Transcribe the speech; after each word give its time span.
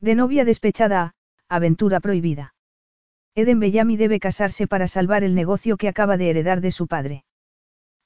De 0.00 0.14
novia 0.14 0.44
despechada 0.44 1.02
a, 1.02 1.14
aventura 1.48 1.98
prohibida. 2.00 2.54
Eden 3.34 3.58
Bellamy 3.58 3.96
debe 3.96 4.20
casarse 4.20 4.66
para 4.66 4.86
salvar 4.86 5.24
el 5.24 5.34
negocio 5.34 5.76
que 5.76 5.88
acaba 5.88 6.16
de 6.16 6.30
heredar 6.30 6.60
de 6.60 6.70
su 6.70 6.86
padre. 6.86 7.24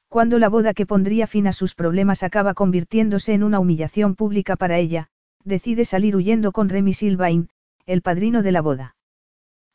Cuando 0.08 0.38
la 0.38 0.48
boda 0.48 0.74
que 0.74 0.86
pondría 0.86 1.26
fin 1.26 1.46
a 1.46 1.52
sus 1.52 1.74
problemas 1.74 2.22
acaba 2.22 2.54
convirtiéndose 2.54 3.32
en 3.32 3.42
una 3.42 3.60
humillación 3.60 4.14
pública 4.14 4.56
para 4.56 4.78
ella, 4.78 5.08
decide 5.44 5.84
salir 5.84 6.16
huyendo 6.16 6.52
con 6.52 6.68
Remy 6.68 6.94
Silvain, 6.94 7.48
el 7.86 8.02
padrino 8.02 8.42
de 8.42 8.52
la 8.52 8.62
boda. 8.62 8.96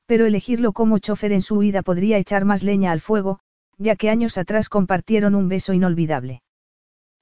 Pero 0.06 0.26
elegirlo 0.26 0.74
como 0.74 1.00
chofer 1.00 1.34
en 1.34 1.42
su 1.42 1.58
huida 1.58 1.82
podría 1.82 2.18
echar 2.18 2.46
más 2.46 2.64
leña 2.64 2.92
al 2.92 3.02
fuego, 3.02 3.40
ya 3.78 3.96
que 3.96 4.10
años 4.10 4.38
atrás 4.38 4.70
compartieron 4.70 5.36
un 5.36 5.50
beso 5.50 5.74
inolvidable. 5.74 6.42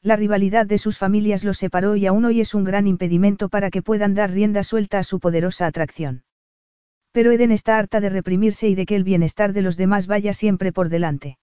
La 0.06 0.16
rivalidad 0.16 0.68
de 0.68 0.78
sus 0.78 1.00
familias 1.00 1.44
los 1.44 1.58
separó 1.58 1.96
y 1.96 2.06
aún 2.06 2.26
hoy 2.26 2.40
es 2.40 2.54
un 2.54 2.64
gran 2.64 2.86
impedimento 2.86 3.50
para 3.50 3.72
que 3.72 3.82
puedan 3.82 4.14
dar 4.14 4.30
rienda 4.30 4.64
suelta 4.64 5.00
a 5.00 5.04
su 5.04 5.20
poderosa 5.20 5.66
atracción. 5.66 6.24
Pero 7.12 7.32
Eden 7.32 7.50
está 7.50 7.80
harta 7.80 8.00
de 8.02 8.10
reprimirse 8.10 8.70
y 8.70 8.76
de 8.76 8.86
que 8.86 8.96
el 8.96 9.04
bienestar 9.04 9.52
de 9.52 9.64
los 9.64 9.78
demás 9.78 10.06
vaya 10.06 10.34
siempre 10.34 10.72
por 10.72 10.90
delante. 10.90 11.40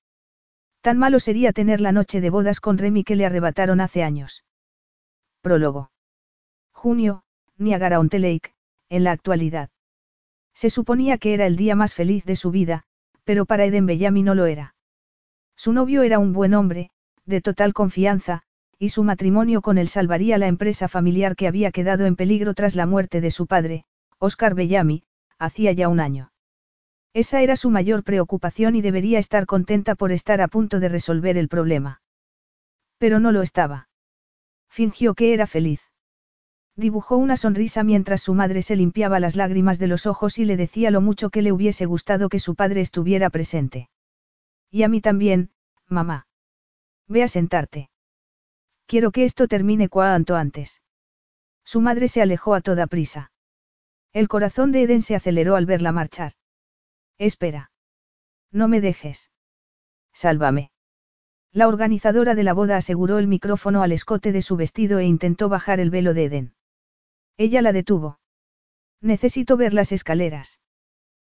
Tan 0.80 0.96
malo 0.96 1.18
sería 1.18 1.52
tener 1.52 1.80
la 1.80 1.90
noche 1.90 2.20
de 2.20 2.30
bodas 2.30 2.60
con 2.60 2.78
Remy 2.78 3.02
que 3.02 3.16
le 3.16 3.26
arrebataron 3.26 3.80
hace 3.80 4.04
años. 4.04 4.44
Prólogo. 5.40 5.90
Junio, 6.70 7.24
Niagara-on-the 7.58 8.20
Lake, 8.20 8.54
en 8.88 9.02
la 9.02 9.10
actualidad. 9.10 9.70
Se 10.54 10.70
suponía 10.70 11.18
que 11.18 11.34
era 11.34 11.46
el 11.46 11.56
día 11.56 11.74
más 11.74 11.94
feliz 11.94 12.24
de 12.26 12.36
su 12.36 12.52
vida, 12.52 12.84
pero 13.24 13.44
para 13.44 13.64
Eden 13.64 13.86
Bellamy 13.86 14.22
no 14.22 14.36
lo 14.36 14.46
era. 14.46 14.76
Su 15.56 15.72
novio 15.72 16.04
era 16.04 16.20
un 16.20 16.32
buen 16.32 16.54
hombre, 16.54 16.90
de 17.26 17.40
total 17.40 17.72
confianza, 17.72 18.44
y 18.78 18.88
su 18.90 19.04
matrimonio 19.04 19.62
con 19.62 19.78
él 19.78 19.88
salvaría 19.88 20.38
la 20.38 20.46
empresa 20.46 20.88
familiar 20.88 21.36
que 21.36 21.46
había 21.46 21.70
quedado 21.70 22.06
en 22.06 22.16
peligro 22.16 22.54
tras 22.54 22.74
la 22.74 22.86
muerte 22.86 23.20
de 23.20 23.30
su 23.30 23.46
padre, 23.46 23.84
Oscar 24.18 24.54
Bellamy, 24.54 25.04
hacía 25.38 25.72
ya 25.72 25.88
un 25.88 26.00
año. 26.00 26.32
Esa 27.14 27.42
era 27.42 27.56
su 27.56 27.70
mayor 27.70 28.04
preocupación 28.04 28.74
y 28.74 28.82
debería 28.82 29.18
estar 29.18 29.46
contenta 29.46 29.94
por 29.94 30.12
estar 30.12 30.40
a 30.40 30.48
punto 30.48 30.80
de 30.80 30.88
resolver 30.88 31.36
el 31.36 31.48
problema. 31.48 32.00
Pero 32.98 33.20
no 33.20 33.32
lo 33.32 33.42
estaba. 33.42 33.88
Fingió 34.68 35.14
que 35.14 35.34
era 35.34 35.46
feliz. 35.46 35.80
Dibujó 36.74 37.18
una 37.18 37.36
sonrisa 37.36 37.84
mientras 37.84 38.22
su 38.22 38.32
madre 38.32 38.62
se 38.62 38.76
limpiaba 38.76 39.20
las 39.20 39.36
lágrimas 39.36 39.78
de 39.78 39.88
los 39.88 40.06
ojos 40.06 40.38
y 40.38 40.46
le 40.46 40.56
decía 40.56 40.90
lo 40.90 41.02
mucho 41.02 41.28
que 41.28 41.42
le 41.42 41.52
hubiese 41.52 41.84
gustado 41.84 42.30
que 42.30 42.38
su 42.38 42.54
padre 42.54 42.80
estuviera 42.80 43.28
presente. 43.28 43.90
Y 44.70 44.84
a 44.84 44.88
mí 44.88 45.02
también, 45.02 45.50
mamá. 45.86 46.26
Ve 47.08 47.22
a 47.22 47.28
sentarte. 47.28 47.90
Quiero 48.92 49.10
que 49.10 49.24
esto 49.24 49.48
termine 49.48 49.88
cuanto 49.88 50.36
antes. 50.36 50.82
Su 51.64 51.80
madre 51.80 52.08
se 52.08 52.20
alejó 52.20 52.52
a 52.52 52.60
toda 52.60 52.86
prisa. 52.86 53.32
El 54.12 54.28
corazón 54.28 54.70
de 54.70 54.82
Eden 54.82 55.00
se 55.00 55.14
aceleró 55.14 55.56
al 55.56 55.64
verla 55.64 55.92
marchar. 55.92 56.34
Espera. 57.16 57.70
No 58.50 58.68
me 58.68 58.82
dejes. 58.82 59.30
Sálvame. 60.12 60.72
La 61.52 61.68
organizadora 61.68 62.34
de 62.34 62.42
la 62.42 62.52
boda 62.52 62.76
aseguró 62.76 63.16
el 63.16 63.28
micrófono 63.28 63.82
al 63.82 63.92
escote 63.92 64.30
de 64.30 64.42
su 64.42 64.56
vestido 64.56 64.98
e 64.98 65.06
intentó 65.06 65.48
bajar 65.48 65.80
el 65.80 65.88
velo 65.88 66.12
de 66.12 66.24
Eden. 66.26 66.54
Ella 67.38 67.62
la 67.62 67.72
detuvo. 67.72 68.20
Necesito 69.00 69.56
ver 69.56 69.72
las 69.72 69.92
escaleras. 69.92 70.60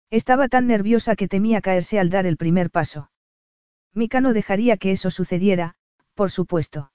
Estaba 0.08 0.48
tan 0.48 0.66
nerviosa 0.66 1.14
que 1.14 1.28
temía 1.28 1.60
caerse 1.60 2.00
al 2.00 2.08
dar 2.08 2.24
el 2.24 2.38
primer 2.38 2.70
paso. 2.70 3.10
Mika 3.92 4.22
no 4.22 4.32
dejaría 4.32 4.78
que 4.78 4.92
eso 4.92 5.10
sucediera, 5.10 5.74
por 6.14 6.30
supuesto. 6.30 6.90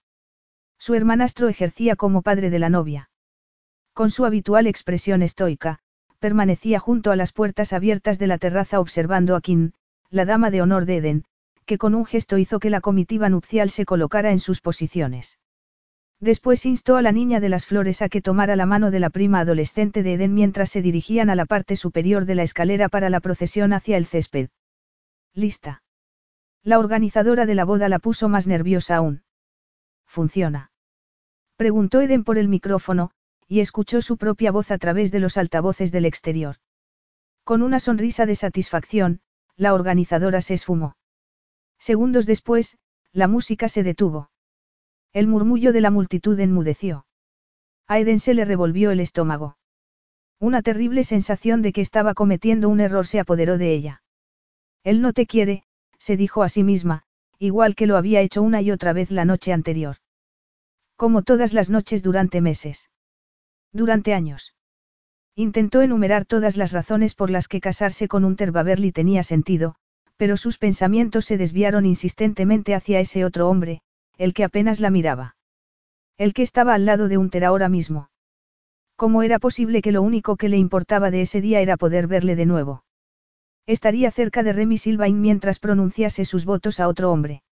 Su 0.77 0.93
hermanastro 0.93 1.47
ejercía 1.47 1.95
como 1.95 2.21
padre 2.21 2.49
de 2.49 2.59
la 2.59 2.69
novia. 2.69 3.09
Con 3.93 4.11
su 4.11 4.25
habitual 4.25 4.67
expresión 4.67 5.21
estoica, 5.21 5.79
permanecía 6.19 6.79
junto 6.79 7.11
a 7.11 7.15
las 7.15 7.33
puertas 7.33 7.73
abiertas 7.73 8.19
de 8.19 8.27
la 8.27 8.37
terraza 8.37 8.79
observando 8.79 9.35
a 9.35 9.41
Kim, 9.41 9.71
la 10.09 10.25
dama 10.25 10.51
de 10.51 10.61
honor 10.61 10.85
de 10.85 10.97
Eden, 10.97 11.25
que 11.65 11.77
con 11.77 11.95
un 11.95 12.05
gesto 12.05 12.37
hizo 12.37 12.59
que 12.59 12.69
la 12.69 12.81
comitiva 12.81 13.29
nupcial 13.29 13.69
se 13.69 13.85
colocara 13.85 14.31
en 14.31 14.39
sus 14.39 14.61
posiciones. 14.61 15.39
Después 16.19 16.65
instó 16.65 16.95
a 16.95 17.01
la 17.01 17.11
niña 17.11 17.39
de 17.39 17.49
las 17.49 17.65
flores 17.65 18.01
a 18.01 18.09
que 18.09 18.21
tomara 18.21 18.55
la 18.55 18.65
mano 18.65 18.89
de 18.89 18.99
la 18.99 19.09
prima 19.09 19.39
adolescente 19.39 20.01
de 20.01 20.13
Eden 20.13 20.33
mientras 20.33 20.69
se 20.69 20.81
dirigían 20.81 21.29
a 21.29 21.35
la 21.35 21.45
parte 21.45 21.75
superior 21.75 22.25
de 22.25 22.35
la 22.35 22.43
escalera 22.43 22.87
para 22.87 23.09
la 23.09 23.19
procesión 23.19 23.73
hacia 23.73 23.97
el 23.97 24.05
césped. 24.05 24.49
Lista. 25.33 25.83
La 26.63 26.79
organizadora 26.79 27.45
de 27.45 27.55
la 27.55 27.65
boda 27.65 27.89
la 27.89 27.99
puso 27.99 28.29
más 28.29 28.47
nerviosa 28.47 28.95
aún. 28.95 29.24
¿Funciona? 30.05 30.71
Preguntó 31.55 32.01
Eden 32.01 32.23
por 32.23 32.37
el 32.37 32.47
micrófono, 32.47 33.11
y 33.47 33.59
escuchó 33.59 34.01
su 34.01 34.17
propia 34.17 34.51
voz 34.51 34.71
a 34.71 34.77
través 34.77 35.11
de 35.11 35.19
los 35.19 35.37
altavoces 35.37 35.91
del 35.91 36.05
exterior. 36.05 36.57
Con 37.43 37.61
una 37.61 37.79
sonrisa 37.79 38.25
de 38.25 38.35
satisfacción, 38.35 39.21
la 39.55 39.73
organizadora 39.73 40.41
se 40.41 40.55
esfumó. 40.55 40.97
Segundos 41.77 42.25
después, 42.25 42.77
la 43.11 43.27
música 43.27 43.69
se 43.69 43.83
detuvo. 43.83 44.31
El 45.13 45.27
murmullo 45.27 45.71
de 45.71 45.81
la 45.81 45.91
multitud 45.91 46.39
enmudeció. 46.39 47.05
A 47.87 47.99
Eden 47.99 48.19
se 48.19 48.33
le 48.33 48.45
revolvió 48.45 48.91
el 48.91 48.99
estómago. 48.99 49.57
Una 50.39 50.61
terrible 50.61 51.03
sensación 51.03 51.61
de 51.61 51.71
que 51.71 51.81
estaba 51.81 52.13
cometiendo 52.13 52.67
un 52.67 52.81
error 52.81 53.07
se 53.07 53.19
apoderó 53.19 53.57
de 53.57 53.73
ella. 53.73 54.03
Él 54.83 55.01
no 55.01 55.13
te 55.13 55.25
quiere, 55.25 55.63
se 55.97 56.17
dijo 56.17 56.43
a 56.43 56.49
sí 56.49 56.63
misma, 56.63 57.03
igual 57.39 57.75
que 57.75 57.87
lo 57.87 57.97
había 57.97 58.21
hecho 58.21 58.41
una 58.41 58.61
y 58.61 58.71
otra 58.71 58.93
vez 58.93 59.11
la 59.11 59.25
noche 59.25 59.53
anterior. 59.53 59.97
Como 60.95 61.23
todas 61.23 61.53
las 61.53 61.69
noches 61.69 62.03
durante 62.03 62.41
meses. 62.41 62.89
Durante 63.73 64.13
años. 64.13 64.55
Intentó 65.35 65.81
enumerar 65.81 66.25
todas 66.25 66.55
las 66.55 66.71
razones 66.71 67.13
por 67.13 67.29
las 67.29 67.49
que 67.49 67.59
casarse 67.59 68.07
con 68.07 68.23
un 68.23 68.37
Terbaverly 68.37 68.93
tenía 68.93 69.21
sentido, 69.23 69.75
pero 70.15 70.37
sus 70.37 70.57
pensamientos 70.57 71.25
se 71.25 71.37
desviaron 71.37 71.85
insistentemente 71.85 72.73
hacia 72.73 73.01
ese 73.01 73.25
otro 73.25 73.49
hombre, 73.49 73.81
el 74.17 74.33
que 74.33 74.45
apenas 74.45 74.79
la 74.79 74.89
miraba. 74.89 75.35
El 76.17 76.33
que 76.33 76.43
estaba 76.43 76.73
al 76.73 76.85
lado 76.85 77.09
de 77.09 77.17
Unter 77.17 77.43
ahora 77.43 77.67
mismo. 77.67 78.09
¿Cómo 78.95 79.23
era 79.23 79.39
posible 79.39 79.81
que 79.81 79.91
lo 79.91 80.01
único 80.01 80.37
que 80.37 80.47
le 80.47 80.55
importaba 80.55 81.11
de 81.11 81.23
ese 81.23 81.41
día 81.41 81.59
era 81.59 81.75
poder 81.75 82.07
verle 82.07 82.37
de 82.37 82.45
nuevo? 82.45 82.84
Estaría 83.67 84.11
cerca 84.11 84.43
de 84.43 84.53
Remy 84.53 84.77
Silvain 84.77 85.19
mientras 85.19 85.59
pronunciase 85.59 86.25
sus 86.25 86.45
votos 86.45 86.79
a 86.79 86.87
otro 86.87 87.11
hombre. 87.11 87.43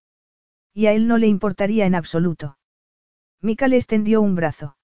Y 0.72 0.86
a 0.86 0.92
él 0.92 1.08
no 1.08 1.18
le 1.18 1.26
importaría 1.26 1.86
en 1.86 1.94
absoluto. 1.94 2.58
Mika 3.40 3.68
le 3.68 3.76
extendió 3.76 4.22
un 4.22 4.34
brazo. 4.34 4.76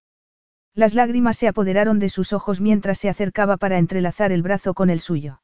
Las 0.74 0.94
lágrimas 0.94 1.36
se 1.36 1.48
apoderaron 1.48 1.98
de 1.98 2.08
sus 2.08 2.32
ojos 2.32 2.60
mientras 2.60 2.98
se 2.98 3.08
acercaba 3.08 3.56
para 3.56 3.78
entrelazar 3.78 4.32
el 4.32 4.42
brazo 4.42 4.74
con 4.74 4.90
el 4.90 5.00
suyo. 5.00 5.42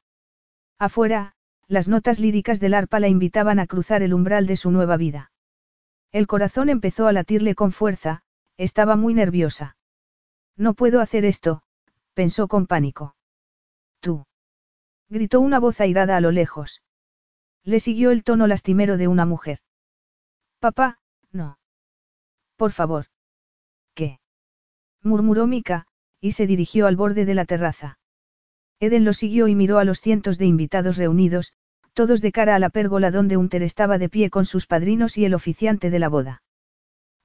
Afuera, 0.79 1.35
las 1.69 1.89
notas 1.89 2.21
líricas 2.21 2.61
del 2.61 2.75
arpa 2.75 3.01
la 3.01 3.09
invitaban 3.09 3.59
a 3.59 3.67
cruzar 3.67 4.03
el 4.03 4.15
umbral 4.15 4.47
de 4.47 4.57
su 4.57 4.71
nueva 4.71 4.97
vida. 4.97 5.33
El 6.13 6.27
corazón 6.27 6.69
empezó 6.69 7.09
a 7.09 7.13
latirle 7.13 7.55
con 7.55 7.73
fuerza, 7.73 8.23
estaba 8.57 8.97
muy 8.97 9.15
nerviosa. 9.15 9.77
No 10.57 10.75
puedo 10.75 11.01
hacer 11.01 11.25
esto, 11.25 11.63
pensó 12.15 12.49
con 12.49 12.67
pánico. 12.67 13.17
Tú. 14.01 14.27
Gritó 15.09 15.41
una 15.41 15.61
voz 15.61 15.81
airada 15.81 16.17
a 16.17 16.21
lo 16.21 16.31
lejos. 16.31 16.83
Le 17.65 17.81
siguió 17.81 18.11
el 18.11 18.25
tono 18.25 18.47
lastimero 18.47 18.97
de 18.97 19.09
una 19.09 19.27
mujer. 19.27 19.61
Papá, 20.59 20.99
no. 21.31 21.59
Por 22.57 22.73
favor. 22.73 23.07
¿Qué? 23.95 24.21
murmuró 25.03 25.47
Mika, 25.47 25.87
y 26.21 26.33
se 26.33 26.47
dirigió 26.47 26.87
al 26.87 26.97
borde 26.97 27.25
de 27.25 27.35
la 27.35 27.45
terraza. 27.45 27.99
Eden 28.81 29.05
lo 29.05 29.13
siguió 29.13 29.49
y 29.49 29.55
miró 29.55 29.79
a 29.79 29.85
los 29.85 30.01
cientos 30.01 30.39
de 30.39 30.47
invitados 30.47 30.97
reunidos, 30.97 31.53
todos 31.95 32.21
de 32.21 32.33
cara 32.33 32.55
a 32.55 32.59
la 32.59 32.69
pérgola 32.69 33.11
donde 33.11 33.37
Unter 33.37 33.63
estaba 33.63 33.99
de 33.99 34.09
pie 34.09 34.29
con 34.29 34.45
sus 34.45 34.67
padrinos 34.67 35.17
y 35.17 35.25
el 35.25 35.35
oficiante 35.35 35.89
de 35.89 35.99
la 35.99 36.09
boda. 36.09 36.43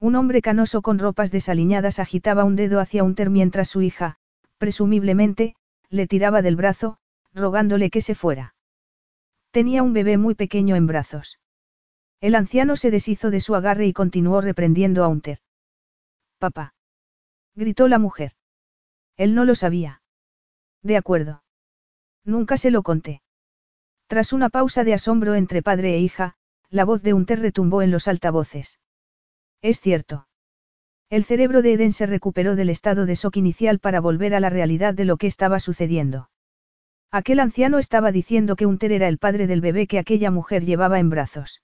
Un 0.00 0.16
hombre 0.16 0.40
canoso 0.40 0.82
con 0.82 0.98
ropas 0.98 1.30
desaliñadas 1.30 1.98
agitaba 1.98 2.44
un 2.44 2.56
dedo 2.56 2.80
hacia 2.80 3.04
Unter 3.04 3.28
mientras 3.28 3.68
su 3.68 3.82
hija, 3.82 4.16
presumiblemente, 4.56 5.54
le 5.90 6.06
tiraba 6.06 6.40
del 6.40 6.56
brazo, 6.56 6.96
rogándole 7.34 7.90
que 7.90 8.00
se 8.00 8.14
fuera. 8.14 8.54
Tenía 9.50 9.82
un 9.82 9.92
bebé 9.92 10.16
muy 10.18 10.34
pequeño 10.34 10.76
en 10.76 10.86
brazos. 10.86 11.38
El 12.20 12.34
anciano 12.34 12.76
se 12.76 12.90
deshizo 12.90 13.30
de 13.30 13.40
su 13.40 13.54
agarre 13.54 13.86
y 13.86 13.92
continuó 13.92 14.40
reprendiendo 14.40 15.04
a 15.04 15.08
Unter. 15.08 15.38
Papá. 16.38 16.74
Gritó 17.54 17.88
la 17.88 17.98
mujer. 17.98 18.32
Él 19.16 19.34
no 19.34 19.44
lo 19.44 19.54
sabía. 19.54 20.02
De 20.82 20.96
acuerdo. 20.96 21.42
Nunca 22.24 22.56
se 22.56 22.70
lo 22.70 22.82
conté. 22.82 23.22
Tras 24.06 24.32
una 24.32 24.48
pausa 24.48 24.84
de 24.84 24.94
asombro 24.94 25.34
entre 25.34 25.62
padre 25.62 25.94
e 25.94 26.00
hija, 26.00 26.34
la 26.70 26.84
voz 26.84 27.02
de 27.02 27.12
Unter 27.12 27.40
retumbó 27.40 27.82
en 27.82 27.90
los 27.90 28.08
altavoces. 28.08 28.78
Es 29.60 29.80
cierto. 29.80 30.26
El 31.10 31.24
cerebro 31.24 31.62
de 31.62 31.74
Eden 31.74 31.92
se 31.92 32.06
recuperó 32.06 32.56
del 32.56 32.70
estado 32.70 33.04
de 33.04 33.14
shock 33.14 33.36
inicial 33.36 33.78
para 33.78 34.00
volver 34.00 34.34
a 34.34 34.40
la 34.40 34.48
realidad 34.48 34.94
de 34.94 35.04
lo 35.04 35.18
que 35.18 35.26
estaba 35.26 35.60
sucediendo. 35.60 36.30
Aquel 37.14 37.40
anciano 37.40 37.78
estaba 37.78 38.10
diciendo 38.10 38.56
que 38.56 38.64
Unter 38.64 38.90
era 38.90 39.06
el 39.06 39.18
padre 39.18 39.46
del 39.46 39.60
bebé 39.60 39.86
que 39.86 39.98
aquella 39.98 40.30
mujer 40.30 40.64
llevaba 40.64 40.98
en 40.98 41.10
brazos. 41.10 41.60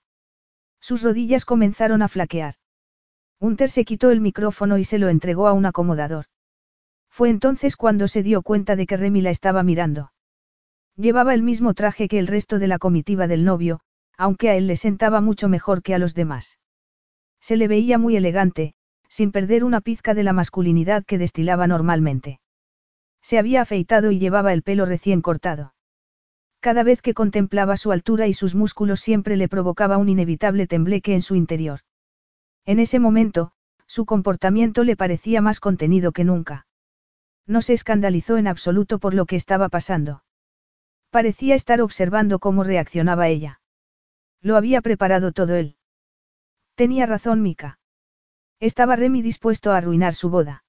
Sus 0.79 1.01
rodillas 1.01 1.43
comenzaron 1.43 2.03
a 2.03 2.07
flaquear. 2.07 2.53
Unter 3.39 3.71
se 3.71 3.83
quitó 3.83 4.11
el 4.11 4.21
micrófono 4.21 4.77
y 4.77 4.83
se 4.83 4.99
lo 4.99 5.09
entregó 5.09 5.47
a 5.47 5.53
un 5.53 5.65
acomodador. 5.65 6.25
Fue 7.09 7.31
entonces 7.31 7.75
cuando 7.75 8.07
se 8.07 8.21
dio 8.21 8.43
cuenta 8.43 8.75
de 8.75 8.85
que 8.85 8.95
Remy 8.95 9.21
la 9.21 9.31
estaba 9.31 9.63
mirando. 9.63 10.11
Llevaba 10.95 11.33
el 11.33 11.41
mismo 11.41 11.73
traje 11.73 12.07
que 12.07 12.19
el 12.19 12.27
resto 12.27 12.59
de 12.59 12.67
la 12.67 12.77
comitiva 12.77 13.25
del 13.25 13.43
novio, 13.43 13.79
aunque 14.17 14.49
a 14.49 14.55
él 14.55 14.67
le 14.67 14.75
sentaba 14.75 15.19
mucho 15.19 15.49
mejor 15.49 15.81
que 15.81 15.95
a 15.95 15.97
los 15.97 16.13
demás. 16.13 16.59
Se 17.41 17.57
le 17.57 17.67
veía 17.67 17.97
muy 17.97 18.15
elegante, 18.15 18.75
sin 19.07 19.31
perder 19.31 19.63
una 19.63 19.81
pizca 19.81 20.13
de 20.13 20.23
la 20.23 20.33
masculinidad 20.33 21.05
que 21.05 21.17
destilaba 21.17 21.65
normalmente. 21.65 22.39
Se 23.21 23.37
había 23.37 23.61
afeitado 23.61 24.11
y 24.11 24.19
llevaba 24.19 24.53
el 24.53 24.63
pelo 24.63 24.85
recién 24.85 25.21
cortado. 25.21 25.73
Cada 26.59 26.83
vez 26.83 27.01
que 27.01 27.13
contemplaba 27.13 27.77
su 27.77 27.91
altura 27.91 28.27
y 28.27 28.33
sus 28.33 28.55
músculos 28.55 28.99
siempre 28.99 29.37
le 29.37 29.47
provocaba 29.47 29.97
un 29.97 30.09
inevitable 30.09 30.67
tembleque 30.67 31.13
en 31.13 31.21
su 31.21 31.35
interior. 31.35 31.81
En 32.65 32.79
ese 32.79 32.99
momento, 32.99 33.51
su 33.87 34.05
comportamiento 34.05 34.83
le 34.83 34.95
parecía 34.95 35.41
más 35.41 35.59
contenido 35.59 36.11
que 36.11 36.23
nunca. 36.23 36.67
No 37.47 37.61
se 37.61 37.73
escandalizó 37.73 38.37
en 38.37 38.47
absoluto 38.47 38.99
por 38.99 39.13
lo 39.13 39.25
que 39.25 39.35
estaba 39.35 39.69
pasando. 39.69 40.23
Parecía 41.09 41.55
estar 41.55 41.81
observando 41.81 42.39
cómo 42.39 42.63
reaccionaba 42.63 43.27
ella. 43.27 43.61
Lo 44.41 44.55
había 44.55 44.81
preparado 44.81 45.31
todo 45.31 45.55
él. 45.55 45.75
Tenía 46.75 47.05
razón 47.05 47.41
Mika. 47.41 47.79
Estaba 48.59 48.95
Remy 48.95 49.21
dispuesto 49.21 49.71
a 49.71 49.77
arruinar 49.77 50.13
su 50.13 50.29
boda. 50.29 50.63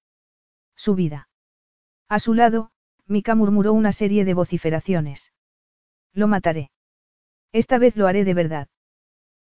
Su 0.76 0.94
vida. 0.94 1.29
A 2.10 2.18
su 2.18 2.34
lado, 2.34 2.72
Mika 3.06 3.36
murmuró 3.36 3.72
una 3.72 3.92
serie 3.92 4.24
de 4.24 4.34
vociferaciones. 4.34 5.32
Lo 6.12 6.26
mataré. 6.26 6.72
Esta 7.52 7.78
vez 7.78 7.96
lo 7.96 8.08
haré 8.08 8.24
de 8.24 8.34
verdad. 8.34 8.66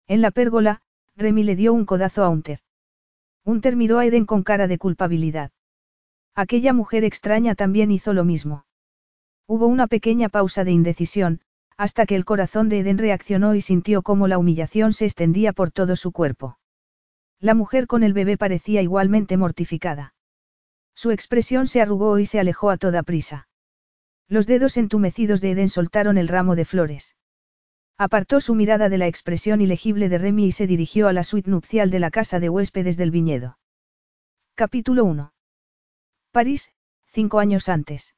En 0.08 0.22
la 0.22 0.32
pérgola, 0.32 0.82
Remy 1.16 1.44
le 1.44 1.56
dio 1.56 1.74
un 1.74 1.86
codazo 1.86 2.24
a 2.24 2.30
Unter. 2.30 2.62
Unter 3.44 3.76
miró 3.76 4.00
a 4.00 4.06
Eden 4.08 4.26
con 4.26 4.42
cara 4.42 4.68
de 4.68 4.80
culpabilidad. 4.80 5.52
Aquella 6.34 6.74
mujer 6.74 7.04
extraña 7.04 7.54
también 7.54 7.92
hizo 7.92 8.14
lo 8.14 8.24
mismo. 8.24 8.66
Hubo 9.46 9.68
una 9.68 9.86
pequeña 9.86 10.30
pausa 10.30 10.64
de 10.64 10.72
indecisión, 10.72 11.42
hasta 11.78 12.08
que 12.08 12.16
el 12.16 12.26
corazón 12.26 12.68
de 12.68 12.80
Eden 12.80 12.98
reaccionó 12.98 13.54
y 13.54 13.62
sintió 13.62 14.02
cómo 14.02 14.28
la 14.28 14.40
humillación 14.40 14.92
se 14.92 15.06
extendía 15.06 15.54
por 15.54 15.70
todo 15.70 15.96
su 15.96 16.12
cuerpo. 16.12 16.58
La 17.40 17.54
mujer 17.54 17.86
con 17.86 18.02
el 18.02 18.14
bebé 18.14 18.40
parecía 18.40 18.82
igualmente 18.82 19.38
mortificada. 19.38 20.15
Su 20.96 21.12
expresión 21.12 21.68
se 21.68 21.82
arrugó 21.82 22.18
y 22.20 22.26
se 22.26 22.40
alejó 22.40 22.70
a 22.70 22.78
toda 22.78 23.04
prisa. 23.04 23.48
Los 24.28 24.48
dedos 24.48 24.78
entumecidos 24.78 25.42
de 25.42 25.52
Eden 25.52 25.70
soltaron 25.70 26.18
el 26.18 26.28
ramo 26.28 26.56
de 26.56 26.66
flores. 26.66 27.16
Apartó 27.98 28.42
su 28.42 28.56
mirada 28.56 28.90
de 28.90 28.98
la 28.98 29.08
expresión 29.08 29.62
ilegible 29.62 30.10
de 30.10 30.18
Remy 30.18 30.48
y 30.48 30.52
se 30.52 30.68
dirigió 30.68 31.08
a 31.08 31.14
la 31.14 31.24
suite 31.24 31.50
nupcial 31.50 31.92
de 31.92 32.00
la 32.00 32.12
casa 32.12 32.40
de 32.40 32.50
huéspedes 32.50 32.98
del 32.98 33.12
viñedo. 33.12 33.58
Capítulo 34.56 35.06
1. 35.06 35.34
París, 36.32 36.72
cinco 37.08 37.40
años 37.40 37.70
antes. 37.70 38.16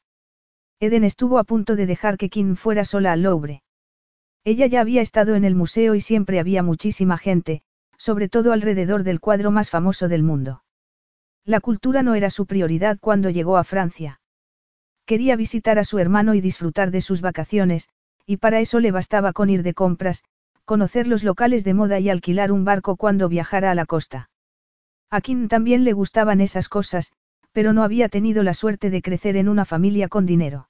Eden 0.79 1.03
estuvo 1.03 1.39
a 1.39 1.43
punto 1.43 1.75
de 1.75 1.87
dejar 1.87 2.17
que 2.17 2.29
Kim 2.29 2.55
fuera 2.55 2.85
sola 2.85 3.11
al 3.11 3.23
Louvre. 3.23 3.63
Ella 4.43 4.67
ya 4.67 4.81
había 4.81 5.01
estado 5.01 5.35
en 5.35 5.43
el 5.43 5.55
museo 5.55 5.95
y 5.95 6.01
siempre 6.01 6.39
había 6.39 6.63
muchísima 6.63 7.17
gente, 7.17 7.63
sobre 7.97 8.29
todo 8.29 8.53
alrededor 8.53 9.03
del 9.03 9.19
cuadro 9.19 9.51
más 9.51 9.69
famoso 9.69 10.07
del 10.07 10.23
mundo. 10.23 10.63
La 11.47 11.61
cultura 11.61 12.03
no 12.03 12.13
era 12.13 12.29
su 12.29 12.45
prioridad 12.45 12.97
cuando 12.99 13.29
llegó 13.29 13.55
a 13.55 13.63
Francia. 13.63 14.19
Quería 15.05 15.37
visitar 15.37 15.79
a 15.79 15.85
su 15.85 15.97
hermano 15.97 16.33
y 16.33 16.41
disfrutar 16.41 16.91
de 16.91 16.99
sus 16.99 17.21
vacaciones, 17.21 17.87
y 18.25 18.35
para 18.35 18.59
eso 18.59 18.81
le 18.81 18.91
bastaba 18.91 19.31
con 19.31 19.49
ir 19.49 19.63
de 19.63 19.73
compras, 19.73 20.25
conocer 20.65 21.07
los 21.07 21.23
locales 21.23 21.63
de 21.63 21.73
moda 21.73 21.99
y 21.99 22.09
alquilar 22.09 22.51
un 22.51 22.65
barco 22.65 22.97
cuando 22.97 23.29
viajara 23.29 23.71
a 23.71 23.75
la 23.75 23.85
costa. 23.85 24.29
A 25.09 25.21
Kim 25.21 25.47
también 25.47 25.85
le 25.85 25.93
gustaban 25.93 26.41
esas 26.41 26.67
cosas, 26.67 27.13
pero 27.53 27.71
no 27.71 27.83
había 27.83 28.09
tenido 28.09 28.43
la 28.43 28.53
suerte 28.53 28.89
de 28.89 29.01
crecer 29.01 29.37
en 29.37 29.47
una 29.47 29.63
familia 29.63 30.09
con 30.09 30.25
dinero. 30.25 30.67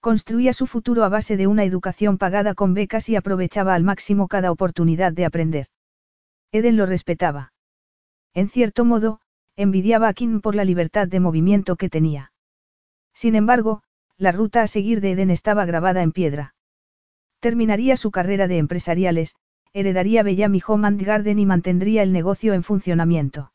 Construía 0.00 0.52
su 0.52 0.66
futuro 0.66 1.02
a 1.02 1.08
base 1.08 1.38
de 1.38 1.46
una 1.46 1.64
educación 1.64 2.18
pagada 2.18 2.52
con 2.52 2.74
becas 2.74 3.08
y 3.08 3.16
aprovechaba 3.16 3.74
al 3.74 3.84
máximo 3.84 4.28
cada 4.28 4.52
oportunidad 4.52 5.14
de 5.14 5.24
aprender. 5.24 5.68
Eden 6.52 6.76
lo 6.76 6.84
respetaba. 6.84 7.54
En 8.34 8.50
cierto 8.50 8.84
modo, 8.84 9.22
envidiaba 9.58 10.06
a 10.06 10.14
Kim 10.14 10.40
por 10.40 10.54
la 10.54 10.64
libertad 10.64 11.08
de 11.08 11.18
movimiento 11.18 11.74
que 11.74 11.90
tenía. 11.90 12.32
Sin 13.12 13.34
embargo, 13.34 13.82
la 14.16 14.30
ruta 14.30 14.62
a 14.62 14.68
seguir 14.68 15.00
de 15.00 15.10
Eden 15.10 15.30
estaba 15.30 15.64
grabada 15.64 16.02
en 16.02 16.12
piedra. 16.12 16.54
Terminaría 17.40 17.96
su 17.96 18.12
carrera 18.12 18.46
de 18.46 18.58
empresariales, 18.58 19.34
heredaría 19.72 20.22
Bellamy 20.22 20.62
Home 20.64 20.86
and 20.86 21.02
Garden 21.02 21.40
y 21.40 21.46
mantendría 21.46 22.04
el 22.04 22.12
negocio 22.12 22.54
en 22.54 22.62
funcionamiento. 22.62 23.52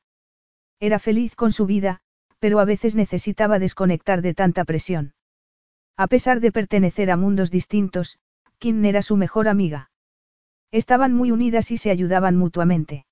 Era 0.81 0.99
feliz 0.99 1.35
con 1.37 1.53
su 1.53 1.65
vida, 1.65 2.01
pero 2.39 2.59
a 2.59 2.65
veces 2.65 2.95
necesitaba 2.95 3.57
desconectar 3.57 4.21
de 4.21 4.33
tanta 4.33 4.65
presión. 4.65 5.13
A 5.95 6.07
pesar 6.07 6.41
de 6.41 6.51
pertenecer 6.51 7.11
a 7.11 7.15
mundos 7.15 7.49
distintos, 7.49 8.19
Kim 8.57 8.83
era 8.83 9.01
su 9.01 9.15
mejor 9.15 9.47
amiga. 9.47 9.89
Estaban 10.69 11.13
muy 11.13 11.31
unidas 11.31 11.71
y 11.71 11.77
se 11.77 11.91
ayudaban 11.91 12.35
mutuamente. 12.35 13.05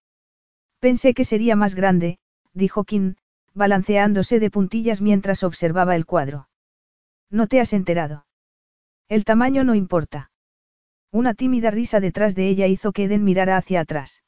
Pensé 0.80 1.14
que 1.14 1.24
sería 1.24 1.56
más 1.56 1.74
grande, 1.74 2.18
dijo 2.54 2.84
Kim, 2.84 3.16
balanceándose 3.54 4.40
de 4.40 4.50
puntillas 4.50 5.02
mientras 5.02 5.44
observaba 5.44 5.96
el 5.96 6.06
cuadro. 6.06 6.48
No 7.30 7.48
te 7.48 7.60
has 7.60 7.74
enterado. 7.74 8.26
El 9.08 9.26
tamaño 9.26 9.64
no 9.64 9.76
importa. 9.76 10.32
Una 11.12 11.34
tímida 11.34 11.72
risa 11.72 12.00
detrás 12.00 12.36
de 12.36 12.48
ella 12.48 12.68
hizo 12.68 12.94
que 12.94 13.06
Eden 13.06 13.24
mirara 13.24 13.58
hacia 13.58 13.82
atrás. 13.82 14.24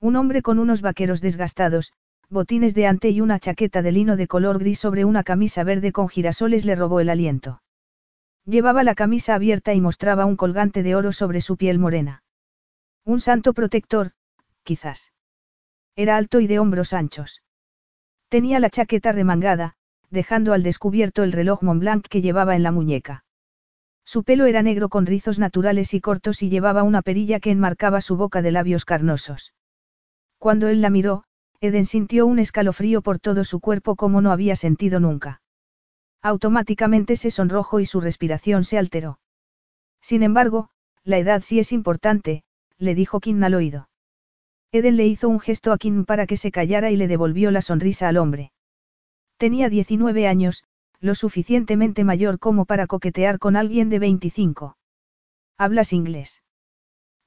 Un 0.00 0.16
hombre 0.16 0.42
con 0.42 0.58
unos 0.58 0.82
vaqueros 0.82 1.20
desgastados, 1.20 1.92
botines 2.28 2.74
de 2.74 2.86
ante 2.86 3.10
y 3.10 3.20
una 3.20 3.40
chaqueta 3.40 3.82
de 3.82 3.92
lino 3.92 4.16
de 4.16 4.28
color 4.28 4.58
gris 4.58 4.78
sobre 4.78 5.04
una 5.04 5.24
camisa 5.24 5.64
verde 5.64 5.92
con 5.92 6.08
girasoles 6.08 6.64
le 6.64 6.74
robó 6.74 7.00
el 7.00 7.08
aliento. 7.08 7.62
Llevaba 8.44 8.84
la 8.84 8.94
camisa 8.94 9.34
abierta 9.34 9.74
y 9.74 9.80
mostraba 9.80 10.24
un 10.24 10.36
colgante 10.36 10.84
de 10.84 10.94
oro 10.94 11.12
sobre 11.12 11.40
su 11.40 11.56
piel 11.56 11.78
morena. 11.78 12.22
Un 13.04 13.20
santo 13.20 13.52
protector, 13.52 14.12
quizás. 14.62 15.12
Era 15.96 16.16
alto 16.18 16.40
y 16.40 16.46
de 16.46 16.58
hombros 16.58 16.92
anchos. 16.92 17.42
Tenía 18.28 18.60
la 18.60 18.70
chaqueta 18.70 19.12
remangada, 19.12 19.74
dejando 20.10 20.52
al 20.52 20.62
descubierto 20.62 21.22
el 21.22 21.32
reloj 21.32 21.62
Montblanc 21.62 22.06
que 22.06 22.20
llevaba 22.20 22.54
en 22.54 22.62
la 22.62 22.70
muñeca. 22.70 23.24
Su 24.04 24.22
pelo 24.22 24.46
era 24.46 24.62
negro 24.62 24.88
con 24.88 25.06
rizos 25.06 25.38
naturales 25.38 25.94
y 25.94 26.00
cortos 26.00 26.42
y 26.42 26.48
llevaba 26.48 26.82
una 26.82 27.02
perilla 27.02 27.40
que 27.40 27.50
enmarcaba 27.50 28.00
su 28.00 28.16
boca 28.16 28.42
de 28.42 28.52
labios 28.52 28.84
carnosos. 28.84 29.54
Cuando 30.38 30.68
él 30.68 30.80
la 30.80 30.90
miró, 30.90 31.24
Eden 31.60 31.86
sintió 31.86 32.26
un 32.26 32.38
escalofrío 32.38 33.02
por 33.02 33.18
todo 33.18 33.42
su 33.42 33.58
cuerpo 33.60 33.96
como 33.96 34.20
no 34.20 34.30
había 34.30 34.54
sentido 34.54 35.00
nunca. 35.00 35.40
Automáticamente 36.22 37.16
se 37.16 37.30
sonrojó 37.30 37.80
y 37.80 37.86
su 37.86 38.00
respiración 38.00 38.64
se 38.64 38.78
alteró. 38.78 39.18
Sin 40.00 40.22
embargo, 40.22 40.68
la 41.04 41.18
edad 41.18 41.42
sí 41.42 41.58
es 41.58 41.72
importante, 41.72 42.44
le 42.78 42.94
dijo 42.94 43.20
Kim 43.20 43.42
al 43.42 43.54
oído. 43.54 43.88
Eden 44.72 44.96
le 44.96 45.06
hizo 45.06 45.28
un 45.28 45.40
gesto 45.40 45.72
a 45.72 45.78
Kim 45.78 46.04
para 46.04 46.26
que 46.26 46.36
se 46.36 46.50
callara 46.50 46.90
y 46.90 46.96
le 46.96 47.08
devolvió 47.08 47.50
la 47.50 47.62
sonrisa 47.62 48.08
al 48.08 48.16
hombre. 48.16 48.52
Tenía 49.36 49.68
19 49.68 50.26
años, 50.26 50.64
lo 51.00 51.14
suficientemente 51.14 52.04
mayor 52.04 52.38
como 52.38 52.64
para 52.64 52.86
coquetear 52.86 53.38
con 53.38 53.56
alguien 53.56 53.90
de 53.90 53.98
25. 53.98 54.76
¿Hablas 55.58 55.92
inglés? 55.92 56.42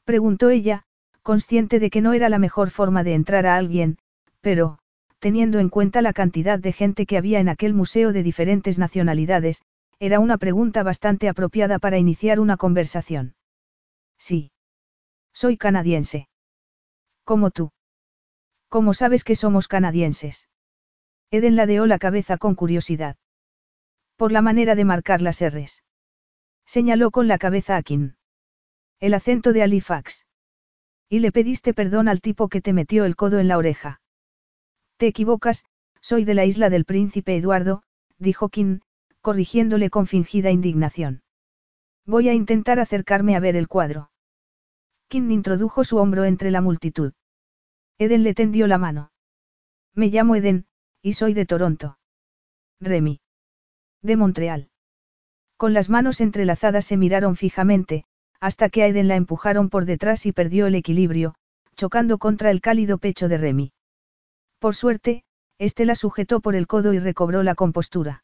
Preguntó 0.06 0.50
ella, 0.50 0.84
consciente 1.22 1.80
de 1.80 1.90
que 1.90 2.02
no 2.02 2.14
era 2.14 2.30
la 2.30 2.40
mejor 2.40 2.72
forma 2.72 3.04
de 3.04 3.14
entrar 3.14 3.46
a 3.46 3.56
alguien, 3.58 3.98
pero, 4.42 4.80
teniendo 5.20 5.60
en 5.60 5.70
cuenta 5.70 6.02
la 6.02 6.14
cantidad 6.14 6.60
de 6.60 6.72
gente 6.72 7.06
que 7.06 7.18
había 7.18 7.40
en 7.40 7.50
aquel 7.50 7.74
museo 7.74 8.14
de 8.14 8.24
diferentes 8.24 8.80
nacionalidades, 8.80 9.62
era 10.00 10.20
una 10.20 10.38
pregunta 10.38 10.82
bastante 10.82 11.28
apropiada 11.28 11.78
para 11.78 11.98
iniciar 11.98 12.40
una 12.40 12.56
conversación. 12.56 13.36
Sí. 14.18 14.52
Soy 15.34 15.58
canadiense. 15.58 16.29
Como 17.30 17.52
tú. 17.52 17.70
¿Cómo 18.70 18.96
sabes 18.96 19.24
que 19.24 19.36
somos 19.36 19.68
canadienses? 19.68 20.50
Eden 21.30 21.56
ladeó 21.56 21.86
la 21.86 22.00
cabeza 22.00 22.40
con 22.40 22.56
curiosidad. 22.56 23.18
Por 24.16 24.32
la 24.32 24.42
manera 24.42 24.74
de 24.74 24.84
marcar 24.84 25.22
las 25.22 25.40
R's. 25.40 25.84
Señaló 26.66 27.12
con 27.12 27.28
la 27.28 27.38
cabeza 27.38 27.78
a 27.78 27.84
Kim. 27.84 28.16
El 29.00 29.14
acento 29.14 29.54
de 29.54 29.62
Halifax. 29.62 30.26
Y 31.08 31.20
le 31.20 31.32
pediste 31.32 31.76
perdón 31.76 32.08
al 32.08 32.20
tipo 32.20 32.50
que 32.50 32.62
te 32.62 32.74
metió 32.74 33.06
el 33.06 33.16
codo 33.16 33.38
en 33.38 33.48
la 33.48 33.60
oreja. 33.60 34.02
Te 34.98 35.06
equivocas, 35.06 35.66
soy 36.02 36.26
de 36.26 36.34
la 36.34 36.46
isla 36.46 36.72
del 36.72 36.84
príncipe 36.84 37.38
Eduardo, 37.38 37.84
dijo 38.18 38.50
Kim, 38.50 38.80
corrigiéndole 39.22 39.92
con 39.92 40.08
fingida 40.08 40.50
indignación. 40.50 41.22
Voy 42.08 42.28
a 42.28 42.34
intentar 42.34 42.80
acercarme 42.80 43.36
a 43.36 43.40
ver 43.40 43.56
el 43.56 43.68
cuadro. 43.68 44.10
Kim 45.10 45.30
introdujo 45.30 45.84
su 45.84 45.98
hombro 45.98 46.26
entre 46.26 46.50
la 46.50 46.62
multitud. 46.62 47.14
Eden 48.00 48.24
le 48.24 48.34
tendió 48.34 48.66
la 48.66 48.78
mano. 48.78 49.12
Me 49.94 50.08
llamo 50.08 50.36
Eden, 50.36 50.66
y 51.02 51.14
soy 51.14 51.34
de 51.34 51.46
Toronto. 51.46 52.00
Remy. 52.80 53.20
De 54.02 54.16
Montreal. 54.16 54.70
Con 55.58 55.74
las 55.74 55.90
manos 55.90 56.22
entrelazadas 56.22 56.86
se 56.86 56.96
miraron 56.96 57.36
fijamente, 57.36 58.06
hasta 58.40 58.70
que 58.70 58.84
a 58.84 58.88
Eden 58.88 59.10
la 59.10 59.18
empujaron 59.18 59.70
por 59.70 59.84
detrás 59.84 60.26
y 60.26 60.32
perdió 60.32 60.68
el 60.68 60.76
equilibrio, 60.76 61.36
chocando 61.76 62.20
contra 62.20 62.52
el 62.52 62.62
cálido 62.62 63.00
pecho 63.00 63.28
de 63.28 63.38
Remy. 63.38 63.74
Por 64.60 64.76
suerte, 64.76 65.26
este 65.58 65.84
la 65.84 65.96
sujetó 65.96 66.40
por 66.40 66.56
el 66.56 66.68
codo 66.68 66.94
y 66.94 67.00
recobró 67.00 67.44
la 67.44 67.56
compostura. 67.56 68.24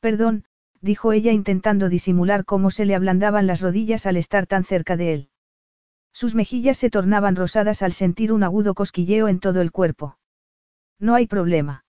Perdón, 0.00 0.46
dijo 0.80 1.12
ella 1.12 1.30
intentando 1.30 1.88
disimular 1.88 2.44
cómo 2.44 2.72
se 2.72 2.86
le 2.86 2.96
ablandaban 2.96 3.46
las 3.46 3.60
rodillas 3.60 4.06
al 4.06 4.16
estar 4.16 4.48
tan 4.48 4.64
cerca 4.64 4.96
de 4.96 5.14
él. 5.14 5.30
Sus 6.12 6.34
mejillas 6.34 6.76
se 6.76 6.90
tornaban 6.90 7.36
rosadas 7.36 7.82
al 7.82 7.92
sentir 7.92 8.32
un 8.32 8.42
agudo 8.42 8.74
cosquilleo 8.74 9.28
en 9.28 9.40
todo 9.40 9.60
el 9.60 9.70
cuerpo. 9.70 10.18
No 10.98 11.14
hay 11.14 11.26
problema. 11.26 11.84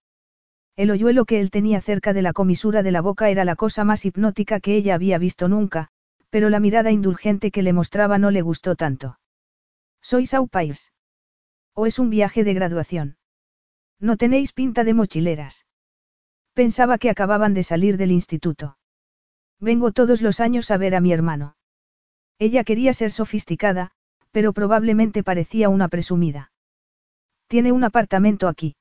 El 0.75 0.91
hoyuelo 0.91 1.25
que 1.25 1.41
él 1.41 1.51
tenía 1.51 1.81
cerca 1.81 2.13
de 2.13 2.21
la 2.21 2.33
comisura 2.33 2.81
de 2.81 2.91
la 2.91 3.01
boca 3.01 3.29
era 3.29 3.45
la 3.45 3.55
cosa 3.55 3.83
más 3.83 4.05
hipnótica 4.05 4.59
que 4.59 4.75
ella 4.75 4.95
había 4.95 5.17
visto 5.17 5.47
nunca, 5.47 5.89
pero 6.29 6.49
la 6.49 6.59
mirada 6.59 6.91
indulgente 6.91 7.51
que 7.51 7.61
le 7.61 7.73
mostraba 7.73 8.17
no 8.17 8.31
le 8.31 8.41
gustó 8.41 8.75
tanto. 8.75 9.19
¿Sois 10.01 10.33
au 10.33 10.47
pairs? 10.47 10.91
¿O 11.73 11.85
es 11.85 11.99
un 11.99 12.09
viaje 12.09 12.43
de 12.43 12.53
graduación? 12.53 13.17
No 13.99 14.17
tenéis 14.17 14.53
pinta 14.53 14.83
de 14.83 14.93
mochileras. 14.93 15.65
Pensaba 16.53 16.97
que 16.97 17.09
acababan 17.09 17.53
de 17.53 17.63
salir 17.63 17.97
del 17.97 18.11
instituto. 18.11 18.77
Vengo 19.59 19.91
todos 19.91 20.21
los 20.21 20.39
años 20.39 20.71
a 20.71 20.77
ver 20.77 20.95
a 20.95 21.01
mi 21.01 21.13
hermano. 21.13 21.55
Ella 22.39 22.63
quería 22.63 22.93
ser 22.93 23.11
sofisticada, 23.11 23.91
pero 24.31 24.53
probablemente 24.53 25.23
parecía 25.23 25.69
una 25.69 25.87
presumida. 25.87 26.51
Tiene 27.47 27.71
un 27.71 27.83
apartamento 27.83 28.47
aquí. 28.47 28.75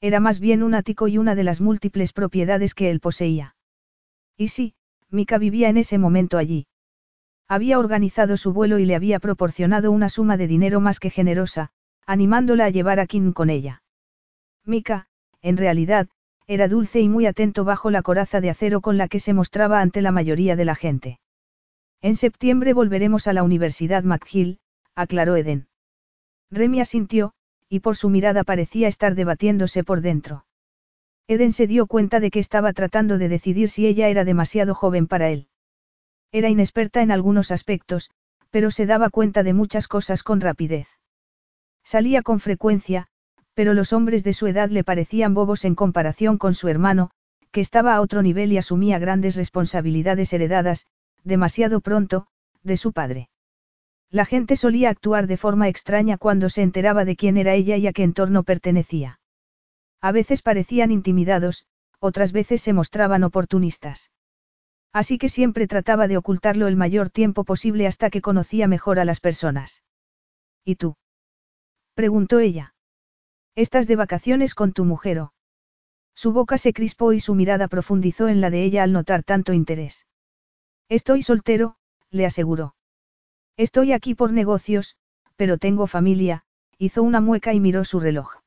Era 0.00 0.20
más 0.20 0.40
bien 0.40 0.62
un 0.62 0.74
ático 0.74 1.08
y 1.08 1.18
una 1.18 1.34
de 1.34 1.44
las 1.44 1.60
múltiples 1.60 2.12
propiedades 2.12 2.74
que 2.74 2.90
él 2.90 3.00
poseía. 3.00 3.54
Y 4.36 4.48
sí, 4.48 4.74
Mika 5.10 5.38
vivía 5.38 5.68
en 5.68 5.76
ese 5.76 5.96
momento 5.98 6.38
allí. 6.38 6.66
Había 7.46 7.78
organizado 7.78 8.36
su 8.36 8.52
vuelo 8.52 8.78
y 8.78 8.86
le 8.86 8.96
había 8.96 9.20
proporcionado 9.20 9.92
una 9.92 10.08
suma 10.08 10.36
de 10.36 10.48
dinero 10.48 10.80
más 10.80 10.98
que 10.98 11.10
generosa, 11.10 11.70
animándola 12.06 12.66
a 12.66 12.70
llevar 12.70 13.00
a 13.00 13.06
Kim 13.06 13.32
con 13.32 13.48
ella. 13.48 13.82
Mika, 14.64 15.06
en 15.40 15.56
realidad, 15.56 16.08
era 16.46 16.68
dulce 16.68 17.00
y 17.00 17.08
muy 17.08 17.26
atento 17.26 17.64
bajo 17.64 17.90
la 17.90 18.02
coraza 18.02 18.40
de 18.40 18.50
acero 18.50 18.80
con 18.80 18.98
la 18.98 19.08
que 19.08 19.20
se 19.20 19.32
mostraba 19.34 19.80
ante 19.80 20.02
la 20.02 20.10
mayoría 20.10 20.56
de 20.56 20.64
la 20.64 20.74
gente. 20.74 21.20
En 22.02 22.16
septiembre 22.16 22.74
volveremos 22.74 23.26
a 23.26 23.32
la 23.32 23.42
Universidad 23.42 24.04
McGill, 24.04 24.58
aclaró 24.94 25.36
Eden. 25.36 25.68
Remy 26.50 26.80
asintió, 26.80 27.32
y 27.68 27.80
por 27.80 27.96
su 27.96 28.08
mirada 28.08 28.44
parecía 28.44 28.88
estar 28.88 29.14
debatiéndose 29.14 29.84
por 29.84 30.00
dentro. 30.00 30.46
Eden 31.26 31.52
se 31.52 31.66
dio 31.66 31.86
cuenta 31.86 32.20
de 32.20 32.30
que 32.30 32.38
estaba 32.38 32.72
tratando 32.72 33.18
de 33.18 33.28
decidir 33.28 33.70
si 33.70 33.86
ella 33.86 34.08
era 34.08 34.24
demasiado 34.24 34.74
joven 34.74 35.06
para 35.06 35.30
él. 35.30 35.48
Era 36.32 36.48
inexperta 36.48 37.02
en 37.02 37.10
algunos 37.10 37.50
aspectos, 37.50 38.10
pero 38.50 38.70
se 38.70 38.86
daba 38.86 39.08
cuenta 39.10 39.42
de 39.42 39.54
muchas 39.54 39.88
cosas 39.88 40.22
con 40.22 40.40
rapidez. 40.40 40.86
Salía 41.82 42.22
con 42.22 42.40
frecuencia, 42.40 43.08
pero 43.54 43.74
los 43.74 43.92
hombres 43.92 44.22
de 44.24 44.32
su 44.32 44.46
edad 44.46 44.68
le 44.68 44.84
parecían 44.84 45.34
bobos 45.34 45.64
en 45.64 45.74
comparación 45.74 46.38
con 46.38 46.54
su 46.54 46.68
hermano, 46.68 47.10
que 47.50 47.60
estaba 47.60 47.94
a 47.94 48.00
otro 48.00 48.22
nivel 48.22 48.52
y 48.52 48.58
asumía 48.58 48.98
grandes 48.98 49.36
responsabilidades 49.36 50.32
heredadas, 50.32 50.86
demasiado 51.22 51.80
pronto, 51.80 52.26
de 52.62 52.76
su 52.76 52.92
padre. 52.92 53.28
La 54.14 54.24
gente 54.24 54.54
solía 54.54 54.90
actuar 54.90 55.26
de 55.26 55.36
forma 55.36 55.66
extraña 55.66 56.18
cuando 56.18 56.48
se 56.48 56.62
enteraba 56.62 57.04
de 57.04 57.16
quién 57.16 57.36
era 57.36 57.54
ella 57.54 57.76
y 57.78 57.88
a 57.88 57.92
qué 57.92 58.04
entorno 58.04 58.44
pertenecía. 58.44 59.18
A 60.00 60.12
veces 60.12 60.40
parecían 60.40 60.92
intimidados, 60.92 61.66
otras 61.98 62.30
veces 62.30 62.62
se 62.62 62.72
mostraban 62.72 63.24
oportunistas. 63.24 64.12
Así 64.92 65.18
que 65.18 65.28
siempre 65.28 65.66
trataba 65.66 66.06
de 66.06 66.16
ocultarlo 66.16 66.68
el 66.68 66.76
mayor 66.76 67.10
tiempo 67.10 67.42
posible 67.42 67.88
hasta 67.88 68.08
que 68.08 68.20
conocía 68.20 68.68
mejor 68.68 69.00
a 69.00 69.04
las 69.04 69.18
personas. 69.18 69.82
¿Y 70.64 70.76
tú? 70.76 70.94
preguntó 71.94 72.38
ella. 72.38 72.76
Estás 73.56 73.88
de 73.88 73.96
vacaciones 73.96 74.54
con 74.54 74.72
tu 74.72 74.84
mujer. 74.84 75.22
Su 76.14 76.30
boca 76.30 76.56
se 76.56 76.72
crispó 76.72 77.14
y 77.14 77.18
su 77.18 77.34
mirada 77.34 77.66
profundizó 77.66 78.28
en 78.28 78.40
la 78.40 78.50
de 78.50 78.62
ella 78.62 78.84
al 78.84 78.92
notar 78.92 79.24
tanto 79.24 79.52
interés. 79.52 80.06
Estoy 80.88 81.22
soltero, 81.22 81.78
le 82.10 82.26
aseguró. 82.26 82.76
Estoy 83.56 83.92
aquí 83.92 84.14
por 84.14 84.32
negocios, 84.32 84.96
pero 85.36 85.58
tengo 85.58 85.86
familia, 85.86 86.44
hizo 86.78 87.02
una 87.02 87.20
mueca 87.20 87.52
y 87.54 87.60
miró 87.60 87.84
su 87.84 88.00
reloj. 88.00 88.40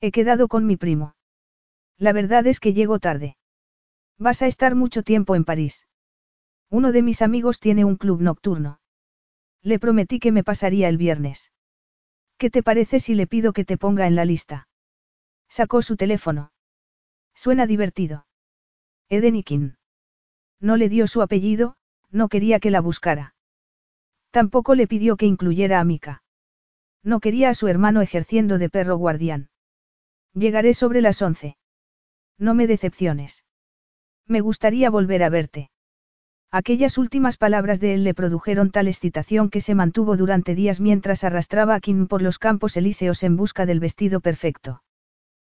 He 0.00 0.12
quedado 0.12 0.48
con 0.48 0.66
mi 0.66 0.76
primo. 0.76 1.14
La 1.98 2.12
verdad 2.12 2.46
es 2.46 2.60
que 2.60 2.72
llego 2.72 2.98
tarde. 2.98 3.36
Vas 4.18 4.42
a 4.42 4.46
estar 4.46 4.74
mucho 4.74 5.02
tiempo 5.02 5.34
en 5.34 5.44
París. 5.44 5.86
Uno 6.70 6.92
de 6.92 7.02
mis 7.02 7.22
amigos 7.22 7.58
tiene 7.58 7.84
un 7.84 7.96
club 7.96 8.20
nocturno. 8.20 8.80
Le 9.62 9.78
prometí 9.78 10.20
que 10.20 10.32
me 10.32 10.44
pasaría 10.44 10.88
el 10.88 10.96
viernes. 10.96 11.52
¿Qué 12.38 12.48
te 12.48 12.62
parece 12.62 13.00
si 13.00 13.14
le 13.14 13.26
pido 13.26 13.52
que 13.52 13.64
te 13.64 13.76
ponga 13.76 14.06
en 14.06 14.14
la 14.14 14.24
lista? 14.24 14.68
Sacó 15.48 15.82
su 15.82 15.96
teléfono. 15.96 16.52
Suena 17.34 17.66
divertido. 17.66 18.26
Edenikin. 19.08 19.76
No 20.60 20.76
le 20.76 20.88
dio 20.88 21.06
su 21.06 21.20
apellido, 21.20 21.76
no 22.10 22.28
quería 22.28 22.60
que 22.60 22.70
la 22.70 22.80
buscara. 22.80 23.34
Tampoco 24.30 24.74
le 24.74 24.86
pidió 24.86 25.16
que 25.16 25.26
incluyera 25.26 25.80
a 25.80 25.84
Mika. 25.84 26.22
No 27.02 27.20
quería 27.20 27.50
a 27.50 27.54
su 27.54 27.68
hermano 27.68 28.00
ejerciendo 28.00 28.58
de 28.58 28.68
perro 28.68 28.96
guardián. 28.96 29.48
Llegaré 30.34 30.74
sobre 30.74 31.00
las 31.00 31.20
once. 31.22 31.56
No 32.38 32.54
me 32.54 32.66
decepciones. 32.66 33.44
Me 34.26 34.40
gustaría 34.40 34.90
volver 34.90 35.22
a 35.22 35.28
verte. 35.28 35.70
Aquellas 36.52 36.98
últimas 36.98 37.36
palabras 37.36 37.80
de 37.80 37.94
él 37.94 38.04
le 38.04 38.14
produjeron 38.14 38.70
tal 38.70 38.88
excitación 38.88 39.50
que 39.50 39.60
se 39.60 39.74
mantuvo 39.74 40.16
durante 40.16 40.54
días 40.54 40.80
mientras 40.80 41.22
arrastraba 41.22 41.74
a 41.76 41.80
Kim 41.80 42.06
por 42.06 42.22
los 42.22 42.38
campos 42.38 42.76
elíseos 42.76 43.22
en 43.22 43.36
busca 43.36 43.66
del 43.66 43.78
vestido 43.78 44.20
perfecto. 44.20 44.82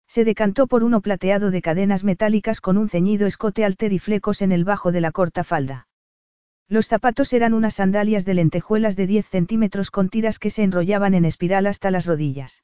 Se 0.08 0.24
decantó 0.24 0.68
por 0.68 0.84
uno 0.84 1.02
plateado 1.02 1.50
de 1.50 1.62
cadenas 1.62 2.04
metálicas 2.04 2.62
con 2.62 2.78
un 2.78 2.90
ceñido 2.90 3.26
escote 3.26 3.66
alter 3.66 3.94
y 3.94 4.00
flecos 4.00 4.42
en 4.44 4.52
el 4.52 4.66
bajo 4.66 4.92
de 4.92 5.02
la 5.02 5.12
corta 5.12 5.44
falda. 5.44 5.88
Los 6.74 6.88
zapatos 6.88 7.34
eran 7.34 7.54
unas 7.54 7.76
sandalias 7.76 8.26
de 8.26 8.34
lentejuelas 8.34 8.96
de 8.96 9.06
10 9.06 9.28
centímetros 9.28 9.92
con 9.92 10.10
tiras 10.10 10.40
que 10.40 10.50
se 10.50 10.64
enrollaban 10.64 11.14
en 11.14 11.24
espiral 11.24 11.68
hasta 11.68 11.92
las 11.92 12.08
rodillas. 12.08 12.64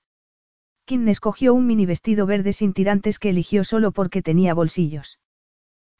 Kim 0.85 1.07
escogió 1.09 1.53
un 1.53 1.67
mini 1.67 1.85
vestido 1.85 2.25
verde 2.25 2.53
sin 2.53 2.73
tirantes 2.73 3.19
que 3.19 3.29
eligió 3.29 3.63
solo 3.63 3.91
porque 3.91 4.23
tenía 4.23 4.55
bolsillos. 4.55 5.19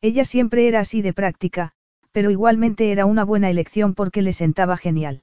Ella 0.02 0.26
siempre 0.26 0.68
era 0.68 0.80
así 0.80 1.04
de 1.04 1.14
práctica, 1.14 1.74
pero 2.12 2.32
igualmente 2.32 2.92
era 2.92 3.06
una 3.06 3.24
buena 3.24 3.52
elección 3.52 3.94
porque 3.94 4.24
le 4.24 4.34
sentaba 4.34 4.76
genial. 4.76 5.22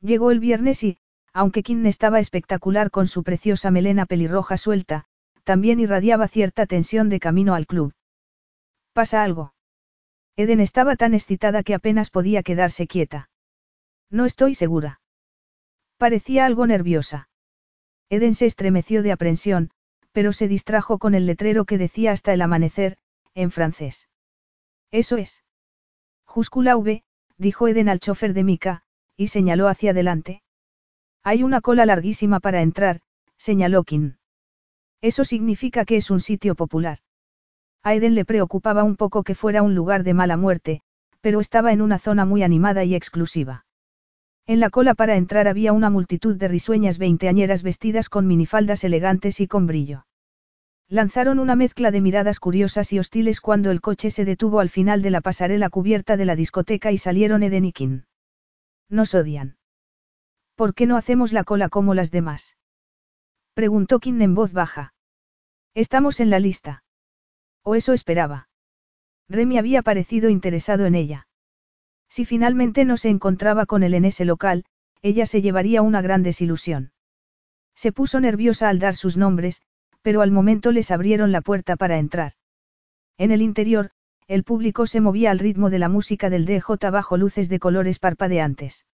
Llegó 0.00 0.32
el 0.32 0.40
viernes 0.40 0.82
y, 0.82 0.98
aunque 1.32 1.62
Kim 1.62 1.86
estaba 1.86 2.18
espectacular 2.18 2.90
con 2.90 3.06
su 3.06 3.22
preciosa 3.22 3.70
melena 3.70 4.06
pelirroja 4.06 4.56
suelta, 4.56 5.04
también 5.44 5.78
irradiaba 5.78 6.26
cierta 6.26 6.66
tensión 6.66 7.08
de 7.10 7.20
camino 7.20 7.54
al 7.54 7.68
club. 7.68 7.94
¿Pasa 8.92 9.22
algo? 9.22 9.54
Eden 10.36 10.60
estaba 10.60 10.96
tan 10.96 11.14
excitada 11.14 11.62
que 11.62 11.74
apenas 11.74 12.10
podía 12.10 12.42
quedarse 12.42 12.86
quieta. 12.86 13.30
No 14.10 14.24
estoy 14.24 14.54
segura. 14.54 15.00
Parecía 15.98 16.46
algo 16.46 16.66
nerviosa. 16.66 17.28
Eden 18.08 18.34
se 18.34 18.46
estremeció 18.46 19.02
de 19.02 19.12
aprensión, 19.12 19.70
pero 20.12 20.32
se 20.32 20.48
distrajo 20.48 20.98
con 20.98 21.14
el 21.14 21.26
letrero 21.26 21.64
que 21.64 21.78
decía 21.78 22.12
hasta 22.12 22.32
el 22.32 22.42
amanecer, 22.42 22.98
en 23.34 23.50
francés. 23.50 24.08
Eso 24.90 25.16
es. 25.16 25.42
Júscula 26.24 26.76
V, 26.76 27.02
dijo 27.38 27.68
Eden 27.68 27.88
al 27.88 28.00
chofer 28.00 28.34
de 28.34 28.44
Mika, 28.44 28.82
y 29.16 29.28
señaló 29.28 29.68
hacia 29.68 29.90
adelante. 29.90 30.42
Hay 31.22 31.42
una 31.42 31.60
cola 31.60 31.86
larguísima 31.86 32.40
para 32.40 32.62
entrar, 32.62 33.00
señaló 33.36 33.84
Kim. 33.84 34.16
Eso 35.00 35.24
significa 35.24 35.84
que 35.84 35.96
es 35.96 36.10
un 36.10 36.20
sitio 36.20 36.54
popular. 36.54 36.98
A 37.82 37.94
Eden 37.94 38.14
le 38.14 38.24
preocupaba 38.24 38.84
un 38.84 38.96
poco 38.96 39.24
que 39.24 39.34
fuera 39.34 39.62
un 39.62 39.74
lugar 39.74 40.04
de 40.04 40.14
mala 40.14 40.36
muerte, 40.36 40.82
pero 41.20 41.40
estaba 41.40 41.72
en 41.72 41.82
una 41.82 41.98
zona 41.98 42.24
muy 42.24 42.42
animada 42.42 42.84
y 42.84 42.94
exclusiva. 42.94 43.64
En 44.46 44.60
la 44.60 44.70
cola 44.70 44.94
para 44.94 45.16
entrar 45.16 45.48
había 45.48 45.72
una 45.72 45.90
multitud 45.90 46.36
de 46.36 46.48
risueñas 46.48 46.98
veinteañeras 46.98 47.62
vestidas 47.62 48.08
con 48.08 48.26
minifaldas 48.26 48.84
elegantes 48.84 49.40
y 49.40 49.46
con 49.46 49.66
brillo. 49.66 50.06
Lanzaron 50.88 51.38
una 51.38 51.56
mezcla 51.56 51.90
de 51.90 52.00
miradas 52.00 52.38
curiosas 52.38 52.92
y 52.92 52.98
hostiles 52.98 53.40
cuando 53.40 53.70
el 53.70 53.80
coche 53.80 54.10
se 54.10 54.24
detuvo 54.24 54.60
al 54.60 54.68
final 54.68 55.00
de 55.00 55.10
la 55.10 55.20
pasarela 55.20 55.70
cubierta 55.70 56.16
de 56.16 56.24
la 56.24 56.36
discoteca 56.36 56.92
y 56.92 56.98
salieron 56.98 57.42
Eden 57.42 57.64
y 57.64 57.72
Kim. 57.72 58.02
Nos 58.88 59.14
odian. 59.14 59.56
¿Por 60.54 60.74
qué 60.74 60.86
no 60.86 60.96
hacemos 60.96 61.32
la 61.32 61.44
cola 61.44 61.68
como 61.68 61.94
las 61.94 62.10
demás? 62.10 62.56
Preguntó 63.54 64.00
Kim 64.00 64.20
en 64.20 64.34
voz 64.34 64.52
baja. 64.52 64.92
Estamos 65.74 66.20
en 66.20 66.30
la 66.30 66.40
lista. 66.40 66.81
O 67.64 67.74
eso 67.74 67.92
esperaba. 67.92 68.48
Remy 69.28 69.58
había 69.58 69.82
parecido 69.82 70.28
interesado 70.28 70.86
en 70.86 70.94
ella. 70.94 71.28
Si 72.08 72.24
finalmente 72.24 72.84
no 72.84 72.96
se 72.96 73.08
encontraba 73.08 73.66
con 73.66 73.82
él 73.82 73.94
en 73.94 74.04
ese 74.04 74.24
local, 74.24 74.64
ella 75.00 75.26
se 75.26 75.42
llevaría 75.42 75.82
una 75.82 76.02
gran 76.02 76.22
desilusión. 76.22 76.92
Se 77.74 77.92
puso 77.92 78.20
nerviosa 78.20 78.68
al 78.68 78.78
dar 78.78 78.94
sus 78.94 79.16
nombres, 79.16 79.62
pero 80.02 80.20
al 80.20 80.30
momento 80.30 80.72
les 80.72 80.90
abrieron 80.90 81.32
la 81.32 81.40
puerta 81.40 81.76
para 81.76 81.98
entrar. 81.98 82.32
En 83.16 83.30
el 83.30 83.40
interior, 83.40 83.90
el 84.26 84.44
público 84.44 84.86
se 84.86 85.00
movía 85.00 85.30
al 85.30 85.38
ritmo 85.38 85.70
de 85.70 85.78
la 85.78 85.88
música 85.88 86.30
del 86.30 86.44
DJ 86.44 86.90
bajo 86.90 87.16
luces 87.16 87.48
de 87.48 87.58
colores 87.58 87.98
parpadeantes. 87.98 88.84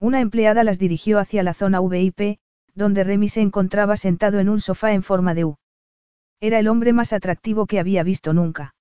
Una 0.00 0.20
empleada 0.20 0.64
las 0.64 0.78
dirigió 0.78 1.18
hacia 1.18 1.42
la 1.42 1.54
zona 1.54 1.80
VIP, 1.80 2.38
donde 2.74 3.04
Remy 3.04 3.28
se 3.28 3.40
encontraba 3.40 3.96
sentado 3.96 4.40
en 4.40 4.48
un 4.48 4.60
sofá 4.60 4.92
en 4.92 5.02
forma 5.02 5.34
de 5.34 5.44
U. 5.44 5.56
Era 6.44 6.58
el 6.58 6.68
hombre 6.68 6.92
más 6.92 7.14
atractivo 7.14 7.64
que 7.64 7.80
había 7.80 8.02
visto 8.02 8.34
nunca. 8.34 8.74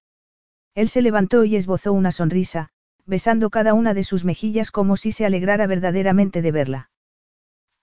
Él 0.76 0.90
se 0.90 1.02
levantó 1.02 1.46
y 1.46 1.56
esbozó 1.56 1.94
una 1.94 2.12
sonrisa, 2.12 2.68
besando 3.06 3.50
cada 3.50 3.74
una 3.74 3.94
de 3.94 4.04
sus 4.04 4.26
mejillas 4.26 4.70
como 4.70 4.98
si 4.98 5.14
se 5.14 5.26
alegrara 5.26 5.66
verdaderamente 5.66 6.42
de 6.42 6.52
verla. 6.52 6.90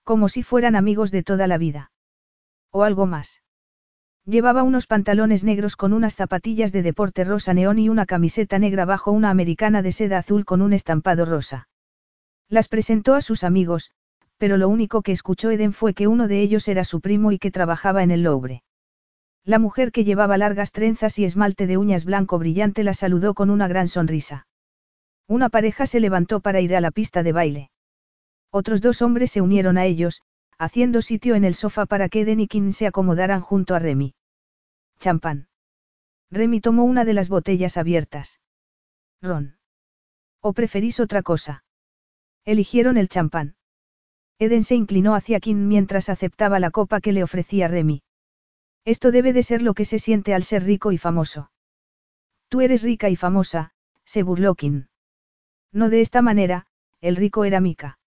Como 0.03 0.29
si 0.29 0.43
fueran 0.43 0.75
amigos 0.75 1.09
de 1.09 1.23
toda 1.23 1.47
la 1.47 1.57
vida. 1.57 1.91
O 2.69 2.83
algo 2.83 3.07
más. 3.07 3.41
Llevaba 4.23 4.61
unos 4.61 4.85
pantalones 4.85 5.43
negros 5.43 5.75
con 5.75 5.93
unas 5.93 6.15
zapatillas 6.15 6.71
de 6.71 6.83
deporte 6.83 7.23
rosa 7.23 7.55
neón 7.55 7.79
y 7.79 7.89
una 7.89 8.05
camiseta 8.05 8.59
negra 8.59 8.85
bajo 8.85 9.11
una 9.11 9.31
americana 9.31 9.81
de 9.81 9.93
seda 9.93 10.19
azul 10.19 10.45
con 10.45 10.61
un 10.61 10.73
estampado 10.73 11.25
rosa. 11.25 11.69
Las 12.49 12.67
presentó 12.67 13.15
a 13.15 13.21
sus 13.21 13.43
amigos, 13.43 13.93
pero 14.37 14.57
lo 14.57 14.69
único 14.69 15.01
que 15.01 15.11
escuchó 15.11 15.49
Eden 15.49 15.73
fue 15.73 15.95
que 15.95 16.07
uno 16.07 16.27
de 16.27 16.39
ellos 16.39 16.67
era 16.67 16.83
su 16.83 17.01
primo 17.01 17.31
y 17.31 17.39
que 17.39 17.49
trabajaba 17.49 18.03
en 18.03 18.11
el 18.11 18.21
Louvre. 18.21 18.61
La 19.43 19.57
mujer 19.57 19.91
que 19.91 20.03
llevaba 20.03 20.37
largas 20.37 20.71
trenzas 20.71 21.17
y 21.17 21.25
esmalte 21.25 21.65
de 21.65 21.77
uñas 21.77 22.05
blanco 22.05 22.37
brillante 22.37 22.83
la 22.83 22.93
saludó 22.93 23.33
con 23.33 23.49
una 23.49 23.67
gran 23.67 23.87
sonrisa. 23.87 24.47
Una 25.27 25.49
pareja 25.49 25.85
se 25.85 25.99
levantó 25.99 26.41
para 26.41 26.61
ir 26.61 26.75
a 26.75 26.81
la 26.81 26.91
pista 26.91 27.23
de 27.23 27.31
baile. 27.31 27.71
Otros 28.51 28.81
dos 28.81 29.01
hombres 29.01 29.31
se 29.31 29.41
unieron 29.41 29.77
a 29.77 29.85
ellos, 29.85 30.21
haciendo 30.59 31.01
sitio 31.01 31.35
en 31.35 31.43
el 31.43 31.55
sofá 31.55 31.85
para 31.85 32.09
que 32.09 32.21
Eden 32.21 32.39
y 32.39 32.47
Kim 32.47 32.71
se 32.71 32.85
acomodaran 32.85 33.41
junto 33.41 33.73
a 33.73 33.79
Remy. 33.79 34.13
Champán. 34.99 35.47
Remy 36.29 36.61
tomó 36.61 36.83
una 36.83 37.03
de 37.03 37.13
las 37.13 37.29
botellas 37.29 37.77
abiertas. 37.77 38.39
Ron. 39.21 39.57
¿O 40.39 40.53
preferís 40.53 40.99
otra 40.99 41.23
cosa? 41.23 41.63
Eligieron 42.45 42.97
el 42.97 43.09
champán. 43.09 43.55
Eden 44.37 44.63
se 44.63 44.75
inclinó 44.75 45.15
hacia 45.15 45.39
Kim 45.39 45.67
mientras 45.67 46.09
aceptaba 46.09 46.59
la 46.59 46.71
copa 46.71 46.99
que 46.99 47.11
le 47.11 47.23
ofrecía 47.23 47.67
Remy. 47.67 48.01
Esto 48.85 49.11
debe 49.11 49.33
de 49.33 49.43
ser 49.43 49.61
lo 49.61 49.73
que 49.73 49.85
se 49.85 49.99
siente 49.99 50.33
al 50.33 50.43
ser 50.43 50.63
rico 50.63 50.91
y 50.91 50.97
famoso. 50.97 51.51
Tú 52.49 52.61
eres 52.61 52.83
rica 52.83 53.09
y 53.09 53.15
famosa, 53.15 53.71
se 54.05 54.23
burló 54.23 54.55
Kim. 54.55 54.87
No 55.71 55.89
de 55.89 56.01
esta 56.01 56.21
manera, 56.21 56.65
el 56.99 57.15
rico 57.15 57.45
era 57.45 57.61
Mika. 57.61 57.99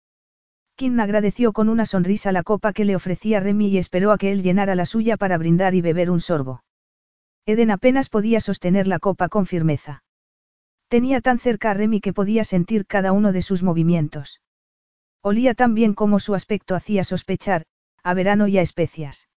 Kim 0.76 1.00
agradeció 1.00 1.54
con 1.54 1.70
una 1.70 1.86
sonrisa 1.86 2.32
la 2.32 2.44
copa 2.44 2.74
que 2.74 2.86
le 2.86 2.96
ofrecía 2.96 3.40
Remy 3.40 3.68
y 3.68 3.78
esperó 3.78 4.12
a 4.12 4.18
que 4.18 4.32
él 4.32 4.42
llenara 4.42 4.76
la 4.76 4.86
suya 4.86 5.18
para 5.18 5.38
brindar 5.38 5.76
y 5.76 5.82
beber 5.82 6.10
un 6.10 6.20
sorbo. 6.20 6.64
Eden 7.46 7.72
apenas 7.72 8.10
podía 8.10 8.42
sostener 8.42 8.88
la 8.88 9.00
copa 9.00 9.30
con 9.30 9.46
firmeza. 9.46 10.04
Tenía 10.88 11.22
tan 11.22 11.40
cerca 11.40 11.72
a 11.72 11.74
Remy 11.74 12.02
que 12.02 12.14
podía 12.14 12.44
sentir 12.44 12.86
cada 12.88 13.12
uno 13.12 13.32
de 13.32 13.42
sus 13.42 13.64
movimientos. 13.64 14.42
Olía 15.22 15.54
tan 15.54 15.74
bien 15.74 15.94
como 15.94 16.20
su 16.20 16.36
aspecto 16.36 16.76
hacía 16.76 17.04
sospechar, 17.04 17.66
a 18.04 18.14
verano 18.14 18.48
y 18.48 18.58
a 18.58 18.62
especias. 18.62 19.30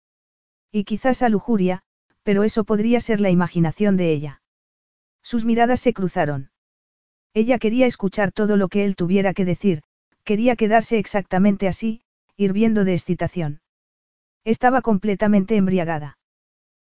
Y 0.75 0.83
quizás 0.83 1.23
a 1.23 1.28
lujuria, 1.28 1.83
pero 2.25 2.43
eso 2.43 2.64
podría 2.64 3.00
ser 3.00 3.21
la 3.21 3.31
imaginación 3.31 3.97
de 3.97 4.11
ella. 4.11 4.43
Sus 5.23 5.45
miradas 5.45 5.78
se 5.78 5.95
cruzaron. 5.95 6.50
Ella 7.33 7.61
quería 7.61 7.87
escuchar 7.87 8.33
todo 8.33 8.57
lo 8.57 8.66
que 8.66 8.85
él 8.85 8.97
tuviera 8.97 9.35
que 9.35 9.45
decir, 9.45 9.83
Quería 10.25 10.57
quedarse 10.57 10.99
exactamente 10.99 11.68
así, 11.68 12.01
hirviendo 12.37 12.85
de 12.85 12.94
excitación. 12.94 13.61
Estaba 14.42 14.81
completamente 14.81 15.57
embriagada. 15.57 16.18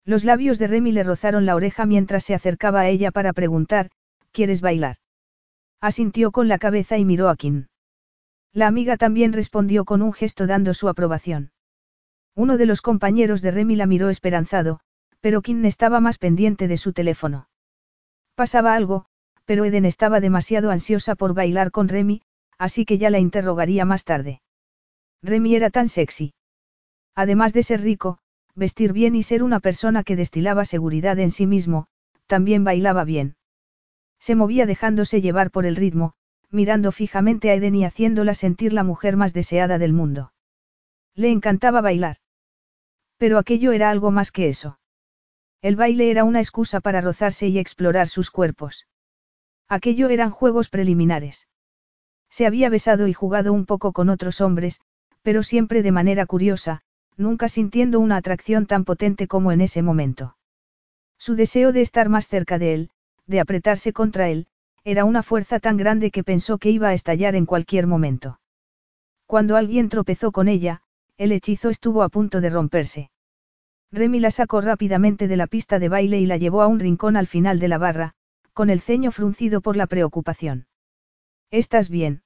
Los 0.04 0.24
labios 0.24 0.58
de 0.58 0.66
Remy 0.66 0.92
le 0.92 1.04
rozaron 1.04 1.46
la 1.46 1.54
oreja 1.54 1.86
mientras 1.86 2.24
se 2.24 2.34
acercaba 2.34 2.80
a 2.80 2.88
ella 2.88 3.12
para 3.12 3.32
preguntar, 3.32 3.90
¿quieres 4.32 4.60
bailar? 4.60 4.96
Asintió 5.80 6.32
con 6.32 6.48
la 6.48 6.58
cabeza 6.58 6.98
y 6.98 7.04
miró 7.04 7.28
a 7.28 7.36
Kim. 7.36 7.68
La 8.52 8.66
amiga 8.66 8.96
también 8.96 9.32
respondió 9.32 9.84
con 9.84 10.02
un 10.02 10.12
gesto 10.12 10.46
dando 10.46 10.74
su 10.74 10.88
aprobación. 10.88 11.52
Uno 12.34 12.56
de 12.56 12.66
los 12.66 12.80
compañeros 12.80 13.42
de 13.42 13.50
Remy 13.50 13.76
la 13.76 13.86
miró 13.86 14.08
esperanzado, 14.08 14.80
pero 15.20 15.42
Kim 15.42 15.64
estaba 15.64 16.00
más 16.00 16.18
pendiente 16.18 16.68
de 16.68 16.76
su 16.76 16.92
teléfono. 16.92 17.48
Pasaba 18.34 18.74
algo, 18.74 19.06
pero 19.44 19.64
Eden 19.64 19.84
estaba 19.84 20.20
demasiado 20.20 20.70
ansiosa 20.70 21.14
por 21.14 21.34
bailar 21.34 21.70
con 21.70 21.88
Remy, 21.88 22.22
así 22.56 22.84
que 22.84 22.98
ya 22.98 23.10
la 23.10 23.18
interrogaría 23.18 23.84
más 23.84 24.04
tarde. 24.04 24.42
Remy 25.22 25.54
era 25.54 25.70
tan 25.70 25.88
sexy. 25.88 26.34
Además 27.14 27.52
de 27.52 27.62
ser 27.62 27.82
rico, 27.82 28.18
vestir 28.54 28.92
bien 28.92 29.14
y 29.14 29.22
ser 29.22 29.42
una 29.42 29.60
persona 29.60 30.04
que 30.04 30.16
destilaba 30.16 30.64
seguridad 30.64 31.18
en 31.18 31.30
sí 31.30 31.46
mismo, 31.46 31.88
también 32.26 32.64
bailaba 32.64 33.04
bien. 33.04 33.36
Se 34.18 34.34
movía 34.34 34.66
dejándose 34.66 35.20
llevar 35.20 35.50
por 35.50 35.66
el 35.66 35.76
ritmo, 35.76 36.14
mirando 36.50 36.92
fijamente 36.92 37.50
a 37.50 37.54
Eden 37.54 37.74
y 37.74 37.84
haciéndola 37.84 38.34
sentir 38.34 38.72
la 38.72 38.84
mujer 38.84 39.16
más 39.16 39.32
deseada 39.32 39.78
del 39.78 39.92
mundo. 39.92 40.32
Le 41.14 41.30
encantaba 41.30 41.80
bailar. 41.80 42.16
Pero 43.20 43.36
aquello 43.36 43.72
era 43.72 43.90
algo 43.90 44.10
más 44.10 44.32
que 44.32 44.48
eso. 44.48 44.78
El 45.60 45.76
baile 45.76 46.10
era 46.10 46.24
una 46.24 46.40
excusa 46.40 46.80
para 46.80 47.02
rozarse 47.02 47.48
y 47.48 47.58
explorar 47.58 48.08
sus 48.08 48.30
cuerpos. 48.30 48.86
Aquello 49.68 50.08
eran 50.08 50.30
juegos 50.30 50.70
preliminares. 50.70 51.46
Se 52.30 52.46
había 52.46 52.70
besado 52.70 53.08
y 53.08 53.12
jugado 53.12 53.52
un 53.52 53.66
poco 53.66 53.92
con 53.92 54.08
otros 54.08 54.40
hombres, 54.40 54.80
pero 55.20 55.42
siempre 55.42 55.82
de 55.82 55.92
manera 55.92 56.24
curiosa, 56.24 56.80
nunca 57.18 57.50
sintiendo 57.50 58.00
una 58.00 58.16
atracción 58.16 58.64
tan 58.64 58.86
potente 58.86 59.28
como 59.28 59.52
en 59.52 59.60
ese 59.60 59.82
momento. 59.82 60.38
Su 61.18 61.34
deseo 61.34 61.72
de 61.72 61.82
estar 61.82 62.08
más 62.08 62.26
cerca 62.26 62.58
de 62.58 62.72
él, 62.72 62.90
de 63.26 63.40
apretarse 63.40 63.92
contra 63.92 64.30
él, 64.30 64.46
era 64.82 65.04
una 65.04 65.22
fuerza 65.22 65.60
tan 65.60 65.76
grande 65.76 66.10
que 66.10 66.24
pensó 66.24 66.56
que 66.56 66.70
iba 66.70 66.88
a 66.88 66.94
estallar 66.94 67.34
en 67.34 67.44
cualquier 67.44 67.86
momento. 67.86 68.40
Cuando 69.26 69.56
alguien 69.56 69.90
tropezó 69.90 70.32
con 70.32 70.48
ella, 70.48 70.80
el 71.20 71.32
hechizo 71.32 71.68
estuvo 71.68 72.02
a 72.02 72.08
punto 72.08 72.40
de 72.40 72.48
romperse. 72.48 73.10
Remy 73.92 74.20
la 74.20 74.30
sacó 74.30 74.62
rápidamente 74.62 75.28
de 75.28 75.36
la 75.36 75.46
pista 75.46 75.78
de 75.78 75.90
baile 75.90 76.18
y 76.18 76.24
la 76.24 76.38
llevó 76.38 76.62
a 76.62 76.66
un 76.66 76.80
rincón 76.80 77.14
al 77.14 77.26
final 77.26 77.58
de 77.58 77.68
la 77.68 77.76
barra, 77.76 78.14
con 78.54 78.70
el 78.70 78.80
ceño 78.80 79.12
fruncido 79.12 79.60
por 79.60 79.76
la 79.76 79.86
preocupación. 79.86 80.66
¿Estás 81.50 81.90
bien? 81.90 82.22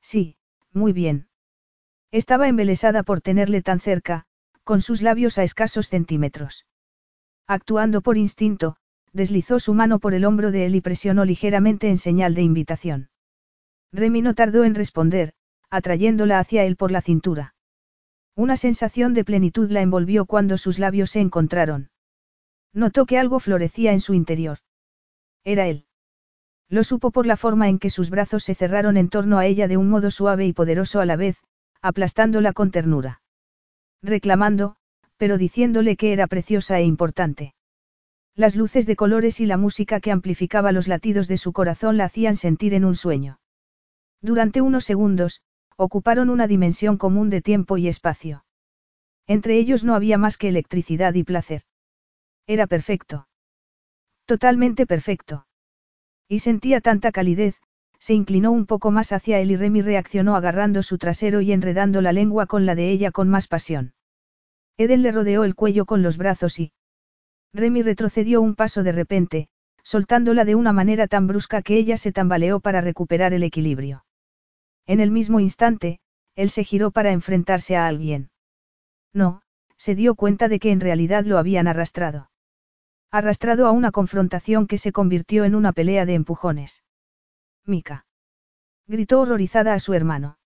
Sí, 0.00 0.38
muy 0.72 0.94
bien. 0.94 1.28
Estaba 2.10 2.48
embelesada 2.48 3.02
por 3.02 3.20
tenerle 3.20 3.60
tan 3.60 3.80
cerca, 3.80 4.24
con 4.64 4.80
sus 4.80 5.02
labios 5.02 5.36
a 5.36 5.42
escasos 5.42 5.90
centímetros. 5.90 6.64
Actuando 7.46 8.00
por 8.00 8.16
instinto, 8.16 8.76
deslizó 9.12 9.60
su 9.60 9.74
mano 9.74 9.98
por 9.98 10.14
el 10.14 10.24
hombro 10.24 10.52
de 10.52 10.64
él 10.64 10.74
y 10.74 10.80
presionó 10.80 11.26
ligeramente 11.26 11.90
en 11.90 11.98
señal 11.98 12.34
de 12.34 12.40
invitación. 12.40 13.10
Remy 13.92 14.22
no 14.22 14.32
tardó 14.32 14.64
en 14.64 14.74
responder, 14.74 15.34
atrayéndola 15.68 16.38
hacia 16.38 16.64
él 16.64 16.76
por 16.76 16.90
la 16.90 17.02
cintura. 17.02 17.52
Una 18.36 18.58
sensación 18.58 19.14
de 19.14 19.24
plenitud 19.24 19.70
la 19.70 19.80
envolvió 19.80 20.26
cuando 20.26 20.58
sus 20.58 20.78
labios 20.78 21.10
se 21.10 21.20
encontraron. 21.20 21.88
Notó 22.74 23.06
que 23.06 23.18
algo 23.18 23.40
florecía 23.40 23.92
en 23.92 24.00
su 24.00 24.12
interior. 24.12 24.58
Era 25.42 25.66
él. 25.68 25.86
Lo 26.68 26.84
supo 26.84 27.10
por 27.10 27.24
la 27.24 27.38
forma 27.38 27.70
en 27.70 27.78
que 27.78 27.88
sus 27.88 28.10
brazos 28.10 28.44
se 28.44 28.54
cerraron 28.54 28.98
en 28.98 29.08
torno 29.08 29.38
a 29.38 29.46
ella 29.46 29.68
de 29.68 29.78
un 29.78 29.88
modo 29.88 30.10
suave 30.10 30.44
y 30.44 30.52
poderoso 30.52 31.00
a 31.00 31.06
la 31.06 31.16
vez, 31.16 31.38
aplastándola 31.80 32.52
con 32.52 32.70
ternura. 32.70 33.22
Reclamando, 34.02 34.76
pero 35.16 35.38
diciéndole 35.38 35.96
que 35.96 36.12
era 36.12 36.26
preciosa 36.26 36.78
e 36.78 36.84
importante. 36.84 37.54
Las 38.34 38.54
luces 38.54 38.84
de 38.84 38.96
colores 38.96 39.40
y 39.40 39.46
la 39.46 39.56
música 39.56 39.98
que 40.00 40.12
amplificaba 40.12 40.72
los 40.72 40.88
latidos 40.88 41.26
de 41.26 41.38
su 41.38 41.54
corazón 41.54 41.96
la 41.96 42.04
hacían 42.04 42.36
sentir 42.36 42.74
en 42.74 42.84
un 42.84 42.96
sueño. 42.96 43.38
Durante 44.20 44.60
unos 44.60 44.84
segundos, 44.84 45.40
ocuparon 45.76 46.30
una 46.30 46.46
dimensión 46.46 46.96
común 46.96 47.30
de 47.30 47.42
tiempo 47.42 47.76
y 47.76 47.88
espacio. 47.88 48.44
Entre 49.26 49.58
ellos 49.58 49.84
no 49.84 49.94
había 49.94 50.18
más 50.18 50.38
que 50.38 50.48
electricidad 50.48 51.14
y 51.14 51.24
placer. 51.24 51.62
Era 52.46 52.66
perfecto. 52.66 53.28
Totalmente 54.24 54.86
perfecto. 54.86 55.46
Y 56.28 56.40
sentía 56.40 56.80
tanta 56.80 57.12
calidez, 57.12 57.60
se 57.98 58.14
inclinó 58.14 58.52
un 58.52 58.66
poco 58.66 58.90
más 58.90 59.12
hacia 59.12 59.38
él 59.40 59.50
y 59.50 59.56
Remy 59.56 59.82
reaccionó 59.82 60.36
agarrando 60.36 60.82
su 60.82 60.98
trasero 60.98 61.40
y 61.40 61.52
enredando 61.52 62.00
la 62.00 62.12
lengua 62.12 62.46
con 62.46 62.66
la 62.66 62.74
de 62.74 62.90
ella 62.90 63.10
con 63.10 63.28
más 63.28 63.46
pasión. 63.46 63.94
Eden 64.78 65.02
le 65.02 65.12
rodeó 65.12 65.44
el 65.44 65.54
cuello 65.54 65.86
con 65.86 66.02
los 66.02 66.16
brazos 66.16 66.58
y... 66.58 66.72
Remy 67.52 67.82
retrocedió 67.82 68.42
un 68.42 68.54
paso 68.54 68.82
de 68.82 68.92
repente, 68.92 69.48
soltándola 69.82 70.44
de 70.44 70.54
una 70.54 70.72
manera 70.72 71.06
tan 71.06 71.26
brusca 71.26 71.62
que 71.62 71.76
ella 71.76 71.96
se 71.96 72.12
tambaleó 72.12 72.60
para 72.60 72.80
recuperar 72.80 73.32
el 73.32 73.42
equilibrio. 73.42 74.05
En 74.86 75.00
el 75.00 75.10
mismo 75.10 75.40
instante, 75.40 76.00
él 76.36 76.50
se 76.50 76.64
giró 76.64 76.90
para 76.90 77.12
enfrentarse 77.12 77.76
a 77.76 77.86
alguien. 77.86 78.30
No, 79.12 79.42
se 79.76 79.94
dio 79.94 80.14
cuenta 80.14 80.48
de 80.48 80.58
que 80.58 80.70
en 80.70 80.80
realidad 80.80 81.24
lo 81.24 81.38
habían 81.38 81.66
arrastrado. 81.66 82.30
Arrastrado 83.10 83.66
a 83.66 83.72
una 83.72 83.90
confrontación 83.90 84.66
que 84.66 84.78
se 84.78 84.92
convirtió 84.92 85.44
en 85.44 85.54
una 85.54 85.72
pelea 85.72 86.06
de 86.06 86.14
empujones. 86.14 86.84
Mika. 87.64 88.06
Gritó 88.86 89.20
horrorizada 89.20 89.74
a 89.74 89.78
su 89.78 89.94
hermano. 89.94 90.38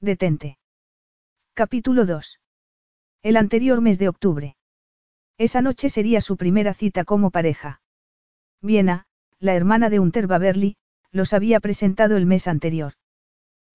Detente. 0.00 0.58
Capítulo 1.54 2.04
2. 2.04 2.40
El 3.22 3.36
anterior 3.36 3.80
mes 3.80 3.98
de 3.98 4.08
octubre. 4.08 4.56
Esa 5.38 5.62
noche 5.62 5.88
sería 5.88 6.20
su 6.20 6.36
primera 6.36 6.74
cita 6.74 7.04
como 7.04 7.30
pareja. 7.30 7.80
Viena, 8.62 9.06
la 9.38 9.54
hermana 9.54 9.90
de 9.90 9.98
Unter 9.98 10.28
los 11.12 11.32
había 11.32 11.60
presentado 11.60 12.16
el 12.16 12.26
mes 12.26 12.46
anterior. 12.46 12.94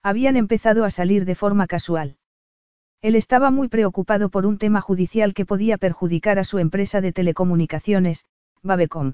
Habían 0.03 0.35
empezado 0.35 0.83
a 0.83 0.89
salir 0.89 1.25
de 1.25 1.35
forma 1.35 1.67
casual. 1.67 2.17
Él 3.01 3.15
estaba 3.15 3.51
muy 3.51 3.67
preocupado 3.67 4.29
por 4.29 4.45
un 4.45 4.57
tema 4.57 4.81
judicial 4.81 5.33
que 5.33 5.45
podía 5.45 5.77
perjudicar 5.77 6.39
a 6.39 6.43
su 6.43 6.59
empresa 6.59 7.01
de 7.01 7.13
telecomunicaciones, 7.13 8.25
Babecom. 8.63 9.13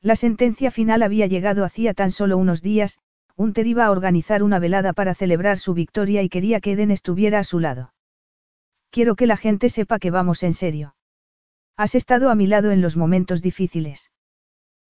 La 0.00 0.16
sentencia 0.16 0.70
final 0.70 1.02
había 1.02 1.26
llegado 1.26 1.64
hacía 1.64 1.94
tan 1.94 2.10
solo 2.10 2.36
unos 2.36 2.60
días, 2.62 2.98
Unter 3.36 3.66
iba 3.66 3.86
a 3.86 3.90
organizar 3.90 4.42
una 4.42 4.58
velada 4.58 4.92
para 4.92 5.14
celebrar 5.14 5.58
su 5.58 5.74
victoria 5.74 6.22
y 6.22 6.28
quería 6.28 6.60
que 6.60 6.72
Eden 6.72 6.90
estuviera 6.90 7.38
a 7.40 7.44
su 7.44 7.58
lado. 7.58 7.92
Quiero 8.90 9.16
que 9.16 9.26
la 9.26 9.36
gente 9.36 9.70
sepa 9.70 9.98
que 9.98 10.10
vamos 10.10 10.42
en 10.42 10.54
serio. 10.54 10.94
Has 11.76 11.94
estado 11.94 12.30
a 12.30 12.34
mi 12.34 12.46
lado 12.46 12.70
en 12.70 12.80
los 12.80 12.96
momentos 12.96 13.42
difíciles. 13.42 14.12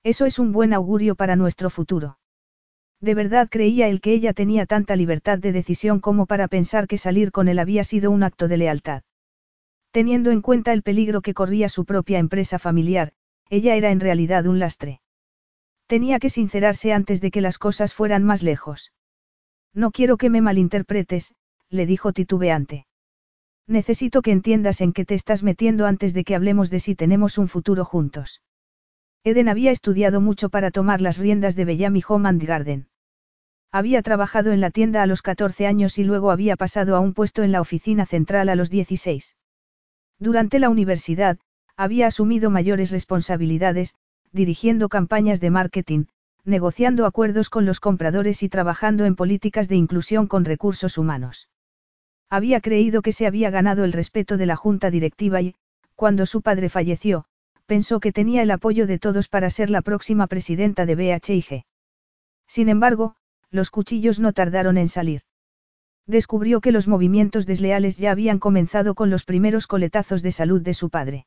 Eso 0.02 0.26
es 0.26 0.38
un 0.38 0.52
buen 0.52 0.74
augurio 0.74 1.14
para 1.14 1.36
nuestro 1.36 1.70
futuro. 1.70 2.18
De 3.00 3.14
verdad 3.14 3.48
creía 3.50 3.88
él 3.88 4.00
que 4.00 4.12
ella 4.12 4.32
tenía 4.32 4.66
tanta 4.66 4.96
libertad 4.96 5.38
de 5.38 5.52
decisión 5.52 6.00
como 6.00 6.26
para 6.26 6.48
pensar 6.48 6.86
que 6.86 6.98
salir 6.98 7.32
con 7.32 7.48
él 7.48 7.58
había 7.58 7.84
sido 7.84 8.10
un 8.10 8.22
acto 8.22 8.48
de 8.48 8.56
lealtad. 8.56 9.02
Teniendo 9.90 10.30
en 10.30 10.40
cuenta 10.40 10.72
el 10.72 10.82
peligro 10.82 11.20
que 11.22 11.34
corría 11.34 11.68
su 11.68 11.84
propia 11.84 12.18
empresa 12.18 12.58
familiar, 12.58 13.12
ella 13.50 13.76
era 13.76 13.90
en 13.90 14.00
realidad 14.00 14.46
un 14.46 14.58
lastre. 14.58 15.00
Tenía 15.86 16.18
que 16.18 16.30
sincerarse 16.30 16.92
antes 16.92 17.20
de 17.20 17.30
que 17.30 17.40
las 17.40 17.58
cosas 17.58 17.94
fueran 17.94 18.24
más 18.24 18.42
lejos. 18.42 18.92
No 19.74 19.90
quiero 19.90 20.16
que 20.16 20.30
me 20.30 20.40
malinterpretes, 20.40 21.34
le 21.68 21.86
dijo 21.86 22.12
titubeante. 22.12 22.86
Necesito 23.66 24.22
que 24.22 24.32
entiendas 24.32 24.80
en 24.80 24.92
qué 24.92 25.04
te 25.04 25.14
estás 25.14 25.42
metiendo 25.42 25.86
antes 25.86 26.14
de 26.14 26.24
que 26.24 26.34
hablemos 26.34 26.70
de 26.70 26.80
si 26.80 26.94
tenemos 26.94 27.38
un 27.38 27.48
futuro 27.48 27.84
juntos. 27.84 28.42
Eden 29.26 29.48
había 29.48 29.70
estudiado 29.70 30.20
mucho 30.20 30.50
para 30.50 30.70
tomar 30.70 31.00
las 31.00 31.16
riendas 31.16 31.56
de 31.56 31.64
Bellamy 31.64 32.02
Home 32.06 32.28
and 32.28 32.44
Garden. 32.44 32.88
Había 33.72 34.02
trabajado 34.02 34.52
en 34.52 34.60
la 34.60 34.70
tienda 34.70 35.02
a 35.02 35.06
los 35.06 35.22
14 35.22 35.66
años 35.66 35.98
y 35.98 36.04
luego 36.04 36.30
había 36.30 36.56
pasado 36.56 36.94
a 36.94 37.00
un 37.00 37.14
puesto 37.14 37.42
en 37.42 37.50
la 37.50 37.62
oficina 37.62 38.04
central 38.04 38.50
a 38.50 38.54
los 38.54 38.68
16. 38.68 39.34
Durante 40.18 40.58
la 40.58 40.68
universidad, 40.68 41.38
había 41.74 42.06
asumido 42.06 42.50
mayores 42.50 42.90
responsabilidades, 42.90 43.94
dirigiendo 44.30 44.90
campañas 44.90 45.40
de 45.40 45.50
marketing, 45.50 46.04
negociando 46.44 47.06
acuerdos 47.06 47.48
con 47.48 47.64
los 47.64 47.80
compradores 47.80 48.42
y 48.42 48.50
trabajando 48.50 49.06
en 49.06 49.16
políticas 49.16 49.68
de 49.68 49.76
inclusión 49.76 50.26
con 50.26 50.44
recursos 50.44 50.98
humanos. 50.98 51.48
Había 52.28 52.60
creído 52.60 53.00
que 53.00 53.12
se 53.12 53.26
había 53.26 53.48
ganado 53.48 53.84
el 53.84 53.94
respeto 53.94 54.36
de 54.36 54.44
la 54.44 54.56
junta 54.56 54.90
directiva 54.90 55.40
y, 55.40 55.54
cuando 55.94 56.26
su 56.26 56.42
padre 56.42 56.68
falleció, 56.68 57.24
pensó 57.66 58.00
que 58.00 58.12
tenía 58.12 58.42
el 58.42 58.50
apoyo 58.50 58.86
de 58.86 58.98
todos 58.98 59.28
para 59.28 59.50
ser 59.50 59.70
la 59.70 59.82
próxima 59.82 60.26
presidenta 60.26 60.86
de 60.86 60.94
BHIG. 60.94 61.64
Sin 62.46 62.68
embargo, 62.68 63.16
los 63.50 63.70
cuchillos 63.70 64.18
no 64.18 64.32
tardaron 64.32 64.76
en 64.78 64.88
salir. 64.88 65.22
Descubrió 66.06 66.60
que 66.60 66.72
los 66.72 66.86
movimientos 66.86 67.46
desleales 67.46 67.96
ya 67.96 68.10
habían 68.10 68.38
comenzado 68.38 68.94
con 68.94 69.08
los 69.08 69.24
primeros 69.24 69.66
coletazos 69.66 70.22
de 70.22 70.32
salud 70.32 70.60
de 70.60 70.74
su 70.74 70.90
padre. 70.90 71.26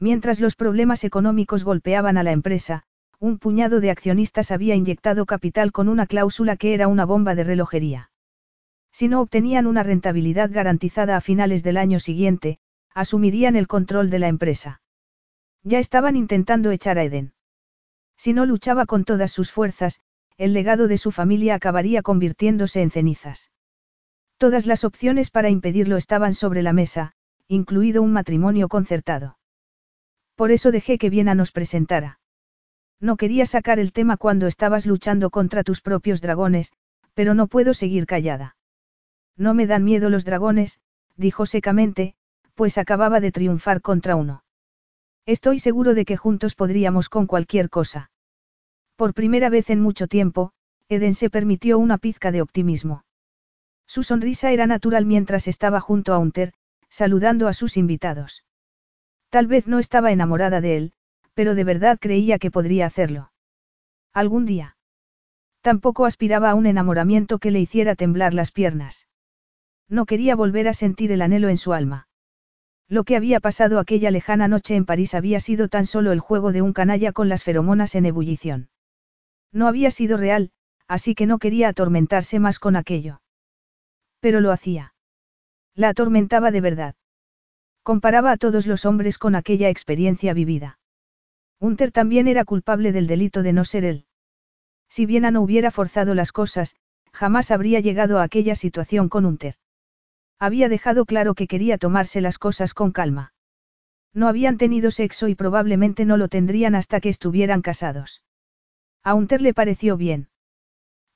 Mientras 0.00 0.40
los 0.40 0.56
problemas 0.56 1.04
económicos 1.04 1.62
golpeaban 1.62 2.18
a 2.18 2.24
la 2.24 2.32
empresa, 2.32 2.82
un 3.20 3.38
puñado 3.38 3.80
de 3.80 3.90
accionistas 3.90 4.50
había 4.50 4.74
inyectado 4.74 5.24
capital 5.26 5.70
con 5.70 5.88
una 5.88 6.06
cláusula 6.06 6.56
que 6.56 6.74
era 6.74 6.88
una 6.88 7.04
bomba 7.04 7.36
de 7.36 7.44
relojería. 7.44 8.10
Si 8.90 9.08
no 9.08 9.20
obtenían 9.20 9.66
una 9.66 9.82
rentabilidad 9.82 10.50
garantizada 10.50 11.16
a 11.16 11.20
finales 11.20 11.62
del 11.62 11.76
año 11.76 12.00
siguiente, 12.00 12.58
asumirían 12.94 13.54
el 13.54 13.66
control 13.68 14.10
de 14.10 14.18
la 14.18 14.28
empresa. 14.28 14.80
Ya 15.64 15.78
estaban 15.78 16.14
intentando 16.14 16.70
echar 16.70 16.98
a 16.98 17.04
Eden. 17.04 17.32
Si 18.16 18.32
no 18.34 18.44
luchaba 18.46 18.86
con 18.86 19.04
todas 19.04 19.32
sus 19.32 19.50
fuerzas, 19.50 20.00
el 20.36 20.52
legado 20.52 20.88
de 20.88 20.98
su 20.98 21.10
familia 21.10 21.54
acabaría 21.54 22.02
convirtiéndose 22.02 22.82
en 22.82 22.90
cenizas. 22.90 23.50
Todas 24.36 24.66
las 24.66 24.84
opciones 24.84 25.30
para 25.30 25.48
impedirlo 25.48 25.96
estaban 25.96 26.34
sobre 26.34 26.62
la 26.62 26.72
mesa, 26.72 27.12
incluido 27.48 28.02
un 28.02 28.12
matrimonio 28.12 28.68
concertado. 28.68 29.38
Por 30.34 30.50
eso 30.50 30.70
dejé 30.70 30.98
que 30.98 31.10
Viena 31.10 31.34
nos 31.34 31.50
presentara. 31.50 32.20
No 33.00 33.16
quería 33.16 33.46
sacar 33.46 33.78
el 33.78 33.92
tema 33.92 34.16
cuando 34.16 34.46
estabas 34.46 34.86
luchando 34.86 35.30
contra 35.30 35.64
tus 35.64 35.80
propios 35.80 36.20
dragones, 36.20 36.72
pero 37.14 37.34
no 37.34 37.46
puedo 37.46 37.74
seguir 37.74 38.06
callada. 38.06 38.56
No 39.36 39.54
me 39.54 39.66
dan 39.66 39.84
miedo 39.84 40.10
los 40.10 40.24
dragones, 40.24 40.80
dijo 41.16 41.46
secamente, 41.46 42.14
pues 42.54 42.76
acababa 42.76 43.20
de 43.20 43.32
triunfar 43.32 43.80
contra 43.80 44.16
uno. 44.16 44.43
Estoy 45.26 45.58
seguro 45.58 45.94
de 45.94 46.04
que 46.04 46.16
juntos 46.16 46.54
podríamos 46.54 47.08
con 47.08 47.26
cualquier 47.26 47.70
cosa. 47.70 48.10
Por 48.96 49.14
primera 49.14 49.48
vez 49.48 49.70
en 49.70 49.80
mucho 49.80 50.06
tiempo, 50.06 50.52
Eden 50.88 51.14
se 51.14 51.30
permitió 51.30 51.78
una 51.78 51.98
pizca 51.98 52.30
de 52.30 52.42
optimismo. 52.42 53.04
Su 53.86 54.02
sonrisa 54.02 54.52
era 54.52 54.66
natural 54.66 55.06
mientras 55.06 55.48
estaba 55.48 55.80
junto 55.80 56.12
a 56.12 56.18
Unter, 56.18 56.52
saludando 56.90 57.48
a 57.48 57.54
sus 57.54 57.76
invitados. 57.76 58.44
Tal 59.30 59.46
vez 59.46 59.66
no 59.66 59.78
estaba 59.78 60.12
enamorada 60.12 60.60
de 60.60 60.76
él, 60.76 60.92
pero 61.32 61.54
de 61.54 61.64
verdad 61.64 61.98
creía 62.00 62.38
que 62.38 62.50
podría 62.50 62.86
hacerlo. 62.86 63.32
Algún 64.12 64.44
día. 64.44 64.76
Tampoco 65.60 66.04
aspiraba 66.04 66.50
a 66.50 66.54
un 66.54 66.66
enamoramiento 66.66 67.38
que 67.38 67.50
le 67.50 67.60
hiciera 67.60 67.94
temblar 67.94 68.34
las 68.34 68.52
piernas. 68.52 69.08
No 69.88 70.04
quería 70.04 70.36
volver 70.36 70.68
a 70.68 70.74
sentir 70.74 71.10
el 71.12 71.22
anhelo 71.22 71.48
en 71.48 71.56
su 71.56 71.72
alma. 71.72 72.08
Lo 72.88 73.04
que 73.04 73.16
había 73.16 73.40
pasado 73.40 73.78
aquella 73.78 74.10
lejana 74.10 74.48
noche 74.48 74.74
en 74.74 74.84
París 74.84 75.14
había 75.14 75.40
sido 75.40 75.68
tan 75.68 75.86
solo 75.86 76.12
el 76.12 76.20
juego 76.20 76.52
de 76.52 76.62
un 76.62 76.72
canalla 76.72 77.12
con 77.12 77.28
las 77.28 77.42
feromonas 77.42 77.94
en 77.94 78.06
ebullición. 78.06 78.68
No 79.52 79.68
había 79.68 79.90
sido 79.90 80.16
real, 80.16 80.50
así 80.86 81.14
que 81.14 81.26
no 81.26 81.38
quería 81.38 81.68
atormentarse 81.68 82.38
más 82.38 82.58
con 82.58 82.76
aquello. 82.76 83.22
Pero 84.20 84.40
lo 84.40 84.52
hacía. 84.52 84.94
La 85.74 85.88
atormentaba 85.88 86.50
de 86.50 86.60
verdad. 86.60 86.94
Comparaba 87.82 88.32
a 88.32 88.36
todos 88.36 88.66
los 88.66 88.84
hombres 88.84 89.18
con 89.18 89.34
aquella 89.34 89.68
experiencia 89.68 90.34
vivida. 90.34 90.78
Unter 91.60 91.90
también 91.90 92.28
era 92.28 92.44
culpable 92.44 92.92
del 92.92 93.06
delito 93.06 93.42
de 93.42 93.52
no 93.52 93.64
ser 93.64 93.84
él. 93.84 94.06
Si 94.88 95.06
Viena 95.06 95.30
no 95.30 95.42
hubiera 95.42 95.70
forzado 95.70 96.14
las 96.14 96.32
cosas, 96.32 96.76
jamás 97.12 97.50
habría 97.50 97.80
llegado 97.80 98.18
a 98.18 98.22
aquella 98.22 98.54
situación 98.54 99.08
con 99.08 99.24
Unter. 99.24 99.56
Había 100.44 100.68
dejado 100.68 101.06
claro 101.06 101.34
que 101.34 101.46
quería 101.46 101.78
tomarse 101.78 102.20
las 102.20 102.36
cosas 102.36 102.74
con 102.74 102.92
calma. 102.92 103.32
No 104.12 104.28
habían 104.28 104.58
tenido 104.58 104.90
sexo 104.90 105.28
y 105.28 105.34
probablemente 105.34 106.04
no 106.04 106.18
lo 106.18 106.28
tendrían 106.28 106.74
hasta 106.74 107.00
que 107.00 107.08
estuvieran 107.08 107.62
casados. 107.62 108.22
A 109.02 109.14
Unter 109.14 109.40
le 109.40 109.54
pareció 109.54 109.96
bien. 109.96 110.28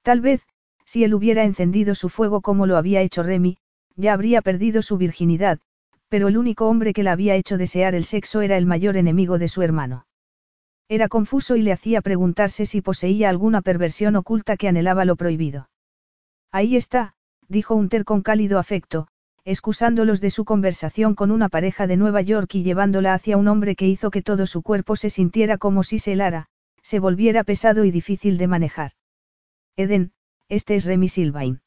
Tal 0.00 0.22
vez, 0.22 0.46
si 0.86 1.04
él 1.04 1.12
hubiera 1.12 1.44
encendido 1.44 1.94
su 1.94 2.08
fuego 2.08 2.40
como 2.40 2.64
lo 2.64 2.78
había 2.78 3.02
hecho 3.02 3.22
Remy, 3.22 3.58
ya 3.96 4.14
habría 4.14 4.40
perdido 4.40 4.80
su 4.80 4.96
virginidad, 4.96 5.58
pero 6.08 6.28
el 6.28 6.38
único 6.38 6.66
hombre 6.66 6.94
que 6.94 7.02
la 7.02 7.12
había 7.12 7.34
hecho 7.34 7.58
desear 7.58 7.94
el 7.94 8.04
sexo 8.04 8.40
era 8.40 8.56
el 8.56 8.64
mayor 8.64 8.96
enemigo 8.96 9.36
de 9.36 9.48
su 9.48 9.60
hermano. 9.60 10.06
Era 10.88 11.08
confuso 11.08 11.54
y 11.54 11.60
le 11.60 11.72
hacía 11.72 12.00
preguntarse 12.00 12.64
si 12.64 12.80
poseía 12.80 13.28
alguna 13.28 13.60
perversión 13.60 14.16
oculta 14.16 14.56
que 14.56 14.68
anhelaba 14.68 15.04
lo 15.04 15.16
prohibido. 15.16 15.68
Ahí 16.50 16.76
está, 16.76 17.12
dijo 17.46 17.74
Unter 17.74 18.06
con 18.06 18.22
cálido 18.22 18.58
afecto, 18.58 19.08
excusándolos 19.48 20.20
de 20.20 20.28
su 20.28 20.44
conversación 20.44 21.14
con 21.14 21.30
una 21.30 21.48
pareja 21.48 21.86
de 21.86 21.96
Nueva 21.96 22.20
York 22.20 22.54
y 22.54 22.62
llevándola 22.64 23.14
hacia 23.14 23.38
un 23.38 23.48
hombre 23.48 23.76
que 23.76 23.86
hizo 23.86 24.10
que 24.10 24.20
todo 24.20 24.46
su 24.46 24.60
cuerpo 24.60 24.94
se 24.94 25.08
sintiera 25.08 25.56
como 25.56 25.84
si 25.84 25.98
se 25.98 26.12
helara, 26.12 26.48
se 26.82 26.98
volviera 26.98 27.44
pesado 27.44 27.86
y 27.86 27.90
difícil 27.90 28.36
de 28.36 28.46
manejar. 28.46 28.92
Eden, 29.74 30.12
este 30.50 30.74
es 30.74 30.84
Remy 30.84 31.08
Silvain. 31.08 31.62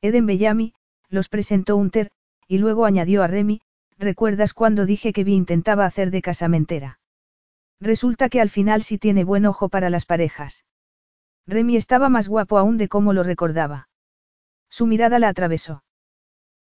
Eden 0.00 0.24
Bellamy, 0.24 0.72
los 1.10 1.28
presentó 1.28 1.76
Unter, 1.76 2.10
y 2.48 2.56
luego 2.56 2.86
añadió 2.86 3.22
a 3.22 3.26
Remy, 3.26 3.60
¿recuerdas 3.98 4.54
cuando 4.54 4.86
dije 4.86 5.12
que 5.12 5.24
Vi 5.24 5.34
intentaba 5.34 5.84
hacer 5.84 6.10
de 6.10 6.22
casamentera? 6.22 7.00
Resulta 7.80 8.30
que 8.30 8.40
al 8.40 8.48
final 8.48 8.82
sí 8.82 8.96
tiene 8.96 9.24
buen 9.24 9.44
ojo 9.44 9.68
para 9.68 9.90
las 9.90 10.06
parejas. 10.06 10.64
Remy 11.46 11.76
estaba 11.76 12.08
más 12.08 12.28
guapo 12.28 12.56
aún 12.56 12.78
de 12.78 12.88
cómo 12.88 13.12
lo 13.12 13.24
recordaba. 13.24 13.90
Su 14.70 14.86
mirada 14.86 15.18
la 15.18 15.28
atravesó. 15.28 15.83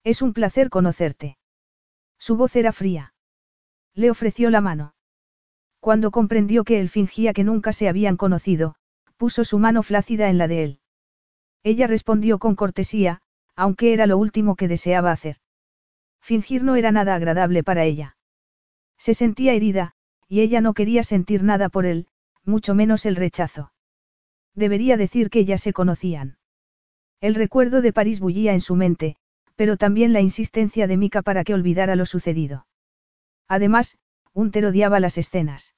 Es 0.05 0.21
un 0.23 0.33
placer 0.33 0.69
conocerte. 0.69 1.39
Su 2.19 2.37
voz 2.37 2.57
era 2.57 2.73
fría. 2.73 3.15
Le 3.95 4.11
ofreció 4.11 4.51
la 4.51 4.61
mano. 4.61 4.95
Cuando 5.81 6.11
comprendió 6.11 6.65
que 6.65 6.81
él 6.81 6.89
fingía 6.89 7.33
que 7.33 7.45
nunca 7.45 7.73
se 7.73 7.89
habían 7.89 8.17
conocido, 8.17 8.75
puso 9.17 9.45
su 9.45 9.59
mano 9.59 9.83
flácida 9.83 10.29
en 10.29 10.39
la 10.39 10.49
de 10.49 10.65
él. 10.65 10.81
Ella 11.63 11.87
respondió 11.87 12.39
con 12.39 12.57
cortesía, 12.57 13.23
aunque 13.55 13.93
era 13.93 14.07
lo 14.07 14.19
último 14.19 14.57
que 14.57 14.69
deseaba 14.69 15.13
hacer. 15.13 15.37
Fingir 16.21 16.65
no 16.65 16.77
era 16.77 16.91
nada 16.91 17.15
agradable 17.15 17.63
para 17.63 17.85
ella. 17.85 18.17
Se 18.97 19.15
sentía 19.15 19.53
herida, 19.53 19.95
y 20.29 20.41
ella 20.41 20.61
no 20.61 20.75
quería 20.75 21.05
sentir 21.05 21.43
nada 21.43 21.69
por 21.69 21.87
él, 21.87 22.07
mucho 22.45 22.75
menos 22.75 23.07
el 23.07 23.17
rechazo. 23.17 23.73
Debería 24.55 24.97
decir 24.97 25.31
que 25.31 25.45
ya 25.45 25.59
se 25.59 25.73
conocían. 25.73 26.39
El 27.21 27.35
recuerdo 27.35 27.83
de 27.83 27.93
París 27.93 28.21
bullía 28.21 28.53
en 28.53 28.61
su 28.61 28.75
mente, 28.75 29.17
pero 29.63 29.77
también 29.77 30.13
la 30.13 30.21
insistencia 30.21 30.89
de 30.89 30.97
Mika 30.97 31.23
para 31.23 31.45
que 31.45 31.55
olvidara 31.55 31.95
lo 31.95 32.05
sucedido. 32.05 32.67
Además, 33.47 33.97
Unter 34.33 34.67
odiaba 34.67 34.99
las 34.99 35.19
escenas. 35.19 35.77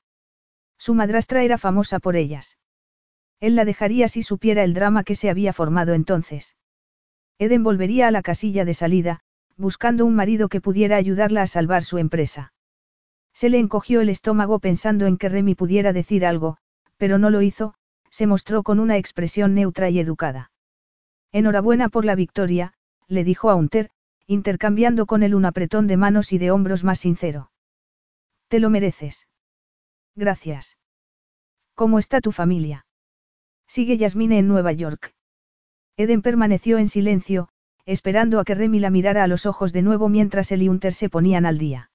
Su 0.79 0.95
madrastra 0.95 1.43
era 1.43 1.59
famosa 1.59 1.99
por 1.99 2.17
ellas. 2.17 2.57
Él 3.41 3.57
la 3.57 3.67
dejaría 3.67 4.09
si 4.09 4.23
supiera 4.23 4.65
el 4.65 4.73
drama 4.73 5.05
que 5.05 5.15
se 5.15 5.29
había 5.29 5.53
formado 5.53 5.93
entonces. 5.93 6.57
Eden 7.39 7.63
volvería 7.63 8.09
a 8.09 8.11
la 8.11 8.23
casilla 8.23 8.65
de 8.65 8.73
salida, 8.73 9.21
buscando 9.59 10.07
un 10.07 10.15
marido 10.15 10.49
que 10.49 10.63
pudiera 10.63 10.97
ayudarla 10.97 11.43
a 11.43 11.47
salvar 11.47 11.85
su 11.85 11.99
empresa. 11.99 12.55
Se 13.35 13.51
le 13.51 13.59
encogió 13.59 14.01
el 14.01 14.09
estómago 14.09 14.61
pensando 14.61 15.05
en 15.05 15.19
que 15.19 15.29
Remy 15.29 15.57
pudiera 15.57 15.93
decir 15.93 16.25
algo, 16.25 16.57
pero 16.97 17.19
no 17.19 17.29
lo 17.29 17.43
hizo, 17.43 17.75
se 18.09 18.27
mostró 18.27 18.63
con 18.63 18.81
una 18.81 18.97
expresión 18.97 19.53
neutra 19.53 19.91
y 19.91 20.01
educada. 20.01 20.53
Enhorabuena 21.33 21.91
por 21.91 22.07
la 22.07 22.15
victoria, 22.15 22.73
le 23.09 23.25
dijo 23.25 23.51
a 23.51 23.55
Unter, 23.55 23.91
intercambiando 24.27 25.07
con 25.07 25.23
él 25.23 25.35
un 25.35 25.45
apretón 25.45 25.87
de 25.87 25.97
manos 25.97 26.33
y 26.33 26.39
de 26.39 26.51
hombros 26.51 26.85
más 26.85 27.01
sincero. 27.01 27.51
Te 28.49 28.59
lo 28.59 28.71
mereces. 28.71 29.29
Gracias. 30.15 30.79
¿Cómo 31.75 31.99
está 31.99 32.21
tu 32.21 32.33
familia? 32.33 32.87
Sigue 33.67 33.97
Yasmine 33.97 34.39
en 34.39 34.49
Nueva 34.49 34.73
York. 34.73 35.15
Eden 35.97 36.23
permaneció 36.23 36.79
en 36.79 36.89
silencio, 36.89 37.49
esperando 37.87 38.41
a 38.41 38.45
que 38.45 38.55
Remy 38.55 38.81
la 38.81 38.91
mirara 38.91 39.25
a 39.25 39.27
los 39.27 39.47
ojos 39.47 39.73
de 39.73 39.83
nuevo 39.83 40.09
mientras 40.09 40.51
él 40.53 40.63
y 40.63 40.69
Unter 40.69 40.95
se 40.95 41.09
ponían 41.09 41.47
al 41.47 41.59
día. 41.59 41.91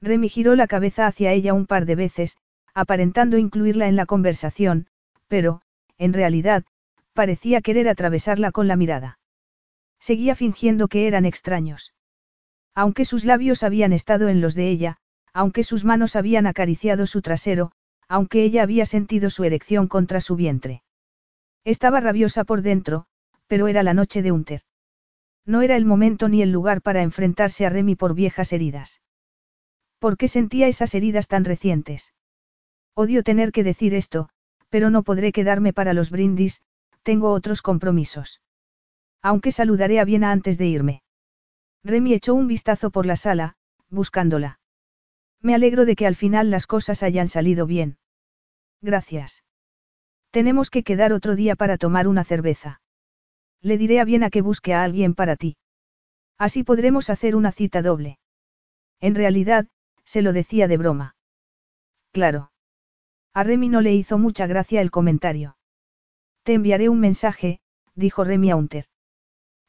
Remy 0.00 0.28
giró 0.28 0.54
la 0.56 0.66
cabeza 0.66 1.06
hacia 1.06 1.32
ella 1.32 1.54
un 1.54 1.66
par 1.66 1.86
de 1.86 1.94
veces, 1.94 2.36
aparentando 2.74 3.38
incluirla 3.38 3.88
en 3.88 3.96
la 3.96 4.06
conversación, 4.06 4.88
pero, 5.28 5.62
en 5.96 6.12
realidad, 6.12 6.64
parecía 7.12 7.60
querer 7.60 7.88
atravesarla 7.88 8.50
con 8.50 8.68
la 8.68 8.76
mirada. 8.76 9.18
Seguía 10.08 10.34
fingiendo 10.34 10.88
que 10.88 11.06
eran 11.06 11.24
extraños. 11.24 11.94
Aunque 12.74 13.06
sus 13.06 13.24
labios 13.24 13.62
habían 13.62 13.94
estado 13.94 14.28
en 14.28 14.42
los 14.42 14.54
de 14.54 14.68
ella, 14.68 14.98
aunque 15.32 15.64
sus 15.64 15.86
manos 15.86 16.14
habían 16.14 16.46
acariciado 16.46 17.06
su 17.06 17.22
trasero, 17.22 17.72
aunque 18.06 18.42
ella 18.42 18.62
había 18.62 18.84
sentido 18.84 19.30
su 19.30 19.44
erección 19.44 19.88
contra 19.88 20.20
su 20.20 20.36
vientre. 20.36 20.82
Estaba 21.64 22.00
rabiosa 22.00 22.44
por 22.44 22.60
dentro, 22.60 23.06
pero 23.46 23.66
era 23.66 23.82
la 23.82 23.94
noche 23.94 24.20
de 24.20 24.30
Unter. 24.30 24.60
No 25.46 25.62
era 25.62 25.74
el 25.74 25.86
momento 25.86 26.28
ni 26.28 26.42
el 26.42 26.52
lugar 26.52 26.82
para 26.82 27.00
enfrentarse 27.00 27.64
a 27.64 27.70
Remy 27.70 27.96
por 27.96 28.14
viejas 28.14 28.52
heridas. 28.52 29.00
¿Por 29.98 30.18
qué 30.18 30.28
sentía 30.28 30.68
esas 30.68 30.94
heridas 30.94 31.28
tan 31.28 31.46
recientes? 31.46 32.12
Odio 32.94 33.22
tener 33.22 33.52
que 33.52 33.64
decir 33.64 33.94
esto, 33.94 34.28
pero 34.68 34.90
no 34.90 35.02
podré 35.02 35.32
quedarme 35.32 35.72
para 35.72 35.94
los 35.94 36.10
brindis, 36.10 36.60
tengo 37.02 37.32
otros 37.32 37.62
compromisos. 37.62 38.42
Aunque 39.24 39.52
saludaré 39.52 40.00
a 40.00 40.04
Viena 40.04 40.32
antes 40.32 40.58
de 40.58 40.66
irme. 40.66 41.02
Remy 41.82 42.12
echó 42.12 42.34
un 42.34 42.46
vistazo 42.46 42.90
por 42.90 43.06
la 43.06 43.16
sala, 43.16 43.56
buscándola. 43.88 44.60
Me 45.40 45.54
alegro 45.54 45.86
de 45.86 45.96
que 45.96 46.06
al 46.06 46.14
final 46.14 46.50
las 46.50 46.66
cosas 46.66 47.02
hayan 47.02 47.26
salido 47.26 47.64
bien. 47.64 47.96
Gracias. 48.82 49.42
Tenemos 50.30 50.68
que 50.68 50.82
quedar 50.82 51.14
otro 51.14 51.36
día 51.36 51.56
para 51.56 51.78
tomar 51.78 52.06
una 52.06 52.22
cerveza. 52.22 52.82
Le 53.62 53.78
diré 53.78 53.98
a 53.98 54.04
Viena 54.04 54.28
que 54.28 54.42
busque 54.42 54.74
a 54.74 54.84
alguien 54.84 55.14
para 55.14 55.36
ti. 55.36 55.56
Así 56.36 56.62
podremos 56.62 57.08
hacer 57.08 57.34
una 57.34 57.50
cita 57.50 57.80
doble. 57.80 58.18
En 59.00 59.14
realidad, 59.14 59.68
se 60.04 60.20
lo 60.20 60.34
decía 60.34 60.68
de 60.68 60.76
broma. 60.76 61.16
Claro. 62.12 62.52
A 63.32 63.42
Remy 63.42 63.70
no 63.70 63.80
le 63.80 63.94
hizo 63.94 64.18
mucha 64.18 64.46
gracia 64.46 64.82
el 64.82 64.90
comentario. 64.90 65.56
Te 66.42 66.52
enviaré 66.52 66.90
un 66.90 67.00
mensaje, 67.00 67.60
dijo 67.94 68.22
Remy 68.22 68.50
a 68.50 68.56
Unter. 68.56 68.84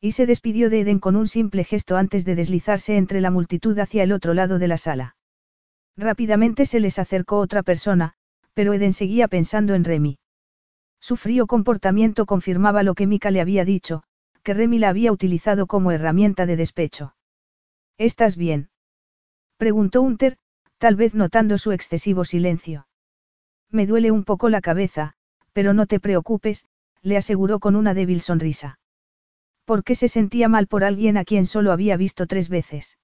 Y 0.06 0.12
se 0.12 0.28
despidió 0.28 0.70
de 0.70 0.82
Eden 0.82 1.00
con 1.00 1.16
un 1.16 1.28
simple 1.28 1.64
gesto 1.64 1.98
antes 1.98 2.26
de 2.26 2.36
deslizarse 2.36 2.96
entre 2.96 3.22
la 3.22 3.32
multitud 3.32 3.76
hacia 3.80 4.04
el 4.04 4.12
otro 4.12 4.36
lado 4.36 4.60
de 4.60 4.68
la 4.68 4.78
sala. 4.78 5.16
Rápidamente 5.98 6.68
se 6.68 6.80
les 6.80 7.00
acercó 7.00 7.40
otra 7.40 7.64
persona, 7.64 8.14
pero 8.54 8.74
Eden 8.74 8.94
seguía 8.94 9.28
pensando 9.28 9.74
en 9.74 9.84
Remy. 9.84 10.20
Su 11.00 11.18
frío 11.18 11.48
comportamiento 11.48 12.28
confirmaba 12.28 12.84
lo 12.84 12.94
que 12.94 13.08
Mika 13.08 13.32
le 13.32 13.42
había 13.42 13.66
dicho, 13.66 14.04
que 14.44 14.54
Remy 14.54 14.78
la 14.78 14.90
había 14.90 15.12
utilizado 15.12 15.66
como 15.66 15.92
herramienta 15.92 16.46
de 16.46 16.56
despecho. 16.56 17.16
¿Estás 17.98 18.38
bien? 18.38 18.70
Preguntó 19.58 20.04
Unter, 20.04 20.38
tal 20.78 20.96
vez 20.96 21.16
notando 21.16 21.58
su 21.58 21.72
excesivo 21.72 22.26
silencio. 22.26 22.88
Me 23.72 23.88
duele 23.88 24.12
un 24.12 24.24
poco 24.24 24.50
la 24.50 24.62
cabeza, 24.62 25.16
pero 25.52 25.74
no 25.74 25.88
te 25.88 26.00
preocupes, 26.00 26.66
le 27.02 27.18
aseguró 27.18 27.58
con 27.58 27.76
una 27.76 27.96
débil 27.96 28.22
sonrisa. 28.22 28.78
¿Por 29.66 29.84
qué 29.84 29.96
se 29.96 30.08
sentía 30.08 30.48
mal 30.48 30.68
por 30.68 30.84
alguien 30.84 31.18
a 31.18 31.26
quien 31.26 31.48
solo 31.48 31.72
había 31.72 31.98
visto 31.98 32.28
tres 32.28 32.50
veces? 32.50 32.98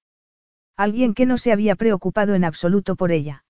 Alguien 0.76 1.12
que 1.12 1.26
no 1.26 1.36
se 1.36 1.52
había 1.52 1.74
preocupado 1.74 2.34
en 2.34 2.44
absoluto 2.44 2.96
por 2.96 3.10
ella. 3.10 3.44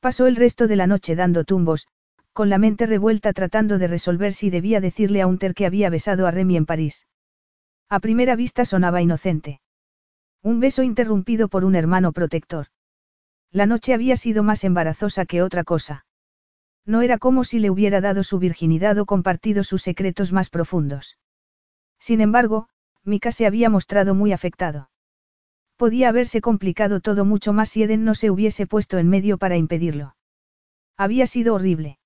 Pasó 0.00 0.26
el 0.26 0.36
resto 0.36 0.66
de 0.66 0.76
la 0.76 0.86
noche 0.86 1.14
dando 1.14 1.44
tumbos, 1.44 1.88
con 2.32 2.48
la 2.48 2.58
mente 2.58 2.86
revuelta 2.86 3.32
tratando 3.32 3.78
de 3.78 3.86
resolver 3.86 4.32
si 4.32 4.48
debía 4.48 4.80
decirle 4.80 5.20
a 5.20 5.26
Unter 5.26 5.54
que 5.54 5.66
había 5.66 5.90
besado 5.90 6.26
a 6.26 6.30
Remy 6.30 6.56
en 6.56 6.66
París. 6.66 7.06
A 7.90 8.00
primera 8.00 8.34
vista 8.34 8.64
sonaba 8.64 9.02
inocente. 9.02 9.60
Un 10.42 10.58
beso 10.58 10.82
interrumpido 10.82 11.48
por 11.48 11.64
un 11.64 11.76
hermano 11.76 12.12
protector. 12.12 12.68
La 13.50 13.66
noche 13.66 13.92
había 13.92 14.16
sido 14.16 14.42
más 14.42 14.64
embarazosa 14.64 15.26
que 15.26 15.42
otra 15.42 15.62
cosa. 15.62 16.06
No 16.86 17.02
era 17.02 17.18
como 17.18 17.44
si 17.44 17.58
le 17.58 17.70
hubiera 17.70 18.00
dado 18.00 18.24
su 18.24 18.38
virginidad 18.38 18.98
o 18.98 19.04
compartido 19.04 19.62
sus 19.62 19.82
secretos 19.82 20.32
más 20.32 20.48
profundos. 20.48 21.18
Sin 22.02 22.20
embargo, 22.20 22.68
Mika 23.04 23.30
se 23.30 23.46
había 23.46 23.70
mostrado 23.70 24.16
muy 24.16 24.32
afectado. 24.32 24.90
Podía 25.76 26.08
haberse 26.08 26.40
complicado 26.40 26.98
todo 26.98 27.24
mucho 27.24 27.52
más 27.52 27.68
si 27.68 27.84
Eden 27.84 28.02
no 28.04 28.16
se 28.16 28.28
hubiese 28.28 28.66
puesto 28.66 28.98
en 28.98 29.08
medio 29.08 29.38
para 29.38 29.56
impedirlo. 29.56 30.16
Había 30.96 31.28
sido 31.28 31.54
horrible. 31.54 32.00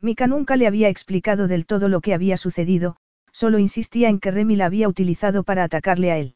Mika 0.00 0.26
nunca 0.26 0.56
le 0.56 0.66
había 0.66 0.88
explicado 0.88 1.46
del 1.46 1.66
todo 1.66 1.88
lo 1.88 2.00
que 2.00 2.14
había 2.14 2.36
sucedido, 2.36 2.96
solo 3.30 3.60
insistía 3.60 4.08
en 4.08 4.18
que 4.18 4.32
Remy 4.32 4.56
la 4.56 4.66
había 4.66 4.88
utilizado 4.88 5.44
para 5.44 5.62
atacarle 5.62 6.10
a 6.10 6.18
él. 6.18 6.34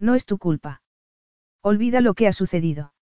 No 0.00 0.16
es 0.16 0.26
tu 0.26 0.38
culpa. 0.38 0.82
Olvida 1.62 2.00
lo 2.00 2.14
que 2.14 2.26
ha 2.26 2.32
sucedido. 2.32 2.94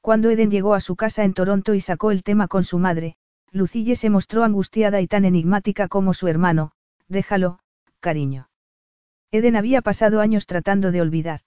Cuando 0.00 0.30
Eden 0.30 0.50
llegó 0.50 0.72
a 0.72 0.80
su 0.80 0.96
casa 0.96 1.24
en 1.24 1.34
Toronto 1.34 1.74
y 1.74 1.80
sacó 1.80 2.10
el 2.10 2.22
tema 2.22 2.48
con 2.48 2.64
su 2.64 2.78
madre, 2.78 3.16
Lucille 3.50 3.96
se 3.96 4.08
mostró 4.08 4.44
angustiada 4.44 5.02
y 5.02 5.08
tan 5.08 5.26
enigmática 5.26 5.88
como 5.88 6.14
su 6.14 6.26
hermano, 6.26 6.72
déjalo, 7.06 7.58
cariño. 8.08 8.50
Eden 9.30 9.56
había 9.56 9.80
pasado 9.80 10.20
años 10.20 10.46
tratando 10.46 10.92
de 10.92 11.00
olvidar. 11.00 11.40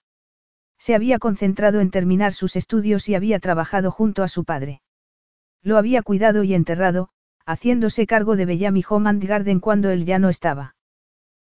Se 0.79 0.95
había 0.95 1.19
concentrado 1.19 1.81
en 1.81 1.91
terminar 1.91 2.33
sus 2.33 2.55
estudios 2.55 3.07
y 3.09 3.13
había 3.13 3.39
trabajado 3.39 3.91
junto 3.91 4.23
a 4.23 4.27
su 4.27 4.43
padre. 4.43 4.81
Lo 5.61 5.77
había 5.77 6.01
cuidado 6.01 6.43
y 6.43 6.55
enterrado, 6.55 7.09
haciéndose 7.45 8.07
cargo 8.07 8.35
de 8.35 8.45
Bellamy 8.45 8.83
Home 8.89 9.09
and 9.09 9.23
Garden 9.23 9.59
cuando 9.59 9.91
él 9.91 10.05
ya 10.05 10.17
no 10.17 10.29
estaba. 10.29 10.75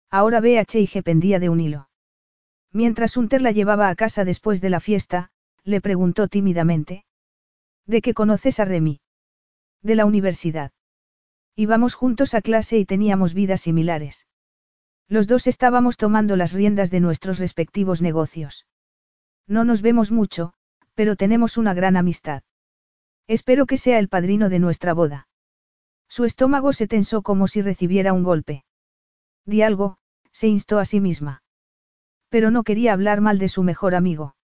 Ahora 0.09 0.39
BHIG 0.39 1.03
pendía 1.03 1.39
de 1.39 1.49
un 1.49 1.59
hilo. 1.59 1.89
Mientras 2.71 3.17
Hunter 3.17 3.41
la 3.41 3.51
llevaba 3.51 3.89
a 3.89 3.95
casa 3.95 4.23
después 4.23 4.61
de 4.61 4.69
la 4.69 4.79
fiesta, 4.79 5.31
le 5.65 5.81
preguntó 5.81 6.29
tímidamente. 6.29 7.03
¿De 7.85 8.01
qué 8.01 8.13
conoces 8.13 8.61
a 8.61 8.65
Remy? 8.65 9.01
De 9.81 9.95
la 9.95 10.05
universidad. 10.05 10.71
Íbamos 11.55 11.95
juntos 11.95 12.33
a 12.33 12.41
clase 12.41 12.77
y 12.77 12.85
teníamos 12.85 13.33
vidas 13.33 13.61
similares. 13.61 14.25
Los 15.11 15.27
dos 15.27 15.45
estábamos 15.45 15.97
tomando 15.97 16.37
las 16.37 16.53
riendas 16.53 16.89
de 16.89 17.01
nuestros 17.01 17.37
respectivos 17.37 18.01
negocios. 18.01 18.65
No 19.45 19.65
nos 19.65 19.81
vemos 19.81 20.09
mucho, 20.09 20.53
pero 20.95 21.17
tenemos 21.17 21.57
una 21.57 21.73
gran 21.73 21.97
amistad. 21.97 22.43
Espero 23.27 23.65
que 23.65 23.75
sea 23.77 23.99
el 23.99 24.07
padrino 24.07 24.47
de 24.47 24.59
nuestra 24.59 24.93
boda. 24.93 25.27
Su 26.07 26.23
estómago 26.23 26.71
se 26.71 26.87
tensó 26.87 27.23
como 27.23 27.49
si 27.49 27.61
recibiera 27.61 28.13
un 28.13 28.23
golpe. 28.23 28.63
Di 29.45 29.63
algo, 29.63 29.97
se 30.31 30.47
instó 30.47 30.79
a 30.79 30.85
sí 30.85 31.01
misma. 31.01 31.43
Pero 32.29 32.49
no 32.49 32.63
quería 32.63 32.93
hablar 32.93 33.19
mal 33.19 33.37
de 33.37 33.49
su 33.49 33.63
mejor 33.63 33.95
amigo. 33.95 34.37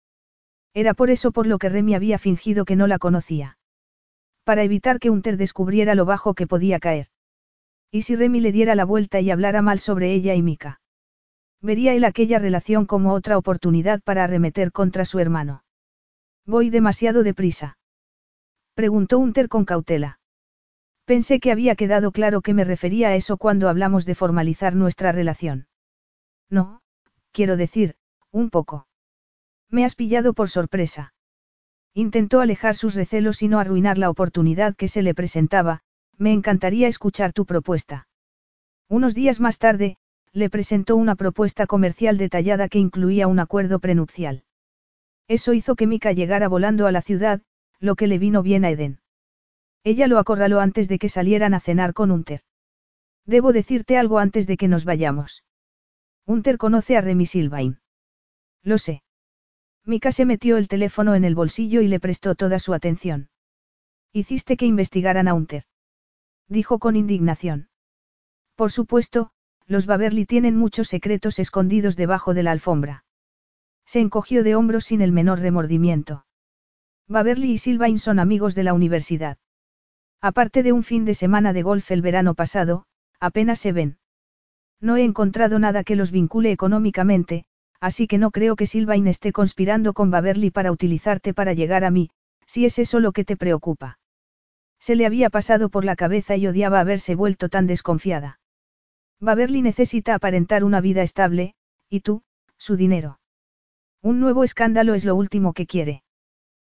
Era 0.73 0.93
por 0.93 1.11
eso 1.11 1.31
por 1.31 1.47
lo 1.47 1.59
que 1.59 1.69
Remy 1.69 1.95
había 1.95 2.19
fingido 2.19 2.65
que 2.65 2.75
no 2.75 2.87
la 2.87 2.99
conocía. 2.99 3.57
Para 4.43 4.63
evitar 4.63 4.99
que 4.99 5.11
Unter 5.11 5.37
descubriera 5.37 5.95
lo 5.95 6.03
bajo 6.03 6.33
que 6.33 6.45
podía 6.45 6.81
caer. 6.81 7.07
¿Y 7.91 8.01
si 8.03 8.15
Remy 8.15 8.39
le 8.39 8.51
diera 8.51 8.75
la 8.75 8.85
vuelta 8.85 9.19
y 9.21 9.31
hablara 9.31 9.61
mal 9.61 9.79
sobre 9.79 10.13
ella 10.13 10.35
y 10.35 10.41
Mika? 10.41 10.81
Vería 11.61 11.93
él 11.93 12.03
aquella 12.03 12.39
relación 12.39 12.85
como 12.85 13.13
otra 13.13 13.37
oportunidad 13.37 14.01
para 14.01 14.23
arremeter 14.23 14.71
contra 14.71 15.05
su 15.05 15.19
hermano. 15.19 15.63
Voy 16.45 16.69
demasiado 16.69 17.23
deprisa. 17.23 17.77
Preguntó 18.73 19.19
Unter 19.19 19.49
con 19.49 19.65
cautela. 19.65 20.19
Pensé 21.05 21.39
que 21.39 21.51
había 21.51 21.75
quedado 21.75 22.11
claro 22.11 22.41
que 22.41 22.53
me 22.53 22.63
refería 22.63 23.09
a 23.09 23.15
eso 23.15 23.37
cuando 23.37 23.69
hablamos 23.69 24.05
de 24.05 24.15
formalizar 24.15 24.75
nuestra 24.75 25.11
relación. 25.11 25.67
No, 26.49 26.81
quiero 27.31 27.57
decir, 27.57 27.95
un 28.31 28.49
poco. 28.49 28.87
Me 29.69 29.83
has 29.83 29.95
pillado 29.95 30.33
por 30.33 30.49
sorpresa. 30.49 31.13
Intentó 31.93 32.41
alejar 32.41 32.75
sus 32.75 32.93
recelos 32.93 33.41
y 33.41 33.47
no 33.47 33.59
arruinar 33.59 33.97
la 33.97 34.09
oportunidad 34.09 34.75
que 34.75 34.87
se 34.87 35.01
le 35.01 35.15
presentaba, 35.15 35.81
me 36.17 36.33
encantaría 36.33 36.87
escuchar 36.87 37.33
tu 37.33 37.45
propuesta. 37.45 38.07
Unos 38.89 39.13
días 39.13 39.39
más 39.39 39.59
tarde, 39.59 39.97
le 40.33 40.49
presentó 40.49 40.95
una 40.95 41.15
propuesta 41.15 41.67
comercial 41.67 42.17
detallada 42.17 42.69
que 42.69 42.79
incluía 42.79 43.27
un 43.27 43.39
acuerdo 43.39 43.79
prenupcial. 43.79 44.43
Eso 45.27 45.53
hizo 45.53 45.75
que 45.75 45.87
Mika 45.87 46.11
llegara 46.11 46.47
volando 46.47 46.87
a 46.87 46.91
la 46.91 47.01
ciudad, 47.01 47.41
lo 47.79 47.95
que 47.95 48.07
le 48.07 48.17
vino 48.17 48.43
bien 48.43 48.65
a 48.65 48.69
Eden. 48.69 48.99
Ella 49.83 50.07
lo 50.07 50.19
acorraló 50.19 50.59
antes 50.59 50.87
de 50.87 50.99
que 50.99 51.09
salieran 51.09 51.53
a 51.53 51.59
cenar 51.59 51.93
con 51.93 52.11
Unter. 52.11 52.41
Debo 53.25 53.51
decirte 53.51 53.97
algo 53.97 54.19
antes 54.19 54.47
de 54.47 54.57
que 54.57 54.67
nos 54.67 54.85
vayamos. 54.85 55.43
Unter 56.25 56.57
conoce 56.57 56.97
a 56.97 57.01
Remy 57.01 57.25
Silvain. 57.25 57.79
Lo 58.63 58.77
sé. 58.77 59.03
Mika 59.85 60.11
se 60.11 60.25
metió 60.25 60.57
el 60.57 60.67
teléfono 60.67 61.15
en 61.15 61.23
el 61.23 61.35
bolsillo 61.35 61.81
y 61.81 61.87
le 61.87 61.99
prestó 61.99 62.35
toda 62.35 62.59
su 62.59 62.73
atención. 62.73 63.29
Hiciste 64.11 64.57
que 64.57 64.65
investigaran 64.65 65.27
a 65.27 65.33
Unter. 65.33 65.63
Dijo 66.49 66.79
con 66.79 66.95
indignación. 66.95 67.69
Por 68.55 68.71
supuesto, 68.71 69.31
los 69.65 69.85
Baverly 69.85 70.25
tienen 70.25 70.55
muchos 70.55 70.87
secretos 70.87 71.39
escondidos 71.39 71.95
debajo 71.95 72.33
de 72.33 72.43
la 72.43 72.51
alfombra. 72.51 73.03
Se 73.85 73.99
encogió 73.99 74.43
de 74.43 74.55
hombros 74.55 74.85
sin 74.85 75.01
el 75.01 75.11
menor 75.11 75.39
remordimiento. 75.39 76.25
Baverly 77.07 77.51
y 77.51 77.57
Silvain 77.57 77.99
son 77.99 78.19
amigos 78.19 78.55
de 78.55 78.63
la 78.63 78.73
universidad. 78.73 79.37
Aparte 80.21 80.63
de 80.63 80.71
un 80.71 80.83
fin 80.83 81.05
de 81.05 81.13
semana 81.13 81.53
de 81.53 81.63
golf 81.63 81.91
el 81.91 82.01
verano 82.01 82.33
pasado, 82.33 82.85
apenas 83.19 83.59
se 83.59 83.71
ven. 83.71 83.97
No 84.79 84.97
he 84.97 85.03
encontrado 85.03 85.59
nada 85.59 85.83
que 85.83 85.95
los 85.95 86.11
vincule 86.11 86.51
económicamente, 86.51 87.45
así 87.79 88.07
que 88.07 88.17
no 88.17 88.31
creo 88.31 88.55
que 88.55 88.65
Silvain 88.65 89.07
esté 89.07 89.31
conspirando 89.31 89.93
con 89.93 90.11
Baverly 90.11 90.51
para 90.51 90.71
utilizarte 90.71 91.33
para 91.33 91.53
llegar 91.53 91.83
a 91.83 91.91
mí, 91.91 92.09
si 92.45 92.65
es 92.65 92.79
eso 92.79 92.99
lo 92.99 93.11
que 93.11 93.25
te 93.25 93.37
preocupa. 93.37 93.99
Se 94.79 94.95
le 94.95 95.05
había 95.05 95.29
pasado 95.29 95.69
por 95.69 95.85
la 95.85 95.95
cabeza 95.95 96.35
y 96.35 96.47
odiaba 96.47 96.79
haberse 96.79 97.15
vuelto 97.15 97.49
tan 97.49 97.67
desconfiada. 97.67 98.39
Baverly 99.19 99.61
necesita 99.61 100.13
aparentar 100.13 100.63
una 100.63 100.81
vida 100.81 101.01
estable, 101.01 101.55
y 101.89 102.01
tú, 102.01 102.21
su 102.57 102.75
dinero. 102.75 103.19
Un 104.01 104.19
nuevo 104.19 104.43
escándalo 104.43 104.93
es 104.93 105.05
lo 105.05 105.15
último 105.15 105.53
que 105.53 105.65
quiere. 105.65 106.03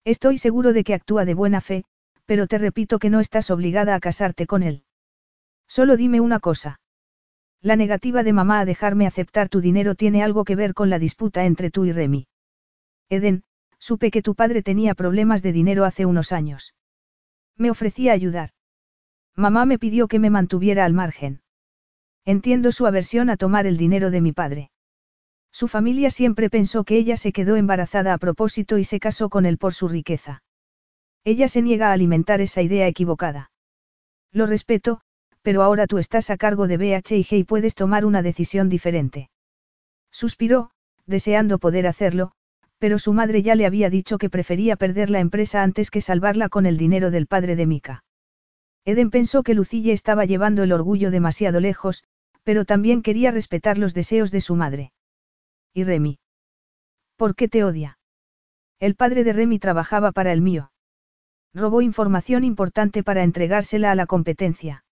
Estoy 0.06 0.38
seguro 0.38 0.74
de 0.74 0.84
que 0.84 0.94
actúa 0.94 1.26
de 1.26 1.34
buena 1.34 1.62
fe, 1.62 1.84
pero 2.26 2.48
te 2.48 2.58
repito 2.58 3.00
que 3.00 3.10
no 3.10 3.20
estás 3.20 3.50
obligada 3.50 3.96
a 3.96 4.00
casarte 4.00 4.46
con 4.46 4.64
él. 4.64 4.84
Solo 5.68 5.98
dime 5.98 6.22
una 6.22 6.40
cosa. 6.40 6.80
La 7.62 7.76
negativa 7.76 8.24
de 8.24 8.34
mamá 8.34 8.60
a 8.60 8.66
dejarme 8.66 9.08
aceptar 9.08 9.50
tu 9.50 9.62
dinero 9.62 9.96
tiene 9.96 10.24
algo 10.24 10.46
que 10.46 10.56
ver 10.56 10.74
con 10.74 10.90
la 10.90 11.00
disputa 11.00 11.46
entre 11.46 11.72
tú 11.72 11.86
y 11.86 11.92
Remy. 11.92 12.28
Eden, 13.10 13.44
supe 13.80 14.12
que 14.12 14.22
tu 14.22 14.36
padre 14.36 14.62
tenía 14.62 14.94
problemas 14.94 15.42
de 15.42 15.52
dinero 15.52 15.84
hace 15.84 16.06
unos 16.06 16.32
años. 16.32 16.74
Me 17.58 17.72
ofrecía 17.72 18.14
ayudar. 18.14 18.50
Mamá 19.36 19.66
me 19.66 19.80
pidió 19.80 20.08
que 20.08 20.20
me 20.20 20.30
mantuviera 20.30 20.86
al 20.86 20.94
margen. 20.94 21.42
Entiendo 22.26 22.72
su 22.72 22.86
aversión 22.86 23.30
a 23.30 23.38
tomar 23.38 23.66
el 23.68 23.78
dinero 23.78 24.12
de 24.12 24.22
mi 24.22 24.34
padre. 24.34 24.72
Su 25.52 25.68
familia 25.68 26.12
siempre 26.12 26.50
pensó 26.50 26.84
que 26.84 26.98
ella 26.98 27.18
se 27.18 27.32
quedó 27.32 27.56
embarazada 27.56 28.14
a 28.14 28.18
propósito 28.18 28.78
y 28.78 28.84
se 28.84 29.00
casó 29.00 29.30
con 29.30 29.46
él 29.46 29.58
por 29.58 29.74
su 29.74 29.88
riqueza. 29.88 30.44
Ella 31.24 31.48
se 31.48 31.62
niega 31.62 31.90
a 31.90 31.94
alimentar 31.94 32.42
esa 32.42 32.62
idea 32.62 32.88
equivocada. 32.88 33.52
Lo 34.32 34.46
respeto, 34.46 35.02
pero 35.42 35.64
ahora 35.64 35.88
tú 35.88 35.98
estás 35.98 36.30
a 36.30 36.38
cargo 36.38 36.68
de 36.68 36.78
BHIG 36.78 37.34
y 37.34 37.44
puedes 37.44 37.74
tomar 37.74 38.06
una 38.06 38.22
decisión 38.22 38.70
diferente. 38.70 39.30
Suspiró, 40.12 40.72
deseando 41.06 41.58
poder 41.58 41.88
hacerlo, 41.88 42.34
pero 42.80 43.00
su 43.00 43.14
madre 43.14 43.42
ya 43.42 43.56
le 43.56 43.66
había 43.66 43.90
dicho 43.90 44.18
que 44.18 44.30
prefería 44.30 44.76
perder 44.76 45.10
la 45.10 45.20
empresa 45.20 45.64
antes 45.64 45.90
que 45.92 46.02
salvarla 46.02 46.50
con 46.50 46.66
el 46.66 46.78
dinero 46.78 47.12
del 47.12 47.28
padre 47.28 47.56
de 47.56 47.66
Mika. 47.66 48.04
Eden 48.86 49.10
pensó 49.10 49.44
que 49.44 49.54
Lucille 49.54 49.92
estaba 49.92 50.26
llevando 50.26 50.64
el 50.64 50.72
orgullo 50.72 51.12
demasiado 51.12 51.60
lejos, 51.60 52.04
pero 52.44 52.64
también 52.64 53.02
quería 53.02 53.32
respetar 53.32 53.78
los 53.78 53.94
deseos 53.94 54.32
de 54.32 54.42
su 54.42 54.56
madre. 54.56 54.94
¿Y 55.74 55.84
Remy? 55.84 56.20
¿Por 57.18 57.36
qué 57.36 57.48
te 57.50 57.64
odia? 57.64 58.00
El 58.80 58.96
padre 58.96 59.24
de 59.24 59.34
Remy 59.34 59.60
trabajaba 59.60 60.12
para 60.12 60.32
el 60.32 60.42
mío. 60.42 60.72
Robó 61.54 61.82
información 61.82 62.44
importante 62.44 63.04
para 63.04 63.24
entregársela 63.24 63.92
a 63.92 63.96
la 63.96 64.06
competencia. 64.06 64.86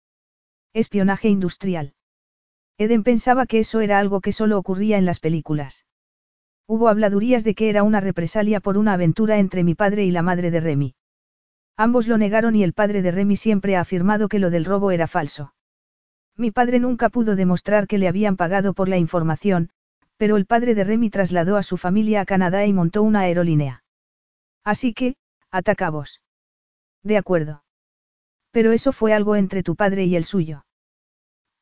Espionaje 0.74 1.30
industrial. 1.30 1.94
Eden 2.78 3.04
pensaba 3.04 3.46
que 3.46 3.60
eso 3.60 3.80
era 3.80 4.00
algo 4.00 4.20
que 4.20 4.32
solo 4.32 4.58
ocurría 4.58 4.98
en 4.98 5.06
las 5.06 5.20
películas. 5.20 5.86
Hubo 6.68 6.90
habladurías 6.90 7.44
de 7.44 7.54
que 7.54 7.70
era 7.70 7.84
una 7.84 8.00
represalia 8.00 8.60
por 8.60 8.78
una 8.78 8.94
aventura 8.94 9.38
entre 9.38 9.64
mi 9.64 9.76
padre 9.76 10.04
y 10.06 10.12
la 10.12 10.24
madre 10.24 10.50
de 10.50 10.60
Remy. 10.60 10.96
Ambos 11.78 12.08
lo 12.08 12.18
negaron 12.18 12.56
y 12.56 12.64
el 12.64 12.74
padre 12.74 13.02
de 13.02 13.12
Remy 13.12 13.36
siempre 13.36 13.76
ha 13.76 13.82
afirmado 13.82 14.30
que 14.30 14.40
lo 14.40 14.50
del 14.50 14.66
robo 14.66 14.92
era 14.92 15.08
falso. 15.08 15.54
Mi 16.38 16.52
padre 16.52 16.80
nunca 16.80 17.10
pudo 17.10 17.36
demostrar 17.36 17.88
que 17.88 17.98
le 17.98 18.08
habían 18.08 18.36
pagado 18.36 18.74
por 18.74 18.90
la 18.90 18.98
información, 18.98 19.70
pero 20.18 20.38
el 20.38 20.46
padre 20.46 20.74
de 20.74 20.84
Remy 20.84 21.10
trasladó 21.10 21.58
a 21.58 21.64
su 21.64 21.78
familia 21.78 22.22
a 22.22 22.26
Canadá 22.26 22.66
y 22.66 22.74
montó 22.74 23.04
una 23.04 23.22
aerolínea. 23.22 23.84
Así 24.64 24.94
que, 24.94 25.16
atacabos. 25.52 26.22
De 27.04 27.18
acuerdo. 27.18 27.64
Pero 28.52 28.72
eso 28.72 28.92
fue 28.92 29.14
algo 29.14 29.36
entre 29.36 29.64
tu 29.64 29.76
padre 29.76 30.06
y 30.06 30.16
el 30.16 30.24
suyo. 30.24 30.66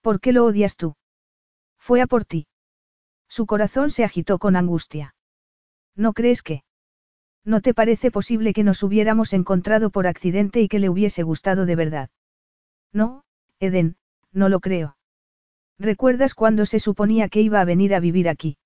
¿Por 0.01 0.19
qué 0.19 0.31
lo 0.31 0.45
odias 0.45 0.77
tú? 0.77 0.95
Fue 1.77 2.01
a 2.01 2.07
por 2.07 2.23
ti. 2.23 2.47
Su 3.35 3.47
corazón 3.47 3.89
se 3.89 4.03
agitó 4.03 4.37
con 4.37 4.55
angustia. 4.55 5.15
¿No 5.95 6.13
crees 6.13 6.43
que? 6.43 6.63
¿No 7.43 7.61
te 7.61 7.73
parece 7.73 8.11
posible 8.11 8.53
que 8.53 8.63
nos 8.63 8.83
hubiéramos 8.83 9.33
encontrado 9.33 9.89
por 9.89 10.05
accidente 10.05 10.61
y 10.61 10.67
que 10.67 10.77
le 10.77 10.87
hubiese 10.87 11.23
gustado 11.23 11.65
de 11.65 11.75
verdad? 11.75 12.09
No, 12.91 13.23
Eden, 13.59 13.97
no 14.33 14.49
lo 14.49 14.59
creo. 14.59 14.97
¿Recuerdas 15.79 16.35
cuando 16.35 16.67
se 16.67 16.77
suponía 16.79 17.27
que 17.27 17.41
iba 17.41 17.59
a 17.59 17.65
venir 17.65 17.95
a 17.95 17.99
vivir 17.99 18.29
aquí? 18.29 18.59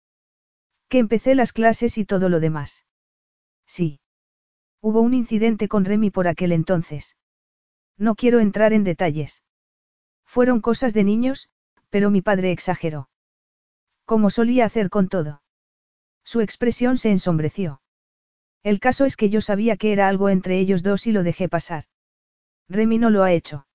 Que 0.89 0.99
empecé 0.99 1.33
las 1.33 1.53
clases 1.53 1.97
y 1.97 2.03
todo 2.03 2.27
lo 2.27 2.41
demás. 2.41 2.83
Sí. 3.67 4.01
Hubo 4.81 4.99
un 4.99 5.13
incidente 5.13 5.69
con 5.69 5.85
Remy 5.85 6.11
por 6.11 6.27
aquel 6.27 6.51
entonces. 6.51 7.15
No 7.97 8.15
quiero 8.15 8.41
entrar 8.41 8.73
en 8.73 8.83
detalles. 8.83 9.45
Fueron 10.25 10.59
cosas 10.59 10.93
de 10.93 11.05
niños, 11.05 11.49
pero 11.89 12.11
mi 12.11 12.21
padre 12.21 12.51
exageró. 12.51 13.07
Como 14.07 14.29
solía 14.29 14.63
hacer 14.63 14.89
con 14.89 15.09
todo. 15.09 15.41
Su 16.23 16.39
expresión 16.39 16.97
se 16.97 17.11
ensombreció. 17.11 17.81
El 18.63 18.79
caso 18.79 19.03
es 19.03 19.17
que 19.17 19.29
yo 19.29 19.41
sabía 19.41 19.75
que 19.75 19.91
era 19.91 20.07
algo 20.07 20.29
entre 20.29 20.59
ellos 20.59 20.81
dos 20.81 21.07
y 21.07 21.11
lo 21.11 21.23
dejé 21.23 21.49
pasar. 21.49 21.83
Remy 22.69 22.99
no 22.99 23.09
lo 23.09 23.23
ha 23.23 23.33
hecho. 23.33 23.67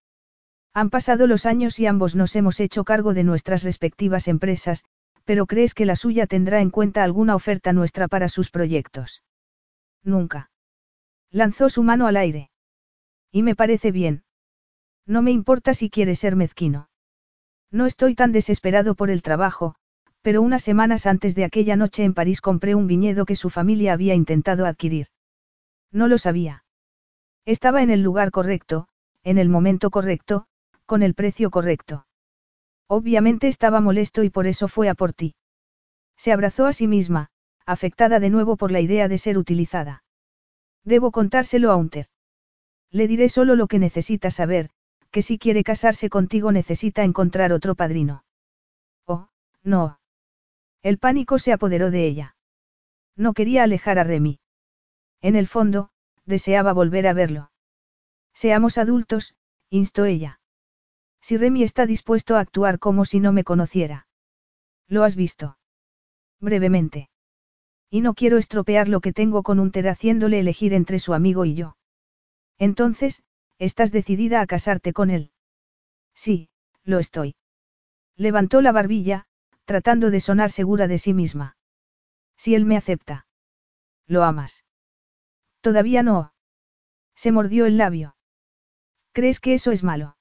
Han 0.73 0.89
pasado 0.89 1.27
los 1.27 1.45
años 1.45 1.79
y 1.79 1.87
ambos 1.87 2.17
nos 2.17 2.35
hemos 2.35 2.61
hecho 2.61 2.83
cargo 2.85 3.13
de 3.13 3.25
nuestras 3.25 3.63
respectivas 3.63 4.27
empresas, 4.27 4.87
pero 5.27 5.45
¿crees 5.45 5.75
que 5.75 5.85
la 5.85 5.97
suya 5.97 6.27
tendrá 6.27 6.63
en 6.63 6.71
cuenta 6.71 7.05
alguna 7.05 7.35
oferta 7.35 7.75
nuestra 7.75 8.09
para 8.09 8.31
sus 8.31 8.51
proyectos? 8.51 9.23
Nunca. 10.03 10.51
Lanzó 11.31 11.69
su 11.69 11.83
mano 11.83 12.07
al 12.07 12.17
aire. 12.17 12.51
Y 13.31 13.43
me 13.43 13.55
parece 13.55 13.93
bien. 13.93 14.25
No 15.05 15.21
me 15.21 15.31
importa 15.31 15.75
si 15.75 15.91
quiere 15.91 16.15
ser 16.15 16.37
mezquino. 16.37 16.89
No 17.71 17.85
estoy 17.85 18.15
tan 18.15 18.33
desesperado 18.33 18.95
por 18.95 19.11
el 19.11 19.21
trabajo, 19.21 19.75
pero 20.23 20.41
unas 20.41 20.63
semanas 20.63 21.07
antes 21.07 21.35
de 21.35 21.45
aquella 21.45 21.77
noche 21.77 22.05
en 22.05 22.15
París 22.15 22.41
compré 22.41 22.75
un 22.75 22.87
viñedo 22.87 23.27
que 23.27 23.37
su 23.37 23.51
familia 23.51 23.93
había 23.93 24.15
intentado 24.15 24.67
adquirir. 24.67 25.09
No 25.91 26.09
lo 26.09 26.17
sabía. 26.17 26.65
Estaba 27.45 27.83
en 27.83 27.91
el 27.91 28.03
lugar 28.03 28.31
correcto, 28.31 28.89
en 29.25 29.37
el 29.39 29.49
momento 29.49 29.91
correcto, 29.91 30.47
con 30.87 31.03
el 31.03 31.15
precio 31.15 31.51
correcto. 31.51 32.07
Obviamente 32.89 33.49
estaba 33.49 33.81
molesto 33.81 34.23
y 34.23 34.31
por 34.31 34.47
eso 34.47 34.69
fue 34.69 34.89
a 34.89 34.95
por 34.95 35.13
ti. 35.13 35.35
Se 36.17 36.33
abrazó 36.33 36.67
a 36.67 36.73
sí 36.73 36.87
misma, 36.87 37.31
afectada 37.67 38.21
de 38.21 38.31
nuevo 38.31 38.57
por 38.57 38.71
la 38.71 38.81
idea 38.81 39.09
de 39.09 39.19
ser 39.19 39.39
utilizada. 39.39 40.05
Debo 40.85 41.11
contárselo 41.11 41.71
a 41.71 41.77
Unter. 41.77 42.07
Le 42.91 43.09
diré 43.09 43.29
solo 43.29 43.57
lo 43.57 43.67
que 43.67 43.79
necesita 43.79 44.31
saber, 44.31 44.71
que 45.11 45.23
si 45.23 45.39
quiere 45.39 45.65
casarse 45.65 46.11
contigo 46.11 46.53
necesita 46.53 47.03
encontrar 47.03 47.53
otro 47.53 47.75
padrino. 47.75 48.25
Oh, 49.07 49.29
no. 49.63 49.99
El 50.83 50.99
pánico 50.99 51.39
se 51.39 51.53
apoderó 51.53 51.91
de 51.91 52.07
ella. 52.07 52.37
No 53.17 53.35
quería 53.35 53.63
alejar 53.63 53.99
a 53.99 54.05
Remy. 54.05 54.41
En 55.21 55.37
el 55.37 55.47
fondo, 55.47 55.91
deseaba 56.25 56.73
volver 56.73 57.07
a 57.07 57.13
verlo. 57.13 57.53
Seamos 58.35 58.79
adultos, 58.79 59.37
instó 59.71 60.05
ella. 60.05 60.41
Si 61.21 61.37
Remy 61.37 61.63
está 61.63 61.87
dispuesto 61.87 62.37
a 62.37 62.41
actuar 62.41 62.79
como 62.79 63.05
si 63.05 63.21
no 63.21 63.33
me 63.33 63.45
conociera. 63.45 64.09
¿Lo 64.89 65.05
has 65.05 65.15
visto? 65.15 65.57
Brevemente. 66.41 67.11
Y 67.89 68.01
no 68.01 68.15
quiero 68.15 68.39
estropear 68.39 68.89
lo 68.89 69.01
que 69.01 69.13
tengo 69.13 69.43
con 69.43 69.61
Unter 69.61 69.89
haciéndole 69.89 70.41
elegir 70.41 70.75
entre 70.75 70.99
su 70.99 71.15
amigo 71.15 71.45
y 71.45 71.55
yo. 71.55 71.77
Entonces, 72.59 73.23
¿estás 73.59 73.93
decidida 73.93 74.41
a 74.41 74.47
casarte 74.47 74.93
con 74.93 75.11
él? 75.11 75.31
Sí, 76.15 76.49
lo 76.83 76.99
estoy. 76.99 77.37
Levantó 78.17 78.61
la 78.61 78.73
barbilla, 78.73 79.27
tratando 79.73 80.11
de 80.11 80.21
sonar 80.21 80.51
segura 80.51 80.87
de 80.87 80.99
sí 80.99 81.15
misma. 81.15 81.57
Si 82.37 82.55
él 82.55 82.67
me 82.67 82.77
acepta. 82.77 83.27
¿Lo 84.07 84.23
amas? 84.23 84.67
Todavía 85.63 86.03
no. 86.03 86.35
Se 87.15 87.33
mordió 87.33 87.65
el 87.65 87.79
labio. 87.79 88.15
¿Crees 89.13 89.41
que 89.41 89.55
eso 89.55 89.73
es 89.73 89.83
malo? 89.83 90.19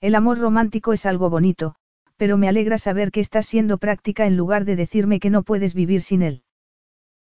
El 0.00 0.16
amor 0.16 0.40
romántico 0.40 0.92
es 0.92 1.06
algo 1.06 1.30
bonito, 1.30 1.76
pero 2.16 2.36
me 2.36 2.48
alegra 2.48 2.76
saber 2.76 3.12
que 3.12 3.20
estás 3.20 3.46
siendo 3.46 3.78
práctica 3.78 4.26
en 4.26 4.36
lugar 4.36 4.64
de 4.64 4.74
decirme 4.74 5.20
que 5.20 5.30
no 5.30 5.44
puedes 5.44 5.72
vivir 5.72 6.02
sin 6.02 6.22
él. 6.22 6.42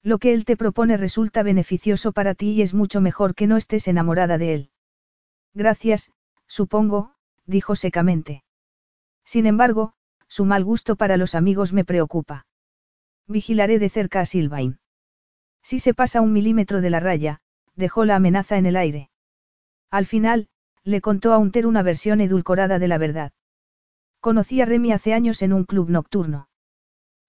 Lo 0.04 0.18
que 0.18 0.32
él 0.32 0.44
te 0.44 0.56
propone 0.56 0.96
resulta 0.96 1.42
beneficioso 1.42 2.12
para 2.12 2.36
ti 2.36 2.52
y 2.52 2.62
es 2.62 2.74
mucho 2.74 3.00
mejor 3.00 3.34
que 3.34 3.48
no 3.48 3.56
estés 3.56 3.88
enamorada 3.88 4.38
de 4.38 4.54
él. 4.54 4.70
Gracias, 5.52 6.12
supongo, 6.46 7.16
dijo 7.44 7.74
secamente. 7.74 8.44
Sin 9.24 9.46
embargo, 9.46 9.94
su 10.30 10.44
mal 10.44 10.64
gusto 10.64 10.94
para 10.94 11.16
los 11.16 11.34
amigos 11.34 11.72
me 11.72 11.84
preocupa. 11.84 12.46
Vigilaré 13.26 13.80
de 13.80 13.88
cerca 13.88 14.20
a 14.20 14.26
Silvain. 14.26 14.78
Si 15.62 15.80
se 15.80 15.92
pasa 15.92 16.20
un 16.20 16.32
milímetro 16.32 16.80
de 16.80 16.88
la 16.88 17.00
raya, 17.00 17.40
dejó 17.74 18.04
la 18.04 18.16
amenaza 18.16 18.56
en 18.56 18.66
el 18.66 18.76
aire. 18.76 19.10
Al 19.90 20.06
final, 20.06 20.48
le 20.84 21.00
contó 21.00 21.32
a 21.32 21.38
Unter 21.38 21.66
una 21.66 21.82
versión 21.82 22.20
edulcorada 22.20 22.78
de 22.78 22.88
la 22.88 22.96
verdad. 22.96 23.32
Conocí 24.20 24.60
a 24.60 24.66
Remy 24.66 24.92
hace 24.92 25.14
años 25.14 25.42
en 25.42 25.52
un 25.52 25.64
club 25.64 25.90
nocturno. 25.90 26.48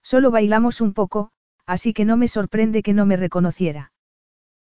Solo 0.02 0.30
bailamos 0.30 0.80
un 0.80 0.94
poco, 0.94 1.32
así 1.66 1.92
que 1.92 2.04
no 2.04 2.16
me 2.16 2.28
sorprende 2.28 2.82
que 2.82 2.94
no 2.94 3.04
me 3.04 3.16
reconociera. 3.16 3.92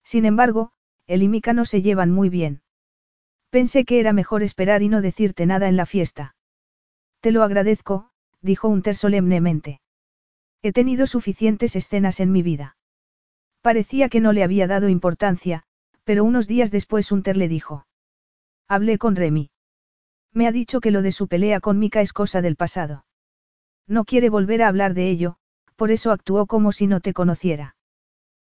Sin 0.05 0.25
embargo, 0.25 0.73
él 1.07 1.23
y 1.23 1.29
Mika 1.29 1.53
no 1.53 1.67
se 1.67 1.83
llevan 1.83 2.11
muy 2.11 2.31
bien. 2.31 2.63
Pensé 3.51 3.85
que 3.85 4.01
era 4.01 4.15
mejor 4.15 4.43
esperar 4.43 4.83
y 4.83 4.89
no 4.89 5.03
decirte 5.03 5.45
nada 5.45 5.69
en 5.69 5.77
la 5.77 5.85
fiesta. 5.85 6.35
Te 7.21 7.31
lo 7.31 7.43
agradezco, 7.43 8.12
dijo 8.43 8.69
Unter 8.69 8.97
solemnemente. 8.97 9.81
He 10.61 10.73
tenido 10.73 11.07
suficientes 11.07 11.75
escenas 11.77 12.21
en 12.21 12.31
mi 12.33 12.43
vida. 12.43 12.77
Parecía 13.63 14.09
que 14.09 14.21
no 14.21 14.33
le 14.33 14.45
había 14.45 14.67
dado 14.67 14.89
importancia, 14.89 15.63
pero 16.05 16.25
unos 16.25 16.47
días 16.47 16.71
después 16.71 17.11
Unter 17.13 17.37
le 17.37 17.49
dijo. 17.49 17.87
Hablé 18.69 18.99
con 18.99 19.17
Remy. 19.17 19.51
Me 20.33 20.47
ha 20.47 20.53
dicho 20.53 20.81
que 20.81 20.91
lo 20.91 21.03
de 21.03 21.13
su 21.13 21.29
pelea 21.29 21.61
con 21.61 21.79
Mika 21.79 22.01
es 22.01 22.13
cosa 22.13 22.43
del 22.43 22.57
pasado. 22.57 23.05
No 23.87 24.05
quiere 24.05 24.31
volver 24.31 24.63
a 24.63 24.69
hablar 24.69 24.95
de 24.95 25.11
ello, 25.11 25.37
por 25.77 25.91
eso 25.91 26.11
actuó 26.11 26.47
como 26.47 26.73
si 26.73 26.87
no 26.87 27.01
te 27.01 27.13
conociera. 27.13 27.77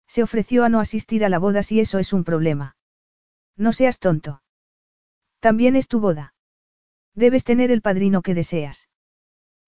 Se 0.06 0.22
ofreció 0.22 0.64
a 0.64 0.68
no 0.68 0.80
asistir 0.80 1.24
a 1.24 1.28
la 1.28 1.38
boda 1.38 1.62
si 1.62 1.80
eso 1.80 1.98
es 1.98 2.12
un 2.12 2.24
problema. 2.24 2.76
No 3.56 3.72
seas 3.72 3.98
tonto. 3.98 4.42
También 5.40 5.74
es 5.74 5.88
tu 5.88 6.00
boda. 6.00 6.34
Debes 7.14 7.44
tener 7.44 7.70
el 7.70 7.82
padrino 7.82 8.22
que 8.22 8.34
deseas. 8.34 8.88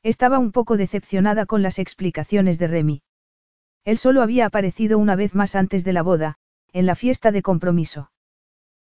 Estaba 0.04 0.38
un 0.38 0.52
poco 0.52 0.76
decepcionada 0.76 1.46
con 1.46 1.62
las 1.62 1.78
explicaciones 1.78 2.58
de 2.58 2.66
Remy. 2.66 3.02
Él 3.86 3.96
solo 3.96 4.20
había 4.20 4.44
aparecido 4.44 4.98
una 4.98 5.16
vez 5.16 5.34
más 5.34 5.56
antes 5.56 5.82
de 5.82 5.94
la 5.94 6.02
boda, 6.02 6.36
en 6.74 6.84
la 6.84 6.94
fiesta 6.94 7.32
de 7.32 7.40
compromiso. 7.40 8.12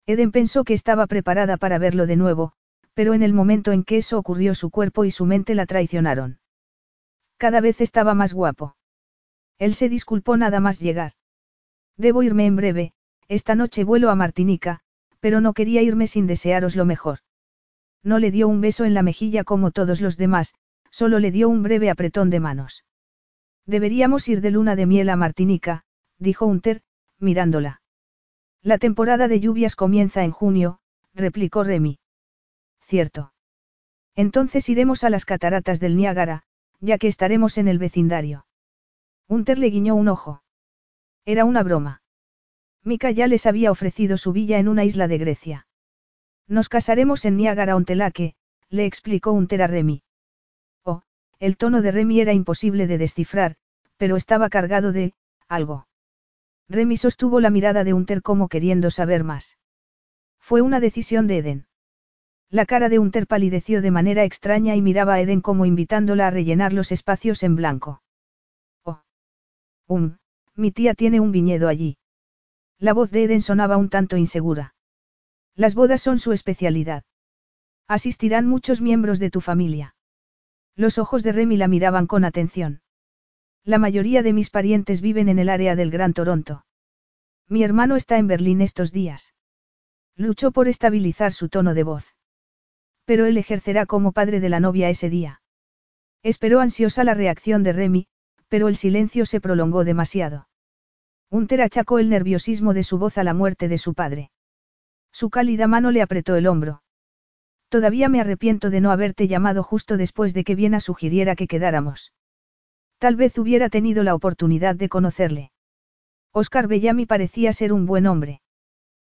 Eden 0.06 0.32
pensó 0.32 0.64
que 0.64 0.76
estaba 0.76 1.08
preparada 1.08 1.58
para 1.58 1.80
verlo 1.80 2.06
de 2.06 2.18
nuevo, 2.18 2.54
pero 2.94 3.16
en 3.16 3.24
el 3.24 3.34
momento 3.34 3.72
en 3.72 3.84
que 3.84 3.98
eso 3.98 4.20
ocurrió 4.20 4.54
su 4.54 4.70
cuerpo 4.70 5.06
y 5.06 5.12
su 5.12 5.26
mente 5.26 5.56
la 5.56 5.66
traicionaron. 5.66 6.40
Cada 7.38 7.62
vez 7.62 7.82
estaba 7.82 8.14
más 8.14 8.34
guapo. 8.34 8.76
Él 9.58 9.74
se 9.74 9.90
disculpó 9.90 10.38
nada 10.38 10.60
más 10.60 10.80
llegar. 10.80 11.14
Debo 11.98 12.22
irme 12.22 12.46
en 12.46 12.56
breve, 12.56 12.94
esta 13.28 13.56
noche 13.56 13.84
vuelo 13.84 14.12
a 14.12 14.16
Martinica, 14.16 14.82
pero 15.20 15.42
no 15.42 15.54
quería 15.54 15.82
irme 15.82 16.06
sin 16.06 16.28
desearos 16.28 16.76
lo 16.76 16.86
mejor. 16.86 17.20
No 18.04 18.20
le 18.20 18.30
dio 18.30 18.48
un 18.48 18.62
beso 18.62 18.86
en 18.86 18.94
la 18.94 19.02
mejilla 19.02 19.44
como 19.44 19.72
todos 19.72 20.00
los 20.00 20.16
demás, 20.16 20.54
solo 20.92 21.20
le 21.20 21.32
dio 21.32 21.50
un 21.50 21.64
breve 21.64 21.90
apretón 21.90 22.30
de 22.30 22.40
manos. 22.40 22.86
Deberíamos 23.66 24.28
ir 24.28 24.42
de 24.42 24.52
luna 24.52 24.76
de 24.76 24.86
miel 24.86 25.10
a 25.10 25.16
Martinica, 25.16 25.84
dijo 26.18 26.46
Unter, 26.46 26.82
mirándola. 27.20 27.82
La 28.62 28.78
temporada 28.78 29.28
de 29.28 29.40
lluvias 29.40 29.76
comienza 29.76 30.24
en 30.24 30.32
junio, 30.32 30.80
replicó 31.14 31.64
Remy. 31.64 32.00
Cierto. 32.82 33.34
Entonces 34.16 34.70
iremos 34.70 35.04
a 35.04 35.10
las 35.10 35.26
cataratas 35.26 35.80
del 35.80 35.96
Niágara, 35.96 36.44
ya 36.80 36.98
que 36.98 37.08
estaremos 37.08 37.58
en 37.58 37.68
el 37.68 37.78
vecindario. 37.78 38.46
Unter 39.28 39.60
le 39.60 39.70
guiñó 39.70 39.96
un 39.96 40.08
ojo. 40.08 40.44
Era 41.26 41.44
una 41.44 41.64
broma. 41.64 42.02
Mika 42.84 43.12
ya 43.12 43.28
les 43.28 43.46
había 43.46 43.72
ofrecido 43.72 44.18
su 44.18 44.32
villa 44.32 44.60
en 44.60 44.70
una 44.70 44.86
isla 44.86 45.08
de 45.10 45.18
Grecia. 45.18 45.68
Nos 46.48 46.70
casaremos 46.70 47.26
en 47.26 47.36
Niágara 47.36 47.76
Ontelaque, 47.76 48.36
le 48.70 48.86
explicó 48.86 49.34
Unter 49.34 49.62
a 49.62 49.68
Remy. 49.68 50.04
El 51.40 51.58
tono 51.58 51.82
de 51.82 51.92
Remy 51.92 52.20
era 52.22 52.34
imposible 52.34 52.88
de 52.88 52.98
descifrar, 52.98 53.56
pero 53.98 54.16
estaba 54.16 54.50
cargado 54.50 54.92
de, 54.92 55.14
algo. 55.48 55.88
Remy 56.70 56.98
sostuvo 56.98 57.40
la 57.40 57.50
mirada 57.50 57.84
de 57.84 57.94
Unter 57.94 58.22
como 58.22 58.50
queriendo 58.50 58.92
saber 58.92 59.24
más. 59.24 59.58
Fue 60.40 60.62
una 60.62 60.80
decisión 60.80 61.28
de 61.28 61.38
Eden. 61.38 61.68
La 62.50 62.66
cara 62.66 62.90
de 62.90 63.00
Unter 63.00 63.28
palideció 63.28 63.82
de 63.82 63.92
manera 63.92 64.24
extraña 64.24 64.76
y 64.76 64.82
miraba 64.82 65.16
a 65.16 65.22
Eden 65.22 65.42
como 65.42 65.66
invitándola 65.66 66.28
a 66.28 66.32
rellenar 66.32 66.74
los 66.74 66.92
espacios 66.92 67.44
en 67.44 67.56
blanco. 67.56 68.02
Oh. 68.84 69.02
Um, 69.88 70.18
mi 70.56 70.72
tía 70.72 70.94
tiene 70.94 71.20
un 71.20 71.32
viñedo 71.32 71.68
allí. 71.68 71.98
La 72.80 72.94
voz 72.94 73.12
de 73.12 73.24
Eden 73.24 73.42
sonaba 73.42 73.78
un 73.78 73.90
tanto 73.90 74.18
insegura. 74.18 74.76
Las 75.56 75.76
bodas 75.76 76.02
son 76.02 76.20
su 76.20 76.32
especialidad. 76.32 77.04
Asistirán 77.88 78.48
muchos 78.48 78.82
miembros 78.82 79.20
de 79.20 79.30
tu 79.30 79.42
familia. 79.42 79.96
Los 80.78 81.00
ojos 81.00 81.24
de 81.24 81.32
Remy 81.32 81.58
la 81.58 81.68
miraban 81.68 82.06
con 82.06 82.24
atención. 82.24 82.82
La 83.64 83.80
mayoría 83.80 84.22
de 84.22 84.32
mis 84.32 84.52
parientes 84.52 85.02
viven 85.02 85.28
en 85.28 85.40
el 85.40 85.50
área 85.50 85.76
del 85.76 85.90
Gran 85.90 86.14
Toronto. 86.14 86.66
Mi 87.50 87.64
hermano 87.64 87.96
está 87.96 88.20
en 88.20 88.28
Berlín 88.28 88.62
estos 88.62 88.92
días. 88.92 89.34
Luchó 90.16 90.52
por 90.52 90.68
estabilizar 90.68 91.34
su 91.34 91.50
tono 91.50 91.74
de 91.74 91.84
voz. 91.84 92.16
Pero 93.06 93.26
él 93.26 93.38
ejercerá 93.38 93.88
como 93.88 94.12
padre 94.12 94.40
de 94.40 94.50
la 94.50 94.60
novia 94.60 94.90
ese 94.90 95.10
día. 95.10 95.42
Esperó 96.22 96.60
ansiosa 96.60 97.04
la 97.04 97.16
reacción 97.16 97.64
de 97.64 97.74
Remy, 97.74 98.08
pero 98.48 98.68
el 98.68 98.76
silencio 98.76 99.26
se 99.26 99.42
prolongó 99.42 99.84
demasiado. 99.84 100.48
Unter 101.32 101.62
achacó 101.62 101.98
el 101.98 102.10
nerviosismo 102.10 102.76
de 102.76 102.84
su 102.84 103.00
voz 103.00 103.18
a 103.18 103.24
la 103.24 103.34
muerte 103.34 103.68
de 103.68 103.80
su 103.80 103.96
padre. 103.96 104.30
Su 105.12 105.32
cálida 105.32 105.66
mano 105.66 105.90
le 105.90 106.04
apretó 106.04 106.36
el 106.36 106.46
hombro. 106.46 106.84
Todavía 107.70 108.08
me 108.08 108.22
arrepiento 108.22 108.70
de 108.70 108.82
no 108.82 108.92
haberte 108.92 109.28
llamado 109.28 109.62
justo 109.62 109.98
después 109.98 110.34
de 110.34 110.44
que 110.44 110.56
Viena 110.56 110.80
sugiriera 110.80 111.36
que 111.36 111.48
quedáramos. 111.48 112.14
Tal 112.98 113.16
vez 113.16 113.38
hubiera 113.38 113.70
tenido 113.70 114.04
la 114.04 114.16
oportunidad 114.16 114.76
de 114.76 114.90
conocerle. 114.90 115.52
Oscar 116.32 116.68
Bellamy 116.68 117.06
parecía 117.06 117.52
ser 117.54 117.74
un 117.74 117.86
buen 117.86 118.08
hombre. 118.08 118.42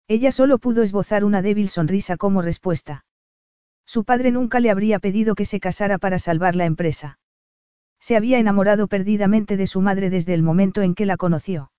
Ella 0.08 0.32
solo 0.32 0.58
pudo 0.58 0.82
esbozar 0.82 1.24
una 1.24 1.40
débil 1.40 1.68
sonrisa 1.68 2.16
como 2.16 2.42
respuesta. 2.42 3.04
Su 3.86 4.04
padre 4.04 4.30
nunca 4.30 4.60
le 4.60 4.70
habría 4.70 4.98
pedido 4.98 5.34
que 5.34 5.44
se 5.44 5.60
casara 5.60 5.98
para 5.98 6.18
salvar 6.18 6.54
la 6.54 6.64
empresa. 6.64 7.18
Se 8.00 8.16
había 8.16 8.38
enamorado 8.38 8.88
perdidamente 8.88 9.56
de 9.56 9.66
su 9.66 9.80
madre 9.80 10.10
desde 10.10 10.34
el 10.34 10.42
momento 10.42 10.82
en 10.82 10.94
que 10.94 11.06
la 11.06 11.16
conoció. 11.16 11.72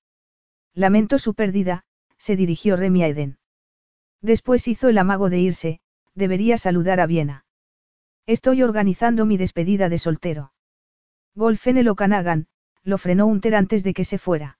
Lamento 0.73 1.19
su 1.19 1.33
pérdida, 1.33 1.83
se 2.17 2.35
dirigió 2.35 2.77
Remy 2.77 3.03
a 3.03 3.07
Eden. 3.07 3.37
Después 4.21 4.67
hizo 4.67 4.87
el 4.89 4.97
amago 4.97 5.29
de 5.29 5.39
irse, 5.39 5.81
debería 6.15 6.57
saludar 6.57 6.99
a 6.99 7.05
Viena. 7.05 7.45
Estoy 8.25 8.61
organizando 8.63 9.25
mi 9.25 9.37
despedida 9.37 9.89
de 9.89 9.99
soltero. 9.99 10.53
Golfen 11.35 11.87
Okanagan, 11.87 12.47
lo 12.83 12.97
frenó 12.97 13.25
Unter 13.25 13.55
antes 13.55 13.83
de 13.83 13.93
que 13.93 14.05
se 14.05 14.17
fuera. 14.17 14.59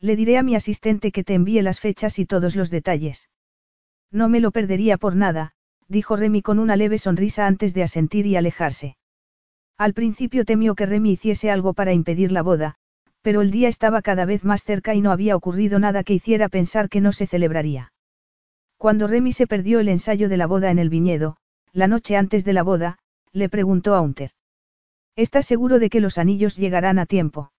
Le 0.00 0.16
diré 0.16 0.36
a 0.36 0.42
mi 0.42 0.54
asistente 0.54 1.12
que 1.12 1.24
te 1.24 1.34
envíe 1.34 1.62
las 1.62 1.80
fechas 1.80 2.18
y 2.18 2.26
todos 2.26 2.56
los 2.56 2.68
detalles. 2.68 3.30
No 4.10 4.28
me 4.28 4.40
lo 4.40 4.50
perdería 4.50 4.98
por 4.98 5.16
nada, 5.16 5.52
dijo 5.88 6.16
Remy 6.16 6.42
con 6.42 6.58
una 6.58 6.76
leve 6.76 6.98
sonrisa 6.98 7.46
antes 7.46 7.72
de 7.72 7.84
asentir 7.84 8.26
y 8.26 8.36
alejarse. 8.36 8.96
Al 9.78 9.94
principio 9.94 10.44
temió 10.44 10.74
que 10.74 10.84
Remy 10.84 11.12
hiciese 11.12 11.50
algo 11.50 11.72
para 11.72 11.94
impedir 11.94 12.32
la 12.32 12.42
boda, 12.42 12.74
pero 13.22 13.40
el 13.40 13.50
día 13.50 13.68
estaba 13.68 14.02
cada 14.02 14.26
vez 14.26 14.44
más 14.44 14.62
cerca 14.62 14.94
y 14.94 15.00
no 15.00 15.10
había 15.10 15.36
ocurrido 15.36 15.78
nada 15.78 16.04
que 16.04 16.12
hiciera 16.12 16.50
pensar 16.50 16.90
que 16.90 17.00
no 17.00 17.12
se 17.12 17.26
celebraría. 17.26 17.93
Cuando 18.76 19.06
Remy 19.06 19.32
se 19.32 19.46
perdió 19.46 19.80
el 19.80 19.88
ensayo 19.88 20.28
de 20.28 20.36
la 20.36 20.46
boda 20.46 20.70
en 20.70 20.78
el 20.78 20.90
viñedo, 20.90 21.36
la 21.72 21.88
noche 21.88 22.16
antes 22.16 22.44
de 22.44 22.52
la 22.52 22.62
boda, 22.62 22.98
le 23.32 23.48
preguntó 23.48 23.94
a 23.94 24.00
Unter. 24.00 24.32
¿Estás 25.16 25.46
seguro 25.46 25.78
de 25.78 25.90
que 25.90 26.00
los 26.00 26.18
anillos 26.18 26.56
llegarán 26.56 26.98
a 26.98 27.06
tiempo? 27.06 27.52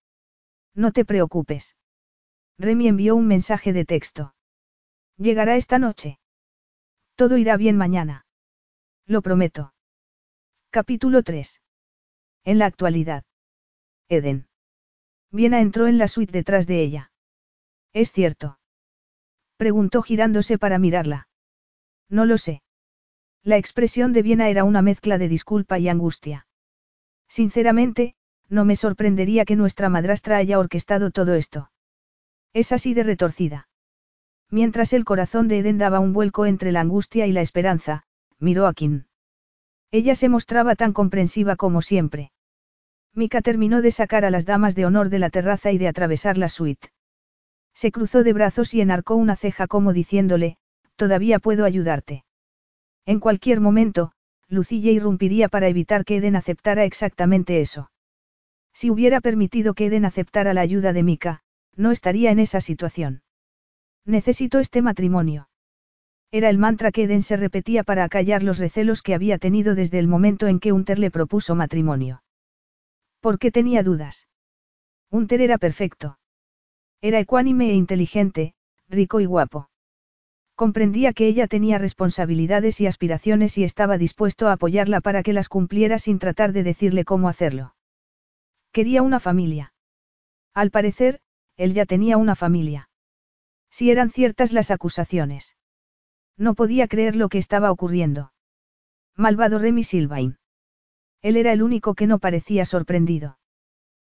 No 0.74 0.92
te 0.92 1.06
preocupes. 1.06 1.76
Remy 2.58 2.88
envió 2.88 3.16
un 3.16 3.28
mensaje 3.28 3.74
de 3.74 3.86
texto. 3.86 4.36
Llegará 5.18 5.56
esta 5.56 5.80
noche. 5.80 6.20
Todo 7.16 7.38
irá 7.38 7.58
bien 7.58 7.78
mañana. 7.78 8.26
Lo 9.06 9.22
prometo. 9.22 9.74
Capítulo 10.70 11.24
3. 11.24 11.62
En 12.44 12.60
la 12.60 12.66
actualidad. 12.66 13.24
Eden. 14.10 14.48
Viena 15.32 15.62
entró 15.62 15.88
en 15.88 15.98
la 15.98 16.08
suite 16.08 16.32
detrás 16.32 16.68
de 16.68 16.82
ella. 16.82 17.12
¿Es 17.94 18.12
cierto? 18.12 18.60
Preguntó 19.58 20.02
girándose 20.02 20.58
para 20.58 20.80
mirarla. 20.80 21.28
No 22.10 22.26
lo 22.26 22.38
sé. 22.38 22.62
La 23.44 23.58
expresión 23.58 24.12
de 24.12 24.22
Viena 24.22 24.50
era 24.50 24.64
una 24.64 24.82
mezcla 24.82 25.18
de 25.18 25.30
disculpa 25.30 25.80
y 25.80 25.88
angustia. 25.88 26.48
Sinceramente, 27.28 28.16
no 28.50 28.66
me 28.66 28.76
sorprendería 28.76 29.46
que 29.46 29.56
nuestra 29.56 29.90
madrastra 29.90 30.38
haya 30.38 30.60
orquestado 30.60 31.12
todo 31.12 31.36
esto. 31.36 31.72
Es 32.54 32.72
así 32.72 32.94
de 32.94 33.04
retorcida. 33.04 33.68
Mientras 34.50 34.94
el 34.94 35.06
corazón 35.06 35.48
de 35.48 35.60
Eden 35.60 35.78
daba 35.78 36.00
un 36.00 36.14
vuelco 36.14 36.46
entre 36.46 36.72
la 36.72 36.82
angustia 36.82 37.26
y 37.28 37.32
la 37.32 37.42
esperanza, 37.42 38.04
miró 38.40 38.68
a 38.68 38.74
Kim. 38.74 39.06
Ella 39.92 40.16
se 40.16 40.30
mostraba 40.30 40.76
tan 40.76 40.94
comprensiva 40.94 41.56
como 41.56 41.82
siempre. 41.82 42.32
Mika 43.14 43.42
terminó 43.42 43.82
de 43.82 43.92
sacar 43.92 44.26
a 44.26 44.30
las 44.30 44.46
damas 44.46 44.76
de 44.76 44.86
honor 44.86 45.10
de 45.10 45.20
la 45.20 45.30
terraza 45.30 45.72
y 45.72 45.78
de 45.78 45.88
atravesar 45.88 46.38
la 46.38 46.50
suite. 46.50 46.90
Se 47.76 47.92
cruzó 47.92 48.24
de 48.24 48.34
brazos 48.34 48.74
y 48.74 48.82
enarcó 48.82 49.16
una 49.16 49.36
ceja 49.36 49.68
como 49.68 49.94
diciéndole, 49.94 50.58
todavía 50.96 51.40
puedo 51.40 51.66
ayudarte. 51.66 52.24
En 53.06 53.20
cualquier 53.20 53.60
momento, 53.60 54.14
Lucilla 54.48 54.92
irrumpiría 54.92 55.50
para 55.50 55.68
evitar 55.68 56.06
que 56.06 56.18
Eden 56.18 56.38
aceptara 56.38 56.86
exactamente 56.86 57.60
eso. 57.60 57.92
Si 58.74 58.90
hubiera 58.90 59.22
permitido 59.22 59.74
que 59.74 59.88
Eden 59.88 60.06
aceptara 60.06 60.54
la 60.54 60.62
ayuda 60.62 60.94
de 60.94 61.04
Mika, 61.04 61.42
no 61.76 61.92
estaría 61.92 62.32
en 62.32 62.40
esa 62.40 62.62
situación. 62.62 63.24
Necesito 64.06 64.60
este 64.60 64.82
matrimonio. 64.82 65.50
Era 66.32 66.50
el 66.50 66.58
mantra 66.58 66.92
que 66.92 67.04
Eden 67.04 67.24
se 67.24 67.38
repetía 67.38 67.84
para 67.84 68.04
acallar 68.04 68.44
los 68.44 68.58
recelos 68.58 69.02
que 69.02 69.14
había 69.14 69.38
tenido 69.38 69.76
desde 69.76 70.00
el 70.00 70.08
momento 70.08 70.48
en 70.48 70.60
que 70.60 70.72
Unter 70.72 71.00
le 71.00 71.12
propuso 71.12 71.56
matrimonio. 71.56 72.24
¿Por 73.20 73.38
qué 73.38 73.52
tenía 73.52 73.84
dudas? 73.84 74.28
Unter 75.10 75.42
era 75.42 75.58
perfecto. 75.58 76.18
Era 77.08 77.20
ecuánime 77.20 77.70
e 77.70 77.76
inteligente, 77.76 78.56
rico 78.90 79.20
y 79.20 79.26
guapo. 79.26 79.70
Comprendía 80.56 81.14
que 81.14 81.28
ella 81.28 81.46
tenía 81.46 81.78
responsabilidades 81.78 82.82
y 82.82 82.88
aspiraciones 82.88 83.60
y 83.60 83.64
estaba 83.64 84.00
dispuesto 84.00 84.48
a 84.48 84.54
apoyarla 84.54 85.02
para 85.02 85.22
que 85.22 85.32
las 85.32 85.48
cumpliera 85.48 86.00
sin 86.00 86.18
tratar 86.18 86.52
de 86.52 86.64
decirle 86.64 87.06
cómo 87.06 87.30
hacerlo. 87.30 87.76
Quería 88.72 89.04
una 89.04 89.20
familia. 89.20 89.72
Al 90.56 90.72
parecer, 90.72 91.20
él 91.58 91.76
ya 91.76 91.86
tenía 91.86 92.18
una 92.18 92.36
familia. 92.36 92.90
Si 93.70 93.92
eran 93.92 94.10
ciertas 94.10 94.52
las 94.52 94.72
acusaciones. 94.72 95.58
No 96.38 96.56
podía 96.56 96.88
creer 96.88 97.16
lo 97.16 97.30
que 97.30 97.38
estaba 97.38 97.72
ocurriendo. 97.72 98.34
Malvado 99.16 99.60
Remy 99.60 99.84
Silvain. 99.84 100.40
Él 101.22 101.38
era 101.38 101.54
el 101.54 101.62
único 101.62 101.94
que 101.94 102.08
no 102.08 102.18
parecía 102.18 102.66
sorprendido. 102.66 103.38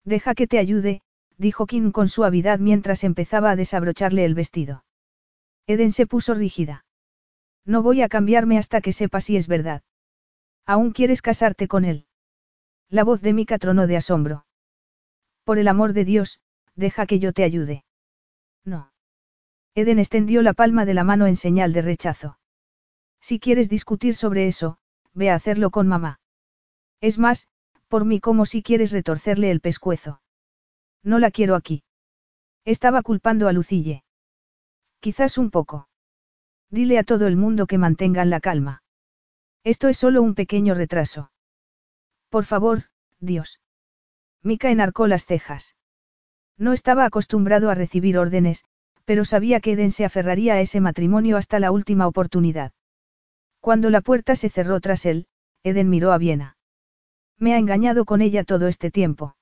Deja 0.05 0.33
que 0.33 0.47
te 0.47 0.57
ayude, 0.57 1.03
dijo 1.39 1.65
Kim 1.65 1.91
con 1.91 2.09
suavidad 2.09 2.59
mientras 2.59 3.03
empezaba 3.03 3.51
a 3.51 3.55
desabrocharle 3.55 4.25
el 4.25 4.35
vestido. 4.35 4.83
Eden 5.65 5.91
se 5.91 6.05
puso 6.05 6.33
rígida. 6.33 6.85
No 7.65 7.81
voy 7.81 8.01
a 8.01 8.09
cambiarme 8.09 8.57
hasta 8.57 8.81
que 8.81 8.91
sepa 8.91 9.21
si 9.21 9.37
es 9.37 9.47
verdad. 9.47 9.81
¿Aún 10.65 10.91
quieres 10.91 11.21
casarte 11.21 11.67
con 11.67 11.85
él? 11.85 12.05
La 12.89 13.03
voz 13.03 13.21
de 13.21 13.33
Mika 13.33 13.57
tronó 13.57 13.87
de 13.87 13.97
asombro. 13.97 14.45
Por 15.45 15.59
el 15.59 15.67
amor 15.67 15.93
de 15.93 16.05
Dios, 16.05 16.41
deja 16.75 17.05
que 17.05 17.19
yo 17.19 17.31
te 17.31 17.43
ayude. 17.43 17.85
No. 18.65 18.91
Eden 19.75 19.99
extendió 19.99 20.41
la 20.41 20.53
palma 20.53 20.85
de 20.85 20.93
la 20.93 21.03
mano 21.03 21.25
en 21.25 21.37
señal 21.37 21.71
de 21.71 21.81
rechazo. 21.81 22.37
Si 23.21 23.39
quieres 23.39 23.69
discutir 23.69 24.15
sobre 24.15 24.47
eso, 24.47 24.77
ve 25.13 25.29
a 25.29 25.35
hacerlo 25.35 25.69
con 25.69 25.87
mamá. 25.87 26.19
Es 26.99 27.17
más, 27.17 27.47
por 27.87 28.03
mí 28.03 28.19
como 28.19 28.45
si 28.45 28.61
quieres 28.61 28.91
retorcerle 28.91 29.51
el 29.51 29.61
pescuezo. 29.61 30.21
No 31.03 31.19
la 31.19 31.31
quiero 31.31 31.55
aquí. 31.55 31.83
Estaba 32.65 33.01
culpando 33.01 33.47
a 33.47 33.53
Lucille. 33.53 34.03
Quizás 34.99 35.37
un 35.37 35.49
poco. 35.49 35.87
Dile 36.69 36.99
a 36.99 37.03
todo 37.03 37.27
el 37.27 37.35
mundo 37.35 37.67
que 37.67 37.77
mantengan 37.77 38.29
la 38.29 38.39
calma. 38.39 38.83
Esto 39.63 39.87
es 39.87 39.97
solo 39.97 40.21
un 40.21 40.35
pequeño 40.35 40.73
retraso. 40.73 41.31
Por 42.29 42.45
favor, 42.45 42.83
Dios. 43.19 43.59
Mika 44.43 44.69
enarcó 44.69 45.07
las 45.07 45.25
cejas. 45.25 45.75
No 46.57 46.73
estaba 46.73 47.05
acostumbrado 47.05 47.69
a 47.69 47.75
recibir 47.75 48.17
órdenes, 48.17 48.65
pero 49.05 49.25
sabía 49.25 49.59
que 49.59 49.71
Eden 49.71 49.91
se 49.91 50.05
aferraría 50.05 50.53
a 50.53 50.61
ese 50.61 50.81
matrimonio 50.81 51.37
hasta 51.37 51.59
la 51.59 51.71
última 51.71 52.07
oportunidad. 52.07 52.73
Cuando 53.59 53.89
la 53.89 54.01
puerta 54.01 54.35
se 54.35 54.49
cerró 54.49 54.79
tras 54.79 55.05
él, 55.05 55.27
Eden 55.63 55.89
miró 55.89 56.11
a 56.11 56.17
Viena. 56.17 56.57
Me 57.37 57.53
ha 57.53 57.57
engañado 57.57 58.05
con 58.05 58.21
ella 58.21 58.43
todo 58.43 58.67
este 58.67 58.91
tiempo. 58.91 59.35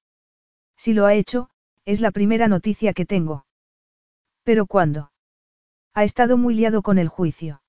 Si 0.77 0.93
lo 0.93 1.05
ha 1.05 1.13
hecho, 1.15 1.49
es 1.85 1.99
la 2.01 2.11
primera 2.11 2.47
noticia 2.47 2.93
que 2.93 3.05
tengo. 3.05 3.45
¿Pero 4.43 4.65
cuándo? 4.65 5.11
Ha 5.93 6.03
estado 6.03 6.37
muy 6.37 6.53
liado 6.53 6.81
con 6.81 6.99
el 6.99 7.07
juicio. 7.07 7.61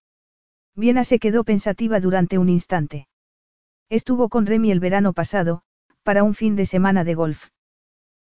Viena 0.75 1.03
se 1.03 1.19
quedó 1.19 1.43
pensativa 1.45 1.99
durante 1.99 2.39
un 2.39 2.49
instante. 2.49 3.09
Estuvo 3.89 4.29
con 4.29 4.47
Remy 4.47 4.71
el 4.71 4.81
verano 4.81 5.13
pasado, 5.13 5.63
para 6.03 6.23
un 6.23 6.35
fin 6.35 6.55
de 6.55 6.67
semana 6.67 7.05
de 7.05 7.15
golf. 7.15 7.49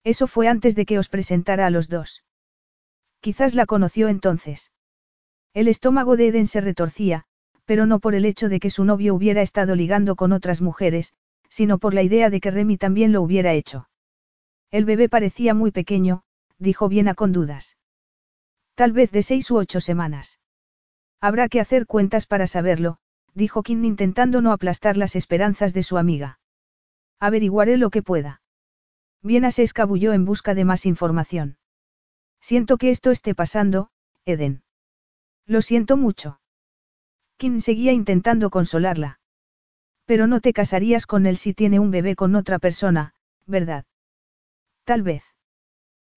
Eso 0.05 0.27
fue 0.27 0.49
antes 0.49 0.75
de 0.77 0.87
que 0.87 0.99
os 0.99 1.09
presentara 1.09 1.67
a 1.67 1.71
los 1.71 1.89
dos. 1.89 2.25
Quizás 3.21 3.55
la 3.55 3.67
conoció 3.67 4.09
entonces. 4.09 4.71
El 5.53 5.67
estómago 5.67 6.17
de 6.17 6.29
Eden 6.29 6.47
se 6.47 6.61
retorcía, 6.61 7.25
pero 7.65 7.85
no 7.85 7.99
por 7.99 8.15
el 8.15 8.25
hecho 8.25 8.49
de 8.49 8.61
que 8.61 8.71
su 8.71 8.85
novio 8.85 9.15
hubiera 9.15 9.43
estado 9.43 9.75
ligando 9.75 10.15
con 10.15 10.33
otras 10.33 10.61
mujeres, 10.61 11.15
sino 11.49 11.79
por 11.79 11.93
la 11.93 12.03
idea 12.03 12.31
de 12.31 12.41
que 12.41 12.51
Remy 12.51 12.77
también 12.79 13.13
lo 13.13 13.21
hubiera 13.21 13.53
hecho. 13.53 13.88
El 14.71 14.85
bebé 14.85 15.09
parecía 15.09 15.55
muy 15.55 15.71
pequeño, 15.71 16.23
dijo 16.59 16.89
Viena 16.89 17.15
con 17.15 17.33
dudas. 17.33 17.77
Tal 18.75 18.93
vez 18.93 19.11
de 19.11 19.23
seis 19.23 19.51
u 19.51 19.57
ocho 19.57 19.81
semanas. 19.81 20.41
Habrá 21.21 21.49
que 21.49 21.61
hacer 21.61 21.87
cuentas 21.87 22.27
para 22.27 22.47
saberlo, 22.47 22.99
dijo 23.35 23.63
Kim 23.63 23.85
intentando 23.85 24.41
no 24.41 24.53
aplastar 24.53 24.97
las 24.97 25.17
esperanzas 25.17 25.73
de 25.75 25.83
su 25.83 25.99
amiga. 25.99 26.39
Averiguaré 27.19 27.77
lo 27.77 27.91
que 27.91 28.03
pueda. 28.03 28.43
Viena 29.23 29.51
se 29.51 29.63
escabulló 29.63 30.13
en 30.13 30.25
busca 30.25 30.55
de 30.55 30.65
más 30.65 30.87
información. 30.87 31.59
Siento 32.41 32.77
que 32.77 32.91
esto 32.91 33.11
esté 33.11 33.35
pasando, 33.35 33.91
Eden. 34.25 34.63
Lo 35.47 35.63
siento 35.63 35.97
mucho. 35.97 36.41
Kim 37.37 37.61
seguía 37.61 37.93
intentando 37.93 38.51
consolarla. 38.51 39.19
Pero 40.05 40.27
no 40.27 40.41
te 40.41 40.53
casarías 40.53 41.07
con 41.07 41.27
él 41.27 41.37
si 41.37 41.55
tiene 41.55 41.81
un 41.81 41.91
bebé 41.91 42.15
con 42.15 42.37
otra 42.37 42.59
persona, 42.59 43.15
¿verdad? 43.47 43.85
Tal 44.89 45.03
vez. 45.03 45.23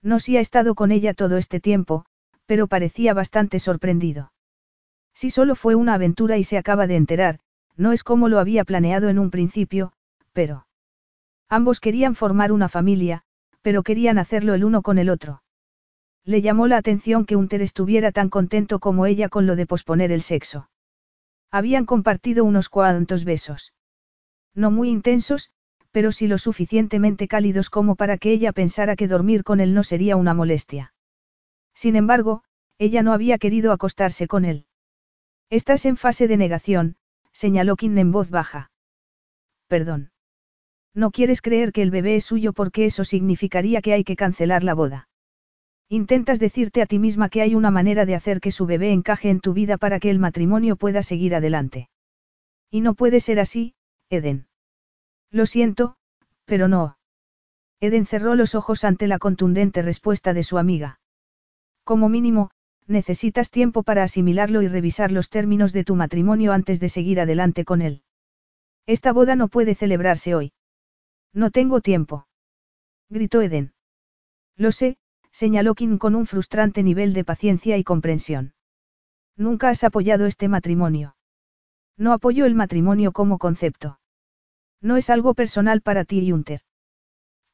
No 0.01 0.21
si 0.21 0.37
ha 0.37 0.39
estado 0.39 0.75
con 0.75 0.93
ella 0.93 1.13
todo 1.13 1.35
este 1.35 1.59
tiempo, 1.59 2.05
pero 2.45 2.67
parecía 2.67 3.13
bastante 3.13 3.59
sorprendido. 3.59 4.31
Si 5.13 5.29
solo 5.29 5.55
fue 5.55 5.75
una 5.75 5.95
aventura 5.95 6.37
y 6.37 6.45
se 6.45 6.57
acaba 6.57 6.87
de 6.87 6.95
enterar, 6.95 7.39
no 7.75 7.91
es 7.91 8.05
como 8.05 8.29
lo 8.29 8.39
había 8.39 8.63
planeado 8.63 9.09
en 9.09 9.19
un 9.19 9.29
principio, 9.29 9.91
pero... 10.31 10.67
Ambos 11.49 11.81
querían 11.81 12.15
formar 12.15 12.53
una 12.53 12.69
familia, 12.69 13.23
pero 13.61 13.83
querían 13.83 14.17
hacerlo 14.17 14.53
el 14.53 14.63
uno 14.63 14.83
con 14.83 14.99
el 14.99 15.09
otro. 15.09 15.43
Le 16.23 16.41
llamó 16.41 16.65
la 16.67 16.77
atención 16.77 17.25
que 17.25 17.35
Unter 17.35 17.61
estuviera 17.61 18.13
tan 18.13 18.29
contento 18.29 18.79
como 18.79 19.05
ella 19.05 19.27
con 19.27 19.47
lo 19.47 19.57
de 19.57 19.67
posponer 19.67 20.13
el 20.13 20.21
sexo. 20.21 20.69
Habían 21.51 21.85
compartido 21.85 22.45
unos 22.45 22.69
cuantos 22.69 23.25
besos. 23.25 23.73
No 24.55 24.71
muy 24.71 24.87
intensos, 24.87 25.51
pero 25.91 26.11
sí 26.11 26.27
lo 26.27 26.37
suficientemente 26.37 27.27
cálidos 27.27 27.69
como 27.69 27.95
para 27.95 28.17
que 28.17 28.31
ella 28.31 28.51
pensara 28.51 28.95
que 28.95 29.07
dormir 29.07 29.43
con 29.43 29.59
él 29.59 29.73
no 29.73 29.83
sería 29.83 30.15
una 30.15 30.33
molestia. 30.33 30.93
Sin 31.73 31.95
embargo, 31.95 32.43
ella 32.77 33.03
no 33.03 33.13
había 33.13 33.37
querido 33.37 33.71
acostarse 33.71 34.27
con 34.27 34.45
él. 34.45 34.65
Estás 35.49 35.85
en 35.85 35.97
fase 35.97 36.27
de 36.27 36.37
negación, 36.37 36.95
señaló 37.33 37.75
Kim 37.75 37.97
en 37.97 38.11
voz 38.11 38.29
baja. 38.29 38.71
Perdón. 39.67 40.11
No 40.93 41.11
quieres 41.11 41.41
creer 41.41 41.71
que 41.71 41.81
el 41.81 41.91
bebé 41.91 42.15
es 42.15 42.25
suyo 42.25 42.53
porque 42.53 42.85
eso 42.85 43.05
significaría 43.05 43.81
que 43.81 43.93
hay 43.93 44.03
que 44.03 44.15
cancelar 44.15 44.63
la 44.63 44.73
boda. 44.73 45.07
Intentas 45.89 46.39
decirte 46.39 46.81
a 46.81 46.85
ti 46.85 46.99
misma 46.99 47.29
que 47.29 47.41
hay 47.41 47.53
una 47.55 47.71
manera 47.71 48.05
de 48.05 48.15
hacer 48.15 48.39
que 48.39 48.51
su 48.51 48.65
bebé 48.65 48.91
encaje 48.91 49.29
en 49.29 49.41
tu 49.41 49.53
vida 49.53 49.77
para 49.77 49.99
que 49.99 50.09
el 50.09 50.19
matrimonio 50.19 50.77
pueda 50.77 51.03
seguir 51.03 51.35
adelante. 51.35 51.89
Y 52.69 52.81
no 52.81 52.93
puede 52.93 53.19
ser 53.19 53.39
así, 53.39 53.75
Eden. 54.09 54.47
Lo 55.31 55.45
siento, 55.45 55.95
pero 56.45 56.67
no. 56.67 56.97
Eden 57.79 58.05
cerró 58.05 58.35
los 58.35 58.53
ojos 58.53 58.83
ante 58.83 59.07
la 59.07 59.17
contundente 59.17 59.81
respuesta 59.81 60.33
de 60.33 60.43
su 60.43 60.57
amiga. 60.57 60.99
Como 61.83 62.09
mínimo, 62.09 62.51
necesitas 62.87 63.49
tiempo 63.49 63.83
para 63.83 64.03
asimilarlo 64.03 64.61
y 64.61 64.67
revisar 64.67 65.11
los 65.11 65.29
términos 65.29 65.71
de 65.73 65.83
tu 65.83 65.95
matrimonio 65.95 66.51
antes 66.51 66.79
de 66.79 66.89
seguir 66.89 67.19
adelante 67.19 67.65
con 67.65 67.81
él. 67.81 68.03
Esta 68.85 69.13
boda 69.13 69.35
no 69.35 69.47
puede 69.47 69.73
celebrarse 69.73 70.35
hoy. 70.35 70.53
No 71.33 71.49
tengo 71.49 71.79
tiempo. 71.79 72.27
Gritó 73.09 73.41
Eden. 73.41 73.73
Lo 74.57 74.71
sé, 74.71 74.97
señaló 75.31 75.75
Kim 75.75 75.97
con 75.97 76.13
un 76.13 76.25
frustrante 76.25 76.83
nivel 76.83 77.13
de 77.13 77.23
paciencia 77.23 77.77
y 77.77 77.83
comprensión. 77.83 78.53
Nunca 79.37 79.69
has 79.69 79.83
apoyado 79.83 80.25
este 80.25 80.49
matrimonio. 80.49 81.15
No 81.97 82.11
apoyo 82.11 82.45
el 82.45 82.53
matrimonio 82.53 83.11
como 83.13 83.37
concepto. 83.37 84.00
No 84.81 84.97
es 84.97 85.09
algo 85.09 85.33
personal 85.33 85.81
para 85.81 86.05
ti 86.05 86.31
Hunter. 86.31 86.61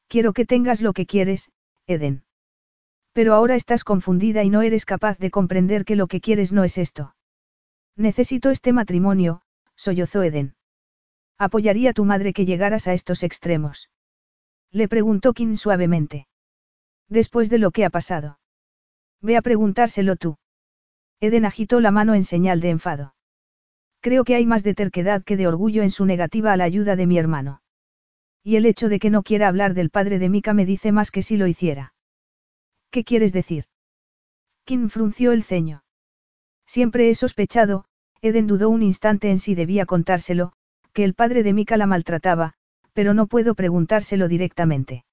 Quiero 0.08 0.32
que 0.32 0.46
tengas 0.46 0.80
lo 0.80 0.94
que 0.94 1.06
quieres, 1.06 1.50
Eden. 1.86 2.24
Pero 3.12 3.34
ahora 3.34 3.54
estás 3.54 3.84
confundida 3.84 4.42
y 4.44 4.50
no 4.50 4.62
eres 4.62 4.86
capaz 4.86 5.18
de 5.18 5.30
comprender 5.30 5.84
que 5.84 5.96
lo 5.96 6.06
que 6.06 6.20
quieres 6.20 6.52
no 6.52 6.64
es 6.64 6.78
esto. 6.78 7.14
Necesito 7.96 8.50
este 8.50 8.72
matrimonio, 8.72 9.42
sollozó 9.76 10.22
Eden. 10.22 10.54
¿Apoyaría 11.36 11.92
tu 11.92 12.04
madre 12.04 12.32
que 12.32 12.46
llegaras 12.46 12.88
a 12.88 12.94
estos 12.94 13.22
extremos? 13.22 13.90
Le 14.70 14.88
preguntó 14.88 15.34
Kim 15.34 15.56
suavemente. 15.56 16.26
Después 17.08 17.50
de 17.50 17.58
lo 17.58 17.70
que 17.70 17.84
ha 17.84 17.90
pasado. 17.90 18.38
Ve 19.20 19.36
a 19.36 19.42
preguntárselo 19.42 20.16
tú. 20.16 20.38
Eden 21.20 21.44
agitó 21.44 21.80
la 21.80 21.90
mano 21.90 22.14
en 22.14 22.24
señal 22.24 22.60
de 22.60 22.70
enfado. 22.70 23.14
Creo 24.08 24.24
que 24.24 24.36
hay 24.36 24.46
más 24.46 24.62
de 24.62 24.72
terquedad 24.72 25.22
que 25.22 25.36
de 25.36 25.46
orgullo 25.46 25.82
en 25.82 25.90
su 25.90 26.06
negativa 26.06 26.54
a 26.54 26.56
la 26.56 26.64
ayuda 26.64 26.96
de 26.96 27.06
mi 27.06 27.18
hermano. 27.18 27.60
Y 28.42 28.56
el 28.56 28.64
hecho 28.64 28.88
de 28.88 29.00
que 29.00 29.10
no 29.10 29.22
quiera 29.22 29.48
hablar 29.48 29.74
del 29.74 29.90
padre 29.90 30.18
de 30.18 30.30
Mika 30.30 30.54
me 30.54 30.64
dice 30.64 30.92
más 30.92 31.10
que 31.10 31.20
si 31.20 31.36
lo 31.36 31.46
hiciera. 31.46 31.92
¿Qué 32.90 33.04
quieres 33.04 33.34
decir? 33.34 33.66
Kim 34.64 34.88
frunció 34.88 35.32
el 35.32 35.42
ceño. 35.42 35.84
Siempre 36.64 37.10
he 37.10 37.14
sospechado, 37.14 37.84
Eden 38.22 38.46
dudó 38.46 38.70
un 38.70 38.82
instante 38.82 39.30
en 39.30 39.38
si 39.38 39.54
debía 39.54 39.84
contárselo, 39.84 40.54
que 40.94 41.04
el 41.04 41.12
padre 41.12 41.42
de 41.42 41.52
Mika 41.52 41.76
la 41.76 41.86
maltrataba, 41.86 42.54
pero 42.94 43.12
no 43.12 43.26
puedo 43.26 43.54
preguntárselo 43.54 44.26
directamente. 44.26 45.04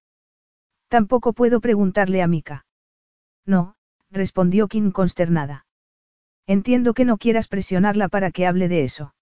Tampoco 0.88 1.34
puedo 1.34 1.60
preguntarle 1.60 2.22
a 2.22 2.28
Mika. 2.28 2.66
No, 3.46 3.76
respondió 4.10 4.70
Kim 4.70 4.94
consternada. 4.94 5.65
Entiendo 6.48 6.94
que 6.94 7.06
no 7.06 7.18
quieras 7.18 7.48
presionarla 7.48 8.08
para 8.08 8.32
que 8.32 8.46
hable 8.46 8.68
de 8.68 8.84
eso. 8.84 9.16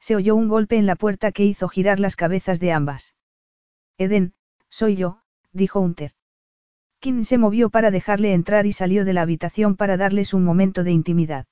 Se 0.00 0.16
oyó 0.16 0.34
un 0.36 0.48
golpe 0.48 0.76
en 0.76 0.86
la 0.86 0.96
puerta 0.96 1.32
que 1.32 1.44
hizo 1.44 1.68
girar 1.68 2.00
las 2.00 2.16
cabezas 2.16 2.60
de 2.60 2.72
ambas. 2.72 3.14
Eden, 3.98 4.32
soy 4.70 4.96
yo, 4.96 5.20
dijo 5.52 5.80
Hunter. 5.80 6.12
Kim 7.00 7.22
se 7.22 7.38
movió 7.38 7.70
para 7.70 7.90
dejarle 7.90 8.32
entrar 8.32 8.66
y 8.66 8.72
salió 8.72 9.04
de 9.04 9.12
la 9.12 9.22
habitación 9.22 9.76
para 9.76 9.96
darles 9.96 10.34
un 10.34 10.44
momento 10.44 10.84
de 10.84 10.92
intimidad. 10.92 11.46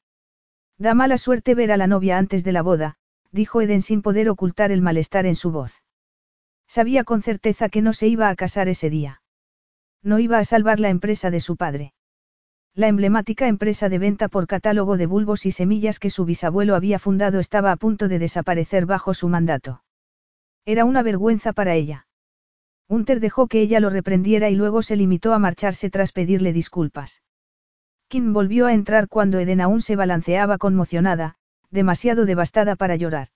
Da 0.79 0.95
mala 0.95 1.19
suerte 1.19 1.55
ver 1.55 1.73
a 1.73 1.77
la 1.77 1.87
novia 1.87 2.19
antes 2.19 2.45
de 2.45 2.53
la 2.53 2.63
boda, 2.63 2.97
dijo 3.33 3.61
Eden 3.61 3.83
sin 3.83 4.03
poder 4.03 4.29
ocultar 4.29 4.73
el 4.73 4.83
malestar 4.83 5.27
en 5.27 5.37
su 5.37 5.51
voz. 5.51 5.83
Sabía 6.67 7.05
con 7.05 7.23
certeza 7.23 7.69
que 7.69 7.83
no 7.83 7.93
se 7.93 8.09
iba 8.09 8.29
a 8.29 8.37
casar 8.37 8.69
ese 8.69 8.91
día. 8.91 9.23
No 10.03 10.19
iba 10.19 10.39
a 10.39 10.45
salvar 10.45 10.81
la 10.81 10.89
empresa 10.89 11.31
de 11.31 11.41
su 11.41 11.57
padre. 11.57 11.95
La 12.77 12.89
emblemática 12.89 13.49
empresa 13.49 13.89
de 13.89 13.99
venta 13.99 14.29
por 14.29 14.47
catálogo 14.47 14.99
de 14.99 15.07
bulbos 15.07 15.47
y 15.47 15.51
semillas 15.51 15.99
que 15.99 16.11
su 16.11 16.27
bisabuelo 16.27 16.75
había 16.75 16.99
fundado 16.99 17.41
estaba 17.41 17.73
a 17.73 17.77
punto 17.77 18.07
de 18.07 18.19
desaparecer 18.19 18.85
bajo 18.85 19.15
su 19.15 19.31
mandato. 19.31 19.83
Era 20.67 20.85
una 20.85 21.03
vergüenza 21.03 21.55
para 21.55 21.75
ella. 21.75 22.07
Hunter 22.87 23.19
dejó 23.21 23.47
que 23.47 23.63
ella 23.63 23.81
lo 23.81 23.89
reprendiera 23.89 24.51
y 24.51 24.57
luego 24.57 24.83
se 24.83 24.95
limitó 24.95 25.33
a 25.33 25.39
marcharse 25.39 25.89
tras 25.89 26.13
pedirle 26.13 26.53
disculpas. 26.53 27.23
Kim 28.09 28.35
volvió 28.35 28.67
a 28.67 28.75
entrar 28.75 29.09
cuando 29.09 29.39
Eden 29.39 29.63
aún 29.63 29.81
se 29.81 29.97
balanceaba 29.97 30.59
conmocionada, 30.59 31.37
demasiado 31.71 32.27
devastada 32.27 32.77
para 32.77 32.97
llorar. 32.97 33.29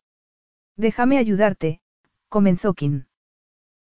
Déjame 0.77 1.17
ayudarte, 1.17 1.81
comenzó 2.29 2.75
Kim. 2.75 3.07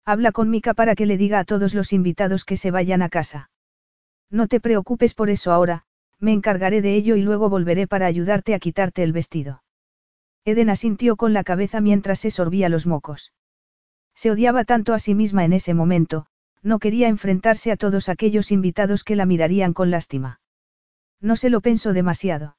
Habla 0.05 0.33
con 0.33 0.51
Mika 0.51 0.75
para 0.75 0.97
que 0.97 1.07
le 1.07 1.17
diga 1.17 1.39
a 1.39 1.45
todos 1.45 1.75
los 1.75 1.93
invitados 1.93 2.45
que 2.45 2.57
se 2.57 2.73
vayan 2.73 3.03
a 3.03 3.09
casa. 3.09 3.51
No 4.31 4.49
te 4.49 4.61
preocupes 4.61 5.15
por 5.15 5.31
eso 5.31 5.53
ahora, 5.53 5.85
me 6.19 6.33
encargaré 6.33 6.83
de 6.83 6.95
ello 6.95 7.17
y 7.17 7.23
luego 7.23 7.49
volveré 7.49 7.87
para 7.87 8.07
ayudarte 8.07 8.55
a 8.55 8.59
quitarte 8.59 9.03
el 9.03 9.13
vestido. 9.13 9.63
Eden 10.45 10.71
asintió 10.71 11.17
con 11.17 11.33
la 11.33 11.45
cabeza 11.45 11.81
mientras 11.81 12.21
se 12.21 12.31
sorbía 12.31 12.69
los 12.69 12.87
mocos. 12.87 13.33
Se 14.15 14.31
odiaba 14.31 14.65
tanto 14.65 14.95
a 14.95 14.99
sí 14.99 15.15
misma 15.15 15.45
en 15.45 15.53
ese 15.53 15.75
momento, 15.75 16.27
no 16.63 16.79
quería 16.79 17.09
enfrentarse 17.09 17.73
a 17.73 17.77
todos 17.77 18.09
aquellos 18.09 18.51
invitados 18.51 19.05
que 19.05 19.17
la 19.17 19.27
mirarían 19.27 19.73
con 19.73 19.91
lástima. 19.91 20.41
No 21.21 21.37
se 21.37 21.51
lo 21.51 21.61
pensó 21.61 21.93
demasiado. 21.93 22.57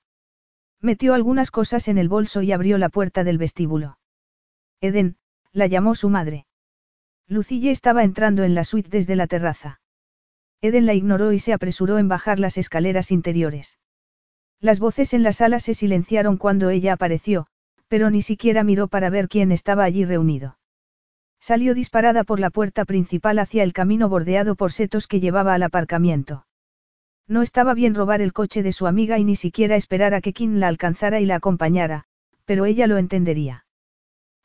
Metió 0.81 1.13
algunas 1.13 1.51
cosas 1.51 1.87
en 1.87 1.97
el 1.97 2.09
bolso 2.09 2.41
y 2.41 2.51
abrió 2.51 2.77
la 2.77 2.89
puerta 2.89 3.23
del 3.23 3.37
vestíbulo. 3.37 3.97
Eden, 4.81 5.17
la 5.51 5.67
llamó 5.67 5.95
su 5.95 6.09
madre. 6.09 6.45
Lucille 7.27 7.71
estaba 7.71 8.03
entrando 8.03 8.43
en 8.43 8.53
la 8.53 8.63
suite 8.63 8.89
desde 8.89 9.15
la 9.15 9.25
terraza. 9.25 9.79
Eden 10.61 10.85
la 10.85 10.93
ignoró 10.93 11.31
y 11.31 11.39
se 11.39 11.53
apresuró 11.53 11.97
en 11.97 12.07
bajar 12.07 12.39
las 12.39 12.57
escaleras 12.57 13.11
interiores. 13.11 13.77
Las 14.59 14.79
voces 14.79 15.13
en 15.13 15.23
la 15.23 15.33
sala 15.33 15.59
se 15.59 15.73
silenciaron 15.73 16.37
cuando 16.37 16.69
ella 16.69 16.93
apareció, 16.93 17.47
pero 17.87 18.09
ni 18.09 18.21
siquiera 18.21 18.63
miró 18.63 18.87
para 18.87 19.09
ver 19.09 19.27
quién 19.27 19.51
estaba 19.51 19.83
allí 19.83 20.05
reunido. 20.05 20.57
Salió 21.39 21.75
disparada 21.75 22.23
por 22.23 22.39
la 22.39 22.49
puerta 22.49 22.85
principal 22.85 23.37
hacia 23.39 23.63
el 23.63 23.73
camino 23.73 24.09
bordeado 24.09 24.55
por 24.55 24.71
setos 24.71 25.07
que 25.07 25.19
llevaba 25.19 25.53
al 25.53 25.63
aparcamiento. 25.63 26.47
No 27.27 27.41
estaba 27.41 27.73
bien 27.73 27.95
robar 27.95 28.21
el 28.21 28.33
coche 28.33 28.63
de 28.63 28.71
su 28.71 28.87
amiga 28.87 29.19
y 29.19 29.23
ni 29.23 29.35
siquiera 29.35 29.75
esperar 29.75 30.13
a 30.13 30.21
que 30.21 30.33
Kim 30.33 30.55
la 30.55 30.67
alcanzara 30.67 31.19
y 31.19 31.25
la 31.25 31.35
acompañara, 31.35 32.05
pero 32.45 32.65
ella 32.65 32.87
lo 32.87 32.97
entendería. 32.97 33.65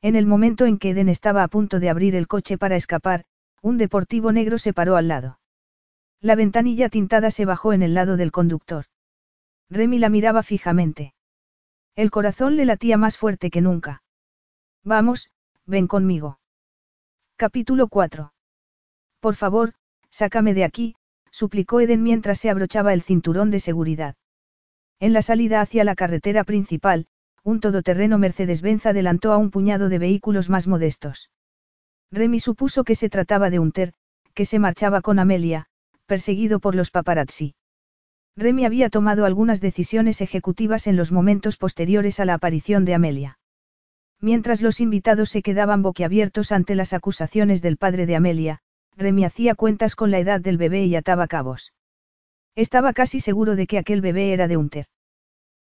En 0.02 0.16
el 0.16 0.26
momento 0.26 0.64
en 0.66 0.78
que 0.78 0.90
Eden 0.90 1.08
estaba 1.08 1.42
a 1.42 1.48
punto 1.48 1.80
de 1.80 1.90
abrir 1.90 2.14
el 2.14 2.26
coche 2.26 2.56
para 2.56 2.76
escapar, 2.76 3.24
un 3.62 3.76
deportivo 3.76 4.32
negro 4.32 4.58
se 4.58 4.72
paró 4.72 4.96
al 4.96 5.08
lado. 5.08 5.39
La 6.22 6.34
ventanilla 6.34 6.90
tintada 6.90 7.30
se 7.30 7.46
bajó 7.46 7.72
en 7.72 7.82
el 7.82 7.94
lado 7.94 8.18
del 8.18 8.30
conductor. 8.30 8.84
Remy 9.70 9.98
la 9.98 10.10
miraba 10.10 10.42
fijamente. 10.42 11.14
El 11.96 12.10
corazón 12.10 12.56
le 12.56 12.66
latía 12.66 12.98
más 12.98 13.16
fuerte 13.16 13.50
que 13.50 13.62
nunca. 13.62 14.02
Vamos, 14.84 15.30
ven 15.64 15.86
conmigo. 15.86 16.38
Capítulo 17.36 17.88
4. 17.88 18.34
Por 19.20 19.34
favor, 19.34 19.72
sácame 20.10 20.52
de 20.52 20.64
aquí, 20.64 20.94
suplicó 21.30 21.80
Eden 21.80 22.02
mientras 22.02 22.38
se 22.38 22.50
abrochaba 22.50 22.92
el 22.92 23.02
cinturón 23.02 23.50
de 23.50 23.60
seguridad. 23.60 24.16
En 24.98 25.14
la 25.14 25.22
salida 25.22 25.62
hacia 25.62 25.84
la 25.84 25.94
carretera 25.94 26.44
principal, 26.44 27.06
un 27.42 27.60
todoterreno 27.60 28.18
Mercedes-Benz 28.18 28.84
adelantó 28.84 29.32
a 29.32 29.38
un 29.38 29.50
puñado 29.50 29.88
de 29.88 29.98
vehículos 29.98 30.50
más 30.50 30.66
modestos. 30.66 31.30
Remy 32.10 32.40
supuso 32.40 32.84
que 32.84 32.94
se 32.94 33.08
trataba 33.08 33.48
de 33.48 33.58
un 33.58 33.72
ter, 33.72 33.94
que 34.34 34.44
se 34.44 34.58
marchaba 34.58 35.00
con 35.00 35.18
Amelia, 35.18 35.68
perseguido 36.10 36.58
por 36.58 36.74
los 36.74 36.90
paparazzi. 36.90 37.54
Remy 38.36 38.64
había 38.64 38.90
tomado 38.90 39.24
algunas 39.24 39.60
decisiones 39.60 40.20
ejecutivas 40.20 40.88
en 40.88 40.96
los 40.96 41.12
momentos 41.12 41.56
posteriores 41.56 42.18
a 42.18 42.24
la 42.24 42.34
aparición 42.34 42.84
de 42.84 42.94
Amelia. 42.94 43.38
Mientras 44.20 44.60
los 44.60 44.80
invitados 44.80 45.30
se 45.30 45.40
quedaban 45.40 45.82
boquiabiertos 45.82 46.50
ante 46.50 46.74
las 46.74 46.94
acusaciones 46.94 47.62
del 47.62 47.76
padre 47.76 48.06
de 48.06 48.16
Amelia, 48.16 48.58
Remy 48.96 49.24
hacía 49.24 49.54
cuentas 49.54 49.94
con 49.94 50.10
la 50.10 50.18
edad 50.18 50.40
del 50.40 50.58
bebé 50.58 50.84
y 50.84 50.96
ataba 50.96 51.28
cabos. 51.28 51.74
Estaba 52.56 52.92
casi 52.92 53.20
seguro 53.20 53.54
de 53.54 53.68
que 53.68 53.78
aquel 53.78 54.00
bebé 54.00 54.32
era 54.32 54.48
de 54.48 54.56
Unter. 54.56 54.86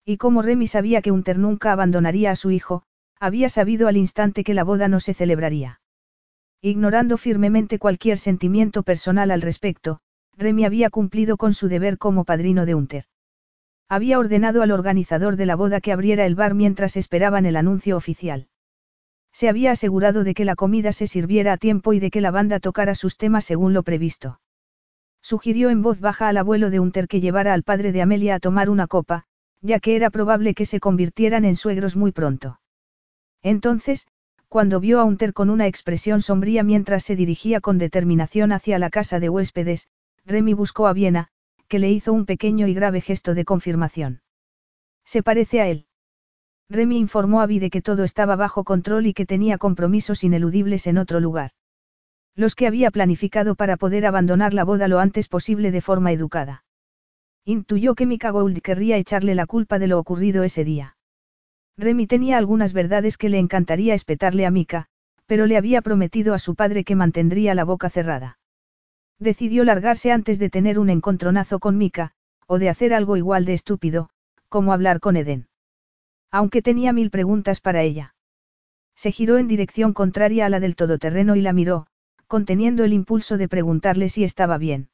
Y 0.04 0.18
como 0.18 0.42
Remy 0.42 0.66
sabía 0.66 1.00
que 1.00 1.10
Unter 1.10 1.38
nunca 1.38 1.72
abandonaría 1.72 2.30
a 2.30 2.36
su 2.36 2.50
hijo, 2.50 2.82
había 3.18 3.48
sabido 3.48 3.88
al 3.88 3.96
instante 3.96 4.44
que 4.44 4.52
la 4.52 4.64
boda 4.64 4.88
no 4.88 5.00
se 5.00 5.14
celebraría. 5.14 5.80
Ignorando 6.60 7.16
firmemente 7.16 7.78
cualquier 7.78 8.18
sentimiento 8.18 8.82
personal 8.82 9.30
al 9.30 9.40
respecto, 9.40 10.00
Remy 10.36 10.64
había 10.64 10.90
cumplido 10.90 11.36
con 11.36 11.54
su 11.54 11.68
deber 11.68 11.98
como 11.98 12.24
padrino 12.24 12.66
de 12.66 12.74
Unter. 12.74 13.04
Había 13.88 14.18
ordenado 14.18 14.62
al 14.62 14.70
organizador 14.70 15.36
de 15.36 15.46
la 15.46 15.56
boda 15.56 15.80
que 15.80 15.92
abriera 15.92 16.26
el 16.26 16.34
bar 16.34 16.54
mientras 16.54 16.96
esperaban 16.96 17.46
el 17.46 17.56
anuncio 17.56 17.96
oficial. 17.96 18.48
Se 19.32 19.48
había 19.48 19.72
asegurado 19.72 20.24
de 20.24 20.34
que 20.34 20.44
la 20.44 20.54
comida 20.54 20.92
se 20.92 21.06
sirviera 21.06 21.52
a 21.52 21.56
tiempo 21.56 21.92
y 21.92 21.98
de 21.98 22.10
que 22.10 22.20
la 22.20 22.30
banda 22.30 22.60
tocara 22.60 22.94
sus 22.94 23.16
temas 23.16 23.44
según 23.44 23.72
lo 23.74 23.82
previsto. 23.82 24.40
Sugirió 25.20 25.70
en 25.70 25.82
voz 25.82 26.00
baja 26.00 26.28
al 26.28 26.36
abuelo 26.36 26.70
de 26.70 26.80
Unter 26.80 27.08
que 27.08 27.20
llevara 27.20 27.54
al 27.54 27.62
padre 27.62 27.92
de 27.92 28.02
Amelia 28.02 28.36
a 28.36 28.40
tomar 28.40 28.70
una 28.70 28.86
copa, 28.86 29.24
ya 29.60 29.80
que 29.80 29.96
era 29.96 30.10
probable 30.10 30.54
que 30.54 30.66
se 30.66 30.80
convirtieran 30.80 31.44
en 31.44 31.56
suegros 31.56 31.96
muy 31.96 32.12
pronto. 32.12 32.60
Entonces, 33.42 34.06
cuando 34.48 34.78
vio 34.78 35.00
a 35.00 35.04
Unter 35.04 35.32
con 35.32 35.50
una 35.50 35.66
expresión 35.66 36.22
sombría 36.22 36.62
mientras 36.62 37.04
se 37.04 37.16
dirigía 37.16 37.60
con 37.60 37.78
determinación 37.78 38.52
hacia 38.52 38.78
la 38.78 38.90
casa 38.90 39.18
de 39.18 39.28
huéspedes, 39.28 39.88
Remy 40.26 40.54
buscó 40.54 40.86
a 40.86 40.92
Viena, 40.92 41.28
que 41.68 41.78
le 41.78 41.90
hizo 41.90 42.12
un 42.12 42.24
pequeño 42.24 42.66
y 42.66 42.74
grave 42.74 43.00
gesto 43.00 43.34
de 43.34 43.44
confirmación. 43.44 44.22
Se 45.04 45.22
parece 45.22 45.60
a 45.60 45.68
él. 45.68 45.86
Remy 46.70 46.98
informó 46.98 47.40
a 47.42 47.46
Vi 47.46 47.68
que 47.68 47.82
todo 47.82 48.04
estaba 48.04 48.36
bajo 48.36 48.64
control 48.64 49.06
y 49.06 49.12
que 49.12 49.26
tenía 49.26 49.58
compromisos 49.58 50.24
ineludibles 50.24 50.86
en 50.86 50.98
otro 50.98 51.20
lugar. 51.20 51.50
Los 52.34 52.54
que 52.54 52.66
había 52.66 52.90
planificado 52.90 53.54
para 53.54 53.76
poder 53.76 54.06
abandonar 54.06 54.54
la 54.54 54.64
boda 54.64 54.88
lo 54.88 54.98
antes 54.98 55.28
posible 55.28 55.70
de 55.70 55.80
forma 55.82 56.10
educada. 56.10 56.64
Intuyó 57.44 57.94
que 57.94 58.06
Mika 58.06 58.30
Gould 58.30 58.60
querría 58.62 58.96
echarle 58.96 59.34
la 59.34 59.46
culpa 59.46 59.78
de 59.78 59.88
lo 59.88 59.98
ocurrido 59.98 60.42
ese 60.42 60.64
día. 60.64 60.96
Remy 61.76 62.06
tenía 62.06 62.38
algunas 62.38 62.72
verdades 62.72 63.18
que 63.18 63.28
le 63.28 63.38
encantaría 63.38 63.94
espetarle 63.94 64.46
a 64.46 64.50
Mika, 64.50 64.86
pero 65.26 65.46
le 65.46 65.58
había 65.58 65.82
prometido 65.82 66.32
a 66.32 66.38
su 66.38 66.54
padre 66.54 66.84
que 66.84 66.96
mantendría 66.96 67.54
la 67.54 67.64
boca 67.64 67.90
cerrada. 67.90 68.38
Decidió 69.18 69.64
largarse 69.64 70.12
antes 70.12 70.38
de 70.38 70.50
tener 70.50 70.78
un 70.78 70.90
encontronazo 70.90 71.58
con 71.58 71.78
Mika, 71.78 72.12
o 72.46 72.58
de 72.58 72.68
hacer 72.68 72.92
algo 72.92 73.16
igual 73.16 73.44
de 73.44 73.54
estúpido, 73.54 74.10
como 74.48 74.72
hablar 74.72 75.00
con 75.00 75.16
Eden. 75.16 75.48
Aunque 76.30 76.62
tenía 76.62 76.92
mil 76.92 77.10
preguntas 77.10 77.60
para 77.60 77.82
ella. 77.82 78.14
Se 78.94 79.12
giró 79.12 79.38
en 79.38 79.48
dirección 79.48 79.92
contraria 79.92 80.46
a 80.46 80.48
la 80.48 80.60
del 80.60 80.76
todoterreno 80.76 81.36
y 81.36 81.42
la 81.42 81.52
miró, 81.52 81.86
conteniendo 82.26 82.84
el 82.84 82.92
impulso 82.92 83.36
de 83.36 83.48
preguntarle 83.48 84.08
si 84.08 84.24
estaba 84.24 84.58
bien. 84.58 84.88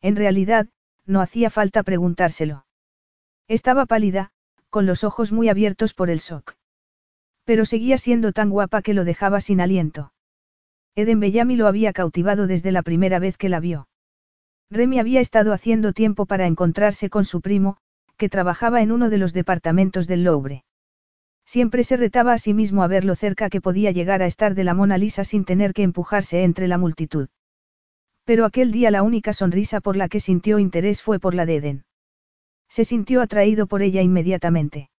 En 0.00 0.16
realidad, 0.16 0.68
no 1.06 1.20
hacía 1.20 1.50
falta 1.50 1.82
preguntárselo. 1.82 2.66
Estaba 3.48 3.86
pálida, 3.86 4.30
con 4.70 4.86
los 4.86 5.04
ojos 5.04 5.32
muy 5.32 5.48
abiertos 5.48 5.94
por 5.94 6.10
el 6.10 6.18
shock. 6.18 6.54
Pero 7.44 7.64
seguía 7.64 7.98
siendo 7.98 8.32
tan 8.32 8.50
guapa 8.50 8.82
que 8.82 8.94
lo 8.94 9.04
dejaba 9.04 9.40
sin 9.40 9.60
aliento. 9.60 10.12
Eden 10.94 11.20
Bellamy 11.20 11.56
lo 11.56 11.66
había 11.66 11.92
cautivado 11.92 12.46
desde 12.46 12.70
la 12.70 12.82
primera 12.82 13.18
vez 13.18 13.38
que 13.38 13.48
la 13.48 13.60
vio. 13.60 13.88
Remy 14.70 14.98
había 14.98 15.20
estado 15.20 15.52
haciendo 15.52 15.92
tiempo 15.92 16.26
para 16.26 16.46
encontrarse 16.46 17.08
con 17.08 17.24
su 17.24 17.40
primo, 17.40 17.78
que 18.16 18.28
trabajaba 18.28 18.82
en 18.82 18.92
uno 18.92 19.08
de 19.08 19.18
los 19.18 19.32
departamentos 19.32 20.06
del 20.06 20.24
Louvre. 20.24 20.64
Siempre 21.44 21.82
se 21.82 21.96
retaba 21.96 22.34
a 22.34 22.38
sí 22.38 22.54
mismo 22.54 22.82
a 22.82 22.88
ver 22.88 23.04
lo 23.04 23.14
cerca 23.14 23.50
que 23.50 23.60
podía 23.60 23.90
llegar 23.90 24.22
a 24.22 24.26
estar 24.26 24.54
de 24.54 24.64
la 24.64 24.74
Mona 24.74 24.98
Lisa 24.98 25.24
sin 25.24 25.44
tener 25.44 25.72
que 25.72 25.82
empujarse 25.82 26.44
entre 26.44 26.68
la 26.68 26.78
multitud. 26.78 27.28
Pero 28.24 28.44
aquel 28.44 28.70
día 28.70 28.90
la 28.90 29.02
única 29.02 29.32
sonrisa 29.32 29.80
por 29.80 29.96
la 29.96 30.08
que 30.08 30.20
sintió 30.20 30.58
interés 30.58 31.02
fue 31.02 31.18
por 31.18 31.34
la 31.34 31.46
de 31.46 31.56
Eden. 31.56 31.84
Se 32.68 32.84
sintió 32.84 33.20
atraído 33.20 33.66
por 33.66 33.82
ella 33.82 34.02
inmediatamente. 34.02 34.90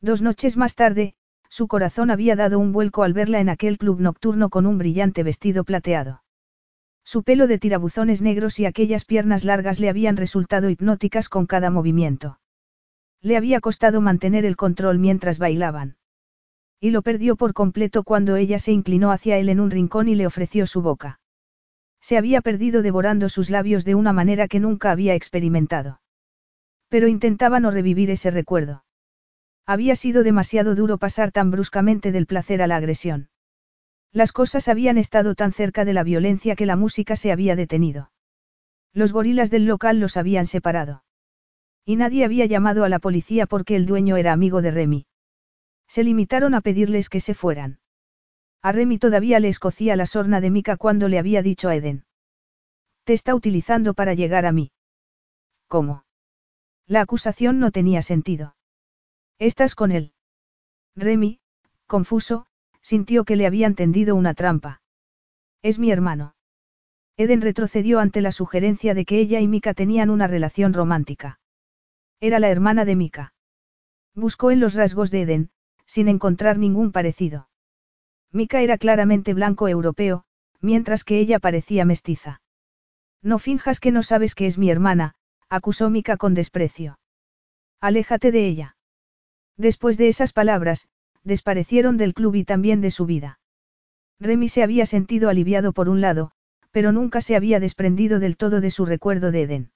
Dos 0.00 0.20
noches 0.20 0.56
más 0.56 0.74
tarde, 0.74 1.14
su 1.52 1.68
corazón 1.68 2.10
había 2.10 2.34
dado 2.34 2.58
un 2.58 2.72
vuelco 2.72 3.02
al 3.02 3.12
verla 3.12 3.38
en 3.38 3.50
aquel 3.50 3.76
club 3.76 4.00
nocturno 4.00 4.48
con 4.48 4.64
un 4.64 4.78
brillante 4.78 5.22
vestido 5.22 5.64
plateado. 5.64 6.22
Su 7.04 7.24
pelo 7.24 7.46
de 7.46 7.58
tirabuzones 7.58 8.22
negros 8.22 8.58
y 8.58 8.64
aquellas 8.64 9.04
piernas 9.04 9.44
largas 9.44 9.78
le 9.78 9.90
habían 9.90 10.16
resultado 10.16 10.70
hipnóticas 10.70 11.28
con 11.28 11.44
cada 11.44 11.70
movimiento. 11.70 12.38
Le 13.20 13.36
había 13.36 13.60
costado 13.60 14.00
mantener 14.00 14.46
el 14.46 14.56
control 14.56 14.98
mientras 14.98 15.38
bailaban. 15.38 15.98
Y 16.80 16.88
lo 16.88 17.02
perdió 17.02 17.36
por 17.36 17.52
completo 17.52 18.02
cuando 18.02 18.36
ella 18.36 18.58
se 18.58 18.72
inclinó 18.72 19.12
hacia 19.12 19.36
él 19.36 19.50
en 19.50 19.60
un 19.60 19.70
rincón 19.70 20.08
y 20.08 20.14
le 20.14 20.26
ofreció 20.26 20.66
su 20.66 20.80
boca. 20.80 21.20
Se 22.00 22.16
había 22.16 22.40
perdido 22.40 22.80
devorando 22.80 23.28
sus 23.28 23.50
labios 23.50 23.84
de 23.84 23.94
una 23.94 24.14
manera 24.14 24.48
que 24.48 24.58
nunca 24.58 24.90
había 24.90 25.14
experimentado. 25.14 26.00
Pero 26.88 27.08
intentaba 27.08 27.60
no 27.60 27.70
revivir 27.70 28.10
ese 28.10 28.30
recuerdo. 28.30 28.84
Había 29.66 29.94
sido 29.96 30.24
demasiado 30.24 30.74
duro 30.74 30.98
pasar 30.98 31.32
tan 31.32 31.50
bruscamente 31.50 32.12
del 32.12 32.26
placer 32.26 32.62
a 32.62 32.66
la 32.66 32.76
agresión. 32.76 33.28
Las 34.12 34.32
cosas 34.32 34.68
habían 34.68 34.98
estado 34.98 35.34
tan 35.34 35.52
cerca 35.52 35.84
de 35.84 35.92
la 35.92 36.02
violencia 36.02 36.56
que 36.56 36.66
la 36.66 36.76
música 36.76 37.16
se 37.16 37.32
había 37.32 37.56
detenido. 37.56 38.10
Los 38.92 39.12
gorilas 39.12 39.50
del 39.50 39.64
local 39.64 40.00
los 40.00 40.16
habían 40.16 40.46
separado. 40.46 41.04
Y 41.84 41.96
nadie 41.96 42.24
había 42.24 42.46
llamado 42.46 42.84
a 42.84 42.88
la 42.88 42.98
policía 42.98 43.46
porque 43.46 43.74
el 43.74 43.86
dueño 43.86 44.16
era 44.16 44.32
amigo 44.32 44.62
de 44.62 44.70
Remy. 44.70 45.06
Se 45.88 46.04
limitaron 46.04 46.54
a 46.54 46.60
pedirles 46.60 47.08
que 47.08 47.20
se 47.20 47.34
fueran. 47.34 47.80
A 48.62 48.72
Remy 48.72 48.98
todavía 48.98 49.40
le 49.40 49.48
escocía 49.48 49.96
la 49.96 50.06
sorna 50.06 50.40
de 50.40 50.50
Mika 50.50 50.76
cuando 50.76 51.08
le 51.08 51.18
había 51.18 51.42
dicho 51.42 51.68
a 51.68 51.74
Eden. 51.74 52.04
Te 53.04 53.14
está 53.14 53.34
utilizando 53.34 53.94
para 53.94 54.14
llegar 54.14 54.46
a 54.46 54.52
mí. 54.52 54.70
¿Cómo? 55.66 56.04
La 56.86 57.00
acusación 57.00 57.58
no 57.58 57.70
tenía 57.70 58.02
sentido. 58.02 58.54
¿Estás 59.42 59.74
con 59.74 59.90
él? 59.90 60.12
Remy, 60.94 61.40
confuso, 61.88 62.46
sintió 62.80 63.24
que 63.24 63.34
le 63.34 63.44
habían 63.44 63.74
tendido 63.74 64.14
una 64.14 64.34
trampa. 64.34 64.82
Es 65.62 65.80
mi 65.80 65.90
hermano. 65.90 66.36
Eden 67.16 67.40
retrocedió 67.40 67.98
ante 67.98 68.20
la 68.20 68.30
sugerencia 68.30 68.94
de 68.94 69.04
que 69.04 69.18
ella 69.18 69.40
y 69.40 69.48
Mika 69.48 69.74
tenían 69.74 70.10
una 70.10 70.28
relación 70.28 70.72
romántica. 70.72 71.40
Era 72.20 72.38
la 72.38 72.50
hermana 72.50 72.84
de 72.84 72.94
Mika. 72.94 73.34
Buscó 74.14 74.52
en 74.52 74.60
los 74.60 74.74
rasgos 74.74 75.10
de 75.10 75.22
Eden, 75.22 75.50
sin 75.86 76.06
encontrar 76.06 76.56
ningún 76.56 76.92
parecido. 76.92 77.48
Mika 78.30 78.62
era 78.62 78.78
claramente 78.78 79.34
blanco 79.34 79.66
europeo, 79.66 80.22
mientras 80.60 81.02
que 81.02 81.18
ella 81.18 81.40
parecía 81.40 81.84
mestiza. 81.84 82.42
No 83.22 83.40
finjas 83.40 83.80
que 83.80 83.90
no 83.90 84.04
sabes 84.04 84.36
que 84.36 84.46
es 84.46 84.56
mi 84.56 84.70
hermana, 84.70 85.16
acusó 85.48 85.90
Mika 85.90 86.16
con 86.16 86.32
desprecio. 86.34 87.00
Aléjate 87.80 88.30
de 88.30 88.46
ella. 88.46 88.76
Después 89.56 89.98
de 89.98 90.08
esas 90.08 90.32
palabras, 90.32 90.88
desparecieron 91.24 91.96
del 91.96 92.14
club 92.14 92.34
y 92.34 92.44
también 92.44 92.80
de 92.80 92.90
su 92.90 93.06
vida. 93.06 93.38
Remy 94.20 94.48
se 94.48 94.62
había 94.62 94.86
sentido 94.86 95.28
aliviado 95.28 95.72
por 95.72 95.88
un 95.88 96.00
lado, 96.00 96.32
pero 96.70 96.92
nunca 96.92 97.20
se 97.20 97.36
había 97.36 97.60
desprendido 97.60 98.18
del 98.18 98.36
todo 98.36 98.60
de 98.60 98.70
su 98.70 98.86
recuerdo 98.86 99.30
de 99.30 99.42
Eden. 99.42 99.70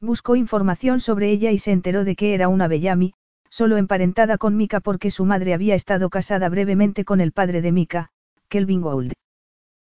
Buscó 0.00 0.36
información 0.36 1.00
sobre 1.00 1.30
ella 1.30 1.50
y 1.50 1.58
se 1.58 1.72
enteró 1.72 2.04
de 2.04 2.16
que 2.16 2.34
era 2.34 2.48
una 2.48 2.68
Bellamy, 2.68 3.14
solo 3.50 3.76
emparentada 3.76 4.38
con 4.38 4.56
Mika 4.56 4.80
porque 4.80 5.10
su 5.10 5.24
madre 5.24 5.54
había 5.54 5.74
estado 5.74 6.10
casada 6.10 6.48
brevemente 6.48 7.04
con 7.04 7.20
el 7.20 7.32
padre 7.32 7.62
de 7.62 7.72
Mika, 7.72 8.10
Kelvin 8.48 8.80
Gould. 8.80 9.12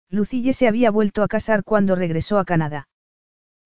Lucille 0.09 0.53
se 0.53 0.67
había 0.67 0.91
vuelto 0.91 1.23
a 1.23 1.27
casar 1.27 1.63
cuando 1.63 1.95
regresó 1.95 2.39
a 2.39 2.45
Canadá. 2.45 2.87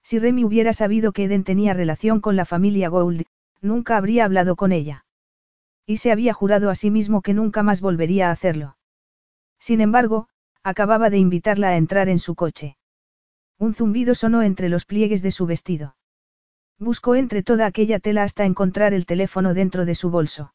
Si 0.04 0.20
Remy 0.20 0.44
hubiera 0.44 0.74
sabido 0.74 1.14
que 1.14 1.26
Eden 1.26 1.44
tenía 1.44 1.74
relación 1.74 2.20
con 2.20 2.36
la 2.36 2.46
familia 2.46 2.90
Gould, 2.90 3.24
nunca 3.62 3.96
habría 3.96 4.26
hablado 4.26 4.56
con 4.58 4.74
ella. 4.74 5.03
Y 5.86 5.98
se 5.98 6.12
había 6.12 6.34
jurado 6.34 6.70
a 6.70 6.76
sí 6.76 6.92
mismo 6.92 7.22
que 7.22 7.34
nunca 7.34 7.64
más 7.64 7.82
volvería 7.82 8.30
a 8.30 8.32
hacerlo. 8.32 8.78
Sin 9.60 9.82
embargo, 9.82 10.28
acababa 10.64 11.10
de 11.10 11.18
invitarla 11.18 11.70
a 11.70 11.78
entrar 11.78 12.10
en 12.10 12.20
su 12.20 12.36
coche. 12.36 12.78
Un 13.60 13.74
zumbido 13.74 14.16
sonó 14.16 14.42
entre 14.42 14.70
los 14.70 14.86
pliegues 14.86 15.22
de 15.22 15.32
su 15.32 15.46
vestido. 15.46 15.96
Buscó 16.80 17.16
entre 17.16 17.44
toda 17.44 17.66
aquella 17.66 18.00
tela 18.00 18.24
hasta 18.24 18.46
encontrar 18.46 18.94
el 18.94 19.06
teléfono 19.06 19.54
dentro 19.54 19.86
de 19.86 19.96
su 19.96 20.10
bolso. 20.10 20.54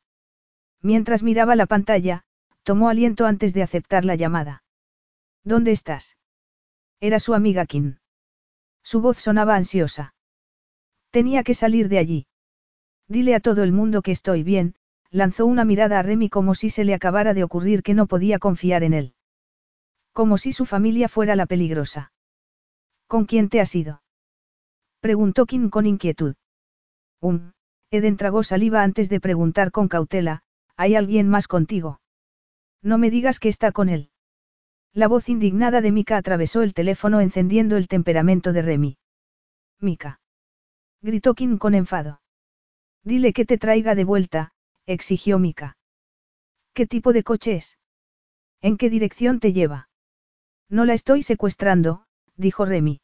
Mientras 0.82 1.22
miraba 1.22 1.56
la 1.56 1.66
pantalla, 1.66 2.24
tomó 2.62 2.88
aliento 2.88 3.26
antes 3.26 3.54
de 3.54 3.62
aceptar 3.62 4.04
la 4.04 4.14
llamada. 4.14 4.62
¿Dónde 5.44 5.72
estás? 5.72 6.16
Era 7.00 7.18
su 7.18 7.34
amiga 7.34 7.66
Kim. 7.66 7.96
Su 8.82 9.00
voz 9.00 9.18
sonaba 9.18 9.54
ansiosa. 9.54 10.14
Tenía 11.10 11.42
que 11.42 11.54
salir 11.54 11.88
de 11.88 11.98
allí. 11.98 12.26
Dile 13.06 13.34
a 13.34 13.40
todo 13.40 13.62
el 13.62 13.72
mundo 13.72 14.02
que 14.02 14.12
estoy 14.12 14.42
bien, 14.42 14.74
lanzó 15.10 15.46
una 15.46 15.64
mirada 15.64 15.98
a 15.98 16.02
Remy 16.02 16.28
como 16.28 16.54
si 16.54 16.70
se 16.70 16.84
le 16.84 16.94
acabara 16.94 17.34
de 17.34 17.44
ocurrir 17.44 17.82
que 17.82 17.94
no 17.94 18.06
podía 18.06 18.38
confiar 18.38 18.82
en 18.82 18.92
él. 18.92 19.14
Como 20.12 20.38
si 20.38 20.52
su 20.52 20.66
familia 20.66 21.08
fuera 21.08 21.36
la 21.36 21.46
peligrosa. 21.46 22.12
¿Con 23.06 23.24
quién 23.24 23.48
te 23.48 23.60
has 23.60 23.74
ido? 23.74 24.02
Preguntó 25.00 25.46
Kim 25.46 25.70
con 25.70 25.86
inquietud. 25.86 26.34
Um, 27.20 27.52
Eden 27.90 28.16
tragó 28.16 28.42
saliva 28.42 28.82
antes 28.82 29.08
de 29.08 29.20
preguntar 29.20 29.70
con 29.70 29.88
cautela, 29.88 30.42
¿hay 30.76 30.94
alguien 30.94 31.28
más 31.28 31.48
contigo? 31.48 32.00
No 32.82 32.98
me 32.98 33.10
digas 33.10 33.38
que 33.38 33.48
está 33.48 33.72
con 33.72 33.88
él. 33.88 34.10
La 34.92 35.08
voz 35.08 35.28
indignada 35.28 35.80
de 35.80 35.92
Mika 35.92 36.16
atravesó 36.16 36.62
el 36.62 36.74
teléfono 36.74 37.20
encendiendo 37.20 37.76
el 37.76 37.88
temperamento 37.88 38.52
de 38.52 38.62
Remy. 38.62 38.98
Mika. 39.80 40.20
Gritó 41.00 41.34
Kim 41.34 41.58
con 41.58 41.74
enfado. 41.74 42.20
Dile 43.04 43.32
que 43.32 43.44
te 43.44 43.58
traiga 43.58 43.94
de 43.94 44.04
vuelta, 44.04 44.52
exigió 44.88 45.38
Mika. 45.38 45.76
¿Qué 46.72 46.86
tipo 46.86 47.12
de 47.12 47.22
coche 47.22 47.56
es? 47.56 47.78
¿En 48.62 48.78
qué 48.78 48.88
dirección 48.88 49.38
te 49.38 49.52
lleva? 49.52 49.90
No 50.70 50.86
la 50.86 50.94
estoy 50.94 51.22
secuestrando, 51.22 52.04
dijo 52.36 52.64
Remy. 52.64 53.00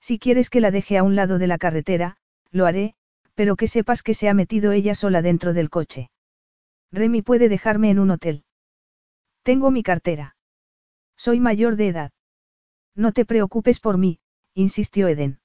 Si 0.00 0.18
quieres 0.18 0.50
que 0.50 0.60
la 0.60 0.72
deje 0.72 0.98
a 0.98 1.04
un 1.04 1.14
lado 1.14 1.38
de 1.38 1.46
la 1.46 1.58
carretera, 1.58 2.16
lo 2.50 2.66
haré, 2.66 2.94
pero 3.34 3.54
que 3.54 3.68
sepas 3.68 4.02
que 4.02 4.14
se 4.14 4.28
ha 4.28 4.34
metido 4.34 4.72
ella 4.72 4.94
sola 4.94 5.22
dentro 5.22 5.52
del 5.52 5.70
coche. 5.70 6.10
Remy 6.90 7.22
puede 7.22 7.48
dejarme 7.48 7.90
en 7.90 8.00
un 8.00 8.10
hotel. 8.10 8.44
Tengo 9.42 9.70
mi 9.70 9.84
cartera. 9.84 10.36
Soy 11.16 11.38
mayor 11.38 11.76
de 11.76 11.88
edad. 11.88 12.12
No 12.96 13.12
te 13.12 13.24
preocupes 13.24 13.78
por 13.78 13.96
mí, 13.96 14.18
insistió 14.54 15.06
Eden. 15.06 15.38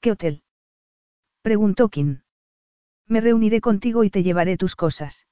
¿Qué 0.00 0.12
hotel? 0.12 0.42
Preguntó 1.42 1.88
Kim. 1.88 2.20
Me 3.08 3.20
reuniré 3.20 3.60
contigo 3.60 4.04
y 4.04 4.10
te 4.10 4.22
llevaré 4.22 4.56
tus 4.56 4.76
cosas. 4.76 5.26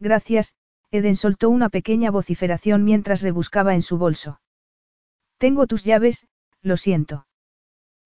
Gracias, 0.00 0.54
Eden 0.90 1.16
soltó 1.16 1.48
una 1.48 1.68
pequeña 1.68 2.10
vociferación 2.10 2.84
mientras 2.84 3.22
rebuscaba 3.22 3.74
en 3.74 3.82
su 3.82 3.98
bolso. 3.98 4.40
Tengo 5.38 5.66
tus 5.66 5.84
llaves, 5.84 6.26
lo 6.60 6.76
siento. 6.76 7.26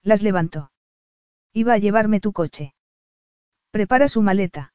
Las 0.03 0.22
levantó. 0.22 0.72
Iba 1.53 1.74
a 1.74 1.78
llevarme 1.78 2.20
tu 2.20 2.32
coche. 2.32 2.74
Prepara 3.70 4.09
su 4.09 4.20
maleta. 4.20 4.74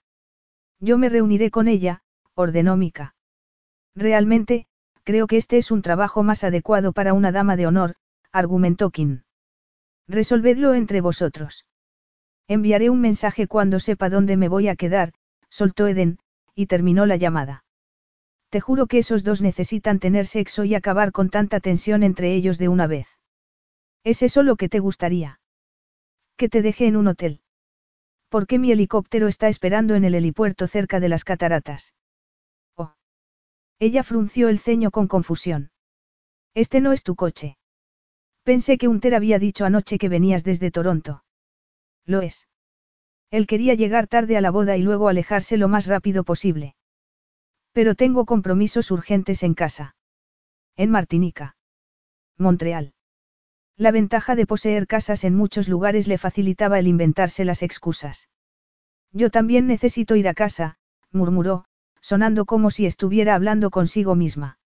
Yo 0.80 0.98
me 0.98 1.10
reuniré 1.10 1.52
con 1.52 1.68
ella, 1.68 2.02
ordenó 2.34 2.78
Mika. 2.78 3.16
Realmente, 3.96 4.68
creo 5.04 5.28
que 5.28 5.38
este 5.38 5.58
es 5.58 5.72
un 5.72 5.82
trabajo 5.82 6.24
más 6.24 6.44
adecuado 6.44 6.94
para 6.94 7.14
una 7.14 7.32
dama 7.32 7.56
de 7.56 7.68
honor, 7.68 7.96
argumentó 8.32 8.90
Kim. 8.90 9.24
Resolvedlo 10.08 10.74
entre 10.74 11.02
vosotros. 11.02 11.66
Enviaré 12.48 12.90
un 12.90 13.02
mensaje 13.02 13.48
cuando 13.48 13.80
sepa 13.80 14.10
dónde 14.10 14.38
me 14.38 14.48
voy 14.48 14.68
a 14.68 14.76
quedar, 14.76 15.14
soltó 15.50 15.88
Eden, 15.88 16.20
y 16.56 16.68
terminó 16.68 17.06
la 17.06 17.18
llamada. 17.18 17.66
Te 18.50 18.62
juro 18.62 18.88
que 18.88 19.00
esos 19.00 19.24
dos 19.24 19.42
necesitan 19.42 20.00
tener 20.00 20.26
sexo 20.26 20.64
y 20.64 20.74
acabar 20.74 21.12
con 21.12 21.30
tanta 21.30 21.60
tensión 21.60 22.04
entre 22.04 22.34
ellos 22.34 22.58
de 22.58 22.70
una 22.70 22.88
vez. 22.88 23.08
¿Es 24.04 24.22
eso 24.22 24.44
lo 24.44 24.56
que 24.56 24.70
te 24.70 24.80
gustaría? 24.80 25.42
Que 26.38 26.48
te 26.48 26.62
deje 26.62 26.88
en 26.88 26.96
un 26.96 27.08
hotel. 27.08 27.42
¿Por 28.30 28.48
qué 28.48 28.60
mi 28.60 28.72
helicóptero 28.72 29.28
está 29.28 29.50
esperando 29.50 29.96
en 29.96 30.06
el 30.06 30.16
helipuerto 30.16 30.68
cerca 30.68 31.00
de 31.02 31.10
las 31.10 31.26
cataratas? 31.26 31.94
Oh. 32.76 32.94
Ella 33.80 34.04
frunció 34.04 34.48
el 34.48 34.60
ceño 34.60 34.92
con 34.92 35.08
confusión. 35.08 35.72
Este 36.54 36.80
no 36.80 36.94
es 36.94 37.04
tu 37.04 37.16
coche. 37.16 37.58
Pensé 38.44 38.78
que 38.78 38.88
Unter 38.88 39.16
había 39.16 39.40
dicho 39.40 39.66
anoche 39.66 39.98
que 39.98 40.10
venías 40.10 40.44
desde 40.46 40.72
Toronto. 40.72 41.24
Lo 42.08 42.22
es. 42.22 42.48
Él 43.30 43.46
quería 43.46 43.76
llegar 43.76 44.08
tarde 44.08 44.38
a 44.38 44.42
la 44.42 44.50
boda 44.50 44.78
y 44.78 44.82
luego 44.82 45.10
alejarse 45.10 45.58
lo 45.58 45.68
más 45.68 45.86
rápido 45.86 46.24
posible. 46.24 46.76
Pero 47.74 47.94
tengo 47.94 48.26
compromisos 48.26 48.90
urgentes 48.90 49.44
en 49.44 49.54
casa. 49.54 49.96
En 50.76 50.90
Martinica. 50.90 51.56
Montreal. 52.38 52.94
La 53.76 53.92
ventaja 53.92 54.36
de 54.36 54.48
poseer 54.48 54.88
casas 54.88 55.24
en 55.24 55.36
muchos 55.36 55.68
lugares 55.68 56.08
le 56.08 56.18
facilitaba 56.18 56.80
el 56.80 56.88
inventarse 56.88 57.46
las 57.46 57.62
excusas. 57.62 58.30
Yo 59.12 59.30
también 59.30 59.68
necesito 59.68 60.16
ir 60.16 60.28
a 60.28 60.34
casa, 60.34 60.80
murmuró, 61.12 61.66
sonando 62.02 62.46
como 62.46 62.72
si 62.72 62.88
estuviera 62.88 63.36
hablando 63.36 63.70
consigo 63.70 64.16
misma. 64.16 64.58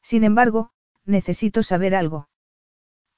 Sin 0.00 0.24
embargo, 0.24 0.70
necesito 1.04 1.62
saber 1.62 1.94
algo. 1.94 2.29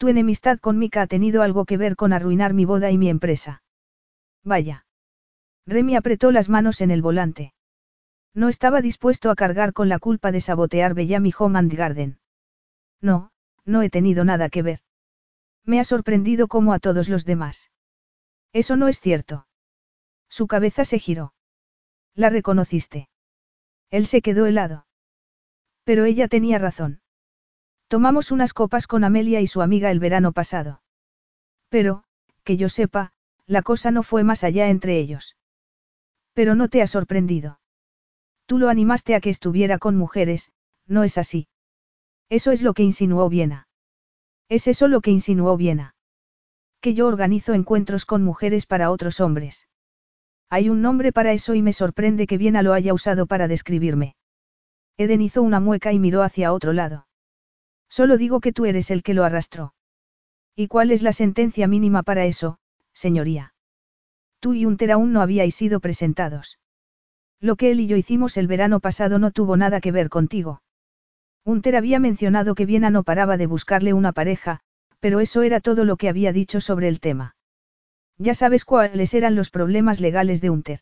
Tu 0.02 0.08
enemistad 0.08 0.58
con 0.58 0.80
Mika 0.80 1.02
ha 1.02 1.06
tenido 1.06 1.42
algo 1.42 1.64
que 1.64 1.76
ver 1.76 1.94
con 1.94 2.12
arruinar 2.12 2.54
mi 2.54 2.64
boda 2.64 2.90
y 2.90 2.98
mi 2.98 3.08
empresa. 3.08 3.62
Vaya. 4.42 4.84
Remy 5.64 5.94
apretó 5.94 6.32
las 6.32 6.48
manos 6.48 6.80
en 6.80 6.90
el 6.90 7.02
volante. 7.02 7.54
No 8.34 8.48
estaba 8.48 8.80
dispuesto 8.80 9.30
a 9.30 9.36
cargar 9.36 9.72
con 9.72 9.88
la 9.88 10.00
culpa 10.00 10.32
de 10.32 10.40
sabotear 10.40 10.94
Bellamy 10.94 11.32
Home 11.38 11.56
and 11.56 11.72
Garden. 11.72 12.18
No, 13.00 13.30
no 13.64 13.82
he 13.82 13.90
tenido 13.90 14.24
nada 14.24 14.48
que 14.48 14.62
ver. 14.62 14.80
Me 15.64 15.78
ha 15.78 15.84
sorprendido 15.84 16.48
como 16.48 16.72
a 16.72 16.80
todos 16.80 17.08
los 17.08 17.24
demás. 17.24 17.70
Eso 18.52 18.74
no 18.74 18.88
es 18.88 18.98
cierto. 18.98 19.46
Su 20.28 20.48
cabeza 20.48 20.84
se 20.84 20.98
giró. 20.98 21.32
La 22.16 22.28
reconociste. 22.28 23.08
Él 23.88 24.08
se 24.08 24.20
quedó 24.20 24.46
helado. 24.46 24.84
Pero 25.84 26.06
ella 26.06 26.26
tenía 26.26 26.58
razón. 26.58 27.01
Tomamos 27.92 28.30
unas 28.30 28.54
copas 28.54 28.86
con 28.86 29.04
Amelia 29.04 29.42
y 29.42 29.46
su 29.46 29.60
amiga 29.60 29.90
el 29.90 30.00
verano 30.00 30.32
pasado. 30.32 30.80
Pero, 31.68 32.04
que 32.42 32.56
yo 32.56 32.70
sepa, 32.70 33.12
la 33.46 33.60
cosa 33.60 33.90
no 33.90 34.02
fue 34.02 34.24
más 34.24 34.44
allá 34.44 34.70
entre 34.70 34.98
ellos. 34.98 35.36
Pero 36.32 36.54
no 36.54 36.68
te 36.68 36.80
ha 36.80 36.86
sorprendido. 36.86 37.60
Tú 38.46 38.58
lo 38.58 38.70
animaste 38.70 39.14
a 39.14 39.20
que 39.20 39.28
estuviera 39.28 39.76
con 39.76 39.98
mujeres, 39.98 40.52
¿no 40.86 41.04
es 41.04 41.18
así? 41.18 41.48
Eso 42.30 42.50
es 42.50 42.62
lo 42.62 42.72
que 42.72 42.82
insinuó 42.82 43.28
Viena. 43.28 43.68
Es 44.48 44.68
eso 44.68 44.88
lo 44.88 45.02
que 45.02 45.10
insinuó 45.10 45.58
Viena. 45.58 45.94
Que 46.80 46.94
yo 46.94 47.06
organizo 47.06 47.52
encuentros 47.52 48.06
con 48.06 48.24
mujeres 48.24 48.64
para 48.64 48.90
otros 48.90 49.20
hombres. 49.20 49.68
Hay 50.48 50.70
un 50.70 50.80
nombre 50.80 51.12
para 51.12 51.34
eso 51.34 51.54
y 51.54 51.60
me 51.60 51.74
sorprende 51.74 52.26
que 52.26 52.38
Viena 52.38 52.62
lo 52.62 52.72
haya 52.72 52.94
usado 52.94 53.26
para 53.26 53.48
describirme. 53.48 54.16
Eden 54.96 55.20
hizo 55.20 55.42
una 55.42 55.60
mueca 55.60 55.92
y 55.92 55.98
miró 55.98 56.22
hacia 56.22 56.54
otro 56.54 56.72
lado. 56.72 57.06
Solo 57.98 58.16
digo 58.16 58.40
que 58.40 58.54
tú 58.54 58.64
eres 58.64 58.90
el 58.90 59.02
que 59.02 59.12
lo 59.12 59.22
arrastró. 59.22 59.74
¿Y 60.56 60.68
cuál 60.68 60.92
es 60.92 61.02
la 61.02 61.12
sentencia 61.12 61.68
mínima 61.68 62.02
para 62.02 62.24
eso, 62.24 62.56
señoría? 62.94 63.52
Tú 64.40 64.54
y 64.54 64.64
Unter 64.64 64.92
aún 64.92 65.12
no 65.12 65.20
habíais 65.20 65.54
sido 65.54 65.78
presentados. 65.78 66.58
Lo 67.38 67.56
que 67.56 67.70
él 67.70 67.80
y 67.80 67.88
yo 67.88 67.98
hicimos 67.98 68.38
el 68.38 68.46
verano 68.46 68.80
pasado 68.80 69.18
no 69.18 69.30
tuvo 69.30 69.58
nada 69.58 69.82
que 69.82 69.92
ver 69.92 70.08
contigo. 70.08 70.62
Unter 71.44 71.76
había 71.76 71.98
mencionado 71.98 72.54
que 72.54 72.64
Viena 72.64 72.88
no 72.88 73.02
paraba 73.02 73.36
de 73.36 73.46
buscarle 73.46 73.92
una 73.92 74.12
pareja, 74.12 74.60
pero 74.98 75.20
eso 75.20 75.42
era 75.42 75.60
todo 75.60 75.84
lo 75.84 75.98
que 75.98 76.08
había 76.08 76.32
dicho 76.32 76.62
sobre 76.62 76.88
el 76.88 76.98
tema. 76.98 77.36
Ya 78.16 78.32
sabes 78.32 78.64
cuáles 78.64 79.12
eran 79.12 79.34
los 79.34 79.50
problemas 79.50 80.00
legales 80.00 80.40
de 80.40 80.48
Unter. 80.48 80.80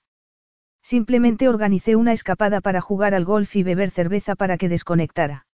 Simplemente 0.81 1.49
organicé 1.49 1.97
una 1.97 2.13
escapada 2.13 2.61
para 2.61 2.81
jugar 2.81 3.17
al 3.17 3.25
golf 3.25 3.57
y 3.57 3.65
beber 3.65 3.91
cerveza 3.91 4.37
para 4.37 4.59
que 4.59 4.69
desconectara. 4.69 5.49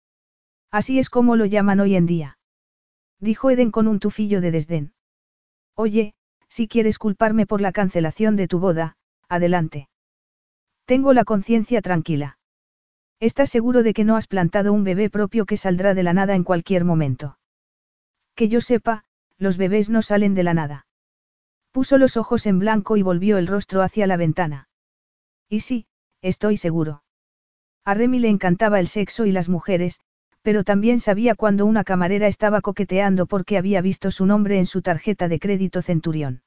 Así 0.75 0.99
es 0.99 1.09
como 1.09 1.37
lo 1.37 1.45
llaman 1.45 1.79
hoy 1.79 1.95
en 1.95 2.05
día. 2.05 2.37
Dijo 3.21 3.49
Eden 3.49 3.71
con 3.71 3.87
un 3.87 4.01
tufillo 4.01 4.41
de 4.41 4.51
desdén. 4.51 4.93
Oye, 5.77 6.15
si 6.49 6.67
quieres 6.67 6.99
culparme 6.99 7.47
por 7.47 7.61
la 7.61 7.71
cancelación 7.71 8.35
de 8.35 8.49
tu 8.49 8.59
boda, 8.59 8.97
adelante. 9.29 9.89
Tengo 10.85 11.13
la 11.13 11.23
conciencia 11.23 11.81
tranquila. 11.81 12.39
¿Estás 13.21 13.51
seguro 13.51 13.85
de 13.85 13.95
que 13.95 14.03
no 14.03 14.17
has 14.17 14.27
plantado 14.27 14.73
un 14.73 14.83
bebé 14.83 15.11
propio 15.11 15.47
que 15.47 15.57
saldrá 15.57 15.95
de 15.95 16.03
la 16.03 16.13
nada 16.13 16.35
en 16.35 16.43
cualquier 16.43 16.85
momento? 16.85 17.39
Que 18.35 18.49
yo 18.49 18.61
sepa, 18.61 19.05
los 19.39 19.59
bebés 19.59 19.91
no 19.91 20.03
salen 20.03 20.35
de 20.35 20.43
la 20.43 20.55
nada. 20.55 20.89
Puso 21.71 21.99
los 21.99 22.17
ojos 22.17 22.47
en 22.47 22.59
blanco 22.59 22.97
y 22.97 23.03
volvió 23.03 23.39
el 23.39 23.47
rostro 23.47 23.81
hacia 23.81 24.09
la 24.09 24.17
ventana. 24.17 24.69
Y 25.49 25.61
sí, 25.61 25.87
estoy 26.21 26.57
seguro. 26.57 27.05
A 27.85 27.95
Remy 27.95 28.19
le 28.19 28.29
encantaba 28.29 28.81
el 28.81 28.89
sexo 28.89 29.25
y 29.25 29.31
las 29.31 29.49
mujeres, 29.49 30.01
pero 30.45 30.63
también 30.63 31.01
sabía 31.01 31.35
cuando 31.35 31.65
una 31.65 31.85
camarera 31.85 32.27
estaba 32.27 32.61
coqueteando 32.61 33.25
porque 33.25 33.57
había 33.57 33.81
visto 33.81 34.11
su 34.11 34.27
nombre 34.27 34.59
en 34.59 34.67
su 34.67 34.83
tarjeta 34.83 35.27
de 35.27 35.39
crédito 35.39 35.81
Centurión. 35.81 36.43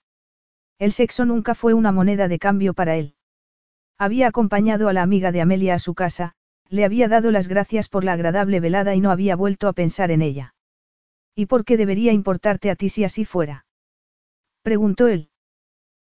El 0.78 0.92
sexo 0.92 1.26
nunca 1.26 1.56
fue 1.56 1.74
una 1.74 1.92
moneda 1.92 2.28
de 2.28 2.38
cambio 2.38 2.76
para 2.76 2.96
él. 2.96 3.16
Había 3.98 4.28
acompañado 4.28 4.88
a 4.88 4.94
la 4.94 5.02
amiga 5.02 5.32
de 5.32 5.42
Amelia 5.42 5.74
a 5.74 5.80
su 5.80 5.96
casa, 5.96 6.36
le 6.70 6.86
había 6.86 7.08
dado 7.08 7.32
las 7.32 7.48
gracias 7.48 7.90
por 7.90 8.04
la 8.04 8.14
agradable 8.14 8.60
velada 8.60 8.94
y 8.94 9.02
no 9.02 9.10
había 9.10 9.36
vuelto 9.36 9.68
a 9.68 9.74
pensar 9.74 10.12
en 10.12 10.22
ella. 10.22 10.54
¿Y 11.34 11.48
por 11.48 11.66
qué 11.66 11.76
debería 11.76 12.14
importarte 12.14 12.70
a 12.70 12.76
ti 12.76 12.90
si 12.90 13.04
así 13.04 13.26
fuera? 13.26 13.66
Preguntó 14.62 15.08
él. 15.08 15.32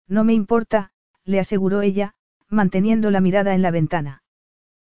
No 0.08 0.24
me 0.24 0.32
importa, 0.32 0.92
le 1.26 1.40
aseguró 1.40 1.82
ella, 1.82 2.14
manteniendo 2.48 3.10
la 3.10 3.20
mirada 3.20 3.54
en 3.54 3.60
la 3.60 3.70
ventana. 3.70 4.22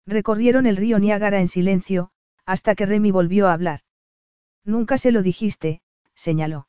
Recorrieron 0.08 0.66
el 0.66 0.78
río 0.78 0.98
Niágara 1.00 1.42
en 1.42 1.50
silencio, 1.50 2.12
hasta 2.46 2.76
que 2.76 2.86
Remy 2.86 3.12
volvió 3.12 3.48
a 3.48 3.54
hablar. 3.54 3.82
Nunca 4.64 4.98
se 4.98 5.12
lo 5.12 5.22
dijiste, 5.22 5.82
señaló. 6.16 6.68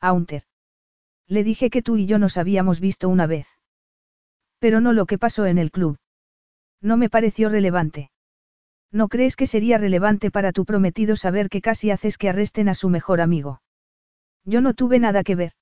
A 0.00 0.12
Hunter. 0.12 0.44
Le 1.26 1.44
dije 1.44 1.70
que 1.70 1.82
tú 1.82 1.96
y 1.96 2.06
yo 2.06 2.18
nos 2.18 2.36
habíamos 2.36 2.80
visto 2.80 3.08
una 3.08 3.26
vez. 3.26 3.46
Pero 4.58 4.80
no 4.80 4.92
lo 4.92 5.06
que 5.06 5.18
pasó 5.18 5.46
en 5.46 5.58
el 5.58 5.70
club. 5.70 5.98
No 6.80 6.96
me 6.96 7.10
pareció 7.10 7.48
relevante. 7.48 8.10
¿No 8.92 9.08
crees 9.08 9.36
que 9.36 9.46
sería 9.46 9.78
relevante 9.78 10.30
para 10.30 10.52
tu 10.52 10.64
prometido 10.64 11.16
saber 11.16 11.48
que 11.48 11.60
casi 11.60 11.90
haces 11.90 12.18
que 12.18 12.28
arresten 12.28 12.68
a 12.68 12.74
su 12.74 12.88
mejor 12.88 13.20
amigo? 13.20 13.60
Yo 14.44 14.60
no 14.60 14.74
tuve 14.74 14.98
nada 14.98 15.24
que 15.24 15.34
ver. 15.34 15.52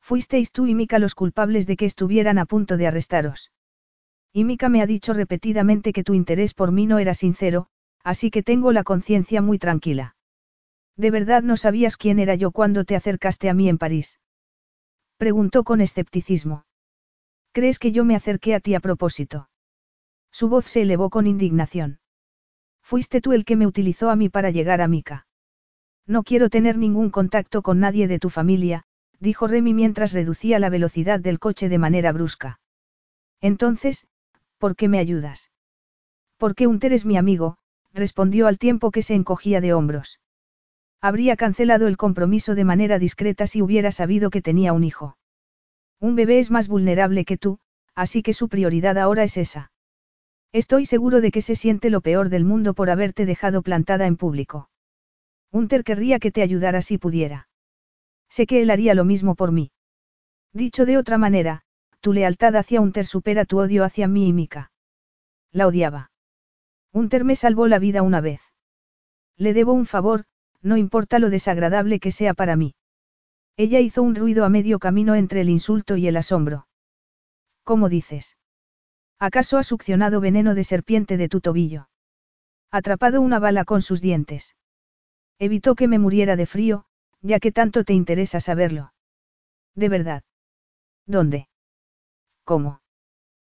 Fuisteis 0.00 0.50
tú 0.50 0.66
y 0.66 0.74
Mika 0.74 0.98
los 0.98 1.14
culpables 1.14 1.66
de 1.66 1.76
que 1.76 1.86
estuvieran 1.86 2.38
a 2.38 2.46
punto 2.46 2.76
de 2.76 2.86
arrestaros. 2.86 3.52
Y 4.32 4.44
Mika 4.44 4.68
me 4.68 4.82
ha 4.82 4.86
dicho 4.86 5.12
repetidamente 5.12 5.92
que 5.92 6.04
tu 6.04 6.14
interés 6.14 6.54
por 6.54 6.72
mí 6.72 6.86
no 6.86 6.98
era 6.98 7.14
sincero, 7.14 7.68
así 8.02 8.30
que 8.30 8.42
tengo 8.42 8.72
la 8.72 8.84
conciencia 8.84 9.42
muy 9.42 9.58
tranquila. 9.58 10.16
¿De 10.96 11.10
verdad 11.10 11.42
no 11.42 11.56
sabías 11.56 11.96
quién 11.96 12.18
era 12.18 12.34
yo 12.34 12.50
cuando 12.50 12.84
te 12.84 12.96
acercaste 12.96 13.48
a 13.48 13.54
mí 13.54 13.68
en 13.68 13.78
París? 13.78 14.20
Preguntó 15.16 15.64
con 15.64 15.80
escepticismo. 15.80 16.64
¿Crees 17.52 17.78
que 17.78 17.92
yo 17.92 18.04
me 18.04 18.16
acerqué 18.16 18.54
a 18.54 18.60
ti 18.60 18.74
a 18.74 18.80
propósito? 18.80 19.48
Su 20.30 20.48
voz 20.48 20.66
se 20.66 20.82
elevó 20.82 21.10
con 21.10 21.26
indignación. 21.26 22.00
Fuiste 22.82 23.20
tú 23.20 23.32
el 23.32 23.44
que 23.44 23.56
me 23.56 23.66
utilizó 23.66 24.10
a 24.10 24.16
mí 24.16 24.28
para 24.28 24.50
llegar 24.50 24.80
a 24.80 24.88
Mika. 24.88 25.26
No 26.06 26.22
quiero 26.22 26.48
tener 26.50 26.76
ningún 26.76 27.10
contacto 27.10 27.62
con 27.62 27.80
nadie 27.80 28.08
de 28.08 28.18
tu 28.18 28.30
familia, 28.30 28.84
dijo 29.20 29.46
Remy 29.46 29.74
mientras 29.74 30.12
reducía 30.12 30.58
la 30.58 30.70
velocidad 30.70 31.20
del 31.20 31.38
coche 31.38 31.68
de 31.68 31.78
manera 31.78 32.12
brusca. 32.12 32.60
Entonces, 33.40 34.06
¿por 34.58 34.76
qué 34.76 34.88
me 34.88 34.98
ayudas? 34.98 35.50
Porque 36.36 36.66
Unter 36.66 36.92
es 36.92 37.04
mi 37.04 37.16
amigo, 37.16 37.58
respondió 37.92 38.46
al 38.46 38.58
tiempo 38.58 38.90
que 38.90 39.02
se 39.02 39.14
encogía 39.14 39.60
de 39.60 39.72
hombros. 39.72 40.20
Habría 41.00 41.36
cancelado 41.36 41.86
el 41.86 41.96
compromiso 41.96 42.54
de 42.54 42.64
manera 42.64 42.98
discreta 42.98 43.46
si 43.46 43.62
hubiera 43.62 43.90
sabido 43.90 44.30
que 44.30 44.42
tenía 44.42 44.72
un 44.72 44.84
hijo. 44.84 45.16
Un 45.98 46.14
bebé 46.14 46.38
es 46.38 46.50
más 46.50 46.68
vulnerable 46.68 47.24
que 47.24 47.38
tú, 47.38 47.58
así 47.94 48.22
que 48.22 48.34
su 48.34 48.48
prioridad 48.48 48.98
ahora 48.98 49.24
es 49.24 49.36
esa. 49.36 49.72
Estoy 50.52 50.84
seguro 50.84 51.20
de 51.20 51.30
que 51.30 51.42
se 51.42 51.54
siente 51.54 51.90
lo 51.90 52.00
peor 52.00 52.28
del 52.28 52.44
mundo 52.44 52.74
por 52.74 52.90
haberte 52.90 53.24
dejado 53.24 53.62
plantada 53.62 54.06
en 54.06 54.16
público. 54.16 54.68
Unter 55.52 55.84
querría 55.84 56.18
que 56.18 56.32
te 56.32 56.42
ayudara 56.42 56.82
si 56.82 56.98
pudiera. 56.98 57.48
Sé 58.28 58.46
que 58.46 58.62
él 58.62 58.70
haría 58.70 58.94
lo 58.94 59.04
mismo 59.04 59.34
por 59.34 59.52
mí. 59.52 59.72
Dicho 60.52 60.86
de 60.86 60.98
otra 60.98 61.18
manera, 61.18 61.62
tu 62.00 62.12
lealtad 62.12 62.56
hacia 62.56 62.80
Unter 62.80 63.06
supera 63.06 63.44
tu 63.44 63.58
odio 63.58 63.84
hacia 63.84 64.08
mí 64.08 64.28
y 64.28 64.32
Mika. 64.32 64.72
La 65.52 65.66
odiaba. 65.66 66.09
Unter 66.92 67.24
me 67.24 67.36
salvó 67.36 67.66
la 67.68 67.78
vida 67.78 68.02
una 68.02 68.20
vez. 68.20 68.40
Le 69.36 69.54
debo 69.54 69.72
un 69.72 69.86
favor, 69.86 70.24
no 70.60 70.76
importa 70.76 71.18
lo 71.18 71.30
desagradable 71.30 72.00
que 72.00 72.10
sea 72.10 72.34
para 72.34 72.56
mí. 72.56 72.74
Ella 73.56 73.80
hizo 73.80 74.02
un 74.02 74.14
ruido 74.14 74.44
a 74.44 74.48
medio 74.48 74.78
camino 74.78 75.14
entre 75.14 75.40
el 75.40 75.48
insulto 75.48 75.96
y 75.96 76.06
el 76.08 76.16
asombro. 76.16 76.66
¿Cómo 77.64 77.88
dices? 77.88 78.36
¿Acaso 79.18 79.58
ha 79.58 79.62
succionado 79.62 80.20
veneno 80.20 80.54
de 80.54 80.64
serpiente 80.64 81.16
de 81.16 81.28
tu 81.28 81.40
tobillo? 81.40 81.88
Atrapado 82.70 83.20
una 83.20 83.38
bala 83.38 83.64
con 83.64 83.82
sus 83.82 84.00
dientes. 84.00 84.56
Evitó 85.38 85.74
que 85.74 85.88
me 85.88 85.98
muriera 85.98 86.36
de 86.36 86.46
frío, 86.46 86.84
ya 87.20 87.38
que 87.38 87.52
tanto 87.52 87.84
te 87.84 87.92
interesa 87.92 88.40
saberlo. 88.40 88.92
¿De 89.74 89.88
verdad? 89.88 90.22
¿Dónde? 91.06 91.48
¿Cómo? 92.44 92.80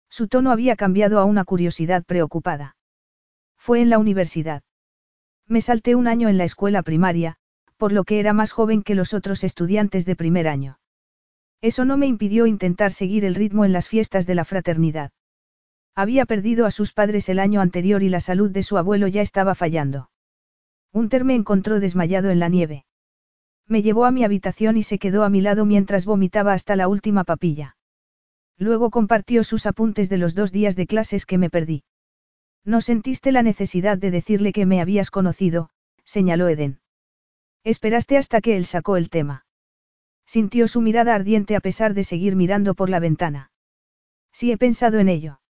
Su 0.08 0.28
tono 0.28 0.50
había 0.52 0.76
cambiado 0.76 1.18
a 1.18 1.24
una 1.24 1.44
curiosidad 1.44 2.04
preocupada. 2.04 2.76
Fue 3.66 3.82
en 3.82 3.90
la 3.90 3.98
universidad. 3.98 4.62
Me 5.48 5.60
salté 5.60 5.96
un 5.96 6.06
año 6.06 6.28
en 6.28 6.38
la 6.38 6.44
escuela 6.44 6.84
primaria, 6.84 7.34
por 7.76 7.90
lo 7.90 8.04
que 8.04 8.20
era 8.20 8.32
más 8.32 8.52
joven 8.52 8.84
que 8.84 8.94
los 8.94 9.12
otros 9.12 9.42
estudiantes 9.42 10.06
de 10.06 10.14
primer 10.14 10.46
año. 10.46 10.78
Eso 11.60 11.84
no 11.84 11.96
me 11.96 12.06
impidió 12.06 12.46
intentar 12.46 12.92
seguir 12.92 13.24
el 13.24 13.34
ritmo 13.34 13.64
en 13.64 13.72
las 13.72 13.88
fiestas 13.88 14.24
de 14.24 14.36
la 14.36 14.44
fraternidad. 14.44 15.10
Había 15.96 16.26
perdido 16.26 16.64
a 16.64 16.70
sus 16.70 16.92
padres 16.92 17.28
el 17.28 17.40
año 17.40 17.60
anterior 17.60 18.04
y 18.04 18.08
la 18.08 18.20
salud 18.20 18.52
de 18.52 18.62
su 18.62 18.78
abuelo 18.78 19.08
ya 19.08 19.20
estaba 19.20 19.56
fallando. 19.56 20.10
Unter 20.92 21.24
me 21.24 21.34
encontró 21.34 21.80
desmayado 21.80 22.30
en 22.30 22.38
la 22.38 22.48
nieve. 22.48 22.84
Me 23.66 23.82
llevó 23.82 24.04
a 24.04 24.12
mi 24.12 24.22
habitación 24.22 24.76
y 24.76 24.84
se 24.84 25.00
quedó 25.00 25.24
a 25.24 25.28
mi 25.28 25.40
lado 25.40 25.64
mientras 25.64 26.04
vomitaba 26.04 26.52
hasta 26.52 26.76
la 26.76 26.86
última 26.86 27.24
papilla. 27.24 27.76
Luego 28.58 28.90
compartió 28.90 29.42
sus 29.42 29.66
apuntes 29.66 30.08
de 30.08 30.18
los 30.18 30.36
dos 30.36 30.52
días 30.52 30.76
de 30.76 30.86
clases 30.86 31.26
que 31.26 31.36
me 31.36 31.50
perdí. 31.50 31.82
No 32.66 32.80
sentiste 32.80 33.30
la 33.30 33.44
necesidad 33.44 33.96
de 33.96 34.10
decirle 34.10 34.52
que 34.52 34.66
me 34.66 34.80
habías 34.80 35.12
conocido, 35.12 35.70
señaló 36.04 36.48
Eden. 36.48 36.80
Esperaste 37.62 38.18
hasta 38.18 38.40
que 38.40 38.56
él 38.56 38.66
sacó 38.66 38.96
el 38.96 39.08
tema. 39.08 39.46
Sintió 40.26 40.66
su 40.66 40.80
mirada 40.80 41.14
ardiente 41.14 41.54
a 41.54 41.60
pesar 41.60 41.94
de 41.94 42.02
seguir 42.02 42.34
mirando 42.34 42.74
por 42.74 42.90
la 42.90 42.98
ventana. 42.98 43.52
Sí 44.32 44.50
he 44.50 44.58
pensado 44.58 44.98
en 44.98 45.08
ello. 45.08 45.40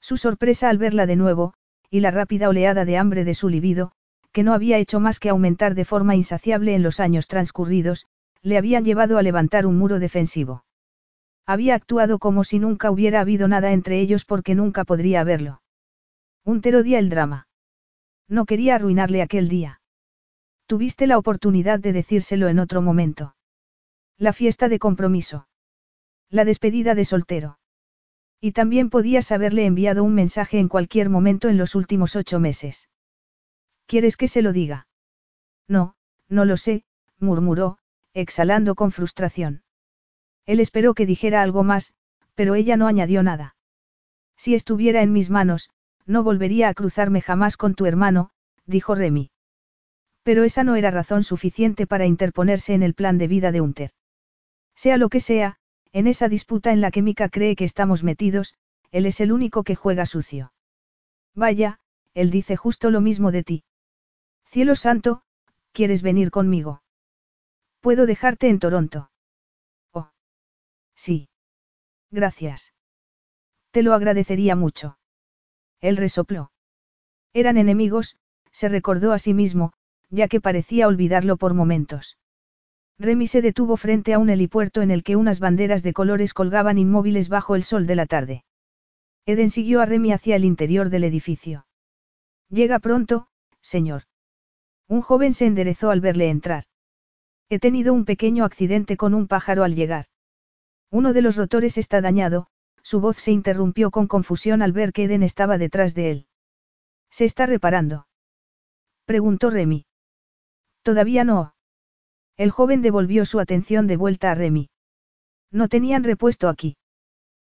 Su 0.00 0.18
sorpresa 0.18 0.68
al 0.68 0.76
verla 0.76 1.06
de 1.06 1.16
nuevo, 1.16 1.54
y 1.88 2.00
la 2.00 2.10
rápida 2.10 2.50
oleada 2.50 2.84
de 2.84 2.98
hambre 2.98 3.24
de 3.24 3.32
su 3.32 3.48
libido, 3.48 3.92
que 4.30 4.42
no 4.42 4.52
había 4.52 4.76
hecho 4.76 5.00
más 5.00 5.20
que 5.20 5.30
aumentar 5.30 5.74
de 5.74 5.86
forma 5.86 6.14
insaciable 6.14 6.74
en 6.74 6.82
los 6.82 7.00
años 7.00 7.26
transcurridos, 7.26 8.06
le 8.42 8.58
habían 8.58 8.84
llevado 8.84 9.16
a 9.16 9.22
levantar 9.22 9.64
un 9.64 9.78
muro 9.78 9.98
defensivo. 9.98 10.66
Había 11.46 11.74
actuado 11.74 12.18
como 12.18 12.44
si 12.44 12.58
nunca 12.58 12.90
hubiera 12.90 13.20
habido 13.20 13.48
nada 13.48 13.72
entre 13.72 13.98
ellos 13.98 14.26
porque 14.26 14.54
nunca 14.54 14.84
podría 14.84 15.22
haberlo. 15.22 15.62
Un 16.44 16.60
terodía 16.60 16.98
el 16.98 17.08
drama. 17.08 17.48
No 18.28 18.44
quería 18.44 18.74
arruinarle 18.74 19.22
aquel 19.22 19.48
día. 19.48 19.80
Tuviste 20.66 21.06
la 21.06 21.18
oportunidad 21.18 21.78
de 21.78 21.92
decírselo 21.92 22.48
en 22.48 22.58
otro 22.58 22.82
momento. 22.82 23.34
La 24.18 24.32
fiesta 24.32 24.68
de 24.68 24.78
compromiso. 24.78 25.48
La 26.30 26.44
despedida 26.44 26.94
de 26.94 27.04
soltero. 27.04 27.58
Y 28.40 28.52
también 28.52 28.90
podías 28.90 29.32
haberle 29.32 29.64
enviado 29.64 30.04
un 30.04 30.14
mensaje 30.14 30.58
en 30.58 30.68
cualquier 30.68 31.08
momento 31.08 31.48
en 31.48 31.56
los 31.56 31.74
últimos 31.74 32.14
ocho 32.14 32.40
meses. 32.40 32.88
¿Quieres 33.86 34.16
que 34.16 34.28
se 34.28 34.42
lo 34.42 34.52
diga? 34.52 34.86
No, 35.66 35.96
no 36.28 36.44
lo 36.44 36.56
sé, 36.56 36.84
murmuró, 37.18 37.78
exhalando 38.12 38.74
con 38.74 38.92
frustración. 38.92 39.62
Él 40.46 40.60
esperó 40.60 40.94
que 40.94 41.06
dijera 41.06 41.42
algo 41.42 41.64
más, 41.64 41.94
pero 42.34 42.54
ella 42.54 42.76
no 42.76 42.86
añadió 42.86 43.22
nada. 43.22 43.56
Si 44.36 44.54
estuviera 44.54 45.02
en 45.02 45.12
mis 45.12 45.30
manos, 45.30 45.70
no 46.06 46.22
volvería 46.22 46.68
a 46.68 46.74
cruzarme 46.74 47.20
jamás 47.20 47.56
con 47.56 47.74
tu 47.74 47.86
hermano, 47.86 48.30
dijo 48.66 48.94
Remy. 48.94 49.30
Pero 50.22 50.44
esa 50.44 50.64
no 50.64 50.76
era 50.76 50.90
razón 50.90 51.22
suficiente 51.22 51.86
para 51.86 52.06
interponerse 52.06 52.74
en 52.74 52.82
el 52.82 52.94
plan 52.94 53.18
de 53.18 53.28
vida 53.28 53.52
de 53.52 53.60
Unter. 53.60 53.90
Sea 54.74 54.96
lo 54.96 55.08
que 55.08 55.20
sea, 55.20 55.56
en 55.92 56.06
esa 56.06 56.28
disputa 56.28 56.72
en 56.72 56.80
la 56.80 56.90
que 56.90 57.02
Mika 57.02 57.28
cree 57.28 57.56
que 57.56 57.64
estamos 57.64 58.02
metidos, 58.02 58.54
él 58.90 59.06
es 59.06 59.20
el 59.20 59.32
único 59.32 59.62
que 59.64 59.76
juega 59.76 60.06
sucio. 60.06 60.52
Vaya, 61.34 61.78
él 62.14 62.30
dice 62.30 62.56
justo 62.56 62.90
lo 62.90 63.00
mismo 63.00 63.32
de 63.32 63.44
ti. 63.44 63.64
Cielo 64.46 64.76
santo, 64.76 65.22
¿quieres 65.72 66.02
venir 66.02 66.30
conmigo? 66.30 66.82
Puedo 67.80 68.06
dejarte 68.06 68.48
en 68.48 68.60
Toronto. 68.60 69.10
Oh. 69.92 70.10
Sí. 70.94 71.28
Gracias. 72.10 72.72
Te 73.72 73.82
lo 73.82 73.92
agradecería 73.92 74.54
mucho. 74.54 74.96
Él 75.84 75.98
resopló. 75.98 76.50
Eran 77.34 77.58
enemigos, 77.58 78.16
se 78.50 78.70
recordó 78.70 79.12
a 79.12 79.18
sí 79.18 79.34
mismo, 79.34 79.74
ya 80.08 80.28
que 80.28 80.40
parecía 80.40 80.88
olvidarlo 80.88 81.36
por 81.36 81.52
momentos. 81.52 82.16
Remy 82.98 83.26
se 83.26 83.42
detuvo 83.42 83.76
frente 83.76 84.14
a 84.14 84.18
un 84.18 84.30
helipuerto 84.30 84.80
en 84.80 84.90
el 84.90 85.02
que 85.02 85.16
unas 85.16 85.40
banderas 85.40 85.82
de 85.82 85.92
colores 85.92 86.32
colgaban 86.32 86.78
inmóviles 86.78 87.28
bajo 87.28 87.54
el 87.54 87.64
sol 87.64 87.86
de 87.86 87.96
la 87.96 88.06
tarde. 88.06 88.44
Eden 89.26 89.50
siguió 89.50 89.82
a 89.82 89.84
Remy 89.84 90.12
hacia 90.12 90.36
el 90.36 90.46
interior 90.46 90.88
del 90.88 91.04
edificio. 91.04 91.66
Llega 92.48 92.78
pronto, 92.78 93.28
señor. 93.60 94.04
Un 94.88 95.02
joven 95.02 95.34
se 95.34 95.44
enderezó 95.44 95.90
al 95.90 96.00
verle 96.00 96.30
entrar. 96.30 96.64
He 97.50 97.58
tenido 97.58 97.92
un 97.92 98.06
pequeño 98.06 98.46
accidente 98.46 98.96
con 98.96 99.12
un 99.12 99.28
pájaro 99.28 99.64
al 99.64 99.74
llegar. 99.74 100.06
Uno 100.90 101.12
de 101.12 101.20
los 101.20 101.36
rotores 101.36 101.76
está 101.76 102.00
dañado, 102.00 102.46
su 102.84 103.00
voz 103.00 103.16
se 103.16 103.32
interrumpió 103.32 103.90
con 103.90 104.06
confusión 104.06 104.60
al 104.60 104.72
ver 104.72 104.92
que 104.92 105.04
Eden 105.04 105.22
estaba 105.22 105.56
detrás 105.56 105.94
de 105.94 106.10
él. 106.10 106.26
¿Se 107.10 107.24
está 107.24 107.46
reparando? 107.46 108.06
Preguntó 109.06 109.48
Remy. 109.48 109.86
Todavía 110.82 111.24
no. 111.24 111.54
El 112.36 112.50
joven 112.50 112.82
devolvió 112.82 113.24
su 113.24 113.40
atención 113.40 113.86
de 113.86 113.96
vuelta 113.96 114.30
a 114.30 114.34
Remy. 114.34 114.68
No 115.50 115.68
tenían 115.68 116.04
repuesto 116.04 116.48
aquí. 116.48 116.76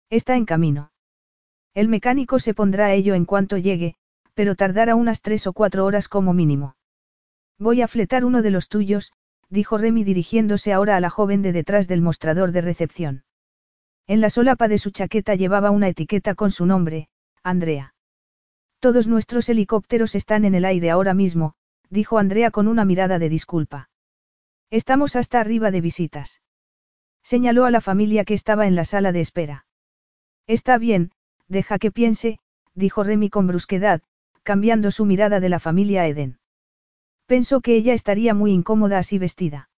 Está 0.10 0.38
en 0.38 0.46
camino. 0.46 0.94
El 1.74 1.90
mecánico 1.90 2.40
se 2.40 2.54
pondrá 2.54 2.86
a 2.86 2.94
ello 2.94 3.14
en 3.14 3.26
cuanto 3.26 3.58
llegue, 3.58 3.96
pero 4.36 4.56
tardará 4.56 4.96
unas 4.96 5.22
tres 5.22 5.48
o 5.48 5.54
cuatro 5.54 5.84
horas 5.84 6.08
como 6.08 6.32
mínimo. 6.32 6.78
Voy 7.60 7.82
a 7.82 7.90
fletar 7.90 8.24
uno 8.24 8.42
de 8.42 8.52
los 8.52 8.70
tuyos, 8.70 9.12
dijo 9.50 9.78
Remy 9.78 10.06
dirigiéndose 10.06 10.72
ahora 10.72 10.96
a 10.96 11.02
la 11.02 11.10
joven 11.10 11.42
de 11.42 11.52
detrás 11.52 11.90
del 11.90 12.02
mostrador 12.02 12.54
de 12.54 12.62
recepción. 12.62 13.25
En 14.08 14.22
la 14.22 14.30
solapa 14.30 14.68
de 14.68 14.78
su 14.78 14.92
chaqueta 14.92 15.36
llevaba 15.36 15.72
una 15.72 15.88
etiqueta 15.88 16.36
con 16.36 16.52
su 16.52 16.66
nombre, 16.66 17.10
Andrea. 17.44 17.96
Todos 18.80 19.08
nuestros 19.08 19.50
helicópteros 19.50 20.14
están 20.14 20.46
en 20.46 20.54
el 20.54 20.66
aire 20.66 20.92
ahora 20.92 21.14
mismo, 21.14 21.56
dijo 21.90 22.20
Andrea 22.20 22.52
con 22.52 22.68
una 22.68 22.86
mirada 22.86 23.18
de 23.18 23.30
disculpa. 23.30 23.90
Estamos 24.70 25.16
hasta 25.16 25.40
arriba 25.40 25.72
de 25.72 25.82
visitas. 25.82 26.42
Señaló 27.24 27.66
a 27.66 27.72
la 27.72 27.82
familia 27.82 28.26
que 28.26 28.36
estaba 28.36 28.68
en 28.68 28.76
la 28.76 28.86
sala 28.86 29.12
de 29.12 29.22
espera. 29.22 29.66
Está 30.46 30.78
bien, 30.78 31.12
deja 31.48 31.80
que 31.80 31.90
piense, 31.90 32.38
dijo 32.76 33.04
Remy 33.04 33.30
con 33.32 33.48
brusquedad, 33.48 34.02
cambiando 34.44 34.92
su 34.92 35.06
mirada 35.06 35.40
de 35.40 35.50
la 35.50 35.60
familia 35.60 36.04
a 36.04 36.08
Eden. 36.08 36.38
Pensó 37.26 37.62
que 37.62 37.76
ella 37.76 37.94
estaría 37.94 38.36
muy 38.36 38.52
incómoda 38.52 39.00
así 39.00 39.18
vestida. 39.18 39.70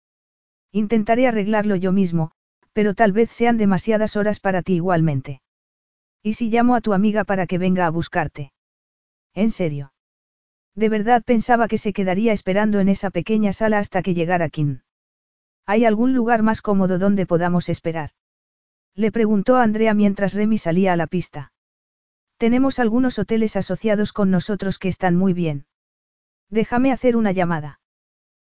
Intentaré 0.73 1.27
arreglarlo 1.27 1.77
yo 1.77 1.93
mismo, 1.93 2.31
pero 2.77 2.93
tal 2.93 3.11
vez 3.11 3.31
sean 3.31 3.57
demasiadas 3.57 4.15
horas 4.15 4.39
para 4.39 4.61
ti 4.61 4.73
igualmente. 4.73 5.41
¿Y 6.21 6.35
si 6.35 6.51
llamo 6.51 6.75
a 6.75 6.81
tu 6.81 6.93
amiga 6.93 7.23
para 7.23 7.47
que 7.47 7.57
venga 7.57 7.87
a 7.87 7.89
buscarte? 7.89 8.53
¿En 9.33 9.49
serio? 9.49 9.93
De 10.75 10.87
verdad 10.87 11.23
pensaba 11.23 11.67
que 11.67 11.79
se 11.79 11.91
quedaría 11.91 12.33
esperando 12.33 12.79
en 12.79 12.87
esa 12.87 13.09
pequeña 13.09 13.51
sala 13.51 13.79
hasta 13.79 14.03
que 14.03 14.13
llegara 14.13 14.49
Kim. 14.49 14.81
¿Hay 15.65 15.85
algún 15.85 16.13
lugar 16.13 16.43
más 16.43 16.61
cómodo 16.61 16.99
donde 16.99 17.25
podamos 17.25 17.67
esperar? 17.67 18.11
Le 18.93 19.11
preguntó 19.11 19.55
Andrea 19.55 19.95
mientras 19.95 20.35
Remy 20.35 20.59
salía 20.59 20.93
a 20.93 20.97
la 20.97 21.07
pista. 21.07 21.53
Tenemos 22.37 22.77
algunos 22.77 23.17
hoteles 23.17 23.55
asociados 23.55 24.13
con 24.13 24.29
nosotros 24.29 24.77
que 24.77 24.89
están 24.89 25.15
muy 25.15 25.33
bien. 25.33 25.65
Déjame 26.51 26.91
hacer 26.91 27.17
una 27.17 27.31
llamada. 27.31 27.79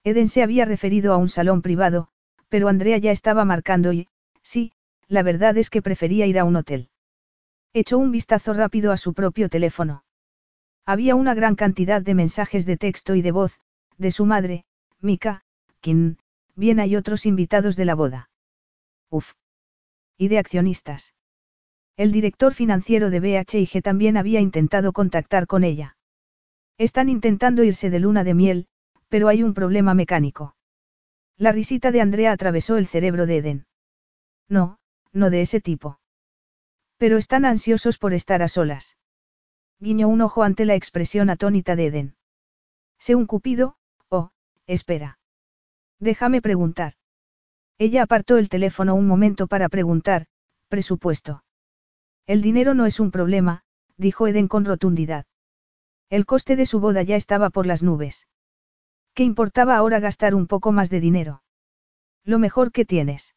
Eden 0.04 0.28
se 0.28 0.42
había 0.42 0.66
referido 0.66 1.14
a 1.14 1.16
un 1.16 1.30
salón 1.30 1.62
privado, 1.62 2.09
pero 2.50 2.68
Andrea 2.68 2.98
ya 2.98 3.12
estaba 3.12 3.46
marcando 3.46 3.94
y, 3.94 4.08
sí, 4.42 4.72
la 5.08 5.22
verdad 5.22 5.56
es 5.56 5.70
que 5.70 5.80
prefería 5.80 6.26
ir 6.26 6.38
a 6.38 6.44
un 6.44 6.56
hotel. 6.56 6.90
Echó 7.72 7.96
un 7.96 8.10
vistazo 8.10 8.52
rápido 8.52 8.92
a 8.92 8.98
su 8.98 9.14
propio 9.14 9.48
teléfono. 9.48 10.04
Había 10.84 11.14
una 11.14 11.34
gran 11.34 11.54
cantidad 11.54 12.02
de 12.02 12.14
mensajes 12.14 12.66
de 12.66 12.76
texto 12.76 13.14
y 13.14 13.22
de 13.22 13.30
voz, 13.30 13.58
de 13.96 14.10
su 14.10 14.26
madre, 14.26 14.64
Mika, 15.00 15.42
Kim, 15.80 16.16
bien 16.56 16.80
hay 16.80 16.96
otros 16.96 17.24
invitados 17.24 17.76
de 17.76 17.84
la 17.84 17.94
boda. 17.94 18.28
Uf. 19.08 19.34
Y 20.18 20.28
de 20.28 20.38
accionistas. 20.38 21.14
El 21.96 22.12
director 22.12 22.54
financiero 22.54 23.10
de 23.10 23.20
BHIG 23.20 23.82
también 23.82 24.16
había 24.16 24.40
intentado 24.40 24.92
contactar 24.92 25.46
con 25.46 25.64
ella. 25.64 25.96
Están 26.78 27.08
intentando 27.08 27.62
irse 27.62 27.90
de 27.90 28.00
luna 28.00 28.24
de 28.24 28.34
miel, 28.34 28.66
pero 29.08 29.28
hay 29.28 29.42
un 29.42 29.54
problema 29.54 29.94
mecánico. 29.94 30.54
La 31.40 31.52
risita 31.52 31.90
de 31.90 32.02
Andrea 32.02 32.32
atravesó 32.32 32.76
el 32.76 32.86
cerebro 32.86 33.24
de 33.24 33.38
Eden. 33.38 33.66
No, 34.46 34.78
no 35.10 35.30
de 35.30 35.40
ese 35.40 35.58
tipo. 35.58 35.98
Pero 36.98 37.16
están 37.16 37.46
ansiosos 37.46 37.96
por 37.96 38.12
estar 38.12 38.42
a 38.42 38.48
solas. 38.48 38.98
Guiñó 39.78 40.08
un 40.08 40.20
ojo 40.20 40.42
ante 40.42 40.66
la 40.66 40.74
expresión 40.74 41.30
atónita 41.30 41.76
de 41.76 41.86
Eden. 41.86 42.16
Sé 42.98 43.14
un 43.14 43.24
cupido, 43.24 43.78
oh, 44.10 44.32
espera. 44.66 45.18
Déjame 45.98 46.42
preguntar. 46.42 46.92
Ella 47.78 48.02
apartó 48.02 48.36
el 48.36 48.50
teléfono 48.50 48.94
un 48.94 49.06
momento 49.06 49.46
para 49.46 49.70
preguntar, 49.70 50.26
presupuesto. 50.68 51.42
El 52.26 52.42
dinero 52.42 52.74
no 52.74 52.84
es 52.84 53.00
un 53.00 53.10
problema, 53.10 53.62
dijo 53.96 54.26
Eden 54.26 54.46
con 54.46 54.66
rotundidad. 54.66 55.24
El 56.10 56.26
coste 56.26 56.56
de 56.56 56.66
su 56.66 56.80
boda 56.80 57.02
ya 57.02 57.16
estaba 57.16 57.48
por 57.48 57.64
las 57.64 57.82
nubes. 57.82 58.26
¿Qué 59.14 59.24
importaba 59.24 59.76
ahora 59.76 60.00
gastar 60.00 60.34
un 60.34 60.46
poco 60.46 60.72
más 60.72 60.90
de 60.90 61.00
dinero? 61.00 61.42
Lo 62.24 62.38
mejor 62.38 62.72
que 62.72 62.84
tienes. 62.84 63.34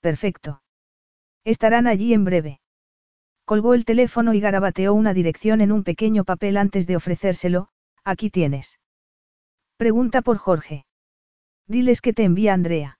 Perfecto. 0.00 0.62
Estarán 1.44 1.86
allí 1.86 2.14
en 2.14 2.24
breve. 2.24 2.60
Colgó 3.44 3.74
el 3.74 3.84
teléfono 3.84 4.34
y 4.34 4.40
garabateó 4.40 4.94
una 4.94 5.14
dirección 5.14 5.60
en 5.60 5.72
un 5.72 5.82
pequeño 5.82 6.24
papel 6.24 6.56
antes 6.56 6.86
de 6.86 6.96
ofrecérselo, 6.96 7.68
aquí 8.04 8.30
tienes. 8.30 8.78
Pregunta 9.76 10.22
por 10.22 10.38
Jorge. 10.38 10.84
Diles 11.66 12.00
que 12.00 12.12
te 12.12 12.24
envía 12.24 12.52
Andrea. 12.52 12.98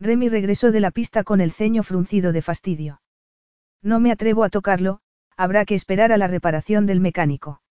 Remy 0.00 0.28
regresó 0.28 0.72
de 0.72 0.80
la 0.80 0.90
pista 0.90 1.24
con 1.24 1.40
el 1.40 1.52
ceño 1.52 1.82
fruncido 1.82 2.32
de 2.32 2.42
fastidio. 2.42 3.02
No 3.82 4.00
me 4.00 4.12
atrevo 4.12 4.44
a 4.44 4.48
tocarlo, 4.48 5.00
habrá 5.36 5.64
que 5.64 5.74
esperar 5.74 6.12
a 6.12 6.18
la 6.18 6.28
reparación 6.28 6.86
del 6.86 7.00
mecánico. 7.00 7.62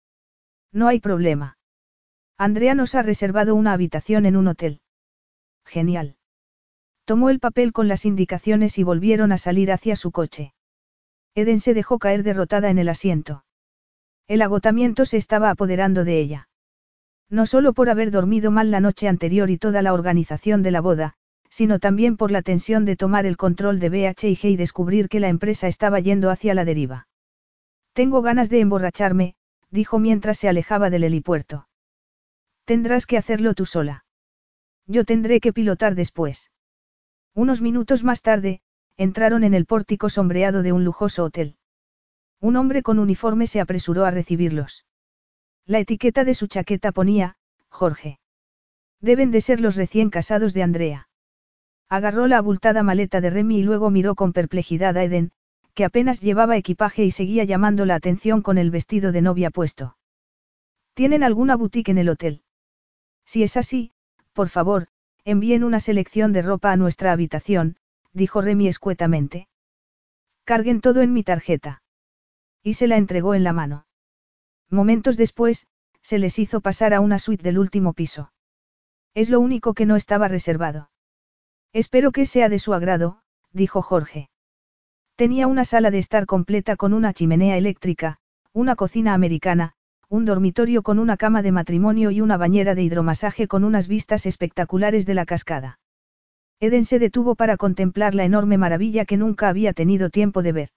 No 0.71 0.87
hay 0.87 0.99
problema. 0.99 1.56
Andrea 2.39 2.75
nos 2.75 2.93
ha 2.93 3.01
reservado 3.01 3.55
una 3.55 3.73
habitación 3.73 4.27
en 4.27 4.37
un 4.37 4.47
hotel. 4.47 4.81
Genial. 5.65 6.17
Tomó 7.03 7.31
el 7.31 7.39
papel 7.39 7.73
con 7.73 7.87
las 7.87 8.05
indicaciones 8.05 8.77
y 8.77 8.83
volvieron 8.83 9.31
a 9.31 9.39
salir 9.39 9.71
hacia 9.71 9.95
su 9.95 10.11
coche. 10.11 10.53
Eden 11.33 11.59
se 11.59 11.73
dejó 11.73 11.97
caer 11.97 12.21
derrotada 12.21 12.69
en 12.69 12.77
el 12.77 12.89
asiento. 12.89 13.43
El 14.27 14.43
agotamiento 14.43 15.05
se 15.05 15.17
estaba 15.17 15.49
apoderando 15.49 16.03
de 16.03 16.19
ella. 16.19 16.49
No 17.29 17.45
solo 17.47 17.73
por 17.73 17.89
haber 17.89 18.11
dormido 18.11 18.51
mal 18.51 18.69
la 18.69 18.81
noche 18.81 19.07
anterior 19.07 19.49
y 19.49 19.57
toda 19.57 19.81
la 19.81 19.93
organización 19.93 20.61
de 20.61 20.71
la 20.71 20.81
boda, 20.81 21.15
sino 21.49 21.79
también 21.79 22.17
por 22.17 22.29
la 22.29 22.43
tensión 22.43 22.85
de 22.85 22.95
tomar 22.95 23.25
el 23.25 23.37
control 23.37 23.79
de 23.79 23.89
BHG 23.89 24.45
y 24.45 24.55
descubrir 24.57 25.09
que 25.09 25.19
la 25.19 25.29
empresa 25.29 25.67
estaba 25.67 25.99
yendo 25.99 26.29
hacia 26.29 26.53
la 26.53 26.65
deriva. 26.65 27.07
Tengo 27.93 28.21
ganas 28.21 28.49
de 28.49 28.59
emborracharme, 28.59 29.35
dijo 29.71 29.97
mientras 29.97 30.37
se 30.37 30.49
alejaba 30.49 30.89
del 30.89 31.03
helipuerto. 31.03 31.66
Tendrás 32.67 33.05
que 33.05 33.17
hacerlo 33.17 33.53
tú 33.53 33.65
sola. 33.65 34.03
Yo 34.87 35.05
tendré 35.05 35.39
que 35.39 35.53
pilotar 35.53 35.95
después. 35.95 36.51
Unos 37.33 37.61
minutos 37.61 38.03
más 38.03 38.21
tarde, 38.21 38.59
entraron 38.97 39.45
en 39.45 39.53
el 39.53 39.65
pórtico 39.65 40.09
sombreado 40.09 40.63
de 40.63 40.73
un 40.73 40.83
lujoso 40.83 41.23
hotel. 41.23 41.55
Un 42.41 42.57
hombre 42.57 42.83
con 42.83 42.99
uniforme 42.99 43.47
se 43.47 43.61
apresuró 43.61 44.03
a 44.03 44.11
recibirlos. 44.11 44.85
La 45.65 45.79
etiqueta 45.79 46.25
de 46.25 46.33
su 46.33 46.47
chaqueta 46.47 46.91
ponía, 46.91 47.37
Jorge. 47.69 48.19
Deben 48.99 49.31
de 49.31 49.39
ser 49.39 49.61
los 49.61 49.77
recién 49.77 50.09
casados 50.09 50.53
de 50.53 50.63
Andrea. 50.63 51.07
Agarró 51.87 52.27
la 52.27 52.37
abultada 52.37 52.83
maleta 52.83 53.21
de 53.21 53.29
Remy 53.29 53.59
y 53.59 53.63
luego 53.63 53.91
miró 53.91 54.13
con 54.13 54.33
perplejidad 54.33 54.97
a 54.97 55.05
Eden, 55.05 55.31
que 55.73 55.85
apenas 55.85 56.19
llevaba 56.19 56.57
equipaje 56.57 57.05
y 57.05 57.11
seguía 57.11 57.45
llamando 57.45 57.85
la 57.85 57.95
atención 57.95 58.41
con 58.41 58.57
el 58.57 58.71
vestido 58.71 59.13
de 59.13 59.21
novia 59.21 59.51
puesto. 59.51 59.95
¿Tienen 60.95 61.23
alguna 61.23 61.55
boutique 61.55 61.91
en 61.91 61.97
el 61.99 62.09
hotel? 62.09 62.43
Si 63.27 63.43
es 63.43 63.57
así, 63.57 63.91
por 64.31 64.47
favor, 64.47 64.87
envíen 65.25 65.65
una 65.65 65.81
selección 65.81 66.31
de 66.31 66.41
ropa 66.41 66.71
a 66.71 66.77
nuestra 66.77 67.11
habitación, 67.11 67.75
dijo 68.13 68.41
Remy 68.41 68.69
escuetamente. 68.69 69.49
Carguen 70.45 70.79
todo 70.79 71.01
en 71.01 71.11
mi 71.11 71.23
tarjeta. 71.23 71.83
Y 72.63 72.75
se 72.75 72.87
la 72.87 72.95
entregó 72.95 73.35
en 73.35 73.43
la 73.43 73.51
mano. 73.51 73.85
Momentos 74.69 75.17
después, 75.17 75.67
se 76.01 76.19
les 76.19 76.39
hizo 76.39 76.61
pasar 76.61 76.93
a 76.93 77.01
una 77.01 77.19
suite 77.19 77.43
del 77.43 77.59
último 77.59 77.91
piso. 77.91 78.31
Es 79.13 79.29
lo 79.29 79.41
único 79.41 79.73
que 79.73 79.85
no 79.85 79.97
estaba 79.97 80.29
reservado. 80.29 80.89
Espero 81.73 82.13
que 82.13 82.25
sea 82.25 82.47
de 82.47 82.59
su 82.59 82.73
agrado, 82.73 83.21
dijo 83.51 83.81
Jorge. 83.81 84.29
Tenía 85.17 85.47
una 85.47 85.65
sala 85.65 85.91
de 85.91 85.99
estar 85.99 86.25
completa 86.27 86.77
con 86.77 86.93
una 86.93 87.11
chimenea 87.11 87.57
eléctrica, 87.57 88.19
una 88.53 88.77
cocina 88.77 89.13
americana, 89.13 89.75
un 90.09 90.23
dormitorio 90.23 90.83
con 90.83 90.99
una 90.99 91.17
cama 91.17 91.41
de 91.41 91.51
matrimonio 91.51 92.11
y 92.11 92.21
una 92.21 92.37
bañera 92.37 92.75
de 92.75 92.83
hidromasaje 92.83 93.47
con 93.47 93.65
unas 93.65 93.89
vistas 93.89 94.25
espectaculares 94.25 95.05
de 95.05 95.13
la 95.13 95.25
cascada. 95.25 95.79
Eden 96.61 96.85
se 96.85 96.97
detuvo 96.97 97.35
para 97.35 97.57
contemplar 97.57 98.15
la 98.15 98.23
enorme 98.23 98.57
maravilla 98.57 99.03
que 99.03 99.17
nunca 99.17 99.49
había 99.49 99.73
tenido 99.73 100.09
tiempo 100.09 100.43
de 100.43 100.51
ver. 100.53 100.69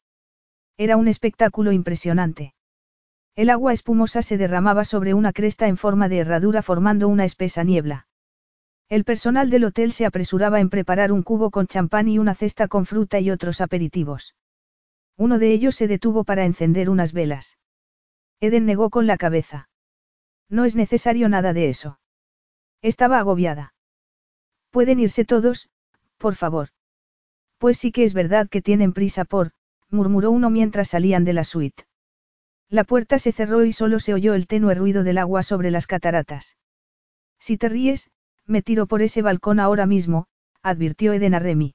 Era 0.76 0.96
un 0.96 1.06
espectáculo 1.06 1.70
impresionante. 1.70 2.54
El 3.36 3.50
agua 3.50 3.72
espumosa 3.72 4.20
se 4.22 4.36
derramaba 4.36 4.84
sobre 4.84 5.14
una 5.14 5.32
cresta 5.32 5.68
en 5.68 5.76
forma 5.76 6.08
de 6.08 6.18
herradura 6.18 6.60
formando 6.62 7.06
una 7.06 7.24
espesa 7.24 7.62
niebla. 7.62 8.08
El 8.88 9.04
personal 9.04 9.48
del 9.48 9.64
hotel 9.64 9.92
se 9.92 10.06
apresuraba 10.06 10.58
en 10.58 10.68
preparar 10.68 11.12
un 11.12 11.22
cubo 11.22 11.50
con 11.50 11.68
champán 11.68 12.08
y 12.08 12.18
una 12.18 12.34
cesta 12.34 12.66
con 12.66 12.84
fruta 12.84 13.20
y 13.20 13.30
otros 13.30 13.60
aperitivos. 13.60 14.34
Uno 15.16 15.38
de 15.38 15.52
ellos 15.52 15.76
se 15.76 15.86
detuvo 15.86 16.24
para 16.24 16.44
encender 16.44 16.90
unas 16.90 17.12
velas. 17.12 17.56
Eden 18.40 18.64
negó 18.64 18.88
con 18.88 19.06
la 19.06 19.18
cabeza. 19.18 19.68
No 20.48 20.64
es 20.64 20.74
necesario 20.74 21.28
nada 21.28 21.52
de 21.52 21.68
eso. 21.68 22.00
Estaba 22.80 23.18
agobiada. 23.18 23.74
Pueden 24.70 24.98
irse 24.98 25.26
todos, 25.26 25.68
por 26.16 26.34
favor. 26.34 26.70
Pues 27.58 27.76
sí 27.78 27.92
que 27.92 28.04
es 28.04 28.14
verdad 28.14 28.48
que 28.48 28.62
tienen 28.62 28.94
prisa 28.94 29.26
por, 29.26 29.52
murmuró 29.90 30.30
uno 30.30 30.48
mientras 30.48 30.88
salían 30.88 31.24
de 31.24 31.34
la 31.34 31.44
suite. 31.44 31.84
La 32.70 32.84
puerta 32.84 33.18
se 33.18 33.32
cerró 33.32 33.64
y 33.64 33.72
solo 33.72 34.00
se 34.00 34.14
oyó 34.14 34.32
el 34.32 34.46
tenue 34.46 34.74
ruido 34.74 35.02
del 35.02 35.18
agua 35.18 35.42
sobre 35.42 35.70
las 35.70 35.86
cataratas. 35.86 36.56
Si 37.38 37.58
te 37.58 37.68
ríes, 37.68 38.10
me 38.46 38.62
tiro 38.62 38.86
por 38.86 39.02
ese 39.02 39.20
balcón 39.20 39.60
ahora 39.60 39.84
mismo, 39.84 40.28
advirtió 40.62 41.12
Eden 41.12 41.34
a 41.34 41.40
Remy. 41.40 41.74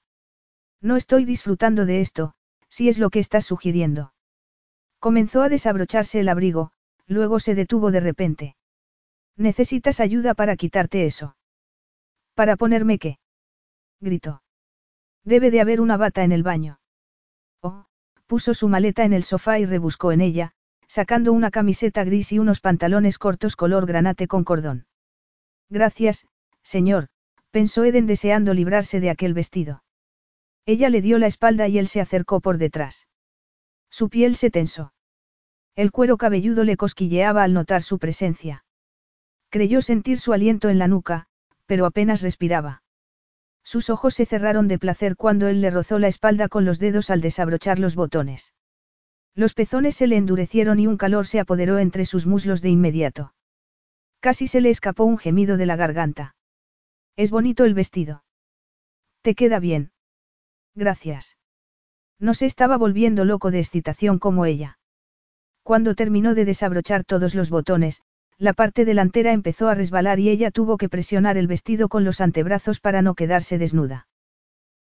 No 0.82 0.96
estoy 0.96 1.26
disfrutando 1.26 1.86
de 1.86 2.02
esto, 2.02 2.34
si 2.70 2.90
es 2.90 2.98
lo 2.98 3.12
que 3.12 3.20
estás 3.20 3.46
sugiriendo. 3.46 4.15
Comenzó 5.06 5.44
a 5.44 5.50
desabrocharse 5.50 6.20
el 6.20 6.30
abrigo, 6.30 6.72
luego 7.06 7.40
se 7.40 7.54
detuvo 7.54 7.92
de 7.92 8.00
repente. 8.00 8.56
Necesitas 9.38 10.00
ayuda 10.00 10.34
para 10.34 10.56
quitarte 10.56 11.06
eso. 11.06 11.38
¿Para 12.34 12.56
ponerme 12.56 12.98
qué? 12.98 13.20
gritó. 14.02 14.42
Debe 15.24 15.52
de 15.52 15.62
haber 15.62 15.80
una 15.80 15.96
bata 15.96 16.24
en 16.24 16.32
el 16.32 16.42
baño. 16.42 16.80
Oh, 17.62 17.86
puso 18.26 18.56
su 18.56 18.68
maleta 18.68 19.06
en 19.06 19.14
el 19.14 19.24
sofá 19.24 19.60
y 19.60 19.66
rebuscó 19.66 20.12
en 20.12 20.22
ella, 20.22 20.54
sacando 20.88 21.34
una 21.34 21.52
camiseta 21.52 22.04
gris 22.04 22.32
y 22.32 22.40
unos 22.40 22.60
pantalones 22.60 23.20
cortos 23.20 23.56
color 23.56 23.86
granate 23.86 24.28
con 24.28 24.44
cordón. 24.44 24.88
Gracias, 25.70 26.26
Señor, 26.64 27.10
pensó 27.52 27.84
Eden 27.84 28.08
deseando 28.08 28.56
librarse 28.56 29.00
de 29.00 29.12
aquel 29.12 29.36
vestido. 29.36 29.84
Ella 30.66 30.90
le 30.90 31.02
dio 31.02 31.20
la 31.20 31.28
espalda 31.28 31.68
y 31.68 31.78
él 31.78 31.90
se 31.90 32.02
acercó 32.02 32.42
por 32.42 32.58
detrás. 32.58 33.08
Su 33.92 34.10
piel 34.10 34.36
se 34.36 34.50
tensó. 34.50 34.95
El 35.76 35.92
cuero 35.92 36.18
cabelludo 36.18 36.64
le 36.64 36.78
cosquilleaba 36.78 37.44
al 37.44 37.54
notar 37.54 37.84
su 37.84 38.00
presencia. 38.00 38.64
Creyó 39.50 39.82
sentir 39.82 40.20
su 40.20 40.32
aliento 40.32 40.70
en 40.70 40.80
la 40.80 40.88
nuca, 40.88 41.28
pero 41.66 41.86
apenas 41.86 42.22
respiraba. 42.22 42.84
Sus 43.64 43.90
ojos 43.90 44.14
se 44.14 44.26
cerraron 44.26 44.68
de 44.68 44.80
placer 44.80 45.16
cuando 45.16 45.48
él 45.48 45.60
le 45.60 45.72
rozó 45.72 46.00
la 46.00 46.08
espalda 46.08 46.48
con 46.48 46.64
los 46.64 46.80
dedos 46.80 47.10
al 47.10 47.20
desabrochar 47.20 47.80
los 47.80 47.96
botones. 47.96 48.54
Los 49.34 49.54
pezones 49.54 49.96
se 49.96 50.08
le 50.08 50.16
endurecieron 50.16 50.80
y 50.80 50.88
un 50.88 50.98
calor 50.98 51.28
se 51.28 51.40
apoderó 51.40 51.78
entre 51.78 52.06
sus 52.06 52.26
muslos 52.26 52.62
de 52.62 52.70
inmediato. 52.70 53.34
Casi 54.22 54.48
se 54.48 54.62
le 54.62 54.70
escapó 54.70 55.04
un 55.04 55.18
gemido 55.18 55.58
de 55.58 55.66
la 55.66 55.76
garganta. 55.76 56.36
Es 57.18 57.32
bonito 57.32 57.66
el 57.66 57.74
vestido. 57.74 58.24
Te 59.22 59.36
queda 59.36 59.60
bien. 59.60 59.92
Gracias. 60.74 61.38
No 62.18 62.34
se 62.34 62.46
estaba 62.46 62.78
volviendo 62.78 63.26
loco 63.26 63.52
de 63.52 63.60
excitación 63.60 64.20
como 64.20 64.46
ella. 64.46 64.80
Cuando 65.66 65.96
terminó 65.96 66.36
de 66.36 66.46
desabrochar 66.46 67.06
todos 67.06 67.34
los 67.34 67.50
botones, 67.50 68.04
la 68.38 68.54
parte 68.54 68.86
delantera 68.86 69.32
empezó 69.32 69.68
a 69.68 69.74
resbalar 69.74 70.20
y 70.20 70.30
ella 70.30 70.52
tuvo 70.52 70.78
que 70.78 70.90
presionar 70.90 71.38
el 71.38 71.48
vestido 71.48 71.90
con 71.90 72.04
los 72.04 72.22
antebrazos 72.22 72.80
para 72.80 73.02
no 73.02 73.16
quedarse 73.16 73.58
desnuda. 73.58 74.08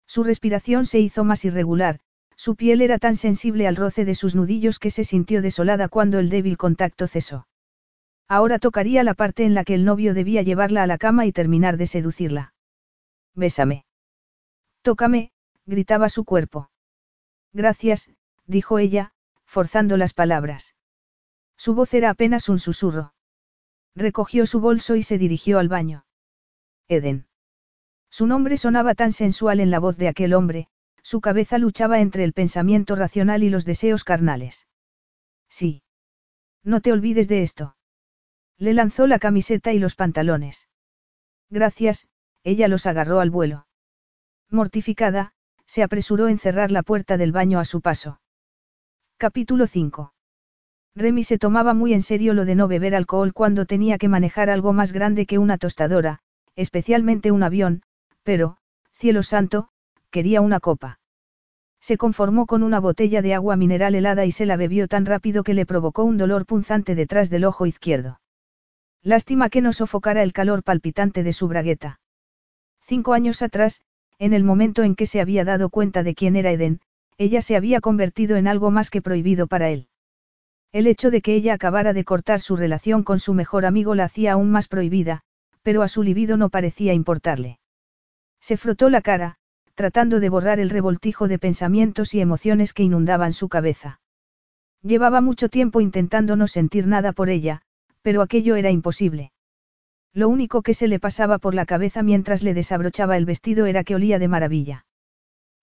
Su 0.06 0.24
respiración 0.24 0.84
se 0.84 1.00
hizo 1.00 1.24
más 1.24 1.46
irregular, 1.46 2.00
su 2.36 2.54
piel 2.54 2.82
era 2.82 2.98
tan 2.98 3.16
sensible 3.16 3.66
al 3.66 3.76
roce 3.76 4.04
de 4.04 4.14
sus 4.14 4.34
nudillos 4.34 4.78
que 4.78 4.90
se 4.90 5.04
sintió 5.04 5.40
desolada 5.40 5.88
cuando 5.88 6.18
el 6.18 6.28
débil 6.28 6.58
contacto 6.58 7.06
cesó. 7.06 7.48
Ahora 8.28 8.58
tocaría 8.58 9.02
la 9.04 9.14
parte 9.14 9.46
en 9.46 9.54
la 9.54 9.64
que 9.64 9.76
el 9.76 9.86
novio 9.86 10.12
debía 10.12 10.42
llevarla 10.42 10.82
a 10.82 10.86
la 10.86 10.98
cama 10.98 11.24
y 11.24 11.32
terminar 11.32 11.78
de 11.78 11.86
seducirla. 11.86 12.52
Bésame. 13.34 13.86
Tócame, 14.82 15.32
gritaba 15.64 16.10
su 16.10 16.26
cuerpo. 16.26 16.68
Gracias, 17.54 18.10
dijo 18.46 18.78
ella, 18.78 19.12
forzando 19.46 19.96
las 19.96 20.12
palabras. 20.12 20.73
Su 21.56 21.74
voz 21.74 21.94
era 21.94 22.10
apenas 22.10 22.48
un 22.48 22.58
susurro. 22.58 23.14
Recogió 23.94 24.46
su 24.46 24.60
bolso 24.60 24.96
y 24.96 25.02
se 25.02 25.18
dirigió 25.18 25.58
al 25.58 25.68
baño. 25.68 26.04
Eden. 26.88 27.26
Su 28.10 28.26
nombre 28.26 28.56
sonaba 28.56 28.94
tan 28.94 29.12
sensual 29.12 29.60
en 29.60 29.70
la 29.70 29.78
voz 29.78 29.96
de 29.96 30.08
aquel 30.08 30.34
hombre, 30.34 30.68
su 31.02 31.20
cabeza 31.20 31.58
luchaba 31.58 32.00
entre 32.00 32.24
el 32.24 32.32
pensamiento 32.32 32.96
racional 32.96 33.42
y 33.42 33.50
los 33.50 33.64
deseos 33.64 34.04
carnales. 34.04 34.66
Sí. 35.48 35.82
No 36.62 36.80
te 36.80 36.92
olvides 36.92 37.28
de 37.28 37.42
esto. 37.42 37.76
Le 38.56 38.72
lanzó 38.72 39.06
la 39.06 39.18
camiseta 39.18 39.72
y 39.72 39.78
los 39.78 39.96
pantalones. 39.96 40.68
Gracias, 41.50 42.08
ella 42.42 42.68
los 42.68 42.86
agarró 42.86 43.20
al 43.20 43.30
vuelo. 43.30 43.66
Mortificada, 44.50 45.34
se 45.66 45.82
apresuró 45.82 46.28
en 46.28 46.38
cerrar 46.38 46.70
la 46.70 46.82
puerta 46.82 47.16
del 47.16 47.32
baño 47.32 47.58
a 47.58 47.64
su 47.64 47.80
paso. 47.80 48.20
Capítulo 49.18 49.66
5. 49.66 50.13
Remy 50.96 51.24
se 51.24 51.38
tomaba 51.38 51.74
muy 51.74 51.92
en 51.92 52.02
serio 52.02 52.34
lo 52.34 52.44
de 52.44 52.54
no 52.54 52.68
beber 52.68 52.94
alcohol 52.94 53.32
cuando 53.32 53.66
tenía 53.66 53.98
que 53.98 54.08
manejar 54.08 54.48
algo 54.48 54.72
más 54.72 54.92
grande 54.92 55.26
que 55.26 55.38
una 55.38 55.58
tostadora, 55.58 56.20
especialmente 56.54 57.32
un 57.32 57.42
avión, 57.42 57.82
pero, 58.22 58.58
cielo 58.92 59.24
santo, 59.24 59.68
quería 60.10 60.40
una 60.40 60.60
copa. 60.60 61.00
Se 61.80 61.98
conformó 61.98 62.46
con 62.46 62.62
una 62.62 62.78
botella 62.78 63.22
de 63.22 63.34
agua 63.34 63.56
mineral 63.56 63.94
helada 63.96 64.24
y 64.24 64.30
se 64.30 64.46
la 64.46 64.56
bebió 64.56 64.86
tan 64.86 65.04
rápido 65.04 65.42
que 65.42 65.52
le 65.52 65.66
provocó 65.66 66.04
un 66.04 66.16
dolor 66.16 66.46
punzante 66.46 66.94
detrás 66.94 67.28
del 67.28 67.44
ojo 67.44 67.66
izquierdo. 67.66 68.20
Lástima 69.02 69.50
que 69.50 69.60
no 69.60 69.72
sofocara 69.72 70.22
el 70.22 70.32
calor 70.32 70.62
palpitante 70.62 71.24
de 71.24 71.32
su 71.32 71.48
bragueta. 71.48 72.00
Cinco 72.86 73.12
años 73.12 73.42
atrás, 73.42 73.82
en 74.18 74.32
el 74.32 74.44
momento 74.44 74.84
en 74.84 74.94
que 74.94 75.06
se 75.06 75.20
había 75.20 75.44
dado 75.44 75.68
cuenta 75.70 76.04
de 76.04 76.14
quién 76.14 76.36
era 76.36 76.52
Eden, 76.52 76.80
ella 77.18 77.42
se 77.42 77.56
había 77.56 77.80
convertido 77.80 78.36
en 78.36 78.46
algo 78.46 78.70
más 78.70 78.90
que 78.90 79.02
prohibido 79.02 79.46
para 79.46 79.70
él. 79.70 79.88
El 80.74 80.88
hecho 80.88 81.12
de 81.12 81.22
que 81.22 81.36
ella 81.36 81.54
acabara 81.54 81.92
de 81.92 82.02
cortar 82.02 82.40
su 82.40 82.56
relación 82.56 83.04
con 83.04 83.20
su 83.20 83.32
mejor 83.32 83.64
amigo 83.64 83.94
la 83.94 84.06
hacía 84.06 84.32
aún 84.32 84.50
más 84.50 84.66
prohibida, 84.66 85.20
pero 85.62 85.82
a 85.82 85.88
su 85.88 86.02
libido 86.02 86.36
no 86.36 86.48
parecía 86.48 86.92
importarle. 86.92 87.60
Se 88.40 88.56
frotó 88.56 88.90
la 88.90 89.00
cara, 89.00 89.36
tratando 89.74 90.18
de 90.18 90.28
borrar 90.30 90.58
el 90.58 90.70
revoltijo 90.70 91.28
de 91.28 91.38
pensamientos 91.38 92.12
y 92.12 92.20
emociones 92.20 92.72
que 92.72 92.82
inundaban 92.82 93.32
su 93.32 93.48
cabeza. 93.48 94.00
Llevaba 94.82 95.20
mucho 95.20 95.48
tiempo 95.48 95.80
intentando 95.80 96.34
no 96.34 96.48
sentir 96.48 96.88
nada 96.88 97.12
por 97.12 97.28
ella, 97.28 97.62
pero 98.02 98.20
aquello 98.20 98.56
era 98.56 98.72
imposible. 98.72 99.30
Lo 100.12 100.28
único 100.28 100.62
que 100.62 100.74
se 100.74 100.88
le 100.88 100.98
pasaba 100.98 101.38
por 101.38 101.54
la 101.54 101.66
cabeza 101.66 102.02
mientras 102.02 102.42
le 102.42 102.52
desabrochaba 102.52 103.16
el 103.16 103.26
vestido 103.26 103.66
era 103.66 103.84
que 103.84 103.94
olía 103.94 104.18
de 104.18 104.26
maravilla. 104.26 104.86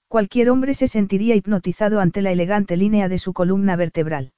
Cualquier 0.07 0.49
hombre 0.49 0.73
se 0.73 0.87
sentiría 0.87 1.35
hipnotizado 1.35 1.99
ante 1.99 2.21
la 2.21 2.31
elegante 2.31 2.77
línea 2.77 3.09
de 3.09 3.17
su 3.17 3.33
columna 3.33 3.75
vertebral. 3.75 4.31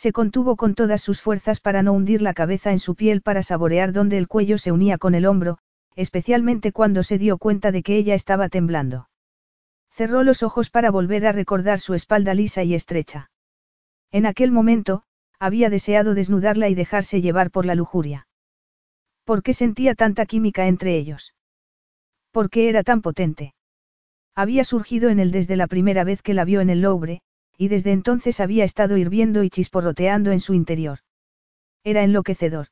Se 0.00 0.14
contuvo 0.14 0.56
con 0.56 0.74
todas 0.74 1.02
sus 1.02 1.20
fuerzas 1.20 1.60
para 1.60 1.82
no 1.82 1.92
hundir 1.92 2.22
la 2.22 2.32
cabeza 2.32 2.72
en 2.72 2.78
su 2.78 2.94
piel 2.94 3.20
para 3.20 3.42
saborear 3.42 3.92
donde 3.92 4.16
el 4.16 4.28
cuello 4.28 4.56
se 4.56 4.72
unía 4.72 4.96
con 4.96 5.14
el 5.14 5.26
hombro, 5.26 5.58
especialmente 5.94 6.72
cuando 6.72 7.02
se 7.02 7.18
dio 7.18 7.36
cuenta 7.36 7.70
de 7.70 7.82
que 7.82 7.98
ella 7.98 8.14
estaba 8.14 8.48
temblando. 8.48 9.10
Cerró 9.90 10.22
los 10.22 10.42
ojos 10.42 10.70
para 10.70 10.90
volver 10.90 11.26
a 11.26 11.32
recordar 11.32 11.80
su 11.80 11.92
espalda 11.92 12.32
lisa 12.32 12.62
y 12.62 12.74
estrecha. 12.74 13.30
En 14.10 14.24
aquel 14.24 14.52
momento, 14.52 15.02
había 15.38 15.68
deseado 15.68 16.14
desnudarla 16.14 16.70
y 16.70 16.74
dejarse 16.74 17.20
llevar 17.20 17.50
por 17.50 17.66
la 17.66 17.74
lujuria. 17.74 18.26
¿Por 19.24 19.42
qué 19.42 19.52
sentía 19.52 19.94
tanta 19.94 20.24
química 20.24 20.66
entre 20.66 20.96
ellos? 20.96 21.34
¿Por 22.30 22.48
qué 22.48 22.70
era 22.70 22.84
tan 22.84 23.02
potente? 23.02 23.52
Había 24.34 24.64
surgido 24.64 25.10
en 25.10 25.20
él 25.20 25.30
desde 25.30 25.56
la 25.56 25.66
primera 25.66 26.04
vez 26.04 26.22
que 26.22 26.32
la 26.32 26.46
vio 26.46 26.62
en 26.62 26.70
el 26.70 26.80
Louvre, 26.80 27.20
y 27.60 27.68
desde 27.68 27.92
entonces 27.92 28.40
había 28.40 28.64
estado 28.64 28.96
hirviendo 28.96 29.44
y 29.44 29.50
chisporroteando 29.50 30.30
en 30.30 30.40
su 30.40 30.54
interior. 30.54 31.00
Era 31.84 32.04
enloquecedor. 32.04 32.68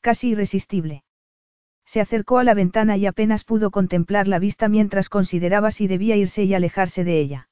Casi 0.00 0.30
irresistible. 0.30 1.04
Se 1.84 2.00
acercó 2.00 2.38
a 2.38 2.44
la 2.44 2.54
ventana 2.54 2.96
y 2.96 3.06
apenas 3.06 3.44
pudo 3.44 3.70
contemplar 3.70 4.26
la 4.26 4.40
vista 4.40 4.68
mientras 4.68 5.08
consideraba 5.08 5.70
si 5.70 5.86
debía 5.86 6.16
irse 6.16 6.42
y 6.42 6.54
alejarse 6.54 7.04
de 7.04 7.20
ella. 7.20 7.48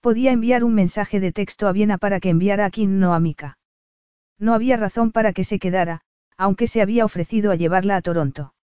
Podía 0.00 0.32
enviar 0.32 0.64
un 0.64 0.72
mensaje 0.72 1.20
de 1.20 1.30
texto 1.30 1.68
a 1.68 1.72
Viena 1.72 1.98
para 1.98 2.20
que 2.20 2.30
enviara 2.30 2.64
a 2.64 2.70
Kim 2.70 2.98
no 2.98 3.12
a 3.12 3.20
Mika. 3.20 3.58
No 4.38 4.54
había 4.54 4.78
razón 4.78 5.12
para 5.12 5.34
que 5.34 5.44
se 5.44 5.58
quedara, 5.58 6.00
aunque 6.38 6.68
se 6.68 6.80
había 6.80 7.04
ofrecido 7.04 7.50
a 7.50 7.56
llevarla 7.56 7.96
a 7.96 8.00
Toronto. 8.00 8.54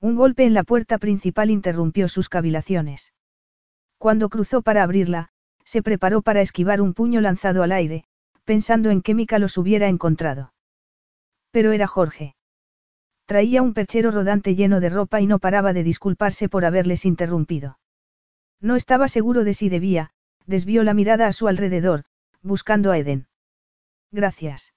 Un 0.00 0.16
golpe 0.16 0.46
en 0.46 0.54
la 0.54 0.64
puerta 0.64 0.96
principal 0.96 1.50
interrumpió 1.50 2.08
sus 2.08 2.30
cavilaciones. 2.30 3.12
Cuando 3.98 4.30
cruzó 4.30 4.62
para 4.62 4.82
abrirla, 4.82 5.33
se 5.64 5.82
preparó 5.82 6.22
para 6.22 6.40
esquivar 6.40 6.80
un 6.80 6.94
puño 6.94 7.20
lanzado 7.20 7.62
al 7.62 7.72
aire, 7.72 8.04
pensando 8.44 8.90
en 8.90 9.02
que 9.02 9.14
Mika 9.14 9.38
los 9.38 9.56
hubiera 9.58 9.88
encontrado. 9.88 10.52
Pero 11.50 11.72
era 11.72 11.86
Jorge. 11.86 12.36
Traía 13.26 13.62
un 13.62 13.72
perchero 13.72 14.10
rodante 14.10 14.54
lleno 14.54 14.80
de 14.80 14.90
ropa 14.90 15.20
y 15.20 15.26
no 15.26 15.38
paraba 15.38 15.72
de 15.72 15.82
disculparse 15.82 16.48
por 16.48 16.64
haberles 16.64 17.06
interrumpido. 17.06 17.78
No 18.60 18.76
estaba 18.76 19.08
seguro 19.08 19.44
de 19.44 19.54
si 19.54 19.68
debía, 19.68 20.10
desvió 20.46 20.82
la 20.84 20.94
mirada 20.94 21.26
a 21.26 21.32
su 21.32 21.48
alrededor, 21.48 22.04
buscando 22.42 22.92
a 22.92 22.98
Eden. 22.98 23.26
Gracias. 24.12 24.74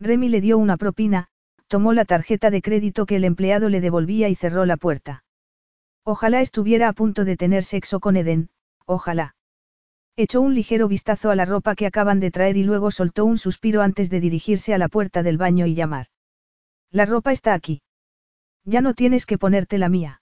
Remy 0.00 0.28
le 0.28 0.40
dio 0.40 0.56
una 0.58 0.76
propina, 0.76 1.28
tomó 1.66 1.92
la 1.92 2.04
tarjeta 2.04 2.50
de 2.50 2.62
crédito 2.62 3.04
que 3.04 3.16
el 3.16 3.24
empleado 3.24 3.68
le 3.68 3.80
devolvía 3.80 4.28
y 4.28 4.34
cerró 4.34 4.64
la 4.64 4.76
puerta. 4.76 5.24
Ojalá 6.04 6.40
estuviera 6.40 6.88
a 6.88 6.92
punto 6.94 7.24
de 7.24 7.36
tener 7.36 7.64
sexo 7.64 8.00
con 8.00 8.16
Eden, 8.16 8.48
ojalá. 8.86 9.34
Echó 10.20 10.40
un 10.40 10.52
ligero 10.52 10.88
vistazo 10.88 11.30
a 11.30 11.36
la 11.36 11.44
ropa 11.44 11.76
que 11.76 11.86
acaban 11.86 12.18
de 12.18 12.32
traer 12.32 12.56
y 12.56 12.64
luego 12.64 12.90
soltó 12.90 13.24
un 13.24 13.38
suspiro 13.38 13.82
antes 13.82 14.10
de 14.10 14.18
dirigirse 14.18 14.74
a 14.74 14.78
la 14.78 14.88
puerta 14.88 15.22
del 15.22 15.38
baño 15.38 15.64
y 15.64 15.76
llamar. 15.76 16.08
La 16.90 17.06
ropa 17.06 17.30
está 17.30 17.54
aquí. 17.54 17.82
Ya 18.64 18.80
no 18.80 18.94
tienes 18.94 19.26
que 19.26 19.38
ponerte 19.38 19.78
la 19.78 19.88
mía. 19.88 20.20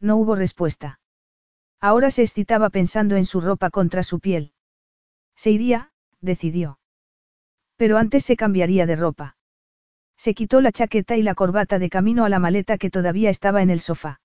No 0.00 0.18
hubo 0.18 0.36
respuesta. 0.36 1.00
Ahora 1.80 2.10
se 2.10 2.24
excitaba 2.24 2.68
pensando 2.68 3.16
en 3.16 3.24
su 3.24 3.40
ropa 3.40 3.70
contra 3.70 4.02
su 4.02 4.20
piel. 4.20 4.52
Se 5.34 5.50
iría, 5.50 5.92
decidió. 6.20 6.78
Pero 7.76 7.96
antes 7.96 8.22
se 8.22 8.36
cambiaría 8.36 8.84
de 8.84 8.96
ropa. 8.96 9.38
Se 10.18 10.34
quitó 10.34 10.60
la 10.60 10.72
chaqueta 10.72 11.16
y 11.16 11.22
la 11.22 11.34
corbata 11.34 11.78
de 11.78 11.88
camino 11.88 12.26
a 12.26 12.28
la 12.28 12.38
maleta 12.38 12.76
que 12.76 12.90
todavía 12.90 13.30
estaba 13.30 13.62
en 13.62 13.70
el 13.70 13.80
sofá. 13.80 14.20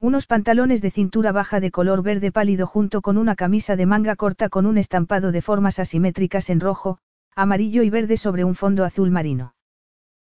Unos 0.00 0.26
pantalones 0.26 0.82
de 0.82 0.90
cintura 0.90 1.32
baja 1.32 1.60
de 1.60 1.70
color 1.70 2.02
verde 2.02 2.30
pálido 2.30 2.66
junto 2.66 3.00
con 3.00 3.16
una 3.16 3.36
camisa 3.36 3.76
de 3.76 3.86
manga 3.86 4.16
corta 4.16 4.48
con 4.48 4.66
un 4.66 4.78
estampado 4.78 5.32
de 5.32 5.42
formas 5.42 5.78
asimétricas 5.78 6.50
en 6.50 6.60
rojo, 6.60 6.98
amarillo 7.34 7.82
y 7.82 7.90
verde 7.90 8.16
sobre 8.16 8.44
un 8.44 8.54
fondo 8.54 8.84
azul 8.84 9.10
marino. 9.10 9.54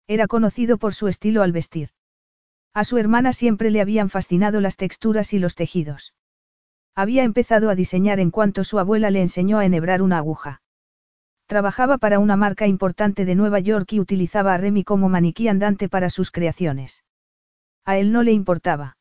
Era 0.06 0.26
conocido 0.26 0.78
por 0.78 0.94
su 0.94 1.08
estilo 1.08 1.42
al 1.42 1.52
vestir. 1.52 1.90
A 2.74 2.84
su 2.84 2.98
hermana 2.98 3.32
siempre 3.32 3.70
le 3.70 3.80
habían 3.80 4.10
fascinado 4.10 4.60
las 4.60 4.76
texturas 4.76 5.32
y 5.32 5.38
los 5.38 5.54
tejidos. 5.54 6.14
Había 6.94 7.24
empezado 7.24 7.70
a 7.70 7.74
diseñar 7.74 8.20
en 8.20 8.30
cuanto 8.30 8.64
su 8.64 8.78
abuela 8.78 9.10
le 9.10 9.20
enseñó 9.20 9.58
a 9.58 9.64
enhebrar 9.64 10.02
una 10.02 10.18
aguja. 10.18 10.62
Trabajaba 11.46 11.98
para 11.98 12.18
una 12.18 12.36
marca 12.36 12.66
importante 12.66 13.24
de 13.24 13.34
Nueva 13.34 13.60
York 13.60 13.92
y 13.92 14.00
utilizaba 14.00 14.54
a 14.54 14.56
Remy 14.56 14.84
como 14.84 15.08
maniquí 15.08 15.48
andante 15.48 15.88
para 15.88 16.10
sus 16.10 16.30
creaciones. 16.30 17.04
A 17.84 17.98
él 17.98 18.12
no 18.12 18.22
le 18.22 18.32
importaba. 18.32 18.96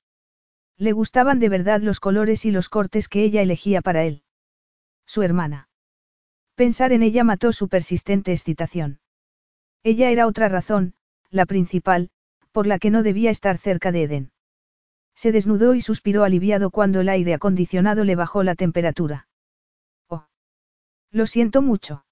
Le 0.77 0.91
gustaban 0.91 1.39
de 1.39 1.49
verdad 1.49 1.81
los 1.81 1.99
colores 1.99 2.45
y 2.45 2.51
los 2.51 2.69
cortes 2.69 3.07
que 3.07 3.23
ella 3.23 3.41
elegía 3.41 3.81
para 3.81 4.03
él. 4.03 4.23
Su 5.05 5.21
hermana. 5.21 5.69
Pensar 6.55 6.91
en 6.91 7.03
ella 7.03 7.23
mató 7.23 7.51
su 7.51 7.67
persistente 7.67 8.31
excitación. 8.31 8.99
Ella 9.83 10.09
era 10.11 10.27
otra 10.27 10.49
razón, 10.49 10.93
la 11.29 11.45
principal, 11.45 12.09
por 12.51 12.67
la 12.67 12.79
que 12.79 12.91
no 12.91 13.03
debía 13.03 13.31
estar 13.31 13.57
cerca 13.57 13.91
de 13.91 14.03
Eden. 14.03 14.31
Se 15.15 15.31
desnudó 15.31 15.73
y 15.73 15.81
suspiró 15.81 16.23
aliviado 16.23 16.71
cuando 16.71 17.01
el 17.01 17.09
aire 17.09 17.33
acondicionado 17.33 18.03
le 18.03 18.15
bajó 18.15 18.43
la 18.43 18.55
temperatura. 18.55 19.27
Oh. 20.07 20.27
Lo 21.11 21.27
siento 21.27 21.61
mucho. 21.61 22.05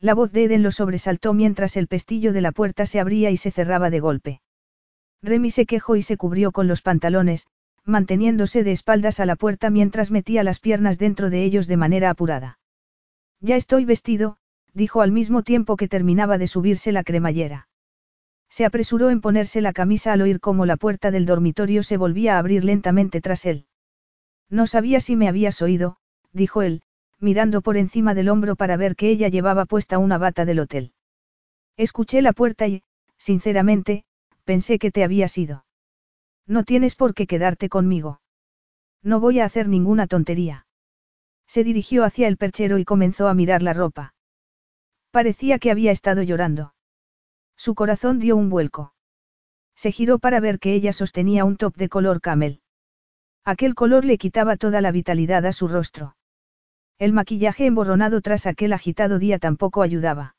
La 0.00 0.14
voz 0.14 0.32
de 0.32 0.44
Eden 0.44 0.62
lo 0.62 0.72
sobresaltó 0.72 1.34
mientras 1.34 1.76
el 1.76 1.88
pestillo 1.88 2.32
de 2.32 2.40
la 2.40 2.52
puerta 2.52 2.86
se 2.86 3.00
abría 3.00 3.30
y 3.30 3.36
se 3.36 3.50
cerraba 3.50 3.90
de 3.90 4.00
golpe. 4.00 4.40
Remy 5.22 5.50
se 5.50 5.66
quejó 5.66 5.96
y 5.96 6.02
se 6.02 6.16
cubrió 6.16 6.52
con 6.52 6.68
los 6.68 6.82
pantalones, 6.82 7.46
manteniéndose 7.86 8.64
de 8.64 8.72
espaldas 8.72 9.20
a 9.20 9.26
la 9.26 9.36
puerta 9.36 9.70
mientras 9.70 10.10
metía 10.10 10.42
las 10.42 10.58
piernas 10.58 10.98
dentro 10.98 11.30
de 11.30 11.44
ellos 11.44 11.66
de 11.66 11.76
manera 11.76 12.10
apurada. 12.10 12.58
Ya 13.40 13.56
estoy 13.56 13.84
vestido, 13.84 14.36
dijo 14.74 15.00
al 15.00 15.12
mismo 15.12 15.42
tiempo 15.42 15.76
que 15.76 15.88
terminaba 15.88 16.36
de 16.36 16.48
subirse 16.48 16.92
la 16.92 17.04
cremallera. 17.04 17.68
Se 18.48 18.64
apresuró 18.64 19.10
en 19.10 19.20
ponerse 19.20 19.60
la 19.60 19.72
camisa 19.72 20.12
al 20.12 20.22
oír 20.22 20.40
cómo 20.40 20.66
la 20.66 20.76
puerta 20.76 21.10
del 21.10 21.26
dormitorio 21.26 21.82
se 21.82 21.96
volvía 21.96 22.36
a 22.36 22.38
abrir 22.38 22.64
lentamente 22.64 23.20
tras 23.20 23.46
él. 23.46 23.66
No 24.50 24.66
sabía 24.66 25.00
si 25.00 25.16
me 25.16 25.28
habías 25.28 25.62
oído, 25.62 25.96
dijo 26.32 26.62
él, 26.62 26.82
mirando 27.20 27.62
por 27.62 27.76
encima 27.76 28.14
del 28.14 28.28
hombro 28.28 28.56
para 28.56 28.76
ver 28.76 28.96
que 28.96 29.08
ella 29.08 29.28
llevaba 29.28 29.64
puesta 29.64 29.98
una 29.98 30.18
bata 30.18 30.44
del 30.44 30.60
hotel. 30.60 30.92
Escuché 31.76 32.22
la 32.22 32.32
puerta 32.32 32.66
y, 32.66 32.82
sinceramente, 33.16 34.04
pensé 34.44 34.78
que 34.78 34.90
te 34.90 35.04
habías 35.04 35.36
ido. 35.38 35.64
No 36.46 36.64
tienes 36.64 36.94
por 36.94 37.14
qué 37.14 37.26
quedarte 37.26 37.68
conmigo. 37.68 38.20
No 39.02 39.20
voy 39.20 39.40
a 39.40 39.44
hacer 39.44 39.68
ninguna 39.68 40.06
tontería. 40.06 40.66
Se 41.46 41.64
dirigió 41.64 42.04
hacia 42.04 42.28
el 42.28 42.36
perchero 42.36 42.78
y 42.78 42.84
comenzó 42.84 43.28
a 43.28 43.34
mirar 43.34 43.62
la 43.62 43.72
ropa. 43.72 44.14
Parecía 45.10 45.58
que 45.58 45.70
había 45.70 45.92
estado 45.92 46.22
llorando. 46.22 46.74
Su 47.56 47.74
corazón 47.74 48.18
dio 48.18 48.36
un 48.36 48.50
vuelco. 48.50 48.94
Se 49.74 49.92
giró 49.92 50.18
para 50.18 50.40
ver 50.40 50.58
que 50.58 50.74
ella 50.74 50.92
sostenía 50.92 51.44
un 51.44 51.56
top 51.56 51.76
de 51.76 51.88
color 51.88 52.20
camel. 52.20 52.60
Aquel 53.44 53.74
color 53.74 54.04
le 54.04 54.18
quitaba 54.18 54.56
toda 54.56 54.80
la 54.80 54.90
vitalidad 54.90 55.46
a 55.46 55.52
su 55.52 55.68
rostro. 55.68 56.16
El 56.98 57.12
maquillaje 57.12 57.66
emborronado 57.66 58.20
tras 58.22 58.46
aquel 58.46 58.72
agitado 58.72 59.18
día 59.18 59.38
tampoco 59.38 59.82
ayudaba. 59.82 60.34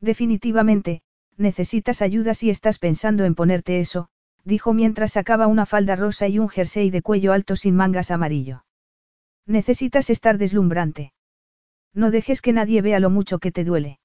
Definitivamente, 0.00 1.02
necesitas 1.36 2.02
ayuda 2.02 2.34
si 2.34 2.50
estás 2.50 2.78
pensando 2.78 3.24
en 3.24 3.34
ponerte 3.34 3.80
eso, 3.80 4.09
dijo 4.44 4.72
mientras 4.72 5.12
sacaba 5.12 5.46
una 5.46 5.66
falda 5.66 5.96
rosa 5.96 6.28
y 6.28 6.38
un 6.38 6.48
jersey 6.48 6.90
de 6.90 7.02
cuello 7.02 7.32
alto 7.32 7.56
sin 7.56 7.76
mangas 7.76 8.10
amarillo. 8.10 8.64
Necesitas 9.46 10.10
estar 10.10 10.38
deslumbrante. 10.38 11.12
No 11.94 12.10
dejes 12.10 12.40
que 12.40 12.52
nadie 12.52 12.82
vea 12.82 13.00
lo 13.00 13.10
mucho 13.10 13.38
que 13.38 13.52
te 13.52 13.64
duele. 13.64 13.98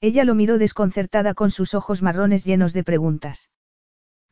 Ella 0.00 0.24
lo 0.24 0.34
miró 0.34 0.58
desconcertada 0.58 1.34
con 1.34 1.50
sus 1.50 1.74
ojos 1.74 2.02
marrones 2.02 2.44
llenos 2.44 2.72
de 2.72 2.84
preguntas. 2.84 3.50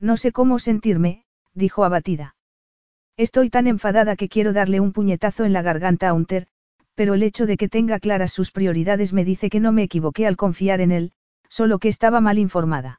No 0.01 0.17
sé 0.17 0.33
cómo 0.33 0.59
sentirme, 0.59 1.25
dijo 1.55 1.85
abatida. 1.85 2.37
Estoy 3.17 3.51
tan 3.51 3.67
enfadada 3.67 4.17
que 4.17 4.29
quiero 4.29 4.53
darle 4.53 4.81
un 4.81 4.93
puñetazo 4.93 5.45
en 5.45 5.53
la 5.53 5.63
garganta 5.63 6.09
a 6.09 6.15
Unter, 6.15 6.47
pero 6.95 7.15
el 7.15 7.23
hecho 7.23 7.47
de 7.47 7.57
que 7.57 7.69
tenga 7.69 7.99
claras 7.99 8.33
sus 8.33 8.53
prioridades 8.53 9.13
me 9.13 9.25
dice 9.25 9.51
que 9.51 9.61
no 9.61 9.73
me 9.73 9.83
equivoqué 9.83 10.27
al 10.27 10.37
confiar 10.37 10.81
en 10.81 10.93
él, 10.93 11.13
solo 11.49 11.79
que 11.79 11.89
estaba 11.89 12.21
mal 12.21 12.39
informada. 12.39 12.98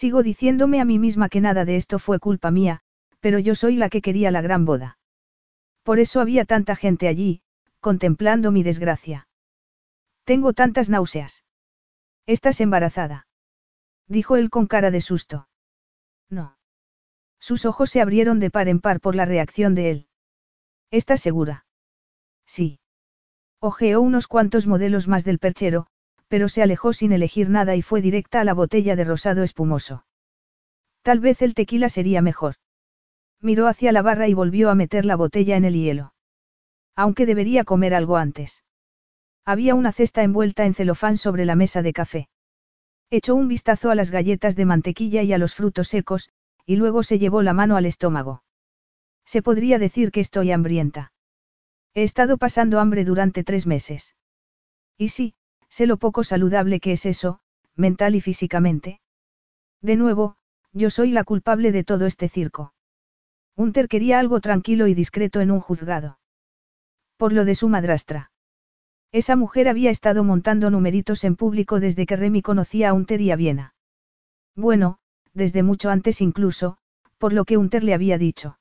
Sigo 0.00 0.22
diciéndome 0.22 0.80
a 0.80 0.86
mí 0.86 0.98
misma 0.98 1.28
que 1.28 1.42
nada 1.42 1.66
de 1.66 1.76
esto 1.76 1.98
fue 1.98 2.18
culpa 2.18 2.50
mía, 2.50 2.80
pero 3.20 3.38
yo 3.38 3.54
soy 3.54 3.76
la 3.76 3.90
que 3.90 4.00
quería 4.00 4.30
la 4.30 4.40
gran 4.40 4.64
boda. 4.64 4.98
Por 5.82 5.98
eso 5.98 6.22
había 6.22 6.46
tanta 6.46 6.74
gente 6.74 7.06
allí, 7.06 7.42
contemplando 7.80 8.50
mi 8.50 8.62
desgracia. 8.62 9.28
Tengo 10.24 10.54
tantas 10.54 10.88
náuseas. 10.88 11.44
¿Estás 12.24 12.62
embarazada? 12.62 13.26
Dijo 14.08 14.36
él 14.36 14.48
con 14.48 14.66
cara 14.66 14.90
de 14.90 15.02
susto. 15.02 15.50
No. 16.30 16.56
Sus 17.38 17.66
ojos 17.66 17.90
se 17.90 18.00
abrieron 18.00 18.40
de 18.40 18.48
par 18.48 18.68
en 18.68 18.80
par 18.80 19.00
por 19.00 19.14
la 19.14 19.26
reacción 19.26 19.74
de 19.74 19.90
él. 19.90 20.06
¿Estás 20.90 21.20
segura? 21.20 21.66
Sí. 22.46 22.80
Ojeó 23.60 24.00
unos 24.00 24.28
cuantos 24.28 24.66
modelos 24.66 25.08
más 25.08 25.24
del 25.24 25.38
perchero, 25.38 25.88
pero 26.30 26.48
se 26.48 26.62
alejó 26.62 26.92
sin 26.92 27.10
elegir 27.10 27.50
nada 27.50 27.74
y 27.74 27.82
fue 27.82 28.00
directa 28.00 28.40
a 28.40 28.44
la 28.44 28.54
botella 28.54 28.94
de 28.94 29.02
rosado 29.02 29.42
espumoso. 29.42 30.04
Tal 31.02 31.18
vez 31.18 31.42
el 31.42 31.54
tequila 31.54 31.88
sería 31.88 32.22
mejor. 32.22 32.54
Miró 33.40 33.66
hacia 33.66 33.90
la 33.90 34.00
barra 34.00 34.28
y 34.28 34.34
volvió 34.34 34.70
a 34.70 34.76
meter 34.76 35.04
la 35.04 35.16
botella 35.16 35.56
en 35.56 35.64
el 35.64 35.74
hielo. 35.74 36.14
Aunque 36.94 37.26
debería 37.26 37.64
comer 37.64 37.94
algo 37.94 38.16
antes. 38.16 38.62
Había 39.44 39.74
una 39.74 39.90
cesta 39.90 40.22
envuelta 40.22 40.66
en 40.66 40.74
celofán 40.74 41.16
sobre 41.16 41.44
la 41.46 41.56
mesa 41.56 41.82
de 41.82 41.92
café. 41.92 42.28
Echó 43.10 43.34
un 43.34 43.48
vistazo 43.48 43.90
a 43.90 43.96
las 43.96 44.12
galletas 44.12 44.54
de 44.54 44.66
mantequilla 44.66 45.24
y 45.24 45.32
a 45.32 45.38
los 45.38 45.56
frutos 45.56 45.88
secos, 45.88 46.30
y 46.64 46.76
luego 46.76 47.02
se 47.02 47.18
llevó 47.18 47.42
la 47.42 47.54
mano 47.54 47.76
al 47.76 47.86
estómago. 47.86 48.44
Se 49.24 49.42
podría 49.42 49.80
decir 49.80 50.12
que 50.12 50.20
estoy 50.20 50.52
hambrienta. 50.52 51.12
He 51.92 52.04
estado 52.04 52.38
pasando 52.38 52.78
hambre 52.78 53.04
durante 53.04 53.42
tres 53.42 53.66
meses. 53.66 54.14
Y 54.96 55.08
sí, 55.08 55.34
sé 55.70 55.86
lo 55.86 55.96
poco 55.96 56.24
saludable 56.24 56.80
que 56.80 56.92
es 56.92 57.06
eso, 57.06 57.40
mental 57.76 58.14
y 58.14 58.20
físicamente. 58.20 59.00
De 59.80 59.96
nuevo, 59.96 60.36
yo 60.72 60.90
soy 60.90 61.10
la 61.10 61.24
culpable 61.24 61.72
de 61.72 61.84
todo 61.84 62.06
este 62.06 62.28
circo. 62.28 62.74
Hunter 63.56 63.88
quería 63.88 64.18
algo 64.18 64.40
tranquilo 64.40 64.86
y 64.86 64.94
discreto 64.94 65.40
en 65.40 65.50
un 65.50 65.60
juzgado. 65.60 66.18
Por 67.16 67.32
lo 67.32 67.44
de 67.44 67.54
su 67.54 67.68
madrastra. 67.68 68.30
Esa 69.12 69.36
mujer 69.36 69.68
había 69.68 69.90
estado 69.90 70.24
montando 70.24 70.70
numeritos 70.70 71.24
en 71.24 71.36
público 71.36 71.80
desde 71.80 72.06
que 72.06 72.16
Remy 72.16 72.42
conocía 72.42 72.90
a 72.90 72.92
Hunter 72.92 73.20
y 73.20 73.30
a 73.30 73.36
Viena. 73.36 73.74
Bueno, 74.54 74.98
desde 75.34 75.62
mucho 75.62 75.90
antes 75.90 76.20
incluso, 76.20 76.78
por 77.18 77.32
lo 77.32 77.44
que 77.44 77.56
Hunter 77.56 77.84
le 77.84 77.94
había 77.94 78.18
dicho. 78.18 78.58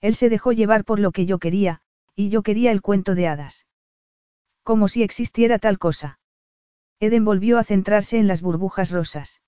Él 0.00 0.14
se 0.14 0.28
dejó 0.28 0.52
llevar 0.52 0.84
por 0.84 0.98
lo 0.98 1.12
que 1.12 1.26
yo 1.26 1.38
quería, 1.38 1.82
y 2.14 2.30
yo 2.30 2.42
quería 2.42 2.72
el 2.72 2.82
cuento 2.82 3.14
de 3.14 3.28
hadas. 3.28 3.66
Como 4.62 4.88
si 4.88 5.02
existiera 5.02 5.58
tal 5.58 5.78
cosa. 5.78 6.19
Eden 7.00 7.24
volvió 7.24 7.58
a 7.58 7.64
centrarse 7.64 8.18
en 8.18 8.28
las 8.28 8.42
burbujas 8.42 8.90
rosas. 8.90 9.40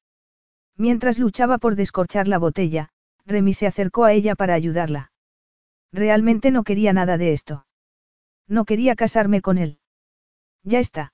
Mientras 0.77 1.19
luchaba 1.19 1.59
por 1.59 1.77
descorchar 1.77 2.27
la 2.27 2.39
botella, 2.39 2.89
Remy 3.27 3.53
se 3.53 3.67
acercó 3.67 4.05
a 4.05 4.13
ella 4.15 4.35
para 4.35 4.55
ayudarla. 4.55 5.13
Realmente 5.93 6.51
no 6.51 6.65
quería 6.65 6.95
nada 6.95 7.19
de 7.19 7.35
esto. 7.35 7.67
No 8.49 8.65
quería 8.65 8.97
casarme 8.97 9.43
con 9.43 9.59
él. 9.59 9.79
Ya 10.65 10.79
está. 10.79 11.13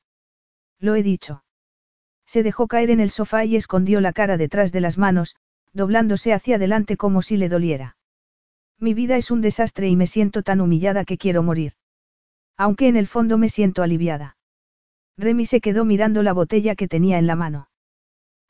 Lo 0.78 0.94
he 0.94 1.02
dicho. 1.02 1.42
Se 2.24 2.44
dejó 2.44 2.68
caer 2.68 2.90
en 2.90 3.00
el 3.00 3.10
sofá 3.10 3.44
y 3.44 3.56
escondió 3.56 4.00
la 4.00 4.12
cara 4.12 4.36
detrás 4.36 4.70
de 4.70 4.80
las 4.80 4.96
manos, 4.96 5.34
doblándose 5.72 6.32
hacia 6.32 6.56
adelante 6.56 6.96
como 6.96 7.20
si 7.20 7.36
le 7.36 7.48
doliera. 7.48 7.96
Mi 8.78 8.94
vida 8.94 9.16
es 9.16 9.32
un 9.32 9.40
desastre 9.40 9.88
y 9.88 9.96
me 9.96 10.06
siento 10.06 10.42
tan 10.44 10.60
humillada 10.60 11.04
que 11.04 11.18
quiero 11.18 11.42
morir. 11.42 11.72
Aunque 12.56 12.86
en 12.86 12.96
el 12.96 13.08
fondo 13.08 13.38
me 13.38 13.48
siento 13.48 13.82
aliviada. 13.82 14.37
Remy 15.18 15.46
se 15.46 15.60
quedó 15.60 15.84
mirando 15.84 16.22
la 16.22 16.32
botella 16.32 16.76
que 16.76 16.86
tenía 16.86 17.18
en 17.18 17.26
la 17.26 17.34
mano. 17.34 17.68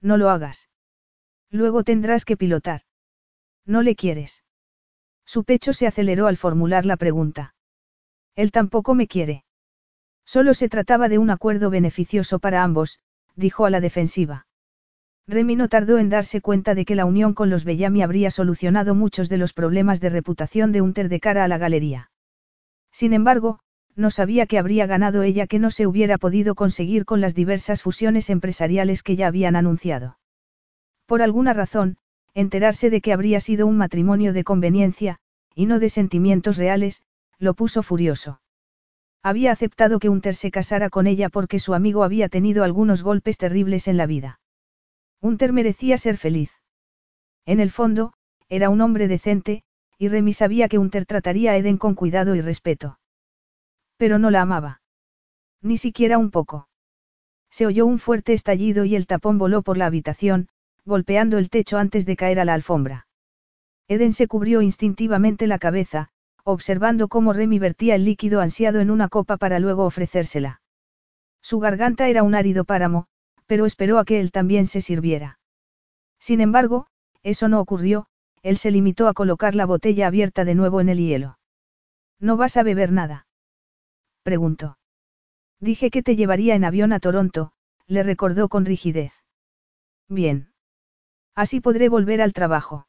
No 0.03 0.19
lo 0.19 0.29
hagas. 0.29 0.69
Luego 1.51 1.83
tendrás 1.83 2.27
que 2.27 2.37
pilotar. 2.37 2.83
¿No 3.65 3.83
le 3.83 3.97
quieres? 3.97 4.45
Su 5.25 5.45
pecho 5.45 5.73
se 5.73 5.87
aceleró 5.87 6.27
al 6.27 6.37
formular 6.37 6.85
la 6.85 6.99
pregunta. 6.99 7.55
Él 8.37 8.53
tampoco 8.53 8.95
me 8.95 9.09
quiere. 9.09 9.45
Solo 10.25 10.53
se 10.53 10.69
trataba 10.69 11.09
de 11.09 11.17
un 11.19 11.31
acuerdo 11.31 11.71
beneficioso 11.71 12.39
para 12.39 12.63
ambos, 12.63 13.01
dijo 13.35 13.65
a 13.65 13.71
la 13.71 13.81
defensiva. 13.81 14.47
Remy 15.27 15.57
no 15.57 15.69
tardó 15.69 15.99
en 15.99 16.11
darse 16.11 16.41
cuenta 16.41 16.75
de 16.75 16.85
que 16.85 16.95
la 16.95 17.07
unión 17.07 17.33
con 17.33 17.49
los 17.51 17.65
Bellamy 17.65 18.03
habría 18.03 18.31
solucionado 18.31 18.95
muchos 18.95 19.29
de 19.29 19.39
los 19.39 19.55
problemas 19.55 20.01
de 20.01 20.11
reputación 20.11 20.73
de 20.73 20.83
Hunter 20.83 21.09
de 21.09 21.21
cara 21.21 21.45
a 21.45 21.49
la 21.49 21.59
galería. 21.59 22.11
Sin 22.91 23.13
embargo, 23.13 23.61
no 23.97 24.11
sabía 24.11 24.47
que 24.47 24.59
habría 24.59 24.87
ganado 24.87 25.23
ella 25.23 25.47
que 25.47 25.59
no 25.59 25.71
se 25.71 25.87
hubiera 25.87 26.19
podido 26.19 26.55
conseguir 26.55 27.05
con 27.05 27.21
las 27.21 27.35
diversas 27.35 27.83
fusiones 27.83 28.31
empresariales 28.31 29.03
que 29.03 29.17
ya 29.17 29.27
habían 29.27 29.57
anunciado. 29.57 30.19
Por 31.07 31.23
alguna 31.23 31.53
razón, 31.53 31.97
enterarse 32.35 32.91
de 32.91 33.01
que 33.01 33.13
habría 33.13 33.41
sido 33.41 33.67
un 33.67 33.77
matrimonio 33.77 34.33
de 34.33 34.45
conveniencia, 34.45 35.19
y 35.55 35.67
no 35.67 35.81
de 35.81 35.91
sentimientos 35.91 36.57
reales, 36.57 37.03
lo 37.39 37.55
puso 37.55 37.83
furioso. 37.83 38.41
Había 39.23 39.53
aceptado 39.53 39.99
que 39.99 40.09
Hunter 40.09 40.35
se 40.35 40.51
casara 40.51 40.91
con 40.91 41.07
ella 41.07 41.29
porque 41.29 41.59
su 41.59 41.75
amigo 41.75 42.05
había 42.05 42.29
tenido 42.29 42.63
algunos 42.65 43.03
golpes 43.03 43.39
terribles 43.39 43.89
en 43.89 43.97
la 43.97 44.07
vida. 44.07 44.41
Hunter 45.21 45.53
merecía 45.53 45.99
ser 45.99 46.17
feliz. 46.17 46.53
En 47.45 47.59
el 47.59 47.71
fondo, 47.71 48.13
era 48.49 48.71
un 48.71 48.81
hombre 48.81 49.09
decente, 49.09 49.65
y 49.99 50.09
Remy 50.09 50.33
sabía 50.33 50.69
que 50.69 50.79
Hunter 50.79 51.07
trataría 51.07 51.53
a 51.53 51.57
Eden 51.57 51.77
con 51.77 51.95
cuidado 51.95 52.37
y 52.37 52.41
respeto. 52.41 52.99
Pero 53.99 54.19
no 54.19 54.31
la 54.31 54.41
amaba. 54.41 54.81
Ni 55.61 55.77
siquiera 55.77 56.17
un 56.17 56.31
poco. 56.31 56.69
Se 57.51 57.67
oyó 57.67 57.85
un 57.85 57.99
fuerte 57.99 58.33
estallido 58.33 58.85
y 58.85 58.97
el 58.97 59.07
tapón 59.07 59.37
voló 59.37 59.63
por 59.63 59.77
la 59.77 59.87
habitación, 59.87 60.49
golpeando 60.87 61.37
el 61.37 61.51
techo 61.51 61.77
antes 61.77 62.07
de 62.07 62.17
caer 62.17 62.41
a 62.41 62.47
la 62.47 62.55
alfombra. 62.55 63.07
Eden 63.89 64.13
se 64.13 64.29
cubrió 64.29 64.63
instintivamente 64.63 65.47
la 65.47 65.59
cabeza, 65.59 66.09
observando 66.45 67.09
cómo 67.09 67.33
Remy 67.33 67.59
vertía 67.59 67.95
el 67.95 68.05
líquido 68.05 68.41
ansiado 68.41 68.81
en 68.81 68.91
una 68.91 69.09
copa 69.09 69.37
para 69.37 69.59
luego 69.59 69.85
ofrecérsela. 69.85 70.61
Su 71.43 71.59
garganta 71.59 72.09
era 72.09 72.23
un 72.23 72.35
árido 72.35 72.65
páramo, 72.65 73.07
pero 73.47 73.67
esperó 73.67 73.99
a 73.99 74.05
que 74.05 74.21
él 74.21 74.31
también 74.31 74.67
se 74.67 74.81
sirviera. 74.81 75.39
Sin 76.19 76.41
embargo, 76.41 76.87
eso 77.23 77.49
no 77.49 77.61
ocurrió, 77.61 78.07
él 78.43 78.59
se 78.59 78.71
limitó 78.71 79.09
a 79.09 79.15
colocar 79.15 79.55
la 79.55 79.67
botella 79.67 80.07
abierta 80.07 80.45
de 80.45 80.55
nuevo 80.55 80.81
en 80.81 80.89
el 80.89 80.99
hielo. 80.99 81.39
¿No 82.21 82.37
vas 82.37 82.57
a 82.57 82.63
beber 82.63 82.93
nada? 82.93 83.28
Preguntó. 84.29 84.77
Dije 85.59 85.91
que 85.91 86.03
te 86.03 86.15
llevaría 86.15 86.55
en 86.55 86.67
avión 86.67 86.93
a 86.93 87.01
Toronto, 87.01 87.53
le 87.87 88.03
recordó 88.03 88.51
con 88.51 88.67
rigidez. 88.67 89.15
Bien. 90.07 90.53
Así 91.35 91.61
podré 91.63 91.89
volver 91.89 92.21
al 92.21 92.35
trabajo. 92.35 92.87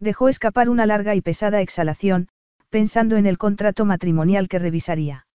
Dejó 0.00 0.28
escapar 0.28 0.68
una 0.68 0.84
larga 0.84 1.14
y 1.14 1.20
pesada 1.20 1.60
exhalación, 1.60 2.26
pensando 2.70 3.16
en 3.16 3.26
el 3.26 3.38
contrato 3.38 3.84
matrimonial 3.84 4.48
que 4.48 4.58
revisaría. 4.58 5.28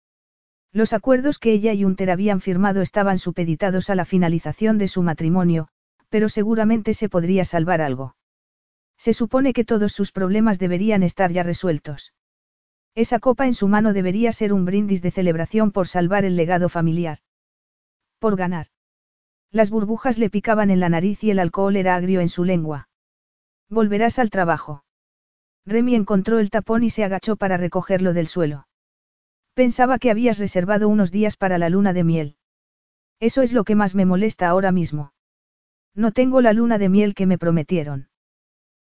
Los 0.73 0.91
acuerdos 0.91 1.39
que 1.39 1.53
ella 1.53 1.71
y 1.71 1.85
Hunter 1.85 2.11
habían 2.11 2.41
firmado 2.41 2.81
estaban 2.81 3.17
supeditados 3.17 3.89
a 3.89 3.95
la 3.95 4.03
finalización 4.03 4.77
de 4.77 4.89
su 4.89 5.03
matrimonio, 5.03 5.69
pero 6.09 6.27
seguramente 6.27 6.93
se 6.93 7.07
podría 7.07 7.45
salvar 7.45 7.79
algo. 7.79 8.17
Se 8.97 9.13
supone 9.13 9.53
que 9.53 9.63
todos 9.63 9.93
sus 9.93 10.11
problemas 10.11 10.59
deberían 10.59 11.01
estar 11.01 11.31
ya 11.31 11.43
resueltos. 11.43 12.11
Esa 12.95 13.19
copa 13.19 13.47
en 13.47 13.53
su 13.53 13.67
mano 13.67 13.93
debería 13.93 14.31
ser 14.31 14.53
un 14.53 14.65
brindis 14.65 15.01
de 15.01 15.11
celebración 15.11 15.71
por 15.71 15.87
salvar 15.87 16.25
el 16.25 16.35
legado 16.35 16.69
familiar. 16.69 17.19
Por 18.19 18.35
ganar. 18.35 18.67
Las 19.51 19.69
burbujas 19.69 20.17
le 20.17 20.29
picaban 20.29 20.69
en 20.69 20.79
la 20.79 20.89
nariz 20.89 21.23
y 21.23 21.31
el 21.31 21.39
alcohol 21.39 21.75
era 21.75 21.95
agrio 21.95 22.21
en 22.21 22.29
su 22.29 22.43
lengua. 22.43 22.89
Volverás 23.69 24.19
al 24.19 24.29
trabajo. 24.29 24.83
Remy 25.65 25.95
encontró 25.95 26.39
el 26.39 26.49
tapón 26.49 26.83
y 26.83 26.89
se 26.89 27.03
agachó 27.03 27.35
para 27.35 27.57
recogerlo 27.57 28.13
del 28.13 28.27
suelo. 28.27 28.67
Pensaba 29.53 29.99
que 29.99 30.11
habías 30.11 30.39
reservado 30.39 30.89
unos 30.89 31.11
días 31.11 31.37
para 31.37 31.57
la 31.57 31.69
luna 31.69 31.93
de 31.93 32.03
miel. 32.03 32.37
Eso 33.19 33.41
es 33.41 33.53
lo 33.53 33.63
que 33.63 33.75
más 33.75 33.95
me 33.95 34.05
molesta 34.05 34.47
ahora 34.47 34.71
mismo. 34.71 35.13
No 35.95 36.11
tengo 36.11 36.41
la 36.41 36.53
luna 36.53 36.77
de 36.77 36.89
miel 36.89 37.13
que 37.13 37.25
me 37.25 37.37
prometieron. 37.37 38.09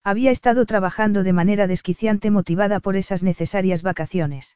Había 0.08 0.30
estado 0.30 0.68
trabajando 0.68 1.24
de 1.24 1.34
manera 1.34 1.66
desquiciante 1.66 2.30
motivada 2.30 2.80
por 2.80 2.96
esas 2.96 3.24
necesarias 3.24 3.82
vacaciones. 3.82 4.56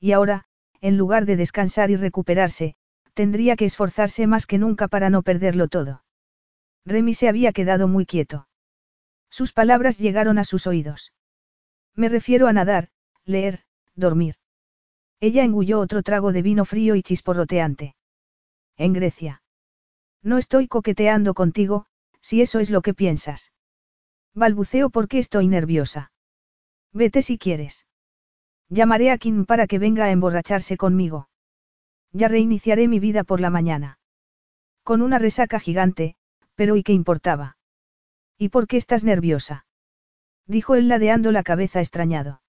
Y 0.00 0.10
ahora, 0.10 0.46
en 0.80 0.96
lugar 0.98 1.24
de 1.24 1.36
descansar 1.36 1.92
y 1.92 1.96
recuperarse, 1.96 2.74
tendría 3.14 3.54
que 3.54 3.64
esforzarse 3.64 4.26
más 4.26 4.44
que 4.44 4.58
nunca 4.58 4.88
para 4.88 5.08
no 5.08 5.22
perderlo 5.22 5.68
todo. 5.68 6.02
Remy 6.84 7.14
se 7.14 7.28
había 7.28 7.52
quedado 7.52 7.86
muy 7.86 8.06
quieto. 8.06 8.48
Sus 9.30 9.52
palabras 9.52 9.98
llegaron 9.98 10.36
a 10.36 10.42
sus 10.42 10.66
oídos. 10.66 11.12
Me 11.94 12.08
refiero 12.08 12.48
a 12.48 12.52
nadar, 12.52 12.88
leer, 13.24 13.62
dormir. 13.94 14.34
Ella 15.20 15.44
engulló 15.44 15.78
otro 15.78 16.02
trago 16.02 16.32
de 16.32 16.42
vino 16.42 16.64
frío 16.64 16.96
y 16.96 17.04
chisporroteante. 17.04 17.94
En 18.76 18.92
Grecia. 18.92 19.42
No 20.24 20.38
estoy 20.38 20.66
coqueteando 20.66 21.34
contigo, 21.34 21.86
si 22.20 22.42
eso 22.42 22.58
es 22.58 22.68
lo 22.68 22.82
que 22.82 22.94
piensas. 22.94 23.52
Balbuceo 24.36 24.90
porque 24.90 25.18
estoy 25.18 25.48
nerviosa. 25.48 26.12
Vete 26.92 27.22
si 27.22 27.38
quieres. 27.38 27.86
Llamaré 28.68 29.10
a 29.10 29.16
Kim 29.16 29.46
para 29.46 29.66
que 29.66 29.78
venga 29.78 30.04
a 30.04 30.10
emborracharse 30.10 30.76
conmigo. 30.76 31.30
Ya 32.12 32.28
reiniciaré 32.28 32.86
mi 32.86 33.00
vida 33.00 33.24
por 33.24 33.40
la 33.40 33.48
mañana. 33.48 33.98
Con 34.82 35.00
una 35.00 35.18
resaca 35.18 35.58
gigante, 35.58 36.16
pero 36.54 36.76
¿y 36.76 36.82
qué 36.82 36.92
importaba? 36.92 37.56
¿Y 38.36 38.50
por 38.50 38.66
qué 38.66 38.76
estás 38.76 39.04
nerviosa? 39.04 39.64
Dijo 40.46 40.74
él 40.74 40.88
ladeando 40.88 41.32
la 41.32 41.42
cabeza 41.42 41.80
extrañado. 41.80 42.42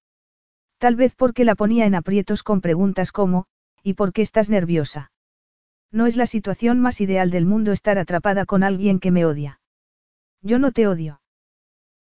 Tal 0.80 0.98
vez 0.98 1.16
porque 1.16 1.46
la 1.46 1.56
ponía 1.56 1.86
en 1.86 1.96
aprietos 1.96 2.44
con 2.44 2.60
preguntas 2.60 3.14
como, 3.14 3.46
¿y 3.82 3.94
por 3.94 4.12
qué 4.12 4.24
estás 4.24 4.50
nerviosa? 4.50 5.14
No 5.94 6.06
es 6.06 6.18
la 6.18 6.26
situación 6.26 6.82
más 6.82 7.00
ideal 7.00 7.32
del 7.32 7.46
mundo 7.46 7.72
estar 7.72 7.98
atrapada 7.98 8.46
con 8.46 8.64
alguien 8.64 9.00
que 9.00 9.12
me 9.12 9.26
odia. 9.26 9.62
Yo 10.42 10.60
no 10.60 10.74
te 10.74 10.86
odio. 10.86 11.22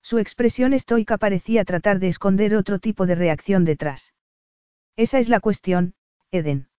Su 0.09 0.19
expresión 0.19 0.71
estoica 0.71 1.17
parecía 1.17 1.65
tratar 1.65 1.99
de 1.99 2.07
esconder 2.07 2.55
otro 2.55 2.79
tipo 2.79 3.05
de 3.05 3.13
reacción 3.13 3.65
detrás. 3.65 4.13
Esa 4.95 5.19
es 5.19 5.27
la 5.27 5.41
cuestión, 5.41 5.95
Eden. 6.31 6.69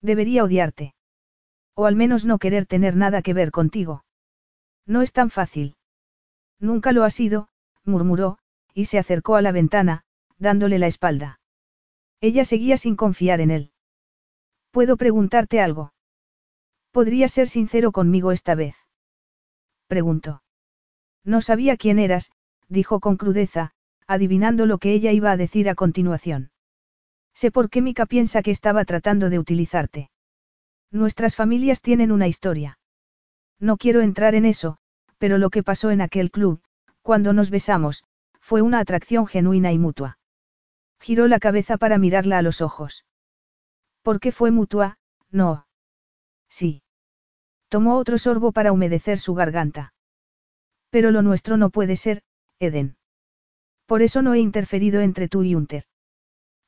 Debería 0.00 0.42
odiarte. 0.42 0.94
O 1.74 1.84
al 1.84 1.96
menos 1.96 2.24
no 2.24 2.38
querer 2.38 2.64
tener 2.64 2.96
nada 2.96 3.20
que 3.20 3.34
ver 3.34 3.50
contigo. 3.50 4.06
No 4.86 5.02
es 5.02 5.12
tan 5.12 5.28
fácil. 5.28 5.76
Nunca 6.58 6.92
lo 6.92 7.04
ha 7.04 7.10
sido, 7.10 7.50
murmuró, 7.84 8.38
y 8.72 8.86
se 8.86 8.98
acercó 8.98 9.36
a 9.36 9.42
la 9.42 9.52
ventana, 9.52 10.04
dándole 10.38 10.78
la 10.78 10.86
espalda. 10.86 11.40
Ella 12.22 12.46
seguía 12.46 12.78
sin 12.78 12.96
confiar 12.96 13.42
en 13.42 13.50
él. 13.50 13.72
¿Puedo 14.70 14.96
preguntarte 14.96 15.60
algo? 15.60 15.92
¿Podría 16.90 17.28
ser 17.28 17.50
sincero 17.50 17.92
conmigo 17.92 18.32
esta 18.32 18.54
vez? 18.54 18.76
Preguntó. 19.88 20.42
No 21.22 21.42
sabía 21.42 21.76
quién 21.76 21.98
eras, 21.98 22.30
dijo 22.68 23.00
con 23.00 23.16
crudeza, 23.16 23.72
adivinando 24.06 24.66
lo 24.66 24.78
que 24.78 24.92
ella 24.92 25.12
iba 25.12 25.30
a 25.30 25.36
decir 25.36 25.68
a 25.68 25.74
continuación. 25.74 26.50
Sé 27.34 27.50
por 27.50 27.68
qué 27.70 27.82
Mika 27.82 28.06
piensa 28.06 28.42
que 28.42 28.50
estaba 28.50 28.84
tratando 28.84 29.30
de 29.30 29.38
utilizarte. 29.38 30.10
Nuestras 30.90 31.36
familias 31.36 31.82
tienen 31.82 32.12
una 32.12 32.28
historia. 32.28 32.78
No 33.58 33.76
quiero 33.76 34.00
entrar 34.00 34.34
en 34.34 34.44
eso, 34.44 34.78
pero 35.18 35.38
lo 35.38 35.50
que 35.50 35.62
pasó 35.62 35.90
en 35.90 36.00
aquel 36.00 36.30
club, 36.30 36.60
cuando 37.02 37.32
nos 37.32 37.50
besamos, 37.50 38.04
fue 38.40 38.62
una 38.62 38.78
atracción 38.78 39.26
genuina 39.26 39.72
y 39.72 39.78
mutua. 39.78 40.18
Giró 41.00 41.26
la 41.26 41.38
cabeza 41.38 41.76
para 41.76 41.98
mirarla 41.98 42.38
a 42.38 42.42
los 42.42 42.60
ojos. 42.60 43.04
¿Por 44.02 44.20
qué 44.20 44.32
fue 44.32 44.50
mutua? 44.50 44.98
No. 45.30 45.66
Sí. 46.48 46.82
Tomó 47.68 47.98
otro 47.98 48.18
sorbo 48.18 48.52
para 48.52 48.72
humedecer 48.72 49.18
su 49.18 49.34
garganta. 49.34 49.92
Pero 50.90 51.10
lo 51.10 51.22
nuestro 51.22 51.56
no 51.56 51.70
puede 51.70 51.96
ser, 51.96 52.22
Eden. 52.58 52.96
Por 53.86 54.02
eso 54.02 54.22
no 54.22 54.34
he 54.34 54.40
interferido 54.40 55.00
entre 55.00 55.28
tú 55.28 55.42
y 55.42 55.54
Hunter. 55.54 55.84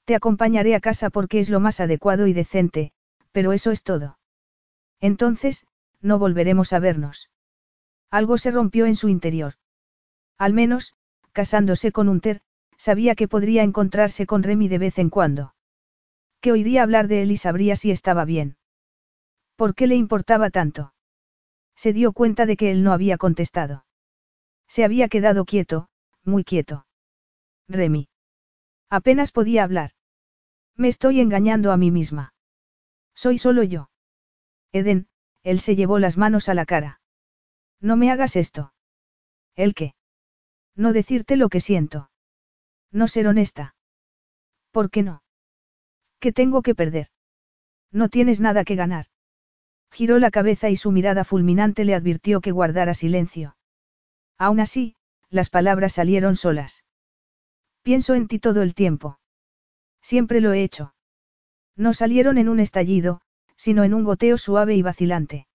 Te 0.05 0.15
acompañaré 0.15 0.75
a 0.75 0.81
casa 0.81 1.11
porque 1.11 1.41
es 1.41 1.51
lo 1.51 1.61
más 1.61 1.81
adecuado 1.81 2.27
y 2.27 2.33
decente, 2.33 2.93
pero 3.33 3.53
eso 3.53 3.71
es 3.71 3.83
todo. 3.83 4.19
Entonces, 5.01 5.67
no 6.01 6.19
volveremos 6.19 6.73
a 6.73 6.79
vernos. 6.79 7.31
Algo 8.11 8.39
se 8.39 8.51
rompió 8.51 8.87
en 8.87 8.97
su 8.97 9.09
interior. 9.09 9.55
Al 10.39 10.53
menos, 10.53 10.95
casándose 11.33 11.93
con 11.93 12.09
Hunter, 12.09 12.41
sabía 12.77 13.15
que 13.15 13.29
podría 13.29 13.63
encontrarse 13.63 14.27
con 14.27 14.43
Remy 14.43 14.69
de 14.69 14.79
vez 14.79 14.99
en 14.99 15.11
cuando. 15.11 15.55
Que 16.41 16.53
oiría 16.53 16.83
hablar 16.83 17.09
de 17.09 17.23
él 17.23 17.33
y 17.33 17.37
sabría 17.37 17.77
si 17.77 17.91
estaba 17.91 18.25
bien. 18.25 18.57
¿Por 19.57 19.75
qué 19.75 19.87
le 19.89 19.97
importaba 19.97 20.51
tanto? 20.51 20.95
Se 21.75 21.93
dio 21.93 22.13
cuenta 22.13 22.47
de 22.47 22.57
que 22.57 22.71
él 22.71 22.85
no 22.85 22.93
había 22.93 23.19
contestado. 23.19 23.85
Se 24.69 24.85
había 24.85 25.09
quedado 25.09 25.45
quieto, 25.45 25.89
muy 26.25 26.45
quieto. 26.45 26.87
Remy. 27.69 28.09
Apenas 28.91 29.33
podía 29.33 29.65
hablar. 29.65 29.91
Me 30.77 30.89
estoy 30.89 31.21
engañando 31.21 31.73
a 31.73 31.77
mí 31.77 31.91
misma. 31.91 32.33
Soy 33.15 33.39
solo 33.39 33.63
yo. 33.63 33.91
Eden, 34.73 35.09
él 35.43 35.61
se 35.61 35.75
llevó 35.75 35.99
las 35.99 36.17
manos 36.17 36.49
a 36.49 36.55
la 36.55 36.67
cara. 36.67 37.01
No 37.81 37.97
me 37.97 38.11
hagas 38.11 38.37
esto. 38.37 38.73
¿El 39.57 39.75
qué? 39.75 39.95
No 40.77 40.93
decirte 40.93 41.37
lo 41.37 41.49
que 41.49 41.61
siento. 41.61 42.11
No 42.93 43.09
ser 43.09 43.27
honesta. 43.27 43.75
¿Por 44.71 44.91
qué 44.91 45.03
no? 45.03 45.23
¿Qué 46.21 46.33
tengo 46.33 46.63
que 46.63 46.75
perder? 46.75 47.09
No 47.91 48.09
tienes 48.09 48.41
nada 48.41 48.65
que 48.65 48.77
ganar. 48.77 49.07
Giró 49.91 50.19
la 50.19 50.31
cabeza 50.31 50.71
y 50.71 50.77
su 50.77 50.93
mirada 50.93 51.25
fulminante 51.25 51.85
le 51.85 51.95
advirtió 51.95 52.41
que 52.41 52.53
guardara 52.53 52.95
silencio. 52.95 53.58
Aún 54.39 54.61
así, 54.61 54.95
las 55.31 55.51
palabras 55.51 55.93
salieron 55.93 56.37
solas. 56.37 56.85
Pienso 57.83 58.15
en 58.15 58.29
ti 58.29 58.39
todo 58.39 58.63
el 58.63 58.75
tiempo. 58.75 59.19
Siempre 60.01 60.41
lo 60.41 60.53
he 60.53 60.63
hecho. 60.63 60.95
No 61.77 61.93
salieron 61.93 62.39
en 62.39 62.49
un 62.49 62.61
estallido, 62.61 63.21
sino 63.57 63.85
en 63.85 63.95
un 63.95 64.05
goteo 64.05 64.39
suave 64.39 64.77
y 64.77 64.83
vacilante. 64.83 65.47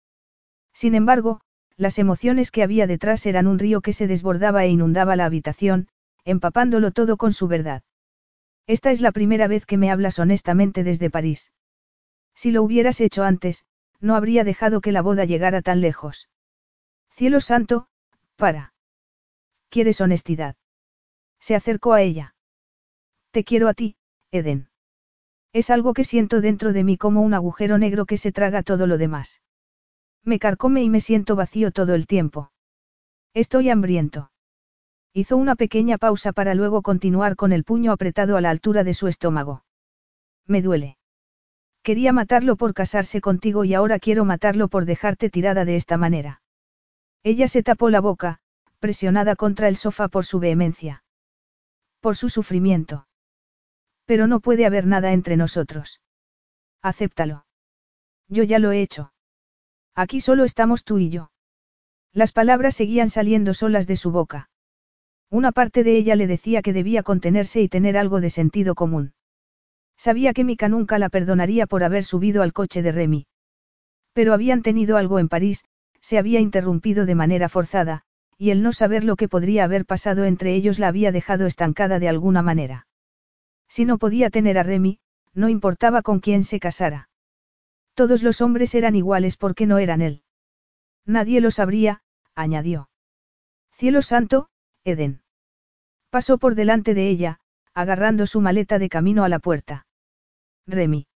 Sin 0.74 0.96
embargo, 0.96 1.42
las 1.78 1.98
emociones 1.98 2.52
que 2.52 2.64
había 2.64 2.88
detrás 2.88 3.26
eran 3.26 3.48
un 3.48 3.60
río 3.60 3.82
que 3.82 3.94
se 3.94 4.08
desbordaba 4.08 4.66
e 4.66 4.70
inundaba 4.70 5.16
la 5.16 5.26
habitación, 5.26 5.88
empapándolo 6.26 6.92
todo 6.92 7.18
con 7.18 7.34
su 7.34 7.48
verdad. 7.48 7.84
Esta 8.68 8.92
es 8.92 9.02
la 9.02 9.12
primera 9.12 9.48
vez 9.48 9.66
que 9.66 9.78
me 9.78 9.92
hablas 9.92 10.20
honestamente 10.20 10.84
desde 10.84 11.10
París. 11.10 11.52
Si 12.36 12.52
lo 12.52 12.64
hubieras 12.64 13.02
hecho 13.02 13.24
antes, 13.24 13.66
no 14.00 14.16
habría 14.16 14.44
dejado 14.44 14.82
que 14.82 14.92
la 14.92 15.02
boda 15.02 15.26
llegara 15.26 15.62
tan 15.62 15.82
lejos. 15.82 16.30
Cielo 17.12 17.40
santo, 17.42 17.88
para. 18.36 18.73
¿Quieres 19.74 20.02
honestidad? 20.02 20.56
Se 21.40 21.56
acercó 21.56 21.94
a 21.94 22.04
ella. 22.04 22.36
Te 23.32 23.44
quiero 23.44 23.68
a 23.68 23.74
ti, 23.74 23.96
Eden. 24.30 24.70
Es 25.52 25.72
algo 25.72 25.96
que 25.96 26.04
siento 26.04 26.42
dentro 26.42 26.74
de 26.74 26.84
mí 26.84 26.96
como 26.96 27.24
un 27.24 27.34
agujero 27.34 27.80
negro 27.80 28.06
que 28.06 28.18
se 28.18 28.32
traga 28.32 28.62
todo 28.62 28.86
lo 28.86 29.00
demás. 29.00 29.42
Me 30.24 30.38
carcome 30.38 30.84
y 30.84 30.92
me 30.92 31.02
siento 31.02 31.36
vacío 31.36 31.72
todo 31.72 31.96
el 31.96 32.06
tiempo. 32.06 32.52
Estoy 33.34 33.72
hambriento. 33.72 34.30
Hizo 35.12 35.38
una 35.38 35.56
pequeña 35.56 35.98
pausa 35.98 36.34
para 36.34 36.54
luego 36.54 36.84
continuar 36.84 37.36
con 37.36 37.52
el 37.52 37.64
puño 37.64 37.94
apretado 37.94 38.38
a 38.38 38.42
la 38.42 38.52
altura 38.52 38.84
de 38.84 38.94
su 38.94 39.08
estómago. 39.08 39.66
Me 40.46 40.62
duele. 40.62 41.00
Quería 41.82 42.14
matarlo 42.14 42.58
por 42.58 42.76
casarse 42.76 43.22
contigo 43.22 43.64
y 43.64 43.74
ahora 43.74 43.98
quiero 43.98 44.24
matarlo 44.24 44.68
por 44.68 44.86
dejarte 44.86 45.32
tirada 45.32 45.66
de 45.66 45.78
esta 45.78 45.98
manera. 45.98 46.44
Ella 47.24 47.48
se 47.48 47.64
tapó 47.64 47.90
la 47.90 48.02
boca, 48.02 48.43
presionada 48.84 49.38
contra 49.38 49.70
el 49.70 49.78
sofá 49.78 50.10
por 50.10 50.26
su 50.26 50.42
vehemencia. 50.42 51.06
Por 52.02 52.18
su 52.18 52.28
sufrimiento. 52.28 53.08
Pero 54.04 54.28
no 54.28 54.42
puede 54.42 54.66
haber 54.66 54.88
nada 54.88 55.14
entre 55.14 55.38
nosotros. 55.38 56.02
Acéptalo. 56.82 57.46
Yo 58.28 58.44
ya 58.44 58.60
lo 58.60 58.74
he 58.74 58.82
hecho. 58.82 59.14
Aquí 59.96 60.20
solo 60.20 60.44
estamos 60.44 60.84
tú 60.84 60.98
y 60.98 61.10
yo. 61.10 61.32
Las 62.12 62.34
palabras 62.34 62.76
seguían 62.76 63.10
saliendo 63.10 63.54
solas 63.54 63.88
de 63.88 63.96
su 63.96 64.12
boca. 64.12 64.50
Una 65.30 65.54
parte 65.54 65.86
de 65.86 65.96
ella 65.96 66.18
le 66.18 66.28
decía 66.28 66.62
que 66.62 66.74
debía 66.74 67.04
contenerse 67.04 67.62
y 67.62 67.70
tener 67.70 67.96
algo 67.98 68.20
de 68.20 68.32
sentido 68.32 68.76
común. 68.76 69.14
Sabía 69.96 70.34
que 70.34 70.44
Mika 70.44 70.68
nunca 70.68 71.00
la 71.00 71.08
perdonaría 71.08 71.68
por 71.68 71.86
haber 71.86 72.04
subido 72.04 72.42
al 72.42 72.52
coche 72.52 72.82
de 72.82 72.92
Remy. 72.92 73.28
Pero 74.12 74.34
habían 74.34 74.62
tenido 74.62 74.98
algo 74.98 75.20
en 75.20 75.30
París, 75.30 75.64
se 76.02 76.18
había 76.18 76.42
interrumpido 76.42 77.06
de 77.06 77.16
manera 77.16 77.48
forzada, 77.48 78.04
y 78.38 78.52
el 78.52 78.62
no 78.62 78.74
saber 78.74 79.04
lo 79.04 79.16
que 79.16 79.28
podría 79.28 79.64
haber 79.64 79.86
pasado 79.86 80.26
entre 80.26 80.56
ellos 80.56 80.80
la 80.80 80.88
había 80.88 81.12
dejado 81.12 81.46
estancada 81.46 82.00
de 82.00 82.10
alguna 82.10 82.42
manera. 82.42 82.88
Si 83.68 83.86
no 83.86 83.98
podía 83.98 84.30
tener 84.30 84.58
a 84.58 84.64
Remy, 84.64 85.00
no 85.34 85.50
importaba 85.50 86.02
con 86.02 86.20
quién 86.20 86.44
se 86.44 86.60
casara. 86.60 87.10
Todos 87.96 88.24
los 88.24 88.42
hombres 88.42 88.76
eran 88.76 88.96
iguales 88.96 89.38
porque 89.38 89.66
no 89.66 89.78
eran 89.78 90.02
él. 90.02 90.24
Nadie 91.06 91.42
lo 91.42 91.52
sabría, 91.52 92.02
añadió. 92.36 92.90
Cielo 93.72 94.02
santo, 94.02 94.50
Eden. 94.84 95.22
Pasó 96.10 96.38
por 96.38 96.56
delante 96.56 96.94
de 96.94 97.10
ella, 97.10 97.40
agarrando 97.74 98.28
su 98.28 98.42
maleta 98.42 98.80
de 98.80 98.90
camino 98.90 99.24
a 99.24 99.30
la 99.30 99.40
puerta. 99.40 99.88
Remy. 100.68 101.08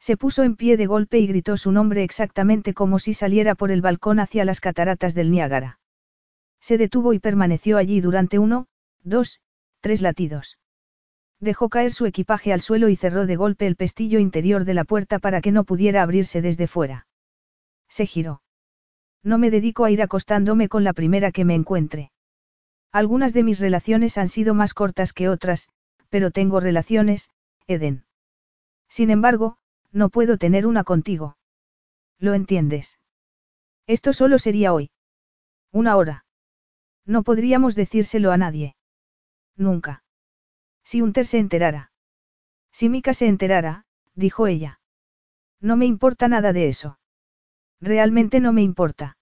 Se 0.00 0.16
puso 0.16 0.42
en 0.42 0.56
pie 0.56 0.76
de 0.76 0.86
golpe 0.86 1.18
y 1.18 1.26
gritó 1.26 1.56
su 1.56 1.72
nombre 1.72 2.02
exactamente 2.02 2.74
como 2.74 2.98
si 2.98 3.14
saliera 3.14 3.54
por 3.54 3.70
el 3.70 3.80
balcón 3.80 4.18
hacia 4.18 4.44
las 4.44 4.60
cataratas 4.60 5.14
del 5.14 5.30
Niágara. 5.30 5.78
Se 6.64 6.78
detuvo 6.78 7.12
y 7.12 7.18
permaneció 7.18 7.76
allí 7.76 8.00
durante 8.00 8.38
uno, 8.38 8.68
dos, 9.02 9.42
tres 9.80 10.00
latidos. 10.00 10.58
Dejó 11.38 11.68
caer 11.68 11.92
su 11.92 12.06
equipaje 12.06 12.54
al 12.54 12.62
suelo 12.62 12.88
y 12.88 12.96
cerró 12.96 13.26
de 13.26 13.36
golpe 13.36 13.66
el 13.66 13.76
pestillo 13.76 14.18
interior 14.18 14.64
de 14.64 14.72
la 14.72 14.84
puerta 14.84 15.18
para 15.18 15.42
que 15.42 15.52
no 15.52 15.64
pudiera 15.64 16.02
abrirse 16.02 16.40
desde 16.40 16.66
fuera. 16.66 17.06
Se 17.90 18.06
giró. 18.06 18.40
No 19.22 19.36
me 19.36 19.50
dedico 19.50 19.84
a 19.84 19.90
ir 19.90 20.00
acostándome 20.00 20.70
con 20.70 20.84
la 20.84 20.94
primera 20.94 21.32
que 21.32 21.44
me 21.44 21.54
encuentre. 21.54 22.12
Algunas 22.92 23.34
de 23.34 23.42
mis 23.42 23.60
relaciones 23.60 24.16
han 24.16 24.30
sido 24.30 24.54
más 24.54 24.72
cortas 24.72 25.12
que 25.12 25.28
otras, 25.28 25.68
pero 26.08 26.30
tengo 26.30 26.60
relaciones, 26.60 27.28
Eden. 27.66 28.06
Sin 28.88 29.10
embargo, 29.10 29.58
no 29.92 30.08
puedo 30.08 30.38
tener 30.38 30.66
una 30.66 30.82
contigo. 30.82 31.36
¿Lo 32.18 32.32
entiendes? 32.32 32.98
Esto 33.86 34.14
solo 34.14 34.38
sería 34.38 34.72
hoy. 34.72 34.92
Una 35.70 35.96
hora. 35.96 36.23
No 37.06 37.22
podríamos 37.22 37.74
decírselo 37.74 38.32
a 38.32 38.36
nadie. 38.36 38.76
Nunca. 39.56 40.04
Si 40.84 41.02
Unter 41.02 41.26
se 41.26 41.38
enterara. 41.38 41.92
Si 42.72 42.88
Mika 42.88 43.14
se 43.14 43.26
enterara, 43.26 43.84
dijo 44.14 44.46
ella. 44.46 44.80
No 45.60 45.76
me 45.76 45.86
importa 45.86 46.28
nada 46.28 46.52
de 46.52 46.68
eso. 46.68 46.98
Realmente 47.80 48.40
no 48.40 48.52
me 48.52 48.62
importa. 48.62 49.16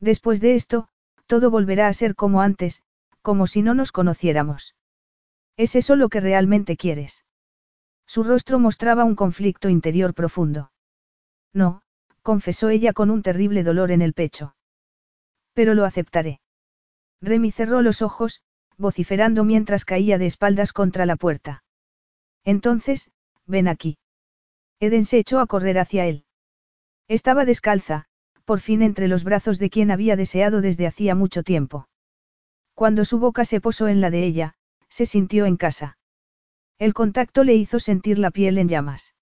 Después 0.00 0.40
de 0.40 0.54
esto, 0.54 0.88
todo 1.26 1.50
volverá 1.50 1.88
a 1.88 1.92
ser 1.92 2.14
como 2.14 2.40
antes, 2.40 2.84
como 3.22 3.46
si 3.46 3.62
no 3.62 3.74
nos 3.74 3.92
conociéramos. 3.92 4.74
¿Es 5.56 5.74
eso 5.74 5.96
lo 5.96 6.08
que 6.08 6.20
realmente 6.20 6.76
quieres? 6.76 7.24
Su 8.06 8.22
rostro 8.22 8.58
mostraba 8.58 9.04
un 9.04 9.16
conflicto 9.16 9.68
interior 9.68 10.14
profundo. 10.14 10.70
No, 11.52 11.82
confesó 12.22 12.68
ella 12.68 12.92
con 12.92 13.10
un 13.10 13.22
terrible 13.22 13.62
dolor 13.62 13.90
en 13.90 14.02
el 14.02 14.12
pecho. 14.12 14.54
Pero 15.54 15.74
lo 15.74 15.84
aceptaré. 15.84 16.40
Remy 17.20 17.50
cerró 17.50 17.82
los 17.82 18.02
ojos, 18.02 18.42
vociferando 18.76 19.44
mientras 19.44 19.84
caía 19.84 20.18
de 20.18 20.26
espaldas 20.26 20.72
contra 20.72 21.06
la 21.06 21.16
puerta. 21.16 21.64
Entonces, 22.44 23.10
ven 23.46 23.68
aquí. 23.68 23.98
Eden 24.80 25.04
se 25.04 25.18
echó 25.18 25.40
a 25.40 25.46
correr 25.46 25.78
hacia 25.78 26.06
él. 26.06 26.24
Estaba 27.08 27.44
descalza, 27.44 28.06
por 28.44 28.60
fin 28.60 28.82
entre 28.82 29.08
los 29.08 29.24
brazos 29.24 29.58
de 29.58 29.70
quien 29.70 29.90
había 29.90 30.16
deseado 30.16 30.60
desde 30.60 30.86
hacía 30.86 31.14
mucho 31.14 31.42
tiempo. 31.42 31.88
Cuando 32.74 33.04
su 33.04 33.18
boca 33.18 33.44
se 33.44 33.60
posó 33.60 33.88
en 33.88 34.00
la 34.00 34.10
de 34.10 34.24
ella, 34.24 34.54
se 34.88 35.06
sintió 35.06 35.46
en 35.46 35.56
casa. 35.56 35.98
El 36.78 36.94
contacto 36.94 37.42
le 37.42 37.54
hizo 37.54 37.80
sentir 37.80 38.18
la 38.18 38.30
piel 38.30 38.58
en 38.58 38.68
llamas. 38.68 39.14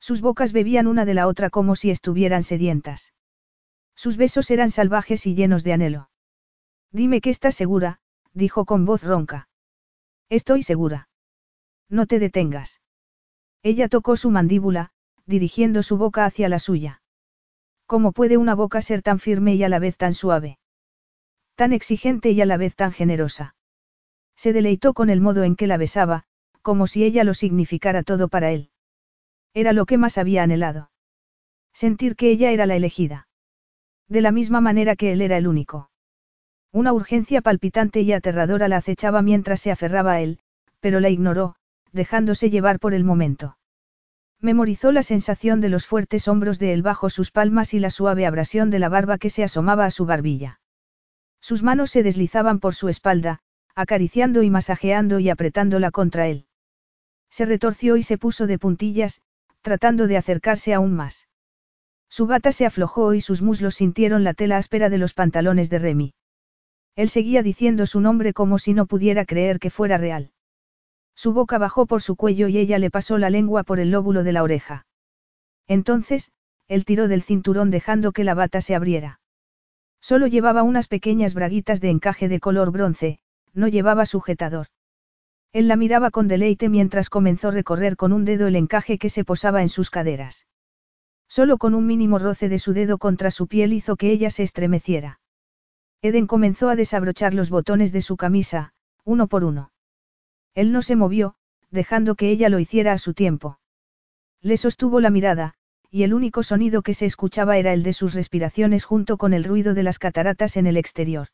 Sus 0.00 0.22
bocas 0.22 0.52
bebían 0.52 0.86
una 0.86 1.04
de 1.04 1.14
la 1.14 1.26
otra 1.26 1.50
como 1.50 1.76
si 1.76 1.90
estuvieran 1.90 2.42
sedientas. 2.42 3.12
Sus 3.94 4.16
besos 4.16 4.50
eran 4.50 4.70
salvajes 4.70 5.26
y 5.26 5.34
llenos 5.34 5.62
de 5.62 5.74
anhelo. 5.74 6.09
Dime 6.92 7.20
que 7.20 7.30
estás 7.30 7.54
segura, 7.54 8.00
dijo 8.32 8.64
con 8.64 8.84
voz 8.84 9.02
ronca. 9.02 9.48
Estoy 10.28 10.62
segura. 10.62 11.08
No 11.88 12.06
te 12.06 12.18
detengas. 12.18 12.80
Ella 13.62 13.88
tocó 13.88 14.16
su 14.16 14.30
mandíbula, 14.30 14.90
dirigiendo 15.26 15.82
su 15.82 15.96
boca 15.96 16.24
hacia 16.24 16.48
la 16.48 16.58
suya. 16.58 17.02
¿Cómo 17.86 18.12
puede 18.12 18.36
una 18.36 18.54
boca 18.54 18.82
ser 18.82 19.02
tan 19.02 19.18
firme 19.18 19.54
y 19.54 19.64
a 19.64 19.68
la 19.68 19.78
vez 19.78 19.96
tan 19.96 20.14
suave? 20.14 20.58
Tan 21.56 21.72
exigente 21.72 22.30
y 22.30 22.40
a 22.40 22.46
la 22.46 22.56
vez 22.56 22.74
tan 22.74 22.92
generosa. 22.92 23.54
Se 24.36 24.52
deleitó 24.52 24.94
con 24.94 25.10
el 25.10 25.20
modo 25.20 25.44
en 25.44 25.56
que 25.56 25.66
la 25.66 25.76
besaba, 25.76 26.24
como 26.62 26.86
si 26.86 27.04
ella 27.04 27.24
lo 27.24 27.34
significara 27.34 28.02
todo 28.02 28.28
para 28.28 28.50
él. 28.52 28.70
Era 29.54 29.72
lo 29.72 29.86
que 29.86 29.98
más 29.98 30.18
había 30.18 30.42
anhelado. 30.42 30.90
Sentir 31.72 32.16
que 32.16 32.30
ella 32.30 32.50
era 32.50 32.66
la 32.66 32.76
elegida. 32.76 33.28
De 34.08 34.20
la 34.20 34.32
misma 34.32 34.60
manera 34.60 34.96
que 34.96 35.12
él 35.12 35.20
era 35.20 35.36
el 35.36 35.46
único. 35.46 35.89
Una 36.72 36.92
urgencia 36.92 37.40
palpitante 37.40 38.00
y 38.00 38.12
aterradora 38.12 38.68
la 38.68 38.76
acechaba 38.76 39.22
mientras 39.22 39.60
se 39.60 39.72
aferraba 39.72 40.12
a 40.12 40.20
él, 40.20 40.38
pero 40.78 41.00
la 41.00 41.10
ignoró, 41.10 41.56
dejándose 41.92 42.48
llevar 42.48 42.78
por 42.78 42.94
el 42.94 43.02
momento. 43.02 43.56
Memorizó 44.40 44.92
la 44.92 45.02
sensación 45.02 45.60
de 45.60 45.68
los 45.68 45.86
fuertes 45.86 46.28
hombros 46.28 46.58
de 46.58 46.72
él 46.72 46.82
bajo 46.82 47.10
sus 47.10 47.30
palmas 47.30 47.74
y 47.74 47.80
la 47.80 47.90
suave 47.90 48.24
abrasión 48.24 48.70
de 48.70 48.78
la 48.78 48.88
barba 48.88 49.18
que 49.18 49.30
se 49.30 49.42
asomaba 49.42 49.84
a 49.84 49.90
su 49.90 50.06
barbilla. 50.06 50.60
Sus 51.40 51.62
manos 51.62 51.90
se 51.90 52.02
deslizaban 52.02 52.60
por 52.60 52.74
su 52.74 52.88
espalda, 52.88 53.40
acariciando 53.74 54.42
y 54.42 54.50
masajeando 54.50 55.18
y 55.18 55.28
apretándola 55.28 55.90
contra 55.90 56.28
él. 56.28 56.46
Se 57.30 57.46
retorció 57.46 57.96
y 57.96 58.02
se 58.02 58.16
puso 58.16 58.46
de 58.46 58.58
puntillas, 58.58 59.20
tratando 59.60 60.06
de 60.06 60.16
acercarse 60.16 60.72
aún 60.72 60.94
más. 60.94 61.28
Su 62.08 62.26
bata 62.26 62.52
se 62.52 62.64
aflojó 62.64 63.14
y 63.14 63.20
sus 63.20 63.42
muslos 63.42 63.74
sintieron 63.74 64.24
la 64.24 64.34
tela 64.34 64.56
áspera 64.56 64.88
de 64.88 64.98
los 64.98 65.14
pantalones 65.14 65.68
de 65.70 65.78
Remy. 65.78 66.14
Él 67.00 67.08
seguía 67.08 67.42
diciendo 67.42 67.86
su 67.86 67.98
nombre 67.98 68.34
como 68.34 68.58
si 68.58 68.74
no 68.74 68.84
pudiera 68.84 69.24
creer 69.24 69.58
que 69.58 69.70
fuera 69.70 69.96
real. 69.96 70.32
Su 71.14 71.32
boca 71.32 71.56
bajó 71.56 71.86
por 71.86 72.02
su 72.02 72.14
cuello 72.14 72.46
y 72.48 72.58
ella 72.58 72.78
le 72.78 72.90
pasó 72.90 73.16
la 73.16 73.30
lengua 73.30 73.62
por 73.62 73.80
el 73.80 73.90
lóbulo 73.90 74.22
de 74.22 74.32
la 74.32 74.42
oreja. 74.42 74.84
Entonces, 75.66 76.30
él 76.68 76.84
tiró 76.84 77.08
del 77.08 77.22
cinturón 77.22 77.70
dejando 77.70 78.12
que 78.12 78.22
la 78.22 78.34
bata 78.34 78.60
se 78.60 78.74
abriera. 78.74 79.18
Solo 80.02 80.26
llevaba 80.26 80.62
unas 80.62 80.88
pequeñas 80.88 81.32
braguitas 81.32 81.80
de 81.80 81.88
encaje 81.88 82.28
de 82.28 82.38
color 82.38 82.70
bronce, 82.70 83.18
no 83.54 83.66
llevaba 83.66 84.04
sujetador. 84.04 84.66
Él 85.54 85.68
la 85.68 85.76
miraba 85.76 86.10
con 86.10 86.28
deleite 86.28 86.68
mientras 86.68 87.08
comenzó 87.08 87.48
a 87.48 87.52
recorrer 87.52 87.96
con 87.96 88.12
un 88.12 88.26
dedo 88.26 88.46
el 88.46 88.56
encaje 88.56 88.98
que 88.98 89.08
se 89.08 89.24
posaba 89.24 89.62
en 89.62 89.70
sus 89.70 89.88
caderas. 89.88 90.46
Solo 91.28 91.56
con 91.56 91.74
un 91.74 91.86
mínimo 91.86 92.18
roce 92.18 92.50
de 92.50 92.58
su 92.58 92.74
dedo 92.74 92.98
contra 92.98 93.30
su 93.30 93.46
piel 93.46 93.72
hizo 93.72 93.96
que 93.96 94.10
ella 94.10 94.28
se 94.28 94.42
estremeciera. 94.42 95.19
Eden 96.02 96.26
comenzó 96.26 96.70
a 96.70 96.76
desabrochar 96.76 97.34
los 97.34 97.50
botones 97.50 97.92
de 97.92 98.00
su 98.00 98.16
camisa, 98.16 98.72
uno 99.04 99.26
por 99.26 99.44
uno. 99.44 99.72
Él 100.54 100.72
no 100.72 100.82
se 100.82 100.96
movió, 100.96 101.34
dejando 101.70 102.14
que 102.14 102.30
ella 102.30 102.48
lo 102.48 102.58
hiciera 102.58 102.92
a 102.92 102.98
su 102.98 103.14
tiempo. 103.14 103.58
Le 104.40 104.56
sostuvo 104.56 105.00
la 105.00 105.10
mirada, 105.10 105.54
y 105.90 106.04
el 106.04 106.14
único 106.14 106.42
sonido 106.42 106.82
que 106.82 106.94
se 106.94 107.04
escuchaba 107.04 107.58
era 107.58 107.72
el 107.72 107.82
de 107.82 107.92
sus 107.92 108.14
respiraciones 108.14 108.84
junto 108.84 109.18
con 109.18 109.34
el 109.34 109.44
ruido 109.44 109.74
de 109.74 109.82
las 109.82 109.98
cataratas 109.98 110.56
en 110.56 110.66
el 110.66 110.76
exterior. 110.76 111.28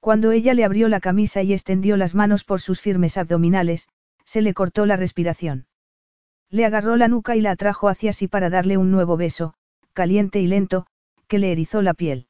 Cuando 0.00 0.32
ella 0.32 0.54
le 0.54 0.64
abrió 0.64 0.88
la 0.88 1.00
camisa 1.00 1.42
y 1.42 1.52
extendió 1.52 1.96
las 1.96 2.14
manos 2.14 2.44
por 2.44 2.60
sus 2.60 2.80
firmes 2.80 3.16
abdominales, 3.18 3.88
se 4.24 4.42
le 4.42 4.54
cortó 4.54 4.86
la 4.86 4.96
respiración. 4.96 5.66
Le 6.50 6.64
agarró 6.64 6.96
la 6.96 7.08
nuca 7.08 7.36
y 7.36 7.40
la 7.40 7.50
atrajo 7.50 7.88
hacia 7.88 8.12
sí 8.12 8.28
para 8.28 8.48
darle 8.48 8.76
un 8.76 8.90
nuevo 8.90 9.16
beso, 9.16 9.54
caliente 9.92 10.40
y 10.40 10.46
lento, 10.46 10.86
que 11.26 11.38
le 11.38 11.52
erizó 11.52 11.82
la 11.82 11.94
piel. 11.94 12.28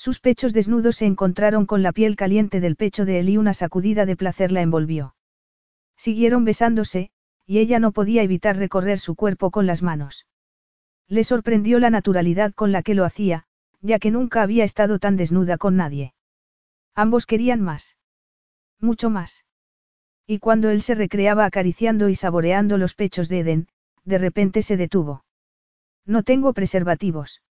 Sus 0.00 0.18
pechos 0.18 0.54
desnudos 0.54 0.96
se 0.96 1.04
encontraron 1.04 1.66
con 1.66 1.82
la 1.82 1.92
piel 1.92 2.16
caliente 2.16 2.60
del 2.60 2.74
pecho 2.74 3.04
de 3.04 3.20
él 3.20 3.28
y 3.28 3.36
una 3.36 3.52
sacudida 3.52 4.06
de 4.06 4.16
placer 4.16 4.50
la 4.50 4.62
envolvió. 4.62 5.14
Siguieron 5.94 6.46
besándose, 6.46 7.10
y 7.44 7.58
ella 7.58 7.78
no 7.80 7.92
podía 7.92 8.22
evitar 8.22 8.56
recorrer 8.56 8.98
su 8.98 9.14
cuerpo 9.14 9.50
con 9.50 9.66
las 9.66 9.82
manos. 9.82 10.26
Le 11.06 11.22
sorprendió 11.22 11.78
la 11.80 11.90
naturalidad 11.90 12.54
con 12.54 12.72
la 12.72 12.82
que 12.82 12.94
lo 12.94 13.04
hacía, 13.04 13.44
ya 13.82 13.98
que 13.98 14.10
nunca 14.10 14.40
había 14.40 14.64
estado 14.64 14.98
tan 14.98 15.18
desnuda 15.18 15.58
con 15.58 15.76
nadie. 15.76 16.14
Ambos 16.94 17.26
querían 17.26 17.60
más. 17.60 17.98
Mucho 18.78 19.10
más. 19.10 19.44
Y 20.26 20.38
cuando 20.38 20.70
él 20.70 20.80
se 20.80 20.94
recreaba 20.94 21.44
acariciando 21.44 22.08
y 22.08 22.14
saboreando 22.14 22.78
los 22.78 22.94
pechos 22.94 23.28
de 23.28 23.40
Eden, 23.40 23.68
de 24.06 24.16
repente 24.16 24.62
se 24.62 24.78
detuvo. 24.78 25.26
No 26.06 26.22
tengo 26.22 26.54
preservativos. 26.54 27.42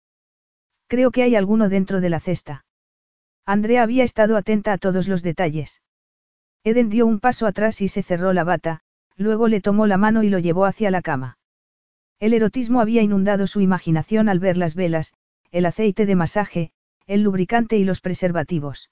Creo 0.90 1.12
que 1.12 1.22
hay 1.22 1.36
alguno 1.36 1.70
dentro 1.70 2.02
de 2.02 2.10
la 2.10 2.20
cesta. 2.20 2.66
Andrea 3.46 3.84
había 3.84 4.04
estado 4.04 4.36
atenta 4.36 4.74
a 4.74 4.80
todos 4.80 5.08
los 5.08 5.22
detalles. 5.22 5.84
Eden 6.64 6.90
dio 6.90 7.06
un 7.06 7.20
paso 7.20 7.46
atrás 7.46 7.80
y 7.82 7.88
se 7.88 8.02
cerró 8.02 8.34
la 8.34 8.44
bata, 8.44 8.82
luego 9.16 9.48
le 9.48 9.62
tomó 9.62 9.86
la 9.86 9.98
mano 9.98 10.24
y 10.24 10.30
lo 10.30 10.40
llevó 10.40 10.66
hacia 10.66 10.90
la 10.90 11.04
cama. 11.04 11.38
El 12.20 12.34
erotismo 12.34 12.82
había 12.82 13.04
inundado 13.04 13.46
su 13.46 13.62
imaginación 13.62 14.30
al 14.30 14.40
ver 14.40 14.58
las 14.58 14.74
velas, 14.74 15.14
el 15.52 15.68
aceite 15.68 16.08
de 16.08 16.16
masaje, 16.16 16.72
el 17.06 17.22
lubricante 17.22 17.78
y 17.78 17.84
los 17.84 18.02
preservativos. 18.02 18.90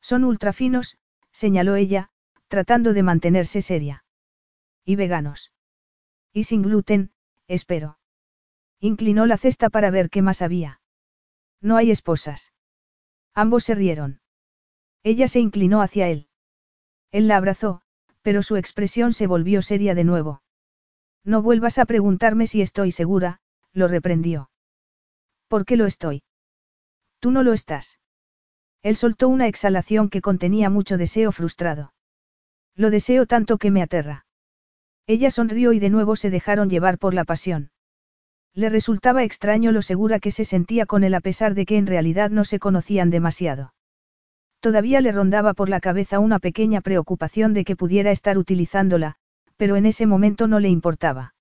Son 0.00 0.22
ultrafinos, 0.22 0.98
señaló 1.32 1.74
ella, 1.74 2.10
tratando 2.46 2.92
de 2.92 3.02
mantenerse 3.02 3.60
seria. 3.60 4.04
Y 4.84 4.94
veganos. 4.94 5.52
Y 6.32 6.44
sin 6.44 6.62
gluten, 6.62 7.10
espero. 7.48 7.98
Inclinó 8.78 9.26
la 9.26 9.36
cesta 9.36 9.68
para 9.68 9.90
ver 9.90 10.10
qué 10.10 10.22
más 10.22 10.42
había. 10.42 10.80
No 11.60 11.76
hay 11.76 11.90
esposas. 11.90 12.52
Ambos 13.34 13.64
se 13.64 13.74
rieron. 13.74 14.20
Ella 15.02 15.28
se 15.28 15.40
inclinó 15.40 15.82
hacia 15.82 16.08
él. 16.08 16.28
Él 17.10 17.28
la 17.28 17.36
abrazó, 17.36 17.82
pero 18.22 18.42
su 18.42 18.56
expresión 18.56 19.12
se 19.12 19.26
volvió 19.26 19.62
seria 19.62 19.94
de 19.94 20.04
nuevo. 20.04 20.42
No 21.24 21.42
vuelvas 21.42 21.78
a 21.78 21.86
preguntarme 21.86 22.46
si 22.46 22.62
estoy 22.62 22.92
segura, 22.92 23.40
lo 23.72 23.88
reprendió. 23.88 24.50
¿Por 25.48 25.64
qué 25.64 25.76
lo 25.76 25.86
estoy? 25.86 26.22
Tú 27.20 27.30
no 27.30 27.42
lo 27.42 27.52
estás. 27.52 27.98
Él 28.82 28.96
soltó 28.96 29.28
una 29.28 29.46
exhalación 29.46 30.08
que 30.08 30.20
contenía 30.20 30.70
mucho 30.70 30.96
deseo 30.96 31.32
frustrado. 31.32 31.92
Lo 32.74 32.90
deseo 32.90 33.26
tanto 33.26 33.58
que 33.58 33.70
me 33.70 33.82
aterra. 33.82 34.26
Ella 35.06 35.30
sonrió 35.30 35.72
y 35.72 35.80
de 35.80 35.90
nuevo 35.90 36.16
se 36.16 36.30
dejaron 36.30 36.70
llevar 36.70 36.98
por 36.98 37.14
la 37.14 37.24
pasión. 37.24 37.70
Le 38.54 38.68
resultaba 38.68 39.24
extraño 39.24 39.72
lo 39.72 39.82
segura 39.82 40.18
que 40.20 40.30
se 40.30 40.44
sentía 40.44 40.86
con 40.86 41.04
él 41.04 41.14
a 41.14 41.20
pesar 41.20 41.54
de 41.54 41.66
que 41.66 41.76
en 41.76 41.86
realidad 41.86 42.30
no 42.30 42.44
se 42.44 42.58
conocían 42.58 43.10
demasiado. 43.10 43.74
Todavía 44.60 45.00
le 45.00 45.12
rondaba 45.12 45.54
por 45.54 45.68
la 45.68 45.80
cabeza 45.80 46.18
una 46.18 46.38
pequeña 46.40 46.80
preocupación 46.80 47.54
de 47.54 47.64
que 47.64 47.76
pudiera 47.76 48.10
estar 48.10 48.38
utilizándola, 48.38 49.16
pero 49.56 49.76
en 49.76 49.86
ese 49.86 50.06
momento 50.06 50.48
no 50.48 50.58
le 50.58 50.68
importaba. 50.68 51.34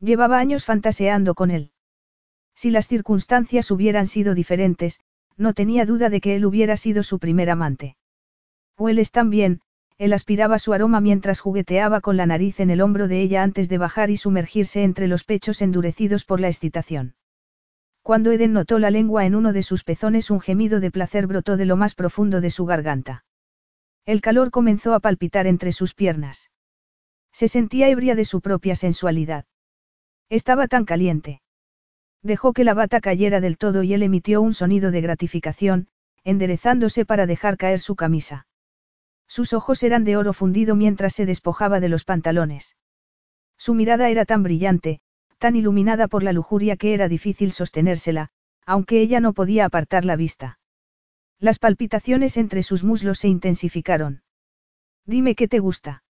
Llevaba 0.00 0.38
años 0.38 0.64
fantaseando 0.64 1.34
con 1.34 1.50
él. 1.50 1.70
Si 2.54 2.70
las 2.70 2.88
circunstancias 2.88 3.70
hubieran 3.70 4.06
sido 4.06 4.34
diferentes, 4.34 5.00
no 5.36 5.54
tenía 5.54 5.86
duda 5.86 6.10
de 6.10 6.20
que 6.20 6.36
él 6.36 6.44
hubiera 6.44 6.76
sido 6.76 7.02
su 7.02 7.18
primer 7.18 7.50
amante. 7.50 7.96
O 8.76 8.88
él 8.88 8.98
es 8.98 9.10
también, 9.10 9.60
él 10.02 10.12
aspiraba 10.14 10.58
su 10.58 10.72
aroma 10.72 11.00
mientras 11.00 11.38
jugueteaba 11.38 12.00
con 12.00 12.16
la 12.16 12.26
nariz 12.26 12.58
en 12.58 12.70
el 12.70 12.80
hombro 12.80 13.06
de 13.06 13.20
ella 13.20 13.44
antes 13.44 13.68
de 13.68 13.78
bajar 13.78 14.10
y 14.10 14.16
sumergirse 14.16 14.82
entre 14.82 15.06
los 15.06 15.22
pechos 15.22 15.62
endurecidos 15.62 16.24
por 16.24 16.40
la 16.40 16.48
excitación. 16.48 17.14
Cuando 18.02 18.32
Eden 18.32 18.52
notó 18.52 18.80
la 18.80 18.90
lengua 18.90 19.26
en 19.26 19.36
uno 19.36 19.52
de 19.52 19.62
sus 19.62 19.84
pezones 19.84 20.32
un 20.32 20.40
gemido 20.40 20.80
de 20.80 20.90
placer 20.90 21.28
brotó 21.28 21.56
de 21.56 21.66
lo 21.66 21.76
más 21.76 21.94
profundo 21.94 22.40
de 22.40 22.50
su 22.50 22.66
garganta. 22.66 23.24
El 24.04 24.20
calor 24.20 24.50
comenzó 24.50 24.92
a 24.94 24.98
palpitar 24.98 25.46
entre 25.46 25.70
sus 25.70 25.94
piernas. 25.94 26.50
Se 27.30 27.46
sentía 27.46 27.88
ebria 27.88 28.16
de 28.16 28.24
su 28.24 28.40
propia 28.40 28.74
sensualidad. 28.74 29.44
Estaba 30.28 30.66
tan 30.66 30.84
caliente. 30.84 31.42
Dejó 32.24 32.54
que 32.54 32.64
la 32.64 32.74
bata 32.74 33.00
cayera 33.00 33.40
del 33.40 33.56
todo 33.56 33.84
y 33.84 33.94
él 33.94 34.02
emitió 34.02 34.42
un 34.42 34.52
sonido 34.52 34.90
de 34.90 35.00
gratificación, 35.00 35.86
enderezándose 36.24 37.04
para 37.04 37.26
dejar 37.26 37.56
caer 37.56 37.78
su 37.78 37.94
camisa. 37.94 38.48
Sus 39.32 39.54
ojos 39.54 39.82
eran 39.82 40.04
de 40.04 40.18
oro 40.18 40.34
fundido 40.34 40.76
mientras 40.76 41.14
se 41.14 41.24
despojaba 41.24 41.80
de 41.80 41.88
los 41.88 42.04
pantalones. 42.04 42.76
Su 43.56 43.72
mirada 43.72 44.10
era 44.10 44.26
tan 44.26 44.42
brillante, 44.42 45.00
tan 45.38 45.56
iluminada 45.56 46.06
por 46.06 46.22
la 46.22 46.34
lujuria 46.34 46.76
que 46.76 46.92
era 46.92 47.08
difícil 47.08 47.50
sostenérsela, 47.50 48.28
aunque 48.66 49.00
ella 49.00 49.20
no 49.20 49.32
podía 49.32 49.64
apartar 49.64 50.04
la 50.04 50.16
vista. 50.16 50.58
Las 51.38 51.58
palpitaciones 51.58 52.36
entre 52.36 52.62
sus 52.62 52.84
muslos 52.84 53.20
se 53.20 53.28
intensificaron. 53.28 54.22
Dime 55.06 55.34
qué 55.34 55.48
te 55.48 55.60
gusta. 55.60 56.04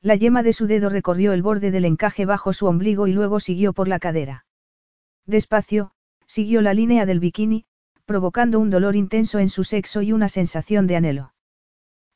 La 0.00 0.16
yema 0.16 0.42
de 0.42 0.52
su 0.52 0.66
dedo 0.66 0.88
recorrió 0.88 1.32
el 1.32 1.42
borde 1.42 1.70
del 1.70 1.84
encaje 1.84 2.26
bajo 2.26 2.52
su 2.52 2.66
ombligo 2.66 3.06
y 3.06 3.12
luego 3.12 3.38
siguió 3.38 3.72
por 3.72 3.86
la 3.86 4.00
cadera. 4.00 4.44
Despacio, 5.24 5.92
siguió 6.26 6.62
la 6.62 6.74
línea 6.74 7.06
del 7.06 7.20
bikini, 7.20 7.64
provocando 8.06 8.58
un 8.58 8.70
dolor 8.70 8.96
intenso 8.96 9.38
en 9.38 9.50
su 9.50 9.62
sexo 9.62 10.02
y 10.02 10.10
una 10.10 10.28
sensación 10.28 10.88
de 10.88 10.96
anhelo. 10.96 11.32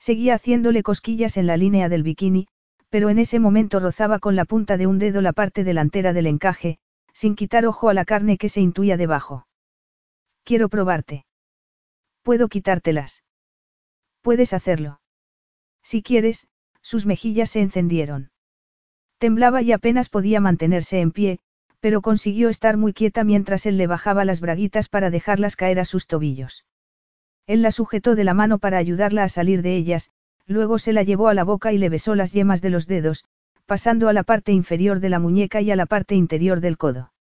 Seguía 0.07 0.35
haciéndole 0.35 0.83
cosquillas 0.83 1.39
en 1.39 1.47
la 1.47 1.57
línea 1.57 1.89
del 1.89 2.03
bikini, 2.03 2.47
pero 2.91 3.09
en 3.09 3.19
ese 3.19 3.39
momento 3.39 3.81
rozaba 3.81 4.19
con 4.19 4.37
la 4.37 4.45
punta 4.45 4.77
de 4.77 4.87
un 4.87 4.99
dedo 4.99 5.23
la 5.23 5.33
parte 5.33 5.65
delantera 5.65 6.13
del 6.13 6.27
encaje, 6.27 6.77
sin 7.15 7.35
quitar 7.35 7.65
ojo 7.65 7.89
a 7.89 7.95
la 7.95 8.05
carne 8.05 8.37
que 8.37 8.51
se 8.51 8.61
intuía 8.61 8.99
debajo. 8.99 9.47
Quiero 10.43 10.69
probarte. 10.69 11.25
Puedo 12.23 12.49
quitártelas. 12.49 13.25
Puedes 14.21 14.53
hacerlo. 14.53 15.01
Si 15.83 16.03
quieres, 16.03 16.49
sus 16.83 17.07
mejillas 17.07 17.49
se 17.49 17.63
encendieron. 17.63 18.31
Temblaba 19.17 19.63
y 19.63 19.73
apenas 19.73 20.11
podía 20.11 20.39
mantenerse 20.39 21.01
en 21.01 21.13
pie, 21.13 21.39
pero 21.81 22.03
consiguió 22.03 22.51
estar 22.51 22.77
muy 22.77 22.93
quieta 22.93 23.25
mientras 23.25 23.65
él 23.65 23.79
le 23.79 23.87
bajaba 23.87 24.27
las 24.27 24.43
braguitas 24.43 24.91
para 24.91 25.09
dejarlas 25.09 25.57
caer 25.57 25.81
a 25.81 25.87
sus 25.87 26.07
tobillos. 26.07 26.67
Él 27.47 27.63
la 27.63 27.71
sujetó 27.71 28.15
de 28.15 28.25
la 28.25 28.35
mano 28.35 28.59
para 28.59 28.79
ayudarla 28.79 29.25
a 29.25 29.29
salir 29.29 29.63
de 29.63 29.77
ellas, 29.77 30.11
luego 30.47 30.79
se 30.79 30.93
la 30.93 31.03
llevó 31.03 31.29
a 31.29 31.35
la 31.35 31.45
boca 31.45 31.73
y 31.73 31.79
le 31.79 31.89
besó 31.89 32.15
las 32.15 32.33
yemas 32.33 32.63
de 32.63 32.71
los 32.71 32.87
dedos, 32.87 33.25
pasando 33.67 34.09
a 34.09 34.13
la 34.13 34.23
parte 34.23 34.53
inferior 34.53 35.01
de 35.01 35.11
la 35.11 35.19
muñeca 35.19 35.61
y 35.61 35.71
a 35.71 35.77
la 35.77 35.87
parte 35.87 36.15
interior 36.15 36.61
del 36.61 36.79
codo. 36.79 37.13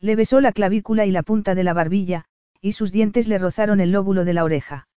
Le 0.00 0.16
besó 0.16 0.40
la 0.40 0.52
clavícula 0.52 1.04
y 1.04 1.10
la 1.10 1.22
punta 1.22 1.54
de 1.54 1.64
la 1.64 1.72
barbilla, 1.72 2.24
y 2.60 2.72
sus 2.72 2.92
dientes 2.92 3.28
le 3.28 3.38
rozaron 3.38 3.80
el 3.80 3.92
lóbulo 3.92 4.24
de 4.24 4.34
la 4.34 4.44
oreja. 4.44 4.88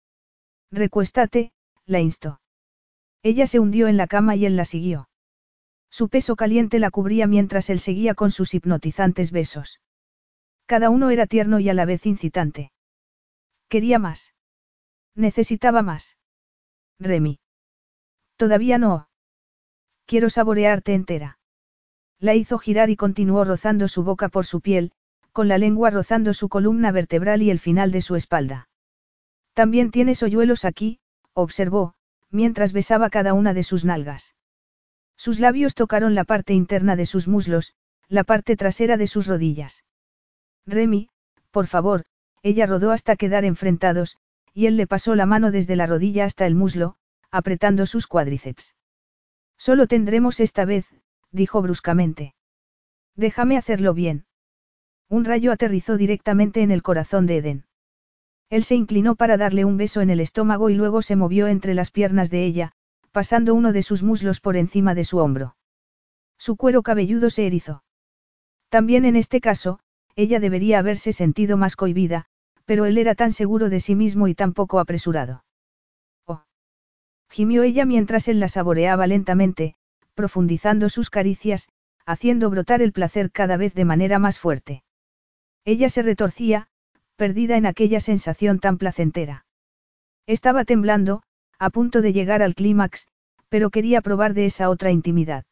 Recuéstate, 0.72 1.52
la 1.86 2.00
instó. 2.00 2.40
Ella 3.22 3.48
se 3.48 3.60
hundió 3.60 3.88
en 3.88 3.98
la 3.98 4.08
cama 4.08 4.36
y 4.36 4.46
él 4.46 4.56
la 4.56 4.66
siguió. 4.66 5.10
Su 5.90 6.10
peso 6.10 6.36
caliente 6.36 6.80
la 6.80 6.90
cubría 6.90 7.28
mientras 7.28 7.70
él 7.70 7.80
seguía 7.80 8.16
con 8.16 8.32
sus 8.32 8.54
hipnotizantes 8.54 9.32
besos. 9.32 9.80
Cada 10.66 10.90
uno 10.90 11.10
era 11.10 11.28
tierno 11.28 11.60
y 11.60 11.70
a 11.70 11.74
la 11.74 11.86
vez 11.86 12.06
incitante. 12.06 12.72
Quería 13.70 14.00
más. 14.00 14.33
Necesitaba 15.16 15.82
más. 15.82 16.18
Remy. 17.00 17.40
Todavía 18.36 18.78
no. 18.78 19.10
Quiero 20.06 20.30
saborearte 20.30 20.94
entera. 20.94 21.40
La 22.20 22.36
hizo 22.36 22.58
girar 22.58 22.90
y 22.90 22.96
continuó 22.96 23.44
rozando 23.44 23.88
su 23.88 24.04
boca 24.04 24.30
por 24.30 24.46
su 24.46 24.62
piel, 24.62 24.92
con 25.32 25.48
la 25.48 25.58
lengua 25.58 25.90
rozando 25.90 26.34
su 26.34 26.50
columna 26.50 26.92
vertebral 26.92 27.42
y 27.42 27.50
el 27.50 27.60
final 27.60 27.92
de 27.92 28.02
su 28.02 28.16
espalda. 28.16 28.70
También 29.54 29.92
tienes 29.92 30.24
hoyuelos 30.24 30.66
aquí, 30.66 31.00
observó, 31.34 31.96
mientras 32.30 32.74
besaba 32.74 33.10
cada 33.10 33.34
una 33.34 33.54
de 33.54 33.64
sus 33.64 33.86
nalgas. 33.86 34.36
Sus 35.16 35.40
labios 35.40 35.76
tocaron 35.76 36.16
la 36.16 36.24
parte 36.24 36.54
interna 36.54 36.96
de 36.96 37.06
sus 37.06 37.28
muslos, 37.28 37.74
la 38.08 38.24
parte 38.24 38.56
trasera 38.56 38.98
de 38.98 39.08
sus 39.08 39.28
rodillas. 39.28 39.84
Remy, 40.66 41.10
por 41.52 41.68
favor, 41.68 42.06
ella 42.42 42.66
rodó 42.66 42.92
hasta 42.92 43.16
quedar 43.16 43.46
enfrentados, 43.46 44.18
y 44.54 44.68
él 44.68 44.78
le 44.78 44.88
pasó 44.88 45.16
la 45.16 45.26
mano 45.26 45.52
desde 45.52 45.76
la 45.76 45.88
rodilla 45.88 46.26
hasta 46.26 46.46
el 46.46 46.56
muslo, 46.56 46.96
apretando 47.32 47.86
sus 47.86 48.08
cuádriceps. 48.08 48.76
Solo 49.58 49.88
tendremos 49.88 50.40
esta 50.40 50.66
vez, 50.66 50.86
dijo 51.32 51.62
bruscamente. 51.62 52.36
Déjame 53.16 53.58
hacerlo 53.58 53.94
bien. 53.94 54.26
Un 55.10 55.26
rayo 55.26 55.52
aterrizó 55.52 55.98
directamente 55.98 56.62
en 56.62 56.72
el 56.72 56.84
corazón 56.84 57.26
de 57.26 57.38
Eden. 57.38 57.66
Él 58.50 58.64
se 58.64 58.76
inclinó 58.76 59.16
para 59.16 59.38
darle 59.38 59.66
un 59.66 59.78
beso 59.78 60.02
en 60.02 60.10
el 60.10 60.20
estómago 60.20 60.70
y 60.70 60.76
luego 60.76 61.02
se 61.02 61.16
movió 61.16 61.48
entre 61.48 61.74
las 61.74 61.92
piernas 61.92 62.30
de 62.30 62.46
ella, 62.46 62.74
pasando 63.12 63.54
uno 63.56 63.74
de 63.74 63.82
sus 63.82 64.04
muslos 64.04 64.40
por 64.40 64.58
encima 64.58 64.96
de 64.96 65.06
su 65.06 65.18
hombro. 65.18 65.56
Su 66.38 66.56
cuero 66.56 66.84
cabelludo 66.84 67.30
se 67.30 67.48
erizó. 67.48 67.84
También 68.70 69.06
en 69.06 69.16
este 69.16 69.40
caso, 69.40 69.80
ella 70.16 70.40
debería 70.40 70.80
haberse 70.80 71.14
sentido 71.14 71.58
más 71.58 71.76
cohibida, 71.76 72.28
pero 72.66 72.86
él 72.86 72.98
era 72.98 73.16
tan 73.16 73.32
seguro 73.32 73.70
de 73.70 73.80
sí 73.80 73.96
mismo 73.96 74.28
y 74.28 74.36
tan 74.36 74.54
poco 74.54 74.80
apresurado. 74.80 75.44
Oh. 76.26 76.44
Gimió 77.30 77.64
ella 77.64 77.86
mientras 77.86 78.28
él 78.28 78.40
la 78.40 78.48
saboreaba 78.48 79.08
lentamente, 79.08 79.76
profundizando 80.14 80.90
sus 80.90 81.10
caricias, 81.10 81.68
haciendo 82.06 82.50
brotar 82.50 82.82
el 82.82 82.92
placer 82.92 83.32
cada 83.32 83.58
vez 83.58 83.74
de 83.74 83.86
manera 83.86 84.20
más 84.20 84.40
fuerte. 84.40 84.84
Ella 85.66 85.90
se 85.90 86.02
retorcía, 86.02 86.68
perdida 87.16 87.58
en 87.58 87.66
aquella 87.66 88.00
sensación 88.00 88.60
tan 88.60 88.78
placentera. 88.78 89.46
Estaba 90.26 90.66
temblando, 90.66 91.24
a 91.60 91.70
punto 91.70 92.02
de 92.02 92.14
llegar 92.14 92.42
al 92.42 92.56
clímax, 92.56 93.08
pero 93.50 93.70
quería 93.70 94.02
probar 94.02 94.34
de 94.34 94.46
esa 94.46 94.70
otra 94.70 94.92
intimidad. 94.92 95.46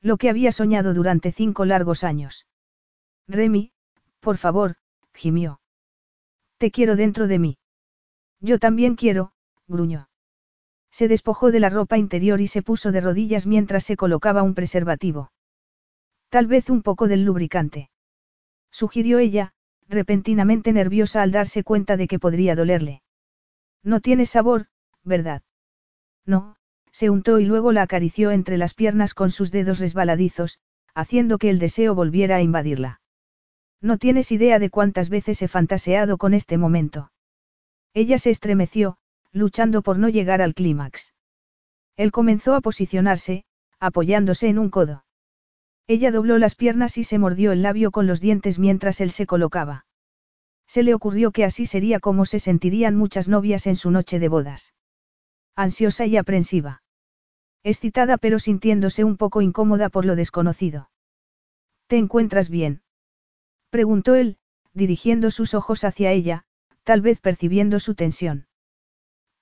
Lo 0.00 0.16
que 0.16 0.30
había 0.30 0.52
soñado 0.52 0.94
durante 0.94 1.32
cinco 1.32 1.64
largos 1.64 2.04
años. 2.04 2.46
Remy, 3.28 3.72
por 4.20 4.36
favor, 4.36 4.76
gimió. 5.12 5.60
Te 6.58 6.70
quiero 6.70 6.96
dentro 6.96 7.26
de 7.26 7.38
mí. 7.38 7.58
Yo 8.40 8.58
también 8.58 8.96
quiero, 8.96 9.32
gruñó. 9.66 10.08
Se 10.90 11.08
despojó 11.08 11.50
de 11.50 11.60
la 11.60 11.68
ropa 11.68 11.98
interior 11.98 12.40
y 12.40 12.46
se 12.46 12.62
puso 12.62 12.92
de 12.92 13.00
rodillas 13.00 13.46
mientras 13.46 13.84
se 13.84 13.96
colocaba 13.96 14.42
un 14.42 14.54
preservativo. 14.54 15.30
Tal 16.30 16.46
vez 16.46 16.70
un 16.70 16.82
poco 16.82 17.08
del 17.08 17.24
lubricante. 17.24 17.90
Sugirió 18.70 19.18
ella, 19.18 19.52
repentinamente 19.88 20.72
nerviosa 20.72 21.22
al 21.22 21.32
darse 21.32 21.62
cuenta 21.62 21.96
de 21.96 22.08
que 22.08 22.18
podría 22.18 22.54
dolerle. 22.54 23.02
No 23.82 24.00
tiene 24.00 24.26
sabor, 24.26 24.66
¿verdad? 25.04 25.42
No, 26.24 26.56
se 26.90 27.10
untó 27.10 27.38
y 27.38 27.44
luego 27.44 27.72
la 27.72 27.82
acarició 27.82 28.30
entre 28.30 28.56
las 28.56 28.74
piernas 28.74 29.14
con 29.14 29.30
sus 29.30 29.50
dedos 29.50 29.78
resbaladizos, 29.78 30.58
haciendo 30.94 31.38
que 31.38 31.50
el 31.50 31.58
deseo 31.58 31.94
volviera 31.94 32.36
a 32.36 32.42
invadirla. 32.42 33.00
No 33.80 33.98
tienes 33.98 34.32
idea 34.32 34.58
de 34.58 34.70
cuántas 34.70 35.08
veces 35.08 35.42
he 35.42 35.48
fantaseado 35.48 36.18
con 36.18 36.34
este 36.34 36.58
momento. 36.58 37.12
Ella 37.94 38.18
se 38.18 38.30
estremeció, 38.30 38.96
luchando 39.32 39.82
por 39.82 39.98
no 39.98 40.08
llegar 40.08 40.42
al 40.42 40.54
clímax. 40.54 41.14
Él 41.96 42.12
comenzó 42.12 42.54
a 42.54 42.60
posicionarse, 42.60 43.44
apoyándose 43.78 44.48
en 44.48 44.58
un 44.58 44.70
codo. 44.70 45.04
Ella 45.86 46.10
dobló 46.10 46.38
las 46.38 46.54
piernas 46.54 46.98
y 46.98 47.04
se 47.04 47.18
mordió 47.18 47.52
el 47.52 47.62
labio 47.62 47.90
con 47.90 48.06
los 48.06 48.20
dientes 48.20 48.58
mientras 48.58 49.00
él 49.00 49.10
se 49.10 49.26
colocaba. 49.26 49.86
Se 50.66 50.82
le 50.82 50.94
ocurrió 50.94 51.30
que 51.30 51.44
así 51.44 51.64
sería 51.64 52.00
como 52.00 52.26
se 52.26 52.40
sentirían 52.40 52.96
muchas 52.96 53.28
novias 53.28 53.66
en 53.66 53.76
su 53.76 53.90
noche 53.90 54.18
de 54.18 54.28
bodas 54.28 54.72
ansiosa 55.56 56.04
y 56.04 56.18
aprensiva. 56.18 56.82
Excitada 57.64 58.18
pero 58.18 58.38
sintiéndose 58.38 59.02
un 59.04 59.16
poco 59.16 59.40
incómoda 59.40 59.88
por 59.88 60.04
lo 60.04 60.14
desconocido. 60.14 60.90
¿Te 61.88 61.96
encuentras 61.96 62.50
bien? 62.50 62.82
Preguntó 63.70 64.14
él, 64.14 64.38
dirigiendo 64.72 65.30
sus 65.30 65.54
ojos 65.54 65.84
hacia 65.84 66.12
ella, 66.12 66.44
tal 66.84 67.00
vez 67.00 67.20
percibiendo 67.20 67.80
su 67.80 67.94
tensión. 67.94 68.46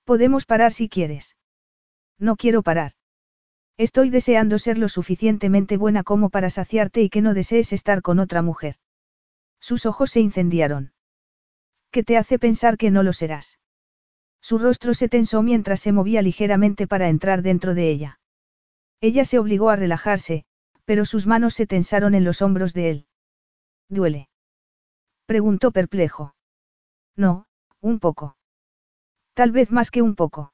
Podemos 0.03 0.45
parar 0.45 0.73
si 0.73 0.89
quieres. 0.89 1.35
No 2.17 2.35
quiero 2.35 2.63
parar. 2.63 2.93
Estoy 3.77 4.09
deseando 4.09 4.57
ser 4.57 4.77
lo 4.77 4.87
suficientemente 4.87 5.75
buena 5.77 6.03
como 6.03 6.29
para 6.29 6.49
saciarte 6.49 7.01
y 7.01 7.09
que 7.09 7.21
no 7.21 7.33
desees 7.33 7.73
estar 7.73 8.01
con 8.01 8.19
otra 8.19 8.41
mujer. 8.41 8.75
Sus 9.59 9.85
ojos 9.85 10.11
se 10.11 10.21
incendiaron. 10.21 10.93
¿Qué 11.91 12.03
te 12.03 12.17
hace 12.17 12.39
pensar 12.39 12.77
que 12.77 12.91
no 12.91 13.03
lo 13.03 13.13
serás? 13.13 13.59
Su 14.41 14.59
rostro 14.59 14.93
se 14.93 15.09
tensó 15.09 15.41
mientras 15.41 15.79
se 15.79 15.91
movía 15.91 16.21
ligeramente 16.21 16.87
para 16.87 17.09
entrar 17.09 17.41
dentro 17.41 17.73
de 17.73 17.89
ella. 17.89 18.19
Ella 19.01 19.25
se 19.25 19.39
obligó 19.39 19.69
a 19.69 19.75
relajarse, 19.75 20.45
pero 20.85 21.03
sus 21.03 21.25
manos 21.25 21.53
se 21.55 21.67
tensaron 21.67 22.15
en 22.15 22.23
los 22.23 22.41
hombros 22.41 22.73
de 22.73 22.89
él. 22.89 23.07
¿Duele? 23.89 24.29
Preguntó 25.25 25.71
perplejo. 25.71 26.35
No, 27.15 27.47
un 27.81 27.99
poco. 27.99 28.37
Tal 29.33 29.51
vez 29.51 29.71
más 29.71 29.91
que 29.91 30.01
un 30.01 30.15
poco. 30.15 30.53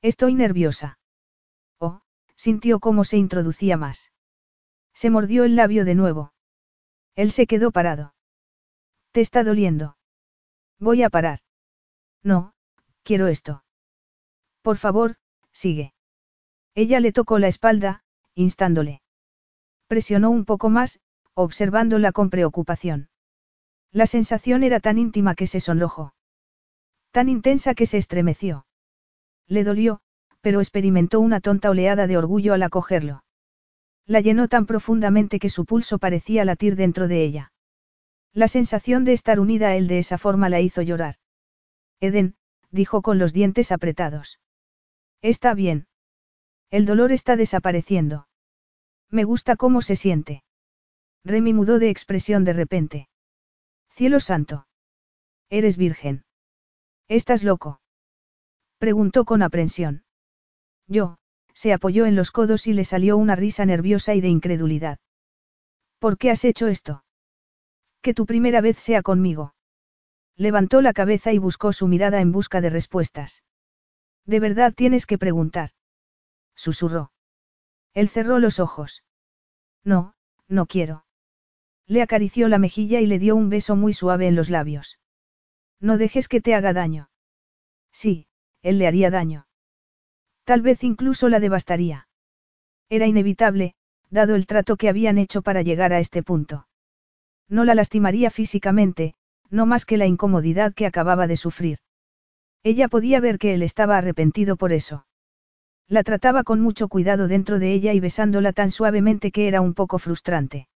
Estoy 0.00 0.34
nerviosa. 0.34 0.98
Oh, 1.78 2.02
sintió 2.36 2.80
cómo 2.80 3.04
se 3.04 3.16
introducía 3.16 3.76
más. 3.76 4.12
Se 4.94 5.10
mordió 5.10 5.44
el 5.44 5.56
labio 5.56 5.84
de 5.84 5.94
nuevo. 5.94 6.32
Él 7.14 7.32
se 7.32 7.46
quedó 7.46 7.70
parado. 7.70 8.14
¿Te 9.12 9.20
está 9.20 9.44
doliendo? 9.44 9.96
Voy 10.78 11.02
a 11.02 11.10
parar. 11.10 11.40
No, 12.22 12.54
Quiero 13.04 13.26
esto. 13.26 13.64
Por 14.62 14.76
favor, 14.76 15.16
sigue. 15.52 15.92
Ella 16.74 17.00
le 17.00 17.12
tocó 17.12 17.38
la 17.38 17.48
espalda, 17.48 18.04
instándole. 18.34 19.02
Presionó 19.88 20.30
un 20.30 20.44
poco 20.44 20.70
más, 20.70 21.00
observándola 21.34 22.12
con 22.12 22.30
preocupación. 22.30 23.08
La 23.90 24.06
sensación 24.06 24.62
era 24.62 24.80
tan 24.80 24.98
íntima 24.98 25.34
que 25.34 25.46
se 25.46 25.60
sonrojó. 25.60 26.14
Tan 27.10 27.28
intensa 27.28 27.74
que 27.74 27.86
se 27.86 27.98
estremeció. 27.98 28.66
Le 29.46 29.64
dolió, 29.64 30.00
pero 30.40 30.60
experimentó 30.60 31.20
una 31.20 31.40
tonta 31.40 31.70
oleada 31.70 32.06
de 32.06 32.16
orgullo 32.16 32.54
al 32.54 32.62
acogerlo. 32.62 33.24
La 34.06 34.20
llenó 34.20 34.48
tan 34.48 34.66
profundamente 34.66 35.38
que 35.38 35.48
su 35.48 35.64
pulso 35.64 35.98
parecía 35.98 36.44
latir 36.44 36.74
dentro 36.74 37.06
de 37.06 37.22
ella. 37.22 37.52
La 38.32 38.48
sensación 38.48 39.04
de 39.04 39.12
estar 39.12 39.38
unida 39.38 39.68
a 39.68 39.76
él 39.76 39.88
de 39.88 39.98
esa 39.98 40.18
forma 40.18 40.48
la 40.48 40.60
hizo 40.60 40.82
llorar. 40.82 41.16
Eden, 42.00 42.34
dijo 42.70 43.02
con 43.02 43.18
los 43.18 43.32
dientes 43.32 43.70
apretados. 43.70 44.40
Está 45.20 45.54
bien. 45.54 45.86
El 46.70 46.86
dolor 46.86 47.12
está 47.12 47.36
desapareciendo. 47.36 48.26
Me 49.10 49.24
gusta 49.24 49.56
cómo 49.56 49.82
se 49.82 49.94
siente. 49.94 50.42
Remy 51.24 51.52
mudó 51.52 51.78
de 51.78 51.90
expresión 51.90 52.44
de 52.44 52.52
repente. 52.52 53.08
Cielo 53.90 54.20
santo. 54.20 54.66
Eres 55.50 55.76
virgen. 55.76 56.24
¿Estás 57.08 57.44
loco? 57.44 57.80
Preguntó 58.78 59.24
con 59.24 59.42
aprensión. 59.42 60.04
Yo, 60.88 61.18
se 61.54 61.72
apoyó 61.72 62.06
en 62.06 62.16
los 62.16 62.30
codos 62.30 62.66
y 62.66 62.72
le 62.72 62.84
salió 62.84 63.16
una 63.16 63.36
risa 63.36 63.64
nerviosa 63.64 64.14
y 64.14 64.20
de 64.20 64.28
incredulidad. 64.28 64.98
¿Por 65.98 66.18
qué 66.18 66.30
has 66.30 66.44
hecho 66.44 66.66
esto? 66.66 67.04
Que 68.00 68.14
tu 68.14 68.26
primera 68.26 68.60
vez 68.60 68.78
sea 68.78 69.02
conmigo. 69.02 69.54
Levantó 70.36 70.80
la 70.80 70.92
cabeza 70.92 71.32
y 71.32 71.38
buscó 71.38 71.72
su 71.72 71.86
mirada 71.86 72.20
en 72.20 72.32
busca 72.32 72.60
de 72.60 72.70
respuestas. 72.70 73.44
De 74.26 74.40
verdad 74.40 74.72
tienes 74.74 75.06
que 75.06 75.18
preguntar. 75.18 75.70
Susurró. 76.56 77.12
Él 77.94 78.08
cerró 78.08 78.38
los 78.38 78.58
ojos. 78.58 79.04
No, 79.84 80.14
no 80.48 80.66
quiero. 80.66 81.04
Le 81.92 82.00
acarició 82.00 82.48
la 82.48 82.56
mejilla 82.56 83.00
y 83.00 83.06
le 83.06 83.18
dio 83.18 83.36
un 83.36 83.50
beso 83.50 83.76
muy 83.76 83.92
suave 83.92 84.26
en 84.26 84.34
los 84.34 84.48
labios. 84.48 84.98
No 85.78 85.98
dejes 85.98 86.26
que 86.26 86.40
te 86.40 86.54
haga 86.54 86.72
daño. 86.72 87.10
Sí, 87.92 88.28
él 88.62 88.78
le 88.78 88.86
haría 88.86 89.10
daño. 89.10 89.46
Tal 90.44 90.62
vez 90.62 90.84
incluso 90.84 91.28
la 91.28 91.38
devastaría. 91.38 92.08
Era 92.88 93.06
inevitable, 93.06 93.74
dado 94.08 94.36
el 94.36 94.46
trato 94.46 94.78
que 94.78 94.88
habían 94.88 95.18
hecho 95.18 95.42
para 95.42 95.60
llegar 95.60 95.92
a 95.92 95.98
este 95.98 96.22
punto. 96.22 96.66
No 97.50 97.62
la 97.62 97.74
lastimaría 97.74 98.30
físicamente, 98.30 99.12
no 99.50 99.66
más 99.66 99.84
que 99.84 99.98
la 99.98 100.06
incomodidad 100.06 100.72
que 100.72 100.86
acababa 100.86 101.26
de 101.26 101.36
sufrir. 101.36 101.80
Ella 102.62 102.88
podía 102.88 103.20
ver 103.20 103.38
que 103.38 103.52
él 103.52 103.62
estaba 103.62 103.98
arrepentido 103.98 104.56
por 104.56 104.72
eso. 104.72 105.04
La 105.88 106.02
trataba 106.04 106.42
con 106.42 106.58
mucho 106.58 106.88
cuidado 106.88 107.28
dentro 107.28 107.58
de 107.58 107.74
ella 107.74 107.92
y 107.92 108.00
besándola 108.00 108.54
tan 108.54 108.70
suavemente 108.70 109.30
que 109.30 109.46
era 109.46 109.60
un 109.60 109.74
poco 109.74 109.98
frustrante. 109.98 110.68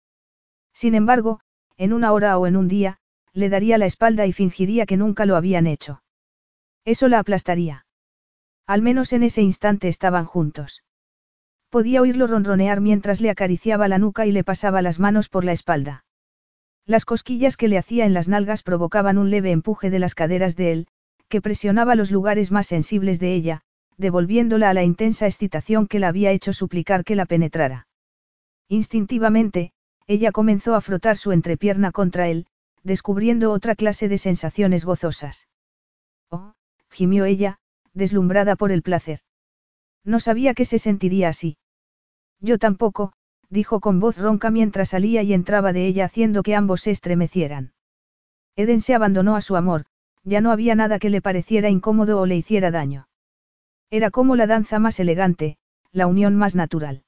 Sin 0.77 0.95
embargo, 0.95 1.41
en 1.79 1.95
una 1.95 2.13
hora 2.13 2.37
o 2.37 2.47
en 2.47 2.55
un 2.55 2.69
día, 2.69 2.99
le 3.33 3.49
daría 3.49 3.79
la 3.79 3.87
espalda 3.87 4.27
y 4.27 4.35
fingiría 4.35 4.85
que 4.85 4.99
nunca 4.99 5.25
lo 5.25 5.35
habían 5.35 5.67
hecho. 5.67 6.03
Eso 6.85 7.09
la 7.09 7.19
aplastaría. 7.19 7.87
Al 8.67 8.83
menos 8.83 9.15
en 9.15 9.23
ese 9.23 9.41
instante 9.41 9.89
estaban 9.89 10.27
juntos. 10.27 10.85
Podía 11.71 12.03
oírlo 12.03 12.27
ronronear 12.27 12.83
mientras 12.83 13.23
le 13.23 13.31
acariciaba 13.31 13.89
la 13.89 13.97
nuca 13.97 14.27
y 14.27 14.33
le 14.33 14.45
pasaba 14.45 14.83
las 14.83 15.01
manos 15.01 15.31
por 15.31 15.47
la 15.47 15.53
espalda. 15.53 16.05
Las 16.85 17.07
cosquillas 17.07 17.57
que 17.57 17.69
le 17.69 17.79
hacía 17.79 18.05
en 18.05 18.13
las 18.13 18.29
nalgas 18.29 18.63
provocaban 18.63 19.17
un 19.17 19.31
leve 19.31 19.53
empuje 19.53 19.89
de 19.89 19.99
las 19.99 20.15
caderas 20.15 20.57
de 20.57 20.73
él, 20.73 20.89
que 21.29 21.41
presionaba 21.41 21.95
los 21.95 22.11
lugares 22.11 22.53
más 22.53 22.67
sensibles 22.67 23.19
de 23.19 23.33
ella, 23.33 23.63
devolviéndola 23.97 24.69
a 24.69 24.75
la 24.75 24.85
intensa 24.85 25.25
excitación 25.25 25.87
que 25.87 26.01
la 26.01 26.09
había 26.09 26.33
hecho 26.33 26.53
suplicar 26.53 27.03
que 27.03 27.17
la 27.17 27.25
penetrara. 27.25 27.89
Instintivamente, 28.69 29.73
ella 30.07 30.33
comenzó 30.33 30.75
a 30.75 30.81
frotar 30.81 31.17
su 31.17 31.33
entrepierna 31.33 31.93
contra 31.93 32.29
él, 32.29 32.47
descubriendo 32.83 33.53
otra 33.53 33.75
clase 33.75 34.09
de 34.09 34.19
sensaciones 34.19 34.85
gozosas. 34.85 35.49
Oh, 36.31 36.55
gimió 36.91 37.25
ella, 37.25 37.59
deslumbrada 37.93 38.57
por 38.57 38.71
el 38.71 38.83
placer. 38.83 39.21
No 40.05 40.21
sabía 40.21 40.55
que 40.55 40.65
se 40.65 40.79
sentiría 40.79 41.29
así. 41.29 41.57
Yo 42.41 42.59
tampoco, 42.59 43.13
dijo 43.51 43.81
con 43.81 43.99
voz 43.99 44.19
ronca 44.19 44.51
mientras 44.51 44.91
salía 44.91 45.23
y 45.23 45.33
entraba 45.33 45.73
de 45.73 45.87
ella 45.87 46.05
haciendo 46.05 46.43
que 46.43 46.55
ambos 46.55 46.83
se 46.83 46.91
estremecieran. 46.93 47.73
Eden 48.55 48.81
se 48.81 48.95
abandonó 48.95 49.37
a 49.37 49.41
su 49.41 49.57
amor, 49.57 49.87
ya 50.23 50.41
no 50.41 50.51
había 50.51 50.75
nada 50.75 50.99
que 50.99 51.11
le 51.11 51.21
pareciera 51.21 51.71
incómodo 51.71 52.21
o 52.21 52.27
le 52.27 52.37
hiciera 52.37 52.71
daño. 52.71 53.09
Era 53.91 54.11
como 54.11 54.37
la 54.37 54.47
danza 54.47 54.79
más 54.79 54.99
elegante, 55.01 55.59
la 55.93 56.07
unión 56.07 56.37
más 56.37 56.55
natural. 56.55 57.05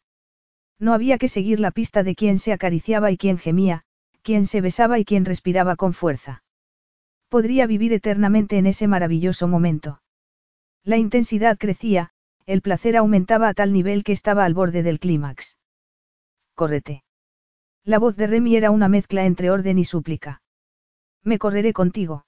No 0.79 0.95
había 0.95 1.19
que 1.19 1.29
seguir 1.29 1.61
la 1.61 1.71
pista 1.71 2.03
de 2.03 2.15
quién 2.15 2.39
se 2.39 2.53
acariciaba 2.53 3.11
y 3.11 3.17
quién 3.17 3.39
gemía, 3.39 3.83
quién 4.23 4.47
se 4.47 4.61
besaba 4.61 4.99
y 4.99 5.05
quién 5.05 5.25
respiraba 5.25 5.77
con 5.77 5.93
fuerza. 5.93 6.43
Podría 7.29 7.67
vivir 7.67 7.93
eternamente 7.93 8.59
en 8.59 8.67
ese 8.67 8.87
maravilloso 8.87 9.49
momento. 9.49 10.01
La 10.85 10.97
intensidad 10.97 11.59
crecía, 11.59 12.11
el 12.47 12.63
placer 12.63 12.97
aumentaba 12.97 13.49
a 13.49 13.55
tal 13.55 13.73
nivel 13.73 14.05
que 14.05 14.13
estaba 14.13 14.45
al 14.45 14.55
borde 14.55 14.83
del 14.83 14.99
clímax 14.99 15.59
córrete. 16.59 17.05
La 17.85 18.01
voz 18.01 18.17
de 18.17 18.27
Remy 18.27 18.57
era 18.57 18.73
una 18.73 18.89
mezcla 18.89 19.25
entre 19.25 19.49
orden 19.49 19.79
y 19.79 19.85
súplica. 19.85 20.43
Me 21.23 21.39
correré 21.39 21.73
contigo. 21.73 22.27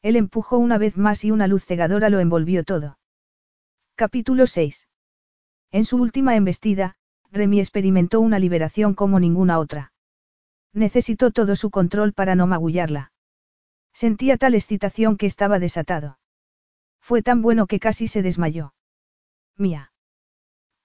Él 0.00 0.16
empujó 0.16 0.56
una 0.56 0.78
vez 0.78 0.96
más 0.96 1.22
y 1.22 1.30
una 1.30 1.46
luz 1.46 1.62
cegadora 1.66 2.08
lo 2.08 2.18
envolvió 2.18 2.64
todo. 2.64 2.98
Capítulo 3.94 4.46
6. 4.46 4.88
En 5.70 5.84
su 5.84 5.98
última 5.98 6.34
embestida, 6.34 6.96
Remy 7.32 7.60
experimentó 7.60 8.20
una 8.20 8.38
liberación 8.38 8.94
como 8.94 9.18
ninguna 9.18 9.58
otra. 9.58 9.92
Necesitó 10.74 11.30
todo 11.30 11.56
su 11.56 11.70
control 11.70 12.12
para 12.12 12.34
no 12.34 12.46
magullarla. 12.46 13.12
Sentía 13.94 14.36
tal 14.36 14.54
excitación 14.54 15.16
que 15.16 15.26
estaba 15.26 15.58
desatado. 15.58 16.18
Fue 17.00 17.22
tan 17.22 17.40
bueno 17.40 17.66
que 17.66 17.80
casi 17.80 18.06
se 18.06 18.22
desmayó. 18.22 18.74
Mía. 19.56 19.92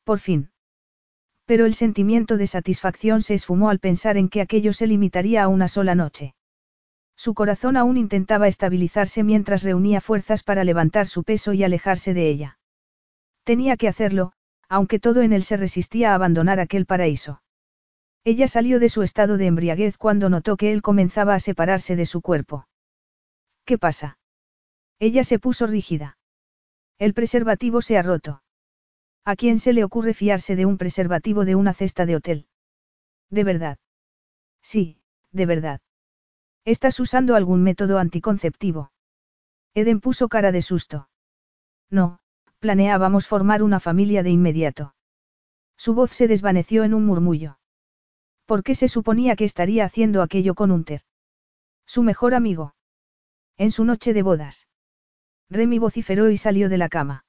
Por 0.06 0.20
fin. 0.20 0.52
Pero 1.46 1.66
el 1.66 1.74
sentimiento 1.74 2.38
de 2.38 2.48
satisfacción 2.48 3.22
se 3.22 3.34
esfumó 3.34 3.70
al 3.70 3.80
pensar 3.80 4.18
en 4.18 4.30
que 4.30 4.42
aquello 4.42 4.72
se 4.72 4.88
limitaría 4.88 5.44
a 5.44 5.48
una 5.50 5.68
sola 5.68 5.96
noche. 5.96 6.34
Su 7.18 7.34
corazón 7.34 7.76
aún 7.76 7.98
intentaba 7.98 8.48
estabilizarse 8.48 9.24
mientras 9.24 9.64
reunía 9.64 10.00
fuerzas 10.00 10.44
para 10.44 10.64
levantar 10.64 11.08
su 11.08 11.24
peso 11.24 11.52
y 11.54 11.64
alejarse 11.64 12.14
de 12.14 12.30
ella. 12.30 12.60
Tenía 13.44 13.76
que 13.76 13.88
hacerlo, 13.88 14.34
aunque 14.70 15.00
todo 15.00 15.22
en 15.22 15.34
él 15.34 15.44
se 15.44 15.58
resistía 15.58 16.12
a 16.12 16.16
abandonar 16.16 16.60
aquel 16.60 16.86
paraíso. 16.86 17.42
Ella 18.24 18.48
salió 18.48 18.80
de 18.80 18.90
su 18.90 19.04
estado 19.04 19.38
de 19.38 19.46
embriaguez 19.46 19.98
cuando 19.98 20.30
notó 20.30 20.58
que 20.58 20.74
él 20.74 20.82
comenzaba 20.82 21.34
a 21.34 21.40
separarse 21.40 21.96
de 21.96 22.06
su 22.06 22.22
cuerpo. 22.22 22.68
¿Qué 23.64 23.78
pasa? 23.78 24.18
Ella 25.00 25.24
se 25.24 25.40
puso 25.40 25.68
rígida. 25.68 26.18
El 26.98 27.14
preservativo 27.14 27.82
se 27.82 27.98
ha 27.98 28.02
roto. 28.02 28.42
¿A 29.24 29.36
quién 29.36 29.60
se 29.60 29.74
le 29.74 29.84
ocurre 29.84 30.14
fiarse 30.14 30.56
de 30.56 30.66
un 30.66 30.78
preservativo 30.78 31.46
de 31.46 31.56
una 31.56 31.74
cesta 31.74 32.06
de 32.06 32.16
hotel? 32.16 32.48
¿De 33.30 33.44
verdad? 33.44 33.78
Sí, 34.62 35.00
de 35.32 35.46
verdad. 35.46 35.82
¿Estás 36.66 37.00
usando 37.00 37.36
algún 37.36 37.64
método 37.64 38.00
anticonceptivo? 38.00 38.92
Eden 39.74 40.02
puso 40.02 40.28
cara 40.28 40.52
de 40.52 40.62
susto. 40.62 41.10
No, 41.90 42.20
planeábamos 42.60 43.28
formar 43.28 43.64
una 43.64 43.80
familia 43.80 44.24
de 44.24 44.32
inmediato. 44.32 44.96
Su 45.78 45.94
voz 45.94 46.12
se 46.12 46.28
desvaneció 46.28 46.84
en 46.84 46.94
un 46.94 47.06
murmullo. 47.06 47.60
¿Por 48.46 48.64
qué 48.64 48.76
se 48.76 48.88
suponía 48.88 49.36
que 49.36 49.46
estaría 49.46 49.86
haciendo 49.86 50.22
aquello 50.22 50.56
con 50.56 50.72
Unter? 50.72 51.02
Su 51.86 52.04
mejor 52.04 52.34
amigo. 52.34 52.76
En 53.58 53.72
su 53.72 53.86
noche 53.86 54.14
de 54.14 54.24
bodas. 54.24 54.68
Remy 55.50 55.80
vociferó 55.80 56.30
y 56.30 56.38
salió 56.38 56.70
de 56.70 56.78
la 56.78 56.90
cama. 56.90 57.26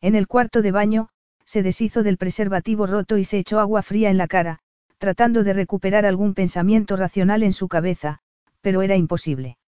En 0.00 0.14
el 0.14 0.26
cuarto 0.26 0.62
de 0.62 0.72
baño, 0.72 1.08
se 1.44 1.62
deshizo 1.62 2.02
del 2.02 2.18
preservativo 2.18 2.86
roto 2.86 3.18
y 3.18 3.24
se 3.24 3.38
echó 3.38 3.60
agua 3.60 3.82
fría 3.82 4.10
en 4.10 4.18
la 4.18 4.28
cara, 4.28 4.60
tratando 4.98 5.44
de 5.44 5.52
recuperar 5.52 6.06
algún 6.06 6.34
pensamiento 6.34 6.96
racional 6.96 7.42
en 7.42 7.52
su 7.52 7.68
cabeza, 7.68 8.20
pero 8.60 8.82
era 8.82 8.96
imposible. 8.96 9.58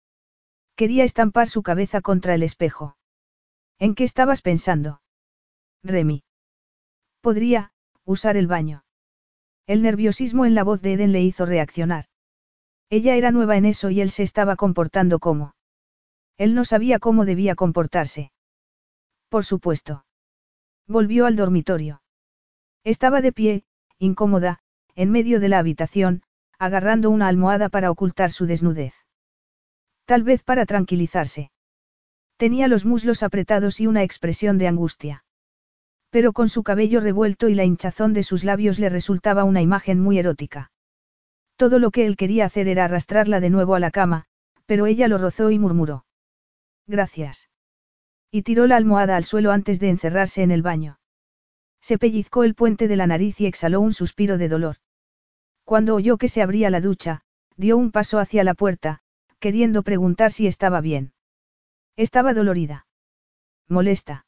Quería 0.77 1.05
estampar 1.05 1.49
su 1.49 1.63
cabeza 1.63 2.01
contra 2.01 2.35
el 2.35 2.43
espejo. 2.43 2.97
¿En 3.79 3.95
qué 3.95 4.05
estabas 4.05 4.41
pensando? 4.41 5.01
Remy. 5.83 6.23
Podría, 7.21 7.73
usar 8.05 8.37
el 8.37 8.47
baño. 8.47 8.85
El 9.67 9.83
nerviosismo 9.83 10.45
en 10.45 10.55
la 10.55 10.65
voz 10.65 10.83
de 10.83 10.95
Eden 10.95 11.13
le 11.13 11.23
hizo 11.23 11.47
reaccionar. 11.47 12.07
Ella 12.91 13.17
era 13.17 13.31
nueva 13.31 13.57
en 13.57 13.65
eso 13.65 13.91
y 13.91 14.01
él 14.01 14.11
se 14.11 14.23
estaba 14.23 14.57
comportando 14.57 15.19
como. 15.19 15.55
Él 16.37 16.55
no 16.55 16.65
sabía 16.65 16.99
cómo 16.99 17.25
debía 17.25 17.55
comportarse. 17.55 18.31
Por 19.29 19.45
supuesto. 19.45 20.05
Volvió 20.87 21.27
al 21.27 21.37
dormitorio. 21.37 22.03
Estaba 22.85 23.23
de 23.23 23.33
pie, 23.33 23.65
incómoda, 23.99 24.61
en 24.95 25.11
medio 25.11 25.41
de 25.41 25.49
la 25.49 25.59
habitación, 25.59 26.23
agarrando 26.59 27.11
una 27.11 27.29
almohada 27.29 27.69
para 27.69 27.91
ocultar 27.91 28.31
su 28.31 28.47
desnudez. 28.47 28.95
Tal 30.05 30.23
vez 30.23 30.43
para 30.43 30.67
tranquilizarse. 30.67 31.51
Tenía 32.37 32.69
los 32.69 32.85
muslos 32.85 33.23
apretados 33.23 33.81
y 33.81 33.87
una 33.87 34.03
expresión 34.03 34.59
de 34.59 34.69
angustia. 34.69 35.25
Pero 36.11 36.33
con 36.33 36.49
su 36.49 36.63
cabello 36.63 37.01
revuelto 37.01 37.49
y 37.49 37.55
la 37.55 37.65
hinchazón 37.65 38.13
de 38.13 38.23
sus 38.23 38.45
labios 38.45 38.79
le 38.79 38.89
resultaba 38.89 39.45
una 39.45 39.63
imagen 39.63 40.01
muy 40.01 40.19
erótica. 40.19 40.71
Todo 41.57 41.79
lo 41.79 41.91
que 41.91 42.07
él 42.07 42.17
quería 42.17 42.47
hacer 42.47 42.69
era 42.69 42.85
arrastrarla 42.85 43.41
de 43.41 43.51
nuevo 43.51 43.75
a 43.75 43.81
la 43.81 43.91
cama, 43.91 44.27
pero 44.67 44.87
ella 44.87 45.09
lo 45.09 45.19
rozó 45.19 45.51
y 45.51 45.59
murmuró. 45.59 46.05
Gracias. 46.87 47.49
Y 48.31 48.43
tiró 48.43 48.67
la 48.67 48.77
almohada 48.77 49.17
al 49.17 49.25
suelo 49.25 49.53
antes 49.53 49.79
de 49.79 49.91
encerrarse 49.91 50.43
en 50.43 50.51
el 50.51 50.63
baño. 50.63 50.99
Se 51.81 51.99
pellizcó 51.99 52.45
el 52.45 52.55
puente 52.55 52.89
de 52.89 52.97
la 52.97 53.07
nariz 53.07 53.41
y 53.41 53.47
exhaló 53.47 53.81
un 53.81 53.93
suspiro 53.93 54.39
de 54.39 54.49
dolor. 54.49 54.77
Cuando 55.65 55.95
oyó 55.95 56.19
que 56.19 56.29
se 56.29 56.43
abría 56.43 56.71
la 56.71 56.81
ducha, 56.81 57.23
dio 57.57 57.77
un 57.77 57.93
paso 57.93 58.19
hacia 58.19 58.43
la 58.45 58.55
puerta, 58.55 59.01
queriendo 59.39 59.83
preguntar 59.83 60.33
si 60.33 60.47
estaba 60.47 60.81
bien. 60.81 61.14
Estaba 61.97 62.35
dolorida. 62.35 62.87
Molesta. 63.69 64.27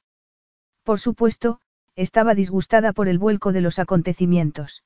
Por 0.85 1.01
supuesto, 1.01 1.61
estaba 1.97 2.35
disgustada 2.35 2.93
por 2.93 3.09
el 3.09 3.19
vuelco 3.19 3.53
de 3.53 3.61
los 3.61 3.79
acontecimientos. 3.79 4.85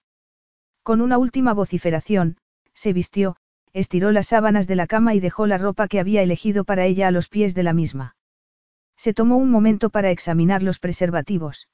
Con 0.82 1.02
una 1.02 1.18
última 1.18 1.52
vociferación, 1.52 2.38
se 2.72 2.92
vistió, 2.92 3.36
estiró 3.74 4.12
las 4.12 4.28
sábanas 4.28 4.66
de 4.66 4.76
la 4.76 4.86
cama 4.86 5.14
y 5.14 5.20
dejó 5.20 5.46
la 5.46 5.58
ropa 5.58 5.88
que 5.88 6.00
había 6.00 6.22
elegido 6.22 6.64
para 6.64 6.86
ella 6.86 7.08
a 7.08 7.10
los 7.10 7.28
pies 7.28 7.54
de 7.54 7.62
la 7.64 7.74
misma. 7.74 8.16
Se 8.96 9.12
tomó 9.12 9.36
un 9.36 9.50
momento 9.50 9.90
para 9.90 10.10
examinar 10.10 10.62
los 10.62 10.78
preservativos. 10.78 11.68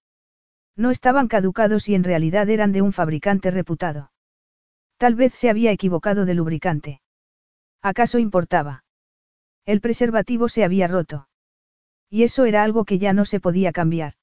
No 0.74 0.90
estaban 0.90 1.28
caducados 1.28 1.88
y 1.88 1.94
en 1.94 2.04
realidad 2.04 2.48
eran 2.50 2.72
de 2.72 2.82
un 2.82 2.92
fabricante 2.92 3.50
reputado. 3.50 4.10
Tal 4.96 5.14
vez 5.14 5.34
se 5.34 5.50
había 5.50 5.70
equivocado 5.70 6.24
de 6.24 6.34
lubricante. 6.34 7.00
¿Acaso 7.80 8.18
importaba? 8.18 8.85
El 9.66 9.80
preservativo 9.80 10.48
se 10.48 10.64
había 10.64 10.86
roto. 10.86 11.28
Y 12.08 12.22
eso 12.22 12.44
era 12.44 12.62
algo 12.62 12.84
que 12.84 12.98
ya 12.98 13.12
no 13.12 13.24
se 13.24 13.40
podía 13.40 13.72
cambiar. 13.72 14.14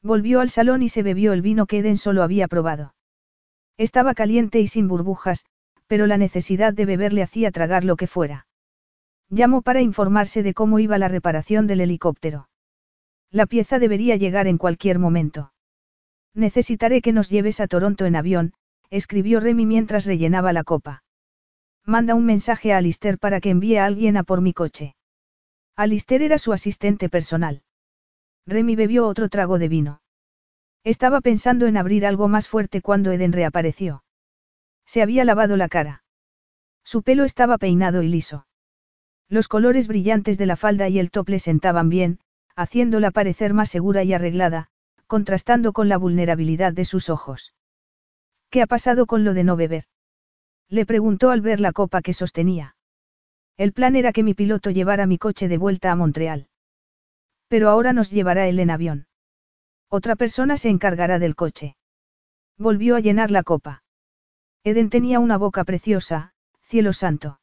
Volvió 0.00 0.40
al 0.40 0.48
salón 0.48 0.82
y 0.82 0.88
se 0.88 1.02
bebió 1.02 1.32
el 1.32 1.42
vino 1.42 1.66
que 1.66 1.78
Eden 1.78 1.96
solo 1.96 2.22
había 2.22 2.48
probado. 2.48 2.94
Estaba 3.76 4.14
caliente 4.14 4.60
y 4.60 4.68
sin 4.68 4.86
burbujas, 4.88 5.44
pero 5.88 6.06
la 6.06 6.16
necesidad 6.16 6.72
de 6.72 6.86
beber 6.86 7.12
le 7.12 7.22
hacía 7.22 7.50
tragar 7.50 7.84
lo 7.84 7.96
que 7.96 8.06
fuera. 8.06 8.46
Llamó 9.28 9.62
para 9.62 9.80
informarse 9.80 10.42
de 10.42 10.54
cómo 10.54 10.78
iba 10.78 10.98
la 10.98 11.08
reparación 11.08 11.66
del 11.66 11.80
helicóptero. 11.80 12.48
La 13.30 13.46
pieza 13.46 13.78
debería 13.78 14.16
llegar 14.16 14.46
en 14.46 14.58
cualquier 14.58 14.98
momento. 14.98 15.52
Necesitaré 16.32 17.02
que 17.02 17.12
nos 17.12 17.28
lleves 17.28 17.60
a 17.60 17.66
Toronto 17.66 18.06
en 18.06 18.16
avión, 18.16 18.54
escribió 18.88 19.40
Remy 19.40 19.66
mientras 19.66 20.06
rellenaba 20.06 20.52
la 20.52 20.64
copa. 20.64 21.02
Manda 21.90 22.14
un 22.14 22.24
mensaje 22.24 22.72
a 22.72 22.78
Alister 22.78 23.18
para 23.18 23.40
que 23.40 23.50
envíe 23.50 23.78
a 23.78 23.84
alguien 23.84 24.16
a 24.16 24.22
por 24.22 24.40
mi 24.42 24.52
coche. 24.52 24.94
Alister 25.74 26.22
era 26.22 26.38
su 26.38 26.52
asistente 26.52 27.08
personal. 27.08 27.64
Remy 28.46 28.76
bebió 28.76 29.08
otro 29.08 29.28
trago 29.28 29.58
de 29.58 29.66
vino. 29.66 30.00
Estaba 30.84 31.20
pensando 31.20 31.66
en 31.66 31.76
abrir 31.76 32.06
algo 32.06 32.28
más 32.28 32.46
fuerte 32.46 32.80
cuando 32.80 33.10
Eden 33.10 33.32
reapareció. 33.32 34.04
Se 34.86 35.02
había 35.02 35.24
lavado 35.24 35.56
la 35.56 35.68
cara. 35.68 36.04
Su 36.84 37.02
pelo 37.02 37.24
estaba 37.24 37.58
peinado 37.58 38.04
y 38.04 38.08
liso. 38.08 38.46
Los 39.28 39.48
colores 39.48 39.88
brillantes 39.88 40.38
de 40.38 40.46
la 40.46 40.54
falda 40.54 40.88
y 40.88 41.00
el 41.00 41.10
top 41.10 41.28
le 41.28 41.40
sentaban 41.40 41.88
bien, 41.88 42.20
haciéndola 42.54 43.10
parecer 43.10 43.52
más 43.52 43.68
segura 43.68 44.04
y 44.04 44.12
arreglada, 44.12 44.68
contrastando 45.08 45.72
con 45.72 45.88
la 45.88 45.98
vulnerabilidad 45.98 46.72
de 46.72 46.84
sus 46.84 47.10
ojos. 47.10 47.52
¿Qué 48.48 48.62
ha 48.62 48.68
pasado 48.68 49.06
con 49.06 49.24
lo 49.24 49.34
de 49.34 49.42
no 49.42 49.56
beber? 49.56 49.86
Le 50.70 50.86
preguntó 50.86 51.30
al 51.30 51.40
ver 51.40 51.60
la 51.60 51.72
copa 51.72 52.00
que 52.00 52.12
sostenía. 52.12 52.76
El 53.56 53.72
plan 53.72 53.96
era 53.96 54.12
que 54.12 54.22
mi 54.22 54.34
piloto 54.34 54.70
llevara 54.70 55.04
mi 55.06 55.18
coche 55.18 55.48
de 55.48 55.58
vuelta 55.58 55.90
a 55.90 55.96
Montreal. 55.96 56.48
Pero 57.48 57.68
ahora 57.68 57.92
nos 57.92 58.10
llevará 58.10 58.46
él 58.46 58.60
en 58.60 58.70
avión. 58.70 59.06
Otra 59.88 60.14
persona 60.14 60.56
se 60.56 60.68
encargará 60.68 61.18
del 61.18 61.34
coche. 61.34 61.76
Volvió 62.56 62.94
a 62.94 63.00
llenar 63.00 63.32
la 63.32 63.42
copa. 63.42 63.82
Eden 64.62 64.90
tenía 64.90 65.18
una 65.18 65.36
boca 65.36 65.64
preciosa, 65.64 66.32
cielo 66.62 66.92
santo. 66.92 67.40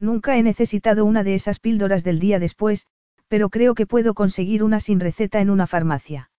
Nunca 0.00 0.38
he 0.38 0.42
necesitado 0.42 1.04
una 1.04 1.24
de 1.24 1.34
esas 1.34 1.60
píldoras 1.60 2.02
del 2.02 2.18
día 2.18 2.38
después, 2.38 2.86
pero 3.28 3.50
creo 3.50 3.74
que 3.74 3.86
puedo 3.86 4.14
conseguir 4.14 4.64
una 4.64 4.80
sin 4.80 5.00
receta 5.00 5.40
en 5.40 5.50
una 5.50 5.66
farmacia. 5.66 6.30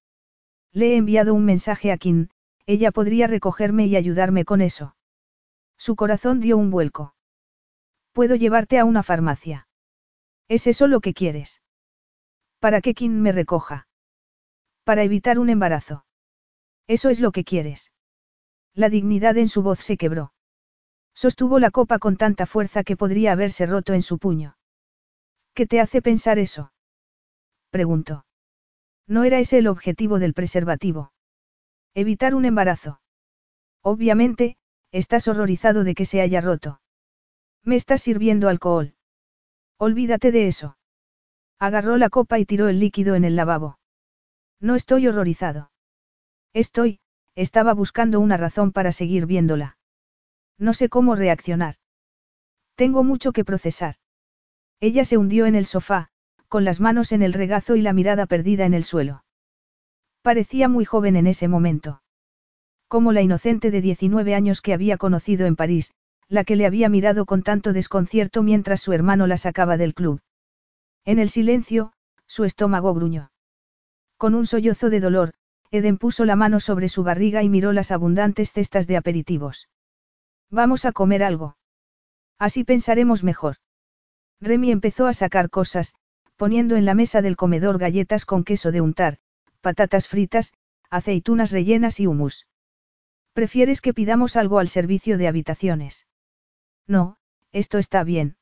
Le 0.71 0.93
he 0.93 0.95
enviado 0.95 1.35
un 1.35 1.45
mensaje 1.45 1.91
a 1.91 1.97
Kim, 1.97 2.29
ella 2.65 2.91
podría 2.91 3.27
recogerme 3.27 3.85
y 3.85 3.95
ayudarme 3.95 4.43
con 4.43 4.61
eso. 4.61 4.95
Su 5.79 5.95
corazón 5.95 6.41
dio 6.41 6.57
un 6.57 6.71
vuelco. 6.71 7.15
Puedo 8.11 8.35
llevarte 8.35 8.77
a 8.77 8.85
una 8.85 9.01
farmacia. 9.01 9.67
¿Es 10.49 10.67
eso 10.67 10.87
lo 10.87 10.99
que 10.99 11.13
quieres? 11.13 11.61
Para 12.59 12.81
que 12.81 12.93
Kim 12.93 13.21
me 13.21 13.31
recoja. 13.31 13.87
Para 14.83 15.03
evitar 15.03 15.39
un 15.39 15.49
embarazo. 15.49 16.05
Eso 16.85 17.09
es 17.09 17.21
lo 17.21 17.31
que 17.31 17.45
quieres. 17.45 17.93
La 18.73 18.89
dignidad 18.89 19.37
en 19.37 19.47
su 19.47 19.63
voz 19.63 19.79
se 19.79 19.95
quebró. 19.95 20.33
Sostuvo 21.15 21.59
la 21.59 21.71
copa 21.71 21.97
con 21.97 22.17
tanta 22.17 22.45
fuerza 22.45 22.83
que 22.83 22.97
podría 22.97 23.31
haberse 23.31 23.65
roto 23.65 23.93
en 23.93 24.01
su 24.01 24.19
puño. 24.19 24.57
¿Qué 25.53 25.65
te 25.65 25.79
hace 25.79 26.01
pensar 26.01 26.39
eso? 26.39 26.73
preguntó. 27.69 28.25
No 29.07 29.23
era 29.23 29.39
ese 29.39 29.59
el 29.59 29.67
objetivo 29.67 30.19
del 30.19 30.33
preservativo. 30.33 31.13
Evitar 31.93 32.35
un 32.35 32.45
embarazo. 32.45 33.01
Obviamente, 33.81 34.57
estás 34.91 35.27
horrorizado 35.27 35.83
de 35.83 35.95
que 35.95 36.05
se 36.05 36.21
haya 36.21 36.41
roto. 36.41 36.81
Me 37.63 37.75
estás 37.75 38.01
sirviendo 38.01 38.49
alcohol. 38.49 38.95
Olvídate 39.77 40.31
de 40.31 40.47
eso. 40.47 40.77
Agarró 41.59 41.97
la 41.97 42.09
copa 42.09 42.39
y 42.39 42.45
tiró 42.45 42.69
el 42.69 42.79
líquido 42.79 43.15
en 43.15 43.23
el 43.25 43.35
lavabo. 43.35 43.79
No 44.59 44.75
estoy 44.75 45.07
horrorizado. 45.07 45.71
Estoy, 46.53 46.99
estaba 47.35 47.73
buscando 47.73 48.19
una 48.19 48.37
razón 48.37 48.71
para 48.71 48.91
seguir 48.91 49.25
viéndola. 49.25 49.77
No 50.57 50.73
sé 50.73 50.89
cómo 50.89 51.15
reaccionar. 51.15 51.75
Tengo 52.75 53.03
mucho 53.03 53.31
que 53.31 53.45
procesar. 53.45 53.95
Ella 54.79 55.05
se 55.05 55.17
hundió 55.17 55.45
en 55.45 55.55
el 55.55 55.65
sofá, 55.65 56.09
con 56.47 56.65
las 56.65 56.79
manos 56.79 57.11
en 57.11 57.21
el 57.21 57.33
regazo 57.33 57.75
y 57.75 57.81
la 57.81 57.93
mirada 57.93 58.25
perdida 58.25 58.65
en 58.65 58.73
el 58.73 58.83
suelo. 58.83 59.23
Parecía 60.21 60.67
muy 60.67 60.85
joven 60.85 61.15
en 61.15 61.27
ese 61.27 61.47
momento. 61.47 62.01
Como 62.89 63.13
la 63.13 63.21
inocente 63.21 63.69
de 63.69 63.81
19 63.81 64.33
años 64.33 64.61
que 64.61 64.73
había 64.73 64.97
conocido 64.97 65.45
en 65.45 65.55
París, 65.55 65.93
la 66.27 66.43
que 66.43 66.55
le 66.55 66.65
había 66.65 66.89
mirado 66.89 67.27
con 67.27 67.43
tanto 67.43 67.71
desconcierto 67.71 68.41
mientras 68.41 68.81
su 68.81 68.93
hermano 68.93 69.27
la 69.27 69.37
sacaba 69.37 69.77
del 69.77 69.93
club. 69.93 70.21
En 71.05 71.19
el 71.19 71.29
silencio, 71.29 71.93
su 72.25 72.45
estómago 72.45 72.95
gruñó. 72.95 73.31
Con 74.17 74.33
un 74.33 74.47
sollozo 74.47 74.89
de 74.89 74.99
dolor, 74.99 75.33
Eden 75.69 75.99
puso 75.99 76.25
la 76.25 76.35
mano 76.35 76.59
sobre 76.59 76.89
su 76.89 77.03
barriga 77.03 77.43
y 77.43 77.49
miró 77.49 77.73
las 77.73 77.91
abundantes 77.91 78.51
cestas 78.51 78.87
de 78.87 78.97
aperitivos. 78.97 79.69
Vamos 80.49 80.83
a 80.85 80.91
comer 80.91 81.21
algo. 81.21 81.57
Así 82.39 82.63
pensaremos 82.63 83.23
mejor. 83.23 83.57
Remy 84.41 84.71
empezó 84.71 85.05
a 85.05 85.13
sacar 85.13 85.51
cosas, 85.51 85.93
poniendo 86.37 86.75
en 86.75 86.85
la 86.85 86.95
mesa 86.95 87.21
del 87.21 87.35
comedor 87.35 87.77
galletas 87.77 88.25
con 88.25 88.43
queso 88.43 88.71
de 88.71 88.81
untar, 88.81 89.19
patatas 89.61 90.07
fritas, 90.07 90.53
aceitunas 90.89 91.51
rellenas 91.51 91.99
y 91.99 92.07
humus. 92.07 92.47
¿Prefieres 93.33 93.81
que 93.81 93.93
pidamos 93.93 94.35
algo 94.35 94.59
al 94.59 94.67
servicio 94.67 95.17
de 95.17 95.27
habitaciones? 95.27 96.07
No, 96.87 97.17
esto 97.51 97.77
está 97.77 98.03
bien. 98.03 98.37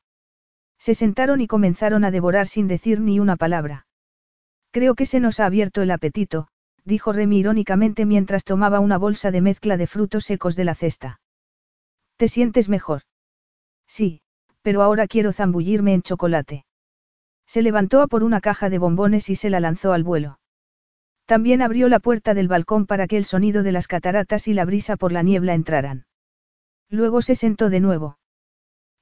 Se 0.78 0.94
sentaron 0.94 1.40
y 1.40 1.46
comenzaron 1.46 2.04
a 2.04 2.10
devorar 2.10 2.46
sin 2.46 2.68
decir 2.68 3.00
ni 3.00 3.20
una 3.20 3.36
palabra. 3.36 3.86
Creo 4.70 4.94
que 4.94 5.06
se 5.06 5.20
nos 5.20 5.40
ha 5.40 5.46
abierto 5.46 5.82
el 5.82 5.90
apetito, 5.90 6.48
dijo 6.84 7.12
Remy 7.12 7.38
irónicamente 7.38 8.06
mientras 8.06 8.44
tomaba 8.44 8.80
una 8.80 8.98
bolsa 8.98 9.30
de 9.30 9.40
mezcla 9.40 9.76
de 9.76 9.86
frutos 9.86 10.24
secos 10.24 10.56
de 10.56 10.64
la 10.64 10.74
cesta. 10.74 11.20
¿Te 12.16 12.28
sientes 12.28 12.68
mejor? 12.68 13.02
Sí, 13.86 14.22
pero 14.62 14.82
ahora 14.82 15.06
quiero 15.06 15.32
zambullirme 15.32 15.94
en 15.94 16.02
chocolate. 16.02 16.64
Se 17.46 17.62
levantó 17.62 18.02
a 18.02 18.06
por 18.06 18.22
una 18.22 18.40
caja 18.40 18.68
de 18.68 18.78
bombones 18.78 19.30
y 19.30 19.36
se 19.36 19.50
la 19.50 19.60
lanzó 19.60 19.92
al 19.92 20.04
vuelo. 20.04 20.38
También 21.28 21.60
abrió 21.60 21.90
la 21.90 22.00
puerta 22.00 22.32
del 22.32 22.48
balcón 22.48 22.86
para 22.86 23.06
que 23.06 23.18
el 23.18 23.26
sonido 23.26 23.62
de 23.62 23.70
las 23.70 23.86
cataratas 23.86 24.48
y 24.48 24.54
la 24.54 24.64
brisa 24.64 24.96
por 24.96 25.12
la 25.12 25.22
niebla 25.22 25.52
entraran. 25.52 26.06
Luego 26.88 27.20
se 27.20 27.34
sentó 27.34 27.68
de 27.68 27.80
nuevo. 27.80 28.18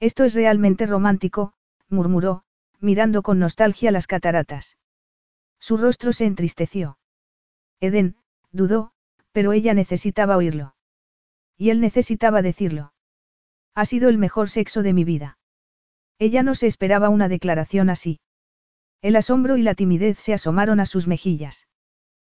Esto 0.01 0.25
es 0.25 0.33
realmente 0.33 0.87
romántico, 0.87 1.53
murmuró, 1.87 2.43
mirando 2.81 3.21
con 3.21 3.39
nostalgia 3.39 3.91
las 3.91 4.07
cataratas. 4.07 4.75
Su 5.57 5.77
rostro 5.77 6.11
se 6.11 6.25
entristeció. 6.25 6.99
Eden, 7.79 8.17
dudó, 8.51 8.91
pero 9.31 9.53
ella 9.53 9.73
necesitaba 9.73 10.35
oírlo. 10.35 10.75
Y 11.55 11.69
él 11.69 11.79
necesitaba 11.79 12.41
decirlo. 12.41 12.91
Ha 13.73 13.85
sido 13.85 14.09
el 14.09 14.17
mejor 14.17 14.49
sexo 14.49 14.83
de 14.83 14.91
mi 14.91 15.05
vida. 15.05 15.39
Ella 16.19 16.43
no 16.43 16.55
se 16.55 16.67
esperaba 16.67 17.07
una 17.07 17.29
declaración 17.29 17.89
así. 17.89 18.19
El 19.01 19.15
asombro 19.15 19.55
y 19.55 19.61
la 19.61 19.75
timidez 19.75 20.19
se 20.19 20.33
asomaron 20.33 20.81
a 20.81 20.85
sus 20.85 21.07
mejillas. 21.07 21.67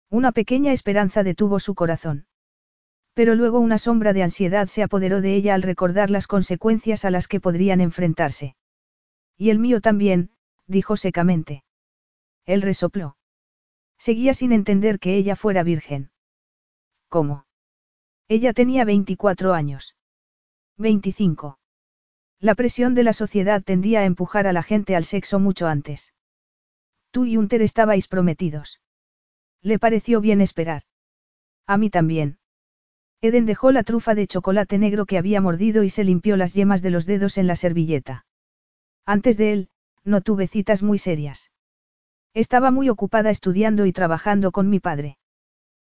Una 0.10 0.32
pequeña 0.32 0.72
esperanza 0.72 1.24
detuvo 1.24 1.60
su 1.60 1.76
corazón. 1.76 2.28
Pero 3.14 3.36
luego 3.36 3.60
una 3.60 3.78
sombra 3.78 4.14
de 4.14 4.24
ansiedad 4.24 4.68
se 4.68 4.84
apoderó 4.84 5.22
de 5.22 5.36
ella 5.36 5.54
al 5.54 5.64
recordar 5.64 6.10
las 6.10 6.28
consecuencias 6.28 7.04
a 7.04 7.12
las 7.12 7.28
que 7.28 7.40
podrían 7.40 7.82
enfrentarse. 7.82 8.56
Y 9.38 9.50
el 9.50 9.60
mío 9.60 9.82
también, 9.82 10.32
dijo 10.66 10.96
secamente. 10.96 11.64
Él 12.46 12.62
resopló. 12.62 13.18
Seguía 13.98 14.34
sin 14.34 14.52
entender 14.52 15.00
que 15.00 15.16
ella 15.16 15.36
fuera 15.36 15.64
virgen. 15.64 16.12
¿Cómo? 17.10 17.46
Ella 18.28 18.54
tenía 18.54 18.86
24 18.86 19.54
años. 19.54 19.96
25. 20.78 21.60
La 22.40 22.54
presión 22.54 22.94
de 22.94 23.04
la 23.04 23.14
sociedad 23.14 23.64
tendía 23.64 24.02
a 24.02 24.06
empujar 24.06 24.48
a 24.48 24.54
la 24.54 24.62
gente 24.62 24.96
al 24.96 25.06
sexo 25.06 25.40
mucho 25.40 25.68
antes. 25.68 26.14
Tú 27.12 27.26
y 27.26 27.36
Hunter 27.36 27.62
estabais 27.62 28.08
prometidos. 28.08 28.80
Le 29.68 29.80
pareció 29.80 30.22
bien 30.22 30.40
esperar. 30.40 30.84
A 31.66 31.78
mí 31.78 31.90
también. 31.90 32.38
Eden 33.20 33.46
dejó 33.46 33.74
la 33.74 33.84
trufa 33.84 34.16
de 34.16 34.26
chocolate 34.26 34.78
negro 34.78 35.06
que 35.06 35.18
había 35.18 35.42
mordido 35.42 35.84
y 35.84 35.90
se 35.90 36.06
limpió 36.06 36.38
las 36.38 36.54
yemas 36.54 36.82
de 36.82 36.90
los 36.90 37.06
dedos 37.06 37.38
en 37.38 37.48
la 37.48 37.58
servilleta. 37.58 38.26
Antes 39.06 39.36
de 39.36 39.52
él, 39.52 39.70
no 40.06 40.22
tuve 40.22 40.48
citas 40.48 40.84
muy 40.84 40.98
serias. 41.00 41.52
Estaba 42.34 42.72
muy 42.72 42.88
ocupada 42.88 43.30
estudiando 43.30 43.86
y 43.86 43.92
trabajando 43.92 44.54
con 44.54 44.70
mi 44.70 44.80
padre. 44.80 45.18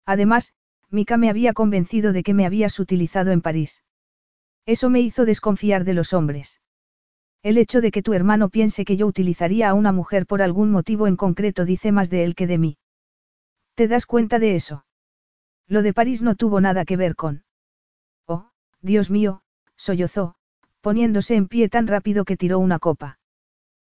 Además, 0.07 0.55
Mika 0.91 1.17
me 1.17 1.29
había 1.29 1.53
convencido 1.53 2.13
de 2.13 2.23
que 2.23 2.33
me 2.33 2.47
habías 2.47 2.79
utilizado 2.79 3.33
en 3.33 3.41
París. 3.41 3.83
Eso 4.67 4.89
me 4.89 5.01
hizo 5.01 5.25
desconfiar 5.25 5.83
de 5.83 5.95
los 5.95 6.13
hombres. 6.13 6.61
El 7.43 7.59
hecho 7.59 7.81
de 7.81 7.91
que 7.91 8.03
tu 8.05 8.13
hermano 8.13 8.51
piense 8.51 8.85
que 8.85 8.97
yo 8.97 9.09
utilizaría 9.09 9.69
a 9.69 9.75
una 9.75 9.91
mujer 9.91 10.27
por 10.27 10.43
algún 10.43 10.71
motivo 10.71 11.09
en 11.09 11.17
concreto 11.17 11.65
dice 11.65 11.91
más 11.91 12.09
de 12.09 12.23
él 12.23 12.37
que 12.37 12.47
de 12.47 12.59
mí. 12.59 12.79
¿Te 13.75 13.89
das 13.89 14.07
cuenta 14.07 14.39
de 14.39 14.55
eso? 14.55 14.85
Lo 15.67 15.83
de 15.83 15.93
París 15.93 16.23
no 16.23 16.35
tuvo 16.35 16.61
nada 16.61 16.85
que 16.85 16.97
ver 16.97 17.17
con... 17.17 17.45
Oh, 18.27 18.51
Dios 18.81 19.11
mío, 19.11 19.43
sollozó, 19.77 20.37
poniéndose 20.81 21.35
en 21.35 21.49
pie 21.49 21.69
tan 21.69 21.87
rápido 21.87 22.25
que 22.25 22.37
tiró 22.37 22.59
una 22.59 22.79
copa. 22.79 23.19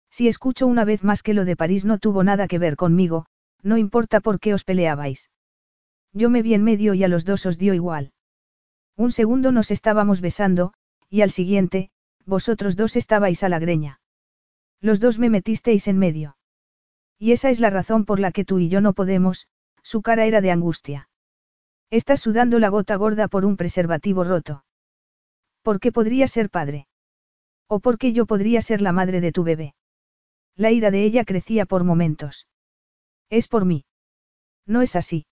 Si 0.10 0.28
escucho 0.28 0.66
una 0.66 0.86
vez 0.86 1.04
más 1.04 1.22
que 1.22 1.34
lo 1.34 1.46
de 1.46 1.56
París 1.56 1.86
no 1.86 2.00
tuvo 2.00 2.24
nada 2.24 2.48
que 2.48 2.58
ver 2.58 2.78
conmigo, 2.78 3.26
no 3.62 3.78
importa 3.78 4.22
por 4.22 4.40
qué 4.40 4.54
os 4.54 4.64
peleabais. 4.64 5.30
Yo 6.14 6.30
me 6.30 6.42
vi 6.42 6.54
en 6.54 6.64
medio 6.64 6.94
y 6.94 7.04
a 7.04 7.08
los 7.08 7.26
dos 7.26 7.46
os 7.46 7.58
dio 7.58 7.74
igual. 7.74 8.14
Un 8.96 9.12
segundo 9.12 9.52
nos 9.52 9.72
estábamos 9.72 10.22
besando, 10.22 10.74
y 11.10 11.22
al 11.22 11.32
siguiente, 11.32 11.92
vosotros 12.26 12.76
dos 12.78 12.96
estabais 12.96 13.44
a 13.44 13.50
la 13.50 13.60
greña. 13.60 14.00
Los 14.80 15.00
dos 15.00 15.20
me 15.20 15.30
metisteis 15.30 15.88
en 15.88 16.00
medio. 16.00 16.38
Y 17.20 17.34
esa 17.34 17.50
es 17.50 17.60
la 17.60 17.70
razón 17.70 18.06
por 18.06 18.20
la 18.20 18.32
que 18.32 18.46
tú 18.46 18.60
y 18.60 18.70
yo 18.70 18.82
no 18.82 18.94
podemos, 18.94 19.48
su 19.86 20.02
cara 20.02 20.26
era 20.26 20.42
de 20.42 20.50
angustia. 20.50 21.10
Estás 21.92 22.20
sudando 22.20 22.58
la 22.58 22.70
gota 22.70 22.96
gorda 22.96 23.28
por 23.28 23.46
un 23.46 23.56
preservativo 23.56 24.24
roto. 24.24 24.66
¿Por 25.62 25.80
qué 25.80 25.92
podría 25.92 26.28
ser 26.28 26.50
padre? 26.50 26.88
¿O 27.68 27.80
por 27.80 28.00
qué 28.00 28.12
yo 28.12 28.26
podría 28.26 28.64
ser 28.64 28.82
la 28.82 28.92
madre 28.92 29.22
de 29.22 29.32
tu 29.32 29.44
bebé? 29.44 29.76
La 30.56 30.72
ira 30.72 30.90
de 30.90 31.04
ella 31.04 31.24
crecía 31.24 31.68
por 31.68 31.84
momentos. 31.84 32.48
Es 33.30 33.48
por 33.48 33.66
mí. 33.66 33.86
No 34.66 34.82
es 34.82 34.96
así. 34.96 35.28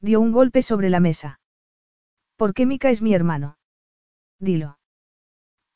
Dio 0.00 0.20
un 0.20 0.32
golpe 0.32 0.62
sobre 0.62 0.90
la 0.90 0.98
mesa. 0.98 1.38
¿Por 2.34 2.54
qué 2.54 2.66
Mika 2.66 2.90
es 2.90 3.00
mi 3.00 3.14
hermano? 3.14 3.58
Dilo. 4.40 4.80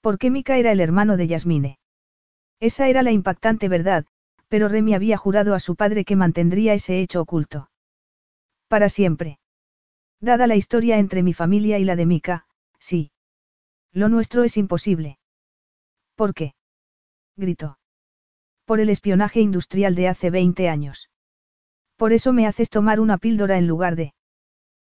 ¿Por 0.01 0.19
qué 0.19 0.31
Mika 0.31 0.59
era 0.59 0.73
el 0.73 0.81
hermano 0.81 1.17
de 1.17 1.29
Yasmine? 1.29 1.79
Esa 2.59 2.89
era 2.89 3.05
la 3.05 3.13
impactante 3.13 3.69
verdad, 3.69 4.07
pero 4.49 4.69
Remy 4.69 4.95
había 4.95 5.17
jurado 5.17 5.55
a 5.55 5.61
su 5.61 5.77
padre 5.77 6.05
que 6.05 6.17
mantendría 6.17 6.75
ese 6.75 7.01
hecho 7.01 7.21
oculto. 7.21 7.69
Para 8.73 8.89
siempre. 8.89 9.39
Dada 10.19 10.47
la 10.47 10.57
historia 10.57 10.97
entre 10.97 11.23
mi 11.23 11.35
familia 11.35 11.79
y 11.79 11.85
la 11.85 11.95
de 11.95 12.07
Mika, 12.07 12.47
sí. 12.79 13.11
Lo 13.93 14.09
nuestro 14.09 14.45
es 14.45 14.57
imposible. 14.57 15.19
¿Por 16.15 16.33
qué? 16.33 16.55
gritó. 17.37 17.79
Por 18.65 18.81
el 18.81 18.89
espionaje 18.89 19.43
industrial 19.43 19.95
de 19.95 20.09
hace 20.09 20.31
20 20.31 20.71
años. 20.71 21.11
Por 21.97 22.15
eso 22.15 22.33
me 22.33 22.47
haces 22.47 22.71
tomar 22.71 22.99
una 22.99 23.19
píldora 23.19 23.59
en 23.59 23.67
lugar 23.67 23.95
de... 23.95 24.15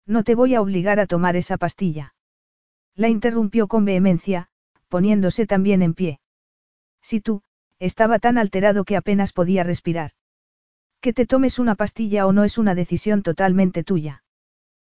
No 0.05 0.23
te 0.23 0.33
voy 0.33 0.55
a 0.55 0.61
obligar 0.61 1.01
a 1.01 1.05
tomar 1.05 1.35
esa 1.35 1.57
pastilla. 1.57 2.15
La 2.95 3.09
interrumpió 3.09 3.67
con 3.67 3.83
vehemencia, 3.83 4.47
poniéndose 4.87 5.45
también 5.45 5.81
en 5.81 5.93
pie. 5.93 6.21
Si 7.01 7.19
tú, 7.19 7.43
estaba 7.79 8.19
tan 8.19 8.37
alterado 8.37 8.85
que 8.85 8.95
apenas 8.95 9.33
podía 9.33 9.65
respirar. 9.65 10.11
Que 11.03 11.11
te 11.11 11.25
tomes 11.25 11.59
una 11.59 11.75
pastilla 11.75 12.25
o 12.25 12.31
no 12.31 12.45
es 12.45 12.57
una 12.57 12.75
decisión 12.75 13.23
totalmente 13.23 13.83
tuya. 13.83 14.23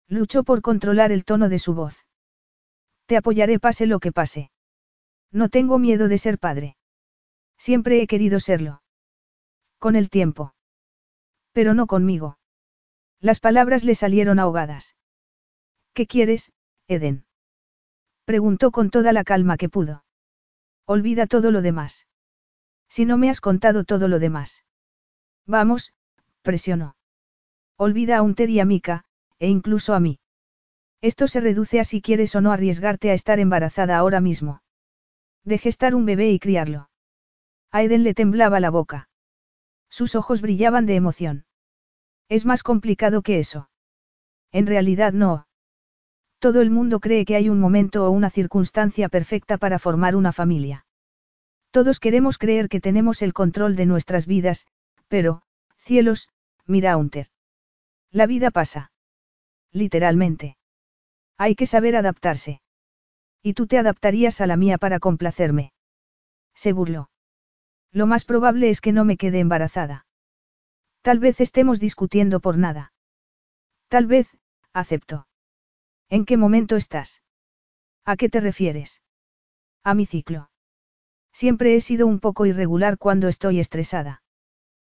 Luchó 0.08 0.46
por 0.46 0.62
controlar 0.62 1.12
el 1.12 1.26
tono 1.26 1.50
de 1.50 1.60
su 1.60 1.74
voz. 1.74 2.06
Te 3.08 3.18
apoyaré 3.18 3.60
pase 3.60 3.88
lo 3.88 4.00
que 4.00 4.14
pase. 4.14 4.50
No 5.34 5.50
tengo 5.50 5.80
miedo 5.80 6.08
de 6.08 6.18
ser 6.18 6.40
padre. 6.40 6.78
Siempre 7.58 8.02
he 8.02 8.08
querido 8.08 8.40
serlo. 8.40 8.82
Con 9.80 9.98
el 9.98 10.10
tiempo. 10.10 10.56
Pero 11.52 11.74
no 11.74 11.88
conmigo. 11.88 12.40
Las 13.20 13.42
palabras 13.42 13.84
le 13.84 13.94
salieron 13.94 14.40
ahogadas. 14.40 14.96
¿Qué 15.94 16.08
quieres, 16.08 16.54
Eden? 16.88 17.26
Preguntó 18.24 18.72
con 18.72 18.92
toda 18.92 19.12
la 19.12 19.26
calma 19.26 19.58
que 19.58 19.68
pudo. 19.68 20.06
Olvida 20.86 21.28
todo 21.28 21.52
lo 21.52 21.62
demás. 21.62 22.08
Si 22.88 23.04
no 23.04 23.18
me 23.18 23.30
has 23.30 23.42
contado 23.42 23.84
todo 23.84 24.08
lo 24.08 24.20
demás. 24.20 24.64
Vamos, 25.46 25.94
presionó. 26.48 26.96
Olvida 27.76 28.18
a 28.18 28.22
Unter 28.22 28.50
y 28.50 28.62
a 28.62 28.66
Mika, 28.66 29.04
e 29.38 29.50
incluso 29.50 29.94
a 29.94 30.00
mí. 30.00 30.20
Esto 31.02 31.28
se 31.28 31.42
reduce 31.42 31.82
a 31.82 31.84
si 31.84 32.02
quieres 32.02 32.36
o 32.36 32.42
no 32.42 32.54
arriesgarte 32.54 33.12
a 33.12 33.14
estar 33.14 33.40
embarazada 33.40 33.98
ahora 33.98 34.22
mismo. 34.22 34.62
De 35.44 35.58
gestar 35.58 35.94
un 35.94 36.06
bebé 36.06 36.32
y 36.32 36.40
criarlo. 36.40 36.90
A 37.70 37.84
Eden 37.84 38.04
le 38.04 38.14
temblaba 38.14 38.62
la 38.62 38.70
boca. 38.70 39.10
Sus 39.90 40.16
ojos 40.16 40.42
brillaban 40.42 40.86
de 40.86 40.96
emoción. 40.96 41.46
Es 42.30 42.46
más 42.46 42.64
complicado 42.64 43.22
que 43.22 43.40
eso. 43.40 43.70
En 44.54 44.68
realidad 44.68 45.12
no. 45.12 45.48
Todo 46.40 46.62
el 46.62 46.72
mundo 46.72 47.02
cree 47.02 47.26
que 47.26 47.36
hay 47.36 47.50
un 47.50 47.60
momento 47.60 48.06
o 48.08 48.12
una 48.12 48.30
circunstancia 48.30 49.10
perfecta 49.10 49.58
para 49.58 49.80
formar 49.80 50.16
una 50.16 50.32
familia. 50.32 50.86
Todos 51.72 52.00
queremos 52.00 52.38
creer 52.38 52.70
que 52.70 52.80
tenemos 52.80 53.22
el 53.22 53.34
control 53.34 53.76
de 53.76 53.86
nuestras 53.86 54.26
vidas, 54.28 54.66
pero, 55.10 55.42
cielos, 55.76 56.30
mira 56.68 56.98
Unter. 56.98 57.28
La 58.12 58.28
vida 58.28 58.52
pasa. 58.52 58.92
Literalmente. 59.72 60.58
Hay 61.38 61.56
que 61.56 61.66
saber 61.66 61.96
adaptarse. 61.96 62.62
Y 63.44 63.54
tú 63.54 63.68
te 63.68 63.78
adaptarías 63.78 64.42
a 64.42 64.48
la 64.48 64.58
mía 64.58 64.78
para 64.78 65.00
complacerme. 65.00 65.72
Se 66.56 66.74
burló. 66.74 67.10
Lo 67.92 68.08
más 68.08 68.26
probable 68.26 68.70
es 68.70 68.82
que 68.82 68.92
no 68.92 69.06
me 69.06 69.18
quede 69.18 69.40
embarazada. 69.40 70.06
Tal 71.02 71.20
vez 71.20 71.40
estemos 71.40 71.80
discutiendo 71.80 72.40
por 72.40 72.58
nada. 72.58 72.94
Tal 73.88 74.08
vez, 74.08 74.28
acepto. 74.74 75.28
¿En 76.10 76.26
qué 76.26 76.38
momento 76.38 76.76
estás? 76.76 77.22
¿A 78.04 78.18
qué 78.18 78.30
te 78.30 78.40
refieres? 78.40 79.02
A 79.84 79.94
mi 79.94 80.06
ciclo. 80.06 80.50
Siempre 81.32 81.76
he 81.76 81.82
sido 81.82 82.08
un 82.08 82.20
poco 82.20 82.46
irregular 82.46 82.98
cuando 82.98 83.28
estoy 83.28 83.60
estresada. 83.60 84.24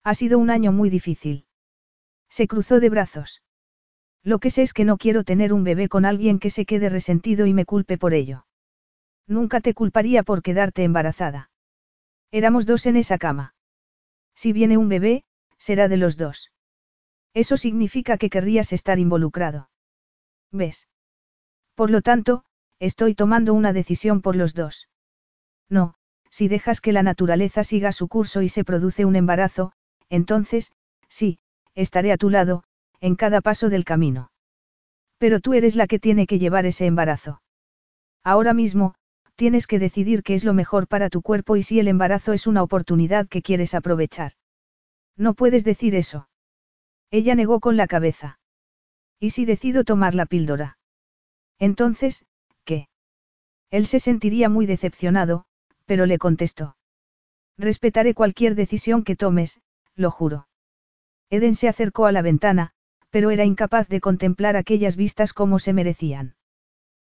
Ha 0.04 0.14
sido 0.14 0.38
un 0.38 0.50
año 0.50 0.72
muy 0.72 0.88
difícil. 0.88 1.47
Se 2.28 2.46
cruzó 2.46 2.80
de 2.80 2.90
brazos. 2.90 3.42
Lo 4.22 4.38
que 4.38 4.50
sé 4.50 4.62
es 4.62 4.72
que 4.72 4.84
no 4.84 4.98
quiero 4.98 5.24
tener 5.24 5.52
un 5.52 5.64
bebé 5.64 5.88
con 5.88 6.05
alguien 6.05 6.38
que 6.38 6.50
se 6.50 6.66
quede 6.66 6.88
resentido 6.88 7.46
y 7.46 7.55
me 7.55 7.64
culpe 7.64 7.98
por 7.98 8.14
ello. 8.14 8.46
Nunca 9.26 9.60
te 9.60 9.74
culparía 9.74 10.22
por 10.22 10.42
quedarte 10.42 10.84
embarazada. 10.84 11.50
Éramos 12.30 12.66
dos 12.66 12.86
en 12.86 12.96
esa 12.96 13.18
cama. 13.18 13.55
Si 14.34 14.52
viene 14.52 14.76
un 14.76 14.88
bebé, 14.88 15.24
será 15.59 15.88
de 15.88 15.96
los 15.96 16.16
dos. 16.16 16.52
Eso 17.34 17.56
significa 17.56 18.18
que 18.18 18.30
querrías 18.30 18.72
estar 18.72 18.98
involucrado. 18.98 19.70
¿Ves? 20.50 20.88
Por 21.74 21.90
lo 21.90 22.02
tanto, 22.02 22.44
estoy 22.78 23.14
tomando 23.14 23.55
una 23.55 23.72
decisión 23.72 24.22
por 24.22 24.36
los 24.36 24.55
dos. 24.55 24.88
No, 25.68 25.94
si 26.30 26.48
dejas 26.48 26.80
que 26.80 26.92
la 26.92 27.02
naturaleza 27.02 27.64
siga 27.64 27.92
su 27.92 28.09
curso 28.09 28.42
y 28.42 28.48
se 28.48 28.64
produce 28.64 29.05
un 29.05 29.16
embarazo, 29.16 29.72
entonces, 30.09 30.72
sí, 31.09 31.38
estaré 31.78 32.10
a 32.12 32.16
tu 32.16 32.28
lado, 32.28 32.64
en 33.00 33.14
cada 33.14 33.40
paso 33.40 33.68
del 33.68 33.84
camino. 33.84 34.32
Pero 35.18 35.38
tú 35.38 35.55
eres 35.55 35.76
la 35.76 35.86
que 35.86 36.00
tiene 36.00 36.26
que 36.26 36.38
llevar 36.38 36.66
ese 36.66 36.86
embarazo. 36.86 37.40
Ahora 38.24 38.52
mismo, 38.52 38.94
tienes 39.36 39.68
que 39.68 39.78
decidir 39.78 40.24
qué 40.24 40.34
es 40.34 40.44
lo 40.44 40.55
mejor 40.55 40.88
para 40.88 41.09
tu 41.09 41.22
cuerpo 41.22 41.56
y 41.56 41.62
si 41.62 41.78
el 41.78 41.86
embarazo 41.86 42.32
es 42.32 42.48
una 42.48 42.64
oportunidad 42.64 43.28
que 43.28 43.42
quieres 43.42 43.74
aprovechar. 43.74 44.32
No 45.16 45.34
puedes 45.34 45.62
decir 45.62 45.94
eso. 45.94 46.28
Ella 47.12 47.36
negó 47.36 47.60
con 47.60 47.76
la 47.76 47.86
cabeza. 47.86 48.40
¿Y 49.20 49.30
si 49.30 49.44
decido 49.44 49.84
tomar 49.84 50.16
la 50.16 50.26
píldora? 50.26 50.78
Entonces, 51.60 52.24
¿qué? 52.64 52.88
Él 53.70 53.86
se 53.86 54.00
sentiría 54.00 54.48
muy 54.48 54.66
decepcionado, 54.66 55.44
pero 55.86 56.06
le 56.06 56.18
contestó. 56.18 56.76
Respetaré 57.56 58.14
cualquier 58.14 58.56
decisión 58.56 59.05
que 59.05 59.14
tomes, 59.14 59.60
lo 59.94 60.10
juro. 60.10 60.47
Eden 61.30 61.55
se 61.55 61.68
acercó 61.68 62.06
a 62.06 62.12
la 62.12 62.22
ventana, 62.22 62.72
pero 63.10 63.30
era 63.30 63.44
incapaz 63.44 63.88
de 63.88 64.00
contemplar 64.00 64.56
aquellas 64.56 64.96
vistas 64.96 65.32
como 65.32 65.59
se 65.59 65.72
merecían. 65.72 66.36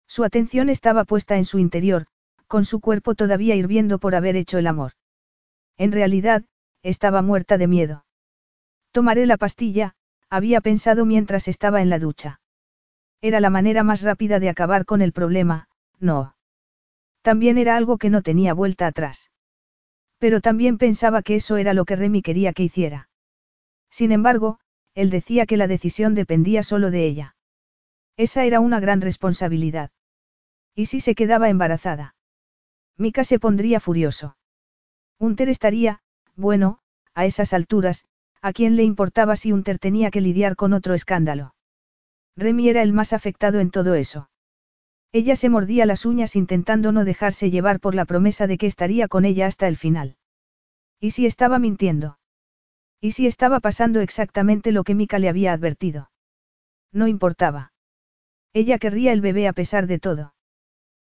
Su 0.07 0.23
atención 0.23 0.69
estaba 0.69 1.05
puesta 1.05 1.37
en 1.37 1.45
su 1.45 1.59
interior, 1.59 2.07
con 2.47 2.65
su 2.65 2.79
cuerpo 2.79 3.13
todavía 3.13 3.55
hirviendo 3.55 3.99
por 3.99 4.15
haber 4.15 4.35
hecho 4.35 4.57
el 4.57 4.67
amor. 4.67 4.93
En 5.77 5.91
realidad, 5.91 6.45
estaba 6.81 7.21
muerta 7.21 7.57
de 7.57 7.67
miedo. 7.67 8.05
Tomaré 8.91 9.25
la 9.25 9.37
pastilla, 9.37 9.95
había 10.29 10.61
pensado 10.61 11.05
mientras 11.05 11.47
estaba 11.47 11.81
en 11.81 11.89
la 11.89 11.99
ducha. 11.99 12.39
Era 13.21 13.39
la 13.39 13.49
manera 13.49 13.83
más 13.83 14.01
rápida 14.01 14.39
de 14.39 14.49
acabar 14.49 14.85
con 14.85 15.01
el 15.01 15.11
problema, 15.11 15.67
no. 15.99 16.35
También 17.21 17.57
era 17.57 17.75
algo 17.75 17.97
que 17.97 18.09
no 18.09 18.21
tenía 18.21 18.53
vuelta 18.53 18.87
atrás. 18.87 19.31
Pero 20.17 20.41
también 20.41 20.77
pensaba 20.77 21.21
que 21.21 21.35
eso 21.35 21.57
era 21.57 21.73
lo 21.73 21.85
que 21.85 21.95
Remy 21.95 22.21
quería 22.21 22.53
que 22.53 22.63
hiciera. 22.63 23.06
Sin 23.89 24.11
embargo, 24.11 24.59
él 24.93 25.09
decía 25.09 25.45
que 25.45 25.57
la 25.57 25.67
decisión 25.67 26.15
dependía 26.15 26.63
solo 26.63 26.91
de 26.91 27.05
ella. 27.05 27.35
Esa 28.17 28.45
era 28.45 28.59
una 28.59 28.79
gran 28.79 29.01
responsabilidad. 29.01 29.91
¿Y 30.73 30.87
si 30.87 30.99
se 30.99 31.15
quedaba 31.15 31.49
embarazada? 31.49 32.15
Mika 32.97 33.23
se 33.23 33.39
pondría 33.39 33.79
furioso. 33.79 34.37
Unter 35.19 35.49
estaría, 35.49 36.01
bueno, 36.35 36.79
a 37.13 37.25
esas 37.25 37.53
alturas, 37.53 38.05
¿a 38.41 38.53
quién 38.53 38.75
le 38.75 38.83
importaba 38.83 39.35
si 39.35 39.51
Unter 39.51 39.79
tenía 39.79 40.11
que 40.11 40.21
lidiar 40.21 40.55
con 40.55 40.73
otro 40.73 40.93
escándalo? 40.93 41.55
Remy 42.35 42.69
era 42.69 42.81
el 42.81 42.93
más 42.93 43.13
afectado 43.13 43.59
en 43.59 43.71
todo 43.71 43.95
eso. 43.95 44.29
Ella 45.11 45.35
se 45.35 45.49
mordía 45.49 45.85
las 45.85 46.05
uñas 46.05 46.35
intentando 46.35 46.91
no 46.91 47.05
dejarse 47.05 47.49
llevar 47.49 47.79
por 47.79 47.95
la 47.95 48.05
promesa 48.05 48.45
de 48.45 48.57
que 48.57 48.67
estaría 48.67 49.07
con 49.07 49.25
ella 49.25 49.47
hasta 49.47 49.67
el 49.67 49.77
final. 49.77 50.17
¿Y 50.99 51.11
si 51.11 51.25
estaba 51.25 51.59
mintiendo? 51.59 52.19
¿Y 52.99 53.11
si 53.11 53.27
estaba 53.27 53.59
pasando 53.59 54.01
exactamente 54.01 54.71
lo 54.71 54.83
que 54.83 54.95
Mika 54.95 55.19
le 55.19 55.29
había 55.29 55.53
advertido? 55.53 56.09
No 56.91 57.07
importaba. 57.07 57.73
Ella 58.53 58.79
querría 58.79 59.11
el 59.11 59.21
bebé 59.21 59.47
a 59.47 59.53
pesar 59.53 59.87
de 59.87 59.99
todo. 59.99 60.33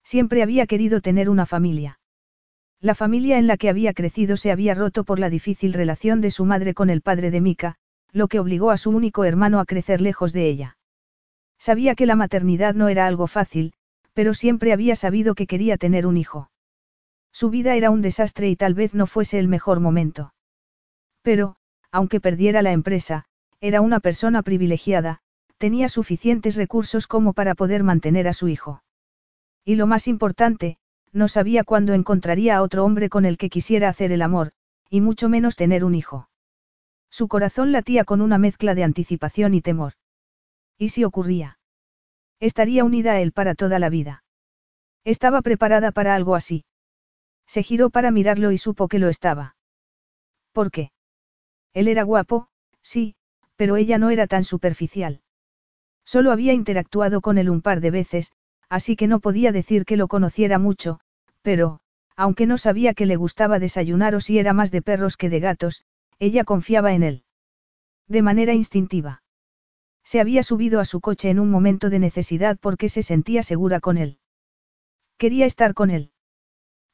Siempre 0.03 0.43
había 0.43 0.67
querido 0.67 1.01
tener 1.01 1.29
una 1.29 1.47
familia. 1.47 1.99
La 2.81 2.95
familia 2.95 3.39
en 3.39 3.47
la 3.47 3.57
que 3.57 3.69
había 3.69 3.95
crecido 3.95 4.37
se 4.37 4.51
había 4.51 4.75
roto 4.75 5.05
por 5.05 5.19
la 5.19 5.31
difícil 5.31 5.73
relación 5.73 6.21
de 6.21 6.31
su 6.31 6.45
madre 6.45 6.75
con 6.75 6.91
el 6.91 7.01
padre 7.01 7.31
de 7.31 7.41
Mika, 7.41 7.77
lo 8.13 8.29
que 8.29 8.39
obligó 8.39 8.71
a 8.71 8.77
su 8.77 8.91
único 8.91 9.25
hermano 9.25 9.61
a 9.61 9.65
crecer 9.65 10.01
lejos 10.01 10.33
de 10.33 10.49
ella. 10.49 10.77
Sabía 11.59 11.95
que 11.95 12.07
la 12.07 12.17
maternidad 12.17 12.75
no 12.75 12.89
era 12.89 13.07
algo 13.07 13.27
fácil, 13.27 13.73
pero 14.13 14.35
siempre 14.35 14.73
había 14.73 14.97
sabido 14.97 15.35
que 15.35 15.47
quería 15.47 15.77
tener 15.77 16.07
un 16.07 16.17
hijo. 16.17 16.51
Su 17.33 17.51
vida 17.51 17.75
era 17.75 17.91
un 17.91 18.03
desastre 18.03 18.49
y 18.49 18.57
tal 18.57 18.75
vez 18.75 18.95
no 18.95 19.07
fuese 19.07 19.39
el 19.39 19.49
mejor 19.49 19.81
momento. 19.81 20.35
Pero, 21.23 21.57
aunque 21.95 22.19
perdiera 22.19 22.61
la 22.61 22.73
empresa, 22.73 23.25
era 23.61 23.81
una 23.81 24.01
persona 24.01 24.43
privilegiada, 24.43 25.21
tenía 25.59 25.89
suficientes 25.89 26.57
recursos 26.57 27.07
como 27.07 27.35
para 27.35 27.55
poder 27.55 27.85
mantener 27.85 28.27
a 28.27 28.33
su 28.33 28.49
hijo. 28.49 28.83
Y 29.65 29.77
lo 29.77 29.87
más 29.87 30.09
importante, 30.09 30.77
no 31.13 31.29
sabía 31.29 31.63
cuándo 31.63 31.95
encontraría 31.95 32.57
a 32.57 32.63
otro 32.63 32.85
hombre 32.85 33.09
con 33.09 33.25
el 33.25 33.39
que 33.39 33.49
quisiera 33.49 33.89
hacer 33.89 34.11
el 34.11 34.23
amor, 34.23 34.51
y 34.91 35.03
mucho 35.03 35.29
menos 35.29 35.55
tener 35.55 35.85
un 35.85 35.95
hijo. 35.95 36.29
Su 37.11 37.29
corazón 37.29 37.71
latía 37.71 38.03
con 38.03 38.23
una 38.23 38.39
mezcla 38.39 38.75
de 38.75 38.83
anticipación 38.83 39.55
y 39.55 39.61
temor. 39.61 39.93
¿Y 40.77 40.89
si 40.89 41.05
ocurría? 41.05 41.61
Estaría 42.41 42.83
unida 42.83 43.13
a 43.13 43.21
él 43.21 43.31
para 43.31 43.55
toda 43.55 43.79
la 43.79 43.89
vida. 43.89 44.25
Estaba 45.05 45.43
preparada 45.43 45.93
para 45.93 46.17
algo 46.17 46.35
así. 46.35 46.65
Se 47.47 47.63
giró 47.63 47.89
para 47.91 48.11
mirarlo 48.11 48.51
y 48.51 48.59
supo 48.59 48.89
que 48.89 48.99
lo 48.99 49.09
estaba. 49.09 49.55
¿Por 50.53 50.73
qué? 50.73 50.91
Él 51.75 51.89
era 51.89 52.05
guapo, 52.05 52.49
sí, 52.83 53.17
pero 53.57 53.77
ella 53.77 53.99
no 53.99 54.11
era 54.11 54.27
tan 54.27 54.45
superficial. 54.45 55.21
Solo 56.05 56.33
había 56.33 56.53
interactuado 56.53 57.21
con 57.21 57.37
él 57.39 57.51
un 57.51 57.63
par 57.63 57.81
de 57.81 57.91
veces, 57.91 58.33
así 58.69 58.97
que 58.97 59.09
no 59.09 59.21
podía 59.21 59.53
decir 59.53 59.85
que 59.85 59.97
lo 59.97 60.09
conociera 60.09 60.59
mucho, 60.59 61.01
pero, 61.43 61.81
aunque 62.17 62.47
no 62.47 62.59
sabía 62.59 62.95
que 62.95 63.07
le 63.07 63.17
gustaba 63.17 63.59
desayunar 63.59 64.15
o 64.15 64.21
si 64.21 64.39
era 64.39 64.53
más 64.53 64.71
de 64.71 64.83
perros 64.83 65.17
que 65.17 65.29
de 65.29 65.41
gatos, 65.41 65.85
ella 66.19 66.45
confiaba 66.45 66.95
en 66.95 67.03
él. 67.03 67.25
De 68.07 68.23
manera 68.23 68.55
instintiva. 68.55 69.23
Se 70.05 70.21
había 70.21 70.43
subido 70.43 70.79
a 70.79 70.85
su 70.85 71.01
coche 71.01 71.31
en 71.31 71.41
un 71.41 71.51
momento 71.51 71.91
de 71.91 71.99
necesidad 71.99 72.59
porque 72.61 72.89
se 72.89 73.03
sentía 73.03 73.43
segura 73.43 73.81
con 73.81 73.97
él. 73.97 74.19
Quería 75.17 75.47
estar 75.47 75.75
con 75.75 75.91
él. 75.91 76.13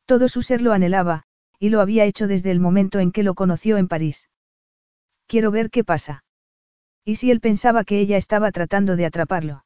Todo 0.06 0.28
su 0.28 0.42
ser 0.42 0.62
lo 0.62 0.72
anhelaba, 0.72 1.24
y 1.58 1.68
lo 1.68 1.80
había 1.80 2.04
hecho 2.04 2.28
desde 2.28 2.50
el 2.50 2.60
momento 2.60 3.00
en 3.00 3.12
que 3.12 3.22
lo 3.22 3.34
conoció 3.34 3.76
en 3.76 3.88
París. 3.88 4.29
Quiero 5.30 5.52
ver 5.52 5.70
qué 5.70 5.84
pasa. 5.84 6.24
¿Y 7.04 7.14
si 7.14 7.30
él 7.30 7.38
pensaba 7.38 7.84
que 7.84 8.00
ella 8.00 8.16
estaba 8.16 8.50
tratando 8.50 8.96
de 8.96 9.06
atraparlo? 9.06 9.64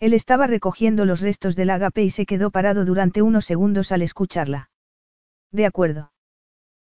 Él 0.00 0.12
estaba 0.12 0.48
recogiendo 0.48 1.04
los 1.04 1.20
restos 1.20 1.54
del 1.54 1.70
agape 1.70 2.02
y 2.02 2.10
se 2.10 2.26
quedó 2.26 2.50
parado 2.50 2.84
durante 2.84 3.22
unos 3.22 3.44
segundos 3.44 3.92
al 3.92 4.02
escucharla. 4.02 4.70
De 5.52 5.66
acuerdo. 5.66 6.12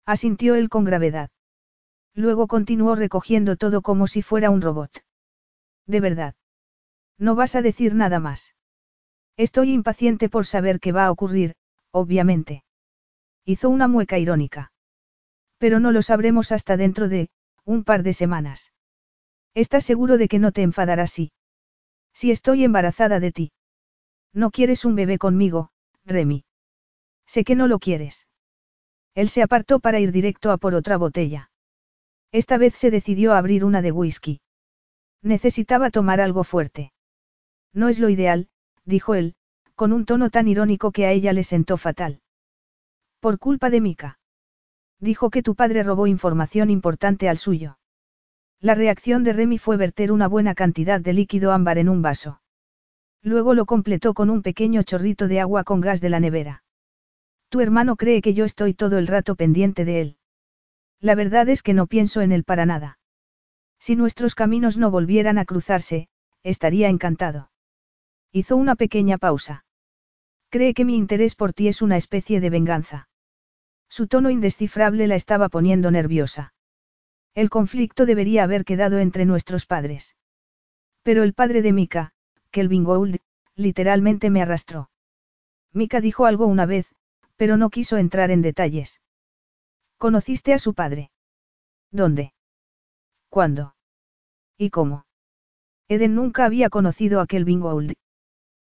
Asintió 0.04 0.56
él 0.56 0.70
con 0.70 0.82
gravedad. 0.82 1.30
Luego 2.14 2.48
continuó 2.48 2.96
recogiendo 2.96 3.54
todo 3.54 3.80
como 3.80 4.08
si 4.08 4.22
fuera 4.22 4.50
un 4.50 4.60
robot. 4.60 4.90
De 5.86 6.00
verdad. 6.00 6.34
No 7.16 7.36
vas 7.36 7.54
a 7.54 7.62
decir 7.62 7.94
nada 7.94 8.18
más. 8.18 8.56
Estoy 9.36 9.72
impaciente 9.72 10.28
por 10.28 10.46
saber 10.46 10.80
qué 10.80 10.90
va 10.90 11.06
a 11.06 11.12
ocurrir, 11.12 11.54
obviamente. 11.92 12.64
Hizo 13.44 13.70
una 13.70 13.86
mueca 13.86 14.18
irónica. 14.18 14.72
Pero 15.58 15.78
no 15.78 15.92
lo 15.92 16.02
sabremos 16.02 16.50
hasta 16.50 16.76
dentro 16.76 17.08
de, 17.08 17.30
un 17.64 17.84
par 17.84 18.02
de 18.02 18.12
semanas. 18.12 18.72
¿Estás 19.54 19.84
seguro 19.84 20.18
de 20.18 20.28
que 20.28 20.38
no 20.38 20.52
te 20.52 20.62
enfadarás 20.62 21.12
si? 21.12 21.32
Si 22.12 22.30
estoy 22.30 22.64
embarazada 22.64 23.20
de 23.20 23.32
ti. 23.32 23.52
No 24.32 24.50
quieres 24.50 24.84
un 24.84 24.94
bebé 24.94 25.18
conmigo, 25.18 25.70
Remy. 26.04 26.44
Sé 27.26 27.44
que 27.44 27.54
no 27.54 27.66
lo 27.66 27.78
quieres. 27.78 28.26
Él 29.14 29.28
se 29.28 29.42
apartó 29.42 29.80
para 29.80 30.00
ir 30.00 30.12
directo 30.12 30.50
a 30.50 30.58
por 30.58 30.74
otra 30.74 30.96
botella. 30.96 31.50
Esta 32.32 32.58
vez 32.58 32.74
se 32.74 32.90
decidió 32.90 33.32
a 33.32 33.38
abrir 33.38 33.64
una 33.64 33.80
de 33.80 33.92
whisky. 33.92 34.40
Necesitaba 35.22 35.90
tomar 35.90 36.20
algo 36.20 36.42
fuerte. 36.42 36.92
No 37.72 37.88
es 37.88 37.98
lo 37.98 38.08
ideal, 38.08 38.48
dijo 38.84 39.14
él, 39.14 39.36
con 39.74 39.92
un 39.92 40.04
tono 40.04 40.30
tan 40.30 40.48
irónico 40.48 40.92
que 40.92 41.06
a 41.06 41.12
ella 41.12 41.32
le 41.32 41.44
sentó 41.44 41.76
fatal. 41.76 42.20
Por 43.20 43.38
culpa 43.38 43.70
de 43.70 43.80
Mika. 43.80 44.18
Dijo 45.00 45.30
que 45.30 45.42
tu 45.42 45.54
padre 45.54 45.82
robó 45.82 46.06
información 46.06 46.70
importante 46.70 47.28
al 47.28 47.38
suyo. 47.38 47.78
La 48.60 48.74
reacción 48.74 49.24
de 49.24 49.32
Remy 49.32 49.58
fue 49.58 49.76
verter 49.76 50.10
una 50.10 50.26
buena 50.26 50.54
cantidad 50.54 51.00
de 51.00 51.12
líquido 51.12 51.52
ámbar 51.52 51.78
en 51.78 51.88
un 51.88 52.00
vaso. 52.00 52.40
Luego 53.22 53.54
lo 53.54 53.66
completó 53.66 54.14
con 54.14 54.30
un 54.30 54.42
pequeño 54.42 54.82
chorrito 54.82 55.28
de 55.28 55.40
agua 55.40 55.64
con 55.64 55.80
gas 55.80 56.00
de 56.00 56.10
la 56.10 56.20
nevera. 56.20 56.62
Tu 57.48 57.60
hermano 57.60 57.96
cree 57.96 58.22
que 58.22 58.34
yo 58.34 58.44
estoy 58.44 58.74
todo 58.74 58.98
el 58.98 59.06
rato 59.06 59.34
pendiente 59.34 59.84
de 59.84 60.00
él. 60.00 60.16
La 61.00 61.14
verdad 61.14 61.48
es 61.48 61.62
que 61.62 61.74
no 61.74 61.86
pienso 61.86 62.20
en 62.20 62.32
él 62.32 62.44
para 62.44 62.66
nada. 62.66 62.98
Si 63.78 63.96
nuestros 63.96 64.34
caminos 64.34 64.76
no 64.78 64.90
volvieran 64.90 65.38
a 65.38 65.44
cruzarse, 65.44 66.08
estaría 66.42 66.88
encantado. 66.88 67.50
Hizo 68.32 68.56
una 68.56 68.76
pequeña 68.76 69.18
pausa. 69.18 69.64
Cree 70.48 70.74
que 70.74 70.84
mi 70.84 70.96
interés 70.96 71.34
por 71.34 71.52
ti 71.52 71.68
es 71.68 71.82
una 71.82 71.96
especie 71.96 72.40
de 72.40 72.50
venganza. 72.50 73.08
Su 73.96 74.08
tono 74.08 74.28
indescifrable 74.28 75.06
la 75.06 75.14
estaba 75.14 75.48
poniendo 75.48 75.92
nerviosa. 75.92 76.52
El 77.32 77.48
conflicto 77.48 78.06
debería 78.06 78.42
haber 78.42 78.64
quedado 78.64 78.98
entre 78.98 79.24
nuestros 79.24 79.66
padres. 79.66 80.16
Pero 81.04 81.22
el 81.22 81.32
padre 81.32 81.62
de 81.62 81.72
Mika, 81.72 82.12
Kelvin 82.50 82.82
Gould, 82.82 83.18
literalmente 83.54 84.30
me 84.30 84.42
arrastró. 84.42 84.90
Mika 85.72 86.00
dijo 86.00 86.26
algo 86.26 86.46
una 86.46 86.66
vez, 86.66 86.92
pero 87.36 87.56
no 87.56 87.70
quiso 87.70 87.96
entrar 87.96 88.32
en 88.32 88.42
detalles. 88.42 89.00
¿Conociste 89.96 90.54
a 90.54 90.58
su 90.58 90.74
padre? 90.74 91.12
¿Dónde? 91.92 92.34
¿Cuándo? 93.28 93.76
¿Y 94.58 94.70
cómo? 94.70 95.06
Eden 95.86 96.16
nunca 96.16 96.46
había 96.46 96.68
conocido 96.68 97.20
a 97.20 97.28
Kelvin 97.28 97.60
Gould. 97.60 97.92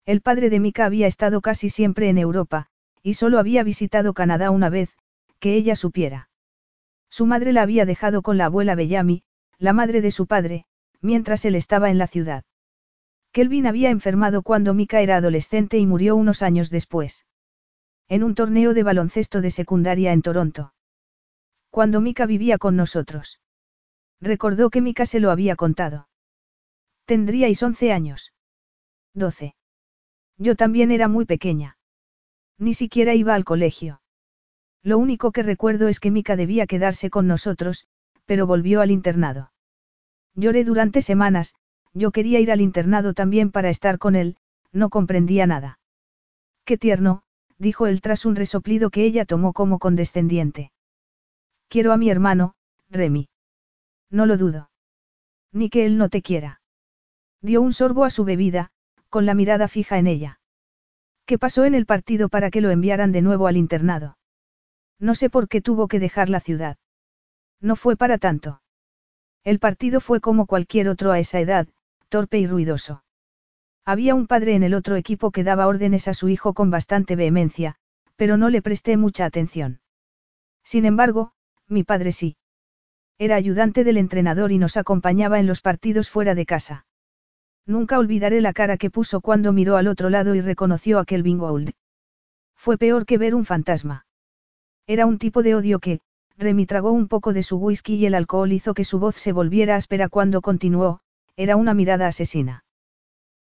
El 0.07 0.21
padre 0.21 0.49
de 0.49 0.59
Mika 0.59 0.85
había 0.85 1.05
estado 1.05 1.41
casi 1.41 1.69
siempre 1.69 2.09
en 2.09 2.17
Europa, 2.17 2.71
y 3.03 3.13
solo 3.13 3.37
había 3.37 3.61
visitado 3.63 4.15
Canadá 4.15 4.49
una 4.49 4.69
vez, 4.69 4.97
que 5.41 5.55
ella 5.55 5.75
supiera. 5.75 6.29
Su 7.09 7.25
madre 7.25 7.51
la 7.51 7.63
había 7.63 7.85
dejado 7.85 8.21
con 8.21 8.37
la 8.37 8.45
abuela 8.45 8.75
Bellamy, 8.75 9.23
la 9.57 9.73
madre 9.73 9.99
de 9.99 10.11
su 10.11 10.27
padre, 10.27 10.65
mientras 11.01 11.43
él 11.43 11.55
estaba 11.55 11.89
en 11.89 11.97
la 11.97 12.07
ciudad. 12.07 12.45
Kelvin 13.33 13.67
había 13.67 13.89
enfermado 13.89 14.43
cuando 14.43 14.73
Mika 14.73 15.01
era 15.01 15.17
adolescente 15.17 15.77
y 15.77 15.85
murió 15.85 16.15
unos 16.15 16.41
años 16.41 16.69
después. 16.69 17.25
En 18.07 18.23
un 18.23 18.35
torneo 18.35 18.73
de 18.73 18.83
baloncesto 18.83 19.41
de 19.41 19.51
secundaria 19.51 20.13
en 20.13 20.21
Toronto. 20.21 20.73
Cuando 21.69 22.01
Mika 22.01 22.25
vivía 22.25 22.57
con 22.57 22.75
nosotros. 22.75 23.39
Recordó 24.19 24.69
que 24.69 24.81
Mika 24.81 25.05
se 25.05 25.19
lo 25.19 25.31
había 25.31 25.55
contado. 25.55 26.07
Tendríais 27.05 27.63
11 27.63 27.91
años. 27.91 28.33
12. 29.15 29.55
Yo 30.37 30.55
también 30.55 30.91
era 30.91 31.07
muy 31.07 31.25
pequeña. 31.25 31.77
Ni 32.57 32.73
siquiera 32.73 33.15
iba 33.15 33.33
al 33.33 33.43
colegio. 33.43 34.01
Lo 34.83 34.97
único 34.97 35.31
que 35.31 35.43
recuerdo 35.43 35.87
es 35.87 35.99
que 35.99 36.11
Mika 36.11 36.35
debía 36.35 36.65
quedarse 36.65 37.09
con 37.09 37.27
nosotros, 37.27 37.87
pero 38.25 38.47
volvió 38.47 38.81
al 38.81 38.91
internado. 38.91 39.51
Lloré 40.35 40.63
durante 40.63 41.01
semanas, 41.01 41.53
yo 41.93 42.11
quería 42.11 42.39
ir 42.39 42.51
al 42.51 42.61
internado 42.61 43.13
también 43.13 43.51
para 43.51 43.69
estar 43.69 43.97
con 43.97 44.15
él, 44.15 44.37
no 44.71 44.89
comprendía 44.89 45.45
nada. 45.45 45.79
Qué 46.65 46.77
tierno, 46.77 47.23
dijo 47.57 47.87
él 47.87 48.01
tras 48.01 48.25
un 48.25 48.35
resoplido 48.35 48.89
que 48.89 49.03
ella 49.03 49.25
tomó 49.25 49.53
como 49.53 49.77
condescendiente. 49.77 50.71
Quiero 51.67 51.91
a 51.93 51.97
mi 51.97 52.09
hermano, 52.09 52.55
Remy. 52.89 53.29
No 54.09 54.25
lo 54.25 54.37
dudo. 54.37 54.69
Ni 55.51 55.69
que 55.69 55.85
él 55.85 55.97
no 55.97 56.09
te 56.09 56.21
quiera. 56.21 56.61
Dio 57.41 57.61
un 57.61 57.73
sorbo 57.73 58.05
a 58.05 58.09
su 58.09 58.23
bebida, 58.23 58.71
con 59.09 59.25
la 59.25 59.33
mirada 59.33 59.67
fija 59.67 59.97
en 59.97 60.07
ella. 60.07 60.39
¿Qué 61.25 61.37
pasó 61.37 61.65
en 61.65 61.75
el 61.75 61.85
partido 61.85 62.29
para 62.29 62.49
que 62.49 62.61
lo 62.61 62.71
enviaran 62.71 63.11
de 63.11 63.21
nuevo 63.21 63.47
al 63.47 63.57
internado? 63.57 64.17
No 65.01 65.15
sé 65.15 65.29
por 65.31 65.49
qué 65.49 65.61
tuvo 65.61 65.87
que 65.87 65.99
dejar 65.99 66.29
la 66.29 66.39
ciudad. 66.39 66.77
No 67.59 67.75
fue 67.75 67.97
para 67.97 68.19
tanto. 68.19 68.61
El 69.43 69.57
partido 69.57 69.99
fue 69.99 70.21
como 70.21 70.45
cualquier 70.45 70.87
otro 70.87 71.11
a 71.11 71.17
esa 71.17 71.39
edad, 71.39 71.67
torpe 72.07 72.37
y 72.37 72.45
ruidoso. 72.45 73.03
Había 73.83 74.13
un 74.13 74.27
padre 74.27 74.53
en 74.53 74.61
el 74.61 74.75
otro 74.75 74.95
equipo 74.95 75.31
que 75.31 75.43
daba 75.43 75.65
órdenes 75.65 76.07
a 76.07 76.13
su 76.13 76.29
hijo 76.29 76.53
con 76.53 76.69
bastante 76.69 77.15
vehemencia, 77.15 77.77
pero 78.15 78.37
no 78.37 78.49
le 78.49 78.61
presté 78.61 78.95
mucha 78.95 79.25
atención. 79.25 79.81
Sin 80.63 80.85
embargo, 80.85 81.33
mi 81.67 81.83
padre 81.83 82.11
sí. 82.11 82.37
Era 83.17 83.35
ayudante 83.35 83.83
del 83.83 83.97
entrenador 83.97 84.51
y 84.51 84.59
nos 84.59 84.77
acompañaba 84.77 85.39
en 85.39 85.47
los 85.47 85.61
partidos 85.61 86.11
fuera 86.11 86.35
de 86.35 86.45
casa. 86.45 86.85
Nunca 87.65 87.97
olvidaré 87.97 88.39
la 88.41 88.53
cara 88.53 88.77
que 88.77 88.91
puso 88.91 89.21
cuando 89.21 89.51
miró 89.51 89.77
al 89.77 89.87
otro 89.87 90.11
lado 90.11 90.35
y 90.35 90.41
reconoció 90.41 90.99
a 90.99 91.05
Kelvin 91.05 91.39
Gould. 91.39 91.71
Fue 92.55 92.77
peor 92.77 93.07
que 93.07 93.17
ver 93.17 93.33
un 93.33 93.45
fantasma. 93.45 94.05
Era 94.91 95.05
un 95.05 95.19
tipo 95.19 95.41
de 95.41 95.55
odio 95.55 95.79
que, 95.79 96.01
Remy 96.37 96.65
tragó 96.65 96.91
un 96.91 97.07
poco 97.07 97.31
de 97.31 97.43
su 97.43 97.55
whisky 97.55 97.95
y 97.95 98.05
el 98.07 98.13
alcohol 98.13 98.51
hizo 98.51 98.73
que 98.73 98.83
su 98.83 98.99
voz 98.99 99.15
se 99.15 99.31
volviera 99.31 99.77
áspera 99.77 100.09
cuando 100.09 100.41
continuó, 100.41 100.99
era 101.37 101.55
una 101.55 101.73
mirada 101.73 102.07
asesina. 102.07 102.65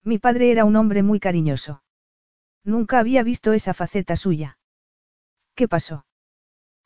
Mi 0.04 0.18
padre 0.18 0.50
era 0.50 0.66
un 0.66 0.76
hombre 0.76 1.02
muy 1.02 1.20
cariñoso. 1.20 1.82
Nunca 2.64 2.98
había 2.98 3.22
visto 3.22 3.54
esa 3.54 3.72
faceta 3.72 4.14
suya. 4.14 4.58
¿Qué 5.54 5.68
pasó? 5.68 6.04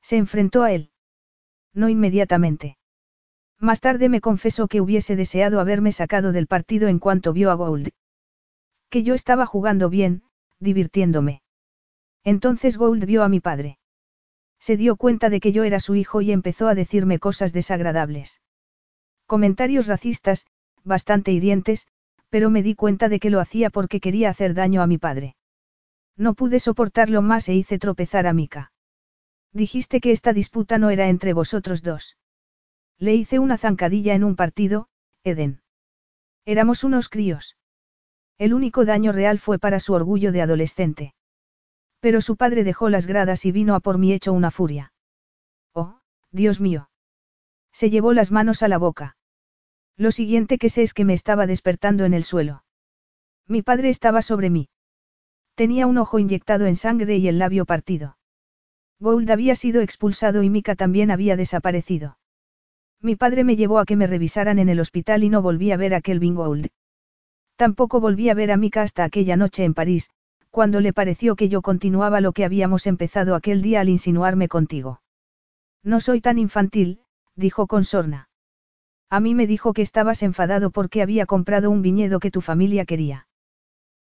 Se 0.00 0.16
enfrentó 0.16 0.62
a 0.62 0.70
él. 0.70 0.92
No 1.74 1.88
inmediatamente. 1.88 2.78
Más 3.58 3.80
tarde 3.80 4.08
me 4.08 4.20
confesó 4.20 4.68
que 4.68 4.80
hubiese 4.80 5.16
deseado 5.16 5.58
haberme 5.58 5.90
sacado 5.90 6.30
del 6.30 6.46
partido 6.46 6.86
en 6.86 7.00
cuanto 7.00 7.32
vio 7.32 7.50
a 7.50 7.54
Gould. 7.54 7.88
Que 8.90 9.02
yo 9.02 9.14
estaba 9.14 9.44
jugando 9.44 9.90
bien, 9.90 10.22
divirtiéndome. 10.60 11.42
Entonces 12.22 12.78
Gould 12.78 13.04
vio 13.06 13.24
a 13.24 13.28
mi 13.28 13.40
padre. 13.40 13.80
Se 14.62 14.76
dio 14.76 14.94
cuenta 14.94 15.28
de 15.28 15.40
que 15.40 15.50
yo 15.50 15.64
era 15.64 15.80
su 15.80 15.96
hijo 15.96 16.20
y 16.20 16.30
empezó 16.30 16.68
a 16.68 16.76
decirme 16.76 17.18
cosas 17.18 17.52
desagradables. 17.52 18.40
Comentarios 19.26 19.88
racistas, 19.88 20.46
bastante 20.84 21.32
hirientes, 21.32 21.88
pero 22.30 22.48
me 22.48 22.62
di 22.62 22.76
cuenta 22.76 23.08
de 23.08 23.18
que 23.18 23.28
lo 23.28 23.40
hacía 23.40 23.70
porque 23.70 23.98
quería 23.98 24.30
hacer 24.30 24.54
daño 24.54 24.80
a 24.80 24.86
mi 24.86 24.98
padre. 24.98 25.34
No 26.16 26.34
pude 26.34 26.60
soportarlo 26.60 27.22
más 27.22 27.48
e 27.48 27.54
hice 27.54 27.80
tropezar 27.80 28.28
a 28.28 28.32
Mika. 28.32 28.70
Dijiste 29.52 30.00
que 30.00 30.12
esta 30.12 30.32
disputa 30.32 30.78
no 30.78 30.90
era 30.90 31.08
entre 31.08 31.32
vosotros 31.32 31.82
dos. 31.82 32.16
Le 32.98 33.16
hice 33.16 33.40
una 33.40 33.58
zancadilla 33.58 34.14
en 34.14 34.22
un 34.22 34.36
partido, 34.36 34.86
Eden. 35.24 35.60
Éramos 36.44 36.84
unos 36.84 37.08
críos. 37.08 37.56
El 38.38 38.54
único 38.54 38.84
daño 38.84 39.10
real 39.10 39.40
fue 39.40 39.58
para 39.58 39.80
su 39.80 39.92
orgullo 39.92 40.30
de 40.30 40.42
adolescente. 40.42 41.14
Pero 42.02 42.20
su 42.20 42.36
padre 42.36 42.64
dejó 42.64 42.88
las 42.88 43.06
gradas 43.06 43.44
y 43.44 43.52
vino 43.52 43.76
a 43.76 43.80
por 43.80 43.96
mí 43.96 44.12
hecho 44.12 44.32
una 44.32 44.50
furia. 44.50 44.92
Oh, 45.72 46.00
Dios 46.32 46.60
mío. 46.60 46.90
Se 47.72 47.90
llevó 47.90 48.12
las 48.12 48.32
manos 48.32 48.64
a 48.64 48.68
la 48.68 48.76
boca. 48.76 49.16
Lo 49.96 50.10
siguiente 50.10 50.58
que 50.58 50.68
sé 50.68 50.82
es 50.82 50.94
que 50.94 51.04
me 51.04 51.14
estaba 51.14 51.46
despertando 51.46 52.04
en 52.04 52.12
el 52.12 52.24
suelo. 52.24 52.64
Mi 53.46 53.62
padre 53.62 53.88
estaba 53.88 54.20
sobre 54.20 54.50
mí. 54.50 54.68
Tenía 55.54 55.86
un 55.86 55.96
ojo 55.96 56.18
inyectado 56.18 56.66
en 56.66 56.74
sangre 56.74 57.18
y 57.18 57.28
el 57.28 57.38
labio 57.38 57.66
partido. 57.66 58.18
Gould 58.98 59.30
había 59.30 59.54
sido 59.54 59.80
expulsado 59.80 60.42
y 60.42 60.50
Mika 60.50 60.74
también 60.74 61.12
había 61.12 61.36
desaparecido. 61.36 62.18
Mi 63.00 63.14
padre 63.14 63.44
me 63.44 63.54
llevó 63.54 63.78
a 63.78 63.84
que 63.84 63.94
me 63.94 64.08
revisaran 64.08 64.58
en 64.58 64.68
el 64.68 64.80
hospital 64.80 65.22
y 65.22 65.28
no 65.28 65.40
volví 65.40 65.70
a 65.70 65.76
ver 65.76 65.94
a 65.94 66.00
Kelvin 66.00 66.34
Gould. 66.34 66.66
Tampoco 67.54 68.00
volví 68.00 68.28
a 68.28 68.34
ver 68.34 68.50
a 68.50 68.56
Mika 68.56 68.82
hasta 68.82 69.04
aquella 69.04 69.36
noche 69.36 69.62
en 69.62 69.74
París, 69.74 70.10
cuando 70.52 70.80
le 70.80 70.92
pareció 70.92 71.34
que 71.34 71.48
yo 71.48 71.62
continuaba 71.62 72.20
lo 72.20 72.32
que 72.32 72.44
habíamos 72.44 72.86
empezado 72.86 73.34
aquel 73.34 73.62
día 73.62 73.80
al 73.80 73.88
insinuarme 73.88 74.48
contigo. 74.48 75.00
No 75.82 75.98
soy 76.00 76.20
tan 76.20 76.38
infantil, 76.38 77.00
dijo 77.34 77.66
con 77.66 77.84
sorna. 77.84 78.28
A 79.08 79.18
mí 79.18 79.34
me 79.34 79.46
dijo 79.46 79.72
que 79.72 79.80
estabas 79.80 80.22
enfadado 80.22 80.70
porque 80.70 81.00
había 81.00 81.24
comprado 81.24 81.70
un 81.70 81.80
viñedo 81.80 82.20
que 82.20 82.30
tu 82.30 82.42
familia 82.42 82.84
quería. 82.84 83.26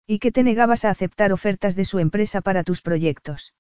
Y 0.09 0.19
que 0.19 0.33
te 0.33 0.43
negabas 0.43 0.85
a 0.85 0.91
aceptar 0.91 1.33
ofertas 1.33 1.77
de 1.77 1.85
su 1.85 2.01
empresa 2.01 2.41
para 2.41 2.65
tus 2.65 2.83
proyectos. 2.83 3.55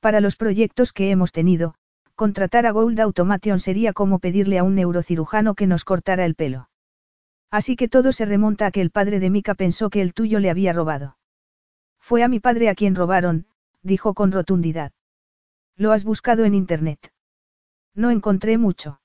Para 0.00 0.20
los 0.20 0.34
proyectos 0.34 0.92
que 0.92 1.12
hemos 1.12 1.30
tenido, 1.30 1.76
Contratar 2.16 2.66
a 2.66 2.72
Gold 2.72 3.00
Automation 3.00 3.60
sería 3.60 3.92
como 3.92 4.18
pedirle 4.18 4.58
a 4.58 4.64
un 4.64 4.74
neurocirujano 4.74 5.54
que 5.54 5.68
nos 5.68 5.84
cortara 5.84 6.24
el 6.24 6.34
pelo. 6.34 6.68
Así 7.52 7.76
que 7.76 7.88
todo 7.88 8.10
se 8.10 8.24
remonta 8.24 8.66
a 8.66 8.72
que 8.72 8.80
el 8.80 8.90
padre 8.90 9.20
de 9.20 9.30
Mika 9.30 9.54
pensó 9.54 9.90
que 9.90 10.02
el 10.02 10.12
tuyo 10.12 10.40
le 10.40 10.50
había 10.50 10.72
robado. 10.72 11.16
Fue 12.10 12.24
a 12.24 12.28
mi 12.28 12.40
padre 12.40 12.68
a 12.68 12.74
quien 12.74 12.96
robaron, 12.96 13.46
dijo 13.84 14.14
con 14.14 14.32
rotundidad. 14.32 14.90
Lo 15.76 15.92
has 15.92 16.02
buscado 16.02 16.44
en 16.44 16.56
Internet. 16.56 17.12
No 17.94 18.10
encontré 18.10 18.58
mucho. 18.58 19.00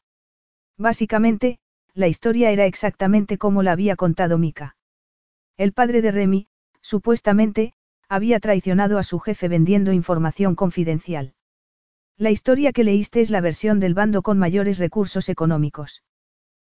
Básicamente, 0.75 1.59
la 1.93 2.07
historia 2.07 2.49
era 2.49 2.65
exactamente 2.65 3.37
como 3.37 3.61
la 3.61 3.73
había 3.73 3.95
contado 3.95 4.39
Mika. 4.39 4.75
El 5.55 5.71
padre 5.71 6.01
de 6.01 6.09
Remy, 6.09 6.47
supuestamente, 6.81 7.75
había 8.09 8.39
traicionado 8.39 8.97
a 8.97 9.03
su 9.03 9.19
jefe 9.19 9.49
vendiendo 9.49 9.93
información 9.93 10.55
confidencial. 10.55 11.35
La 12.17 12.31
historia 12.31 12.73
que 12.73 12.83
leíste 12.83 13.21
es 13.21 13.29
la 13.29 13.39
versión 13.39 13.79
del 13.79 13.93
bando 13.93 14.23
con 14.23 14.39
mayores 14.39 14.79
recursos 14.79 15.29
económicos. 15.29 16.03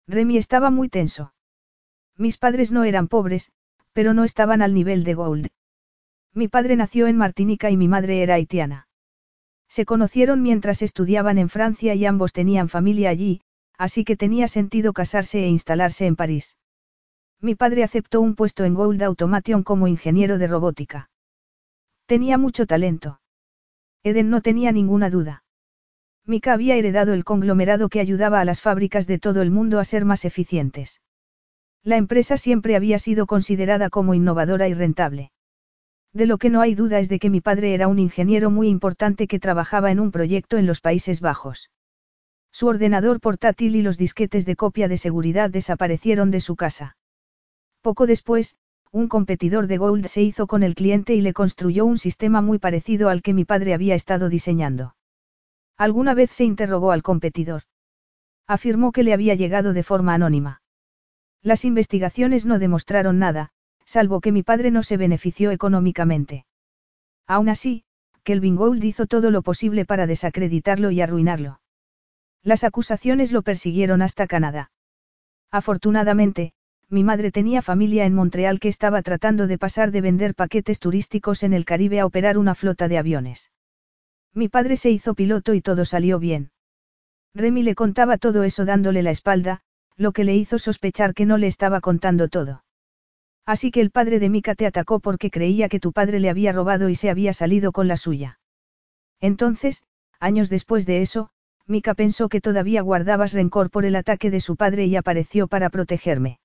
Remy 0.07 0.37
estaba 0.37 0.69
muy 0.69 0.91
tenso. 0.91 1.33
Mis 2.19 2.37
padres 2.37 2.71
no 2.71 2.85
eran 2.85 3.09
pobres, 3.09 3.51
pero 3.95 4.13
no 4.13 4.25
estaban 4.25 4.61
al 4.61 4.75
nivel 4.75 5.05
de 5.05 5.15
Gold. 5.15 5.49
Mi 6.35 6.49
padre 6.49 6.77
nació 6.77 7.07
en 7.07 7.17
Martinica 7.17 7.71
y 7.71 7.77
mi 7.77 7.89
madre 7.89 8.23
era 8.23 8.35
haitiana. 8.35 8.89
Se 9.69 9.85
conocieron 9.85 10.43
mientras 10.43 10.83
estudiaban 10.83 11.39
en 11.39 11.49
Francia 11.49 11.95
y 11.95 12.07
ambos 12.07 12.33
tenían 12.33 12.69
familia 12.69 13.11
allí, 13.11 13.41
así 13.77 14.05
que 14.05 14.17
tenía 14.17 14.49
sentido 14.49 14.93
casarse 14.93 15.45
e 15.45 15.49
instalarse 15.49 16.07
en 16.07 16.17
París. 16.17 16.57
Mi 17.41 17.55
padre 17.55 17.85
aceptó 17.85 18.21
un 18.21 18.35
puesto 18.35 18.65
en 18.65 18.75
Gold 18.75 19.03
Automation 19.03 19.63
como 19.63 19.87
ingeniero 19.87 20.39
de 20.39 20.47
robótica. 20.47 21.11
Tenía 22.07 22.39
mucho 22.39 22.67
talento. 22.67 23.21
Eden 24.03 24.31
no 24.31 24.41
tenía 24.41 24.73
ninguna 24.73 25.11
duda. 25.11 25.45
Mika 26.25 26.53
había 26.53 26.77
heredado 26.77 27.15
el 27.15 27.25
conglomerado 27.25 27.89
que 27.89 28.01
ayudaba 28.01 28.41
a 28.41 28.45
las 28.45 28.61
fábricas 28.61 29.07
de 29.07 29.19
todo 29.19 29.41
el 29.43 29.51
mundo 29.51 29.79
a 29.79 29.85
ser 29.85 30.05
más 30.05 30.25
eficientes. 30.25 31.01
La 31.83 31.97
empresa 31.97 32.37
siempre 32.37 32.77
había 32.77 32.99
sido 32.99 33.27
considerada 33.27 33.89
como 33.89 34.15
innovadora 34.15 34.69
y 34.69 34.75
rentable. 34.75 35.31
De 36.13 36.27
lo 36.27 36.39
que 36.39 36.51
no 36.51 36.61
hay 36.61 36.75
duda 36.75 36.99
es 36.99 37.09
de 37.09 37.19
que 37.19 37.31
mi 37.31 37.41
padre 37.41 37.75
era 37.75 37.89
un 37.89 37.99
ingeniero 37.99 38.51
muy 38.51 38.69
importante 38.69 39.27
que 39.27 39.39
trabajaba 39.39 39.91
en 39.91 40.01
un 40.01 40.11
proyecto 40.11 40.57
en 40.57 40.67
los 40.67 40.81
Países 40.81 41.21
Bajos. 41.21 41.71
Su 42.51 42.67
ordenador 42.67 43.21
portátil 43.21 43.77
y 43.77 43.83
los 43.83 43.99
disquetes 43.99 44.47
de 44.47 44.57
copia 44.57 44.89
de 44.89 44.97
seguridad 44.97 45.51
desaparecieron 45.51 46.31
de 46.31 46.41
su 46.41 46.57
casa. 46.57 46.97
Poco 47.83 48.07
después, 48.07 48.57
un 48.91 49.09
competidor 49.09 49.67
de 49.67 49.77
Gold 49.77 50.07
se 50.07 50.23
hizo 50.23 50.47
con 50.47 50.63
el 50.63 50.75
cliente 50.75 51.15
y 51.15 51.21
le 51.21 51.35
construyó 51.35 51.85
un 51.85 51.99
sistema 51.99 52.41
muy 52.41 52.59
parecido 52.59 53.11
al 53.11 53.23
que 53.23 53.35
mi 53.35 53.45
padre 53.45 53.75
había 53.75 53.95
estado 53.95 54.29
diseñando. 54.29 54.95
Alguna 55.77 56.15
vez 56.15 56.31
se 56.31 56.45
interrogó 56.45 56.91
al 56.91 57.03
competidor. 57.03 57.63
Afirmó 58.47 58.93
que 58.93 59.03
le 59.03 59.13
había 59.13 59.35
llegado 59.35 59.75
de 59.75 59.83
forma 59.83 60.15
anónima. 60.15 60.63
Las 61.43 61.65
investigaciones 61.65 62.47
no 62.47 62.59
demostraron 62.59 63.19
nada, 63.19 63.51
salvo 63.89 64.21
que 64.21 64.33
mi 64.33 64.43
padre 64.43 64.71
no 64.71 64.83
se 64.83 64.99
benefició 64.99 65.51
económicamente. 65.51 66.45
Aún 67.27 67.49
así, 67.49 67.85
Kelvin 68.23 68.55
Gould 68.55 68.85
hizo 68.85 69.07
todo 69.07 69.31
lo 69.31 69.41
posible 69.41 69.87
para 69.87 70.07
desacreditarlo 70.07 70.91
y 70.91 71.01
arruinarlo. 71.01 71.61
Las 72.43 72.65
acusaciones 72.65 73.33
lo 73.33 73.41
persiguieron 73.41 74.03
hasta 74.03 74.27
Canadá. 74.27 74.71
Afortunadamente, 75.51 76.53
mi 76.91 77.03
madre 77.03 77.33
tenía 77.33 77.63
familia 77.63 78.05
en 78.05 78.15
Montreal 78.15 78.61
que 78.61 78.69
estaba 78.69 79.01
tratando 79.01 79.47
de 79.47 79.57
pasar 79.57 79.91
de 79.91 80.03
vender 80.03 80.35
paquetes 80.35 80.81
turísticos 80.81 81.43
en 81.43 81.55
el 81.55 81.65
Caribe 81.65 82.01
a 82.01 82.07
operar 82.07 82.37
una 82.37 82.55
flota 82.55 82.89
de 82.89 82.99
aviones. 82.99 83.53
Mi 84.35 84.51
padre 84.51 84.77
se 84.77 84.91
hizo 84.91 85.15
piloto 85.15 85.55
y 85.55 85.63
todo 85.63 85.87
salió 85.87 86.19
bien. 86.19 86.51
Remy 87.35 87.63
le 87.63 87.75
contaba 87.75 88.19
todo 88.19 88.43
eso 88.43 88.67
dándole 88.67 89.03
la 89.03 89.13
espalda, 89.13 89.63
lo 89.97 90.13
que 90.13 90.25
le 90.25 90.37
hizo 90.37 90.59
sospechar 90.59 91.15
que 91.15 91.25
no 91.25 91.39
le 91.39 91.47
estaba 91.47 91.81
contando 91.81 92.29
todo. 92.29 92.65
Así 93.49 93.71
que 93.71 93.81
el 93.81 93.91
padre 93.91 94.19
de 94.19 94.29
Mika 94.29 94.55
te 94.55 94.67
atacó 94.67 95.01
porque 95.01 95.31
creía 95.31 95.71
que 95.71 95.81
tu 95.81 95.95
padre 95.95 96.21
le 96.21 96.29
había 96.29 96.53
robado 96.53 96.91
y 96.91 96.95
se 96.95 97.09
había 97.09 97.33
salido 97.33 97.73
con 97.73 97.89
la 97.89 97.97
suya. 97.97 98.41
Entonces, 99.21 99.85
años 100.21 100.51
después 100.51 100.85
de 100.85 101.01
eso, 101.01 101.31
Mika 101.67 101.95
pensó 101.95 102.29
que 102.29 102.43
todavía 102.43 102.83
guardabas 102.83 103.33
rencor 103.33 103.71
por 103.71 103.87
el 103.87 103.97
ataque 103.97 104.31
de 104.31 104.43
su 104.43 104.57
padre 104.57 104.85
y 104.85 104.97
apareció 104.97 105.49
para 105.49 105.71
protegerme. 105.71 106.41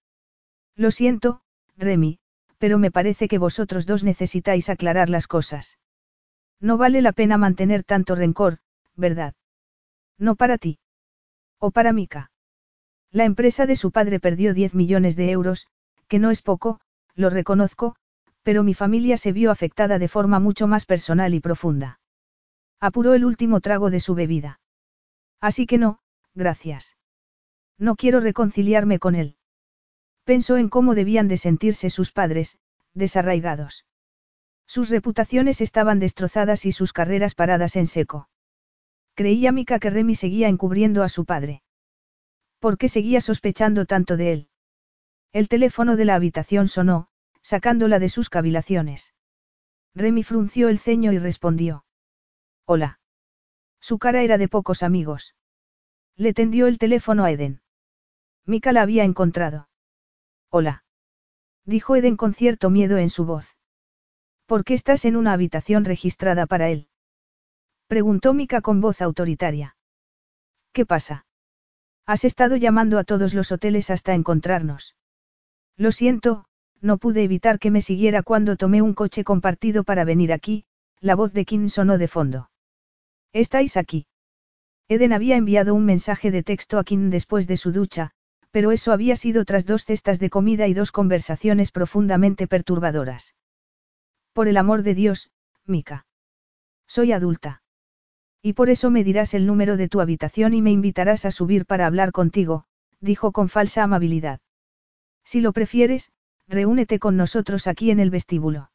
Lo 0.77 0.91
siento, 0.91 1.41
Remy, 1.75 2.19
pero 2.57 2.79
me 2.79 2.89
parece 2.89 3.27
que 3.27 3.37
vosotros 3.37 3.85
dos 3.85 4.05
necesitáis 4.05 4.69
aclarar 4.69 5.09
las 5.09 5.27
cosas. 5.27 5.79
No 6.61 6.77
vale 6.77 7.01
la 7.01 7.11
pena 7.11 7.37
mantener 7.37 7.83
tanto 7.83 8.15
rencor, 8.15 8.59
¿verdad? 8.95 9.33
No 10.17 10.37
para 10.37 10.57
ti. 10.57 10.79
O 11.59 11.71
para 11.71 11.91
Mika. 11.91 12.31
La 13.11 13.25
empresa 13.25 13.65
de 13.65 13.75
su 13.75 13.91
padre 13.91 14.21
perdió 14.21 14.53
10 14.53 14.73
millones 14.73 15.17
de 15.17 15.31
euros, 15.31 15.67
que 16.07 16.19
no 16.19 16.31
es 16.31 16.41
poco, 16.41 16.79
lo 17.15 17.29
reconozco, 17.29 17.95
pero 18.43 18.63
mi 18.63 18.73
familia 18.73 19.17
se 19.17 19.31
vio 19.31 19.51
afectada 19.51 19.99
de 19.99 20.07
forma 20.07 20.39
mucho 20.39 20.67
más 20.67 20.85
personal 20.85 21.33
y 21.33 21.39
profunda. 21.39 21.99
Apuró 22.79 23.13
el 23.13 23.25
último 23.25 23.61
trago 23.61 23.89
de 23.89 23.99
su 23.99 24.15
bebida. 24.15 24.59
Así 25.39 25.65
que 25.65 25.77
no, 25.77 25.99
gracias. 26.33 26.97
No 27.77 27.95
quiero 27.95 28.19
reconciliarme 28.19 28.99
con 28.99 29.15
él. 29.15 29.37
Pensó 30.25 30.57
en 30.57 30.69
cómo 30.69 30.95
debían 30.95 31.27
de 31.27 31.37
sentirse 31.37 31.89
sus 31.89 32.11
padres, 32.11 32.57
desarraigados. 32.93 33.85
Sus 34.67 34.89
reputaciones 34.89 35.61
estaban 35.61 35.99
destrozadas 35.99 36.65
y 36.65 36.71
sus 36.71 36.93
carreras 36.93 37.35
paradas 37.35 37.75
en 37.75 37.87
seco. 37.87 38.29
Creía 39.15 39.51
Mika 39.51 39.79
que 39.79 39.89
Remy 39.89 40.15
seguía 40.15 40.47
encubriendo 40.47 41.03
a 41.03 41.09
su 41.09 41.25
padre. 41.25 41.61
¿Por 42.59 42.77
qué 42.77 42.87
seguía 42.87 43.21
sospechando 43.21 43.85
tanto 43.85 44.17
de 44.17 44.33
él? 44.33 44.49
El 45.33 45.47
teléfono 45.47 45.95
de 45.95 46.05
la 46.05 46.13
habitación 46.13 46.67
sonó, 46.67 47.07
sacándola 47.41 47.97
de 47.97 48.07
sus 48.07 48.29
cavilaciones. 48.29 49.15
Remy 49.95 50.21
frunció 50.21 50.69
el 50.69 50.77
ceño 50.77 51.11
y 51.11 51.17
respondió. 51.17 51.85
Hola. 52.65 52.99
Su 53.79 53.97
cara 53.97 54.21
era 54.21 54.37
de 54.37 54.47
pocos 54.47 54.83
amigos. 54.83 55.35
Le 56.15 56.35
tendió 56.35 56.67
el 56.67 56.77
teléfono 56.77 57.25
a 57.25 57.31
Eden. 57.31 57.61
Mika 58.45 58.71
la 58.71 58.83
había 58.83 59.05
encontrado. 59.05 59.69
Hola. 60.49 60.83
Dijo 61.65 61.95
Eden 61.95 62.15
con 62.15 62.35
cierto 62.35 62.69
miedo 62.69 62.99
en 62.99 63.09
su 63.09 63.25
voz. 63.25 63.57
¿Por 64.45 64.63
qué 64.63 64.75
estás 64.75 65.03
en 65.03 65.15
una 65.15 65.33
habitación 65.33 65.83
registrada 65.83 66.45
para 66.45 66.69
él? 66.69 66.89
Preguntó 67.87 68.35
Mika 68.35 68.61
con 68.61 68.81
voz 68.81 69.01
autoritaria. 69.01 69.77
¿Qué 70.73 70.85
pasa? 70.85 71.25
Has 72.05 72.23
estado 72.23 72.55
llamando 72.55 72.99
a 72.99 73.03
todos 73.03 73.33
los 73.33 73.51
hoteles 73.51 73.89
hasta 73.89 74.13
encontrarnos. 74.13 74.95
Lo 75.77 75.91
siento, 75.91 76.45
no 76.81 76.97
pude 76.97 77.23
evitar 77.23 77.59
que 77.59 77.71
me 77.71 77.81
siguiera 77.81 78.23
cuando 78.23 78.57
tomé 78.57 78.81
un 78.81 78.93
coche 78.93 79.23
compartido 79.23 79.83
para 79.83 80.03
venir 80.03 80.33
aquí, 80.33 80.65
la 80.99 81.15
voz 81.15 81.33
de 81.33 81.45
Kim 81.45 81.69
sonó 81.69 81.97
de 81.97 82.07
fondo. 82.07 82.49
¿Estáis 83.31 83.77
aquí? 83.77 84.05
Eden 84.87 85.13
había 85.13 85.37
enviado 85.37 85.73
un 85.73 85.85
mensaje 85.85 86.29
de 86.29 86.43
texto 86.43 86.77
a 86.77 86.83
Kim 86.83 87.09
después 87.09 87.47
de 87.47 87.57
su 87.57 87.71
ducha, 87.71 88.11
pero 88.51 88.71
eso 88.71 88.91
había 88.91 89.15
sido 89.15 89.45
tras 89.45 89.65
dos 89.65 89.85
cestas 89.85 90.19
de 90.19 90.29
comida 90.29 90.67
y 90.67 90.73
dos 90.75 90.91
conversaciones 90.91 91.71
profundamente 91.71 92.47
perturbadoras. 92.47 93.33
Por 94.33 94.47
el 94.47 94.57
amor 94.57 94.83
de 94.83 94.93
Dios, 94.93 95.31
Mika. 95.65 96.05
Soy 96.85 97.11
adulta. 97.13 97.63
Y 98.43 98.53
por 98.53 98.69
eso 98.69 98.91
me 98.91 99.03
dirás 99.03 99.33
el 99.33 99.47
número 99.47 99.77
de 99.77 99.87
tu 99.87 100.01
habitación 100.01 100.53
y 100.53 100.61
me 100.61 100.69
invitarás 100.69 101.25
a 101.25 101.31
subir 101.31 101.65
para 101.65 101.87
hablar 101.87 102.11
contigo, 102.11 102.65
dijo 102.99 103.31
con 103.31 103.49
falsa 103.49 103.83
amabilidad. 103.83 104.41
Si 105.23 105.41
lo 105.41 105.53
prefieres, 105.53 106.11
reúnete 106.47 106.99
con 106.99 107.17
nosotros 107.17 107.67
aquí 107.67 107.91
en 107.91 107.99
el 107.99 108.09
vestíbulo. 108.09 108.71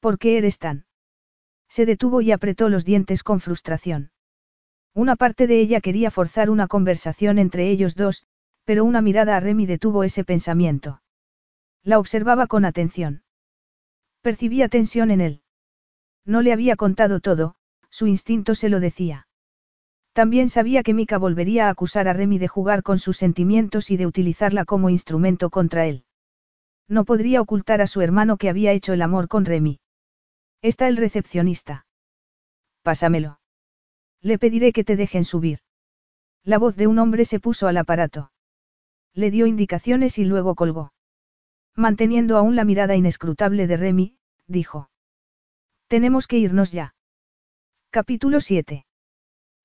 ¿Por 0.00 0.18
qué 0.18 0.38
eres 0.38 0.58
tan? 0.58 0.86
Se 1.68 1.86
detuvo 1.86 2.20
y 2.20 2.32
apretó 2.32 2.68
los 2.68 2.84
dientes 2.84 3.22
con 3.22 3.40
frustración. 3.40 4.10
Una 4.92 5.16
parte 5.16 5.46
de 5.46 5.60
ella 5.60 5.80
quería 5.80 6.10
forzar 6.10 6.50
una 6.50 6.68
conversación 6.68 7.38
entre 7.38 7.68
ellos 7.68 7.94
dos, 7.94 8.26
pero 8.64 8.84
una 8.84 9.02
mirada 9.02 9.36
a 9.36 9.40
Remy 9.40 9.66
detuvo 9.66 10.04
ese 10.04 10.24
pensamiento. 10.24 11.02
La 11.82 11.98
observaba 11.98 12.46
con 12.46 12.64
atención. 12.64 13.24
Percibía 14.22 14.68
tensión 14.68 15.10
en 15.10 15.20
él. 15.20 15.42
No 16.24 16.42
le 16.42 16.52
había 16.52 16.76
contado 16.76 17.20
todo, 17.20 17.56
su 17.90 18.06
instinto 18.06 18.54
se 18.54 18.68
lo 18.68 18.80
decía. 18.80 19.26
También 20.14 20.48
sabía 20.48 20.84
que 20.84 20.94
Mika 20.94 21.18
volvería 21.18 21.66
a 21.66 21.70
acusar 21.70 22.06
a 22.06 22.12
Remy 22.12 22.38
de 22.38 22.46
jugar 22.46 22.84
con 22.84 23.00
sus 23.00 23.16
sentimientos 23.16 23.90
y 23.90 23.96
de 23.96 24.06
utilizarla 24.06 24.64
como 24.64 24.88
instrumento 24.88 25.50
contra 25.50 25.86
él. 25.86 26.04
No 26.88 27.04
podría 27.04 27.40
ocultar 27.40 27.80
a 27.80 27.88
su 27.88 28.00
hermano 28.00 28.36
que 28.36 28.48
había 28.48 28.70
hecho 28.70 28.92
el 28.92 29.02
amor 29.02 29.26
con 29.26 29.44
Remy. 29.44 29.80
Está 30.62 30.86
el 30.86 30.98
recepcionista. 30.98 31.86
Pásamelo. 32.82 33.40
Le 34.20 34.38
pediré 34.38 34.72
que 34.72 34.84
te 34.84 34.94
dejen 34.94 35.24
subir. 35.24 35.58
La 36.44 36.58
voz 36.58 36.76
de 36.76 36.86
un 36.86 37.00
hombre 37.00 37.24
se 37.24 37.40
puso 37.40 37.66
al 37.66 37.76
aparato. 37.76 38.30
Le 39.14 39.32
dio 39.32 39.46
indicaciones 39.46 40.18
y 40.18 40.24
luego 40.24 40.54
colgó. 40.54 40.92
Manteniendo 41.74 42.36
aún 42.36 42.54
la 42.54 42.64
mirada 42.64 42.94
inescrutable 42.94 43.66
de 43.66 43.76
Remy, 43.76 44.16
dijo. 44.46 44.90
Tenemos 45.88 46.28
que 46.28 46.38
irnos 46.38 46.70
ya. 46.70 46.94
Capítulo 47.90 48.40
7. 48.40 48.86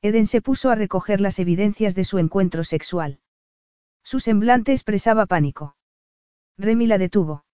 Eden 0.01 0.27
se 0.27 0.41
puso 0.41 0.69
a 0.69 0.75
recoger 0.75 1.19
las 1.19 1.39
evidencias 1.39 1.93
de 1.93 2.05
su 2.05 2.19
encuentro 2.19 2.63
sexual. 2.63 3.19
Su 4.03 4.19
semblante 4.19 4.71
expresaba 4.71 5.25
pánico. 5.25 5.75
Remy 6.57 6.87
la 6.87 6.97
detuvo. 6.97 7.45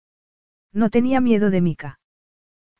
No 0.72 0.90
tenía 0.90 1.22
miedo 1.22 1.50
de 1.50 1.62
Mika. 1.62 2.00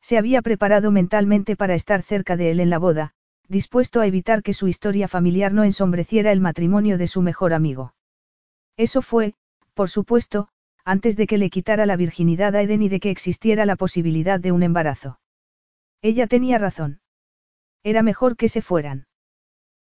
Se 0.00 0.18
había 0.18 0.40
preparado 0.42 0.92
mentalmente 0.92 1.56
para 1.56 1.74
estar 1.74 2.02
cerca 2.02 2.36
de 2.36 2.52
él 2.52 2.60
en 2.60 2.70
la 2.70 2.78
boda, 2.78 3.14
dispuesto 3.48 4.00
a 4.00 4.06
evitar 4.06 4.42
que 4.42 4.52
su 4.52 4.68
historia 4.68 5.08
familiar 5.08 5.52
no 5.52 5.64
ensombreciera 5.64 6.30
el 6.30 6.40
matrimonio 6.40 6.96
de 6.98 7.08
su 7.08 7.22
mejor 7.22 7.52
amigo. 7.52 7.94
Eso 8.76 9.02
fue, 9.02 9.34
por 9.74 9.90
supuesto, 9.90 10.48
antes 10.84 11.16
de 11.16 11.26
que 11.26 11.38
le 11.38 11.50
quitara 11.50 11.86
la 11.86 11.96
virginidad 11.96 12.54
a 12.54 12.62
Eden 12.62 12.82
y 12.82 12.88
de 12.88 13.00
que 13.00 13.10
existiera 13.10 13.66
la 13.66 13.74
posibilidad 13.74 14.38
de 14.38 14.52
un 14.52 14.62
embarazo. 14.62 15.18
Ella 16.02 16.28
tenía 16.28 16.58
razón. 16.58 17.00
Era 17.82 18.02
mejor 18.02 18.36
que 18.36 18.48
se 18.48 18.62
fueran. 18.62 19.06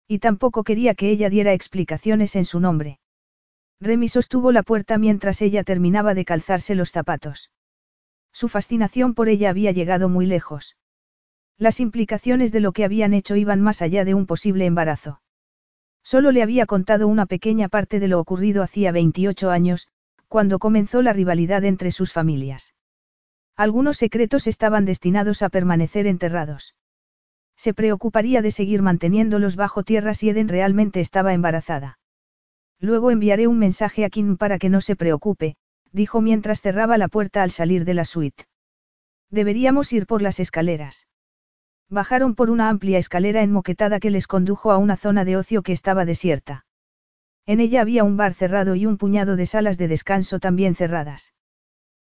Y 0.06 0.18
tampoco 0.18 0.64
quería 0.64 0.94
que 0.94 1.10
ella 1.10 1.30
diera 1.30 1.52
explicaciones 1.52 2.36
en 2.36 2.44
su 2.44 2.60
nombre. 2.60 3.00
Remy 3.80 4.08
sostuvo 4.08 4.52
la 4.52 4.62
puerta 4.62 4.98
mientras 4.98 5.42
ella 5.42 5.64
terminaba 5.64 6.14
de 6.14 6.24
calzarse 6.24 6.74
los 6.74 6.90
zapatos. 6.90 7.50
Su 8.32 8.48
fascinación 8.48 9.14
por 9.14 9.28
ella 9.28 9.50
había 9.50 9.72
llegado 9.72 10.08
muy 10.08 10.26
lejos. 10.26 10.76
Las 11.56 11.80
implicaciones 11.80 12.52
de 12.52 12.60
lo 12.60 12.72
que 12.72 12.84
habían 12.84 13.14
hecho 13.14 13.36
iban 13.36 13.60
más 13.60 13.80
allá 13.80 14.04
de 14.04 14.14
un 14.14 14.26
posible 14.26 14.66
embarazo. 14.66 15.20
Solo 16.02 16.32
le 16.32 16.42
había 16.42 16.66
contado 16.66 17.08
una 17.08 17.26
pequeña 17.26 17.68
parte 17.68 18.00
de 18.00 18.08
lo 18.08 18.20
ocurrido 18.20 18.62
hacía 18.62 18.92
28 18.92 19.50
años, 19.50 19.88
cuando 20.28 20.58
comenzó 20.58 21.00
la 21.00 21.12
rivalidad 21.12 21.64
entre 21.64 21.90
sus 21.92 22.12
familias. 22.12 22.74
Algunos 23.56 23.98
secretos 23.98 24.46
estaban 24.48 24.84
destinados 24.84 25.42
a 25.42 25.48
permanecer 25.48 26.06
enterrados. 26.06 26.74
Se 27.56 27.74
preocuparía 27.74 28.42
de 28.42 28.50
seguir 28.50 28.82
manteniéndolos 28.82 29.56
bajo 29.56 29.82
tierra 29.82 30.14
si 30.14 30.30
Eden 30.30 30.48
realmente 30.48 31.00
estaba 31.00 31.32
embarazada. 31.32 31.98
Luego 32.80 33.10
enviaré 33.10 33.46
un 33.46 33.58
mensaje 33.58 34.04
a 34.04 34.10
Kim 34.10 34.36
para 34.36 34.58
que 34.58 34.68
no 34.68 34.80
se 34.80 34.96
preocupe, 34.96 35.56
dijo 35.92 36.20
mientras 36.20 36.60
cerraba 36.60 36.98
la 36.98 37.08
puerta 37.08 37.42
al 37.42 37.50
salir 37.50 37.84
de 37.84 37.94
la 37.94 38.04
suite. 38.04 38.46
Deberíamos 39.30 39.92
ir 39.92 40.06
por 40.06 40.22
las 40.22 40.40
escaleras. 40.40 41.06
Bajaron 41.88 42.34
por 42.34 42.50
una 42.50 42.68
amplia 42.68 42.98
escalera 42.98 43.42
enmoquetada 43.42 44.00
que 44.00 44.10
les 44.10 44.26
condujo 44.26 44.72
a 44.72 44.78
una 44.78 44.96
zona 44.96 45.24
de 45.24 45.36
ocio 45.36 45.62
que 45.62 45.72
estaba 45.72 46.04
desierta. 46.04 46.66
En 47.46 47.60
ella 47.60 47.82
había 47.82 48.04
un 48.04 48.16
bar 48.16 48.34
cerrado 48.34 48.74
y 48.74 48.86
un 48.86 48.96
puñado 48.96 49.36
de 49.36 49.46
salas 49.46 49.76
de 49.76 49.88
descanso 49.88 50.40
también 50.40 50.74
cerradas. 50.74 51.34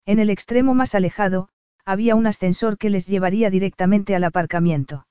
En 0.06 0.18
el 0.18 0.30
extremo 0.30 0.74
más 0.74 0.94
alejado, 0.94 1.48
había 1.84 2.14
un 2.14 2.26
ascensor 2.26 2.78
que 2.78 2.90
les 2.90 3.06
llevaría 3.06 3.50
directamente 3.50 4.14
al 4.14 4.24
aparcamiento. 4.24 5.06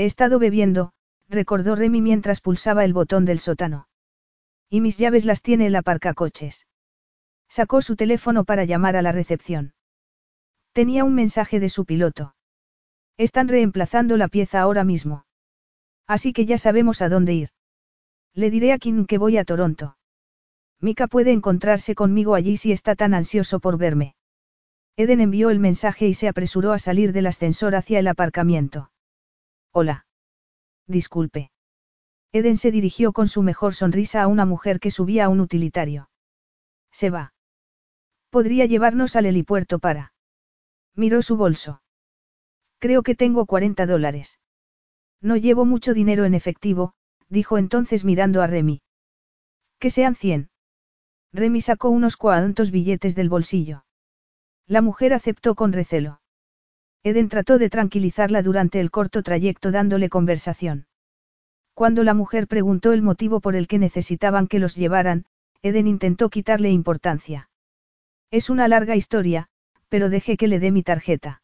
He 0.00 0.06
estado 0.06 0.38
bebiendo, 0.38 0.92
recordó 1.28 1.76
Remy 1.76 2.00
mientras 2.00 2.40
pulsaba 2.40 2.86
el 2.86 2.94
botón 2.94 3.26
del 3.26 3.38
sótano. 3.38 3.86
Y 4.70 4.80
mis 4.80 4.96
llaves 4.96 5.26
las 5.26 5.42
tiene 5.42 5.66
el 5.66 5.76
aparcacoches. 5.76 6.66
Sacó 7.50 7.82
su 7.82 7.96
teléfono 7.96 8.44
para 8.44 8.64
llamar 8.64 8.96
a 8.96 9.02
la 9.02 9.12
recepción. 9.12 9.74
Tenía 10.72 11.04
un 11.04 11.14
mensaje 11.14 11.60
de 11.60 11.68
su 11.68 11.84
piloto. 11.84 12.34
Están 13.18 13.48
reemplazando 13.48 14.16
la 14.16 14.28
pieza 14.28 14.62
ahora 14.62 14.84
mismo. 14.84 15.26
Así 16.06 16.32
que 16.32 16.46
ya 16.46 16.56
sabemos 16.56 17.02
a 17.02 17.10
dónde 17.10 17.34
ir. 17.34 17.50
Le 18.32 18.50
diré 18.50 18.72
a 18.72 18.78
Kim 18.78 19.04
que 19.04 19.18
voy 19.18 19.36
a 19.36 19.44
Toronto. 19.44 19.98
Mika 20.80 21.08
puede 21.08 21.32
encontrarse 21.32 21.94
conmigo 21.94 22.34
allí 22.34 22.56
si 22.56 22.72
está 22.72 22.96
tan 22.96 23.12
ansioso 23.12 23.60
por 23.60 23.76
verme. 23.76 24.14
Eden 24.96 25.20
envió 25.20 25.50
el 25.50 25.58
mensaje 25.58 26.08
y 26.08 26.14
se 26.14 26.26
apresuró 26.26 26.72
a 26.72 26.78
salir 26.78 27.12
del 27.12 27.26
ascensor 27.26 27.74
hacia 27.74 27.98
el 27.98 28.08
aparcamiento. 28.08 28.89
Hola. 29.72 30.04
Disculpe. 30.86 31.52
Eden 32.32 32.56
se 32.56 32.70
dirigió 32.72 33.12
con 33.12 33.28
su 33.28 33.42
mejor 33.42 33.74
sonrisa 33.74 34.22
a 34.22 34.26
una 34.26 34.44
mujer 34.44 34.80
que 34.80 34.90
subía 34.90 35.26
a 35.26 35.28
un 35.28 35.40
utilitario. 35.40 36.10
Se 36.90 37.10
va. 37.10 37.34
Podría 38.30 38.66
llevarnos 38.66 39.14
al 39.16 39.26
helipuerto 39.26 39.78
para. 39.78 40.12
Miró 40.94 41.22
su 41.22 41.36
bolso. 41.36 41.82
Creo 42.78 43.02
que 43.02 43.14
tengo 43.14 43.46
40 43.46 43.86
dólares. 43.86 44.40
No 45.20 45.36
llevo 45.36 45.64
mucho 45.64 45.94
dinero 45.94 46.24
en 46.24 46.34
efectivo, 46.34 46.94
dijo 47.28 47.58
entonces 47.58 48.04
mirando 48.04 48.42
a 48.42 48.46
Remy. 48.46 48.82
Que 49.78 49.90
sean 49.90 50.14
100. 50.14 50.50
Remy 51.32 51.60
sacó 51.60 51.90
unos 51.90 52.16
cuantos 52.16 52.70
billetes 52.70 53.14
del 53.14 53.28
bolsillo. 53.28 53.84
La 54.66 54.82
mujer 54.82 55.14
aceptó 55.14 55.54
con 55.54 55.72
recelo. 55.72 56.19
Eden 57.02 57.28
trató 57.28 57.58
de 57.58 57.70
tranquilizarla 57.70 58.42
durante 58.42 58.78
el 58.78 58.90
corto 58.90 59.22
trayecto 59.22 59.70
dándole 59.70 60.10
conversación. 60.10 60.86
Cuando 61.72 62.04
la 62.04 62.12
mujer 62.12 62.46
preguntó 62.46 62.92
el 62.92 63.00
motivo 63.00 63.40
por 63.40 63.56
el 63.56 63.68
que 63.68 63.78
necesitaban 63.78 64.46
que 64.46 64.58
los 64.58 64.76
llevaran, 64.76 65.24
Eden 65.62 65.86
intentó 65.86 66.28
quitarle 66.28 66.70
importancia. 66.70 67.48
Es 68.30 68.50
una 68.50 68.68
larga 68.68 68.96
historia, 68.96 69.48
pero 69.88 70.10
deje 70.10 70.36
que 70.36 70.46
le 70.46 70.60
dé 70.60 70.70
mi 70.72 70.82
tarjeta. 70.82 71.42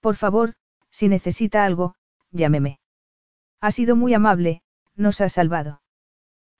Por 0.00 0.16
favor, 0.16 0.54
si 0.90 1.08
necesita 1.08 1.64
algo, 1.64 1.96
llámeme. 2.30 2.78
Ha 3.60 3.72
sido 3.72 3.96
muy 3.96 4.14
amable, 4.14 4.62
nos 4.94 5.20
ha 5.20 5.28
salvado. 5.28 5.82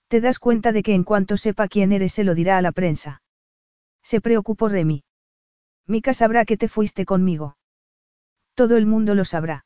Te 0.08 0.20
das 0.20 0.38
cuenta 0.38 0.72
de 0.72 0.82
que 0.82 0.94
en 0.94 1.04
cuanto 1.04 1.36
sepa 1.36 1.68
quién 1.68 1.92
eres 1.92 2.12
se 2.12 2.24
lo 2.24 2.34
dirá 2.34 2.58
a 2.58 2.62
la 2.62 2.72
prensa. 2.72 3.22
Se 4.02 4.20
preocupó 4.20 4.68
Remy. 4.68 5.04
Mika 5.86 6.14
sabrá 6.14 6.44
que 6.44 6.56
te 6.56 6.68
fuiste 6.68 7.04
conmigo. 7.04 7.56
Todo 8.54 8.76
el 8.76 8.86
mundo 8.86 9.14
lo 9.14 9.24
sabrá. 9.24 9.64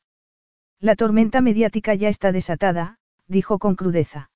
La 0.80 0.96
tormenta 0.96 1.40
mediática 1.40 1.94
ya 1.94 2.08
está 2.08 2.32
desatada, 2.32 2.98
dijo 3.26 3.58
con 3.58 3.74
crudeza. 3.74 4.30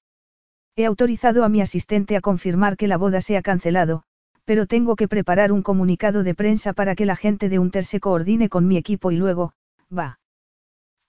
He 0.77 0.87
autorizado 0.87 1.45
a 1.45 1.49
mi 1.49 1.61
asistente 1.61 2.17
a 2.17 2.21
confirmar 2.21 2.77
que 2.77 2.89
la 2.89 2.97
boda 2.97 3.21
se 3.21 3.37
ha 3.37 3.43
cancelado, 3.43 4.05
Pero 4.45 4.67
tengo 4.67 4.97
que 4.97 5.07
preparar 5.07 5.53
un 5.53 5.63
comunicado 5.63 6.25
de 6.25 6.35
prensa 6.35 6.73
para 6.73 6.97
que 6.97 7.07
la 7.07 7.15
gente 7.15 7.49
de 7.49 7.61
Unter 7.61 7.85
se 7.85 8.01
coordine 8.01 8.49
con 8.49 8.67
mi 8.67 8.77
equipo 8.77 9.13
y 9.13 9.17
luego, 9.17 9.53
va. 9.97 10.19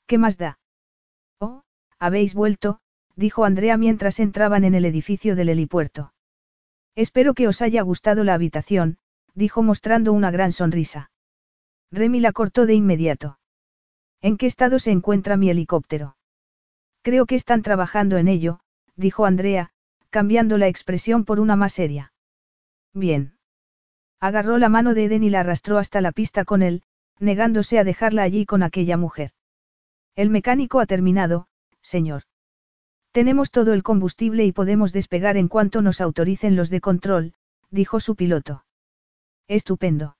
¿Qué 0.06 0.20
más 0.20 0.38
da? 0.38 0.60
Oh, 1.40 1.64
habéis 1.98 2.36
vuelto, 2.36 2.82
dijo 3.16 3.44
Andrea 3.44 3.78
mientras 3.78 4.20
entraban 4.20 4.64
en 4.64 4.76
el 4.76 4.86
edificio 4.86 5.36
del 5.36 5.50
helipuerto. 5.50 6.14
Espero 6.96 7.34
que 7.34 7.48
os 7.48 7.64
haya 7.64 7.82
gustado 7.82 8.24
la 8.24 8.34
habitación, 8.36 8.98
dijo 9.34 9.64
mostrando 9.64 10.14
una 10.14 10.30
gran 10.30 10.52
sonrisa. 10.52 11.10
Remy 11.92 12.20
la 12.20 12.32
cortó 12.32 12.66
de 12.66 12.74
inmediato. 12.74 13.38
¿En 14.22 14.38
qué 14.38 14.46
estado 14.46 14.80
se 14.80 14.92
encuentra 14.92 15.36
mi 15.36 15.50
helicóptero? 15.50 16.16
Creo 17.02 17.26
que 17.26 17.36
están 17.36 17.64
trabajando 17.64 18.18
en 18.18 18.28
ello, 18.28 18.60
dijo 18.96 19.26
Andrea, 19.26 19.72
cambiando 20.10 20.58
la 20.58 20.68
expresión 20.68 21.26
por 21.26 21.40
una 21.40 21.56
más 21.56 21.74
seria. 21.74 22.14
Bien. 22.94 23.38
Agarró 24.20 24.58
la 24.58 24.70
mano 24.70 24.94
de 24.94 25.06
Eden 25.06 25.24
y 25.24 25.30
la 25.30 25.40
arrastró 25.40 25.80
hasta 25.80 26.00
la 26.02 26.12
pista 26.12 26.46
con 26.46 26.62
él, 26.62 26.84
negándose 27.20 27.80
a 27.80 27.84
dejarla 27.84 28.24
allí 28.24 28.46
con 28.46 28.64
aquella 28.64 28.98
mujer. 28.98 29.32
El 30.16 30.30
mecánico 30.30 30.80
ha 30.80 30.86
terminado, 30.86 31.48
señor. 31.82 32.24
Tenemos 33.12 33.52
todo 33.52 33.74
el 33.74 33.84
combustible 33.84 34.46
y 34.46 34.52
podemos 34.52 34.94
despegar 34.94 35.38
en 35.38 35.48
cuanto 35.48 35.82
nos 35.82 36.00
autoricen 36.00 36.56
los 36.56 36.70
de 36.70 36.82
control, 36.82 37.34
dijo 37.70 38.00
su 38.00 38.16
piloto. 38.16 38.64
Estupendo. 39.48 40.16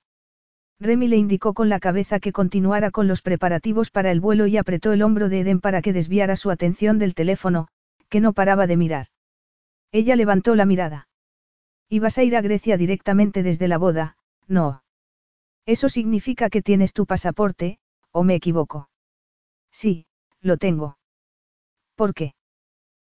Remy 0.80 1.08
le 1.08 1.16
indicó 1.16 1.54
con 1.54 1.68
la 1.68 1.80
cabeza 1.80 2.18
que 2.18 2.32
continuara 2.32 2.90
con 2.90 3.06
los 3.06 3.22
preparativos 3.22 3.90
para 3.90 4.10
el 4.10 4.20
vuelo 4.20 4.46
y 4.46 4.56
apretó 4.56 4.92
el 4.92 5.02
hombro 5.02 5.28
de 5.28 5.40
Eden 5.40 5.60
para 5.60 5.82
que 5.82 5.92
desviara 5.92 6.36
su 6.36 6.50
atención 6.50 6.98
del 6.98 7.14
teléfono, 7.14 7.68
que 8.08 8.20
no 8.20 8.32
paraba 8.32 8.66
de 8.66 8.76
mirar. 8.76 9.06
Ella 9.92 10.16
levantó 10.16 10.54
la 10.54 10.66
mirada. 10.66 11.08
Ibas 11.88 12.18
a 12.18 12.22
ir 12.22 12.36
a 12.36 12.40
Grecia 12.40 12.76
directamente 12.76 13.42
desde 13.42 13.68
la 13.68 13.78
boda, 13.78 14.16
no. 14.48 14.82
Eso 15.66 15.88
significa 15.88 16.50
que 16.50 16.62
tienes 16.62 16.92
tu 16.92 17.06
pasaporte, 17.06 17.78
¿o 18.10 18.24
me 18.24 18.34
equivoco? 18.34 18.88
Sí, 19.70 20.06
lo 20.40 20.56
tengo. 20.56 20.98
¿Por 21.94 22.14
qué? 22.14 22.34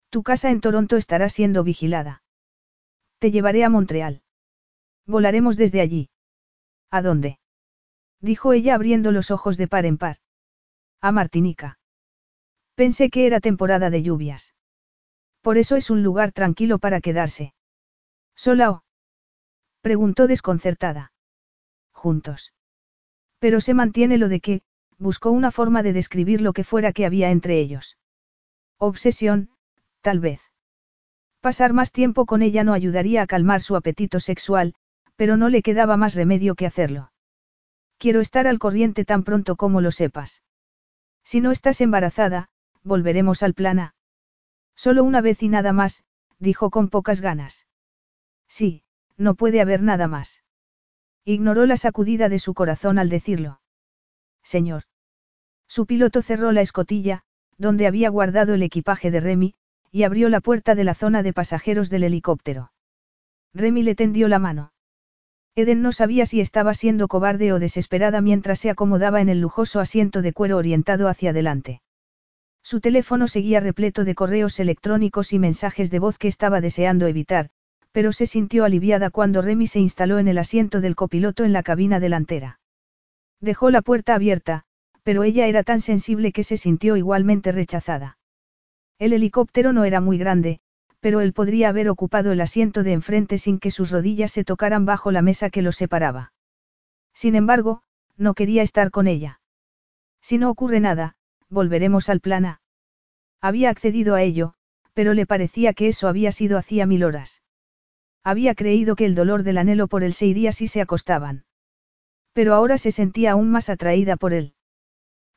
Tu 0.09 0.23
casa 0.23 0.49
en 0.49 0.61
Toronto 0.61 0.97
estará 0.97 1.29
siendo 1.29 1.63
vigilada. 1.63 2.23
Te 3.19 3.31
llevaré 3.31 3.63
a 3.63 3.69
Montreal. 3.69 4.23
Volaremos 5.05 5.55
desde 5.57 5.79
allí. 5.79 6.09
¿A 6.89 7.01
dónde? 7.01 7.39
Dijo 8.21 8.53
ella 8.53 8.75
abriendo 8.75 9.11
los 9.11 9.31
ojos 9.31 9.57
de 9.57 9.67
par 9.67 9.85
en 9.85 9.97
par. 9.97 10.17
A 11.01 11.11
Martinica. 11.11 11.79
Pensé 12.75 13.09
que 13.09 13.25
era 13.25 13.39
temporada 13.39 13.89
de 13.89 14.03
lluvias. 14.03 14.53
Por 15.41 15.57
eso 15.57 15.75
es 15.75 15.89
un 15.89 16.03
lugar 16.03 16.31
tranquilo 16.31 16.77
para 16.77 17.01
quedarse. 17.01 17.53
¿Sola 18.35 18.71
o? 18.71 18.83
Preguntó 19.81 20.27
desconcertada. 20.27 21.11
Juntos. 21.91 22.53
Pero 23.39 23.59
se 23.59 23.73
mantiene 23.73 24.19
lo 24.19 24.29
de 24.29 24.39
que, 24.39 24.61
buscó 24.99 25.31
una 25.31 25.49
forma 25.49 25.81
de 25.81 25.93
describir 25.93 26.41
lo 26.41 26.53
que 26.53 26.63
fuera 26.63 26.93
que 26.93 27.07
había 27.07 27.31
entre 27.31 27.59
ellos. 27.59 27.97
Obsesión, 28.77 29.49
tal 30.01 30.19
vez. 30.19 30.41
Pasar 31.39 31.73
más 31.73 31.91
tiempo 31.91 32.27
con 32.27 32.43
ella 32.43 32.63
no 32.63 32.73
ayudaría 32.73 33.23
a 33.23 33.27
calmar 33.27 33.61
su 33.61 33.75
apetito 33.75 34.19
sexual, 34.19 34.75
pero 35.15 35.37
no 35.37 35.49
le 35.49 35.63
quedaba 35.63 35.97
más 35.97 36.13
remedio 36.13 36.53
que 36.53 36.67
hacerlo. 36.67 37.10
Quiero 38.01 38.19
estar 38.19 38.47
al 38.47 38.57
corriente 38.57 39.05
tan 39.05 39.23
pronto 39.23 39.55
como 39.55 39.79
lo 39.79 39.91
sepas. 39.91 40.41
Si 41.23 41.39
no 41.39 41.51
estás 41.51 41.81
embarazada, 41.81 42.49
volveremos 42.81 43.43
al 43.43 43.53
plan 43.53 43.77
A. 43.77 43.93
Solo 44.75 45.03
una 45.03 45.21
vez 45.21 45.43
y 45.43 45.49
nada 45.49 45.71
más, 45.71 46.03
dijo 46.39 46.71
con 46.71 46.89
pocas 46.89 47.21
ganas. 47.21 47.67
Sí, 48.47 48.81
no 49.17 49.35
puede 49.35 49.61
haber 49.61 49.83
nada 49.83 50.07
más. 50.07 50.43
Ignoró 51.25 51.67
la 51.67 51.77
sacudida 51.77 52.27
de 52.27 52.39
su 52.39 52.55
corazón 52.55 52.97
al 52.97 53.09
decirlo. 53.09 53.61
Señor. 54.41 54.85
Su 55.67 55.85
piloto 55.85 56.23
cerró 56.23 56.51
la 56.51 56.61
escotilla, 56.61 57.21
donde 57.59 57.85
había 57.85 58.09
guardado 58.09 58.55
el 58.55 58.63
equipaje 58.63 59.11
de 59.11 59.19
Remy, 59.19 59.53
y 59.91 60.03
abrió 60.05 60.27
la 60.29 60.41
puerta 60.41 60.73
de 60.73 60.85
la 60.85 60.95
zona 60.95 61.21
de 61.21 61.33
pasajeros 61.33 61.91
del 61.91 62.05
helicóptero. 62.05 62.71
Remy 63.53 63.83
le 63.83 63.93
tendió 63.93 64.27
la 64.27 64.39
mano. 64.39 64.70
Eden 65.55 65.81
no 65.81 65.91
sabía 65.91 66.25
si 66.25 66.39
estaba 66.39 66.73
siendo 66.73 67.07
cobarde 67.07 67.51
o 67.51 67.59
desesperada 67.59 68.21
mientras 68.21 68.59
se 68.59 68.69
acomodaba 68.69 69.19
en 69.19 69.29
el 69.29 69.41
lujoso 69.41 69.79
asiento 69.79 70.21
de 70.21 70.31
cuero 70.31 70.57
orientado 70.57 71.09
hacia 71.09 71.31
adelante. 71.31 71.81
Su 72.63 72.79
teléfono 72.79 73.27
seguía 73.27 73.59
repleto 73.59 74.05
de 74.05 74.15
correos 74.15 74.59
electrónicos 74.59 75.33
y 75.33 75.39
mensajes 75.39 75.91
de 75.91 75.99
voz 75.99 76.17
que 76.17 76.27
estaba 76.27 76.61
deseando 76.61 77.07
evitar, 77.07 77.49
pero 77.91 78.13
se 78.13 78.27
sintió 78.27 78.63
aliviada 78.63 79.09
cuando 79.09 79.41
Remy 79.41 79.67
se 79.67 79.79
instaló 79.79 80.19
en 80.19 80.27
el 80.27 80.37
asiento 80.37 80.79
del 80.79 80.95
copiloto 80.95 81.43
en 81.43 81.51
la 81.51 81.63
cabina 81.63 81.99
delantera. 81.99 82.59
Dejó 83.41 83.71
la 83.71 83.81
puerta 83.81 84.15
abierta, 84.15 84.63
pero 85.03 85.23
ella 85.23 85.47
era 85.47 85.63
tan 85.63 85.81
sensible 85.81 86.31
que 86.31 86.43
se 86.43 86.57
sintió 86.57 86.95
igualmente 86.95 87.51
rechazada. 87.51 88.17
El 88.99 89.13
helicóptero 89.13 89.73
no 89.73 89.83
era 89.83 89.99
muy 89.99 90.17
grande, 90.17 90.61
pero 91.01 91.19
él 91.19 91.33
podría 91.33 91.69
haber 91.69 91.89
ocupado 91.89 92.31
el 92.31 92.39
asiento 92.39 92.83
de 92.83 92.93
enfrente 92.93 93.37
sin 93.37 93.59
que 93.59 93.71
sus 93.71 93.91
rodillas 93.91 94.31
se 94.31 94.45
tocaran 94.45 94.85
bajo 94.85 95.11
la 95.11 95.21
mesa 95.21 95.49
que 95.49 95.61
los 95.61 95.75
separaba. 95.75 96.31
Sin 97.13 97.35
embargo, 97.35 97.81
no 98.17 98.35
quería 98.35 98.61
estar 98.61 98.91
con 98.91 99.07
ella. 99.07 99.41
Si 100.21 100.37
no 100.37 100.49
ocurre 100.49 100.79
nada, 100.79 101.15
volveremos 101.49 102.07
al 102.07 102.21
plan 102.21 102.45
A. 102.45 102.61
Había 103.41 103.71
accedido 103.71 104.13
a 104.15 104.21
ello, 104.21 104.53
pero 104.93 105.13
le 105.13 105.25
parecía 105.25 105.73
que 105.73 105.87
eso 105.87 106.07
había 106.07 106.31
sido 106.31 106.57
hacía 106.57 106.85
mil 106.85 107.03
horas. 107.03 107.41
Había 108.23 108.53
creído 108.53 108.95
que 108.95 109.05
el 109.05 109.15
dolor 109.15 109.41
del 109.41 109.57
anhelo 109.57 109.87
por 109.87 110.03
él 110.03 110.13
se 110.13 110.27
iría 110.27 110.51
si 110.51 110.67
se 110.67 110.81
acostaban. 110.81 111.45
Pero 112.33 112.53
ahora 112.53 112.77
se 112.77 112.91
sentía 112.91 113.31
aún 113.31 113.49
más 113.49 113.69
atraída 113.69 114.15
por 114.15 114.33
él. 114.33 114.53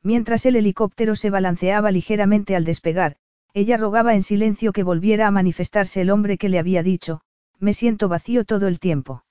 Mientras 0.03 0.45
el 0.45 0.55
helicóptero 0.55 1.15
se 1.15 1.31
balanceaba 1.31 1.89
ligeramente 1.89 2.55
al 2.55 2.63
despegar, 2.63 3.17
ella 3.55 3.77
rogaba 3.77 4.15
en 4.15 4.21
silencio 4.21 4.73
que 4.73 4.83
volviera 4.83 5.27
a 5.27 5.31
manifestarse 5.31 6.01
el 6.01 6.09
hombre 6.09 6.37
que 6.37 6.49
le 6.49 6.59
había 6.59 6.83
dicho, 6.83 7.21
me 7.57 7.73
siento 7.73 8.09
vacío 8.09 8.43
todo 8.43 8.67
el 8.67 8.81
tiempo. 8.81 9.23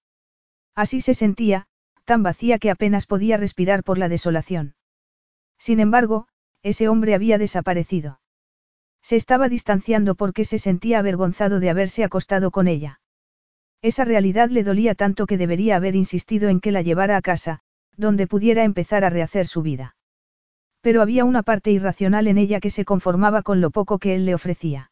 Así 0.74 1.02
se 1.02 1.12
sentía, 1.12 1.66
tan 2.06 2.22
vacía 2.22 2.58
que 2.58 2.70
apenas 2.70 3.04
podía 3.06 3.36
respirar 3.36 3.84
por 3.84 3.98
la 3.98 4.08
desolación. 4.08 4.76
Sin 5.58 5.78
embargo, 5.78 6.26
ese 6.62 6.88
hombre 6.88 7.14
había 7.14 7.36
desaparecido. 7.36 8.18
Se 9.02 9.16
estaba 9.16 9.50
distanciando 9.50 10.14
porque 10.14 10.46
se 10.46 10.58
sentía 10.58 11.00
avergonzado 11.00 11.60
de 11.60 11.68
haberse 11.68 12.02
acostado 12.02 12.50
con 12.50 12.66
ella. 12.66 13.00
Esa 13.82 14.06
realidad 14.06 14.48
le 14.48 14.64
dolía 14.64 14.94
tanto 14.94 15.26
que 15.26 15.36
debería 15.36 15.76
haber 15.76 15.96
insistido 15.96 16.48
en 16.48 16.60
que 16.60 16.72
la 16.72 16.80
llevara 16.80 17.18
a 17.18 17.20
casa, 17.20 17.60
donde 17.98 18.26
pudiera 18.26 18.64
empezar 18.64 19.04
a 19.04 19.10
rehacer 19.10 19.46
su 19.46 19.60
vida. 19.60 19.96
Pero 20.84 21.00
había 21.00 21.24
una 21.24 21.42
parte 21.42 21.70
irracional 21.70 22.28
en 22.28 22.36
ella 22.36 22.60
que 22.60 22.68
se 22.68 22.84
conformaba 22.84 23.40
con 23.40 23.62
lo 23.62 23.70
poco 23.70 23.98
que 23.98 24.14
él 24.14 24.26
le 24.26 24.34
ofrecía. 24.34 24.90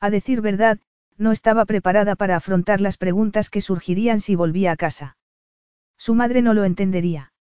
A 0.00 0.08
decir 0.08 0.40
verdad, 0.40 0.78
no 1.18 1.32
estaba 1.32 1.66
preparada 1.66 2.16
para 2.16 2.34
afrontar 2.34 2.80
las 2.80 2.96
preguntas 2.96 3.50
que 3.50 3.60
surgirían 3.60 4.20
si 4.20 4.36
volvía 4.36 4.72
a 4.72 4.76
casa. 4.76 5.18
Su 5.98 6.14
madre 6.14 6.40
no 6.40 6.54
lo 6.54 6.64
entendería. 6.64 7.34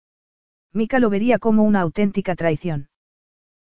Mika 0.72 0.98
lo 0.98 1.10
vería 1.10 1.38
como 1.38 1.62
una 1.62 1.80
auténtica 1.82 2.34
traición. 2.34 2.88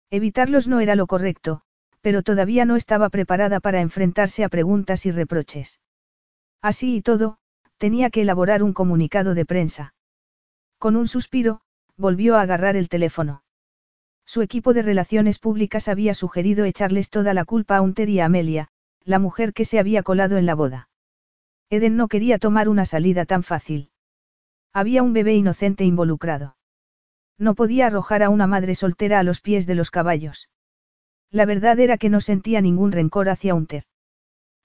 Evitarlos 0.09 0.69
no 0.69 0.81
era 0.81 0.97
lo 0.97 1.07
correcto, 1.07 1.61
pero 2.01 2.23
todavía 2.23 2.65
no 2.65 2.77
estaba 2.77 3.11
preparada 3.11 3.61
para 3.61 3.83
enfrentarse 3.83 4.43
a 4.43 4.49
preguntas 4.49 5.05
y 5.05 5.11
reproches. 5.11 5.81
Así 6.63 6.97
y 6.97 7.03
todo, 7.03 7.37
tenía 7.77 8.09
que 8.09 8.23
elaborar 8.23 8.63
un 8.63 8.73
comunicado 8.73 9.35
de 9.35 9.45
prensa. 9.45 9.93
Con 10.79 10.97
un 10.97 11.07
suspiro, 11.07 11.61
volvió 11.99 12.37
a 12.37 12.41
agarrar 12.41 12.75
el 12.75 12.89
teléfono. 12.89 13.43
Su 14.29 14.43
equipo 14.43 14.75
de 14.75 14.83
relaciones 14.83 15.39
públicas 15.39 15.89
había 15.89 16.13
sugerido 16.13 16.67
echarles 16.67 17.09
toda 17.09 17.33
la 17.33 17.47
culpa 17.47 17.79
a 17.79 17.81
Unter 17.81 18.11
y 18.11 18.21
a 18.21 18.27
Amelia, 18.27 18.69
la 19.03 19.19
mujer 19.19 19.55
que 19.55 19.65
se 19.65 19.79
había 19.79 20.03
colado 20.03 20.37
en 20.37 20.45
la 20.45 20.55
boda. 20.55 20.91
Eden 21.71 21.97
no 21.97 22.09
quería 22.09 22.39
tomar 22.39 22.69
una 22.69 22.85
salida 22.85 23.25
tan 23.25 23.43
fácil. 23.43 23.91
Había 24.75 25.03
un 25.03 25.15
bebé 25.15 25.35
inocente 25.35 25.85
involucrado. 25.85 26.59
No 27.39 27.55
podía 27.55 27.87
arrojar 27.87 28.23
a 28.23 28.29
una 28.29 28.47
madre 28.47 28.75
soltera 28.75 29.19
a 29.19 29.23
los 29.23 29.41
pies 29.41 29.67
de 29.67 29.77
los 29.77 29.91
caballos. 29.91 30.51
La 31.31 31.47
verdad 31.47 31.81
era 31.81 31.97
que 31.97 32.11
no 32.11 32.21
sentía 32.21 32.61
ningún 32.61 32.93
rencor 32.93 33.31
hacia 33.31 33.55
Unter. 33.55 33.85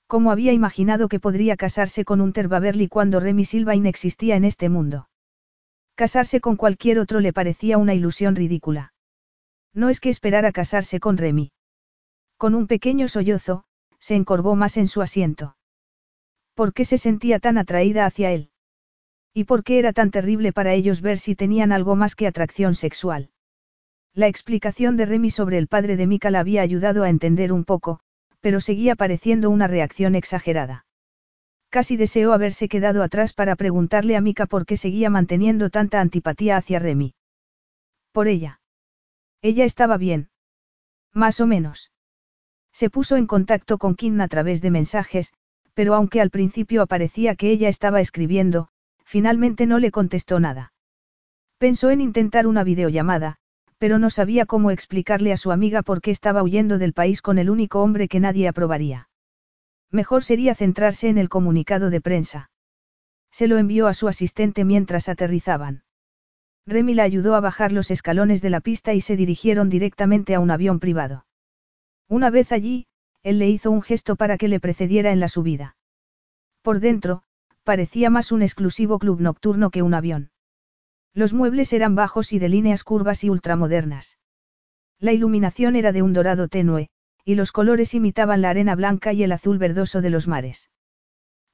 ¿Cómo 0.08 0.32
había 0.32 0.52
imaginado 0.52 1.08
que 1.08 1.22
podría 1.22 1.56
casarse 1.56 2.04
con 2.04 2.20
Unter 2.20 2.50
Baverly 2.50 2.90
cuando 2.90 3.22
Remy 3.22 3.46
Silva 3.46 3.76
inexistía 3.76 4.36
en 4.36 4.44
este 4.44 4.68
mundo? 4.68 5.08
Casarse 5.96 6.42
con 6.42 6.58
cualquier 6.58 7.00
otro 7.00 7.22
le 7.22 7.32
parecía 7.32 7.78
una 7.78 7.94
ilusión 7.94 8.36
ridícula. 8.36 8.93
No 9.74 9.90
es 9.90 10.00
que 10.00 10.10
esperara 10.10 10.52
casarse 10.52 11.00
con 11.00 11.18
Remy. 11.18 11.52
Con 12.38 12.56
un 12.56 12.68
pequeño 12.68 13.08
sollozo, 13.08 13.64
se 14.00 14.16
encorvó 14.16 14.56
más 14.56 14.78
en 14.78 14.88
su 14.88 15.02
asiento. 15.02 15.56
¿Por 16.54 16.74
qué 16.74 16.86
se 16.86 16.98
sentía 16.98 17.40
tan 17.40 17.58
atraída 17.58 18.06
hacia 18.06 18.32
él? 18.32 18.52
¿Y 19.34 19.46
por 19.46 19.64
qué 19.64 19.80
era 19.80 19.94
tan 19.94 20.12
terrible 20.12 20.54
para 20.54 20.74
ellos 20.74 21.02
ver 21.02 21.18
si 21.18 21.36
tenían 21.36 21.72
algo 21.72 21.96
más 21.96 22.16
que 22.16 22.28
atracción 22.28 22.76
sexual? 22.76 23.32
La 24.14 24.28
explicación 24.28 24.96
de 24.96 25.08
Remy 25.08 25.32
sobre 25.32 25.58
el 25.58 25.68
padre 25.68 25.98
de 25.98 26.06
Mika 26.06 26.30
la 26.30 26.42
había 26.42 26.62
ayudado 26.62 27.04
a 27.04 27.10
entender 27.10 27.52
un 27.52 27.66
poco, 27.66 28.00
pero 28.42 28.62
seguía 28.62 28.96
pareciendo 28.96 29.50
una 29.50 29.68
reacción 29.68 30.14
exagerada. 30.14 30.86
Casi 31.70 31.98
deseó 31.98 32.34
haberse 32.34 32.70
quedado 32.70 33.02
atrás 33.02 33.34
para 33.34 33.56
preguntarle 33.56 34.16
a 34.16 34.22
Mika 34.22 34.46
por 34.46 34.68
qué 34.68 34.78
seguía 34.78 35.10
manteniendo 35.10 35.72
tanta 35.72 36.00
antipatía 36.00 36.58
hacia 36.58 36.78
Remy. 36.78 37.16
Por 38.12 38.28
ella. 38.28 38.60
Ella 39.44 39.66
estaba 39.66 39.98
bien. 39.98 40.30
Más 41.14 41.42
o 41.42 41.48
menos. 41.48 41.92
Se 42.72 42.90
puso 42.90 43.18
en 43.18 43.28
contacto 43.28 43.78
con 43.78 43.94
Kim 43.94 44.20
a 44.22 44.30
través 44.30 44.62
de 44.62 44.72
mensajes, 44.72 45.34
pero 45.74 45.96
aunque 45.96 46.22
al 46.22 46.30
principio 46.30 46.82
aparecía 46.82 47.36
que 47.36 47.52
ella 47.52 47.68
estaba 47.68 48.00
escribiendo, 48.00 48.70
finalmente 49.04 49.66
no 49.66 49.80
le 49.80 49.92
contestó 49.92 50.40
nada. 50.40 50.72
Pensó 51.58 51.92
en 51.92 52.00
intentar 52.00 52.48
una 52.48 52.64
videollamada, 52.64 53.36
pero 53.78 54.00
no 54.00 54.10
sabía 54.10 54.46
cómo 54.46 54.72
explicarle 54.72 55.34
a 55.34 55.38
su 55.38 55.52
amiga 55.52 55.82
por 55.82 56.00
qué 56.00 56.12
estaba 56.12 56.42
huyendo 56.42 56.78
del 56.78 56.94
país 56.94 57.22
con 57.22 57.38
el 57.38 57.50
único 57.50 57.82
hombre 57.84 58.08
que 58.08 58.22
nadie 58.22 58.48
aprobaría. 58.48 59.10
Mejor 59.92 60.24
sería 60.24 60.56
centrarse 60.56 61.10
en 61.10 61.18
el 61.18 61.28
comunicado 61.28 61.90
de 61.90 62.00
prensa. 62.00 62.50
Se 63.30 63.48
lo 63.48 63.58
envió 63.58 63.88
a 63.88 63.94
su 63.94 64.08
asistente 64.08 64.64
mientras 64.64 65.10
aterrizaban. 65.10 65.84
Remy 66.66 66.94
la 66.94 67.04
ayudó 67.04 67.36
a 67.36 67.42
bajar 67.42 67.72
los 67.72 67.92
escalones 67.92 68.42
de 68.42 68.50
la 68.50 68.62
pista 68.62 68.94
y 68.94 69.02
se 69.02 69.18
dirigieron 69.18 69.70
directamente 69.70 70.36
a 70.36 70.40
un 70.40 70.50
avión 70.50 70.80
privado. 70.80 71.26
Una 72.08 72.30
vez 72.30 72.52
allí, 72.52 72.88
él 73.22 73.40
le 73.40 73.50
hizo 73.50 73.72
un 73.72 73.82
gesto 73.82 74.16
para 74.16 74.38
que 74.38 74.48
le 74.48 74.60
precediera 74.60 75.12
en 75.12 75.20
la 75.20 75.28
subida. 75.28 75.76
Por 76.62 76.80
dentro, 76.80 77.24
parecía 77.64 78.10
más 78.10 78.32
un 78.32 78.42
exclusivo 78.42 79.00
club 79.00 79.20
nocturno 79.20 79.70
que 79.70 79.82
un 79.82 79.94
avión. 79.94 80.32
Los 81.14 81.34
muebles 81.34 81.74
eran 81.74 81.96
bajos 81.96 82.34
y 82.34 82.40
de 82.40 82.50
líneas 82.50 82.84
curvas 82.84 83.24
y 83.24 83.30
ultramodernas. 83.30 84.18
La 85.00 85.12
iluminación 85.12 85.76
era 85.76 85.92
de 85.92 86.02
un 86.02 86.14
dorado 86.14 86.48
tenue, 86.48 86.90
y 87.26 87.36
los 87.36 87.52
colores 87.52 87.94
imitaban 87.94 88.42
la 88.42 88.50
arena 88.50 88.76
blanca 88.76 89.14
y 89.14 89.24
el 89.24 89.32
azul 89.32 89.58
verdoso 89.58 90.02
de 90.02 90.10
los 90.10 90.28
mares. 90.28 90.70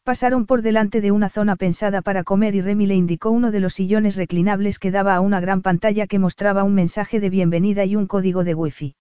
Pasaron 0.09 0.47
por 0.47 0.63
delante 0.63 1.01
de 1.01 1.11
una 1.11 1.29
zona 1.29 1.55
pensada 1.55 2.01
para 2.01 2.23
comer 2.23 2.55
y 2.55 2.61
Remy 2.61 2.87
le 2.87 2.95
indicó 2.95 3.29
uno 3.29 3.51
de 3.51 3.59
los 3.59 3.75
sillones 3.75 4.15
reclinables 4.15 4.79
que 4.79 4.89
daba 4.89 5.13
a 5.13 5.21
una 5.21 5.39
gran 5.39 5.61
pantalla 5.61 6.07
que 6.07 6.17
mostraba 6.17 6.63
un 6.63 6.73
mensaje 6.73 7.19
de 7.19 7.29
bienvenida 7.29 7.85
y 7.85 7.95
un 7.95 8.07
código 8.07 8.43
de 8.43 8.55
wifi. 8.55 8.95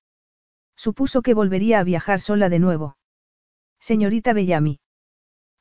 Supuso 0.77 1.23
que 1.23 1.33
volvería 1.33 1.81
a 1.81 1.83
viajar 1.83 2.21
sola 2.21 2.51
de 2.51 2.59
nuevo. 2.59 2.99
Señorita 3.81 4.35
Bellamy. 4.35 4.81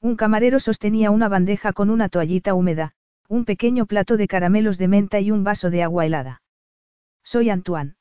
Un 0.02 0.18
camarero 0.18 0.60
sostenía 0.60 1.12
una 1.12 1.30
bandeja 1.30 1.72
con 1.72 1.92
una 1.92 2.10
toallita 2.10 2.54
húmeda, 2.54 2.92
un 3.30 3.46
pequeño 3.46 3.86
plato 3.86 4.18
de 4.18 4.28
caramelos 4.28 4.78
de 4.78 4.90
menta 4.90 5.22
y 5.22 5.32
un 5.32 5.46
vaso 5.46 5.70
de 5.70 5.82
agua 5.82 6.06
helada. 6.06 6.42
Soy 7.24 7.52
Antoine. 7.52 7.96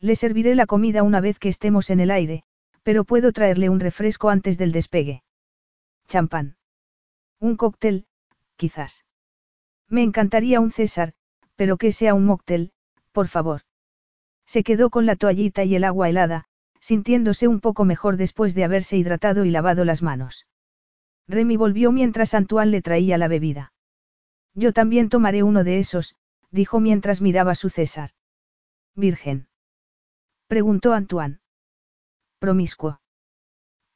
Le 0.00 0.16
serviré 0.16 0.54
la 0.54 0.66
comida 0.66 1.02
una 1.02 1.22
vez 1.22 1.38
que 1.38 1.48
estemos 1.48 1.88
en 1.88 2.00
el 2.00 2.10
aire, 2.10 2.42
pero 2.82 3.04
puedo 3.04 3.32
traerle 3.32 3.70
un 3.70 3.80
refresco 3.80 4.28
antes 4.28 4.58
del 4.58 4.72
despegue. 4.72 5.22
Champán. 6.08 6.57
Un 7.40 7.56
cóctel, 7.56 8.06
quizás. 8.56 9.04
Me 9.88 10.02
encantaría 10.02 10.60
un 10.60 10.70
César, 10.70 11.14
pero 11.56 11.76
que 11.76 11.92
sea 11.92 12.14
un 12.14 12.24
mocktail, 12.24 12.72
por 13.12 13.28
favor. 13.28 13.62
Se 14.46 14.62
quedó 14.62 14.90
con 14.90 15.06
la 15.06 15.16
toallita 15.16 15.64
y 15.64 15.74
el 15.74 15.84
agua 15.84 16.08
helada, 16.08 16.46
sintiéndose 16.80 17.48
un 17.48 17.60
poco 17.60 17.84
mejor 17.84 18.16
después 18.16 18.54
de 18.54 18.64
haberse 18.64 18.96
hidratado 18.96 19.44
y 19.44 19.50
lavado 19.50 19.84
las 19.84 20.02
manos. 20.02 20.46
Remy 21.28 21.56
volvió 21.56 21.92
mientras 21.92 22.34
Antoine 22.34 22.70
le 22.70 22.82
traía 22.82 23.18
la 23.18 23.28
bebida. 23.28 23.72
Yo 24.54 24.72
también 24.72 25.08
tomaré 25.08 25.42
uno 25.42 25.62
de 25.62 25.78
esos, 25.78 26.16
dijo 26.50 26.80
mientras 26.80 27.20
miraba 27.20 27.54
su 27.54 27.68
César. 27.68 28.10
Virgen. 28.94 29.48
Preguntó 30.46 30.92
Antoine. 30.92 31.40
Promiscuo. 32.38 33.00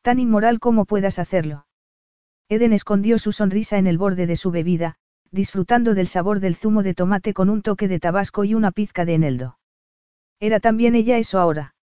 Tan 0.03 0.19
inmoral 0.19 0.61
como 0.61 0.85
puedas 0.85 1.19
hacerlo. 1.19 1.67
Eden 2.53 2.75
escondió 2.75 3.19
su 3.19 3.33
sonrisa 3.33 3.79
en 3.79 3.87
el 3.87 3.97
borde 3.97 4.27
de 4.27 4.37
su 4.37 4.51
bebida, 4.51 4.97
disfrutando 5.31 5.95
del 5.95 6.07
sabor 6.07 6.39
del 6.39 6.55
zumo 6.55 6.83
de 6.83 6.93
tomate 6.93 7.33
con 7.33 7.49
un 7.49 7.63
toque 7.63 7.89
de 7.89 7.99
tabasco 7.99 8.45
y 8.45 8.53
una 8.53 8.73
pizca 8.73 9.07
de 9.07 9.15
eneldo. 9.15 9.59
Era 10.39 10.61
también 10.61 10.95
ella 10.95 11.17
eso 11.17 11.41
ahora. 11.41 11.75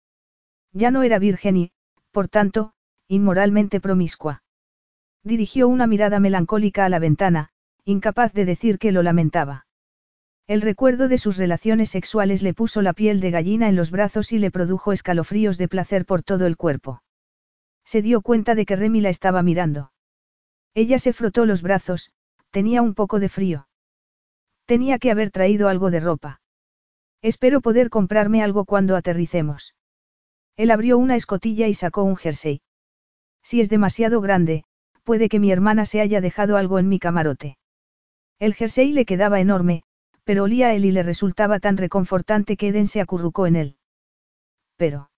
Ya 0.74 0.90
no 0.90 1.04
era 1.04 1.18
virgen 1.18 1.56
y, 1.56 1.70
por 2.10 2.28
tanto, 2.28 2.74
inmoralmente 3.08 3.80
promiscua. 3.80 4.42
Dirigió 5.24 5.68
una 5.68 5.86
mirada 5.86 6.20
melancólica 6.20 6.84
a 6.84 6.90
la 6.90 6.98
ventana, 6.98 7.48
incapaz 7.86 8.34
de 8.34 8.44
decir 8.44 8.78
que 8.78 8.92
lo 8.92 9.02
lamentaba. 9.02 9.66
El 10.46 10.60
recuerdo 10.60 11.08
de 11.08 11.16
sus 11.16 11.38
relaciones 11.38 11.88
sexuales 11.88 12.42
le 12.42 12.52
puso 12.52 12.82
la 12.82 12.92
piel 12.92 13.20
de 13.20 13.30
gallina 13.30 13.70
en 13.70 13.76
los 13.76 13.90
brazos 13.90 14.32
y 14.32 14.38
le 14.38 14.50
produjo 14.50 14.92
escalofríos 14.92 15.56
de 15.56 15.68
placer 15.68 16.04
por 16.04 16.22
todo 16.22 16.46
el 16.46 16.58
cuerpo. 16.58 17.02
Se 17.86 18.02
dio 18.02 18.20
cuenta 18.20 18.54
de 18.54 18.66
que 18.66 18.76
Remy 18.76 19.00
la 19.00 19.08
estaba 19.08 19.42
mirando. 19.42 19.92
Ella 20.74 20.98
se 20.98 21.12
frotó 21.12 21.46
los 21.46 21.62
brazos, 21.62 22.12
tenía 22.50 22.82
un 22.82 22.94
poco 22.94 23.20
de 23.20 23.28
frío. 23.28 23.68
Tenía 24.66 24.98
que 24.98 25.10
haber 25.10 25.30
traído 25.30 25.68
algo 25.68 25.90
de 25.90 26.00
ropa. 26.00 26.40
Espero 27.22 27.60
poder 27.60 27.90
comprarme 27.90 28.42
algo 28.42 28.64
cuando 28.64 28.96
aterricemos. 28.96 29.74
Él 30.56 30.70
abrió 30.70 30.98
una 30.98 31.16
escotilla 31.16 31.68
y 31.68 31.74
sacó 31.74 32.02
un 32.02 32.16
jersey. 32.16 32.60
Si 33.42 33.60
es 33.60 33.70
demasiado 33.70 34.20
grande, 34.20 34.64
puede 35.04 35.28
que 35.28 35.40
mi 35.40 35.50
hermana 35.50 35.86
se 35.86 36.00
haya 36.00 36.20
dejado 36.20 36.56
algo 36.56 36.78
en 36.78 36.88
mi 36.88 36.98
camarote. 36.98 37.56
El 38.38 38.54
jersey 38.54 38.92
le 38.92 39.06
quedaba 39.06 39.40
enorme, 39.40 39.84
pero 40.24 40.44
olía 40.44 40.68
a 40.68 40.74
él 40.74 40.84
y 40.84 40.92
le 40.92 41.02
resultaba 41.02 41.58
tan 41.58 41.78
reconfortante 41.78 42.58
que 42.58 42.68
Eden 42.68 42.86
se 42.86 43.00
acurrucó 43.00 43.46
en 43.46 43.56
él. 43.56 43.76
Pero. 44.76 45.10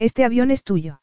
Este 0.00 0.24
avión 0.24 0.50
es 0.50 0.64
tuyo. 0.64 1.00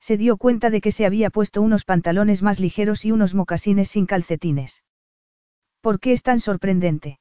Se 0.00 0.16
dio 0.16 0.36
cuenta 0.36 0.70
de 0.70 0.80
que 0.80 0.92
se 0.92 1.06
había 1.06 1.30
puesto 1.30 1.62
unos 1.62 1.84
pantalones 1.84 2.42
más 2.42 2.58
ligeros 2.58 3.04
y 3.04 3.12
unos 3.12 3.34
mocasines 3.34 3.90
sin 3.90 4.06
calcetines. 4.06 4.82
¿Por 5.80 6.00
qué 6.00 6.12
es 6.12 6.22
tan 6.22 6.40
sorprendente? 6.40 7.20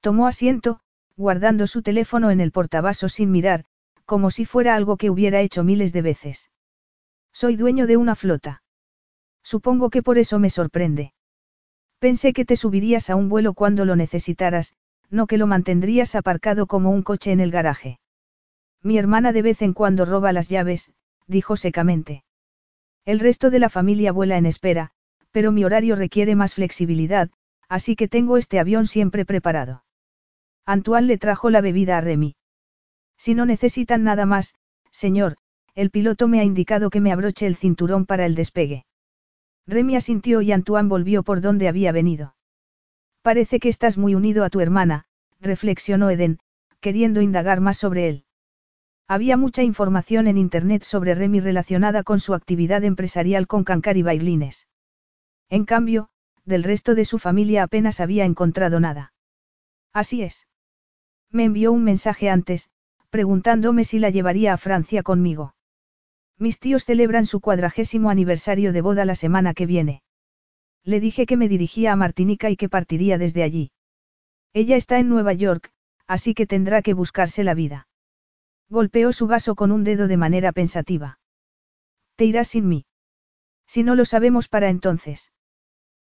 Tomó 0.00 0.26
asiento, 0.26 0.80
guardando 1.16 1.66
su 1.66 1.82
teléfono 1.82 2.30
en 2.30 2.40
el 2.40 2.52
portavasos 2.52 3.14
sin 3.14 3.30
mirar, 3.30 3.64
como 4.04 4.30
si 4.30 4.44
fuera 4.44 4.74
algo 4.74 4.96
que 4.96 5.10
hubiera 5.10 5.40
hecho 5.40 5.64
miles 5.64 5.92
de 5.92 6.02
veces. 6.02 6.50
Soy 7.32 7.56
dueño 7.56 7.86
de 7.86 7.96
una 7.96 8.14
flota. 8.14 8.62
Supongo 9.42 9.90
que 9.90 10.02
por 10.02 10.18
eso 10.18 10.38
me 10.38 10.50
sorprende. 10.50 11.12
Pensé 11.98 12.32
que 12.32 12.44
te 12.44 12.56
subirías 12.56 13.10
a 13.10 13.16
un 13.16 13.28
vuelo 13.28 13.54
cuando 13.54 13.84
lo 13.84 13.96
necesitaras, 13.96 14.74
no 15.10 15.26
que 15.26 15.38
lo 15.38 15.46
mantendrías 15.46 16.14
aparcado 16.14 16.66
como 16.66 16.90
un 16.90 17.02
coche 17.02 17.32
en 17.32 17.40
el 17.40 17.50
garaje. 17.50 18.00
Mi 18.82 18.98
hermana 18.98 19.32
de 19.32 19.42
vez 19.42 19.62
en 19.62 19.72
cuando 19.72 20.04
roba 20.04 20.32
las 20.32 20.48
llaves, 20.48 20.92
dijo 21.26 21.56
secamente. 21.56 22.24
El 23.04 23.20
resto 23.20 23.50
de 23.50 23.58
la 23.58 23.68
familia 23.68 24.12
vuela 24.12 24.36
en 24.36 24.46
espera, 24.46 24.90
pero 25.30 25.52
mi 25.52 25.64
horario 25.64 25.96
requiere 25.96 26.34
más 26.34 26.54
flexibilidad, 26.54 27.30
así 27.68 27.96
que 27.96 28.08
tengo 28.08 28.36
este 28.36 28.58
avión 28.58 28.86
siempre 28.86 29.24
preparado. 29.24 29.84
Antoine 30.64 31.06
le 31.06 31.18
trajo 31.18 31.50
la 31.50 31.60
bebida 31.60 31.98
a 31.98 32.00
Remy. 32.00 32.36
Si 33.16 33.34
no 33.34 33.46
necesitan 33.46 34.02
nada 34.02 34.26
más, 34.26 34.54
señor, 34.90 35.36
el 35.74 35.90
piloto 35.90 36.26
me 36.26 36.40
ha 36.40 36.44
indicado 36.44 36.90
que 36.90 37.00
me 37.00 37.12
abroche 37.12 37.46
el 37.46 37.56
cinturón 37.56 38.06
para 38.06 38.26
el 38.26 38.34
despegue. 38.34 38.86
Remy 39.66 39.96
asintió 39.96 40.42
y 40.42 40.52
Antoine 40.52 40.88
volvió 40.88 41.22
por 41.22 41.40
donde 41.40 41.68
había 41.68 41.92
venido. 41.92 42.34
Parece 43.22 43.58
que 43.60 43.68
estás 43.68 43.98
muy 43.98 44.14
unido 44.14 44.44
a 44.44 44.50
tu 44.50 44.60
hermana, 44.60 45.06
reflexionó 45.40 46.10
Eden, 46.10 46.38
queriendo 46.80 47.20
indagar 47.20 47.60
más 47.60 47.76
sobre 47.76 48.08
él. 48.08 48.25
Había 49.08 49.36
mucha 49.36 49.62
información 49.62 50.26
en 50.26 50.36
Internet 50.36 50.82
sobre 50.82 51.14
Remy 51.14 51.38
relacionada 51.38 52.02
con 52.02 52.18
su 52.18 52.34
actividad 52.34 52.82
empresarial 52.82 53.46
con 53.46 53.62
Cancar 53.62 53.96
y 53.96 54.02
Bailines. 54.02 54.66
En 55.48 55.64
cambio, 55.64 56.08
del 56.44 56.64
resto 56.64 56.96
de 56.96 57.04
su 57.04 57.20
familia 57.20 57.62
apenas 57.62 58.00
había 58.00 58.24
encontrado 58.24 58.80
nada. 58.80 59.12
Así 59.92 60.22
es. 60.22 60.48
Me 61.30 61.44
envió 61.44 61.72
un 61.72 61.84
mensaje 61.84 62.28
antes, 62.30 62.68
preguntándome 63.10 63.84
si 63.84 64.00
la 64.00 64.10
llevaría 64.10 64.52
a 64.52 64.56
Francia 64.56 65.04
conmigo. 65.04 65.54
Mis 66.38 66.58
tíos 66.58 66.84
celebran 66.84 67.26
su 67.26 67.40
cuadragésimo 67.40 68.10
aniversario 68.10 68.72
de 68.72 68.80
boda 68.80 69.04
la 69.04 69.14
semana 69.14 69.54
que 69.54 69.66
viene. 69.66 70.02
Le 70.82 70.98
dije 70.98 71.26
que 71.26 71.36
me 71.36 71.48
dirigía 71.48 71.92
a 71.92 71.96
Martinica 71.96 72.50
y 72.50 72.56
que 72.56 72.68
partiría 72.68 73.18
desde 73.18 73.44
allí. 73.44 73.70
Ella 74.52 74.76
está 74.76 74.98
en 74.98 75.08
Nueva 75.08 75.32
York, 75.32 75.70
así 76.06 76.34
que 76.34 76.46
tendrá 76.46 76.82
que 76.82 76.92
buscarse 76.92 77.44
la 77.44 77.54
vida. 77.54 77.86
Golpeó 78.68 79.12
su 79.12 79.26
vaso 79.26 79.54
con 79.54 79.70
un 79.70 79.84
dedo 79.84 80.08
de 80.08 80.16
manera 80.16 80.52
pensativa. 80.52 81.18
Te 82.16 82.24
irás 82.24 82.48
sin 82.48 82.68
mí. 82.68 82.86
Si 83.66 83.82
no 83.82 83.94
lo 83.94 84.04
sabemos 84.04 84.48
para 84.48 84.68
entonces. 84.70 85.32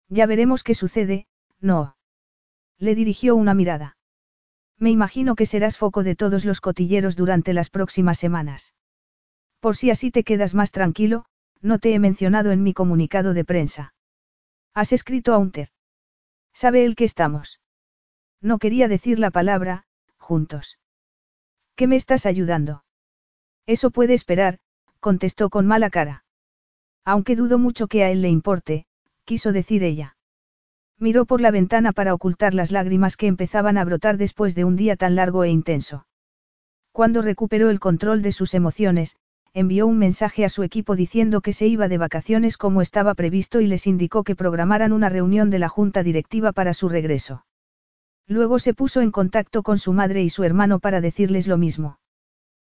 Ya 0.08 0.26
veremos 0.26 0.62
qué 0.62 0.74
sucede, 0.74 1.26
no. 1.60 1.96
Le 2.78 2.94
dirigió 2.94 3.36
una 3.36 3.54
mirada. 3.54 3.96
Me 4.78 4.90
imagino 4.90 5.36
que 5.36 5.46
serás 5.46 5.76
foco 5.76 6.02
de 6.02 6.16
todos 6.16 6.44
los 6.44 6.60
cotilleros 6.60 7.14
durante 7.16 7.52
las 7.52 7.70
próximas 7.70 8.18
semanas. 8.18 8.74
Por 9.60 9.76
si 9.76 9.90
así 9.90 10.10
te 10.10 10.24
quedas 10.24 10.54
más 10.54 10.72
tranquilo, 10.72 11.26
no 11.60 11.78
te 11.78 11.94
he 11.94 11.98
mencionado 11.98 12.50
en 12.50 12.62
mi 12.62 12.72
comunicado 12.72 13.34
de 13.34 13.44
prensa. 13.44 13.94
Has 14.74 14.92
escrito 14.92 15.34
a 15.34 15.38
Unter. 15.38 15.68
¿Sabe 16.54 16.84
él 16.84 16.96
que 16.96 17.04
estamos? 17.04 17.60
No 18.40 18.58
quería 18.58 18.88
decir 18.88 19.18
la 19.18 19.30
palabra, 19.30 19.84
juntos. 20.16 20.79
¿Qué 21.80 21.86
me 21.86 21.96
estás 21.96 22.26
ayudando? 22.26 22.84
Eso 23.66 23.90
puede 23.90 24.12
esperar, 24.12 24.58
contestó 25.00 25.48
con 25.48 25.66
mala 25.66 25.88
cara. 25.88 26.24
Aunque 27.06 27.36
dudo 27.36 27.56
mucho 27.56 27.86
que 27.86 28.04
a 28.04 28.10
él 28.10 28.20
le 28.20 28.28
importe, 28.28 28.84
quiso 29.24 29.50
decir 29.50 29.82
ella. 29.82 30.14
Miró 30.98 31.24
por 31.24 31.40
la 31.40 31.50
ventana 31.50 31.92
para 31.92 32.12
ocultar 32.12 32.52
las 32.52 32.70
lágrimas 32.70 33.16
que 33.16 33.28
empezaban 33.28 33.78
a 33.78 33.84
brotar 33.86 34.18
después 34.18 34.54
de 34.54 34.66
un 34.66 34.76
día 34.76 34.94
tan 34.94 35.14
largo 35.14 35.42
e 35.42 35.48
intenso. 35.48 36.06
Cuando 36.92 37.22
recuperó 37.22 37.70
el 37.70 37.80
control 37.80 38.20
de 38.20 38.32
sus 38.32 38.52
emociones, 38.52 39.16
envió 39.54 39.86
un 39.86 39.96
mensaje 39.96 40.44
a 40.44 40.50
su 40.50 40.62
equipo 40.64 40.96
diciendo 40.96 41.40
que 41.40 41.54
se 41.54 41.66
iba 41.66 41.88
de 41.88 41.96
vacaciones 41.96 42.58
como 42.58 42.82
estaba 42.82 43.14
previsto 43.14 43.62
y 43.62 43.66
les 43.66 43.86
indicó 43.86 44.22
que 44.22 44.36
programaran 44.36 44.92
una 44.92 45.08
reunión 45.08 45.48
de 45.48 45.60
la 45.60 45.70
junta 45.70 46.02
directiva 46.02 46.52
para 46.52 46.74
su 46.74 46.90
regreso. 46.90 47.46
Luego 48.30 48.60
se 48.60 48.74
puso 48.74 49.00
en 49.00 49.10
contacto 49.10 49.64
con 49.64 49.76
su 49.76 49.92
madre 49.92 50.22
y 50.22 50.30
su 50.30 50.44
hermano 50.44 50.78
para 50.78 51.00
decirles 51.00 51.48
lo 51.48 51.58
mismo. 51.58 51.98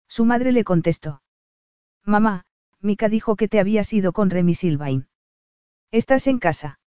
Su 0.07 0.23
madre 0.23 0.51
le 0.51 0.63
contestó. 0.63 1.23
Mamá, 2.05 2.45
Mika 2.79 3.09
dijo 3.09 3.35
que 3.35 3.47
te 3.47 3.59
habías 3.59 3.91
ido 3.91 4.13
con 4.13 4.29
Remy 4.29 4.53
Silvain. 4.53 5.07
¿Estás 5.89 6.27
en 6.27 6.37
casa? 6.37 6.79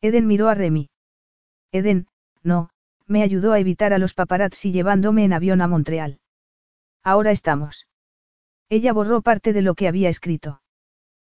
Eden 0.00 0.28
miró 0.28 0.48
a 0.48 0.54
Remy. 0.54 0.90
Eden, 1.72 2.06
no, 2.44 2.70
me 3.08 3.24
ayudó 3.24 3.52
a 3.52 3.58
evitar 3.58 3.92
a 3.92 3.98
los 3.98 4.14
paparazzi 4.14 4.70
llevándome 4.70 5.24
en 5.24 5.32
avión 5.32 5.60
a 5.60 5.66
Montreal. 5.66 6.20
Ahora 7.02 7.32
estamos. 7.32 7.88
Ella 8.68 8.92
borró 8.92 9.22
parte 9.22 9.52
de 9.52 9.62
lo 9.62 9.74
que 9.74 9.88
había 9.88 10.08
escrito. 10.08 10.62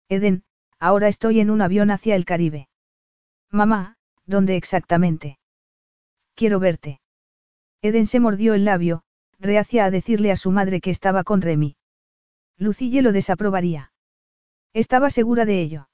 Eden, 0.07 0.45
ahora 0.79 1.09
estoy 1.09 1.41
en 1.41 1.49
un 1.49 1.61
avión 1.61 1.91
hacia 1.91 2.15
el 2.15 2.23
Caribe. 2.23 2.69
Mamá, 3.51 3.97
¿dónde 4.25 4.55
exactamente? 4.55 5.39
Quiero 6.35 6.59
verte. 6.59 6.99
Eden 7.81 8.05
se 8.05 8.19
mordió 8.19 8.53
el 8.53 8.65
labio, 8.65 9.03
reacia 9.39 9.85
a 9.85 9.91
decirle 9.91 10.31
a 10.31 10.37
su 10.37 10.51
madre 10.51 10.81
que 10.81 10.89
estaba 10.89 11.23
con 11.23 11.41
Remy. 11.41 11.75
Lucille 12.57 13.01
lo 13.01 13.11
desaprobaría. 13.11 13.91
Estaba 14.73 15.09
segura 15.09 15.45
de 15.45 15.61
ello. 15.61 15.89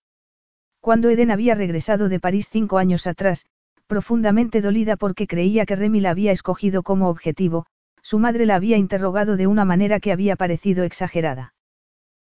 Cuando 0.81 1.09
Eden 1.09 1.31
había 1.31 1.55
regresado 1.55 2.09
de 2.09 2.19
París 2.19 2.47
cinco 2.49 2.77
años 2.77 3.07
atrás, 3.07 3.45
profundamente 3.87 4.61
dolida 4.61 4.97
porque 4.97 5.25
creía 5.25 5.65
que 5.65 5.75
Remy 5.75 5.99
la 5.99 6.11
había 6.11 6.31
escogido 6.31 6.83
como 6.83 7.09
objetivo, 7.09 7.65
su 8.03 8.19
madre 8.19 8.45
la 8.45 8.55
había 8.55 8.77
interrogado 8.77 9.35
de 9.35 9.47
una 9.47 9.65
manera 9.65 9.99
que 9.99 10.11
había 10.11 10.35
parecido 10.35 10.83
exagerada. 10.83 11.55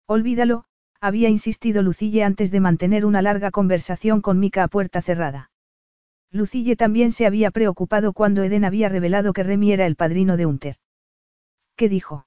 Olvídalo, 0.07 0.65
había 1.01 1.29
insistido 1.29 1.83
Lucille 1.83 2.25
antes 2.25 2.51
de 2.51 2.61
mantener 2.61 3.07
una 3.07 3.23
larga 3.23 3.53
conversación 3.53 4.21
con 4.21 4.41
Mika 4.41 4.65
a 4.65 4.69
puerta 4.69 5.03
cerrada. 5.03 5.52
Lucille 6.33 6.77
también 6.77 7.13
se 7.13 7.27
había 7.27 7.51
preocupado 7.51 8.13
cuando 8.13 8.43
Eden 8.43 8.65
había 8.65 8.89
revelado 8.89 9.33
que 9.33 9.45
Remy 9.45 9.73
era 9.73 9.87
el 9.87 9.97
padrino 9.97 10.37
de 10.37 10.47
Hunter. 10.47 10.77
¿Qué 11.77 11.89
dijo? 11.89 12.27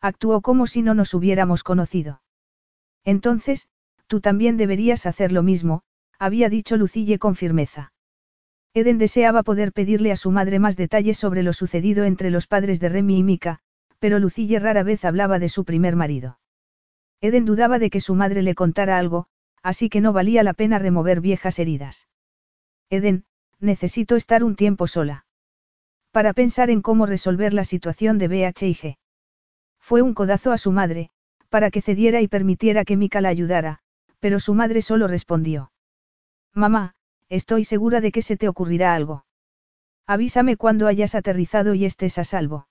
Actuó 0.00 0.40
como 0.42 0.66
si 0.66 0.82
no 0.82 0.94
nos 0.94 1.14
hubiéramos 1.14 1.64
conocido. 1.64 2.22
Entonces, 3.04 3.68
Tú 4.06 4.20
también 4.20 4.56
deberías 4.56 5.06
hacer 5.06 5.32
lo 5.32 5.42
mismo, 5.42 5.82
había 6.18 6.48
dicho 6.48 6.76
Lucille 6.76 7.18
con 7.18 7.36
firmeza. 7.36 7.92
Eden 8.74 8.98
deseaba 8.98 9.42
poder 9.42 9.72
pedirle 9.72 10.12
a 10.12 10.16
su 10.16 10.30
madre 10.30 10.58
más 10.58 10.76
detalles 10.76 11.16
sobre 11.18 11.42
lo 11.42 11.52
sucedido 11.52 12.04
entre 12.04 12.30
los 12.30 12.46
padres 12.46 12.80
de 12.80 12.88
Remy 12.88 13.18
y 13.18 13.22
Mika, 13.22 13.60
pero 13.98 14.18
Lucille 14.18 14.58
rara 14.58 14.82
vez 14.82 15.04
hablaba 15.04 15.38
de 15.38 15.48
su 15.48 15.64
primer 15.64 15.96
marido. 15.96 16.38
Eden 17.20 17.44
dudaba 17.44 17.78
de 17.78 17.90
que 17.90 18.00
su 18.00 18.14
madre 18.14 18.42
le 18.42 18.54
contara 18.54 18.98
algo, 18.98 19.26
así 19.62 19.88
que 19.88 20.00
no 20.00 20.12
valía 20.12 20.42
la 20.42 20.54
pena 20.54 20.78
remover 20.78 21.20
viejas 21.20 21.58
heridas. 21.58 22.08
Eden, 22.90 23.24
necesito 23.60 24.16
estar 24.16 24.44
un 24.44 24.56
tiempo 24.56 24.86
sola. 24.86 25.26
Para 26.10 26.32
pensar 26.32 26.70
en 26.70 26.82
cómo 26.82 27.06
resolver 27.06 27.54
la 27.54 27.64
situación 27.64 28.18
de 28.18 28.28
BH 28.28 28.98
Fue 29.80 30.02
un 30.02 30.14
codazo 30.14 30.52
a 30.52 30.58
su 30.58 30.70
madre, 30.70 31.10
para 31.48 31.70
que 31.70 31.82
cediera 31.82 32.20
y 32.20 32.28
permitiera 32.28 32.84
que 32.84 32.96
Mika 32.96 33.20
la 33.20 33.28
ayudara, 33.30 33.80
pero 34.20 34.40
su 34.40 34.54
madre 34.54 34.82
solo 34.82 35.08
respondió. 35.08 35.72
Mamá, 36.52 36.94
estoy 37.28 37.64
segura 37.64 38.00
de 38.00 38.12
que 38.12 38.22
se 38.22 38.36
te 38.36 38.48
ocurrirá 38.48 38.94
algo. 38.94 39.24
Avísame 40.06 40.56
cuando 40.56 40.86
hayas 40.86 41.14
aterrizado 41.14 41.74
y 41.74 41.84
estés 41.84 42.18
a 42.18 42.24
salvo. 42.24 42.68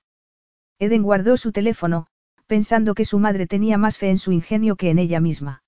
Eden 0.79 1.03
guardó 1.03 1.37
su 1.37 1.51
teléfono, 1.51 2.07
pensando 2.47 2.93
que 2.93 3.05
su 3.05 3.19
madre 3.19 3.47
tenía 3.47 3.77
más 3.77 3.97
fe 3.97 4.09
en 4.09 4.17
su 4.17 4.31
ingenio 4.31 4.75
que 4.75 4.89
en 4.89 4.99
ella 4.99 5.19
misma. 5.19 5.63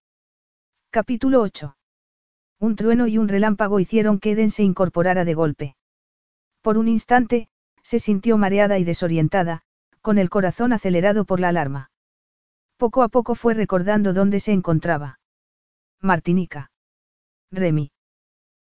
Capítulo 0.92 1.42
8. 1.42 1.76
Un 2.60 2.76
trueno 2.76 3.08
y 3.08 3.18
un 3.18 3.28
relámpago 3.28 3.80
hicieron 3.80 4.20
que 4.20 4.32
Eden 4.32 4.52
se 4.52 4.64
incorporara 4.64 5.26
de 5.26 5.34
golpe. 5.34 5.76
Por 6.62 6.78
un 6.78 6.88
instante, 6.88 7.50
se 7.84 8.00
sintió 8.00 8.38
mareada 8.38 8.80
y 8.80 8.84
desorientada, 8.84 9.62
con 10.02 10.18
el 10.18 10.30
corazón 10.30 10.74
acelerado 10.74 11.26
por 11.26 11.40
la 11.40 11.50
alarma. 11.50 11.92
Poco 12.78 13.04
a 13.04 13.10
poco 13.10 13.36
fue 13.36 13.54
recordando 13.54 14.14
dónde 14.14 14.40
se 14.40 14.52
encontraba. 14.52 15.20
Martinica. 16.02 16.72
Remy. 17.52 17.92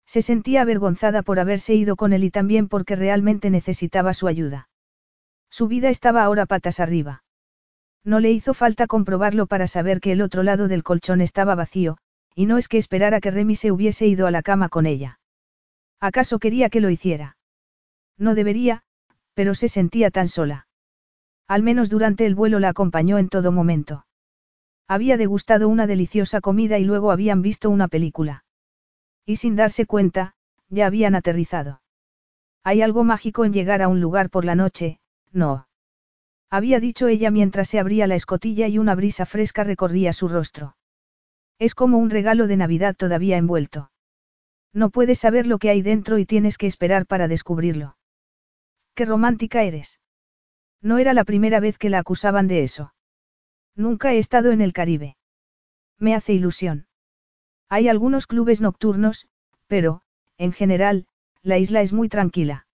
Se 0.07 0.23
sentía 0.23 0.63
avergonzada 0.63 1.23
por 1.23 1.39
haberse 1.39 1.75
ido 1.75 1.97
con 1.97 2.13
él 2.13 2.25
y 2.25 2.31
también 2.31 2.69
porque 2.69 2.97
realmente 2.97 3.51
necesitaba 3.51 4.15
su 4.15 4.27
ayuda. 4.27 4.69
Su 5.51 5.69
vida 5.69 5.91
estaba 5.91 6.23
ahora 6.25 6.47
patas 6.47 6.81
arriba. 6.81 7.23
No 8.05 8.21
le 8.21 8.31
hizo 8.31 8.55
falta 8.55 8.87
comprobarlo 8.87 9.47
para 9.47 9.67
saber 9.67 10.01
que 10.01 10.13
el 10.13 10.23
otro 10.23 10.43
lado 10.43 10.69
del 10.69 10.83
colchón 10.83 11.21
estaba 11.21 11.55
vacío, 11.55 11.99
y 12.39 12.47
no 12.47 12.57
es 12.57 12.69
que 12.69 12.79
esperara 12.79 13.21
que 13.21 13.33
Remy 13.33 13.57
se 13.57 13.73
hubiese 13.73 14.07
ido 14.07 14.29
a 14.29 14.31
la 14.31 14.43
cama 14.43 14.69
con 14.69 14.87
ella. 14.87 15.19
¿Acaso 15.99 16.39
quería 16.39 16.71
que 16.71 16.81
lo 16.81 16.89
hiciera? 16.89 17.37
No 18.17 18.37
debería, 18.37 18.85
pero 19.35 19.57
se 19.57 19.69
sentía 19.69 20.13
tan 20.13 20.29
sola. 20.29 20.69
Al 21.49 21.65
menos 21.65 21.91
durante 21.91 22.27
el 22.27 22.37
vuelo 22.37 22.61
la 22.61 22.69
acompañó 22.69 23.19
en 23.19 23.29
todo 23.29 23.51
momento. 23.51 24.07
Había 24.87 25.17
degustado 25.17 25.69
una 25.69 25.89
deliciosa 25.89 26.41
comida 26.41 26.79
y 26.79 26.85
luego 26.85 27.11
habían 27.11 27.43
visto 27.43 27.71
una 27.71 27.89
película. 27.89 28.45
Y 29.27 29.35
sin 29.35 29.57
darse 29.57 29.85
cuenta, 29.85 30.37
ya 30.69 30.87
habían 30.87 31.17
aterrizado. 31.17 31.83
Hay 32.63 32.83
algo 32.83 33.03
mágico 33.03 33.47
en 33.47 33.53
llegar 33.53 33.83
a 33.83 33.89
un 33.89 34.01
lugar 34.01 34.31
por 34.31 34.45
la 34.45 34.55
noche, 34.55 35.01
no. 35.33 35.67
Había 36.51 36.79
dicho 36.79 37.09
ella 37.09 37.33
mientras 37.33 37.69
se 37.69 37.81
abría 37.81 38.07
la 38.07 38.15
escotilla 38.15 38.69
y 38.69 38.79
una 38.79 38.95
brisa 38.95 39.27
fresca 39.27 39.65
recorría 39.65 40.13
su 40.13 40.29
rostro. 40.29 40.77
Es 41.59 41.75
como 41.75 41.99
un 41.99 42.11
regalo 42.11 42.47
de 42.47 42.57
Navidad 42.57 42.95
todavía 42.97 43.37
envuelto. 43.37 43.91
No 44.73 44.91
puedes 44.91 45.19
saber 45.19 45.47
lo 45.47 45.59
que 45.59 45.71
hay 45.71 45.83
dentro 45.83 46.19
y 46.19 46.27
tienes 46.27 46.59
que 46.59 46.67
esperar 46.67 47.07
para 47.07 47.27
descubrirlo. 47.27 47.97
Qué 48.95 49.05
romántica 49.05 49.63
eres. 49.63 50.01
No 50.81 50.99
era 50.99 51.15
la 51.15 51.25
primera 51.25 51.61
vez 51.61 51.79
que 51.79 51.91
la 51.91 51.99
acusaban 51.99 52.47
de 52.47 52.63
eso. 52.63 52.95
Nunca 53.75 54.13
he 54.13 54.19
estado 54.19 54.53
en 54.53 54.61
el 54.61 54.73
Caribe. 54.73 55.17
Me 55.99 56.15
hace 56.15 56.33
ilusión. 56.33 56.87
Hay 57.69 57.89
algunos 57.89 58.27
clubes 58.27 58.61
nocturnos, 58.61 59.29
pero, 59.67 60.03
en 60.37 60.53
general, 60.53 61.07
la 61.43 61.59
isla 61.59 61.81
es 61.81 61.93
muy 61.93 62.09
tranquila. 62.09 62.67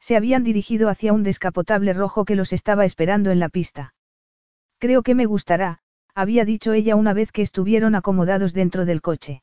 Se 0.00 0.16
habían 0.16 0.44
dirigido 0.44 0.88
hacia 0.88 1.12
un 1.12 1.22
descapotable 1.22 1.92
rojo 1.92 2.24
que 2.24 2.34
los 2.34 2.52
estaba 2.52 2.84
esperando 2.84 3.30
en 3.30 3.38
la 3.38 3.48
pista. 3.48 3.94
Creo 4.78 5.02
que 5.02 5.14
me 5.14 5.26
gustará, 5.26 5.80
había 6.14 6.44
dicho 6.44 6.72
ella 6.72 6.96
una 6.96 7.12
vez 7.12 7.32
que 7.32 7.42
estuvieron 7.42 7.94
acomodados 7.94 8.52
dentro 8.52 8.84
del 8.84 9.00
coche. 9.00 9.42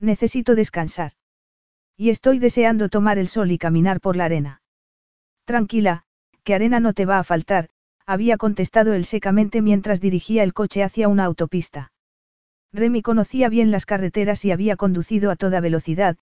Necesito 0.00 0.54
descansar. 0.54 1.12
Y 1.96 2.10
estoy 2.10 2.38
deseando 2.38 2.88
tomar 2.88 3.18
el 3.18 3.28
sol 3.28 3.50
y 3.50 3.58
caminar 3.58 4.00
por 4.00 4.16
la 4.16 4.26
arena. 4.26 4.62
Tranquila, 5.44 6.04
que 6.44 6.54
arena 6.54 6.80
no 6.80 6.92
te 6.92 7.06
va 7.06 7.18
a 7.18 7.24
faltar, 7.24 7.68
había 8.04 8.36
contestado 8.36 8.92
él 8.94 9.04
secamente 9.04 9.62
mientras 9.62 10.00
dirigía 10.00 10.42
el 10.42 10.52
coche 10.52 10.82
hacia 10.82 11.08
una 11.08 11.24
autopista. 11.24 11.92
Remy 12.72 13.02
conocía 13.02 13.48
bien 13.48 13.70
las 13.70 13.86
carreteras 13.86 14.44
y 14.44 14.52
había 14.52 14.76
conducido 14.76 15.30
a 15.30 15.36
toda 15.36 15.60
velocidad, 15.60 16.16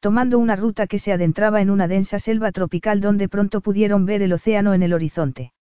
tomando 0.00 0.38
una 0.38 0.56
ruta 0.56 0.86
que 0.86 0.98
se 0.98 1.12
adentraba 1.12 1.60
en 1.60 1.70
una 1.70 1.86
densa 1.86 2.18
selva 2.18 2.52
tropical 2.52 3.00
donde 3.00 3.28
pronto 3.28 3.60
pudieron 3.60 4.06
ver 4.06 4.22
el 4.22 4.32
océano 4.32 4.74
en 4.74 4.82
el 4.82 4.92
horizonte. 4.92 5.52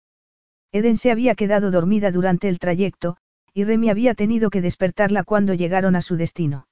Eden 0.73 0.97
se 0.97 1.11
había 1.11 1.35
quedado 1.35 1.70
dormida 1.70 2.11
durante 2.11 2.49
el 2.49 2.59
trayecto, 2.59 3.17
y 3.59 3.65
Remy 3.65 3.91
había 3.91 4.15
tenido 4.15 4.51
que 4.51 4.61
despertarla 4.61 5.25
cuando 5.25 5.53
llegaron 5.53 5.97
a 5.97 6.01
su 6.01 6.15
destino. 6.15 6.69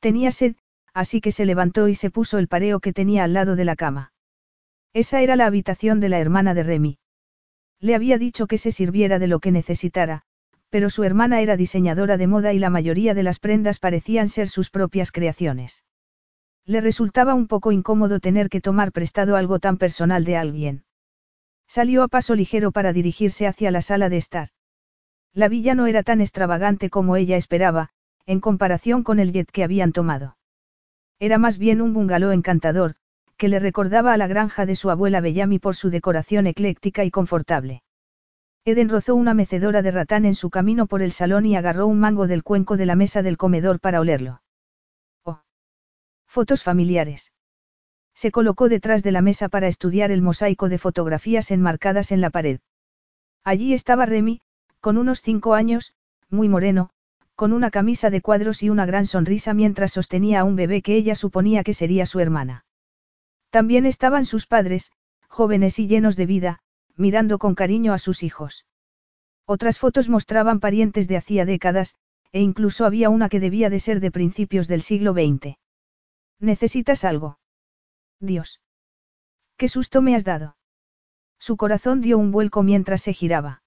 Tenía 0.00 0.32
sed, 0.32 0.54
así 0.92 1.22
que 1.22 1.32
se 1.32 1.46
levantó 1.46 1.88
y 1.88 1.94
se 1.94 2.10
puso 2.10 2.36
el 2.36 2.46
pareo 2.46 2.80
que 2.80 2.92
tenía 2.92 3.24
al 3.24 3.32
lado 3.32 3.56
de 3.56 3.64
la 3.64 3.74
cama. 3.74 4.12
Esa 4.92 5.22
era 5.22 5.34
la 5.34 5.46
habitación 5.46 6.00
de 6.00 6.10
la 6.10 6.18
hermana 6.18 6.52
de 6.52 6.62
Remy. 6.62 6.98
Le 7.80 7.94
había 7.94 8.18
dicho 8.18 8.46
que 8.46 8.58
se 8.58 8.70
sirviera 8.70 9.18
de 9.18 9.28
lo 9.28 9.40
que 9.40 9.50
necesitara, 9.50 10.24
pero 10.68 10.90
su 10.90 11.04
hermana 11.04 11.40
era 11.40 11.56
diseñadora 11.56 12.18
de 12.18 12.26
moda 12.26 12.52
y 12.52 12.58
la 12.58 12.68
mayoría 12.68 13.14
de 13.14 13.22
las 13.22 13.38
prendas 13.38 13.78
parecían 13.78 14.28
ser 14.28 14.50
sus 14.50 14.68
propias 14.68 15.10
creaciones. 15.10 15.84
Le 16.66 16.82
resultaba 16.82 17.32
un 17.32 17.46
poco 17.46 17.72
incómodo 17.72 18.20
tener 18.20 18.50
que 18.50 18.60
tomar 18.60 18.92
prestado 18.92 19.36
algo 19.36 19.58
tan 19.58 19.78
personal 19.78 20.26
de 20.26 20.36
alguien. 20.36 20.84
Salió 21.66 22.02
a 22.02 22.08
paso 22.08 22.34
ligero 22.34 22.72
para 22.72 22.92
dirigirse 22.92 23.46
hacia 23.46 23.70
la 23.70 23.80
sala 23.80 24.10
de 24.10 24.18
estar. 24.18 24.50
La 25.34 25.48
villa 25.48 25.74
no 25.74 25.86
era 25.86 26.04
tan 26.04 26.20
extravagante 26.20 26.90
como 26.90 27.16
ella 27.16 27.36
esperaba, 27.36 27.90
en 28.24 28.40
comparación 28.40 29.02
con 29.02 29.18
el 29.18 29.32
jet 29.32 29.50
que 29.50 29.64
habían 29.64 29.92
tomado. 29.92 30.36
Era 31.18 31.38
más 31.38 31.58
bien 31.58 31.82
un 31.82 31.92
bungalow 31.92 32.30
encantador, 32.30 32.94
que 33.36 33.48
le 33.48 33.58
recordaba 33.58 34.12
a 34.12 34.16
la 34.16 34.28
granja 34.28 34.64
de 34.64 34.76
su 34.76 34.90
abuela 34.90 35.20
Bellamy 35.20 35.58
por 35.58 35.74
su 35.74 35.90
decoración 35.90 36.46
ecléctica 36.46 37.04
y 37.04 37.10
confortable. 37.10 37.82
Eden 38.64 38.88
rozó 38.88 39.14
una 39.14 39.34
mecedora 39.34 39.82
de 39.82 39.90
ratán 39.90 40.24
en 40.24 40.34
su 40.34 40.50
camino 40.50 40.86
por 40.86 41.02
el 41.02 41.12
salón 41.12 41.44
y 41.44 41.56
agarró 41.56 41.86
un 41.86 41.98
mango 41.98 42.26
del 42.26 42.42
cuenco 42.42 42.76
de 42.76 42.86
la 42.86 42.94
mesa 42.94 43.22
del 43.22 43.36
comedor 43.36 43.80
para 43.80 44.00
olerlo. 44.00 44.40
Oh. 45.24 45.42
Fotos 46.26 46.62
familiares. 46.62 47.32
Se 48.14 48.30
colocó 48.30 48.68
detrás 48.68 49.02
de 49.02 49.12
la 49.12 49.20
mesa 49.20 49.48
para 49.48 49.66
estudiar 49.66 50.12
el 50.12 50.22
mosaico 50.22 50.68
de 50.68 50.78
fotografías 50.78 51.50
enmarcadas 51.50 52.12
en 52.12 52.20
la 52.20 52.30
pared. 52.30 52.60
Allí 53.42 53.74
estaba 53.74 54.06
Remy, 54.06 54.40
con 54.84 54.98
unos 54.98 55.22
cinco 55.22 55.54
años, 55.54 55.94
muy 56.28 56.50
moreno, 56.50 56.90
con 57.36 57.54
una 57.54 57.70
camisa 57.70 58.10
de 58.10 58.20
cuadros 58.20 58.62
y 58.62 58.68
una 58.68 58.84
gran 58.84 59.06
sonrisa 59.06 59.54
mientras 59.54 59.92
sostenía 59.92 60.40
a 60.40 60.44
un 60.44 60.56
bebé 60.56 60.82
que 60.82 60.94
ella 60.94 61.14
suponía 61.14 61.64
que 61.64 61.72
sería 61.72 62.04
su 62.04 62.20
hermana. 62.20 62.66
También 63.48 63.86
estaban 63.86 64.26
sus 64.26 64.46
padres, 64.46 64.92
jóvenes 65.26 65.78
y 65.78 65.86
llenos 65.86 66.16
de 66.16 66.26
vida, 66.26 66.58
mirando 66.96 67.38
con 67.38 67.54
cariño 67.54 67.94
a 67.94 67.98
sus 67.98 68.22
hijos. 68.22 68.66
Otras 69.46 69.78
fotos 69.78 70.10
mostraban 70.10 70.60
parientes 70.60 71.08
de 71.08 71.16
hacía 71.16 71.46
décadas, 71.46 71.94
e 72.32 72.42
incluso 72.42 72.84
había 72.84 73.08
una 73.08 73.30
que 73.30 73.40
debía 73.40 73.70
de 73.70 73.80
ser 73.80 74.00
de 74.00 74.10
principios 74.10 74.68
del 74.68 74.82
siglo 74.82 75.14
XX. 75.14 75.56
¿Necesitas 76.40 77.04
algo? 77.04 77.38
Dios. 78.20 78.60
¿Qué 79.56 79.68
susto 79.68 80.02
me 80.02 80.14
has 80.14 80.24
dado? 80.24 80.58
Su 81.38 81.56
corazón 81.56 82.02
dio 82.02 82.18
un 82.18 82.32
vuelco 82.32 82.62
mientras 82.62 83.00
se 83.00 83.14
giraba. 83.14 83.62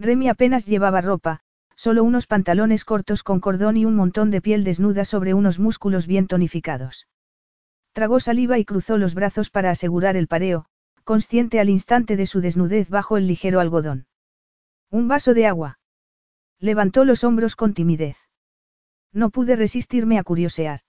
Remy 0.00 0.28
apenas 0.28 0.64
llevaba 0.64 1.02
ropa, 1.02 1.40
solo 1.76 2.02
unos 2.04 2.26
pantalones 2.26 2.86
cortos 2.86 3.22
con 3.22 3.38
cordón 3.38 3.76
y 3.76 3.84
un 3.84 3.94
montón 3.94 4.30
de 4.30 4.40
piel 4.40 4.64
desnuda 4.64 5.04
sobre 5.04 5.34
unos 5.34 5.58
músculos 5.58 6.06
bien 6.06 6.26
tonificados. 6.26 7.06
Tragó 7.92 8.18
saliva 8.18 8.58
y 8.58 8.64
cruzó 8.64 8.96
los 8.96 9.14
brazos 9.14 9.50
para 9.50 9.70
asegurar 9.70 10.16
el 10.16 10.26
pareo, 10.26 10.64
consciente 11.04 11.60
al 11.60 11.68
instante 11.68 12.16
de 12.16 12.26
su 12.26 12.40
desnudez 12.40 12.88
bajo 12.88 13.18
el 13.18 13.26
ligero 13.26 13.60
algodón. 13.60 14.06
Un 14.90 15.06
vaso 15.06 15.34
de 15.34 15.46
agua. 15.46 15.78
Levantó 16.58 17.04
los 17.04 17.22
hombros 17.22 17.54
con 17.54 17.74
timidez. 17.74 18.16
No 19.12 19.28
pude 19.28 19.54
resistirme 19.54 20.18
a 20.18 20.24
curiosear. 20.24 20.80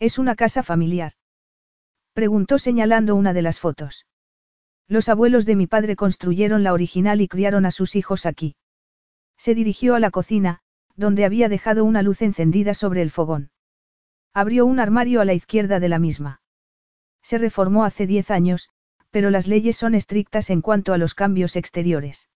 ¿Es 0.00 0.18
una 0.18 0.34
casa 0.34 0.64
familiar? 0.64 1.12
Preguntó 2.14 2.58
señalando 2.58 3.14
una 3.14 3.32
de 3.32 3.42
las 3.42 3.60
fotos. 3.60 4.06
Los 4.88 5.08
abuelos 5.08 5.46
de 5.46 5.56
mi 5.56 5.66
padre 5.66 5.96
construyeron 5.96 6.62
la 6.62 6.72
original 6.72 7.20
y 7.20 7.28
criaron 7.28 7.64
a 7.66 7.70
sus 7.70 7.96
hijos 7.96 8.26
aquí. 8.26 8.56
Se 9.36 9.54
dirigió 9.54 9.94
a 9.94 10.00
la 10.00 10.10
cocina, 10.10 10.60
donde 10.96 11.24
había 11.24 11.48
dejado 11.48 11.84
una 11.84 12.02
luz 12.02 12.22
encendida 12.22 12.74
sobre 12.74 13.02
el 13.02 13.10
fogón. 13.10 13.50
Abrió 14.32 14.66
un 14.66 14.80
armario 14.80 15.20
a 15.20 15.24
la 15.24 15.34
izquierda 15.34 15.80
de 15.80 15.88
la 15.88 15.98
misma. 15.98 16.40
Se 17.22 17.38
reformó 17.38 17.84
hace 17.84 18.06
diez 18.06 18.30
años, 18.30 18.68
pero 19.10 19.30
las 19.30 19.46
leyes 19.46 19.76
son 19.76 19.94
estrictas 19.94 20.50
en 20.50 20.60
cuanto 20.60 20.92
a 20.92 20.98
los 20.98 21.14
cambios 21.14 21.56
exteriores. 21.56 22.28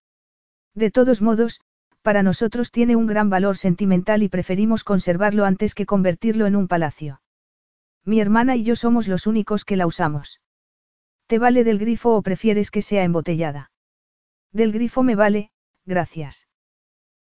De 0.74 0.90
todos 0.90 1.20
modos, 1.20 1.60
para 2.02 2.22
nosotros 2.22 2.70
tiene 2.70 2.96
un 2.96 3.06
gran 3.06 3.28
valor 3.30 3.56
sentimental 3.56 4.22
y 4.22 4.28
preferimos 4.28 4.84
conservarlo 4.84 5.44
antes 5.44 5.74
que 5.74 5.86
convertirlo 5.86 6.46
en 6.46 6.56
un 6.56 6.68
palacio. 6.68 7.20
Mi 8.04 8.20
hermana 8.20 8.56
y 8.56 8.62
yo 8.62 8.76
somos 8.76 9.08
los 9.08 9.26
únicos 9.26 9.64
que 9.64 9.76
la 9.76 9.86
usamos. 9.86 10.40
¿Te 11.28 11.38
vale 11.38 11.62
del 11.62 11.78
grifo 11.78 12.16
o 12.16 12.22
prefieres 12.22 12.70
que 12.70 12.80
sea 12.80 13.04
embotellada? 13.04 13.70
Del 14.50 14.72
grifo 14.72 15.02
me 15.02 15.14
vale, 15.14 15.50
gracias. 15.84 16.48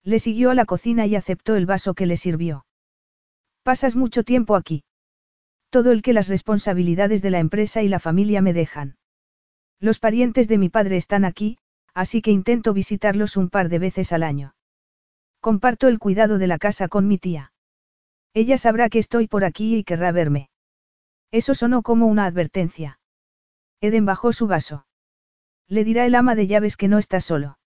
Le 0.03 0.19
siguió 0.19 0.51
a 0.51 0.57
la 0.57 0.65
cocina 0.65 1.07
y 1.07 1.15
aceptó 1.15 1.55
el 1.55 1.67
vaso 1.67 1.95
que 1.95 2.07
le 2.07 2.17
sirvió. 2.17 2.67
Pasas 3.63 3.95
mucho 3.95 4.25
tiempo 4.25 4.57
aquí. 4.57 4.83
Todo 5.71 5.93
el 5.93 6.03
que 6.03 6.13
las 6.13 6.29
responsabilidades 6.29 7.23
de 7.23 7.31
la 7.31 7.39
empresa 7.39 7.81
y 7.83 7.89
la 7.89 8.01
familia 8.01 8.43
me 8.43 8.53
dejan. 8.53 8.97
Los 9.79 10.01
parientes 10.01 10.49
de 10.49 10.59
mi 10.59 10.69
padre 10.69 10.97
están 10.97 11.25
aquí, 11.25 11.59
así 11.95 12.23
que 12.23 12.33
intento 12.33 12.75
visitarlos 12.75 13.37
un 13.37 13.51
par 13.51 13.69
de 13.69 13.79
veces 13.79 14.13
al 14.13 14.25
año. 14.25 14.57
Comparto 15.41 15.87
el 15.87 16.01
cuidado 16.01 16.39
de 16.39 16.49
la 16.49 16.59
casa 16.59 16.89
con 16.89 17.07
mi 17.07 17.19
tía. 17.19 17.53
Ella 18.35 18.59
sabrá 18.59 18.89
que 18.89 18.99
estoy 18.99 19.29
por 19.29 19.45
aquí 19.45 19.77
y 19.77 19.85
querrá 19.85 20.11
verme. 20.11 20.51
Eso 21.31 21.55
sonó 21.55 21.83
como 21.83 22.07
una 22.09 22.27
advertencia. 22.27 22.99
Eden 23.83 24.07
bajó 24.07 24.33
su 24.33 24.47
vaso. 24.47 24.87
Le 25.67 25.83
dirá 25.83 26.07
el 26.07 26.15
ama 26.15 26.37
de 26.37 26.47
llaves 26.47 26.77
que 26.77 26.87
no 26.87 26.99
está 26.99 27.21
solo. 27.21 27.59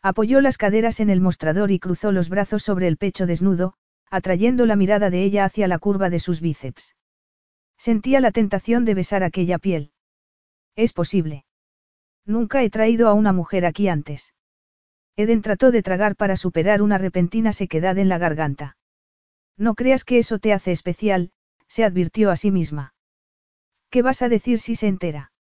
Apoyó 0.00 0.40
las 0.40 0.56
caderas 0.56 1.00
en 1.00 1.10
el 1.10 1.20
mostrador 1.20 1.70
y 1.70 1.78
cruzó 1.78 2.12
los 2.12 2.30
brazos 2.30 2.62
sobre 2.62 2.88
el 2.88 2.96
pecho 2.96 3.26
desnudo, 3.26 3.74
atrayendo 4.10 4.64
la 4.64 4.74
mirada 4.74 5.10
de 5.10 5.22
ella 5.22 5.44
hacia 5.44 5.68
la 5.68 5.78
curva 5.78 6.08
de 6.08 6.18
sus 6.18 6.40
bíceps. 6.40 6.96
Sentía 7.76 8.20
la 8.20 8.30
tentación 8.30 8.86
de 8.86 8.94
besar 8.94 9.22
aquella 9.22 9.58
piel. 9.58 9.92
Es 10.76 10.94
posible. 10.94 11.44
Nunca 12.24 12.62
he 12.62 12.70
traído 12.70 13.08
a 13.08 13.12
una 13.12 13.34
mujer 13.34 13.66
aquí 13.66 13.88
antes. 13.88 14.32
Eden 15.14 15.42
trató 15.42 15.70
de 15.70 15.82
tragar 15.82 16.16
para 16.16 16.38
superar 16.38 16.80
una 16.80 16.96
repentina 16.96 17.52
sequedad 17.52 17.98
en 17.98 18.08
la 18.08 18.16
garganta. 18.16 18.78
No 19.58 19.74
creas 19.74 20.04
que 20.04 20.16
eso 20.16 20.38
te 20.38 20.54
hace 20.54 20.72
especial, 20.72 21.32
se 21.68 21.84
advirtió 21.84 22.30
a 22.30 22.36
sí 22.36 22.50
misma. 22.50 22.94
¿Qué 23.90 24.00
vas 24.00 24.22
a 24.22 24.30
decir 24.30 24.58
si 24.58 24.74
se 24.74 24.88
entera? 24.88 25.32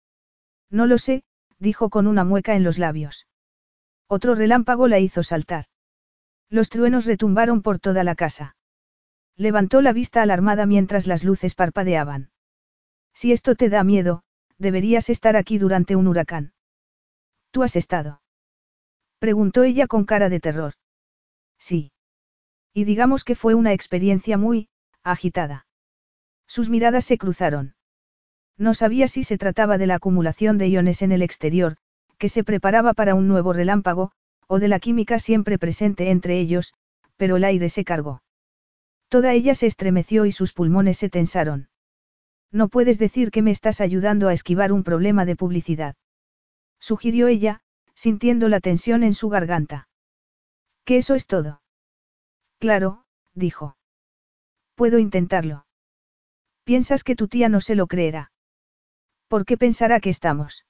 No 0.73 0.87
lo 0.87 0.99
sé, 0.99 1.23
dijo 1.59 1.91
con 1.91 2.09
una 2.09 2.25
mueca 2.25 2.57
en 2.57 2.65
los 2.65 2.79
labios. 2.79 3.29
Otro 4.09 4.35
relámpago 4.35 4.89
la 4.89 4.99
hizo 4.99 5.23
saltar. 5.23 5.67
Los 6.49 6.71
truenos 6.71 7.05
retumbaron 7.05 7.63
por 7.63 7.79
toda 7.79 8.03
la 8.05 8.15
casa. 8.15 8.57
Levantó 9.37 9.83
la 9.83 9.93
vista 9.93 10.23
alarmada 10.23 10.67
mientras 10.67 11.07
las 11.07 11.25
luces 11.25 11.55
parpadeaban. 11.55 12.31
Si 13.15 13.33
esto 13.33 13.55
te 13.55 13.69
da 13.69 13.85
miedo, 13.85 14.25
deberías 14.59 15.11
estar 15.11 15.37
aquí 15.37 15.59
durante 15.59 15.95
un 15.95 16.09
huracán. 16.09 16.55
¿Tú 17.51 17.63
has 17.63 17.77
estado? 17.77 18.23
Preguntó 19.19 19.63
ella 19.65 19.87
con 19.87 20.05
cara 20.05 20.31
de 20.31 20.41
terror. 20.41 20.75
Sí. 21.59 21.93
Y 22.73 22.85
digamos 22.85 23.25
que 23.25 23.35
fue 23.35 23.55
una 23.55 23.75
experiencia 23.75 24.39
muy, 24.39 24.69
agitada. 25.03 25.67
Sus 26.47 26.71
miradas 26.71 27.05
se 27.05 27.19
cruzaron. 27.19 27.75
No 28.59 28.75
sabía 28.75 29.09
si 29.09 29.25
se 29.25 29.39
trataba 29.39 29.79
de 29.79 29.87
la 29.87 29.97
acumulación 29.97 30.59
de 30.59 30.69
iones 30.69 31.03
en 31.03 31.13
el 31.13 31.23
exterior, 31.23 31.77
que 32.19 32.29
se 32.29 32.45
preparaba 32.45 32.95
para 32.95 33.15
un 33.15 33.29
nuevo 33.29 33.53
relámpago, 33.53 34.13
o 34.47 34.59
de 34.59 34.69
la 34.69 34.79
química 34.81 35.19
siempre 35.19 35.59
presente 35.59 36.11
entre 36.11 36.39
ellos, 36.39 36.75
pero 37.17 37.37
el 37.37 37.45
aire 37.45 37.69
se 37.69 37.85
cargó. 37.85 38.23
Toda 39.09 39.33
ella 39.33 39.55
se 39.55 39.67
estremeció 39.67 40.27
y 40.27 40.33
sus 40.33 40.53
pulmones 40.53 40.99
se 40.99 41.09
tensaron. 41.09 41.69
No 42.51 42.69
puedes 42.69 42.99
decir 42.99 43.31
que 43.31 43.43
me 43.43 43.51
estás 43.51 43.81
ayudando 43.81 44.29
a 44.29 44.33
esquivar 44.33 44.73
un 44.73 44.85
problema 44.85 45.25
de 45.25 45.37
publicidad. 45.37 45.97
Sugirió 46.79 47.29
ella, 47.29 47.61
sintiendo 47.95 48.49
la 48.49 48.61
tensión 48.61 49.03
en 49.05 49.15
su 49.15 49.29
garganta. 49.29 49.89
¿Que 50.85 50.97
eso 50.99 51.15
es 51.15 51.27
todo? 51.27 51.63
Claro, 52.59 53.05
dijo. 53.35 53.77
Puedo 54.75 54.99
intentarlo. 54.99 55.67
¿Piensas 56.65 57.05
que 57.05 57.17
tu 57.17 57.29
tía 57.29 57.49
no 57.49 57.61
se 57.61 57.75
lo 57.75 57.87
creerá? 57.87 58.32
¿Por 59.33 59.47
qué 59.47 59.57
pensará 59.57 59.99
que 59.99 60.11
estamos? 60.11 60.67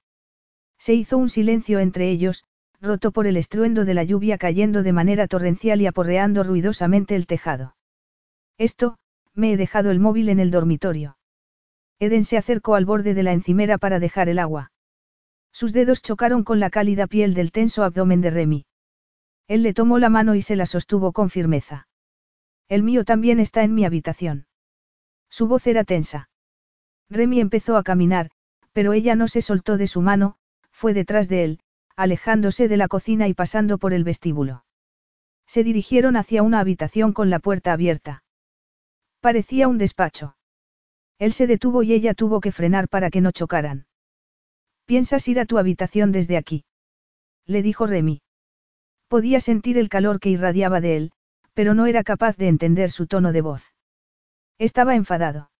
Se 0.77 0.93
hizo 0.93 1.17
un 1.17 1.27
silencio 1.27 1.79
entre 1.79 2.09
ellos, 2.09 2.45
roto 2.79 3.11
por 3.11 3.27
el 3.27 3.35
estruendo 3.35 3.83
de 3.83 3.93
la 3.93 4.05
lluvia 4.05 4.37
cayendo 4.37 4.83
de 4.83 4.93
manera 4.93 5.27
torrencial 5.27 5.81
y 5.81 5.85
aporreando 5.85 6.43
ruidosamente 6.43 7.17
el 7.17 7.27
tejado. 7.27 7.75
Esto, 8.57 8.99
me 9.33 9.51
he 9.51 9.57
dejado 9.57 9.91
el 9.91 9.99
móvil 9.99 10.29
en 10.29 10.39
el 10.39 10.49
dormitorio. 10.49 11.17
Eden 11.99 12.23
se 12.23 12.37
acercó 12.37 12.75
al 12.75 12.85
borde 12.85 13.13
de 13.13 13.23
la 13.23 13.33
encimera 13.33 13.77
para 13.77 13.99
dejar 13.99 14.29
el 14.29 14.39
agua. 14.39 14.71
Sus 15.51 15.73
dedos 15.73 16.01
chocaron 16.01 16.45
con 16.45 16.61
la 16.61 16.69
cálida 16.69 17.05
piel 17.05 17.33
del 17.33 17.51
tenso 17.51 17.83
abdomen 17.83 18.21
de 18.21 18.29
Remy. 18.29 18.65
Él 19.49 19.63
le 19.63 19.73
tomó 19.73 19.99
la 19.99 20.07
mano 20.07 20.35
y 20.35 20.41
se 20.41 20.55
la 20.55 20.67
sostuvo 20.67 21.11
con 21.11 21.29
firmeza. 21.29 21.89
El 22.69 22.83
mío 22.83 23.03
también 23.03 23.41
está 23.41 23.63
en 23.63 23.75
mi 23.75 23.83
habitación. 23.83 24.47
Su 25.27 25.47
voz 25.47 25.67
era 25.67 25.83
tensa. 25.83 26.29
Remy 27.09 27.41
empezó 27.41 27.75
a 27.75 27.83
caminar, 27.83 28.31
pero 28.73 28.93
ella 28.93 29.15
no 29.15 29.27
se 29.27 29.41
soltó 29.41 29.77
de 29.77 29.87
su 29.87 30.01
mano, 30.01 30.35
fue 30.71 30.93
detrás 30.93 31.29
de 31.29 31.43
él, 31.45 31.59
alejándose 31.95 32.67
de 32.67 32.77
la 32.77 32.87
cocina 32.87 33.27
y 33.27 33.33
pasando 33.33 33.77
por 33.77 33.93
el 33.93 34.03
vestíbulo. 34.03 34.65
Se 35.47 35.63
dirigieron 35.63 36.17
hacia 36.17 36.43
una 36.43 36.59
habitación 36.59 37.13
con 37.13 37.29
la 37.29 37.39
puerta 37.39 37.71
abierta. 37.71 38.23
Parecía 39.21 39.67
un 39.67 39.77
despacho. 39.77 40.35
Él 41.19 41.31
se 41.31 41.47
detuvo 41.47 41.83
y 41.83 41.93
ella 41.93 42.13
tuvo 42.13 42.41
que 42.41 42.51
frenar 42.51 42.89
para 42.89 43.09
que 43.09 43.21
no 43.21 43.31
chocaran. 43.31 43.85
¿Piensas 44.85 45.27
ir 45.27 45.39
a 45.39 45.45
tu 45.45 45.57
habitación 45.57 46.11
desde 46.11 46.37
aquí? 46.37 46.65
Le 47.45 47.61
dijo 47.61 47.87
Remy. 47.87 48.21
Podía 49.07 49.39
sentir 49.39 49.77
el 49.77 49.89
calor 49.89 50.19
que 50.19 50.29
irradiaba 50.29 50.81
de 50.81 50.97
él, 50.97 51.11
pero 51.53 51.73
no 51.73 51.85
era 51.85 52.03
capaz 52.03 52.35
de 52.35 52.47
entender 52.47 52.89
su 52.89 53.05
tono 53.07 53.31
de 53.31 53.41
voz. 53.41 53.73
Estaba 54.57 54.95
enfadado. 54.95 55.51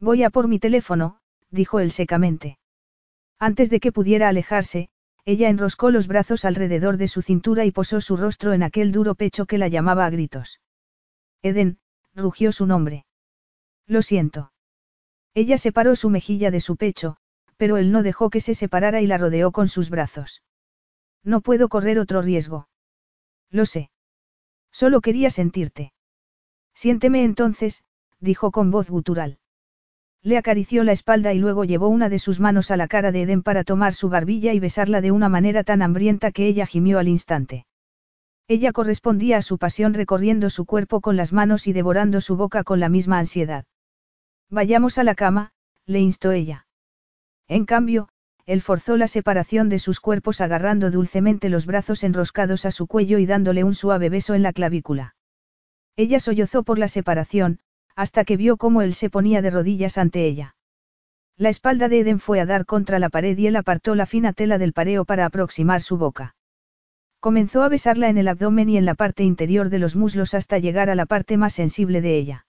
Voy 0.00 0.22
a 0.22 0.30
por 0.30 0.48
mi 0.48 0.58
teléfono, 0.58 1.19
dijo 1.50 1.80
él 1.80 1.90
secamente. 1.90 2.58
Antes 3.38 3.70
de 3.70 3.80
que 3.80 3.92
pudiera 3.92 4.28
alejarse, 4.28 4.90
ella 5.24 5.48
enroscó 5.48 5.90
los 5.90 6.06
brazos 6.06 6.44
alrededor 6.44 6.96
de 6.96 7.08
su 7.08 7.22
cintura 7.22 7.64
y 7.64 7.70
posó 7.70 8.00
su 8.00 8.16
rostro 8.16 8.52
en 8.52 8.62
aquel 8.62 8.92
duro 8.92 9.14
pecho 9.14 9.46
que 9.46 9.58
la 9.58 9.68
llamaba 9.68 10.06
a 10.06 10.10
gritos. 10.10 10.60
Eden, 11.42 11.78
rugió 12.14 12.52
su 12.52 12.66
nombre. 12.66 13.06
Lo 13.86 14.02
siento. 14.02 14.52
Ella 15.34 15.58
separó 15.58 15.96
su 15.96 16.10
mejilla 16.10 16.50
de 16.50 16.60
su 16.60 16.76
pecho, 16.76 17.16
pero 17.56 17.76
él 17.76 17.92
no 17.92 18.02
dejó 18.02 18.30
que 18.30 18.40
se 18.40 18.54
separara 18.54 19.00
y 19.00 19.06
la 19.06 19.18
rodeó 19.18 19.52
con 19.52 19.68
sus 19.68 19.90
brazos. 19.90 20.42
No 21.22 21.40
puedo 21.40 21.68
correr 21.68 21.98
otro 21.98 22.22
riesgo. 22.22 22.68
Lo 23.50 23.66
sé. 23.66 23.90
Solo 24.72 25.00
quería 25.00 25.30
sentirte. 25.30 25.92
Siénteme 26.74 27.24
entonces, 27.24 27.84
dijo 28.20 28.50
con 28.50 28.70
voz 28.70 28.88
gutural. 28.88 29.39
Le 30.22 30.36
acarició 30.36 30.84
la 30.84 30.92
espalda 30.92 31.32
y 31.32 31.38
luego 31.38 31.64
llevó 31.64 31.88
una 31.88 32.10
de 32.10 32.18
sus 32.18 32.40
manos 32.40 32.70
a 32.70 32.76
la 32.76 32.88
cara 32.88 33.10
de 33.10 33.22
Eden 33.22 33.42
para 33.42 33.64
tomar 33.64 33.94
su 33.94 34.10
barbilla 34.10 34.52
y 34.52 34.60
besarla 34.60 35.00
de 35.00 35.12
una 35.12 35.30
manera 35.30 35.64
tan 35.64 35.80
hambrienta 35.80 36.30
que 36.30 36.46
ella 36.46 36.66
gimió 36.66 36.98
al 36.98 37.08
instante. 37.08 37.64
Ella 38.46 38.72
correspondía 38.72 39.38
a 39.38 39.42
su 39.42 39.56
pasión 39.56 39.94
recorriendo 39.94 40.50
su 40.50 40.66
cuerpo 40.66 41.00
con 41.00 41.16
las 41.16 41.32
manos 41.32 41.66
y 41.66 41.72
devorando 41.72 42.20
su 42.20 42.36
boca 42.36 42.64
con 42.64 42.80
la 42.80 42.88
misma 42.88 43.18
ansiedad. 43.18 43.64
Vayamos 44.50 44.98
a 44.98 45.04
la 45.04 45.14
cama, 45.14 45.52
le 45.86 46.00
instó 46.00 46.32
ella. 46.32 46.66
En 47.48 47.64
cambio, 47.64 48.08
él 48.44 48.60
forzó 48.60 48.96
la 48.96 49.08
separación 49.08 49.68
de 49.68 49.78
sus 49.78 50.00
cuerpos 50.00 50.40
agarrando 50.40 50.90
dulcemente 50.90 51.48
los 51.48 51.64
brazos 51.64 52.04
enroscados 52.04 52.66
a 52.66 52.72
su 52.72 52.86
cuello 52.86 53.18
y 53.18 53.26
dándole 53.26 53.64
un 53.64 53.74
suave 53.74 54.08
beso 54.10 54.34
en 54.34 54.42
la 54.42 54.52
clavícula. 54.52 55.14
Ella 55.96 56.20
sollozó 56.20 56.62
por 56.62 56.78
la 56.78 56.88
separación, 56.88 57.60
hasta 57.96 58.24
que 58.24 58.36
vio 58.36 58.56
cómo 58.56 58.82
él 58.82 58.94
se 58.94 59.10
ponía 59.10 59.42
de 59.42 59.50
rodillas 59.50 59.98
ante 59.98 60.24
ella. 60.24 60.54
La 61.36 61.48
espalda 61.48 61.88
de 61.88 62.00
Eden 62.00 62.20
fue 62.20 62.40
a 62.40 62.46
dar 62.46 62.66
contra 62.66 62.98
la 62.98 63.08
pared 63.08 63.36
y 63.38 63.46
él 63.46 63.56
apartó 63.56 63.94
la 63.94 64.06
fina 64.06 64.32
tela 64.32 64.58
del 64.58 64.72
pareo 64.72 65.04
para 65.04 65.24
aproximar 65.24 65.80
su 65.80 65.96
boca. 65.96 66.34
Comenzó 67.18 67.62
a 67.62 67.68
besarla 67.68 68.08
en 68.08 68.18
el 68.18 68.28
abdomen 68.28 68.68
y 68.68 68.76
en 68.76 68.84
la 68.84 68.94
parte 68.94 69.24
interior 69.24 69.68
de 69.68 69.78
los 69.78 69.96
muslos 69.96 70.34
hasta 70.34 70.58
llegar 70.58 70.90
a 70.90 70.94
la 70.94 71.06
parte 71.06 71.36
más 71.36 71.52
sensible 71.52 72.00
de 72.00 72.16
ella. 72.16 72.46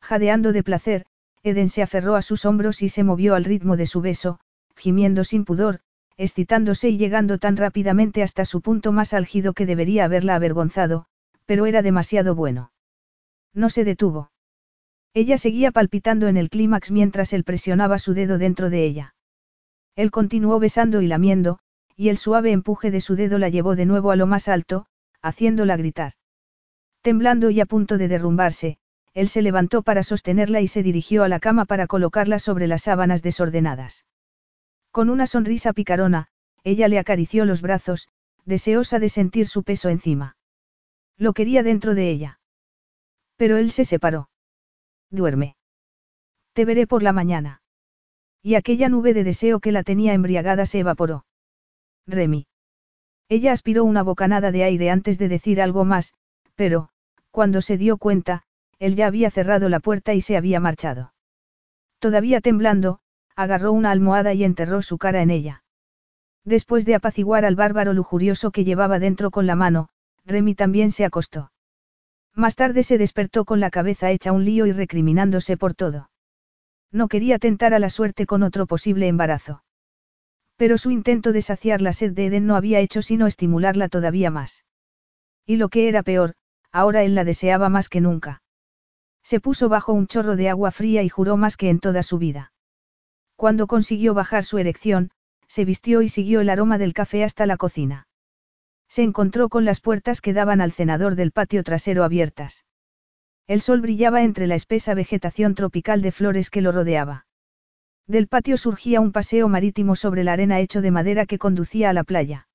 Jadeando 0.00 0.52
de 0.52 0.62
placer, 0.62 1.06
Eden 1.42 1.68
se 1.68 1.82
aferró 1.82 2.16
a 2.16 2.22
sus 2.22 2.44
hombros 2.44 2.82
y 2.82 2.88
se 2.88 3.04
movió 3.04 3.34
al 3.34 3.44
ritmo 3.44 3.76
de 3.76 3.86
su 3.86 4.00
beso, 4.00 4.40
gimiendo 4.76 5.24
sin 5.24 5.44
pudor, 5.44 5.80
excitándose 6.16 6.88
y 6.88 6.98
llegando 6.98 7.38
tan 7.38 7.56
rápidamente 7.56 8.22
hasta 8.22 8.44
su 8.44 8.60
punto 8.60 8.92
más 8.92 9.12
álgido 9.12 9.52
que 9.52 9.66
debería 9.66 10.04
haberla 10.04 10.36
avergonzado, 10.36 11.06
pero 11.46 11.66
era 11.66 11.82
demasiado 11.82 12.34
bueno. 12.34 12.72
No 13.52 13.70
se 13.70 13.84
detuvo. 13.84 14.30
Ella 15.14 15.38
seguía 15.38 15.70
palpitando 15.70 16.26
en 16.26 16.36
el 16.36 16.50
clímax 16.50 16.90
mientras 16.90 17.32
él 17.32 17.44
presionaba 17.44 18.00
su 18.00 18.14
dedo 18.14 18.36
dentro 18.36 18.68
de 18.68 18.84
ella. 18.84 19.14
Él 19.94 20.10
continuó 20.10 20.58
besando 20.58 21.02
y 21.02 21.06
lamiendo, 21.06 21.60
y 21.96 22.08
el 22.08 22.18
suave 22.18 22.50
empuje 22.50 22.90
de 22.90 23.00
su 23.00 23.14
dedo 23.14 23.38
la 23.38 23.48
llevó 23.48 23.76
de 23.76 23.86
nuevo 23.86 24.10
a 24.10 24.16
lo 24.16 24.26
más 24.26 24.48
alto, 24.48 24.86
haciéndola 25.22 25.76
gritar. 25.76 26.14
Temblando 27.00 27.50
y 27.50 27.60
a 27.60 27.66
punto 27.66 27.96
de 27.96 28.08
derrumbarse, 28.08 28.78
él 29.12 29.28
se 29.28 29.40
levantó 29.40 29.82
para 29.82 30.02
sostenerla 30.02 30.60
y 30.60 30.66
se 30.66 30.82
dirigió 30.82 31.22
a 31.22 31.28
la 31.28 31.38
cama 31.38 31.64
para 31.64 31.86
colocarla 31.86 32.40
sobre 32.40 32.66
las 32.66 32.82
sábanas 32.82 33.22
desordenadas. 33.22 34.04
Con 34.90 35.10
una 35.10 35.28
sonrisa 35.28 35.72
picarona, 35.72 36.26
ella 36.64 36.88
le 36.88 36.98
acarició 36.98 37.44
los 37.44 37.62
brazos, 37.62 38.08
deseosa 38.44 38.98
de 38.98 39.08
sentir 39.08 39.46
su 39.46 39.62
peso 39.62 39.90
encima. 39.90 40.36
Lo 41.16 41.34
quería 41.34 41.62
dentro 41.62 41.94
de 41.94 42.10
ella. 42.10 42.40
Pero 43.36 43.58
él 43.58 43.70
se 43.70 43.84
separó. 43.84 44.28
Duerme. 45.14 45.54
Te 46.54 46.64
veré 46.64 46.86
por 46.88 47.04
la 47.04 47.12
mañana. 47.12 47.62
Y 48.42 48.56
aquella 48.56 48.88
nube 48.88 49.14
de 49.14 49.22
deseo 49.22 49.60
que 49.60 49.70
la 49.70 49.84
tenía 49.84 50.12
embriagada 50.12 50.66
se 50.66 50.80
evaporó. 50.80 51.24
Remy. 52.06 52.46
Ella 53.28 53.52
aspiró 53.52 53.84
una 53.84 54.02
bocanada 54.02 54.50
de 54.50 54.64
aire 54.64 54.90
antes 54.90 55.16
de 55.18 55.28
decir 55.28 55.62
algo 55.62 55.84
más, 55.84 56.14
pero, 56.56 56.88
cuando 57.30 57.62
se 57.62 57.78
dio 57.78 57.96
cuenta, 57.96 58.42
él 58.78 58.96
ya 58.96 59.06
había 59.06 59.30
cerrado 59.30 59.68
la 59.68 59.80
puerta 59.80 60.14
y 60.14 60.20
se 60.20 60.36
había 60.36 60.60
marchado. 60.60 61.14
Todavía 62.00 62.40
temblando, 62.40 62.98
agarró 63.36 63.72
una 63.72 63.92
almohada 63.92 64.34
y 64.34 64.44
enterró 64.44 64.82
su 64.82 64.98
cara 64.98 65.22
en 65.22 65.30
ella. 65.30 65.62
Después 66.44 66.84
de 66.84 66.96
apaciguar 66.96 67.44
al 67.44 67.54
bárbaro 67.54 67.92
lujurioso 67.92 68.50
que 68.50 68.64
llevaba 68.64 68.98
dentro 68.98 69.30
con 69.30 69.46
la 69.46 69.54
mano, 69.54 69.88
Remy 70.26 70.54
también 70.54 70.90
se 70.90 71.04
acostó. 71.04 71.52
Más 72.34 72.56
tarde 72.56 72.82
se 72.82 72.98
despertó 72.98 73.44
con 73.44 73.60
la 73.60 73.70
cabeza 73.70 74.10
hecha 74.10 74.32
un 74.32 74.44
lío 74.44 74.66
y 74.66 74.72
recriminándose 74.72 75.56
por 75.56 75.74
todo. 75.74 76.10
No 76.90 77.08
quería 77.08 77.38
tentar 77.38 77.74
a 77.74 77.78
la 77.78 77.90
suerte 77.90 78.26
con 78.26 78.42
otro 78.42 78.66
posible 78.66 79.06
embarazo. 79.06 79.62
Pero 80.56 80.78
su 80.78 80.90
intento 80.90 81.32
de 81.32 81.42
saciar 81.42 81.80
la 81.80 81.92
sed 81.92 82.12
de 82.12 82.26
Eden 82.26 82.46
no 82.46 82.56
había 82.56 82.80
hecho 82.80 83.02
sino 83.02 83.26
estimularla 83.26 83.88
todavía 83.88 84.30
más. 84.30 84.64
Y 85.46 85.56
lo 85.56 85.68
que 85.68 85.88
era 85.88 86.02
peor, 86.02 86.34
ahora 86.72 87.02
él 87.02 87.14
la 87.14 87.24
deseaba 87.24 87.68
más 87.68 87.88
que 87.88 88.00
nunca. 88.00 88.42
Se 89.22 89.40
puso 89.40 89.68
bajo 89.68 89.92
un 89.92 90.06
chorro 90.06 90.36
de 90.36 90.48
agua 90.48 90.70
fría 90.70 91.02
y 91.02 91.08
juró 91.08 91.36
más 91.36 91.56
que 91.56 91.70
en 91.70 91.80
toda 91.80 92.02
su 92.02 92.18
vida. 92.18 92.52
Cuando 93.36 93.66
consiguió 93.66 94.14
bajar 94.14 94.44
su 94.44 94.58
erección, 94.58 95.10
se 95.48 95.64
vistió 95.64 96.02
y 96.02 96.08
siguió 96.08 96.40
el 96.40 96.50
aroma 96.50 96.78
del 96.78 96.94
café 96.94 97.24
hasta 97.24 97.46
la 97.46 97.56
cocina. 97.56 98.06
Se 98.94 99.02
encontró 99.02 99.48
con 99.48 99.64
las 99.64 99.80
puertas 99.80 100.20
que 100.20 100.32
daban 100.32 100.60
al 100.60 100.70
cenador 100.70 101.16
del 101.16 101.32
patio 101.32 101.64
trasero 101.64 102.04
abiertas. 102.04 102.64
El 103.48 103.60
sol 103.60 103.80
brillaba 103.80 104.22
entre 104.22 104.46
la 104.46 104.54
espesa 104.54 104.94
vegetación 104.94 105.56
tropical 105.56 106.00
de 106.00 106.12
flores 106.12 106.48
que 106.48 106.60
lo 106.60 106.70
rodeaba. 106.70 107.26
Del 108.06 108.28
patio 108.28 108.56
surgía 108.56 109.00
un 109.00 109.10
paseo 109.10 109.48
marítimo 109.48 109.96
sobre 109.96 110.22
la 110.22 110.34
arena 110.34 110.60
hecho 110.60 110.80
de 110.80 110.92
madera 110.92 111.26
que 111.26 111.40
conducía 111.40 111.90
a 111.90 111.92
la 111.92 112.04
playa. 112.04 112.46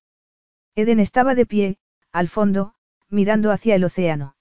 Eden 0.74 0.98
estaba 0.98 1.34
de 1.34 1.44
pie, 1.44 1.76
al 2.10 2.28
fondo, 2.28 2.72
mirando 3.10 3.50
hacia 3.50 3.74
el 3.74 3.84
océano. 3.84 4.34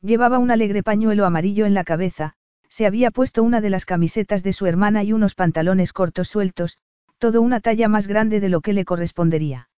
Llevaba 0.00 0.40
un 0.40 0.50
alegre 0.50 0.82
pañuelo 0.82 1.24
amarillo 1.24 1.66
en 1.66 1.74
la 1.74 1.84
cabeza, 1.84 2.34
se 2.68 2.84
había 2.84 3.12
puesto 3.12 3.44
una 3.44 3.60
de 3.60 3.70
las 3.70 3.84
camisetas 3.84 4.42
de 4.42 4.52
su 4.52 4.66
hermana 4.66 5.04
y 5.04 5.12
unos 5.12 5.36
pantalones 5.36 5.92
cortos 5.92 6.26
sueltos, 6.26 6.78
todo 7.18 7.40
una 7.40 7.60
talla 7.60 7.86
más 7.86 8.08
grande 8.08 8.40
de 8.40 8.48
lo 8.48 8.60
que 8.60 8.72
le 8.72 8.84
correspondería. 8.84 9.68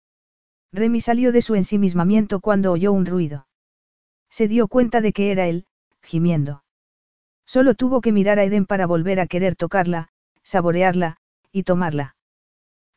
Remy 0.74 1.00
salió 1.00 1.30
de 1.30 1.40
su 1.40 1.54
ensimismamiento 1.54 2.40
cuando 2.40 2.72
oyó 2.72 2.92
un 2.92 3.06
ruido. 3.06 3.46
Se 4.28 4.48
dio 4.48 4.66
cuenta 4.66 5.00
de 5.00 5.12
que 5.12 5.30
era 5.30 5.46
él, 5.46 5.66
gimiendo. 6.02 6.64
Solo 7.46 7.74
tuvo 7.74 8.00
que 8.00 8.10
mirar 8.10 8.40
a 8.40 8.44
Eden 8.44 8.66
para 8.66 8.86
volver 8.86 9.20
a 9.20 9.28
querer 9.28 9.54
tocarla, 9.54 10.08
saborearla, 10.42 11.18
y 11.52 11.62
tomarla. 11.62 12.16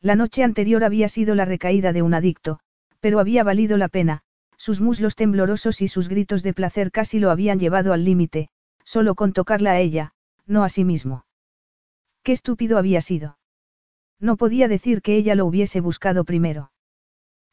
La 0.00 0.16
noche 0.16 0.42
anterior 0.42 0.82
había 0.82 1.08
sido 1.08 1.36
la 1.36 1.44
recaída 1.44 1.92
de 1.92 2.02
un 2.02 2.14
adicto, 2.14 2.58
pero 2.98 3.20
había 3.20 3.44
valido 3.44 3.76
la 3.76 3.86
pena, 3.86 4.22
sus 4.56 4.80
muslos 4.80 5.14
temblorosos 5.14 5.80
y 5.80 5.86
sus 5.86 6.08
gritos 6.08 6.42
de 6.42 6.54
placer 6.54 6.90
casi 6.90 7.20
lo 7.20 7.30
habían 7.30 7.60
llevado 7.60 7.92
al 7.92 8.04
límite, 8.04 8.48
solo 8.82 9.14
con 9.14 9.32
tocarla 9.32 9.70
a 9.70 9.78
ella, 9.78 10.14
no 10.46 10.64
a 10.64 10.68
sí 10.68 10.84
mismo. 10.84 11.26
Qué 12.24 12.32
estúpido 12.32 12.76
había 12.76 13.00
sido. 13.00 13.38
No 14.18 14.36
podía 14.36 14.66
decir 14.66 15.00
que 15.00 15.16
ella 15.16 15.36
lo 15.36 15.46
hubiese 15.46 15.80
buscado 15.80 16.24
primero. 16.24 16.72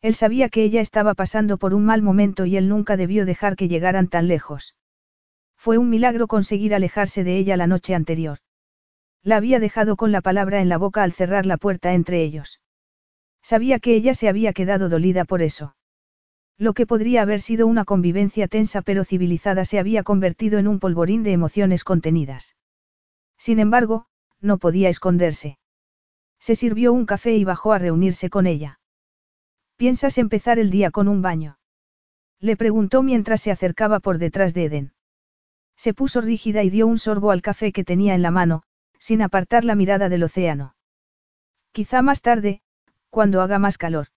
Él 0.06 0.14
sabía 0.14 0.50
que 0.50 0.64
ella 0.64 0.82
estaba 0.82 1.16
pasando 1.16 1.58
por 1.58 1.74
un 1.74 1.84
mal 1.84 2.04
momento 2.04 2.46
y 2.46 2.58
él 2.58 2.70
nunca 2.70 2.96
debió 2.96 3.26
dejar 3.26 3.56
que 3.56 3.68
llegaran 3.68 4.08
tan 4.08 4.28
lejos. 4.28 4.76
Fue 5.58 5.80
un 5.80 5.90
milagro 5.90 6.28
conseguir 6.28 6.76
alejarse 6.76 7.24
de 7.24 7.40
ella 7.40 7.58
la 7.58 7.66
noche 7.66 7.96
anterior. 7.96 8.38
La 9.24 9.38
había 9.38 9.60
dejado 9.60 9.96
con 9.96 10.12
la 10.12 10.22
palabra 10.22 10.62
en 10.62 10.70
la 10.70 10.78
boca 10.78 11.02
al 11.02 11.12
cerrar 11.12 11.48
la 11.48 11.58
puerta 11.58 11.96
entre 11.96 12.22
ellos. 12.22 12.62
Sabía 13.42 13.80
que 13.80 13.96
ella 13.96 14.14
se 14.14 14.30
había 14.30 14.54
quedado 14.54 14.90
dolida 14.90 15.26
por 15.26 15.42
eso. 15.42 15.76
Lo 16.60 16.76
que 16.76 16.86
podría 16.86 17.24
haber 17.24 17.42
sido 17.42 17.66
una 17.66 17.84
convivencia 17.84 18.48
tensa 18.48 18.84
pero 18.84 19.06
civilizada 19.06 19.66
se 19.66 19.80
había 19.80 20.04
convertido 20.04 20.60
en 20.60 20.68
un 20.68 20.80
polvorín 20.80 21.24
de 21.24 21.32
emociones 21.32 21.84
contenidas. 21.84 22.56
Sin 23.40 23.58
embargo, 23.58 24.06
no 24.40 24.60
podía 24.60 24.90
esconderse. 24.90 25.58
Se 26.38 26.56
sirvió 26.56 26.94
un 26.94 27.08
café 27.08 27.36
y 27.36 27.44
bajó 27.44 27.74
a 27.74 27.80
reunirse 27.80 28.30
con 28.30 28.46
ella. 28.46 28.78
¿Piensas 29.78 30.18
empezar 30.18 30.58
el 30.58 30.70
día 30.70 30.90
con 30.90 31.08
un 31.08 31.22
baño? 31.22 31.60
Le 32.40 32.56
preguntó 32.56 33.04
mientras 33.04 33.42
se 33.42 33.52
acercaba 33.52 34.00
por 34.00 34.18
detrás 34.18 34.54
de 34.54 34.66
Eden. 34.66 34.94
Se 35.76 35.94
puso 35.94 36.22
rígida 36.22 36.64
y 36.64 36.70
dio 36.70 36.88
un 36.88 36.98
sorbo 36.98 37.32
al 37.32 37.42
café 37.42 37.74
que 37.74 37.84
tenía 37.84 38.16
en 38.16 38.22
la 38.22 38.32
mano, 38.32 38.64
sin 39.00 39.22
apartar 39.22 39.66
la 39.66 39.76
mirada 39.76 40.08
del 40.08 40.24
océano. 40.24 40.76
Quizá 41.74 42.02
más 42.02 42.22
tarde, 42.22 42.62
cuando 43.10 43.42
haga 43.42 43.60
más 43.60 43.78
calor. 43.78 44.08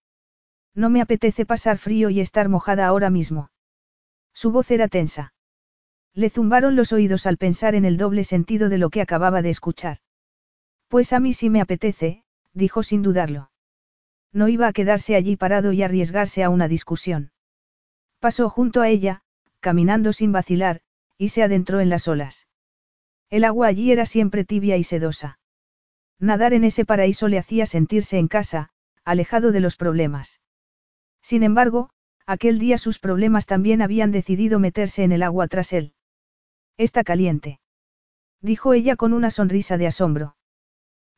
No 0.74 0.90
me 0.90 1.00
apetece 1.00 1.44
pasar 1.44 1.78
frío 1.78 2.08
y 2.10 2.20
estar 2.20 2.48
mojada 2.48 2.86
ahora 2.86 3.10
mismo. 3.10 3.50
Su 4.32 4.52
voz 4.52 4.70
era 4.70 4.86
tensa. 4.86 5.34
Le 6.14 6.30
zumbaron 6.30 6.76
los 6.76 6.92
oídos 6.92 7.26
al 7.26 7.36
pensar 7.36 7.74
en 7.74 7.84
el 7.84 7.96
doble 7.96 8.22
sentido 8.22 8.68
de 8.68 8.78
lo 8.78 8.90
que 8.90 9.02
acababa 9.02 9.42
de 9.42 9.50
escuchar. 9.50 9.98
Pues 10.86 11.12
a 11.12 11.18
mí 11.18 11.32
sí 11.32 11.50
me 11.50 11.60
apetece, 11.60 12.22
dijo 12.54 12.84
sin 12.84 13.02
dudarlo. 13.02 13.50
No 14.32 14.48
iba 14.48 14.66
a 14.66 14.72
quedarse 14.72 15.16
allí 15.16 15.36
parado 15.36 15.72
y 15.72 15.82
arriesgarse 15.82 16.42
a 16.42 16.50
una 16.50 16.68
discusión. 16.68 17.32
Pasó 18.20 18.50
junto 18.50 18.80
a 18.80 18.88
ella, 18.88 19.22
caminando 19.60 20.12
sin 20.12 20.32
vacilar, 20.32 20.80
y 21.16 21.30
se 21.30 21.42
adentró 21.42 21.80
en 21.80 21.88
las 21.88 22.08
olas. 22.08 22.46
El 23.30 23.44
agua 23.44 23.66
allí 23.66 23.92
era 23.92 24.06
siempre 24.06 24.44
tibia 24.44 24.76
y 24.76 24.84
sedosa. 24.84 25.38
Nadar 26.18 26.52
en 26.52 26.64
ese 26.64 26.84
paraíso 26.84 27.28
le 27.28 27.38
hacía 27.38 27.66
sentirse 27.66 28.18
en 28.18 28.28
casa, 28.28 28.70
alejado 29.04 29.52
de 29.52 29.60
los 29.60 29.76
problemas. 29.76 30.40
Sin 31.22 31.42
embargo, 31.42 31.90
aquel 32.26 32.58
día 32.58 32.78
sus 32.78 32.98
problemas 32.98 33.46
también 33.46 33.82
habían 33.82 34.12
decidido 34.12 34.58
meterse 34.58 35.02
en 35.02 35.12
el 35.12 35.22
agua 35.22 35.48
tras 35.48 35.72
él. 35.72 35.94
Está 36.76 37.04
caliente. 37.04 37.60
Dijo 38.40 38.72
ella 38.72 38.96
con 38.96 39.12
una 39.12 39.30
sonrisa 39.30 39.78
de 39.78 39.86
asombro. 39.86 40.36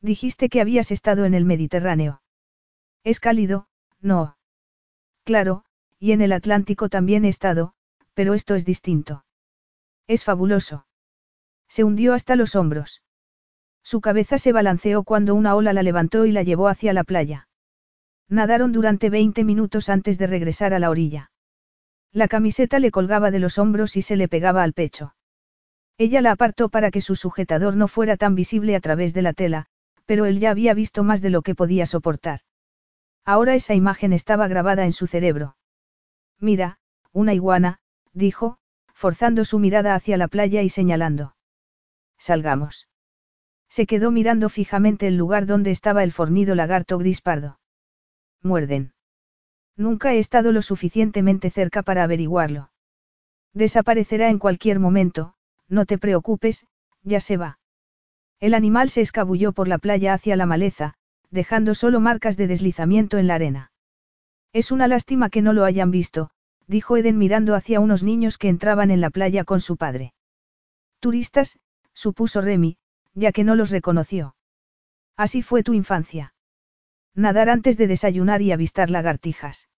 Dijiste 0.01 0.49
que 0.49 0.61
habías 0.61 0.91
estado 0.91 1.25
en 1.25 1.33
el 1.33 1.45
Mediterráneo. 1.45 2.20
Es 3.03 3.19
cálido, 3.19 3.67
no. 3.99 4.37
Claro, 5.23 5.63
y 5.99 6.11
en 6.11 6.21
el 6.21 6.33
Atlántico 6.33 6.89
también 6.89 7.25
he 7.25 7.29
estado, 7.29 7.73
pero 8.13 8.33
esto 8.33 8.55
es 8.55 8.65
distinto. 8.65 9.25
Es 10.07 10.23
fabuloso. 10.23 10.85
Se 11.67 11.83
hundió 11.83 12.13
hasta 12.13 12.35
los 12.35 12.55
hombros. 12.55 13.01
Su 13.83 14.01
cabeza 14.01 14.37
se 14.37 14.51
balanceó 14.51 15.03
cuando 15.03 15.33
una 15.35 15.55
ola 15.55 15.73
la 15.73 15.83
levantó 15.83 16.25
y 16.25 16.31
la 16.31 16.43
llevó 16.43 16.67
hacia 16.67 16.93
la 16.93 17.03
playa. 17.03 17.47
Nadaron 18.27 18.71
durante 18.71 19.09
20 19.09 19.43
minutos 19.43 19.89
antes 19.89 20.17
de 20.17 20.27
regresar 20.27 20.73
a 20.73 20.79
la 20.79 20.89
orilla. 20.89 21.31
La 22.11 22.27
camiseta 22.27 22.79
le 22.79 22.91
colgaba 22.91 23.31
de 23.31 23.39
los 23.39 23.57
hombros 23.57 23.95
y 23.95 24.01
se 24.01 24.15
le 24.15 24.27
pegaba 24.27 24.63
al 24.63 24.73
pecho. 24.73 25.15
Ella 25.97 26.21
la 26.21 26.31
apartó 26.31 26.69
para 26.69 26.91
que 26.91 27.01
su 27.01 27.15
sujetador 27.15 27.75
no 27.75 27.87
fuera 27.87 28.17
tan 28.17 28.35
visible 28.35 28.75
a 28.75 28.79
través 28.79 29.13
de 29.13 29.21
la 29.21 29.33
tela, 29.33 29.67
pero 30.05 30.25
él 30.25 30.39
ya 30.39 30.51
había 30.51 30.73
visto 30.73 31.03
más 31.03 31.21
de 31.21 31.29
lo 31.29 31.41
que 31.41 31.55
podía 31.55 31.85
soportar. 31.85 32.41
Ahora 33.25 33.55
esa 33.55 33.73
imagen 33.73 34.13
estaba 34.13 34.47
grabada 34.47 34.85
en 34.85 34.93
su 34.93 35.07
cerebro. 35.07 35.55
Mira, 36.39 36.79
una 37.11 37.33
iguana, 37.33 37.79
dijo, 38.13 38.57
forzando 38.93 39.45
su 39.45 39.59
mirada 39.59 39.95
hacia 39.95 40.17
la 40.17 40.27
playa 40.27 40.61
y 40.61 40.69
señalando. 40.69 41.35
Salgamos. 42.17 42.87
Se 43.69 43.85
quedó 43.85 44.11
mirando 44.11 44.49
fijamente 44.49 45.07
el 45.07 45.17
lugar 45.17 45.45
donde 45.45 45.71
estaba 45.71 46.03
el 46.03 46.11
fornido 46.11 46.55
lagarto 46.55 46.97
gris 46.97 47.21
pardo. 47.21 47.59
Muerden. 48.41 48.93
Nunca 49.75 50.13
he 50.13 50.19
estado 50.19 50.51
lo 50.51 50.61
suficientemente 50.61 51.49
cerca 51.49 51.81
para 51.81 52.03
averiguarlo. 52.03 52.71
Desaparecerá 53.53 54.29
en 54.29 54.39
cualquier 54.39 54.79
momento, 54.79 55.35
no 55.67 55.85
te 55.85 55.97
preocupes, 55.97 56.65
ya 57.03 57.19
se 57.19 57.37
va. 57.37 57.59
El 58.39 58.53
animal 58.53 58.89
se 58.89 59.01
escabulló 59.01 59.51
por 59.51 59.67
la 59.67 59.77
playa 59.77 60.13
hacia 60.13 60.35
la 60.35 60.45
maleza, 60.45 60.95
dejando 61.31 61.73
solo 61.75 61.99
marcas 61.99 62.37
de 62.37 62.47
deslizamiento 62.47 63.17
en 63.17 63.27
la 63.27 63.35
arena. 63.35 63.71
Es 64.53 64.71
una 64.71 64.87
lástima 64.87 65.29
que 65.29 65.41
no 65.41 65.53
lo 65.53 65.63
hayan 65.63 65.89
visto, 65.89 66.29
dijo 66.67 66.97
Eden 66.97 67.17
mirando 67.17 67.55
hacia 67.55 67.79
unos 67.79 68.03
niños 68.03 68.37
que 68.37 68.49
entraban 68.49 68.91
en 68.91 69.01
la 69.01 69.09
playa 69.09 69.43
con 69.45 69.61
su 69.61 69.77
padre. 69.77 70.13
Turistas, 70.99 71.57
supuso 71.93 72.41
Remy, 72.41 72.77
ya 73.13 73.31
que 73.31 73.43
no 73.43 73.55
los 73.55 73.71
reconoció. 73.71 74.35
Así 75.17 75.41
fue 75.41 75.63
tu 75.63 75.73
infancia. 75.73 76.33
Nadar 77.15 77.49
antes 77.49 77.77
de 77.77 77.87
desayunar 77.87 78.41
y 78.41 78.51
avistar 78.51 78.89
lagartijas. 78.89 79.69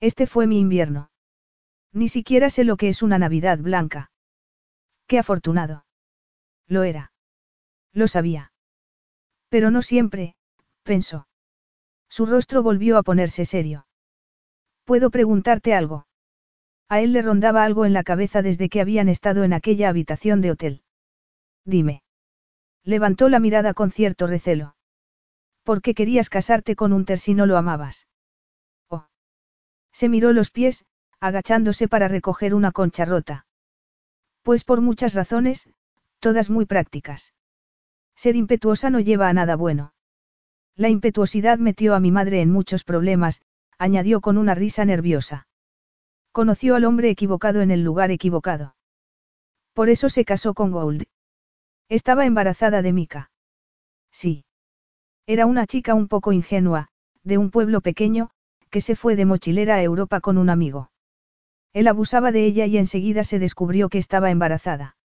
Este 0.00 0.26
fue 0.26 0.46
mi 0.46 0.58
invierno. 0.58 1.10
Ni 1.92 2.08
siquiera 2.08 2.50
sé 2.50 2.64
lo 2.64 2.76
que 2.76 2.88
es 2.88 3.02
una 3.02 3.18
Navidad 3.18 3.58
blanca. 3.58 4.10
Qué 5.06 5.18
afortunado. 5.18 5.84
Lo 6.66 6.84
era. 6.84 7.12
Lo 7.92 8.06
sabía. 8.06 8.52
Pero 9.48 9.70
no 9.70 9.82
siempre, 9.82 10.36
pensó. 10.90 11.28
Su 12.08 12.26
rostro 12.26 12.64
volvió 12.64 12.98
a 12.98 13.04
ponerse 13.04 13.44
serio. 13.44 13.86
¿Puedo 14.84 15.10
preguntarte 15.10 15.72
algo? 15.72 16.08
A 16.88 17.00
él 17.00 17.12
le 17.12 17.22
rondaba 17.22 17.62
algo 17.62 17.84
en 17.84 17.92
la 17.92 18.02
cabeza 18.02 18.42
desde 18.42 18.68
que 18.68 18.80
habían 18.80 19.08
estado 19.08 19.44
en 19.44 19.52
aquella 19.52 19.88
habitación 19.88 20.40
de 20.40 20.50
hotel. 20.50 20.82
Dime. 21.64 22.02
Levantó 22.82 23.28
la 23.28 23.38
mirada 23.38 23.72
con 23.72 23.92
cierto 23.92 24.26
recelo. 24.26 24.74
¿Por 25.62 25.80
qué 25.80 25.94
querías 25.94 26.28
casarte 26.28 26.74
con 26.74 26.92
un 26.92 27.04
ter 27.04 27.20
si 27.20 27.34
no 27.34 27.46
lo 27.46 27.56
amabas? 27.56 28.08
Oh. 28.88 29.06
Se 29.92 30.08
miró 30.08 30.32
los 30.32 30.50
pies, 30.50 30.86
agachándose 31.20 31.86
para 31.86 32.08
recoger 32.08 32.52
una 32.52 32.72
concha 32.72 33.04
rota. 33.04 33.46
Pues 34.42 34.64
por 34.64 34.80
muchas 34.80 35.14
razones, 35.14 35.70
todas 36.18 36.50
muy 36.50 36.66
prácticas. 36.66 37.32
Ser 38.16 38.34
impetuosa 38.34 38.90
no 38.90 38.98
lleva 38.98 39.28
a 39.28 39.32
nada 39.32 39.54
bueno. 39.54 39.92
La 40.80 40.88
impetuosidad 40.88 41.58
metió 41.58 41.94
a 41.94 42.00
mi 42.00 42.10
madre 42.10 42.40
en 42.40 42.50
muchos 42.50 42.84
problemas, 42.84 43.42
añadió 43.76 44.22
con 44.22 44.38
una 44.38 44.54
risa 44.54 44.86
nerviosa. 44.86 45.46
Conoció 46.32 46.74
al 46.74 46.86
hombre 46.86 47.10
equivocado 47.10 47.60
en 47.60 47.70
el 47.70 47.84
lugar 47.84 48.10
equivocado. 48.10 48.74
Por 49.74 49.90
eso 49.90 50.08
se 50.08 50.24
casó 50.24 50.54
con 50.54 50.70
Gold. 50.70 51.04
Estaba 51.90 52.24
embarazada 52.24 52.80
de 52.80 52.94
Mika. 52.94 53.30
Sí. 54.10 54.46
Era 55.26 55.44
una 55.44 55.66
chica 55.66 55.92
un 55.92 56.08
poco 56.08 56.32
ingenua, 56.32 56.88
de 57.24 57.36
un 57.36 57.50
pueblo 57.50 57.82
pequeño, 57.82 58.30
que 58.70 58.80
se 58.80 58.96
fue 58.96 59.16
de 59.16 59.26
mochilera 59.26 59.74
a 59.74 59.82
Europa 59.82 60.22
con 60.22 60.38
un 60.38 60.48
amigo. 60.48 60.90
Él 61.74 61.88
abusaba 61.88 62.32
de 62.32 62.46
ella 62.46 62.64
y 62.64 62.78
enseguida 62.78 63.22
se 63.24 63.38
descubrió 63.38 63.90
que 63.90 63.98
estaba 63.98 64.30
embarazada. 64.30 64.96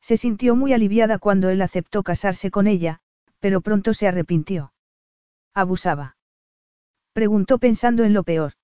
Se 0.00 0.16
sintió 0.16 0.56
muy 0.56 0.72
aliviada 0.72 1.18
cuando 1.18 1.50
él 1.50 1.60
aceptó 1.60 2.02
casarse 2.02 2.50
con 2.50 2.66
ella, 2.66 3.00
pero 3.38 3.60
pronto 3.60 3.92
se 3.92 4.08
arrepintió. 4.08 4.70
¿Abusaba? 5.54 6.16
Preguntó 7.12 7.58
pensando 7.58 8.02
en 8.02 8.12
lo 8.12 8.24
peor. 8.24 8.54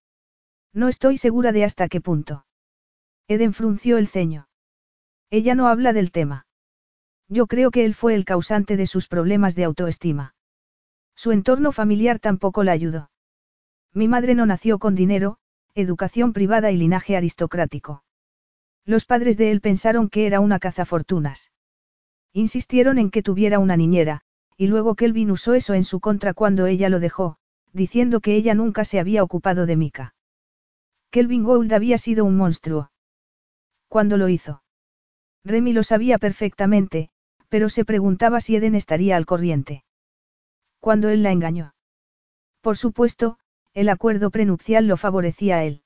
No 0.72 0.88
estoy 0.88 1.18
segura 1.18 1.52
de 1.52 1.64
hasta 1.64 1.88
qué 1.88 2.00
punto. 2.00 2.46
Eden 3.28 3.52
frunció 3.52 3.96
el 3.96 4.08
ceño. 4.08 4.48
Ella 5.30 5.54
no 5.54 5.68
habla 5.68 5.92
del 5.92 6.10
tema. 6.10 6.46
Yo 7.28 7.46
creo 7.46 7.70
que 7.70 7.84
él 7.84 7.94
fue 7.94 8.16
el 8.16 8.24
causante 8.24 8.76
de 8.76 8.86
sus 8.86 9.06
problemas 9.06 9.54
de 9.54 9.64
autoestima. 9.64 10.34
Su 11.14 11.30
entorno 11.30 11.70
familiar 11.70 12.18
tampoco 12.18 12.64
la 12.64 12.72
ayudó. 12.72 13.10
Mi 13.94 14.08
madre 14.08 14.34
no 14.34 14.46
nació 14.46 14.80
con 14.80 14.96
dinero, 14.96 15.38
educación 15.74 16.32
privada 16.32 16.72
y 16.72 16.76
linaje 16.76 17.16
aristocrático. 17.16 18.02
Los 18.84 19.04
padres 19.04 19.36
de 19.36 19.52
él 19.52 19.60
pensaron 19.60 20.08
que 20.08 20.26
era 20.26 20.40
una 20.40 20.58
cazafortunas. 20.58 21.52
Insistieron 22.32 22.98
en 22.98 23.10
que 23.10 23.22
tuviera 23.22 23.60
una 23.60 23.76
niñera, 23.76 24.22
y 24.60 24.66
luego 24.66 24.94
Kelvin 24.94 25.30
usó 25.30 25.54
eso 25.54 25.72
en 25.72 25.84
su 25.84 26.00
contra 26.00 26.34
cuando 26.34 26.66
ella 26.66 26.90
lo 26.90 27.00
dejó, 27.00 27.38
diciendo 27.72 28.20
que 28.20 28.36
ella 28.36 28.52
nunca 28.52 28.84
se 28.84 29.00
había 29.00 29.22
ocupado 29.22 29.64
de 29.64 29.74
Mika. 29.74 30.14
Kelvin 31.10 31.44
Gould 31.44 31.72
había 31.72 31.96
sido 31.96 32.26
un 32.26 32.36
monstruo. 32.36 32.92
¿Cuándo 33.88 34.18
lo 34.18 34.28
hizo? 34.28 34.62
Remy 35.46 35.72
lo 35.72 35.82
sabía 35.82 36.18
perfectamente, 36.18 37.08
pero 37.48 37.70
se 37.70 37.86
preguntaba 37.86 38.42
si 38.42 38.54
Eden 38.54 38.74
estaría 38.74 39.16
al 39.16 39.24
corriente. 39.24 39.82
Cuando 40.78 41.08
él 41.08 41.22
la 41.22 41.32
engañó. 41.32 41.72
Por 42.60 42.76
supuesto, 42.76 43.38
el 43.72 43.88
acuerdo 43.88 44.30
prenupcial 44.30 44.86
lo 44.86 44.98
favorecía 44.98 45.56
a 45.56 45.64
él. 45.64 45.84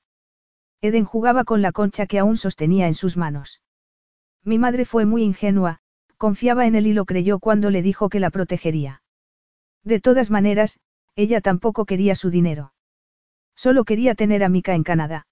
Eden 0.81 1.05
jugaba 1.05 1.45
con 1.45 1.61
la 1.61 1.71
concha 1.71 2.07
que 2.07 2.19
aún 2.19 2.35
sostenía 2.35 2.87
en 2.87 2.93
sus 2.93 3.15
manos. 3.15 3.61
Mi 4.43 4.59
madre 4.59 4.83
fue 4.83 5.05
muy 5.05 5.23
ingenua, 5.23 5.79
confiaba 6.17 6.65
en 6.67 6.75
él 6.75 6.87
y 6.87 6.93
lo 6.93 7.05
creyó 7.05 7.39
cuando 7.39 7.69
le 7.69 7.81
dijo 7.81 8.09
que 8.09 8.19
la 8.19 8.29
protegería. 8.29 9.01
De 9.83 9.99
todas 9.99 10.31
maneras, 10.31 10.79
ella 11.15 11.41
tampoco 11.41 11.85
quería 11.85 12.15
su 12.15 12.29
dinero. 12.29 12.73
Solo 13.55 13.85
quería 13.85 14.15
tener 14.15 14.43
a 14.43 14.49
Mika 14.49 14.75
en 14.75 14.83
Canadá. 14.83 15.27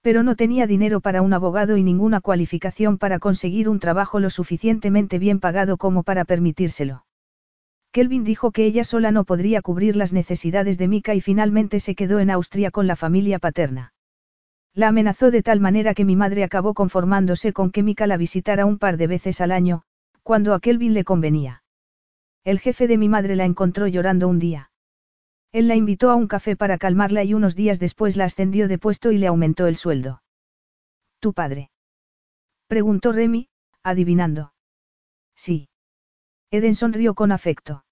Pero 0.00 0.22
no 0.22 0.36
tenía 0.36 0.66
dinero 0.66 1.00
para 1.00 1.22
un 1.22 1.32
abogado 1.32 1.76
y 1.76 1.82
ninguna 1.82 2.20
cualificación 2.20 2.98
para 2.98 3.18
conseguir 3.18 3.68
un 3.68 3.80
trabajo 3.80 4.20
lo 4.20 4.30
suficientemente 4.30 5.18
bien 5.18 5.40
pagado 5.40 5.76
como 5.76 6.02
para 6.02 6.24
permitírselo. 6.24 7.04
Kelvin 7.90 8.24
dijo 8.24 8.50
que 8.50 8.66
ella 8.66 8.84
sola 8.84 9.12
no 9.12 9.24
podría 9.24 9.62
cubrir 9.62 9.96
las 9.96 10.12
necesidades 10.12 10.78
de 10.78 10.88
Mika 10.88 11.14
y 11.14 11.20
finalmente 11.20 11.80
se 11.80 11.94
quedó 11.94 12.18
en 12.18 12.30
Austria 12.30 12.70
con 12.70 12.86
la 12.86 12.96
familia 12.96 13.38
paterna. 13.38 13.92
La 14.74 14.88
amenazó 14.88 15.30
de 15.30 15.42
tal 15.42 15.60
manera 15.60 15.94
que 15.94 16.04
mi 16.04 16.16
madre 16.16 16.42
acabó 16.42 16.74
conformándose 16.74 17.52
con 17.52 17.70
que 17.70 17.84
Mika 17.84 18.08
la 18.08 18.16
visitara 18.16 18.66
un 18.66 18.78
par 18.78 18.96
de 18.96 19.06
veces 19.06 19.40
al 19.40 19.52
año, 19.52 19.84
cuando 20.24 20.54
a 20.54 20.60
Kelvin 20.60 20.94
le 20.94 21.04
convenía. 21.04 21.62
El 22.44 22.58
jefe 22.58 22.88
de 22.88 22.98
mi 22.98 23.08
madre 23.08 23.36
la 23.36 23.44
encontró 23.44 23.86
llorando 23.86 24.26
un 24.26 24.38
día. 24.38 24.70
Él 25.52 25.68
la 25.68 25.76
invitó 25.76 26.10
a 26.10 26.16
un 26.16 26.26
café 26.26 26.56
para 26.56 26.78
calmarla 26.78 27.22
y 27.22 27.34
unos 27.34 27.54
días 27.54 27.78
después 27.78 28.16
la 28.16 28.24
ascendió 28.24 28.66
de 28.66 28.78
puesto 28.78 29.12
y 29.12 29.18
le 29.18 29.28
aumentó 29.28 29.66
el 29.66 29.76
sueldo. 29.76 30.22
¿Tu 31.20 31.32
padre? 31.32 31.70
Preguntó 32.66 33.12
Remy, 33.12 33.48
adivinando. 33.82 34.52
Sí. 35.36 35.68
Eden 36.50 36.74
sonrió 36.74 37.14
con 37.14 37.30
afecto. 37.30 37.84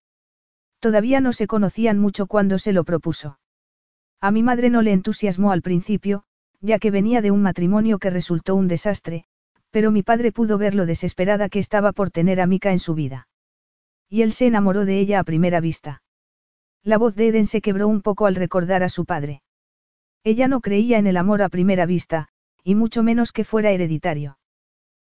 Todavía 0.81 1.21
no 1.21 1.33
se 1.33 1.47
conocían 1.47 1.99
mucho 1.99 2.27
cuando 2.27 2.59
se 2.59 2.73
lo 2.73 2.83
propuso. 2.83 3.39
A 4.21 4.31
mi 4.31 4.43
madre 4.43 4.71
no 4.71 4.83
le 4.83 4.93
entusiasmó 4.93 5.53
al 5.53 5.63
principio, 5.63 6.25
ya 6.61 6.79
que 6.79 6.91
venía 6.91 7.21
de 7.21 7.31
un 7.31 7.43
matrimonio 7.43 7.99
que 7.99 8.11
resultó 8.11 8.55
un 8.55 8.69
desastre, 8.69 9.27
pero 9.73 9.91
mi 9.91 10.03
padre 10.03 10.31
pudo 10.31 10.59
ver 10.59 10.75
lo 10.75 10.87
desesperada 10.87 11.49
que 11.49 11.59
estaba 11.59 11.93
por 11.93 12.11
tener 12.11 12.41
a 12.41 12.47
Mika 12.47 12.71
en 12.71 12.79
su 12.79 12.95
vida. 12.95 13.27
Y 14.09 14.23
él 14.23 14.33
se 14.33 14.47
enamoró 14.47 14.85
de 14.85 15.01
ella 15.01 15.19
a 15.19 15.25
primera 15.25 15.61
vista. 15.61 16.03
La 16.85 16.99
voz 16.99 17.17
de 17.17 17.29
Eden 17.29 17.47
se 17.47 17.63
quebró 17.63 17.89
un 17.89 18.03
poco 18.03 18.27
al 18.27 18.35
recordar 18.35 18.83
a 18.83 18.91
su 18.91 19.07
padre. 19.07 19.43
Ella 20.25 20.47
no 20.47 20.61
creía 20.61 20.99
en 20.99 21.07
el 21.07 21.17
amor 21.17 21.43
a 21.43 21.49
primera 21.49 21.87
vista, 21.87 22.29
y 22.63 22.75
mucho 22.75 23.03
menos 23.03 23.33
que 23.33 23.45
fuera 23.45 23.71
hereditario. 23.71 24.39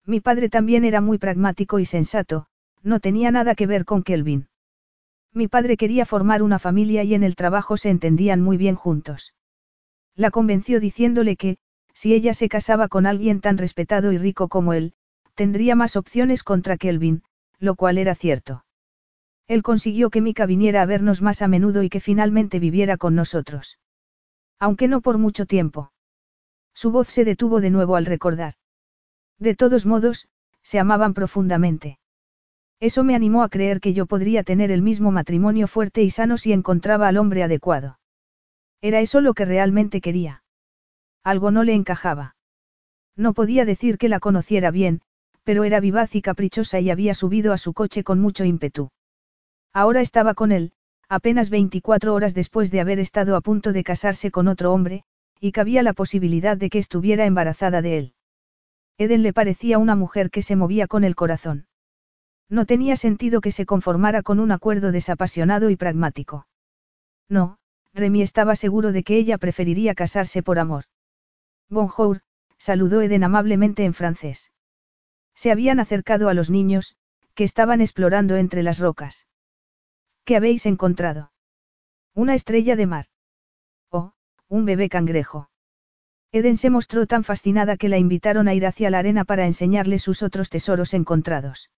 Mi 0.07 0.21
padre 0.21 0.49
también 0.49 0.85
era 0.85 1.01
muy 1.01 1.19
pragmático 1.19 1.79
y 1.79 1.85
sensato, 1.85 2.47
no 2.83 2.99
tenía 2.99 3.31
nada 3.31 3.55
que 3.55 3.67
ver 3.67 3.85
con 3.85 4.03
Kelvin. 4.03 4.49
Mi 5.35 5.49
padre 5.49 5.77
quería 5.77 6.07
formar 6.07 6.43
una 6.43 6.59
familia 6.59 7.05
y 7.05 7.13
en 7.13 7.23
el 7.23 7.37
trabajo 7.37 7.77
se 7.77 7.91
entendían 7.91 8.41
muy 8.41 8.57
bien 8.57 8.75
juntos. 8.75 9.35
La 10.15 10.31
convenció 10.31 10.81
diciéndole 10.81 11.37
que, 11.37 11.59
si 11.97 12.13
ella 12.13 12.35
se 12.35 12.51
casaba 12.51 12.89
con 12.89 13.07
alguien 13.07 13.41
tan 13.41 13.57
respetado 13.57 14.13
y 14.13 14.19
rico 14.19 14.49
como 14.49 14.75
él, 14.75 14.93
tendría 15.35 15.75
más 15.75 15.97
opciones 15.97 16.43
contra 16.43 16.77
Kelvin, 16.77 17.23
lo 17.59 17.75
cual 17.75 17.97
era 17.97 18.15
cierto. 18.15 18.67
Él 19.49 19.63
consiguió 19.63 20.11
que 20.11 20.21
Mika 20.21 20.45
viniera 20.45 20.83
a 20.83 20.87
vernos 20.87 21.23
más 21.23 21.41
a 21.41 21.49
menudo 21.49 21.83
y 21.83 21.89
que 21.89 22.01
finalmente 22.01 22.59
viviera 22.59 22.99
con 22.99 23.15
nosotros. 23.15 23.79
Aunque 24.59 24.89
no 24.89 25.01
por 25.01 25.17
mucho 25.17 25.47
tiempo. 25.47 25.91
Su 26.75 26.91
voz 26.91 27.09
se 27.09 27.25
detuvo 27.25 27.63
de 27.63 27.71
nuevo 27.71 27.97
al 27.97 28.05
recordar. 28.05 28.55
De 29.39 29.55
todos 29.55 29.87
modos, 29.87 30.29
se 30.63 30.79
amaban 30.79 31.15
profundamente. 31.15 31.99
Eso 32.79 33.05
me 33.05 33.15
animó 33.15 33.43
a 33.43 33.49
creer 33.49 33.81
que 33.81 33.95
yo 33.95 34.05
podría 34.05 34.43
tener 34.43 34.71
el 34.71 34.83
mismo 34.83 35.13
matrimonio 35.13 35.67
fuerte 35.67 36.03
y 36.03 36.11
sano 36.11 36.37
si 36.37 36.53
encontraba 36.53 37.09
al 37.09 37.17
hombre 37.17 37.43
adecuado. 37.43 37.99
Era 38.83 39.01
eso 39.01 39.23
lo 39.23 39.33
que 39.33 39.47
realmente 39.47 40.03
quería. 40.03 40.43
Algo 41.27 41.51
no 41.51 41.65
le 41.65 41.75
encajaba. 41.75 42.37
No 43.17 43.35
podía 43.35 43.65
decir 43.65 43.99
que 43.99 44.09
la 44.09 44.21
conociera 44.21 44.71
bien, 44.71 45.01
pero 45.43 45.65
era 45.65 45.81
vivaz 45.81 46.15
y 46.15 46.23
caprichosa 46.23 46.79
y 46.79 46.89
había 46.89 47.15
subido 47.15 47.53
a 47.53 47.59
su 47.59 47.73
coche 47.73 48.05
con 48.05 48.21
mucho 48.21 48.45
ímpetu. 48.45 48.91
Ahora 49.73 50.03
estaba 50.03 50.35
con 50.35 50.53
él, 50.53 50.71
apenas 51.09 51.51
24 51.51 52.15
horas 52.15 52.33
después 52.33 52.71
de 52.71 52.81
haber 52.81 53.01
estado 53.01 53.35
a 53.35 53.41
punto 53.41 53.73
de 53.73 53.83
casarse 53.83 54.31
con 54.31 54.47
otro 54.47 54.73
hombre, 54.73 55.03
y 55.41 55.51
cabía 55.51 55.83
la 55.83 55.95
posibilidad 55.95 56.57
de 56.57 56.71
que 56.71 56.79
estuviera 56.79 57.27
embarazada 57.27 57.83
de 57.83 57.99
él. 57.99 58.15
Eden 58.97 59.25
le 59.25 59.33
parecía 59.33 59.79
una 59.79 59.97
mujer 59.97 60.31
que 60.31 60.43
se 60.43 60.55
movía 60.55 60.87
con 60.87 61.03
el 61.03 61.17
corazón. 61.17 61.67
No 62.49 62.67
tenía 62.67 62.95
sentido 62.95 63.41
que 63.41 63.51
se 63.51 63.67
conformara 63.67 64.23
con 64.23 64.39
un 64.39 64.53
acuerdo 64.53 64.93
desapasionado 64.93 65.71
y 65.71 65.77
pragmático. 65.77 66.47
No, 67.29 67.59
Remy 67.95 68.23
estaba 68.23 68.55
seguro 68.55 68.93
de 68.93 69.03
que 69.03 69.17
ella 69.17 69.39
preferiría 69.39 69.97
casarse 69.97 70.45
por 70.45 70.61
amor. 70.61 70.85
Bonjour, 71.69 72.21
saludó 72.59 73.03
Eden 73.03 73.25
amablemente 73.25 73.85
en 73.85 73.93
francés. 73.93 74.53
Se 75.35 75.51
habían 75.51 75.81
acercado 75.81 76.29
a 76.29 76.35
los 76.35 76.49
niños, 76.49 76.97
que 77.35 77.45
estaban 77.45 77.81
explorando 77.81 78.37
entre 78.37 78.63
las 78.63 78.79
rocas. 78.79 79.27
¿Qué 80.25 80.37
habéis 80.37 80.65
encontrado? 80.67 81.33
Una 82.15 82.35
estrella 82.35 82.77
de 82.77 82.87
mar. 82.87 83.07
Oh, 83.91 84.13
un 84.49 84.65
bebé 84.65 84.89
cangrejo. 84.89 85.51
Eden 86.33 86.57
se 86.57 86.71
mostró 86.71 87.07
tan 87.07 87.25
fascinada 87.25 87.77
que 87.77 87.89
la 87.89 87.99
invitaron 87.99 88.49
a 88.49 88.55
ir 88.55 88.67
hacia 88.67 88.91
la 88.91 88.99
arena 88.99 89.25
para 89.25 89.47
enseñarle 89.47 89.99
sus 89.99 90.23
otros 90.23 90.51
tesoros 90.51 90.95
encontrados. 90.95 91.71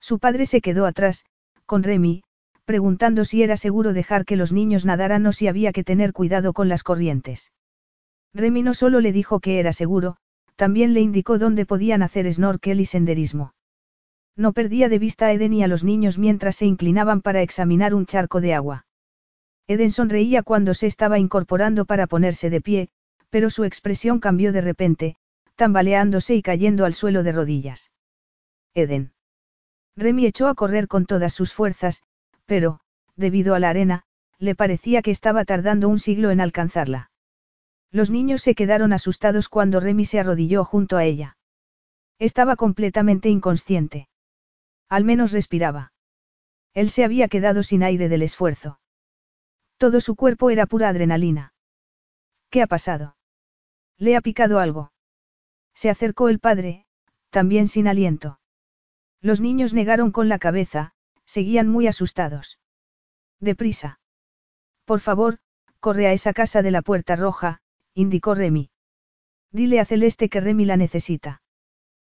Su 0.00 0.18
padre 0.18 0.46
se 0.46 0.60
quedó 0.60 0.86
atrás, 0.86 1.24
con 1.66 1.82
Remy, 1.82 2.24
preguntando 2.64 3.24
si 3.24 3.42
era 3.42 3.56
seguro 3.56 3.92
dejar 3.92 4.24
que 4.24 4.36
los 4.36 4.52
niños 4.52 4.84
nadaran 4.84 5.26
o 5.26 5.32
si 5.32 5.48
había 5.48 5.72
que 5.72 5.84
tener 5.84 6.12
cuidado 6.12 6.52
con 6.52 6.68
las 6.68 6.82
corrientes. 6.82 7.52
Remy 8.34 8.62
no 8.62 8.74
solo 8.74 9.00
le 9.00 9.12
dijo 9.12 9.40
que 9.40 9.60
era 9.60 9.72
seguro, 9.72 10.16
también 10.56 10.92
le 10.92 11.00
indicó 11.00 11.38
dónde 11.38 11.66
podían 11.66 12.02
hacer 12.02 12.32
snorkel 12.32 12.80
y 12.80 12.86
senderismo. 12.86 13.54
No 14.36 14.52
perdía 14.52 14.88
de 14.88 14.98
vista 14.98 15.26
a 15.26 15.32
Eden 15.32 15.52
y 15.52 15.62
a 15.62 15.68
los 15.68 15.84
niños 15.84 16.18
mientras 16.18 16.56
se 16.56 16.66
inclinaban 16.66 17.22
para 17.22 17.42
examinar 17.42 17.94
un 17.94 18.06
charco 18.06 18.40
de 18.40 18.54
agua. 18.54 18.86
Eden 19.68 19.92
sonreía 19.92 20.42
cuando 20.42 20.74
se 20.74 20.88
estaba 20.88 21.18
incorporando 21.18 21.84
para 21.84 22.08
ponerse 22.08 22.50
de 22.50 22.60
pie, 22.60 22.88
pero 23.30 23.50
su 23.50 23.64
expresión 23.64 24.18
cambió 24.18 24.52
de 24.52 24.60
repente, 24.60 25.16
tambaleándose 25.54 26.34
y 26.34 26.42
cayendo 26.42 26.84
al 26.84 26.94
suelo 26.94 27.22
de 27.22 27.32
rodillas. 27.32 27.90
Eden. 28.74 29.12
Remy 29.96 30.26
echó 30.26 30.48
a 30.48 30.54
correr 30.54 30.88
con 30.88 31.06
todas 31.06 31.32
sus 31.32 31.52
fuerzas, 31.52 32.02
pero, 32.46 32.80
debido 33.16 33.54
a 33.54 33.60
la 33.60 33.70
arena, 33.70 34.02
le 34.40 34.56
parecía 34.56 35.02
que 35.02 35.12
estaba 35.12 35.44
tardando 35.44 35.88
un 35.88 36.00
siglo 36.00 36.32
en 36.32 36.40
alcanzarla. 36.40 37.10
Los 37.94 38.10
niños 38.10 38.42
se 38.42 38.56
quedaron 38.56 38.92
asustados 38.92 39.48
cuando 39.48 39.78
Remy 39.78 40.04
se 40.04 40.18
arrodilló 40.18 40.64
junto 40.64 40.96
a 40.96 41.04
ella. 41.04 41.36
Estaba 42.18 42.56
completamente 42.56 43.28
inconsciente. 43.28 44.08
Al 44.88 45.04
menos 45.04 45.30
respiraba. 45.30 45.92
Él 46.72 46.90
se 46.90 47.04
había 47.04 47.28
quedado 47.28 47.62
sin 47.62 47.84
aire 47.84 48.08
del 48.08 48.22
esfuerzo. 48.22 48.80
Todo 49.76 50.00
su 50.00 50.16
cuerpo 50.16 50.50
era 50.50 50.66
pura 50.66 50.88
adrenalina. 50.88 51.54
¿Qué 52.50 52.62
ha 52.62 52.66
pasado? 52.66 53.16
¿Le 53.96 54.16
ha 54.16 54.20
picado 54.20 54.58
algo? 54.58 54.90
Se 55.72 55.88
acercó 55.88 56.28
el 56.28 56.40
padre, 56.40 56.86
también 57.30 57.68
sin 57.68 57.86
aliento. 57.86 58.40
Los 59.20 59.40
niños 59.40 59.72
negaron 59.72 60.10
con 60.10 60.28
la 60.28 60.40
cabeza, 60.40 60.94
seguían 61.26 61.68
muy 61.68 61.86
asustados. 61.86 62.58
Deprisa. 63.38 64.00
Por 64.84 64.98
favor, 64.98 65.38
corre 65.78 66.08
a 66.08 66.12
esa 66.12 66.32
casa 66.32 66.60
de 66.60 66.72
la 66.72 66.82
puerta 66.82 67.14
roja, 67.14 67.60
indicó 67.94 68.34
Remy. 68.34 68.70
Dile 69.52 69.80
a 69.80 69.84
Celeste 69.84 70.28
que 70.28 70.40
Remy 70.40 70.64
la 70.64 70.76
necesita. 70.76 71.42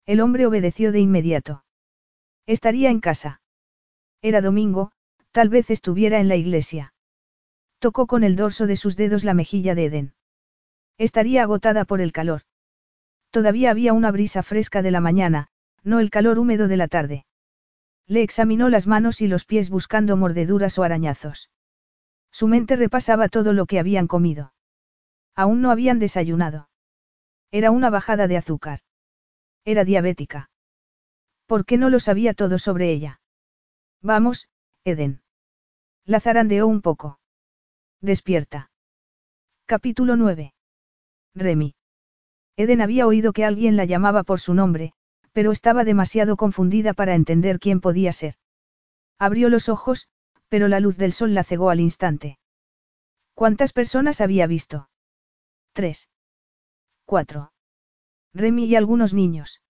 El 0.06 0.22
hombre 0.22 0.48
obedeció 0.48 0.92
de 0.92 1.00
inmediato. 1.00 1.64
Estaría 2.48 2.90
en 2.90 3.00
casa. 3.00 3.42
Era 4.22 4.42
domingo, 4.42 4.92
tal 5.32 5.50
vez 5.50 5.70
estuviera 5.70 6.20
en 6.20 6.28
la 6.28 6.36
iglesia. 6.36 6.94
Tocó 7.80 8.08
con 8.08 8.24
el 8.24 8.36
dorso 8.36 8.66
de 8.66 8.76
sus 8.76 8.96
dedos 8.96 9.24
la 9.24 9.36
mejilla 9.36 9.76
de 9.76 9.86
Eden. 9.86 10.14
Estaría 10.98 11.44
agotada 11.44 11.86
por 11.86 12.02
el 12.02 12.12
calor. 12.12 12.42
Todavía 13.30 13.70
había 13.70 13.94
una 13.94 14.12
brisa 14.12 14.42
fresca 14.42 14.82
de 14.82 14.90
la 14.90 15.02
mañana, 15.02 15.48
no 15.84 16.00
el 16.00 16.10
calor 16.10 16.40
húmedo 16.40 16.68
de 16.68 16.78
la 16.78 16.88
tarde. 16.88 17.26
Le 18.08 18.24
examinó 18.24 18.70
las 18.70 18.88
manos 18.88 19.22
y 19.22 19.28
los 19.28 19.46
pies 19.46 19.70
buscando 19.70 20.18
mordeduras 20.18 20.80
o 20.80 20.84
arañazos. 20.84 21.52
Su 22.32 22.48
mente 22.48 22.76
repasaba 22.76 23.30
todo 23.30 23.54
lo 23.54 23.66
que 23.68 23.80
habían 23.80 24.08
comido. 24.08 24.54
Aún 25.38 25.61
no 25.61 25.69
habían 25.69 25.99
desayunado. 25.99 26.67
Era 27.51 27.69
una 27.69 27.91
bajada 27.91 28.27
de 28.27 28.38
azúcar. 28.38 28.80
Era 29.64 29.85
diabética. 29.85 30.49
¿Por 31.45 31.64
qué 31.64 31.77
no 31.77 31.91
lo 31.91 31.99
sabía 31.99 32.33
todo 32.33 32.57
sobre 32.57 32.91
ella? 32.91 33.22
Vamos, 34.01 34.49
Eden. 34.83 35.22
La 36.06 36.19
zarandeó 36.19 36.66
un 36.66 36.82
poco. 36.82 37.19
Despierta. 38.01 38.72
Capítulo 39.67 40.16
9. 40.16 40.56
Remy. 41.35 41.75
Eden 42.56 42.82
había 42.82 43.06
oído 43.06 43.32
que 43.32 43.45
alguien 43.45 43.77
la 43.77 43.85
llamaba 43.85 44.24
por 44.24 44.40
su 44.40 44.56
nombre, 44.56 44.93
pero 45.33 45.51
estaba 45.51 45.83
demasiado 45.83 46.35
confundida 46.35 46.93
para 46.93 47.14
entender 47.14 47.59
quién 47.59 47.80
podía 47.80 48.11
ser. 48.11 48.35
Abrió 49.19 49.49
los 49.49 49.69
ojos, 49.69 50.09
pero 50.49 50.67
la 50.67 50.80
luz 50.80 50.98
del 50.98 51.14
sol 51.14 51.35
la 51.35 51.43
cegó 51.43 51.69
al 51.69 51.80
instante. 51.80 52.40
¿Cuántas 53.35 53.72
personas 53.72 54.19
había 54.19 54.48
visto? 54.48 54.90
Tres. 55.78 56.10
Cuatro. 57.06 57.52
Remy 58.34 58.66
y 58.66 58.76
algunos 58.76 59.14
niños. 59.14 59.62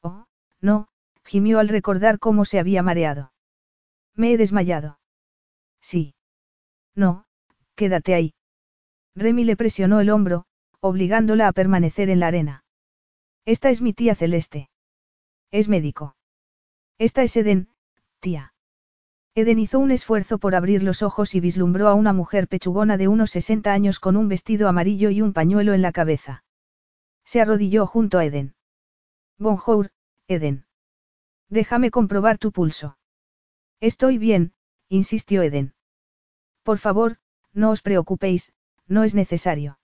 Oh, 0.00 0.24
no, 0.62 0.88
gimió 1.26 1.58
al 1.58 1.68
recordar 1.68 2.18
cómo 2.18 2.46
se 2.46 2.58
había 2.58 2.82
mareado. 2.82 3.34
Me 4.14 4.32
he 4.32 4.38
desmayado. 4.38 4.98
Sí. 5.82 6.14
No, 6.94 7.26
quédate 7.74 8.14
ahí. 8.14 8.34
Remy 9.14 9.44
le 9.44 9.58
presionó 9.58 10.00
el 10.00 10.08
hombro, 10.08 10.46
obligándola 10.80 11.48
a 11.48 11.52
permanecer 11.52 12.08
en 12.08 12.20
la 12.20 12.28
arena. 12.28 12.64
Esta 13.44 13.68
es 13.68 13.82
mi 13.82 13.92
tía 13.92 14.14
Celeste. 14.14 14.70
Es 15.50 15.68
médico. 15.68 16.16
Esta 16.96 17.22
es 17.22 17.36
Eden, 17.36 17.68
tía. 18.20 18.54
Eden 19.38 19.58
hizo 19.58 19.78
un 19.78 19.90
esfuerzo 19.90 20.38
por 20.38 20.54
abrir 20.54 20.82
los 20.82 21.02
ojos 21.02 21.34
y 21.34 21.40
vislumbró 21.40 21.88
a 21.88 21.94
una 21.94 22.14
mujer 22.14 22.48
pechugona 22.48 22.96
de 22.96 23.06
unos 23.06 23.32
60 23.32 23.70
años 23.70 24.00
con 24.00 24.16
un 24.16 24.28
vestido 24.28 24.66
amarillo 24.66 25.10
y 25.10 25.20
un 25.20 25.34
pañuelo 25.34 25.74
en 25.74 25.82
la 25.82 25.92
cabeza. 25.92 26.42
Se 27.22 27.42
arrodilló 27.42 27.86
junto 27.86 28.16
a 28.18 28.24
Eden. 28.24 28.54
Bonjour, 29.36 29.90
Eden. 30.26 30.64
Déjame 31.50 31.90
comprobar 31.90 32.38
tu 32.38 32.50
pulso. 32.50 32.96
Estoy 33.78 34.16
bien, 34.16 34.54
insistió 34.88 35.42
Eden. 35.42 35.74
Por 36.62 36.78
favor, 36.78 37.18
no 37.52 37.72
os 37.72 37.82
preocupéis, 37.82 38.54
no 38.86 39.04
es 39.04 39.14
necesario. 39.14 39.78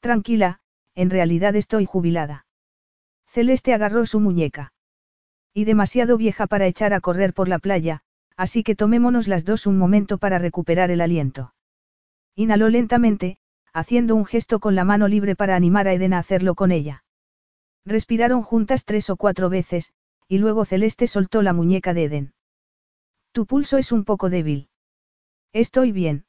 Tranquila, 0.00 0.60
en 0.94 1.08
realidad 1.08 1.56
estoy 1.56 1.86
jubilada. 1.86 2.44
Celeste 3.24 3.72
agarró 3.72 4.04
su 4.04 4.20
muñeca. 4.20 4.74
Y 5.54 5.64
demasiado 5.64 6.18
vieja 6.18 6.46
para 6.46 6.66
echar 6.66 6.92
a 6.92 7.00
correr 7.00 7.32
por 7.32 7.48
la 7.48 7.58
playa, 7.58 8.02
así 8.40 8.62
que 8.62 8.74
tomémonos 8.74 9.28
las 9.28 9.44
dos 9.44 9.66
un 9.66 9.76
momento 9.76 10.16
para 10.16 10.38
recuperar 10.38 10.90
el 10.90 11.02
aliento. 11.02 11.52
Inhaló 12.34 12.70
lentamente, 12.70 13.36
haciendo 13.74 14.16
un 14.16 14.24
gesto 14.24 14.60
con 14.60 14.74
la 14.74 14.82
mano 14.82 15.08
libre 15.08 15.36
para 15.36 15.56
animar 15.56 15.86
a 15.86 15.92
Eden 15.92 16.14
a 16.14 16.20
hacerlo 16.20 16.54
con 16.54 16.72
ella. 16.72 17.04
Respiraron 17.84 18.40
juntas 18.40 18.86
tres 18.86 19.10
o 19.10 19.16
cuatro 19.16 19.50
veces, 19.50 19.92
y 20.26 20.38
luego 20.38 20.64
Celeste 20.64 21.06
soltó 21.06 21.42
la 21.42 21.52
muñeca 21.52 21.92
de 21.92 22.04
Eden. 22.04 22.34
Tu 23.32 23.44
pulso 23.44 23.76
es 23.76 23.92
un 23.92 24.04
poco 24.04 24.30
débil. 24.30 24.70
Estoy 25.52 25.92
bien. 25.92 26.24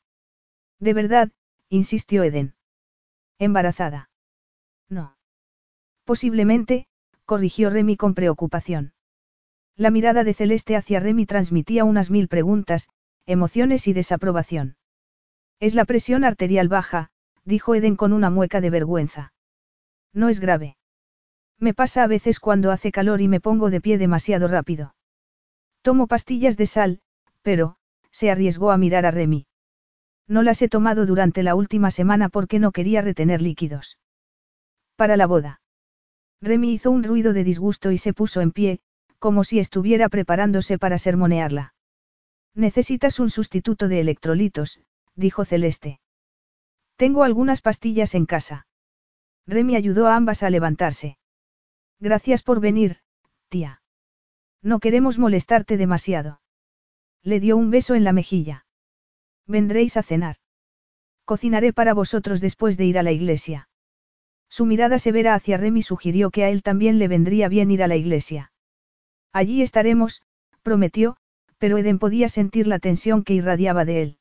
De 0.82 0.94
verdad, 0.94 1.32
insistió 1.70 2.24
Eden. 2.24 2.56
¿Embarazada? 3.40 4.10
No. 4.90 5.16
Posiblemente, 6.04 6.88
corrigió 7.24 7.70
Remy 7.70 7.96
con 7.96 8.16
preocupación. 8.16 8.92
La 9.82 9.90
mirada 9.90 10.24
de 10.24 10.36
Celeste 10.36 10.76
hacia 10.76 11.00
Remy 11.00 11.26
transmitía 11.26 11.86
unas 11.86 12.12
mil 12.12 12.28
preguntas, 12.28 12.88
emociones 13.26 13.88
y 13.88 13.94
desaprobación. 13.94 14.76
Es 15.60 15.74
la 15.74 15.86
presión 15.86 16.24
arterial 16.24 16.68
baja, 16.68 17.10
dijo 17.46 17.74
Eden 17.74 17.96
con 17.96 18.14
una 18.14 18.30
mueca 18.30 18.62
de 18.62 18.70
vergüenza. 18.70 19.34
No 20.14 20.30
es 20.30 20.40
grave. 20.40 20.78
Me 21.58 21.74
pasa 21.74 22.04
a 22.04 22.08
veces 22.08 22.40
cuando 22.40 22.70
hace 22.70 22.92
calor 22.92 23.22
y 23.22 23.28
me 23.28 23.40
pongo 23.40 23.72
de 23.72 23.82
pie 23.82 23.98
demasiado 23.98 24.48
rápido. 24.48 24.94
Tomo 25.82 26.06
pastillas 26.06 26.58
de 26.58 26.68
sal, 26.68 27.02
pero, 27.42 27.78
se 28.12 28.30
arriesgó 28.30 28.70
a 28.70 28.78
mirar 28.78 29.08
a 29.08 29.10
Remy. 29.10 29.48
No 30.28 30.44
las 30.44 30.62
he 30.62 30.70
tomado 30.70 31.08
durante 31.08 31.42
la 31.42 31.56
última 31.56 31.90
semana 31.90 32.30
porque 32.30 32.60
no 32.60 32.72
quería 32.72 33.02
retener 33.02 33.42
líquidos. 33.42 33.98
Para 34.96 35.18
la 35.18 35.26
boda. 35.26 35.60
Remy 36.40 36.72
hizo 36.72 36.92
un 36.92 37.04
ruido 37.04 37.34
de 37.34 37.44
disgusto 37.44 37.90
y 37.92 37.98
se 37.98 38.14
puso 38.14 38.42
en 38.42 38.52
pie, 38.52 38.80
como 39.22 39.44
si 39.44 39.60
estuviera 39.60 40.10
preparándose 40.10 40.80
para 40.80 40.98
sermonearla. 40.98 41.76
Necesitas 42.56 43.20
un 43.20 43.30
sustituto 43.30 43.88
de 43.88 44.00
electrolitos, 44.00 44.80
dijo 45.16 45.46
Celeste. 45.46 46.00
Tengo 46.96 47.24
algunas 47.24 47.62
pastillas 47.62 48.16
en 48.16 48.26
casa. 48.26 48.66
Remy 49.46 49.76
ayudó 49.76 50.08
a 50.08 50.16
ambas 50.16 50.42
a 50.42 50.50
levantarse. 50.50 51.20
Gracias 52.00 52.42
por 52.42 52.60
venir, 52.62 52.98
tía. 53.48 53.84
No 54.64 54.80
queremos 54.80 55.20
molestarte 55.20 55.78
demasiado. 55.78 56.42
Le 57.22 57.40
dio 57.40 57.58
un 57.58 57.70
beso 57.70 57.94
en 57.94 58.04
la 58.04 58.14
mejilla. 58.14 58.66
Vendréis 59.46 59.98
a 59.98 60.04
cenar. 60.04 60.38
Cocinaré 61.26 61.74
para 61.74 61.94
vosotros 61.94 62.42
después 62.42 62.76
de 62.76 62.86
ir 62.86 62.98
a 62.98 63.04
la 63.04 63.12
iglesia. 63.12 63.70
Su 64.50 64.66
mirada 64.66 64.98
severa 64.98 65.36
hacia 65.36 65.58
Remy 65.58 65.84
sugirió 65.84 66.32
que 66.32 66.44
a 66.44 66.50
él 66.50 66.64
también 66.64 66.98
le 66.98 67.08
vendría 67.08 67.50
bien 67.50 67.70
ir 67.70 67.84
a 67.84 67.88
la 67.88 67.98
iglesia. 67.98 68.51
Allí 69.34 69.62
estaremos, 69.62 70.22
prometió, 70.62 71.18
pero 71.58 71.78
Eden 71.78 72.00
podía 72.00 72.28
sentir 72.28 72.68
la 72.68 72.80
tensión 72.80 73.24
que 73.24 73.34
irradiaba 73.34 73.86
de 73.86 74.02
él. 74.02 74.18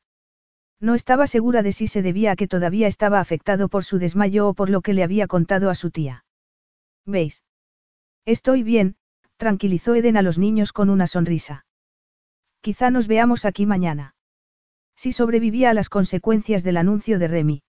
No 0.78 0.94
estaba 0.94 1.26
segura 1.26 1.62
de 1.62 1.72
si 1.72 1.88
se 1.88 2.02
debía 2.02 2.32
a 2.32 2.36
que 2.36 2.48
todavía 2.48 2.86
estaba 2.86 3.20
afectado 3.20 3.68
por 3.68 3.84
su 3.84 3.98
desmayo 3.98 4.48
o 4.48 4.54
por 4.54 4.70
lo 4.70 4.80
que 4.80 4.94
le 4.94 5.02
había 5.02 5.26
contado 5.26 5.68
a 5.68 5.74
su 5.74 5.90
tía. 5.90 6.24
¿Veis? 7.04 7.42
Estoy 8.24 8.62
bien, 8.62 8.96
tranquilizó 9.36 9.94
Eden 9.94 10.16
a 10.16 10.22
los 10.22 10.38
niños 10.38 10.72
con 10.72 10.90
una 10.90 11.06
sonrisa. 11.06 11.66
Quizá 12.60 12.90
nos 12.90 13.08
veamos 13.08 13.44
aquí 13.44 13.66
mañana. 13.66 14.14
Si 14.96 15.12
sobrevivía 15.12 15.70
a 15.70 15.74
las 15.74 15.88
consecuencias 15.88 16.62
del 16.62 16.76
anuncio 16.76 17.18
de 17.18 17.28
Remy. 17.28 17.62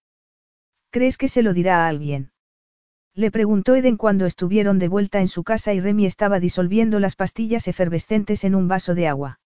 ¿Crees 0.89 1.17
que 1.17 1.29
se 1.29 1.41
lo 1.41 1.53
dirá 1.53 1.85
a 1.85 1.87
alguien? 1.87 2.30
Le 3.13 3.29
preguntó 3.29 3.75
Eden 3.75 3.97
cuando 3.97 4.25
estuvieron 4.25 4.79
de 4.79 4.87
vuelta 4.87 5.19
en 5.19 5.27
su 5.27 5.43
casa 5.43 5.73
y 5.73 5.81
Remy 5.81 6.05
estaba 6.05 6.39
disolviendo 6.39 6.99
las 6.99 7.15
pastillas 7.15 7.67
efervescentes 7.67 8.45
en 8.45 8.55
un 8.55 8.67
vaso 8.69 8.95
de 8.95 9.07
agua. 9.07 9.39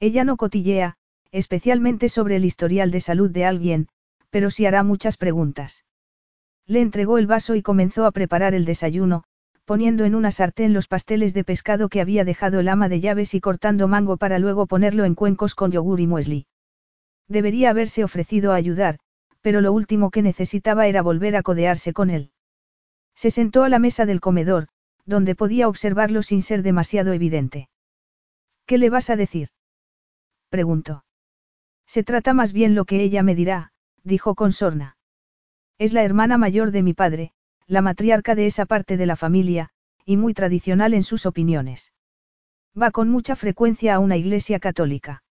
Ella 0.00 0.24
no 0.24 0.36
cotillea, 0.36 0.96
especialmente 1.30 2.08
sobre 2.08 2.36
el 2.36 2.44
historial 2.44 2.90
de 2.90 3.00
salud 3.00 3.30
de 3.30 3.44
alguien, 3.44 3.88
pero 4.30 4.50
sí 4.50 4.66
hará 4.66 4.82
muchas 4.82 5.16
preguntas. 5.16 5.84
Le 6.66 6.80
entregó 6.80 7.18
el 7.18 7.28
vaso 7.28 7.54
y 7.54 7.62
comenzó 7.62 8.06
a 8.06 8.10
preparar 8.10 8.54
el 8.54 8.64
desayuno, 8.64 9.22
poniendo 9.64 10.04
en 10.04 10.16
una 10.16 10.32
sartén 10.32 10.72
los 10.72 10.88
pasteles 10.88 11.32
de 11.32 11.44
pescado 11.44 11.88
que 11.88 12.00
había 12.00 12.24
dejado 12.24 12.58
el 12.58 12.68
ama 12.68 12.88
de 12.88 12.98
llaves 12.98 13.34
y 13.34 13.40
cortando 13.40 13.86
mango 13.86 14.16
para 14.16 14.40
luego 14.40 14.66
ponerlo 14.66 15.04
en 15.04 15.14
cuencos 15.14 15.54
con 15.54 15.70
yogur 15.70 16.00
y 16.00 16.08
muesli. 16.08 16.46
Debería 17.28 17.70
haberse 17.70 18.02
ofrecido 18.02 18.50
a 18.50 18.56
ayudar, 18.56 18.98
pero 19.42 19.60
lo 19.60 19.72
último 19.72 20.10
que 20.10 20.22
necesitaba 20.22 20.88
era 20.88 21.02
volver 21.02 21.36
a 21.36 21.42
codearse 21.42 21.92
con 21.92 22.10
él. 22.10 22.32
Se 23.14 23.30
sentó 23.30 23.64
a 23.64 23.68
la 23.68 23.78
mesa 23.78 24.06
del 24.06 24.20
comedor, 24.20 24.68
donde 25.04 25.34
podía 25.34 25.68
observarlo 25.68 26.22
sin 26.22 26.42
ser 26.42 26.62
demasiado 26.62 27.12
evidente. 27.12 27.68
¿Qué 28.66 28.78
le 28.78 28.90
vas 28.90 29.10
a 29.10 29.16
decir? 29.16 29.48
preguntó. 30.48 31.04
Se 31.86 32.04
trata 32.04 32.34
más 32.34 32.52
bien 32.52 32.74
lo 32.74 32.84
que 32.84 33.02
ella 33.02 33.22
me 33.22 33.34
dirá, 33.34 33.72
dijo 34.04 34.34
con 34.34 34.52
sorna. 34.52 34.96
Es 35.78 35.92
la 35.92 36.04
hermana 36.04 36.38
mayor 36.38 36.70
de 36.70 36.82
mi 36.82 36.94
padre, 36.94 37.32
la 37.66 37.82
matriarca 37.82 38.34
de 38.34 38.46
esa 38.46 38.66
parte 38.66 38.96
de 38.96 39.06
la 39.06 39.16
familia, 39.16 39.70
y 40.04 40.16
muy 40.16 40.34
tradicional 40.34 40.94
en 40.94 41.02
sus 41.02 41.26
opiniones. 41.26 41.92
Va 42.80 42.90
con 42.90 43.08
mucha 43.08 43.34
frecuencia 43.36 43.94
a 43.94 43.98
una 43.98 44.16
iglesia 44.16 44.60
católica. 44.60 45.22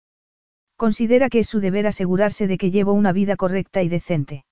Considera 0.75 1.29
que 1.29 1.39
es 1.39 1.47
su 1.49 1.59
deber 1.59 1.87
asegurarse 1.87 2.47
de 2.47 2.57
que 2.57 2.71
llevo 2.71 2.93
una 2.93 3.11
vida 3.11 3.35
correcta 3.35 3.81
y 3.83 3.89
decente. 3.89 4.45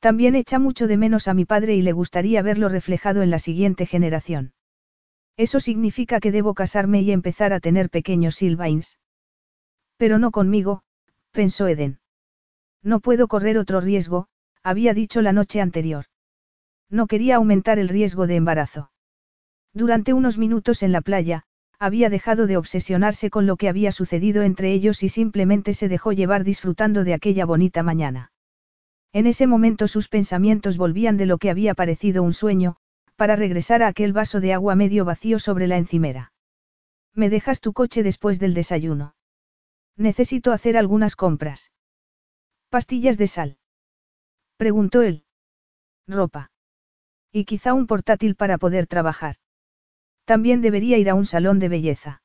También 0.00 0.36
echa 0.36 0.58
mucho 0.58 0.86
de 0.86 0.96
menos 0.96 1.26
a 1.26 1.34
mi 1.34 1.44
padre 1.44 1.74
y 1.74 1.82
le 1.82 1.92
gustaría 1.92 2.42
verlo 2.42 2.68
reflejado 2.68 3.22
en 3.22 3.30
la 3.30 3.38
siguiente 3.38 3.84
generación. 3.84 4.52
Eso 5.36 5.60
significa 5.60 6.20
que 6.20 6.32
debo 6.32 6.54
casarme 6.54 7.00
y 7.02 7.10
empezar 7.10 7.52
a 7.52 7.60
tener 7.60 7.90
pequeños 7.90 8.36
Silvains. 8.36 8.98
Pero 9.96 10.18
no 10.18 10.30
conmigo, 10.30 10.82
pensó 11.32 11.66
Eden. 11.66 11.98
No 12.82 13.00
puedo 13.00 13.28
correr 13.28 13.58
otro 13.58 13.80
riesgo, 13.80 14.28
había 14.62 14.94
dicho 14.94 15.20
la 15.22 15.32
noche 15.32 15.60
anterior. 15.60 16.06
No 16.90 17.06
quería 17.06 17.36
aumentar 17.36 17.78
el 17.78 17.88
riesgo 17.88 18.26
de 18.26 18.36
embarazo. 18.36 18.90
Durante 19.74 20.12
unos 20.12 20.38
minutos 20.38 20.82
en 20.82 20.92
la 20.92 21.00
playa, 21.00 21.44
había 21.78 22.10
dejado 22.10 22.46
de 22.46 22.56
obsesionarse 22.56 23.30
con 23.30 23.46
lo 23.46 23.56
que 23.56 23.68
había 23.68 23.92
sucedido 23.92 24.42
entre 24.42 24.72
ellos 24.72 25.02
y 25.02 25.08
simplemente 25.08 25.74
se 25.74 25.88
dejó 25.88 26.12
llevar 26.12 26.44
disfrutando 26.44 27.04
de 27.04 27.14
aquella 27.14 27.44
bonita 27.44 27.82
mañana. 27.82 28.32
En 29.12 29.26
ese 29.26 29.46
momento 29.46 29.88
sus 29.88 30.08
pensamientos 30.08 30.76
volvían 30.76 31.16
de 31.16 31.26
lo 31.26 31.38
que 31.38 31.50
había 31.50 31.74
parecido 31.74 32.22
un 32.22 32.32
sueño, 32.32 32.76
para 33.16 33.36
regresar 33.36 33.82
a 33.82 33.88
aquel 33.88 34.12
vaso 34.12 34.40
de 34.40 34.52
agua 34.52 34.74
medio 34.74 35.04
vacío 35.04 35.38
sobre 35.38 35.66
la 35.66 35.78
encimera. 35.78 36.32
¿Me 37.14 37.30
dejas 37.30 37.60
tu 37.60 37.72
coche 37.72 38.02
después 38.02 38.38
del 38.38 38.54
desayuno? 38.54 39.14
Necesito 39.96 40.52
hacer 40.52 40.76
algunas 40.76 41.16
compras. 41.16 41.72
¿Pastillas 42.68 43.18
de 43.18 43.26
sal? 43.26 43.58
Preguntó 44.56 45.02
él. 45.02 45.24
Ropa. 46.06 46.50
Y 47.32 47.44
quizá 47.44 47.74
un 47.74 47.86
portátil 47.86 48.36
para 48.36 48.58
poder 48.58 48.86
trabajar. 48.86 49.36
También 50.24 50.60
debería 50.60 50.98
ir 50.98 51.10
a 51.10 51.14
un 51.14 51.26
salón 51.26 51.58
de 51.58 51.68
belleza. 51.68 52.22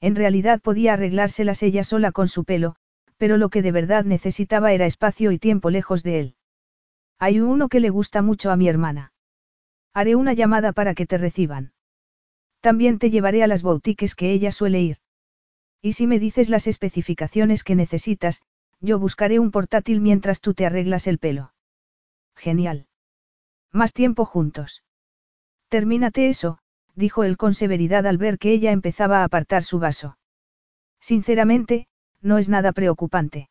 En 0.00 0.14
realidad 0.14 0.60
podía 0.60 0.94
arreglárselas 0.94 1.62
ella 1.62 1.84
sola 1.84 2.12
con 2.12 2.28
su 2.28 2.44
pelo, 2.44 2.76
pero 3.16 3.36
lo 3.36 3.48
que 3.48 3.62
de 3.62 3.72
verdad 3.72 4.04
necesitaba 4.04 4.72
era 4.72 4.86
espacio 4.86 5.32
y 5.32 5.38
tiempo 5.38 5.70
lejos 5.70 6.02
de 6.02 6.20
él. 6.20 6.34
Hay 7.18 7.40
uno 7.40 7.68
que 7.68 7.80
le 7.80 7.90
gusta 7.90 8.22
mucho 8.22 8.50
a 8.50 8.56
mi 8.56 8.68
hermana. 8.68 9.12
Haré 9.94 10.16
una 10.16 10.34
llamada 10.34 10.72
para 10.72 10.94
que 10.94 11.06
te 11.06 11.16
reciban. 11.16 11.72
También 12.60 12.98
te 12.98 13.10
llevaré 13.10 13.42
a 13.42 13.46
las 13.46 13.62
boutiques 13.62 14.14
que 14.14 14.32
ella 14.32 14.52
suele 14.52 14.80
ir. 14.82 14.98
Y 15.80 15.94
si 15.94 16.06
me 16.06 16.18
dices 16.18 16.48
las 16.48 16.66
especificaciones 16.66 17.64
que 17.64 17.74
necesitas, 17.74 18.42
yo 18.80 18.98
buscaré 18.98 19.38
un 19.38 19.50
portátil 19.50 20.00
mientras 20.00 20.40
tú 20.40 20.52
te 20.52 20.66
arreglas 20.66 21.06
el 21.06 21.18
pelo. 21.18 21.54
Genial. 22.34 22.86
Más 23.72 23.92
tiempo 23.92 24.24
juntos. 24.24 24.84
Termínate 25.68 26.28
eso, 26.28 26.58
dijo 26.94 27.24
él 27.24 27.36
con 27.36 27.54
severidad 27.54 28.06
al 28.06 28.18
ver 28.18 28.38
que 28.38 28.52
ella 28.52 28.72
empezaba 28.72 29.20
a 29.20 29.24
apartar 29.24 29.62
su 29.62 29.78
vaso. 29.78 30.18
Sinceramente, 31.00 31.88
no 32.26 32.38
es 32.38 32.48
nada 32.48 32.72
preocupante. 32.72 33.48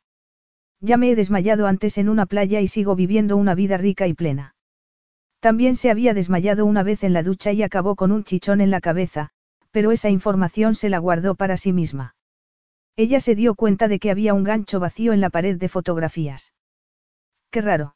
Ya 0.82 0.98
me 0.98 1.10
he 1.10 1.16
desmayado 1.16 1.66
antes 1.66 1.98
en 1.98 2.10
una 2.10 2.26
playa 2.26 2.62
y 2.62 2.68
sigo 2.68 2.96
viviendo 2.96 3.38
una 3.38 3.56
vida 3.56 3.78
rica 3.78 4.08
y 4.08 4.14
plena. 4.14 4.56
También 5.40 5.76
se 5.76 5.90
había 5.90 6.14
desmayado 6.14 6.66
una 6.66 6.84
vez 6.84 7.04
en 7.04 7.14
la 7.14 7.24
ducha 7.24 7.52
y 7.52 7.64
acabó 7.64 7.96
con 7.96 8.12
un 8.12 8.24
chichón 8.24 8.62
en 8.62 8.72
la 8.72 8.82
cabeza, 8.82 9.30
pero 9.72 9.92
esa 9.92 10.10
información 10.10 10.76
se 10.76 10.90
la 10.90 11.00
guardó 11.00 11.36
para 11.36 11.58
sí 11.58 11.72
misma. 11.72 12.16
Ella 12.98 13.20
se 13.20 13.36
dio 13.36 13.56
cuenta 13.56 13.88
de 13.88 14.00
que 14.00 14.12
había 14.12 14.34
un 14.34 14.44
gancho 14.44 14.80
vacío 14.80 15.14
en 15.14 15.22
la 15.22 15.30
pared 15.30 15.58
de 15.58 15.70
fotografías. 15.70 16.54
Qué 17.52 17.62
raro. 17.62 17.96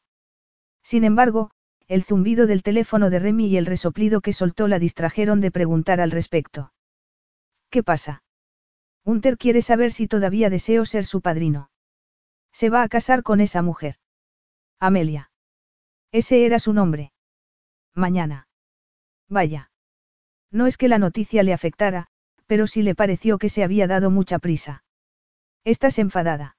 Sin 0.82 1.04
embargo, 1.04 1.50
el 1.88 2.04
zumbido 2.04 2.46
del 2.46 2.62
teléfono 2.62 3.10
de 3.10 3.18
Remy 3.18 3.48
y 3.48 3.56
el 3.56 3.66
resoplido 3.66 4.20
que 4.20 4.32
soltó 4.32 4.68
la 4.68 4.78
distrajeron 4.78 5.40
de 5.40 5.50
preguntar 5.50 6.00
al 6.00 6.10
respecto. 6.10 6.72
¿Qué 7.68 7.82
pasa? 7.82 8.22
Hunter 9.04 9.38
quiere 9.38 9.62
saber 9.62 9.92
si 9.92 10.06
todavía 10.06 10.50
deseo 10.50 10.84
ser 10.84 11.04
su 11.04 11.20
padrino. 11.20 11.70
Se 12.52 12.70
va 12.70 12.82
a 12.82 12.88
casar 12.88 13.22
con 13.22 13.40
esa 13.40 13.62
mujer. 13.62 13.96
Amelia. 14.78 15.30
Ese 16.12 16.44
era 16.44 16.58
su 16.58 16.72
nombre. 16.72 17.12
Mañana. 17.94 18.48
Vaya. 19.28 19.70
No 20.50 20.66
es 20.66 20.76
que 20.76 20.88
la 20.88 20.98
noticia 20.98 21.42
le 21.42 21.52
afectara, 21.52 22.08
pero 22.46 22.66
sí 22.66 22.82
le 22.82 22.94
pareció 22.94 23.38
que 23.38 23.48
se 23.48 23.62
había 23.62 23.86
dado 23.86 24.10
mucha 24.10 24.38
prisa. 24.38 24.84
¿Estás 25.64 25.98
enfadada? 25.98 26.56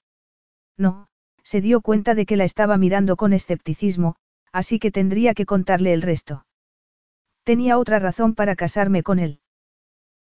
No, 0.78 1.10
se 1.44 1.60
dio 1.60 1.82
cuenta 1.82 2.16
de 2.16 2.26
que 2.26 2.38
la 2.38 2.46
estaba 2.46 2.78
mirando 2.78 3.18
con 3.18 3.34
escepticismo, 3.34 4.16
así 4.54 4.80
que 4.80 4.92
tendría 4.92 5.34
que 5.34 5.46
contarle 5.46 5.94
el 5.94 6.02
resto. 6.02 6.46
Tenía 7.44 7.78
otra 7.78 8.00
razón 8.00 8.36
para 8.36 8.56
casarme 8.56 9.04
con 9.04 9.20
él. 9.20 9.42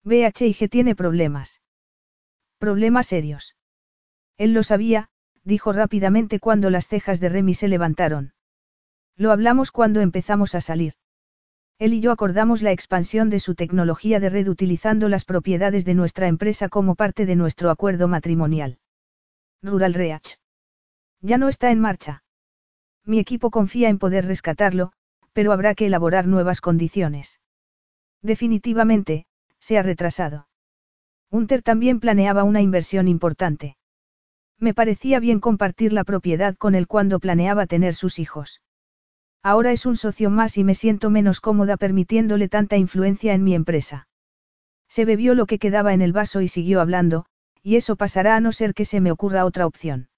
BHIG 0.03 0.69
tiene 0.69 0.95
problemas. 0.95 1.60
Problemas 2.61 3.07
serios. 3.07 3.55
Él 4.37 4.53
lo 4.53 4.61
sabía, 4.61 5.09
dijo 5.43 5.73
rápidamente 5.73 6.39
cuando 6.39 6.69
las 6.69 6.87
cejas 6.87 7.19
de 7.19 7.27
Remy 7.27 7.55
se 7.55 7.67
levantaron. 7.67 8.33
Lo 9.17 9.31
hablamos 9.31 9.71
cuando 9.71 9.99
empezamos 9.99 10.53
a 10.53 10.61
salir. 10.61 10.93
Él 11.79 11.95
y 11.95 12.01
yo 12.01 12.11
acordamos 12.11 12.61
la 12.61 12.71
expansión 12.71 13.31
de 13.31 13.39
su 13.39 13.55
tecnología 13.55 14.19
de 14.19 14.29
red 14.29 14.47
utilizando 14.47 15.09
las 15.09 15.25
propiedades 15.25 15.85
de 15.85 15.95
nuestra 15.95 16.27
empresa 16.27 16.69
como 16.69 16.93
parte 16.93 17.25
de 17.25 17.35
nuestro 17.35 17.71
acuerdo 17.71 18.07
matrimonial. 18.07 18.77
Rural 19.63 19.95
Reach. 19.95 20.37
Ya 21.19 21.39
no 21.39 21.49
está 21.49 21.71
en 21.71 21.79
marcha. 21.79 22.23
Mi 23.03 23.17
equipo 23.17 23.49
confía 23.49 23.89
en 23.89 23.97
poder 23.97 24.27
rescatarlo, 24.27 24.91
pero 25.33 25.51
habrá 25.51 25.73
que 25.73 25.87
elaborar 25.87 26.27
nuevas 26.27 26.61
condiciones. 26.61 27.39
Definitivamente, 28.21 29.25
se 29.57 29.79
ha 29.79 29.81
retrasado. 29.81 30.45
Hunter 31.31 31.61
también 31.61 32.01
planeaba 32.01 32.43
una 32.43 32.61
inversión 32.61 33.07
importante. 33.07 33.77
Me 34.59 34.73
parecía 34.73 35.19
bien 35.19 35.39
compartir 35.39 35.93
la 35.93 36.03
propiedad 36.03 36.55
con 36.55 36.75
él 36.75 36.87
cuando 36.87 37.19
planeaba 37.19 37.65
tener 37.65 37.95
sus 37.95 38.19
hijos. 38.19 38.61
Ahora 39.41 39.71
es 39.71 39.85
un 39.85 39.95
socio 39.95 40.29
más 40.29 40.57
y 40.57 40.63
me 40.63 40.75
siento 40.75 41.09
menos 41.09 41.39
cómoda 41.39 41.77
permitiéndole 41.77 42.47
tanta 42.47 42.77
influencia 42.77 43.33
en 43.33 43.43
mi 43.43 43.55
empresa. 43.55 44.07
Se 44.87 45.05
bebió 45.05 45.33
lo 45.33 45.47
que 45.47 45.57
quedaba 45.57 45.93
en 45.93 46.01
el 46.01 46.11
vaso 46.11 46.41
y 46.41 46.47
siguió 46.47 46.81
hablando, 46.81 47.25
y 47.63 47.77
eso 47.77 47.95
pasará 47.95 48.35
a 48.35 48.41
no 48.41 48.51
ser 48.51 48.73
que 48.73 48.85
se 48.85 48.99
me 48.99 49.11
ocurra 49.11 49.45
otra 49.45 49.65
opción. 49.65 50.09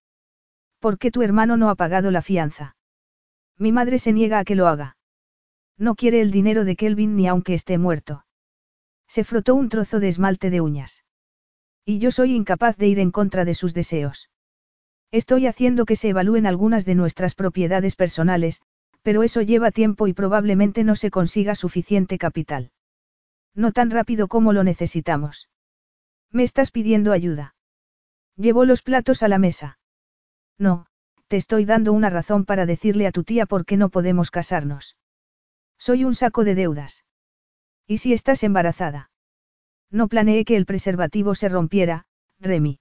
¿Por 0.79 0.97
qué 0.97 1.11
tu 1.11 1.21
hermano 1.21 1.55
no 1.55 1.69
ha 1.69 1.75
pagado 1.75 2.11
la 2.11 2.21
fianza? 2.21 2.75
Mi 3.57 3.71
madre 3.71 3.99
se 3.99 4.11
niega 4.11 4.39
a 4.39 4.43
que 4.43 4.55
lo 4.55 4.67
haga. 4.67 4.97
No 5.77 5.95
quiere 5.95 6.19
el 6.21 6.31
dinero 6.31 6.65
de 6.65 6.75
Kelvin 6.75 7.15
ni 7.15 7.27
aunque 7.27 7.53
esté 7.53 7.77
muerto. 7.77 8.22
Se 9.07 9.23
frotó 9.23 9.55
un 9.55 9.69
trozo 9.69 9.99
de 9.99 10.07
esmalte 10.09 10.49
de 10.49 10.61
uñas. 10.61 11.03
Y 11.85 11.99
yo 11.99 12.11
soy 12.11 12.33
incapaz 12.33 12.77
de 12.77 12.87
ir 12.87 12.99
en 12.99 13.11
contra 13.11 13.45
de 13.45 13.53
sus 13.53 13.73
deseos. 13.73 14.29
Estoy 15.11 15.47
haciendo 15.47 15.85
que 15.85 15.95
se 15.95 16.09
evalúen 16.09 16.47
algunas 16.47 16.85
de 16.85 16.95
nuestras 16.95 17.35
propiedades 17.35 17.95
personales, 17.95 18.61
pero 19.03 19.21
eso 19.21 19.41
lleva 19.41 19.69
tiempo 19.71 20.07
y 20.07 20.13
probablemente 20.13 20.83
no 20.83 20.95
se 20.95 21.11
consiga 21.11 21.55
suficiente 21.55 22.17
capital. 22.17 22.71
No 23.53 23.71
tan 23.71 23.91
rápido 23.91 24.27
como 24.27 24.53
lo 24.53 24.63
necesitamos. 24.63 25.49
Me 26.31 26.43
estás 26.43 26.71
pidiendo 26.71 27.11
ayuda. 27.11 27.55
Llevó 28.35 28.65
los 28.65 28.81
platos 28.81 29.21
a 29.21 29.27
la 29.27 29.37
mesa. 29.37 29.77
No, 30.57 30.87
te 31.27 31.37
estoy 31.37 31.65
dando 31.65 31.93
una 31.93 32.09
razón 32.09 32.45
para 32.45 32.65
decirle 32.65 33.05
a 33.05 33.11
tu 33.11 33.23
tía 33.23 33.45
por 33.45 33.65
qué 33.65 33.77
no 33.77 33.89
podemos 33.89 34.31
casarnos. 34.31 34.97
Soy 35.77 36.05
un 36.05 36.15
saco 36.15 36.43
de 36.43 36.55
deudas. 36.55 37.05
¿Y 37.93 37.99
si 37.99 38.11
estás 38.11 38.41
embarazada? 38.41 39.11
No 39.91 40.07
planeé 40.07 40.45
que 40.45 40.55
el 40.55 40.65
preservativo 40.65 41.35
se 41.35 41.47
rompiera, 41.47 42.07
Remy. 42.39 42.79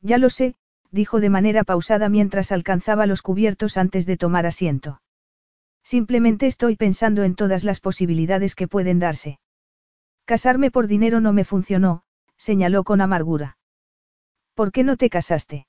Ya 0.00 0.16
lo 0.16 0.30
sé, 0.30 0.54
dijo 0.90 1.20
de 1.20 1.28
manera 1.28 1.64
pausada 1.64 2.08
mientras 2.08 2.50
alcanzaba 2.50 3.04
los 3.04 3.20
cubiertos 3.20 3.76
antes 3.76 4.06
de 4.06 4.16
tomar 4.16 4.46
asiento. 4.46 5.02
Simplemente 5.84 6.46
estoy 6.46 6.76
pensando 6.76 7.24
en 7.24 7.34
todas 7.34 7.62
las 7.62 7.78
posibilidades 7.78 8.54
que 8.54 8.68
pueden 8.68 8.98
darse. 8.98 9.38
Casarme 10.24 10.70
por 10.70 10.86
dinero 10.86 11.20
no 11.20 11.34
me 11.34 11.44
funcionó, 11.44 12.04
señaló 12.38 12.84
con 12.84 13.02
amargura. 13.02 13.58
¿Por 14.54 14.72
qué 14.72 14.82
no 14.82 14.96
te 14.96 15.10
casaste? 15.10 15.66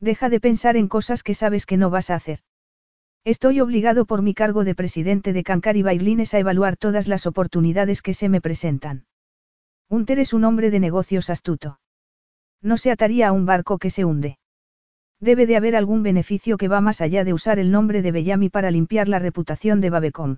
Deja 0.00 0.30
de 0.30 0.40
pensar 0.40 0.78
en 0.78 0.88
cosas 0.88 1.22
que 1.22 1.34
sabes 1.34 1.66
que 1.66 1.76
no 1.76 1.90
vas 1.90 2.08
a 2.08 2.14
hacer. 2.14 2.43
Estoy 3.24 3.60
obligado 3.60 4.04
por 4.04 4.20
mi 4.20 4.34
cargo 4.34 4.64
de 4.64 4.74
presidente 4.74 5.32
de 5.32 5.42
Cancari 5.44 5.82
Bailines 5.82 6.34
a 6.34 6.38
evaluar 6.38 6.76
todas 6.76 7.08
las 7.08 7.26
oportunidades 7.26 8.02
que 8.02 8.12
se 8.12 8.28
me 8.28 8.42
presentan. 8.42 9.06
Unter 9.88 10.18
es 10.18 10.34
un 10.34 10.44
hombre 10.44 10.70
de 10.70 10.78
negocios 10.78 11.30
astuto. 11.30 11.80
No 12.60 12.76
se 12.76 12.90
ataría 12.90 13.28
a 13.28 13.32
un 13.32 13.46
barco 13.46 13.78
que 13.78 13.88
se 13.88 14.04
hunde. 14.04 14.38
Debe 15.20 15.46
de 15.46 15.56
haber 15.56 15.74
algún 15.74 16.02
beneficio 16.02 16.58
que 16.58 16.68
va 16.68 16.82
más 16.82 17.00
allá 17.00 17.24
de 17.24 17.32
usar 17.32 17.58
el 17.58 17.70
nombre 17.70 18.02
de 18.02 18.12
Bellamy 18.12 18.50
para 18.50 18.70
limpiar 18.70 19.08
la 19.08 19.18
reputación 19.18 19.80
de 19.80 19.90
Babecom. 19.90 20.36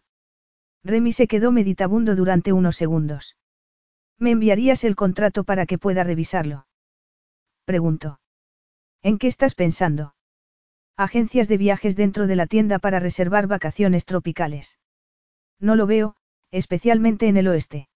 Remy 0.84 1.12
se 1.12 1.26
quedó 1.26 1.50
meditabundo 1.50 2.14
durante 2.14 2.52
unos 2.52 2.76
segundos. 2.76 3.36
¿Me 4.18 4.30
enviarías 4.30 4.84
el 4.84 4.94
contrato 4.94 5.42
para 5.42 5.66
que 5.66 5.78
pueda 5.78 6.04
revisarlo? 6.04 6.66
Preguntó. 7.64 8.20
¿En 9.02 9.18
qué 9.18 9.26
estás 9.26 9.56
pensando? 9.56 10.15
Agencias 10.98 11.46
de 11.46 11.58
viajes 11.58 11.94
dentro 11.94 12.26
de 12.26 12.36
la 12.36 12.46
tienda 12.46 12.78
para 12.78 13.00
reservar 13.00 13.46
vacaciones 13.46 14.06
tropicales. 14.06 14.78
No 15.60 15.76
lo 15.76 15.86
veo, 15.86 16.16
especialmente 16.50 17.28
en 17.28 17.36
el 17.36 17.48
oeste. 17.48 17.88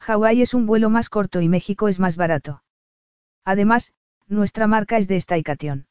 Hawái 0.00 0.42
es 0.42 0.52
un 0.52 0.66
vuelo 0.66 0.90
más 0.90 1.08
corto 1.08 1.40
y 1.40 1.48
México 1.48 1.86
es 1.86 2.00
más 2.00 2.16
barato. 2.16 2.64
Además, 3.44 3.94
nuestra 4.26 4.66
marca 4.66 4.98
es 4.98 5.06
de 5.06 5.16
Estaicatión. 5.16 5.86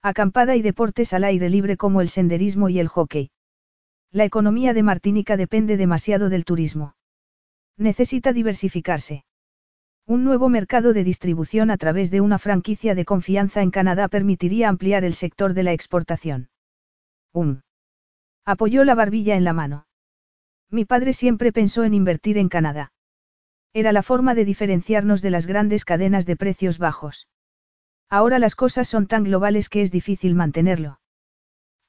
Acampada 0.00 0.54
y 0.54 0.62
deportes 0.62 1.12
al 1.12 1.24
aire 1.24 1.50
libre 1.50 1.76
como 1.76 2.00
el 2.00 2.08
senderismo 2.08 2.68
y 2.68 2.78
el 2.78 2.86
hockey. 2.86 3.32
La 4.12 4.24
economía 4.24 4.74
de 4.74 4.84
Martinica 4.84 5.36
depende 5.36 5.76
demasiado 5.76 6.28
del 6.28 6.44
turismo. 6.44 6.94
Necesita 7.76 8.32
diversificarse. 8.32 9.24
Un 10.08 10.24
nuevo 10.24 10.48
mercado 10.48 10.94
de 10.94 11.04
distribución 11.04 11.70
a 11.70 11.76
través 11.76 12.10
de 12.10 12.22
una 12.22 12.38
franquicia 12.38 12.94
de 12.94 13.04
confianza 13.04 13.60
en 13.60 13.70
Canadá 13.70 14.08
permitiría 14.08 14.70
ampliar 14.70 15.04
el 15.04 15.12
sector 15.12 15.52
de 15.52 15.62
la 15.62 15.74
exportación. 15.74 16.48
Um. 17.34 17.60
Apoyó 18.42 18.84
la 18.84 18.94
barbilla 18.94 19.36
en 19.36 19.44
la 19.44 19.52
mano. 19.52 19.86
Mi 20.70 20.86
padre 20.86 21.12
siempre 21.12 21.52
pensó 21.52 21.84
en 21.84 21.92
invertir 21.92 22.38
en 22.38 22.48
Canadá. 22.48 22.94
Era 23.74 23.92
la 23.92 24.02
forma 24.02 24.34
de 24.34 24.46
diferenciarnos 24.46 25.20
de 25.20 25.28
las 25.28 25.46
grandes 25.46 25.84
cadenas 25.84 26.24
de 26.24 26.36
precios 26.36 26.78
bajos. 26.78 27.28
Ahora 28.08 28.38
las 28.38 28.54
cosas 28.54 28.88
son 28.88 29.08
tan 29.08 29.24
globales 29.24 29.68
que 29.68 29.82
es 29.82 29.90
difícil 29.90 30.34
mantenerlo. 30.34 31.00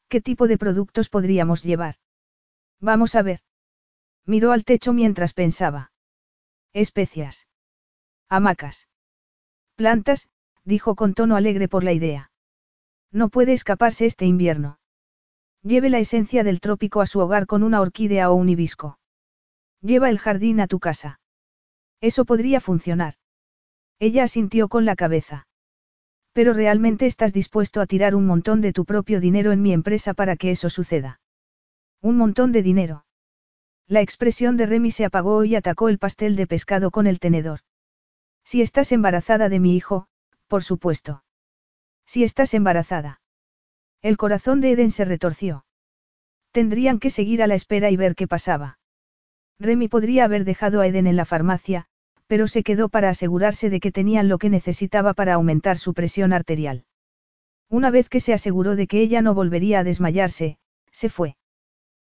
¿Qué 0.09 0.19
tipo 0.19 0.49
de 0.49 0.57
productos 0.57 1.07
podríamos 1.07 1.63
llevar? 1.63 1.95
Vamos 2.81 3.15
a 3.15 3.21
ver. 3.21 3.39
Miró 4.25 4.51
al 4.51 4.65
techo 4.65 4.91
mientras 4.91 5.31
pensaba. 5.31 5.93
Especias. 6.73 7.47
Hamacas. 8.29 8.87
Plantas, 9.75 10.29
dijo 10.63 10.95
con 10.95 11.15
tono 11.15 11.35
alegre 11.35 11.67
por 11.67 11.83
la 11.83 11.93
idea. 11.93 12.31
No 13.11 13.29
puede 13.29 13.53
escaparse 13.53 14.05
este 14.05 14.25
invierno. 14.25 14.79
Lleve 15.63 15.89
la 15.89 15.97
esencia 15.97 16.43
del 16.43 16.59
trópico 16.59 17.01
a 17.01 17.07
su 17.07 17.19
hogar 17.19 17.47
con 17.47 17.63
una 17.63 17.81
orquídea 17.81 18.29
o 18.29 18.35
un 18.35 18.47
hibisco. 18.49 18.99
Lleva 19.81 20.11
el 20.11 20.19
jardín 20.19 20.59
a 20.59 20.67
tu 20.67 20.79
casa. 20.79 21.19
Eso 22.01 22.23
podría 22.23 22.61
funcionar. 22.61 23.15
Ella 23.97 24.25
asintió 24.25 24.67
con 24.69 24.85
la 24.85 24.95
cabeza. 24.95 25.47
Pero 26.31 26.53
realmente 26.53 27.07
estás 27.07 27.33
dispuesto 27.33 27.81
a 27.81 27.87
tirar 27.87 28.13
un 28.13 28.27
montón 28.27 28.61
de 28.61 28.73
tu 28.73 28.85
propio 28.85 29.19
dinero 29.19 29.51
en 29.51 29.63
mi 29.63 29.73
empresa 29.73 30.13
para 30.13 30.35
que 30.35 30.51
eso 30.51 30.69
suceda. 30.69 31.19
Un 31.99 32.15
montón 32.15 32.51
de 32.51 32.61
dinero. 32.61 33.05
La 33.87 34.01
expresión 34.01 34.55
de 34.55 34.67
Remy 34.67 34.91
se 34.91 35.03
apagó 35.03 35.43
y 35.45 35.55
atacó 35.55 35.89
el 35.89 35.97
pastel 35.97 36.35
de 36.35 36.45
pescado 36.45 36.91
con 36.91 37.07
el 37.07 37.19
tenedor. 37.19 37.61
Si 38.51 38.63
estás 38.63 38.91
embarazada 38.91 39.47
de 39.47 39.59
mi 39.59 39.75
hijo, 39.75 40.07
por 40.47 40.63
supuesto. 40.63 41.23
Si 42.07 42.23
estás 42.23 42.55
embarazada. 42.55 43.21
El 44.01 44.17
corazón 44.17 44.59
de 44.59 44.71
Eden 44.71 44.89
se 44.89 45.05
retorció. 45.05 45.65
Tendrían 46.51 46.97
que 46.97 47.11
seguir 47.11 47.43
a 47.43 47.47
la 47.47 47.53
espera 47.53 47.91
y 47.91 47.95
ver 47.95 48.15
qué 48.15 48.27
pasaba. 48.27 48.79
Remy 49.59 49.87
podría 49.87 50.25
haber 50.25 50.45
dejado 50.45 50.81
a 50.81 50.87
Eden 50.87 51.05
en 51.05 51.15
la 51.15 51.25
farmacia, 51.25 51.85
pero 52.25 52.47
se 52.47 52.63
quedó 52.63 52.89
para 52.89 53.09
asegurarse 53.09 53.69
de 53.69 53.79
que 53.79 53.91
tenían 53.91 54.29
lo 54.29 54.39
que 54.39 54.49
necesitaba 54.49 55.13
para 55.13 55.35
aumentar 55.35 55.77
su 55.77 55.93
presión 55.93 56.33
arterial. 56.33 56.85
Una 57.69 57.91
vez 57.91 58.09
que 58.09 58.19
se 58.19 58.33
aseguró 58.33 58.75
de 58.75 58.87
que 58.87 58.99
ella 58.99 59.21
no 59.21 59.35
volvería 59.35 59.81
a 59.81 59.83
desmayarse, 59.83 60.57
se 60.91 61.09
fue. 61.09 61.37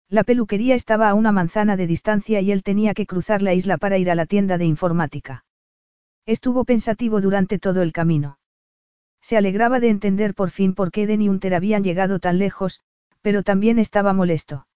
La 0.08 0.24
peluquería 0.24 0.74
estaba 0.74 1.10
a 1.10 1.14
una 1.14 1.32
manzana 1.32 1.76
de 1.76 1.86
distancia 1.86 2.40
y 2.40 2.50
él 2.50 2.62
tenía 2.62 2.94
que 2.94 3.04
cruzar 3.04 3.42
la 3.42 3.52
isla 3.52 3.76
para 3.76 3.98
ir 3.98 4.10
a 4.10 4.14
la 4.14 4.24
tienda 4.24 4.56
de 4.56 4.64
informática. 4.64 5.44
Estuvo 6.26 6.64
pensativo 6.64 7.20
durante 7.20 7.58
todo 7.58 7.82
el 7.82 7.92
camino. 7.92 8.38
Se 9.20 9.36
alegraba 9.36 9.80
de 9.80 9.88
entender 9.88 10.34
por 10.34 10.50
fin 10.50 10.74
por 10.74 10.90
qué 10.90 11.02
Eden 11.02 11.22
y 11.22 11.28
Unter 11.28 11.54
habían 11.54 11.84
llegado 11.84 12.18
tan 12.18 12.38
lejos, 12.38 12.80
pero 13.20 13.42
también 13.42 13.78
estaba 13.78 14.12
molesto. 14.12 14.66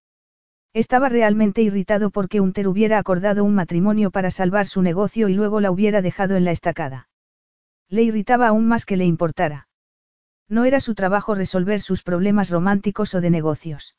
Estaba 0.75 1.09
realmente 1.09 1.63
irritado 1.63 2.11
porque 2.11 2.41
Unter 2.41 2.67
hubiera 2.67 2.99
acordado 2.99 3.45
un 3.45 3.55
matrimonio 3.55 4.11
para 4.11 4.31
salvar 4.31 4.67
su 4.67 4.83
negocio 4.83 5.29
y 5.29 5.35
luego 5.35 5.61
la 5.61 5.71
hubiera 5.71 6.03
dejado 6.03 6.37
en 6.37 6.45
la 6.45 6.51
estacada. 6.51 7.09
Le 7.89 8.03
irritaba 8.03 8.49
aún 8.49 8.67
más 8.67 8.85
que 8.85 8.97
le 8.97 9.05
importara. 9.05 9.69
No 10.49 10.65
era 10.65 10.81
su 10.81 10.95
trabajo 10.95 11.35
resolver 11.35 11.81
sus 11.81 12.03
problemas 12.03 12.51
románticos 12.51 13.15
o 13.15 13.21
de 13.21 13.31
negocios. 13.31 13.97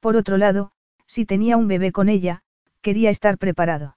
Por 0.00 0.16
otro 0.16 0.38
lado, 0.38 0.72
si 1.06 1.26
tenía 1.26 1.56
un 1.56 1.68
bebé 1.68 1.92
con 1.92 2.08
ella, 2.08 2.42
quería 2.80 3.10
estar 3.10 3.38
preparado. 3.38 3.96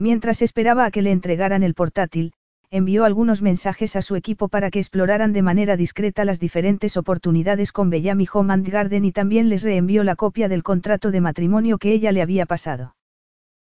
Mientras 0.00 0.40
esperaba 0.40 0.86
a 0.86 0.90
que 0.90 1.02
le 1.02 1.12
entregaran 1.12 1.62
el 1.62 1.74
portátil, 1.74 2.32
envió 2.70 3.04
algunos 3.04 3.42
mensajes 3.42 3.96
a 3.96 4.02
su 4.02 4.16
equipo 4.16 4.48
para 4.48 4.70
que 4.70 4.78
exploraran 4.78 5.34
de 5.34 5.42
manera 5.42 5.76
discreta 5.76 6.24
las 6.24 6.40
diferentes 6.40 6.96
oportunidades 6.96 7.70
con 7.70 7.90
Bellamy 7.90 8.26
Home 8.32 8.54
and 8.54 8.66
Garden 8.66 9.04
y 9.04 9.12
también 9.12 9.50
les 9.50 9.62
reenvió 9.62 10.02
la 10.02 10.16
copia 10.16 10.48
del 10.48 10.62
contrato 10.62 11.10
de 11.10 11.20
matrimonio 11.20 11.76
que 11.76 11.92
ella 11.92 12.12
le 12.12 12.22
había 12.22 12.46
pasado. 12.46 12.96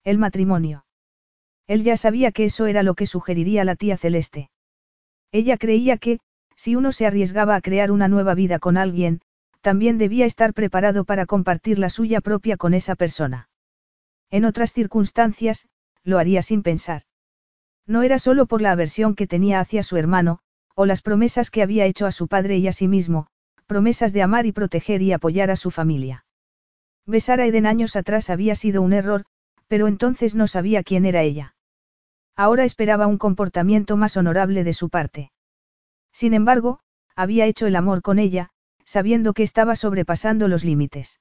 El 0.03 0.19
matrimonio. 0.19 0.85
Él 1.69 1.85
ya 1.85 1.97
sabía 1.97 2.33
que 2.33 2.47
eso 2.47 2.67
era 2.67 2.83
lo 2.83 2.97
que 2.97 3.07
sugeriría 3.07 3.65
la 3.65 3.77
tía 3.77 3.97
Celeste. 3.97 4.51
Ella 5.31 5.57
creía 5.57 5.97
que, 5.97 6.19
si 6.57 6.75
uno 6.75 6.91
se 6.91 7.07
arriesgaba 7.07 7.55
a 7.55 7.61
crear 7.61 7.93
una 7.93 8.09
nueva 8.09 8.35
vida 8.35 8.59
con 8.59 8.77
alguien, 8.77 9.21
también 9.61 9.97
debía 9.97 10.27
estar 10.27 10.55
preparado 10.55 11.05
para 11.05 11.27
compartir 11.27 11.79
la 11.79 11.91
suya 11.91 12.21
propia 12.21 12.57
con 12.57 12.75
esa 12.75 12.97
persona. 12.97 13.49
En 14.31 14.45
otras 14.45 14.73
circunstancias, 14.73 15.69
lo 16.07 16.19
haría 16.19 16.41
sin 16.41 16.63
pensar. 16.63 17.03
No 17.87 18.03
era 18.03 18.19
solo 18.19 18.47
por 18.47 18.63
la 18.63 18.73
aversión 18.73 19.15
que 19.15 19.27
tenía 19.27 19.61
hacia 19.61 19.83
su 19.83 19.97
hermano, 19.97 20.39
o 20.75 20.87
las 20.87 21.03
promesas 21.03 21.51
que 21.51 21.63
había 21.63 21.85
hecho 21.85 22.07
a 22.07 22.13
su 22.13 22.29
padre 22.29 22.57
y 22.59 22.69
a 22.69 22.73
sí 22.73 22.89
mismo, 22.89 23.27
promesas 23.67 24.13
de 24.13 24.23
amar 24.23 24.47
y 24.47 24.53
proteger 24.53 25.03
y 25.03 25.13
apoyar 25.13 25.51
a 25.51 25.57
su 25.57 25.71
familia. 25.71 26.25
Besar 27.07 27.41
a 27.41 27.47
Eden 27.47 27.67
años 27.67 27.97
atrás 27.97 28.31
había 28.31 28.55
sido 28.55 28.83
un 28.83 28.93
error, 28.93 29.25
pero 29.67 29.89
entonces 29.89 30.35
no 30.35 30.47
sabía 30.47 30.85
quién 30.85 31.05
era 31.05 31.23
ella. 31.23 31.57
Ahora 32.37 32.65
esperaba 32.65 33.07
un 33.07 33.19
comportamiento 33.19 33.97
más 33.97 34.17
honorable 34.17 34.63
de 34.63 34.75
su 34.75 34.89
parte. 34.89 35.33
Sin 36.13 36.35
embargo, 36.35 36.81
había 37.17 37.47
hecho 37.47 37.67
el 37.67 37.75
amor 37.75 38.03
con 38.03 38.19
ella, 38.19 38.51
sabiendo 38.85 39.33
que 39.33 39.43
estaba 39.43 39.75
sobrepasando 39.75 40.47
los 40.47 40.65
límites. 40.65 41.21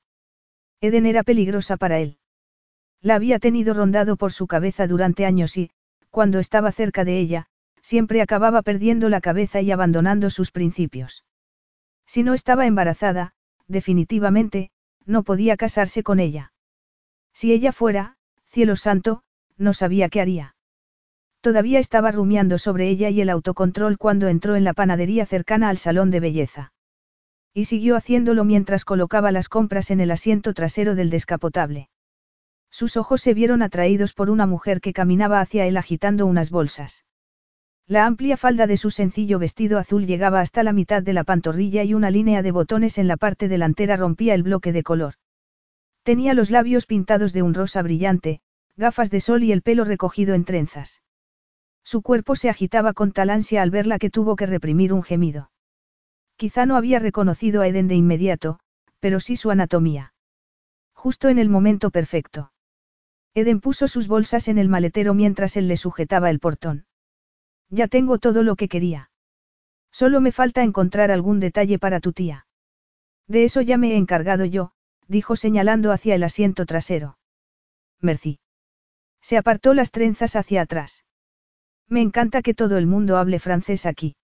Eden 0.81 1.05
era 1.05 1.23
peligrosa 1.23 1.77
para 1.77 1.99
él. 1.99 2.19
La 3.05 3.13
había 3.13 3.37
tenido 3.37 3.75
rondado 3.75 4.15
por 4.15 4.33
su 4.33 4.47
cabeza 4.47 4.87
durante 4.87 5.27
años 5.27 5.57
y, 5.57 5.69
cuando 6.09 6.39
estaba 6.39 6.71
cerca 6.71 7.05
de 7.05 7.19
ella, 7.19 7.45
siempre 7.79 8.19
acababa 8.19 8.63
perdiendo 8.63 9.09
la 9.09 9.21
cabeza 9.21 9.61
y 9.61 9.69
abandonando 9.69 10.31
sus 10.31 10.49
principios. 10.49 11.23
Si 12.07 12.23
no 12.23 12.33
estaba 12.33 12.65
embarazada, 12.65 13.33
definitivamente, 13.67 14.71
no 15.05 15.21
podía 15.21 15.55
casarse 15.55 16.01
con 16.01 16.19
ella. 16.19 16.51
Si 17.31 17.53
ella 17.53 17.71
fuera, 17.71 18.17
cielo 18.47 18.75
santo, 18.75 19.21
no 19.55 19.73
sabía 19.73 20.09
qué 20.09 20.19
haría. 20.19 20.55
Todavía 21.41 21.77
estaba 21.77 22.09
rumiando 22.09 22.57
sobre 22.57 22.89
ella 22.89 23.11
y 23.11 23.21
el 23.21 23.29
autocontrol 23.29 23.99
cuando 23.99 24.29
entró 24.29 24.55
en 24.55 24.63
la 24.63 24.73
panadería 24.73 25.27
cercana 25.27 25.69
al 25.69 25.77
salón 25.77 26.09
de 26.09 26.21
belleza. 26.21 26.73
Y 27.53 27.65
siguió 27.65 27.97
haciéndolo 27.97 28.45
mientras 28.45 28.83
colocaba 28.83 29.31
las 29.31 29.47
compras 29.47 29.91
en 29.91 29.99
el 29.99 30.09
asiento 30.09 30.55
trasero 30.55 30.95
del 30.95 31.11
descapotable. 31.11 31.89
Sus 32.77 32.97
ojos 32.97 33.21
se 33.21 33.33
vieron 33.33 33.61
atraídos 33.61 34.11
por 34.11 34.29
una 34.29 34.45
mujer 34.45 34.81
que 34.81 34.91
caminaba 34.91 35.39
hacia 35.39 35.65
él 35.65 35.77
agitando 35.77 36.25
unas 36.25 36.49
bolsas. 36.49 37.05
La 37.87 38.05
amplia 38.05 38.35
falda 38.35 38.67
de 38.67 38.75
su 38.75 38.91
sencillo 38.91 39.39
vestido 39.39 39.79
azul 39.79 40.05
llegaba 40.05 40.41
hasta 40.41 40.61
la 40.61 40.73
mitad 40.73 41.01
de 41.01 41.13
la 41.13 41.23
pantorrilla 41.23 41.85
y 41.85 41.93
una 41.93 42.11
línea 42.11 42.41
de 42.41 42.51
botones 42.51 42.97
en 42.97 43.07
la 43.07 43.15
parte 43.15 43.47
delantera 43.47 43.95
rompía 43.95 44.33
el 44.33 44.43
bloque 44.43 44.73
de 44.73 44.83
color. 44.83 45.13
Tenía 46.03 46.33
los 46.33 46.51
labios 46.51 46.85
pintados 46.85 47.31
de 47.31 47.43
un 47.43 47.53
rosa 47.53 47.81
brillante, 47.81 48.41
gafas 48.75 49.09
de 49.09 49.21
sol 49.21 49.45
y 49.45 49.53
el 49.53 49.61
pelo 49.61 49.85
recogido 49.85 50.33
en 50.33 50.43
trenzas. 50.43 51.01
Su 51.81 52.01
cuerpo 52.01 52.35
se 52.35 52.49
agitaba 52.49 52.91
con 52.91 53.13
tal 53.13 53.29
ansia 53.29 53.61
al 53.61 53.71
verla 53.71 53.99
que 53.99 54.09
tuvo 54.09 54.35
que 54.35 54.47
reprimir 54.47 54.91
un 54.91 55.03
gemido. 55.03 55.49
Quizá 56.35 56.65
no 56.65 56.75
había 56.75 56.99
reconocido 56.99 57.61
a 57.61 57.69
Eden 57.69 57.87
de 57.87 57.95
inmediato, 57.95 58.59
pero 58.99 59.21
sí 59.21 59.37
su 59.37 59.49
anatomía. 59.49 60.13
Justo 60.93 61.29
en 61.29 61.39
el 61.39 61.47
momento 61.47 61.89
perfecto. 61.89 62.51
Eden 63.35 63.59
puso 63.59 63.89
sus 63.89 64.07
bolsas 64.07 64.47
en 64.47 64.57
el 64.57 64.69
maletero 64.69 65.13
mientras 65.13 65.57
él 65.57 65.67
le 65.67 65.75
sujetaba 65.75 66.29
el 66.29 66.39
portón. 66.39 66.85
Ya 67.69 67.89
tengo 67.89 68.17
todo 68.17 68.43
lo 68.43 68.55
que 68.55 68.69
quería. 68.69 69.11
Solo 69.91 70.21
me 70.21 70.31
falta 70.31 70.63
encontrar 70.63 71.11
algún 71.11 71.41
detalle 71.41 71.77
para 71.77 71.99
tu 71.99 72.13
tía. 72.13 72.47
De 73.27 73.43
eso 73.43 73.61
ya 73.61 73.77
me 73.77 73.91
he 73.91 73.97
encargado 73.97 74.45
yo, 74.45 74.71
dijo 75.07 75.35
señalando 75.35 75.91
hacia 75.91 76.15
el 76.15 76.23
asiento 76.23 76.65
trasero. 76.65 77.17
Merci. 77.99 78.39
Se 79.21 79.37
apartó 79.37 79.73
las 79.73 79.91
trenzas 79.91 80.37
hacia 80.37 80.61
atrás. 80.61 81.03
Me 81.89 82.01
encanta 82.01 82.41
que 82.41 82.53
todo 82.53 82.77
el 82.77 82.87
mundo 82.87 83.17
hable 83.17 83.39
francés 83.39 83.85
aquí. 83.85 84.15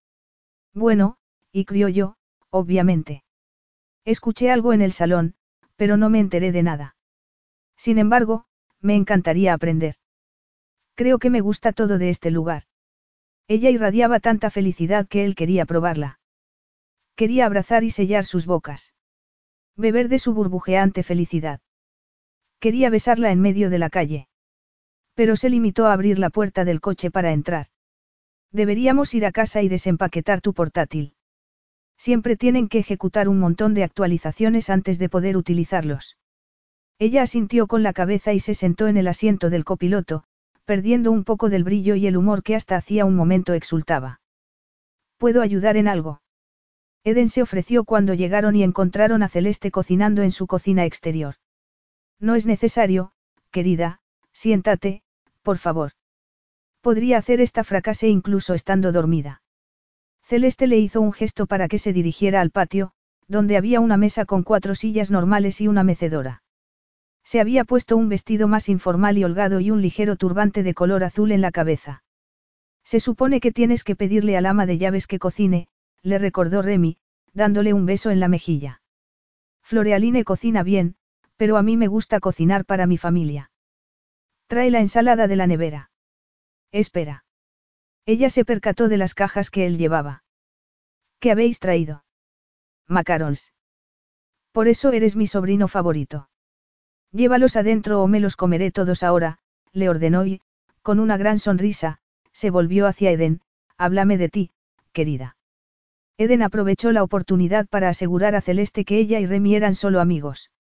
Bueno, 0.74 1.18
y 1.52 1.66
criollo, 1.66 2.16
obviamente. 2.50 3.24
Escuché 4.06 4.52
algo 4.52 4.72
en 4.72 4.82
el 4.82 4.94
salón, 4.94 5.36
pero 5.76 5.98
no 5.98 6.10
me 6.10 6.20
enteré 6.20 6.52
de 6.52 6.64
nada. 6.64 6.96
Sin 7.76 7.98
embargo, 7.98 8.46
me 8.82 8.96
encantaría 8.96 9.54
aprender. 9.54 9.96
Creo 10.96 11.20
que 11.20 11.30
me 11.30 11.42
gusta 11.42 11.72
todo 11.72 11.98
de 11.98 12.10
este 12.10 12.32
lugar. 12.32 12.64
Ella 13.48 13.70
irradiaba 13.70 14.20
tanta 14.20 14.50
felicidad 14.50 15.08
que 15.08 15.26
él 15.26 15.36
quería 15.36 15.66
probarla. 15.66 16.20
Quería 17.16 17.46
abrazar 17.46 17.84
y 17.84 17.90
sellar 17.90 18.26
sus 18.26 18.46
bocas. 18.46 18.94
Beber 19.76 20.10
de 20.10 20.20
su 20.20 20.34
burbujeante 20.34 21.04
felicidad. 21.04 21.60
Quería 22.60 22.90
besarla 22.90 23.32
en 23.32 23.42
medio 23.42 23.70
de 23.70 23.80
la 23.80 23.90
calle. 23.90 24.28
Pero 25.16 25.36
se 25.36 25.50
limitó 25.50 25.88
a 25.88 25.94
abrir 25.94 26.20
la 26.20 26.30
puerta 26.30 26.66
del 26.66 26.80
coche 26.80 27.12
para 27.12 27.32
entrar. 27.32 27.68
Deberíamos 28.52 29.14
ir 29.14 29.26
a 29.26 29.32
casa 29.32 29.62
y 29.62 29.70
desempaquetar 29.70 30.42
tu 30.42 30.54
portátil. 30.54 31.14
Siempre 31.98 32.36
tienen 32.36 32.68
que 32.68 32.80
ejecutar 32.80 33.30
un 33.30 33.40
montón 33.40 33.74
de 33.74 33.84
actualizaciones 33.84 34.70
antes 34.70 34.98
de 35.00 35.10
poder 35.10 35.38
utilizarlos. 35.38 36.18
Ella 37.02 37.24
asintió 37.24 37.66
con 37.66 37.82
la 37.82 37.94
cabeza 37.94 38.32
y 38.32 38.40
se 38.40 38.54
sentó 38.54 38.88
en 38.88 38.96
el 38.96 39.08
asiento 39.08 39.50
del 39.50 39.66
copiloto, 39.66 40.24
perdiendo 40.66 41.12
un 41.12 41.24
poco 41.24 41.50
del 41.50 41.64
brillo 41.64 41.96
y 41.96 42.06
el 42.06 42.16
humor 42.16 42.44
que 42.44 42.56
hasta 42.56 42.76
hacía 42.76 43.06
un 43.06 43.16
momento 43.16 43.56
exultaba. 43.56 44.22
¿Puedo 45.18 45.42
ayudar 45.42 45.78
en 45.78 45.88
algo? 45.88 46.22
Eden 47.04 47.28
se 47.30 47.42
ofreció 47.42 47.86
cuando 47.86 48.14
llegaron 48.14 48.56
y 48.56 48.62
encontraron 48.62 49.24
a 49.24 49.30
Celeste 49.30 49.72
cocinando 49.72 50.22
en 50.22 50.32
su 50.32 50.46
cocina 50.46 50.86
exterior. 50.86 51.38
No 52.20 52.36
es 52.36 52.46
necesario, 52.46 53.14
querida, 53.50 54.00
siéntate, 54.32 55.02
por 55.42 55.58
favor. 55.58 55.94
Podría 56.82 57.18
hacer 57.18 57.42
esta 57.42 57.64
fracase 57.64 58.10
incluso 58.10 58.54
estando 58.54 58.92
dormida. 58.92 59.42
Celeste 60.22 60.68
le 60.68 60.78
hizo 60.78 61.02
un 61.02 61.14
gesto 61.14 61.48
para 61.48 61.68
que 61.68 61.80
se 61.80 61.94
dirigiera 61.94 62.42
al 62.42 62.52
patio, 62.52 62.92
donde 63.28 63.58
había 63.58 63.80
una 63.80 63.98
mesa 63.98 64.26
con 64.26 64.44
cuatro 64.44 64.76
sillas 64.76 65.10
normales 65.10 65.62
y 65.62 65.68
una 65.68 65.84
mecedora. 65.84 66.44
Se 67.24 67.40
había 67.40 67.64
puesto 67.64 67.98
un 67.98 68.10
vestido 68.10 68.48
más 68.48 68.70
informal 68.70 69.18
y 69.18 69.24
holgado 69.24 69.60
y 69.60 69.72
un 69.72 69.82
ligero 69.82 70.16
turbante 70.16 70.64
de 70.64 70.74
color 70.74 71.04
azul 71.04 71.32
en 71.32 71.42
la 71.42 71.52
cabeza. 71.52 72.04
Se 72.84 73.00
supone 73.00 73.40
que 73.40 73.52
tienes 73.52 73.84
que 73.84 73.96
pedirle 73.96 74.38
al 74.38 74.46
ama 74.46 74.66
de 74.66 74.78
llaves 74.78 75.08
que 75.08 75.20
cocine, 75.20 75.68
le 76.02 76.18
recordó 76.18 76.62
Remy, 76.62 76.98
dándole 77.34 77.74
un 77.74 77.86
beso 77.86 78.10
en 78.10 78.20
la 78.20 78.28
mejilla. 78.28 78.82
Florealine 79.62 80.24
cocina 80.24 80.64
bien, 80.64 80.96
pero 81.38 81.58
a 81.58 81.64
mí 81.64 81.78
me 81.78 81.88
gusta 81.88 82.20
cocinar 82.20 82.66
para 82.66 82.88
mi 82.88 82.98
familia. 82.98 83.52
Trae 84.48 84.72
la 84.72 84.80
ensalada 84.80 85.28
de 85.28 85.36
la 85.36 85.48
nevera. 85.48 85.92
Espera. 86.72 87.24
Ella 88.06 88.30
se 88.30 88.44
percató 88.44 88.90
de 88.90 88.98
las 88.98 89.14
cajas 89.14 89.50
que 89.52 89.66
él 89.66 89.78
llevaba. 89.78 90.24
¿Qué 91.20 91.32
habéis 91.32 91.60
traído? 91.60 92.04
Macarons. 92.88 93.54
Por 94.52 94.68
eso 94.68 94.92
eres 94.92 95.16
mi 95.16 95.28
sobrino 95.28 95.68
favorito. 95.68 96.31
Llévalos 97.12 97.56
adentro 97.56 98.02
o 98.02 98.08
me 98.08 98.20
los 98.20 98.36
comeré 98.36 98.72
todos 98.72 99.04
ahora, 99.04 99.38
le 99.74 99.90
ordenó 99.90 100.26
y, 100.26 100.42
con 100.82 101.00
una 101.00 101.18
gran 101.18 101.40
sonrisa, 101.40 102.00
se 102.32 102.50
volvió 102.50 102.88
hacia 102.88 103.12
Eden, 103.12 103.42
háblame 103.78 104.18
de 104.18 104.30
ti, 104.30 104.52
querida. 104.94 105.36
Eden 106.18 106.42
aprovechó 106.42 106.92
la 106.92 107.04
oportunidad 107.04 107.68
para 107.68 107.90
asegurar 107.90 108.36
a 108.36 108.42
Celeste 108.42 108.86
que 108.86 108.98
ella 108.98 109.20
y 109.20 109.26
Remy 109.26 109.56
eran 109.56 109.76
solo 109.76 110.00
amigos. 110.00 110.52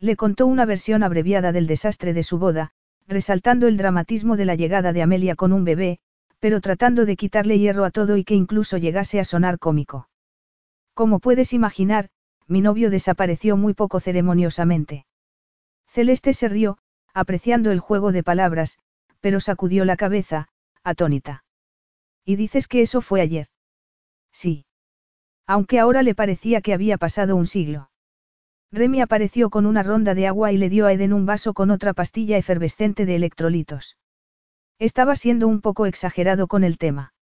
Le 0.00 0.16
contó 0.16 0.46
una 0.46 0.64
versión 0.64 1.02
abreviada 1.02 1.52
del 1.52 1.66
desastre 1.66 2.12
de 2.12 2.22
su 2.22 2.38
boda, 2.38 2.72
resaltando 3.06 3.66
el 3.66 3.76
dramatismo 3.76 4.36
de 4.36 4.44
la 4.44 4.54
llegada 4.54 4.92
de 4.92 5.02
Amelia 5.02 5.34
con 5.34 5.52
un 5.52 5.64
bebé, 5.64 5.98
pero 6.38 6.60
tratando 6.60 7.04
de 7.04 7.16
quitarle 7.16 7.58
hierro 7.58 7.84
a 7.84 7.90
todo 7.90 8.16
y 8.16 8.24
que 8.24 8.34
incluso 8.34 8.78
llegase 8.78 9.18
a 9.18 9.24
sonar 9.24 9.58
cómico. 9.58 10.08
Como 10.94 11.18
puedes 11.18 11.52
imaginar, 11.52 12.10
mi 12.46 12.60
novio 12.60 12.90
desapareció 12.90 13.56
muy 13.56 13.74
poco 13.74 14.00
ceremoniosamente. 14.00 15.04
Celeste 15.88 16.32
se 16.32 16.48
rió, 16.48 16.78
apreciando 17.14 17.70
el 17.70 17.80
juego 17.80 18.12
de 18.12 18.22
palabras, 18.22 18.78
pero 19.20 19.40
sacudió 19.40 19.84
la 19.84 19.96
cabeza, 19.96 20.48
atónita. 20.84 21.44
¿Y 22.24 22.36
dices 22.36 22.68
que 22.68 22.82
eso 22.82 23.00
fue 23.00 23.20
ayer? 23.20 23.48
Sí. 24.32 24.66
Aunque 25.46 25.78
ahora 25.78 26.02
le 26.02 26.14
parecía 26.14 26.60
que 26.60 26.74
había 26.74 26.98
pasado 26.98 27.34
un 27.36 27.46
siglo. 27.46 27.90
Remy 28.70 29.00
apareció 29.00 29.48
con 29.48 29.64
una 29.64 29.82
ronda 29.82 30.14
de 30.14 30.26
agua 30.26 30.52
y 30.52 30.58
le 30.58 30.68
dio 30.68 30.86
a 30.86 30.92
Eden 30.92 31.14
un 31.14 31.24
vaso 31.24 31.54
con 31.54 31.70
otra 31.70 31.94
pastilla 31.94 32.36
efervescente 32.36 33.06
de 33.06 33.16
electrolitos. 33.16 33.96
Estaba 34.78 35.16
siendo 35.16 35.48
un 35.48 35.62
poco 35.62 35.86
exagerado 35.86 36.46
con 36.46 36.64
el 36.64 36.76
tema. 36.76 37.14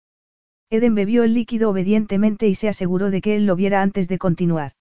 Eden 0.70 0.94
bebió 0.94 1.22
el 1.22 1.34
líquido 1.34 1.70
obedientemente 1.70 2.48
y 2.48 2.54
se 2.54 2.68
aseguró 2.68 3.10
de 3.10 3.20
que 3.20 3.36
él 3.36 3.44
lo 3.44 3.56
viera 3.56 3.82
antes 3.82 4.08
de 4.08 4.18
continuar. 4.18 4.72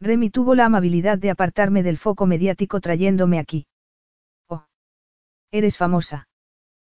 Remy 0.00 0.30
tuvo 0.30 0.54
la 0.54 0.66
amabilidad 0.66 1.18
de 1.18 1.30
apartarme 1.30 1.82
del 1.82 1.98
foco 1.98 2.26
mediático 2.26 2.80
trayéndome 2.80 3.38
aquí. 3.38 3.66
Oh. 4.48 4.64
Eres 5.50 5.76
famosa. 5.76 6.28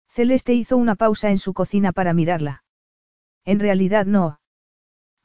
Celeste 0.09 0.55
hizo 0.55 0.77
una 0.77 0.97
pausa 0.97 1.31
en 1.31 1.39
su 1.39 1.55
cocina 1.55 1.93
para 1.93 2.12
mirarla. 2.12 2.65
En 3.44 3.60
realidad 3.60 4.05
no. 4.05 4.41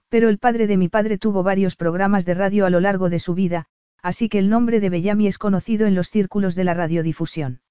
Pero 0.09 0.29
el 0.29 0.37
padre 0.37 0.67
de 0.67 0.77
mi 0.77 0.87
padre 0.87 1.17
tuvo 1.17 1.41
varios 1.41 1.75
programas 1.75 2.25
de 2.25 2.35
radio 2.35 2.67
a 2.67 2.69
lo 2.69 2.79
largo 2.79 3.09
de 3.09 3.17
su 3.17 3.33
vida, 3.33 3.65
así 4.03 4.29
que 4.29 4.37
el 4.37 4.49
nombre 4.49 4.79
de 4.79 4.91
Bellamy 4.91 5.25
es 5.27 5.39
conocido 5.39 5.87
en 5.87 5.95
los 5.95 6.09
círculos 6.09 6.53
de 6.53 6.65
la 6.65 6.75
radiodifusión. 6.75 7.61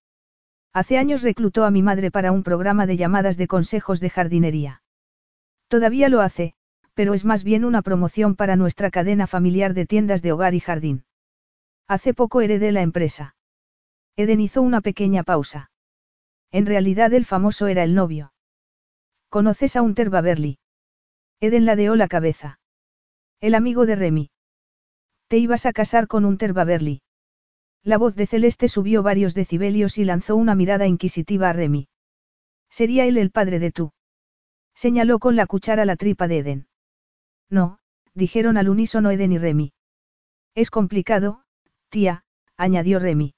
Hace 0.72 0.98
años 0.98 1.22
reclutó 1.22 1.64
a 1.64 1.70
mi 1.70 1.82
madre 1.82 2.10
para 2.10 2.32
un 2.32 2.42
programa 2.42 2.86
de 2.86 2.96
llamadas 2.96 3.36
de 3.36 3.46
consejos 3.46 4.00
de 4.00 4.10
jardinería. 4.10 4.82
Todavía 5.68 6.08
lo 6.08 6.22
hace, 6.22 6.54
pero 6.94 7.14
es 7.14 7.24
más 7.24 7.44
bien 7.44 7.64
una 7.64 7.82
promoción 7.82 8.36
para 8.36 8.56
nuestra 8.56 8.90
cadena 8.90 9.26
familiar 9.26 9.74
de 9.74 9.86
tiendas 9.86 10.22
de 10.22 10.32
hogar 10.32 10.54
y 10.54 10.60
jardín. 10.60 11.04
Hace 11.88 12.14
poco 12.14 12.40
heredé 12.40 12.72
la 12.72 12.82
empresa. 12.82 13.36
Eden 14.16 14.40
hizo 14.40 14.62
una 14.62 14.80
pequeña 14.80 15.22
pausa. 15.22 15.70
En 16.50 16.66
realidad 16.66 17.14
el 17.14 17.24
famoso 17.24 17.66
era 17.66 17.82
el 17.82 17.94
novio. 17.94 18.32
¿Conoces 19.30 19.76
a 19.76 19.82
Unter 19.82 20.10
Baberly? 20.10 20.58
Eden 21.40 21.64
ladeó 21.64 21.96
la 21.96 22.08
cabeza. 22.08 22.60
El 23.40 23.54
amigo 23.54 23.86
de 23.86 23.96
Remy. 23.96 24.30
Te 25.28 25.38
ibas 25.38 25.64
a 25.64 25.72
casar 25.72 26.06
con 26.06 26.26
Unter 26.26 26.52
Baberly. 26.52 27.00
La 27.82 27.96
voz 27.98 28.14
de 28.14 28.26
Celeste 28.26 28.68
subió 28.68 29.02
varios 29.02 29.34
decibelios 29.34 29.96
y 29.98 30.04
lanzó 30.04 30.36
una 30.36 30.54
mirada 30.54 30.86
inquisitiva 30.86 31.48
a 31.48 31.52
Remy. 31.52 31.88
Sería 32.68 33.06
él 33.06 33.16
el 33.16 33.30
padre 33.30 33.58
de 33.58 33.72
tú. 33.72 33.92
Señaló 34.74 35.18
con 35.18 35.36
la 35.36 35.46
cuchara 35.46 35.84
la 35.84 35.96
tripa 35.96 36.28
de 36.28 36.38
Eden. 36.38 36.66
No, 37.52 37.78
dijeron 38.14 38.56
al 38.56 38.70
unísono 38.70 39.10
Eden 39.10 39.32
y 39.32 39.38
Remy. 39.38 39.72
Es 40.54 40.70
complicado, 40.70 41.44
tía, 41.90 42.24
añadió 42.56 42.98
Remy. 42.98 43.34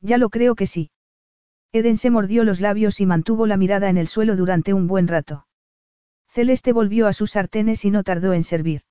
Ya 0.00 0.16
lo 0.16 0.30
creo 0.30 0.54
que 0.54 0.64
sí. 0.64 0.90
Eden 1.70 1.98
se 1.98 2.08
mordió 2.08 2.44
los 2.44 2.62
labios 2.62 2.98
y 2.98 3.04
mantuvo 3.04 3.46
la 3.46 3.58
mirada 3.58 3.90
en 3.90 3.98
el 3.98 4.08
suelo 4.08 4.36
durante 4.36 4.72
un 4.72 4.86
buen 4.86 5.06
rato. 5.06 5.46
Celeste 6.28 6.72
volvió 6.72 7.06
a 7.06 7.12
sus 7.12 7.32
sartenes 7.32 7.84
y 7.84 7.90
no 7.90 8.04
tardó 8.04 8.32
en 8.32 8.42
servir. 8.42 8.82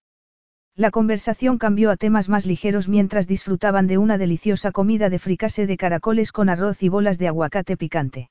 La 0.75 0.91
conversación 0.91 1.57
cambió 1.57 1.89
a 1.89 1.97
temas 1.97 2.29
más 2.29 2.45
ligeros 2.45 2.87
mientras 2.87 3.25
disfrutaban 3.25 3.87
de 3.87 3.97
una 3.97 4.19
deliciosa 4.19 4.71
comida 4.71 5.09
de 5.09 5.17
fricase 5.17 5.65
de 5.65 5.77
caracoles 5.77 6.31
con 6.31 6.49
arroz 6.49 6.83
y 6.83 6.89
bolas 6.89 7.17
de 7.17 7.29
aguacate 7.29 7.77
picante. 7.77 8.29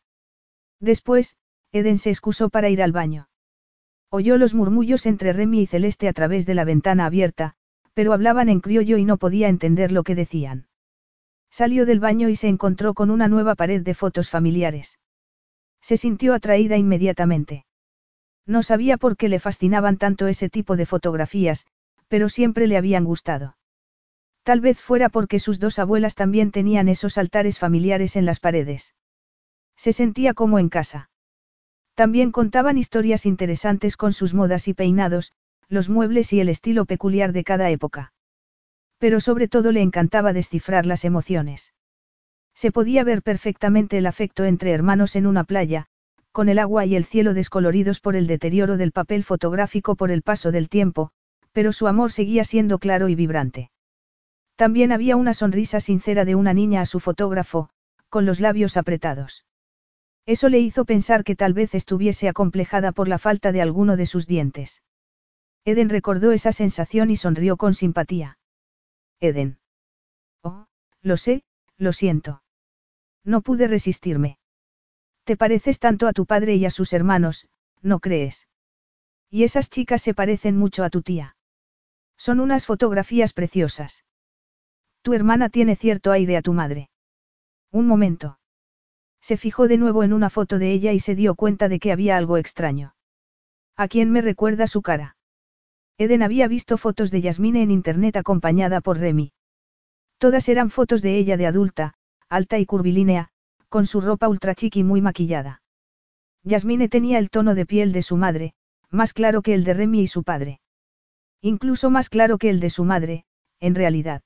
Después, 0.78 1.36
Eden 1.72 1.98
se 1.98 2.10
excusó 2.10 2.50
para 2.50 2.68
ir 2.68 2.82
al 2.82 2.92
baño. 2.92 3.26
Oyó 4.16 4.36
los 4.36 4.54
murmullos 4.54 5.06
entre 5.06 5.32
Remy 5.32 5.62
y 5.62 5.66
Celeste 5.66 6.06
a 6.06 6.12
través 6.12 6.46
de 6.46 6.54
la 6.54 6.64
ventana 6.64 7.06
abierta, 7.06 7.56
pero 7.94 8.12
hablaban 8.12 8.48
en 8.48 8.60
criollo 8.60 8.96
y 8.96 9.04
no 9.04 9.16
podía 9.16 9.48
entender 9.48 9.90
lo 9.90 10.04
que 10.04 10.14
decían. 10.14 10.68
Salió 11.50 11.84
del 11.84 11.98
baño 11.98 12.28
y 12.28 12.36
se 12.36 12.46
encontró 12.46 12.94
con 12.94 13.10
una 13.10 13.26
nueva 13.26 13.56
pared 13.56 13.82
de 13.82 13.92
fotos 13.92 14.30
familiares. 14.30 15.00
Se 15.80 15.96
sintió 15.96 16.32
atraída 16.32 16.76
inmediatamente. 16.76 17.66
No 18.46 18.62
sabía 18.62 18.98
por 18.98 19.16
qué 19.16 19.28
le 19.28 19.40
fascinaban 19.40 19.96
tanto 19.96 20.28
ese 20.28 20.48
tipo 20.48 20.76
de 20.76 20.86
fotografías, 20.86 21.66
pero 22.06 22.28
siempre 22.28 22.68
le 22.68 22.76
habían 22.76 23.02
gustado. 23.02 23.56
Tal 24.44 24.60
vez 24.60 24.78
fuera 24.78 25.08
porque 25.08 25.40
sus 25.40 25.58
dos 25.58 25.80
abuelas 25.80 26.14
también 26.14 26.52
tenían 26.52 26.88
esos 26.88 27.18
altares 27.18 27.58
familiares 27.58 28.14
en 28.14 28.26
las 28.26 28.38
paredes. 28.38 28.94
Se 29.74 29.92
sentía 29.92 30.34
como 30.34 30.60
en 30.60 30.68
casa. 30.68 31.10
También 31.94 32.32
contaban 32.32 32.76
historias 32.76 33.24
interesantes 33.24 33.96
con 33.96 34.12
sus 34.12 34.34
modas 34.34 34.66
y 34.68 34.74
peinados, 34.74 35.32
los 35.68 35.88
muebles 35.88 36.32
y 36.32 36.40
el 36.40 36.48
estilo 36.48 36.84
peculiar 36.84 37.32
de 37.32 37.44
cada 37.44 37.70
época. 37.70 38.12
Pero 38.98 39.20
sobre 39.20 39.48
todo 39.48 39.70
le 39.70 39.82
encantaba 39.82 40.32
descifrar 40.32 40.86
las 40.86 41.04
emociones. 41.04 41.72
Se 42.54 42.72
podía 42.72 43.04
ver 43.04 43.22
perfectamente 43.22 43.98
el 43.98 44.06
afecto 44.06 44.44
entre 44.44 44.72
hermanos 44.72 45.16
en 45.16 45.26
una 45.26 45.44
playa, 45.44 45.86
con 46.32 46.48
el 46.48 46.58
agua 46.58 46.84
y 46.84 46.96
el 46.96 47.04
cielo 47.04 47.32
descoloridos 47.32 48.00
por 48.00 48.16
el 48.16 48.26
deterioro 48.26 48.76
del 48.76 48.92
papel 48.92 49.22
fotográfico 49.22 49.94
por 49.94 50.10
el 50.10 50.22
paso 50.22 50.50
del 50.50 50.68
tiempo, 50.68 51.10
pero 51.52 51.72
su 51.72 51.86
amor 51.86 52.10
seguía 52.10 52.44
siendo 52.44 52.78
claro 52.78 53.08
y 53.08 53.14
vibrante. 53.14 53.70
También 54.56 54.90
había 54.90 55.16
una 55.16 55.34
sonrisa 55.34 55.78
sincera 55.78 56.24
de 56.24 56.34
una 56.34 56.52
niña 56.52 56.80
a 56.80 56.86
su 56.86 56.98
fotógrafo, 56.98 57.70
con 58.08 58.26
los 58.26 58.40
labios 58.40 58.76
apretados. 58.76 59.44
Eso 60.26 60.48
le 60.48 60.58
hizo 60.58 60.84
pensar 60.84 61.22
que 61.22 61.36
tal 61.36 61.52
vez 61.52 61.74
estuviese 61.74 62.28
acomplejada 62.28 62.92
por 62.92 63.08
la 63.08 63.18
falta 63.18 63.52
de 63.52 63.60
alguno 63.60 63.96
de 63.96 64.06
sus 64.06 64.26
dientes. 64.26 64.82
Eden 65.64 65.88
recordó 65.88 66.32
esa 66.32 66.52
sensación 66.52 67.10
y 67.10 67.16
sonrió 67.16 67.56
con 67.56 67.74
simpatía. 67.74 68.38
Eden. 69.20 69.58
Oh, 70.42 70.66
lo 71.02 71.16
sé, 71.16 71.44
lo 71.76 71.92
siento. 71.92 72.42
No 73.24 73.40
pude 73.40 73.66
resistirme. 73.66 74.38
Te 75.24 75.36
pareces 75.36 75.78
tanto 75.78 76.06
a 76.06 76.12
tu 76.12 76.26
padre 76.26 76.56
y 76.56 76.66
a 76.66 76.70
sus 76.70 76.92
hermanos, 76.92 77.48
¿no 77.80 77.98
crees? 77.98 78.46
Y 79.30 79.44
esas 79.44 79.70
chicas 79.70 80.02
se 80.02 80.14
parecen 80.14 80.56
mucho 80.56 80.84
a 80.84 80.90
tu 80.90 81.02
tía. 81.02 81.36
Son 82.16 82.40
unas 82.40 82.66
fotografías 82.66 83.32
preciosas. 83.32 84.04
Tu 85.02 85.12
hermana 85.12 85.48
tiene 85.48 85.76
cierto 85.76 86.12
aire 86.12 86.36
a 86.36 86.42
tu 86.42 86.52
madre. 86.52 86.90
Un 87.70 87.86
momento. 87.86 88.38
Se 89.24 89.38
fijó 89.38 89.68
de 89.68 89.78
nuevo 89.78 90.04
en 90.04 90.12
una 90.12 90.28
foto 90.28 90.58
de 90.58 90.70
ella 90.70 90.92
y 90.92 91.00
se 91.00 91.14
dio 91.14 91.34
cuenta 91.34 91.70
de 91.70 91.78
que 91.78 91.92
había 91.92 92.18
algo 92.18 92.36
extraño. 92.36 92.94
¿A 93.74 93.88
quién 93.88 94.10
me 94.10 94.20
recuerda 94.20 94.66
su 94.66 94.82
cara? 94.82 95.16
Eden 95.96 96.22
había 96.22 96.46
visto 96.46 96.76
fotos 96.76 97.10
de 97.10 97.22
Yasmine 97.22 97.62
en 97.62 97.70
internet 97.70 98.18
acompañada 98.18 98.82
por 98.82 98.98
Remy. 98.98 99.32
Todas 100.18 100.46
eran 100.50 100.68
fotos 100.68 101.00
de 101.00 101.16
ella 101.16 101.38
de 101.38 101.46
adulta, 101.46 101.94
alta 102.28 102.58
y 102.58 102.66
curvilínea, 102.66 103.30
con 103.70 103.86
su 103.86 104.02
ropa 104.02 104.28
ultra 104.28 104.54
chic 104.54 104.76
y 104.76 104.84
muy 104.84 105.00
maquillada. 105.00 105.62
Yasmine 106.42 106.90
tenía 106.90 107.18
el 107.18 107.30
tono 107.30 107.54
de 107.54 107.64
piel 107.64 107.92
de 107.92 108.02
su 108.02 108.18
madre, 108.18 108.52
más 108.90 109.14
claro 109.14 109.40
que 109.40 109.54
el 109.54 109.64
de 109.64 109.72
Remy 109.72 110.02
y 110.02 110.06
su 110.06 110.22
padre. 110.22 110.60
Incluso 111.40 111.88
más 111.88 112.10
claro 112.10 112.36
que 112.36 112.50
el 112.50 112.60
de 112.60 112.68
su 112.68 112.84
madre, 112.84 113.24
en 113.58 113.74
realidad. 113.74 114.20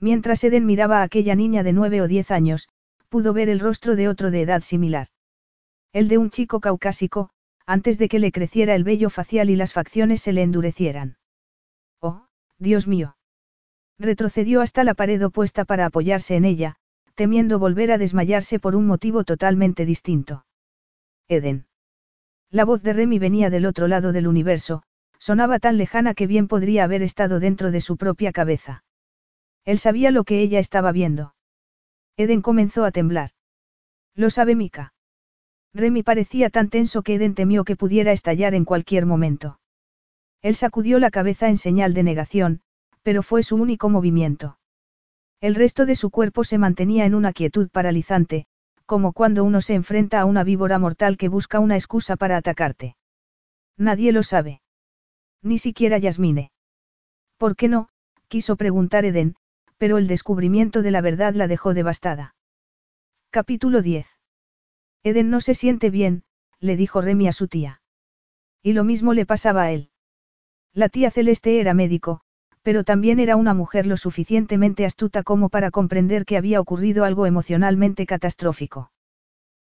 Mientras 0.00 0.42
Eden 0.42 0.64
miraba 0.64 1.00
a 1.00 1.02
aquella 1.02 1.34
niña 1.34 1.62
de 1.62 1.74
nueve 1.74 2.00
o 2.00 2.08
diez 2.08 2.30
años, 2.30 2.70
pudo 3.06 3.32
ver 3.32 3.48
el 3.48 3.60
rostro 3.60 3.96
de 3.96 4.08
otro 4.08 4.30
de 4.30 4.42
edad 4.42 4.62
similar. 4.62 5.08
El 5.92 6.08
de 6.08 6.18
un 6.18 6.30
chico 6.30 6.60
caucásico, 6.60 7.30
antes 7.66 7.98
de 7.98 8.08
que 8.08 8.18
le 8.18 8.32
creciera 8.32 8.74
el 8.74 8.84
vello 8.84 9.10
facial 9.10 9.50
y 9.50 9.56
las 9.56 9.72
facciones 9.72 10.22
se 10.22 10.32
le 10.32 10.42
endurecieran. 10.42 11.16
Oh, 12.00 12.26
Dios 12.58 12.86
mío. 12.86 13.16
Retrocedió 13.98 14.60
hasta 14.60 14.84
la 14.84 14.94
pared 14.94 15.24
opuesta 15.24 15.64
para 15.64 15.86
apoyarse 15.86 16.36
en 16.36 16.44
ella, 16.44 16.76
temiendo 17.14 17.58
volver 17.58 17.90
a 17.92 17.98
desmayarse 17.98 18.58
por 18.58 18.76
un 18.76 18.86
motivo 18.86 19.24
totalmente 19.24 19.86
distinto. 19.86 20.44
Eden. 21.28 21.66
La 22.50 22.64
voz 22.64 22.82
de 22.82 22.92
Remy 22.92 23.18
venía 23.18 23.50
del 23.50 23.66
otro 23.66 23.88
lado 23.88 24.12
del 24.12 24.28
universo, 24.28 24.82
sonaba 25.18 25.58
tan 25.58 25.76
lejana 25.78 26.14
que 26.14 26.26
bien 26.26 26.46
podría 26.46 26.84
haber 26.84 27.02
estado 27.02 27.40
dentro 27.40 27.70
de 27.70 27.80
su 27.80 27.96
propia 27.96 28.32
cabeza. 28.32 28.84
Él 29.64 29.78
sabía 29.78 30.10
lo 30.10 30.24
que 30.24 30.40
ella 30.40 30.58
estaba 30.58 30.92
viendo. 30.92 31.34
Eden 32.16 32.40
comenzó 32.42 32.84
a 32.84 32.90
temblar. 32.90 33.30
Lo 34.14 34.30
sabe 34.30 34.54
Mika. 34.54 34.94
Remy 35.74 36.02
parecía 36.02 36.48
tan 36.48 36.70
tenso 36.70 37.02
que 37.02 37.14
Eden 37.14 37.34
temió 37.34 37.64
que 37.64 37.76
pudiera 37.76 38.12
estallar 38.12 38.54
en 38.54 38.64
cualquier 38.64 39.04
momento. 39.04 39.60
Él 40.40 40.56
sacudió 40.56 40.98
la 40.98 41.10
cabeza 41.10 41.48
en 41.48 41.58
señal 41.58 41.92
de 41.92 42.02
negación, 42.02 42.60
pero 43.02 43.22
fue 43.22 43.42
su 43.42 43.56
único 43.56 43.90
movimiento. 43.90 44.58
El 45.40 45.54
resto 45.54 45.84
de 45.84 45.94
su 45.94 46.10
cuerpo 46.10 46.44
se 46.44 46.56
mantenía 46.56 47.04
en 47.04 47.14
una 47.14 47.32
quietud 47.32 47.68
paralizante, 47.70 48.46
como 48.86 49.12
cuando 49.12 49.44
uno 49.44 49.60
se 49.60 49.74
enfrenta 49.74 50.20
a 50.20 50.24
una 50.24 50.44
víbora 50.44 50.78
mortal 50.78 51.18
que 51.18 51.28
busca 51.28 51.60
una 51.60 51.76
excusa 51.76 52.16
para 52.16 52.38
atacarte. 52.38 52.96
Nadie 53.76 54.12
lo 54.12 54.22
sabe. 54.22 54.62
Ni 55.42 55.58
siquiera 55.58 55.98
Yasmine. 55.98 56.50
¿Por 57.36 57.56
qué 57.56 57.68
no? 57.68 57.90
quiso 58.28 58.56
preguntar 58.56 59.04
Eden, 59.04 59.36
pero 59.78 59.98
el 59.98 60.06
descubrimiento 60.06 60.82
de 60.82 60.90
la 60.90 61.00
verdad 61.00 61.34
la 61.34 61.48
dejó 61.48 61.74
devastada. 61.74 62.34
Capítulo 63.30 63.82
10. 63.82 64.06
Eden 65.02 65.30
no 65.30 65.40
se 65.40 65.54
siente 65.54 65.90
bien, 65.90 66.24
le 66.58 66.76
dijo 66.76 67.00
Remy 67.00 67.28
a 67.28 67.32
su 67.32 67.48
tía. 67.48 67.82
Y 68.62 68.72
lo 68.72 68.84
mismo 68.84 69.14
le 69.14 69.26
pasaba 69.26 69.62
a 69.62 69.72
él. 69.72 69.90
La 70.72 70.88
tía 70.88 71.10
Celeste 71.10 71.60
era 71.60 71.74
médico, 71.74 72.22
pero 72.62 72.82
también 72.82 73.20
era 73.20 73.36
una 73.36 73.54
mujer 73.54 73.86
lo 73.86 73.96
suficientemente 73.96 74.84
astuta 74.84 75.22
como 75.22 75.48
para 75.48 75.70
comprender 75.70 76.24
que 76.24 76.36
había 76.36 76.60
ocurrido 76.60 77.04
algo 77.04 77.26
emocionalmente 77.26 78.06
catastrófico. 78.06 78.90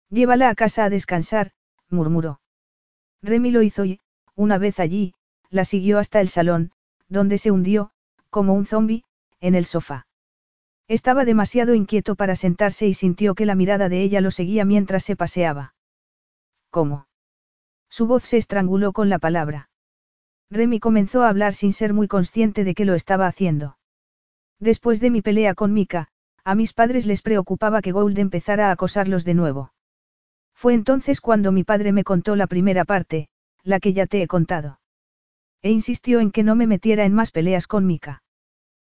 Llévala 0.08 0.48
a 0.50 0.54
casa 0.54 0.84
a 0.84 0.90
descansar, 0.90 1.52
murmuró. 1.88 2.40
Remy 3.22 3.50
lo 3.50 3.62
hizo 3.62 3.84
y, 3.84 4.00
una 4.34 4.58
vez 4.58 4.78
allí, 4.78 5.14
la 5.50 5.64
siguió 5.64 5.98
hasta 5.98 6.20
el 6.20 6.28
salón, 6.28 6.72
donde 7.08 7.38
se 7.38 7.50
hundió, 7.50 7.90
como 8.30 8.54
un 8.54 8.66
zombi, 8.66 9.04
en 9.42 9.54
el 9.54 9.66
sofá. 9.66 10.06
Estaba 10.88 11.24
demasiado 11.26 11.74
inquieto 11.74 12.14
para 12.14 12.36
sentarse 12.36 12.86
y 12.86 12.94
sintió 12.94 13.34
que 13.34 13.44
la 13.44 13.54
mirada 13.54 13.90
de 13.90 14.02
ella 14.02 14.20
lo 14.20 14.30
seguía 14.30 14.64
mientras 14.64 15.04
se 15.04 15.16
paseaba. 15.16 15.74
¿Cómo? 16.70 17.06
Su 17.90 18.06
voz 18.06 18.22
se 18.22 18.38
estranguló 18.38 18.92
con 18.92 19.10
la 19.10 19.18
palabra. 19.18 19.68
Remy 20.50 20.80
comenzó 20.80 21.22
a 21.22 21.28
hablar 21.28 21.54
sin 21.54 21.72
ser 21.72 21.92
muy 21.92 22.08
consciente 22.08 22.64
de 22.64 22.74
que 22.74 22.84
lo 22.84 22.94
estaba 22.94 23.26
haciendo. 23.26 23.78
Después 24.58 25.00
de 25.00 25.10
mi 25.10 25.22
pelea 25.22 25.54
con 25.54 25.72
Mika, 25.72 26.08
a 26.44 26.54
mis 26.54 26.72
padres 26.72 27.04
les 27.06 27.20
preocupaba 27.20 27.82
que 27.82 27.92
Gould 27.92 28.18
empezara 28.18 28.68
a 28.68 28.72
acosarlos 28.72 29.24
de 29.24 29.34
nuevo. 29.34 29.72
Fue 30.54 30.74
entonces 30.74 31.20
cuando 31.20 31.52
mi 31.52 31.64
padre 31.64 31.92
me 31.92 32.04
contó 32.04 32.36
la 32.36 32.46
primera 32.46 32.84
parte, 32.84 33.28
la 33.64 33.80
que 33.80 33.92
ya 33.92 34.06
te 34.06 34.22
he 34.22 34.26
contado. 34.26 34.80
E 35.62 35.70
insistió 35.70 36.20
en 36.20 36.30
que 36.30 36.42
no 36.42 36.54
me 36.54 36.66
metiera 36.66 37.04
en 37.04 37.14
más 37.14 37.30
peleas 37.30 37.66
con 37.66 37.86
Mika. 37.86 38.21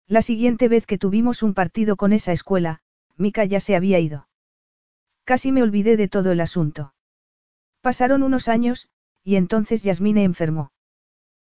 La 0.08 0.22
siguiente 0.22 0.68
vez 0.68 0.86
que 0.86 0.98
tuvimos 0.98 1.42
un 1.42 1.52
partido 1.52 1.96
con 1.96 2.12
esa 2.12 2.32
escuela, 2.32 2.80
Mika 3.16 3.44
ya 3.44 3.58
se 3.58 3.74
había 3.74 3.98
ido. 3.98 4.28
Casi 5.24 5.50
me 5.50 5.62
olvidé 5.62 5.96
de 5.96 6.06
todo 6.06 6.30
el 6.30 6.40
asunto. 6.40 6.94
Pasaron 7.80 8.22
unos 8.22 8.46
años, 8.46 8.88
y 9.24 9.34
entonces 9.34 9.82
Yasmine 9.82 10.22
enfermó. 10.22 10.70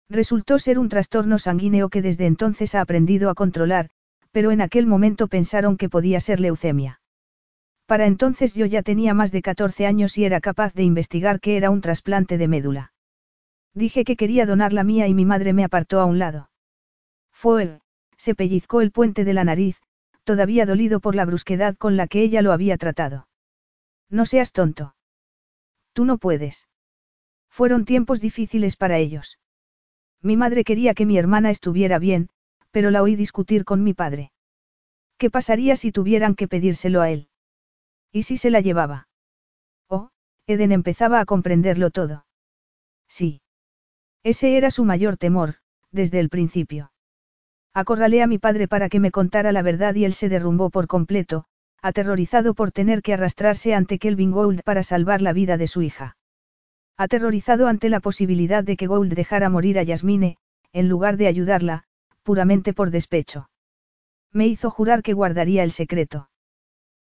Resultó 0.08 0.60
ser 0.60 0.78
un 0.78 0.88
trastorno 0.88 1.38
sanguíneo 1.38 1.88
que 1.88 2.02
desde 2.02 2.26
entonces 2.26 2.76
ha 2.76 2.80
aprendido 2.80 3.30
a 3.30 3.34
controlar, 3.34 3.90
pero 4.30 4.52
en 4.52 4.60
aquel 4.60 4.86
momento 4.86 5.26
pensaron 5.26 5.76
que 5.76 5.88
podía 5.88 6.20
ser 6.20 6.38
leucemia. 6.38 7.00
Para 7.86 8.06
entonces 8.06 8.54
yo 8.54 8.66
ya 8.66 8.82
tenía 8.82 9.12
más 9.12 9.32
de 9.32 9.42
14 9.42 9.86
años 9.86 10.16
y 10.16 10.24
era 10.24 10.40
capaz 10.40 10.72
de 10.72 10.84
investigar 10.84 11.40
que 11.40 11.56
era 11.56 11.70
un 11.70 11.80
trasplante 11.80 12.38
de 12.38 12.46
médula. 12.46 12.92
Dije 13.74 14.04
que 14.04 14.16
quería 14.16 14.46
donar 14.46 14.72
la 14.72 14.84
mía 14.84 15.08
y 15.08 15.14
mi 15.14 15.24
madre 15.24 15.52
me 15.52 15.64
apartó 15.64 15.98
a 15.98 16.04
un 16.04 16.18
lado. 16.18 16.50
Fue 17.32 17.62
él, 17.64 17.81
se 18.22 18.36
pellizcó 18.36 18.80
el 18.82 18.92
puente 18.92 19.24
de 19.24 19.34
la 19.34 19.42
nariz, 19.42 19.82
todavía 20.22 20.64
dolido 20.64 21.00
por 21.00 21.16
la 21.16 21.24
brusquedad 21.24 21.76
con 21.76 21.96
la 21.96 22.06
que 22.06 22.22
ella 22.22 22.40
lo 22.40 22.52
había 22.52 22.76
tratado. 22.76 23.26
No 24.08 24.26
seas 24.26 24.52
tonto. 24.52 24.94
Tú 25.92 26.04
no 26.04 26.18
puedes. 26.18 26.68
Fueron 27.50 27.84
tiempos 27.84 28.20
difíciles 28.20 28.76
para 28.76 28.98
ellos. 28.98 29.40
Mi 30.20 30.36
madre 30.36 30.62
quería 30.62 30.94
que 30.94 31.04
mi 31.04 31.18
hermana 31.18 31.50
estuviera 31.50 31.98
bien, 31.98 32.28
pero 32.70 32.92
la 32.92 33.02
oí 33.02 33.16
discutir 33.16 33.64
con 33.64 33.82
mi 33.82 33.92
padre. 33.92 34.30
¿Qué 35.18 35.28
pasaría 35.28 35.74
si 35.74 35.90
tuvieran 35.90 36.36
que 36.36 36.46
pedírselo 36.46 37.00
a 37.00 37.10
él? 37.10 37.28
¿Y 38.12 38.22
si 38.22 38.36
se 38.36 38.50
la 38.50 38.60
llevaba? 38.60 39.08
Oh, 39.88 40.10
Eden 40.46 40.70
empezaba 40.70 41.18
a 41.18 41.24
comprenderlo 41.24 41.90
todo. 41.90 42.24
Sí. 43.08 43.42
Ese 44.22 44.56
era 44.56 44.70
su 44.70 44.84
mayor 44.84 45.16
temor, 45.16 45.56
desde 45.90 46.20
el 46.20 46.28
principio. 46.28 46.91
Acorralé 47.74 48.22
a 48.22 48.26
mi 48.26 48.38
padre 48.38 48.68
para 48.68 48.88
que 48.88 49.00
me 49.00 49.10
contara 49.10 49.50
la 49.50 49.62
verdad 49.62 49.94
y 49.94 50.04
él 50.04 50.12
se 50.12 50.28
derrumbó 50.28 50.68
por 50.68 50.86
completo, 50.86 51.46
aterrorizado 51.80 52.54
por 52.54 52.70
tener 52.70 53.02
que 53.02 53.14
arrastrarse 53.14 53.74
ante 53.74 53.98
Kelvin 53.98 54.30
Gould 54.30 54.62
para 54.62 54.82
salvar 54.82 55.22
la 55.22 55.32
vida 55.32 55.56
de 55.56 55.66
su 55.66 55.82
hija. 55.82 56.16
Aterrorizado 56.98 57.68
ante 57.68 57.88
la 57.88 58.00
posibilidad 58.00 58.62
de 58.62 58.76
que 58.76 58.86
Gould 58.86 59.14
dejara 59.14 59.48
morir 59.48 59.78
a 59.78 59.82
Yasmine, 59.82 60.36
en 60.72 60.88
lugar 60.88 61.16
de 61.16 61.26
ayudarla, 61.26 61.84
puramente 62.22 62.74
por 62.74 62.90
despecho. 62.90 63.48
Me 64.32 64.46
hizo 64.46 64.70
jurar 64.70 65.02
que 65.02 65.14
guardaría 65.14 65.62
el 65.64 65.72
secreto. 65.72 66.28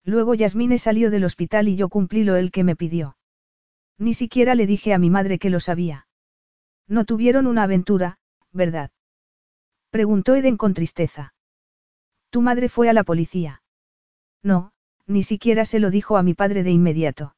Luego 0.04 0.34
Yasmine 0.34 0.78
salió 0.78 1.10
del 1.10 1.24
hospital 1.24 1.68
y 1.68 1.76
yo 1.76 1.88
cumplí 1.88 2.24
lo 2.24 2.36
él 2.36 2.50
que 2.50 2.64
me 2.64 2.76
pidió. 2.76 3.16
Ni 3.98 4.14
siquiera 4.14 4.54
le 4.54 4.66
dije 4.66 4.92
a 4.92 4.98
mi 4.98 5.10
madre 5.10 5.38
que 5.38 5.50
lo 5.50 5.60
sabía. 5.60 6.06
No 6.88 7.04
tuvieron 7.04 7.46
una 7.46 7.62
aventura, 7.62 8.18
¿verdad? 8.52 8.90
Preguntó 9.94 10.34
Eden 10.34 10.56
con 10.56 10.74
tristeza. 10.74 11.34
Tu 12.31 12.42
madre 12.42 12.68
fue 12.68 12.89
a 12.89 12.92
la 12.92 13.05
policía. 13.05 13.62
No, 14.42 14.73
ni 15.06 15.23
siquiera 15.23 15.64
se 15.64 15.78
lo 15.78 15.89
dijo 15.89 16.16
a 16.16 16.24
mi 16.24 16.34
padre 16.34 16.64
de 16.64 16.73
inmediato. 16.73 17.36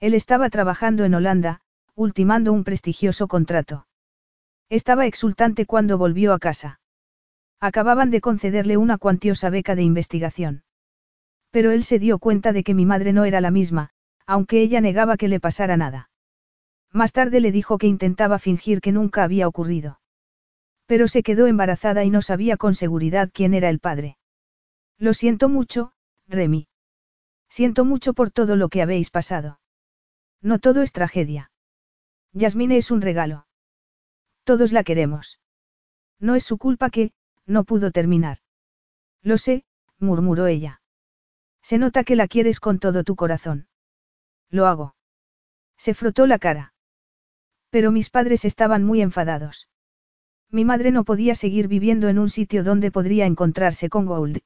Él 0.00 0.14
estaba 0.14 0.48
trabajando 0.48 1.04
en 1.04 1.12
Holanda, 1.12 1.60
ultimando 1.94 2.54
un 2.54 2.64
prestigioso 2.64 3.28
contrato. 3.28 3.86
Estaba 4.70 5.04
exultante 5.04 5.66
cuando 5.66 5.98
volvió 5.98 6.32
a 6.32 6.38
casa. 6.38 6.80
Acababan 7.60 8.10
de 8.10 8.22
concederle 8.22 8.78
una 8.78 8.96
cuantiosa 8.96 9.50
beca 9.50 9.74
de 9.74 9.82
investigación. 9.82 10.64
Pero 11.50 11.72
él 11.72 11.84
se 11.84 11.98
dio 11.98 12.18
cuenta 12.18 12.54
de 12.54 12.64
que 12.64 12.72
mi 12.72 12.86
madre 12.86 13.12
no 13.12 13.26
era 13.26 13.42
la 13.42 13.50
misma, 13.50 13.90
aunque 14.24 14.62
ella 14.62 14.80
negaba 14.80 15.18
que 15.18 15.28
le 15.28 15.40
pasara 15.40 15.76
nada. 15.76 16.08
Más 16.90 17.12
tarde 17.12 17.40
le 17.40 17.52
dijo 17.52 17.76
que 17.76 17.86
intentaba 17.86 18.38
fingir 18.38 18.80
que 18.80 18.92
nunca 18.92 19.24
había 19.24 19.46
ocurrido. 19.46 20.00
Pero 20.86 21.08
se 21.08 21.22
quedó 21.22 21.46
embarazada 21.46 22.04
y 22.04 22.10
no 22.10 22.22
sabía 22.22 22.56
con 22.56 22.74
seguridad 22.74 23.30
quién 23.32 23.54
era 23.54 23.68
el 23.68 23.80
padre. 23.80 24.16
Lo 24.98 25.14
siento 25.14 25.48
mucho, 25.48 25.92
Remy. 26.28 26.68
Siento 27.48 27.84
mucho 27.84 28.14
por 28.14 28.30
todo 28.30 28.56
lo 28.56 28.68
que 28.68 28.82
habéis 28.82 29.10
pasado. 29.10 29.60
No 30.40 30.58
todo 30.58 30.82
es 30.82 30.92
tragedia. 30.92 31.50
Yasmine 32.32 32.76
es 32.76 32.90
un 32.90 33.02
regalo. 33.02 33.46
Todos 34.44 34.72
la 34.72 34.84
queremos. 34.84 35.40
No 36.20 36.34
es 36.34 36.44
su 36.44 36.58
culpa 36.58 36.90
que, 36.90 37.12
no 37.46 37.64
pudo 37.64 37.90
terminar. 37.90 38.38
Lo 39.22 39.38
sé, 39.38 39.64
murmuró 39.98 40.46
ella. 40.46 40.82
Se 41.62 41.78
nota 41.78 42.04
que 42.04 42.16
la 42.16 42.28
quieres 42.28 42.60
con 42.60 42.78
todo 42.78 43.02
tu 43.02 43.16
corazón. 43.16 43.68
Lo 44.50 44.66
hago. 44.66 44.94
Se 45.76 45.94
frotó 45.94 46.26
la 46.26 46.38
cara. 46.38 46.74
Pero 47.70 47.90
mis 47.90 48.08
padres 48.08 48.44
estaban 48.44 48.84
muy 48.84 49.02
enfadados. 49.02 49.68
Mi 50.56 50.64
madre 50.64 50.90
no 50.90 51.04
podía 51.04 51.34
seguir 51.34 51.68
viviendo 51.68 52.08
en 52.08 52.18
un 52.18 52.30
sitio 52.30 52.64
donde 52.64 52.90
podría 52.90 53.26
encontrarse 53.26 53.90
con 53.90 54.06
Gould. 54.06 54.38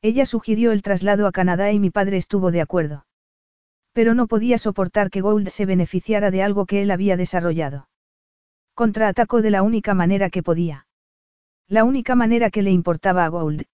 Ella 0.00 0.26
sugirió 0.26 0.70
el 0.70 0.80
traslado 0.80 1.26
a 1.26 1.32
Canadá 1.32 1.72
y 1.72 1.80
mi 1.80 1.90
padre 1.90 2.18
estuvo 2.18 2.52
de 2.52 2.60
acuerdo. 2.60 3.04
Pero 3.92 4.14
no 4.14 4.28
podía 4.28 4.58
soportar 4.58 5.10
que 5.10 5.22
Gould 5.22 5.48
se 5.48 5.66
beneficiara 5.66 6.30
de 6.30 6.44
algo 6.44 6.66
que 6.66 6.82
él 6.82 6.92
había 6.92 7.16
desarrollado. 7.16 7.88
Contraatacó 8.74 9.42
de 9.42 9.50
la 9.50 9.64
única 9.64 9.92
manera 9.92 10.30
que 10.30 10.44
podía. 10.44 10.86
La 11.66 11.82
única 11.82 12.14
manera 12.14 12.48
que 12.50 12.62
le 12.62 12.70
importaba 12.70 13.24
a 13.24 13.28
Gould. 13.28 13.64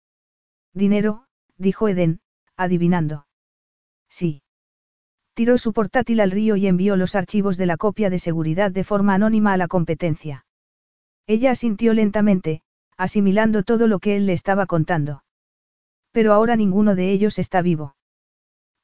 Dinero, 0.72 1.26
dijo 1.58 1.88
Eden, 1.88 2.20
adivinando. 2.56 3.26
Sí. 4.08 4.40
Tiró 5.34 5.58
su 5.58 5.74
portátil 5.74 6.20
al 6.20 6.30
río 6.30 6.56
y 6.56 6.66
envió 6.68 6.96
los 6.96 7.14
archivos 7.14 7.58
de 7.58 7.66
la 7.66 7.76
copia 7.76 8.08
de 8.08 8.18
seguridad 8.18 8.70
de 8.70 8.82
forma 8.82 9.12
anónima 9.12 9.52
a 9.52 9.58
la 9.58 9.68
competencia. 9.68 10.46
Ella 11.26 11.52
asintió 11.52 11.94
lentamente, 11.94 12.62
asimilando 12.96 13.62
todo 13.62 13.86
lo 13.86 13.98
que 13.98 14.16
él 14.16 14.26
le 14.26 14.32
estaba 14.32 14.66
contando. 14.66 15.24
Pero 16.12 16.32
ahora 16.32 16.56
ninguno 16.56 16.94
de 16.94 17.12
ellos 17.12 17.38
está 17.38 17.62
vivo. 17.62 17.96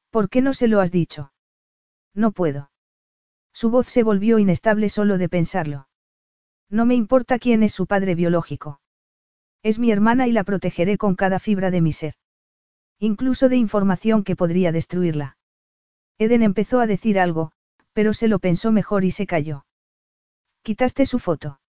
¿Por 0.09 0.29
qué 0.29 0.41
no 0.41 0.53
se 0.53 0.67
lo 0.67 0.79
has 0.79 0.91
dicho? 0.91 1.33
No 2.13 2.31
puedo. 2.31 2.71
Su 3.53 3.69
voz 3.69 3.87
se 3.87 4.03
volvió 4.03 4.39
inestable 4.39 4.89
solo 4.89 5.17
de 5.17 5.29
pensarlo. 5.29 5.87
No 6.69 6.85
me 6.85 6.95
importa 6.95 7.39
quién 7.39 7.63
es 7.63 7.73
su 7.73 7.87
padre 7.87 8.15
biológico. 8.15 8.81
Es 9.63 9.79
mi 9.79 9.91
hermana 9.91 10.27
y 10.27 10.31
la 10.31 10.43
protegeré 10.43 10.97
con 10.97 11.15
cada 11.15 11.39
fibra 11.39 11.71
de 11.71 11.81
mi 11.81 11.91
ser. 11.91 12.15
Incluso 12.99 13.49
de 13.49 13.57
información 13.57 14.23
que 14.23 14.35
podría 14.35 14.71
destruirla. 14.71 15.37
Eden 16.17 16.41
empezó 16.41 16.79
a 16.79 16.87
decir 16.87 17.19
algo, 17.19 17.51
pero 17.93 18.13
se 18.13 18.27
lo 18.27 18.39
pensó 18.39 18.71
mejor 18.71 19.03
y 19.03 19.11
se 19.11 19.27
calló. 19.27 19.65
Quitaste 20.63 21.05
su 21.05 21.19
foto. 21.19 21.59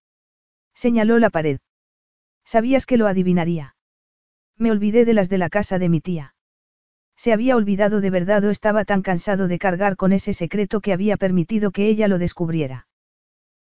Señaló 0.85 1.19
la 1.19 1.29
pared. 1.29 1.59
Sabías 2.45 2.85
que 2.85 2.95
lo 2.95 3.07
adivinaría. 3.07 3.75
Me 4.55 4.71
olvidé 4.71 5.03
de 5.03 5.13
las 5.13 5.27
de 5.27 5.37
la 5.37 5.49
casa 5.49 5.77
de 5.77 5.89
mi 5.89 5.99
tía. 5.99 6.35
Se 7.17 7.33
había 7.33 7.57
olvidado 7.57 7.99
de 7.99 8.09
verdad 8.09 8.45
o 8.45 8.49
estaba 8.49 8.85
tan 8.85 9.01
cansado 9.01 9.49
de 9.49 9.59
cargar 9.59 9.97
con 9.97 10.13
ese 10.13 10.31
secreto 10.31 10.79
que 10.79 10.93
había 10.93 11.17
permitido 11.17 11.71
que 11.71 11.89
ella 11.89 12.07
lo 12.07 12.17
descubriera. 12.17 12.87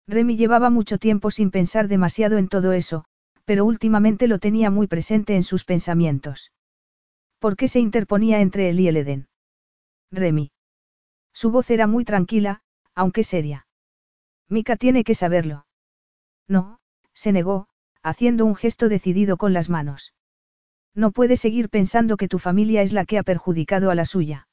Remy 0.07 0.37
llevaba 0.37 0.71
mucho 0.71 0.99
tiempo 0.99 1.33
sin 1.33 1.51
pensar 1.51 1.89
demasiado 1.89 2.39
en 2.39 2.47
todo 2.47 2.73
eso, 2.73 3.05
pero 3.45 3.65
últimamente 3.65 4.29
lo 4.29 4.39
tenía 4.39 4.71
muy 4.71 4.87
presente 4.87 5.35
en 5.35 5.43
sus 5.43 5.65
pensamientos. 5.65 6.53
¿Por 7.41 7.57
qué 7.57 7.67
se 7.67 7.81
interponía 7.81 8.41
entre 8.41 8.71
él 8.71 8.79
y 8.79 8.87
el 8.87 8.97
Edén? 8.97 9.29
Remy. 10.13 10.53
Su 11.33 11.51
voz 11.51 11.69
era 11.71 11.89
muy 11.89 12.05
tranquila, 12.05 12.63
aunque 12.95 13.25
seria. 13.25 13.67
Mika 14.49 14.77
tiene 14.77 15.03
que 15.03 15.17
saberlo. 15.17 15.67
No, 16.47 16.79
se 17.19 17.33
negó, 17.33 17.67
haciendo 18.05 18.47
un 18.47 18.55
gesto 18.55 18.89
decidido 18.89 19.39
con 19.39 19.53
las 19.53 19.69
manos. 19.69 20.15
No 20.95 21.11
puedes 21.11 21.41
seguir 21.41 21.69
pensando 21.69 22.17
que 22.17 22.29
tu 22.29 22.39
familia 22.39 22.83
es 22.83 22.93
la 22.93 23.05
que 23.05 23.19
ha 23.19 23.25
perjudicado 23.25 23.91
a 23.91 23.97
la 23.97 24.05
suya. 24.05 24.47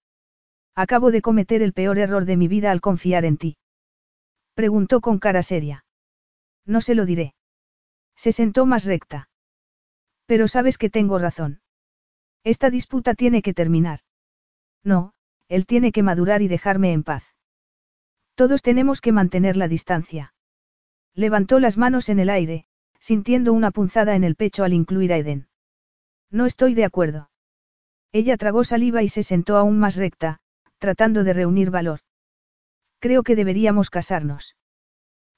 Acabo 0.74 1.12
de 1.12 1.22
cometer 1.22 1.62
el 1.62 1.74
peor 1.74 2.00
error 2.00 2.26
de 2.26 2.38
mi 2.38 2.48
vida 2.48 2.72
al 2.72 2.82
confiar 2.82 3.24
en 3.24 3.38
ti. 3.38 3.58
Preguntó 4.56 5.00
con 5.00 5.20
cara 5.20 5.44
seria. 5.44 5.86
No 6.66 6.82
se 6.82 6.96
lo 6.96 7.06
diré. 7.06 7.36
Se 8.16 8.32
sentó 8.32 8.66
más 8.66 8.86
recta. 8.86 9.30
Pero 10.26 10.48
sabes 10.48 10.80
que 10.80 10.90
tengo 10.90 11.20
razón. 11.20 11.62
Esta 12.44 12.72
disputa 12.72 13.14
tiene 13.14 13.44
que 13.44 13.54
terminar. 13.54 14.00
No, 14.84 15.14
él 15.50 15.68
tiene 15.68 15.92
que 15.92 16.02
madurar 16.02 16.42
y 16.42 16.48
dejarme 16.48 16.94
en 16.94 17.04
paz. 17.04 17.36
Todos 18.34 18.64
tenemos 18.64 19.02
que 19.02 19.12
mantener 19.12 19.56
la 19.56 19.68
distancia. 19.68 20.35
Levantó 21.16 21.60
las 21.60 21.78
manos 21.78 22.10
en 22.10 22.20
el 22.20 22.30
aire, 22.30 22.66
sintiendo 23.00 23.54
una 23.54 23.72
punzada 23.72 24.16
en 24.16 24.24
el 24.24 24.36
pecho 24.36 24.64
al 24.64 24.74
incluir 24.74 25.14
a 25.14 25.18
Eden. 25.18 25.48
No 26.30 26.46
estoy 26.46 26.74
de 26.74 26.84
acuerdo. 26.84 27.30
Ella 28.12 28.36
tragó 28.36 28.64
saliva 28.64 29.02
y 29.02 29.10
se 29.10 29.24
sentó 29.24 29.58
aún 29.58 29.80
más 29.80 29.96
recta, 29.96 30.40
tratando 30.78 31.24
de 31.24 31.34
reunir 31.34 31.72
valor. 31.72 32.02
Creo 33.00 33.24
que 33.24 33.36
deberíamos 33.36 33.90
casarnos. 33.90 34.56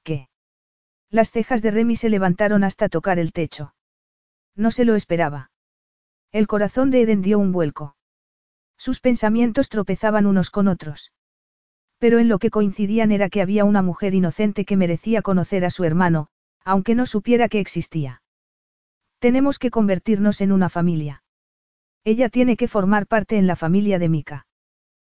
¿Qué? 0.03 0.29
Las 1.09 1.31
cejas 1.31 1.61
de 1.61 1.71
Remy 1.71 1.95
se 1.95 2.09
levantaron 2.09 2.63
hasta 2.63 2.89
tocar 2.89 3.19
el 3.19 3.31
techo. 3.31 3.75
No 4.55 4.71
se 4.71 4.85
lo 4.85 4.95
esperaba. 4.95 5.51
El 6.31 6.47
corazón 6.47 6.89
de 6.89 7.01
Eden 7.01 7.21
dio 7.21 7.39
un 7.39 7.51
vuelco. 7.51 7.95
Sus 8.77 8.99
pensamientos 8.99 9.69
tropezaban 9.69 10.25
unos 10.25 10.49
con 10.49 10.67
otros. 10.67 11.11
Pero 11.99 12.19
en 12.19 12.27
lo 12.27 12.39
que 12.39 12.51
coincidían 12.51 13.11
era 13.11 13.29
que 13.29 13.41
había 13.41 13.65
una 13.65 13.81
mujer 13.81 14.13
inocente 14.13 14.65
que 14.65 14.77
merecía 14.77 15.21
conocer 15.21 15.65
a 15.65 15.69
su 15.69 15.83
hermano, 15.83 16.27
aunque 16.63 16.95
no 16.95 17.05
supiera 17.05 17.49
que 17.49 17.59
existía. 17.59 18.21
Tenemos 19.19 19.57
que 19.57 19.71
convertirnos 19.71 20.41
en 20.41 20.51
una 20.51 20.69
familia. 20.69 21.23
Ella 22.03 22.29
tiene 22.29 22.55
que 22.55 22.67
formar 22.67 23.07
parte 23.07 23.37
en 23.37 23.47
la 23.47 23.55
familia 23.55 23.99
de 23.99 24.09
Mika. 24.09 24.47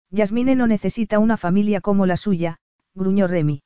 Yasmine 0.09 0.56
no 0.56 0.67
necesita 0.67 1.19
una 1.19 1.38
familia 1.38 1.82
como 1.82 2.06
la 2.06 2.17
suya, 2.17 2.59
gruñó 2.95 3.27
Remy. 3.27 3.61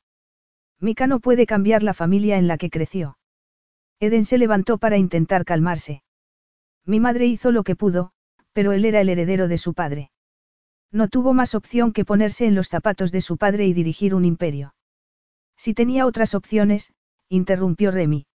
Mika 0.80 1.08
no 1.08 1.20
puede 1.20 1.46
cambiar 1.46 1.84
la 1.84 1.94
familia 1.94 2.38
en 2.38 2.48
la 2.48 2.58
que 2.58 2.70
creció. 2.70 3.18
Eden 4.00 4.26
se 4.26 4.38
levantó 4.38 4.78
para 4.78 4.98
intentar 4.98 5.46
calmarse. 5.46 6.04
Mi 6.86 7.00
madre 7.00 7.28
hizo 7.28 7.52
lo 7.52 7.64
que 7.64 7.76
pudo, 7.76 8.12
pero 8.52 8.74
él 8.74 8.84
era 8.84 9.00
el 9.00 9.10
heredero 9.10 9.48
de 9.48 9.58
su 9.58 9.74
padre. 9.74 10.12
No 10.94 11.08
tuvo 11.08 11.34
más 11.34 11.56
opción 11.56 11.92
que 11.92 12.06
ponerse 12.06 12.46
en 12.46 12.54
los 12.54 12.70
zapatos 12.70 13.12
de 13.12 13.22
su 13.22 13.38
padre 13.38 13.66
y 13.66 13.74
dirigir 13.74 14.14
un 14.14 14.26
imperio. 14.26 14.76
Si 15.58 15.74
tenía 15.74 16.06
otras 16.06 16.36
opciones, 16.36 16.94
interrumpió 17.30 17.90
Remy. 17.90 18.28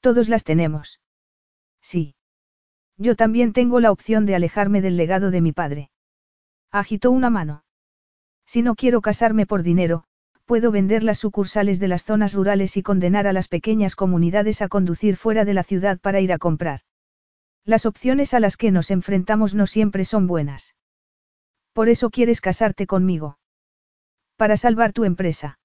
Todos 0.00 0.28
las 0.28 0.42
tenemos. 0.42 1.00
Sí. 1.80 2.16
Yo 2.96 3.14
también 3.14 3.52
tengo 3.52 3.78
la 3.78 3.92
opción 3.92 4.26
de 4.26 4.34
alejarme 4.34 4.80
del 4.80 4.96
legado 4.96 5.30
de 5.30 5.40
mi 5.40 5.52
padre. 5.52 5.90
Agitó 6.72 7.12
una 7.12 7.30
mano. 7.30 7.62
Si 8.46 8.62
no 8.62 8.74
quiero 8.74 9.00
casarme 9.00 9.46
por 9.46 9.62
dinero, 9.62 10.04
puedo 10.46 10.72
vender 10.72 11.04
las 11.04 11.20
sucursales 11.20 11.78
de 11.78 11.86
las 11.86 12.02
zonas 12.02 12.34
rurales 12.34 12.76
y 12.76 12.82
condenar 12.82 13.28
a 13.28 13.32
las 13.32 13.46
pequeñas 13.46 13.94
comunidades 13.94 14.60
a 14.60 14.68
conducir 14.68 15.16
fuera 15.16 15.44
de 15.44 15.54
la 15.54 15.62
ciudad 15.62 16.00
para 16.00 16.20
ir 16.20 16.32
a 16.32 16.38
comprar. 16.38 16.80
Las 17.64 17.86
opciones 17.86 18.34
a 18.34 18.40
las 18.40 18.56
que 18.56 18.72
nos 18.72 18.90
enfrentamos 18.90 19.54
no 19.54 19.68
siempre 19.68 20.04
son 20.04 20.26
buenas. 20.26 20.74
Por 21.72 21.88
eso 21.88 22.10
quieres 22.10 22.40
casarte 22.40 22.86
conmigo. 22.86 23.38
Para 24.36 24.56
salvar 24.56 24.92
tu 24.92 25.04
empresa. 25.04 25.58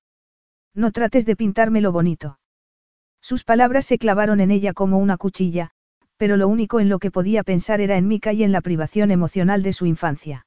No 0.74 0.92
trates 0.92 1.26
de 1.26 1.36
pintármelo 1.36 1.92
bonito. 1.92 2.40
Sus 3.22 3.44
palabras 3.44 3.86
se 3.86 3.98
clavaron 3.98 4.40
en 4.40 4.52
ella 4.52 4.74
como 4.74 5.00
una 5.00 5.18
cuchilla, 5.18 5.72
pero 6.18 6.38
lo 6.38 6.48
único 6.48 6.80
en 6.80 6.90
lo 6.90 7.00
que 7.00 7.12
podía 7.12 7.44
pensar 7.44 7.82
era 7.82 7.98
en 7.98 8.08
Mika 8.08 8.34
y 8.34 8.44
en 8.44 8.52
la 8.52 8.62
privación 8.62 9.12
emocional 9.12 9.64
de 9.64 9.74
su 9.74 9.86
infancia. 9.86 10.46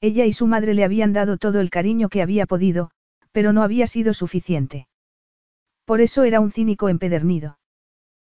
Ella 0.00 0.26
y 0.26 0.32
su 0.32 0.46
madre 0.46 0.74
le 0.74 0.84
habían 0.84 1.12
dado 1.12 1.38
todo 1.38 1.60
el 1.60 1.70
cariño 1.70 2.08
que 2.08 2.22
había 2.22 2.46
podido, 2.46 2.90
pero 3.32 3.52
no 3.52 3.62
había 3.62 3.86
sido 3.86 4.14
suficiente. 4.14 4.86
Por 5.84 6.00
eso 6.00 6.22
era 6.22 6.38
un 6.38 6.52
cínico 6.52 6.88
empedernido. 6.88 7.58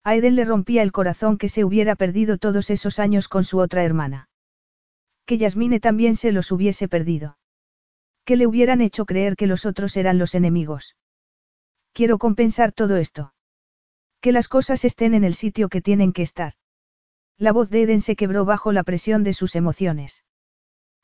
A 0.03 0.15
Eden 0.15 0.35
le 0.35 0.45
rompía 0.45 0.81
el 0.81 0.91
corazón 0.91 1.37
que 1.37 1.49
se 1.49 1.63
hubiera 1.63 1.95
perdido 1.95 2.39
todos 2.39 2.71
esos 2.71 2.97
años 2.97 3.27
con 3.27 3.43
su 3.43 3.59
otra 3.59 3.83
hermana. 3.83 4.30
Que 5.31 5.37
Yasmine 5.37 5.79
también 5.79 6.17
se 6.17 6.33
los 6.33 6.51
hubiese 6.51 6.89
perdido. 6.89 7.37
Que 8.25 8.35
le 8.35 8.47
hubieran 8.47 8.81
hecho 8.81 9.05
creer 9.05 9.37
que 9.37 9.47
los 9.47 9.65
otros 9.65 9.95
eran 9.95 10.17
los 10.17 10.35
enemigos. 10.35 10.97
Quiero 11.93 12.17
compensar 12.17 12.73
todo 12.73 12.97
esto. 12.97 13.33
Que 14.19 14.33
las 14.33 14.49
cosas 14.49 14.83
estén 14.83 15.13
en 15.13 15.23
el 15.23 15.33
sitio 15.33 15.69
que 15.69 15.81
tienen 15.81 16.11
que 16.11 16.21
estar. 16.21 16.55
La 17.37 17.53
voz 17.53 17.69
de 17.69 17.83
Eden 17.83 18.01
se 18.01 18.17
quebró 18.17 18.43
bajo 18.43 18.73
la 18.73 18.83
presión 18.83 19.23
de 19.23 19.31
sus 19.31 19.55
emociones. 19.55 20.25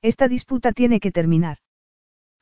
Esta 0.01 0.27
disputa 0.27 0.73
tiene 0.73 0.99
que 0.99 1.13
terminar. 1.13 1.59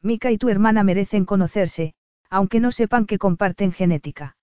Mika 0.01 0.31
y 0.31 0.39
tu 0.39 0.49
hermana 0.49 0.83
merecen 0.83 1.23
conocerse, 1.23 1.93
aunque 2.31 2.59
no 2.59 2.72
sepan 2.72 3.05
que 3.05 3.19
comparten 3.19 3.72
genética. 3.72 4.38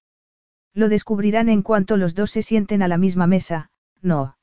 Lo 0.74 0.88
descubrirán 0.88 1.48
en 1.48 1.62
cuanto 1.62 1.96
los 1.96 2.14
dos 2.14 2.30
se 2.30 2.42
sienten 2.42 2.82
a 2.82 2.86
la 2.86 2.98
misma 2.98 3.26
mesa, 3.26 3.72
no. 4.00 4.36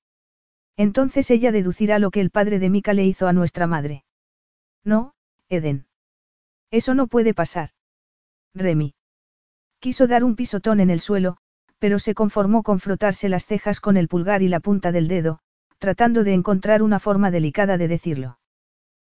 Entonces 0.80 1.30
ella 1.30 1.52
deducirá 1.52 2.00
lo 2.00 2.10
que 2.10 2.22
el 2.22 2.30
padre 2.30 2.58
de 2.58 2.70
Mika 2.70 2.94
le 2.94 3.06
hizo 3.06 3.28
a 3.28 3.34
nuestra 3.34 3.68
madre. 3.68 4.06
No, 4.86 5.14
Eden. 5.50 5.88
Eso 6.72 6.94
no 6.94 7.08
puede 7.08 7.34
pasar. 7.34 7.72
Remy. 8.56 8.96
Quiso 9.80 10.08
dar 10.08 10.24
un 10.24 10.38
pisotón 10.38 10.80
en 10.80 10.90
el 10.90 11.02
suelo, 11.02 11.36
pero 11.80 12.00
se 12.00 12.14
conformó 12.14 12.64
con 12.64 12.80
frotarse 12.80 13.28
las 13.28 13.46
cejas 13.46 13.82
con 13.82 13.98
el 13.98 14.08
pulgar 14.08 14.42
y 14.42 14.48
la 14.48 14.62
punta 14.62 14.94
del 14.94 15.10
dedo, 15.10 15.40
tratando 15.80 16.24
de 16.24 16.34
encontrar 16.34 16.82
una 16.82 17.02
forma 17.02 17.30
delicada 17.30 17.78
de 17.78 17.90
decirlo. 17.90 18.40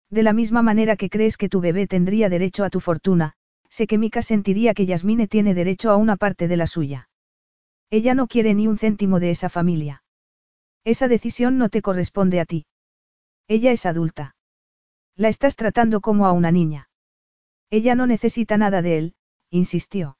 De 0.09 0.23
la 0.23 0.33
misma 0.33 0.63
manera 0.63 0.97
que 0.97 1.11
crees 1.11 1.37
que 1.37 1.51
tu 1.51 1.61
bebé 1.61 1.87
tendría 1.87 2.31
derecho 2.31 2.65
a 2.65 2.71
tu 2.71 2.81
fortuna, 2.81 3.35
sé 3.69 3.87
que 3.87 3.99
Mika 3.99 4.23
sentiría 4.23 4.73
que 4.73 4.87
Yasmine 4.87 5.29
tiene 5.29 5.53
derecho 5.53 5.91
a 5.91 5.97
una 5.97 6.17
parte 6.17 6.49
de 6.49 6.57
la 6.57 6.67
suya. 6.67 7.11
Ella 7.91 8.15
no 8.15 8.27
quiere 8.27 8.55
ni 8.55 8.69
un 8.69 8.79
céntimo 8.79 9.21
de 9.21 9.33
esa 9.33 9.51
familia. 9.51 10.03
Esa 10.89 11.07
decisión 11.07 11.59
no 11.59 11.69
te 11.69 11.83
corresponde 11.83 12.41
a 12.41 12.47
ti. 12.47 12.65
Ella 13.47 13.73
es 13.73 13.85
adulta. 13.85 14.37
La 15.17 15.29
estás 15.29 15.55
tratando 15.55 16.01
como 16.01 16.25
a 16.25 16.33
una 16.33 16.51
niña. 16.51 16.89
Ella 17.69 17.95
no 17.95 18.07
necesita 18.07 18.57
nada 18.57 18.81
de 18.81 18.97
él, 18.97 19.15
insistió. 19.51 20.17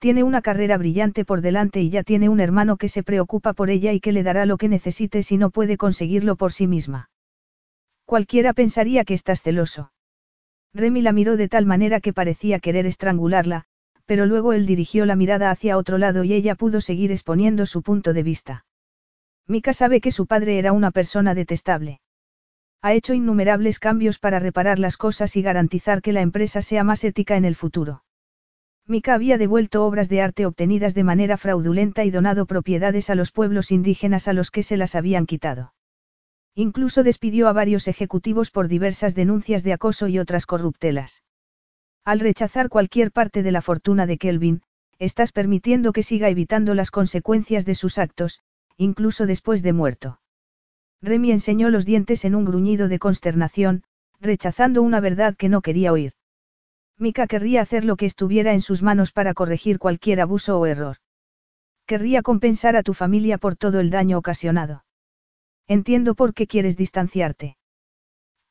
Tiene 0.00 0.24
una 0.24 0.42
carrera 0.42 0.78
brillante 0.78 1.24
por 1.24 1.42
delante 1.42 1.80
y 1.80 1.90
ya 1.90 2.02
tiene 2.02 2.28
un 2.28 2.40
hermano 2.40 2.76
que 2.76 2.88
se 2.88 3.04
preocupa 3.04 3.52
por 3.52 3.70
ella 3.70 3.92
y 3.92 4.00
que 4.00 4.10
le 4.10 4.24
dará 4.24 4.46
lo 4.46 4.56
que 4.56 4.68
necesite 4.68 5.22
si 5.22 5.36
no 5.36 5.50
puede 5.50 5.76
conseguirlo 5.76 6.34
por 6.34 6.52
sí 6.52 6.66
misma. 6.66 7.10
Cualquiera 8.04 8.54
pensaría 8.54 9.04
que 9.04 9.14
estás 9.14 9.42
celoso. 9.42 9.92
Remy 10.74 11.02
la 11.02 11.12
miró 11.12 11.36
de 11.36 11.48
tal 11.48 11.66
manera 11.66 12.00
que 12.00 12.12
parecía 12.12 12.58
querer 12.58 12.86
estrangularla, 12.86 13.66
pero 14.06 14.26
luego 14.26 14.54
él 14.54 14.66
dirigió 14.66 15.06
la 15.06 15.14
mirada 15.14 15.52
hacia 15.52 15.78
otro 15.78 15.98
lado 15.98 16.24
y 16.24 16.32
ella 16.32 16.56
pudo 16.56 16.80
seguir 16.80 17.12
exponiendo 17.12 17.64
su 17.64 17.82
punto 17.82 18.12
de 18.12 18.24
vista. 18.24 18.64
Mika 19.48 19.72
sabe 19.72 20.02
que 20.02 20.12
su 20.12 20.26
padre 20.26 20.58
era 20.58 20.72
una 20.72 20.90
persona 20.90 21.34
detestable. 21.34 22.00
Ha 22.82 22.92
hecho 22.92 23.14
innumerables 23.14 23.78
cambios 23.78 24.18
para 24.18 24.38
reparar 24.38 24.78
las 24.78 24.96
cosas 24.96 25.34
y 25.36 25.42
garantizar 25.42 26.02
que 26.02 26.12
la 26.12 26.20
empresa 26.20 26.60
sea 26.60 26.84
más 26.84 27.02
ética 27.02 27.36
en 27.36 27.46
el 27.46 27.56
futuro. 27.56 28.04
Mika 28.86 29.14
había 29.14 29.38
devuelto 29.38 29.84
obras 29.84 30.08
de 30.08 30.22
arte 30.22 30.46
obtenidas 30.46 30.94
de 30.94 31.04
manera 31.04 31.36
fraudulenta 31.38 32.04
y 32.04 32.10
donado 32.10 32.46
propiedades 32.46 33.10
a 33.10 33.14
los 33.14 33.32
pueblos 33.32 33.70
indígenas 33.70 34.28
a 34.28 34.32
los 34.32 34.50
que 34.50 34.62
se 34.62 34.76
las 34.76 34.94
habían 34.94 35.26
quitado. 35.26 35.72
Incluso 36.54 37.02
despidió 37.02 37.48
a 37.48 37.52
varios 37.52 37.88
ejecutivos 37.88 38.50
por 38.50 38.68
diversas 38.68 39.14
denuncias 39.14 39.62
de 39.62 39.72
acoso 39.72 40.08
y 40.08 40.18
otras 40.18 40.44
corruptelas. 40.44 41.22
Al 42.04 42.20
rechazar 42.20 42.68
cualquier 42.68 43.12
parte 43.12 43.42
de 43.42 43.52
la 43.52 43.62
fortuna 43.62 44.06
de 44.06 44.18
Kelvin, 44.18 44.62
estás 44.98 45.32
permitiendo 45.32 45.92
que 45.92 46.02
siga 46.02 46.28
evitando 46.28 46.74
las 46.74 46.90
consecuencias 46.90 47.64
de 47.64 47.74
sus 47.74 47.98
actos, 47.98 48.40
incluso 48.78 49.26
después 49.26 49.62
de 49.62 49.74
muerto. 49.74 50.20
Remy 51.02 51.32
enseñó 51.32 51.68
los 51.68 51.84
dientes 51.84 52.24
en 52.24 52.34
un 52.34 52.44
gruñido 52.44 52.88
de 52.88 52.98
consternación, 52.98 53.82
rechazando 54.20 54.82
una 54.82 55.00
verdad 55.00 55.36
que 55.36 55.48
no 55.48 55.60
quería 55.60 55.92
oír. 55.92 56.12
Mika 56.96 57.26
querría 57.26 57.60
hacer 57.60 57.84
lo 57.84 57.96
que 57.96 58.06
estuviera 58.06 58.54
en 58.54 58.60
sus 58.60 58.82
manos 58.82 59.12
para 59.12 59.34
corregir 59.34 59.78
cualquier 59.78 60.20
abuso 60.20 60.58
o 60.58 60.66
error. 60.66 60.96
Querría 61.86 62.22
compensar 62.22 62.76
a 62.76 62.82
tu 62.82 62.94
familia 62.94 63.38
por 63.38 63.56
todo 63.56 63.80
el 63.80 63.90
daño 63.90 64.18
ocasionado. 64.18 64.84
Entiendo 65.66 66.14
por 66.14 66.34
qué 66.34 66.46
quieres 66.46 66.76
distanciarte. 66.76 67.56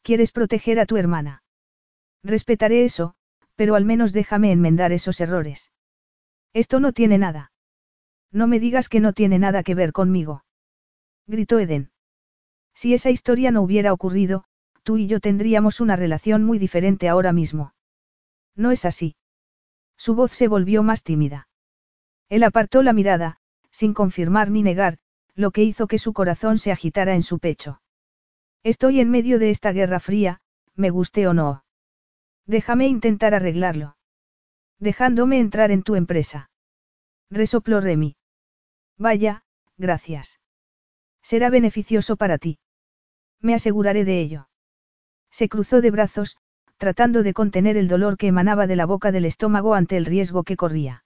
Quieres 0.02 0.32
proteger 0.32 0.80
a 0.80 0.86
tu 0.86 0.98
hermana. 0.98 1.44
Respetaré 2.24 2.86
eso, 2.86 3.16
pero 3.56 3.76
al 3.76 3.86
menos 3.86 4.14
déjame 4.14 4.52
enmendar 4.52 4.92
esos 4.92 5.20
errores. 5.20 5.72
Esto 6.54 6.80
no 6.80 6.94
tiene 6.94 7.18
nada. 7.18 7.52
No 8.32 8.48
me 8.48 8.60
digas 8.60 8.90
que 8.90 9.00
no 9.00 9.14
tiene 9.14 9.40
nada 9.40 9.64
que 9.64 9.76
ver 9.76 9.94
conmigo. 9.94 10.44
Gritó 11.28 11.60
Eden. 11.60 11.92
Si 12.74 12.94
esa 12.94 13.10
historia 13.10 13.52
no 13.52 13.62
hubiera 13.62 13.94
ocurrido, 13.94 14.44
tú 14.84 14.98
y 14.98 15.08
yo 15.08 15.20
tendríamos 15.20 15.80
una 15.82 15.96
relación 15.96 16.44
muy 16.44 16.60
diferente 16.60 17.10
ahora 17.10 17.34
mismo. 17.34 17.74
No 18.56 18.72
es 18.72 18.86
así. 18.86 19.16
Su 19.98 20.16
voz 20.16 20.32
se 20.32 20.48
volvió 20.48 20.84
más 20.84 21.04
tímida. 21.04 21.48
Él 22.30 22.44
apartó 22.44 22.84
la 22.84 22.94
mirada, 22.94 23.38
sin 23.72 23.94
confirmar 23.94 24.52
ni 24.52 24.64
negar, 24.64 24.98
lo 25.34 25.52
que 25.52 25.64
hizo 25.64 25.88
que 25.88 26.00
su 26.00 26.14
corazón 26.14 26.58
se 26.58 26.72
agitara 26.72 27.16
en 27.16 27.24
su 27.24 27.40
pecho. 27.40 27.82
Estoy 28.64 29.00
en 29.00 29.10
medio 29.10 29.40
de 29.40 29.50
esta 29.50 29.72
guerra 29.72 30.00
fría, 30.00 30.42
me 30.76 30.90
guste 30.90 31.28
o 31.28 31.34
no. 31.34 31.64
Déjame 32.46 32.88
intentar 32.88 33.34
arreglarlo. 33.34 33.98
Dejándome 34.80 35.40
entrar 35.40 35.72
en 35.72 35.84
tu 35.84 35.96
empresa. 35.96 36.50
Resopló 37.30 37.82
Remy. 37.82 38.17
Vaya, 38.98 39.44
gracias. 39.78 40.40
Será 41.22 41.50
beneficioso 41.50 42.16
para 42.16 42.38
ti. 42.38 42.60
Me 43.42 43.54
aseguraré 43.54 44.06
de 44.06 44.20
ello. 44.20 44.50
Se 45.30 45.50
cruzó 45.50 45.82
de 45.82 45.92
brazos, 45.92 46.38
tratando 46.78 47.24
de 47.24 47.34
contener 47.34 47.78
el 47.78 47.88
dolor 47.88 48.18
que 48.18 48.28
emanaba 48.28 48.68
de 48.68 48.76
la 48.76 48.86
boca 48.86 49.12
del 49.12 49.26
estómago 49.26 49.74
ante 49.74 49.98
el 49.98 50.06
riesgo 50.06 50.44
que 50.44 50.56
corría. 50.56 51.04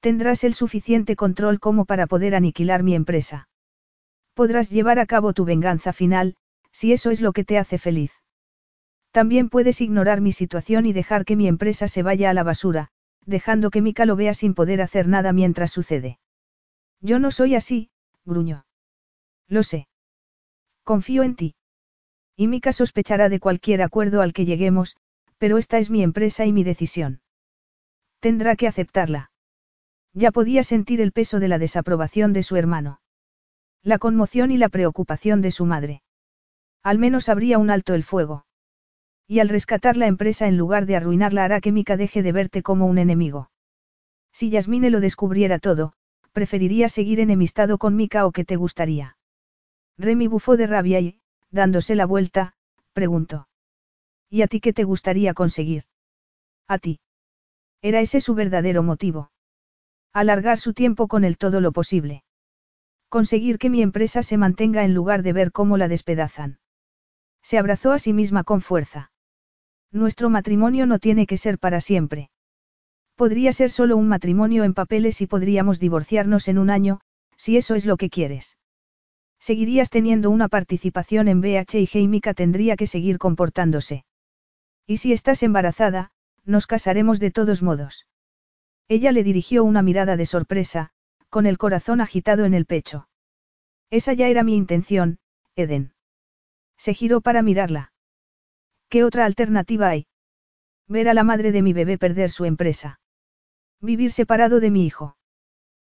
Tendrás 0.00 0.44
el 0.44 0.54
suficiente 0.54 1.16
control 1.16 1.60
como 1.60 1.84
para 1.84 2.06
poder 2.06 2.34
aniquilar 2.34 2.82
mi 2.82 2.94
empresa. 2.94 3.48
Podrás 4.34 4.70
llevar 4.70 4.98
a 4.98 5.06
cabo 5.06 5.32
tu 5.32 5.44
venganza 5.44 5.92
final, 5.92 6.36
si 6.72 6.92
eso 6.92 7.10
es 7.10 7.20
lo 7.20 7.32
que 7.32 7.44
te 7.44 7.58
hace 7.58 7.78
feliz. 7.78 8.12
También 9.10 9.48
puedes 9.48 9.80
ignorar 9.80 10.20
mi 10.20 10.32
situación 10.32 10.86
y 10.86 10.92
dejar 10.92 11.24
que 11.24 11.36
mi 11.36 11.48
empresa 11.48 11.88
se 11.88 12.02
vaya 12.02 12.30
a 12.30 12.34
la 12.34 12.44
basura, 12.44 12.88
dejando 13.24 13.70
que 13.70 13.82
Mika 13.82 14.06
lo 14.06 14.14
vea 14.14 14.34
sin 14.34 14.54
poder 14.54 14.80
hacer 14.80 15.08
nada 15.08 15.32
mientras 15.32 15.72
sucede. 15.72 16.18
Yo 17.00 17.18
no 17.18 17.30
soy 17.30 17.54
así, 17.54 17.90
gruñó. 18.24 18.66
Lo 19.46 19.62
sé. 19.62 19.88
Confío 20.84 21.22
en 21.22 21.36
ti. 21.36 21.54
Y 22.36 22.46
Mika 22.46 22.72
sospechará 22.72 23.28
de 23.28 23.40
cualquier 23.40 23.82
acuerdo 23.82 24.22
al 24.22 24.32
que 24.32 24.44
lleguemos, 24.44 24.96
pero 25.38 25.58
esta 25.58 25.78
es 25.78 25.90
mi 25.90 26.02
empresa 26.02 26.44
y 26.44 26.52
mi 26.52 26.64
decisión. 26.64 27.20
Tendrá 28.20 28.56
que 28.56 28.66
aceptarla. 28.66 29.30
Ya 30.12 30.32
podía 30.32 30.62
sentir 30.62 31.00
el 31.00 31.12
peso 31.12 31.40
de 31.40 31.48
la 31.48 31.58
desaprobación 31.58 32.32
de 32.32 32.42
su 32.42 32.56
hermano. 32.56 33.00
La 33.82 33.98
conmoción 33.98 34.50
y 34.50 34.56
la 34.56 34.68
preocupación 34.68 35.40
de 35.40 35.50
su 35.50 35.64
madre. 35.64 36.02
Al 36.82 36.98
menos 36.98 37.28
habría 37.28 37.58
un 37.58 37.70
alto 37.70 37.94
el 37.94 38.04
fuego. 38.04 38.44
Y 39.26 39.40
al 39.40 39.48
rescatar 39.48 39.96
la 39.96 40.06
empresa 40.06 40.48
en 40.48 40.56
lugar 40.56 40.86
de 40.86 40.96
arruinarla 40.96 41.44
hará 41.44 41.60
que 41.60 41.70
Mika 41.70 41.96
deje 41.96 42.22
de 42.22 42.32
verte 42.32 42.62
como 42.62 42.86
un 42.86 42.98
enemigo. 42.98 43.50
Si 44.32 44.50
Yasmine 44.50 44.90
lo 44.90 45.00
descubriera 45.00 45.58
todo, 45.58 45.92
preferiría 46.32 46.88
seguir 46.88 47.20
enemistado 47.20 47.78
con 47.78 47.96
Mika 47.96 48.26
o 48.26 48.32
que 48.32 48.44
te 48.44 48.56
gustaría. 48.56 49.16
Remy 49.96 50.26
bufó 50.28 50.56
de 50.56 50.66
rabia 50.66 51.00
y, 51.00 51.20
dándose 51.50 51.94
la 51.94 52.06
vuelta, 52.06 52.54
preguntó. 52.92 53.48
¿Y 54.30 54.42
a 54.42 54.46
ti 54.46 54.60
qué 54.60 54.72
te 54.72 54.84
gustaría 54.84 55.34
conseguir? 55.34 55.84
A 56.66 56.78
ti. 56.78 57.00
Era 57.80 58.00
ese 58.00 58.20
su 58.20 58.34
verdadero 58.34 58.82
motivo. 58.82 59.30
Alargar 60.12 60.58
su 60.58 60.74
tiempo 60.74 61.08
con 61.08 61.24
él 61.24 61.38
todo 61.38 61.60
lo 61.60 61.72
posible. 61.72 62.24
Conseguir 63.08 63.58
que 63.58 63.70
mi 63.70 63.82
empresa 63.82 64.22
se 64.22 64.36
mantenga 64.36 64.84
en 64.84 64.94
lugar 64.94 65.22
de 65.22 65.32
ver 65.32 65.52
cómo 65.52 65.76
la 65.76 65.88
despedazan. 65.88 66.58
Se 67.42 67.56
abrazó 67.56 67.92
a 67.92 67.98
sí 67.98 68.12
misma 68.12 68.44
con 68.44 68.60
fuerza. 68.60 69.12
Nuestro 69.90 70.28
matrimonio 70.28 70.86
no 70.86 70.98
tiene 70.98 71.26
que 71.26 71.38
ser 71.38 71.58
para 71.58 71.80
siempre. 71.80 72.30
Podría 73.18 73.52
ser 73.52 73.72
solo 73.72 73.96
un 73.96 74.06
matrimonio 74.06 74.62
en 74.62 74.74
papeles 74.74 75.20
y 75.22 75.26
podríamos 75.26 75.80
divorciarnos 75.80 76.46
en 76.46 76.56
un 76.56 76.70
año, 76.70 77.00
si 77.36 77.56
eso 77.56 77.74
es 77.74 77.84
lo 77.84 77.96
que 77.96 78.10
quieres. 78.10 78.56
Seguirías 79.40 79.90
teniendo 79.90 80.30
una 80.30 80.46
participación 80.46 81.26
en 81.26 81.40
BH 81.40 81.98
y 81.98 82.06
Mika 82.06 82.32
tendría 82.32 82.76
que 82.76 82.86
seguir 82.86 83.18
comportándose. 83.18 84.04
Y 84.86 84.98
si 84.98 85.12
estás 85.12 85.42
embarazada, 85.42 86.12
nos 86.44 86.68
casaremos 86.68 87.18
de 87.18 87.32
todos 87.32 87.60
modos. 87.60 88.06
Ella 88.86 89.10
le 89.10 89.24
dirigió 89.24 89.64
una 89.64 89.82
mirada 89.82 90.16
de 90.16 90.24
sorpresa, 90.24 90.90
con 91.28 91.44
el 91.46 91.58
corazón 91.58 92.00
agitado 92.00 92.44
en 92.44 92.54
el 92.54 92.66
pecho. 92.66 93.08
Esa 93.90 94.12
ya 94.12 94.28
era 94.28 94.44
mi 94.44 94.54
intención, 94.54 95.18
Eden. 95.56 95.92
Se 96.76 96.94
giró 96.94 97.20
para 97.20 97.42
mirarla. 97.42 97.92
¿Qué 98.88 99.02
otra 99.02 99.24
alternativa 99.24 99.88
hay? 99.88 100.06
Ver 100.86 101.08
a 101.08 101.14
la 101.14 101.24
madre 101.24 101.50
de 101.50 101.62
mi 101.62 101.72
bebé 101.72 101.98
perder 101.98 102.30
su 102.30 102.44
empresa. 102.44 103.00
Vivir 103.80 104.10
separado 104.12 104.60
de 104.60 104.70
mi 104.70 104.84
hijo. 104.84 105.16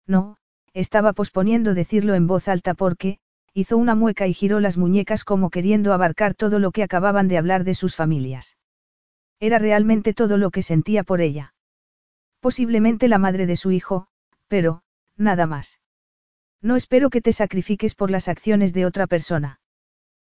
No, 0.05 0.37
estaba 0.73 1.13
posponiendo 1.13 1.73
decirlo 1.73 2.15
en 2.15 2.27
voz 2.27 2.47
alta 2.47 2.73
porque, 2.73 3.19
hizo 3.53 3.77
una 3.77 3.95
mueca 3.95 4.27
y 4.27 4.33
giró 4.33 4.59
las 4.59 4.77
muñecas 4.77 5.23
como 5.23 5.49
queriendo 5.49 5.93
abarcar 5.93 6.35
todo 6.35 6.59
lo 6.59 6.71
que 6.71 6.83
acababan 6.83 7.27
de 7.27 7.37
hablar 7.37 7.63
de 7.63 7.75
sus 7.75 7.95
familias. 7.95 8.57
Era 9.39 9.57
realmente 9.57 10.13
todo 10.13 10.37
lo 10.37 10.51
que 10.51 10.61
sentía 10.61 11.03
por 11.03 11.21
ella. 11.21 11.53
Posiblemente 12.39 13.07
la 13.07 13.17
madre 13.17 13.45
de 13.45 13.55
su 13.55 13.71
hijo, 13.71 14.07
pero, 14.47 14.83
nada 15.15 15.45
más. 15.45 15.79
No 16.61 16.75
espero 16.75 17.09
que 17.09 17.21
te 17.21 17.33
sacrifiques 17.33 17.95
por 17.95 18.11
las 18.11 18.27
acciones 18.27 18.73
de 18.73 18.85
otra 18.85 19.07
persona. 19.07 19.59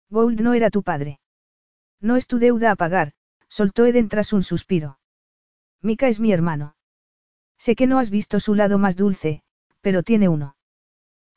Gould 0.10 0.42
no 0.42 0.54
era 0.54 0.70
tu 0.70 0.84
padre. 0.84 1.20
No 2.02 2.16
es 2.16 2.28
tu 2.28 2.38
deuda 2.40 2.72
a 2.72 2.76
pagar, 2.76 3.14
soltó 3.48 3.86
Eden 3.86 4.10
tras 4.10 4.34
un 4.34 4.44
suspiro. 4.44 5.00
Mika 5.82 6.08
es 6.08 6.20
mi 6.20 6.32
hermano. 6.32 6.76
Sé 7.58 7.76
que 7.76 7.88
no 7.88 8.00
has 8.00 8.10
visto 8.10 8.40
su 8.40 8.56
lado 8.56 8.78
más 8.78 8.96
dulce, 8.96 9.42
pero 9.82 10.04
tiene 10.04 10.30
uno. 10.30 10.56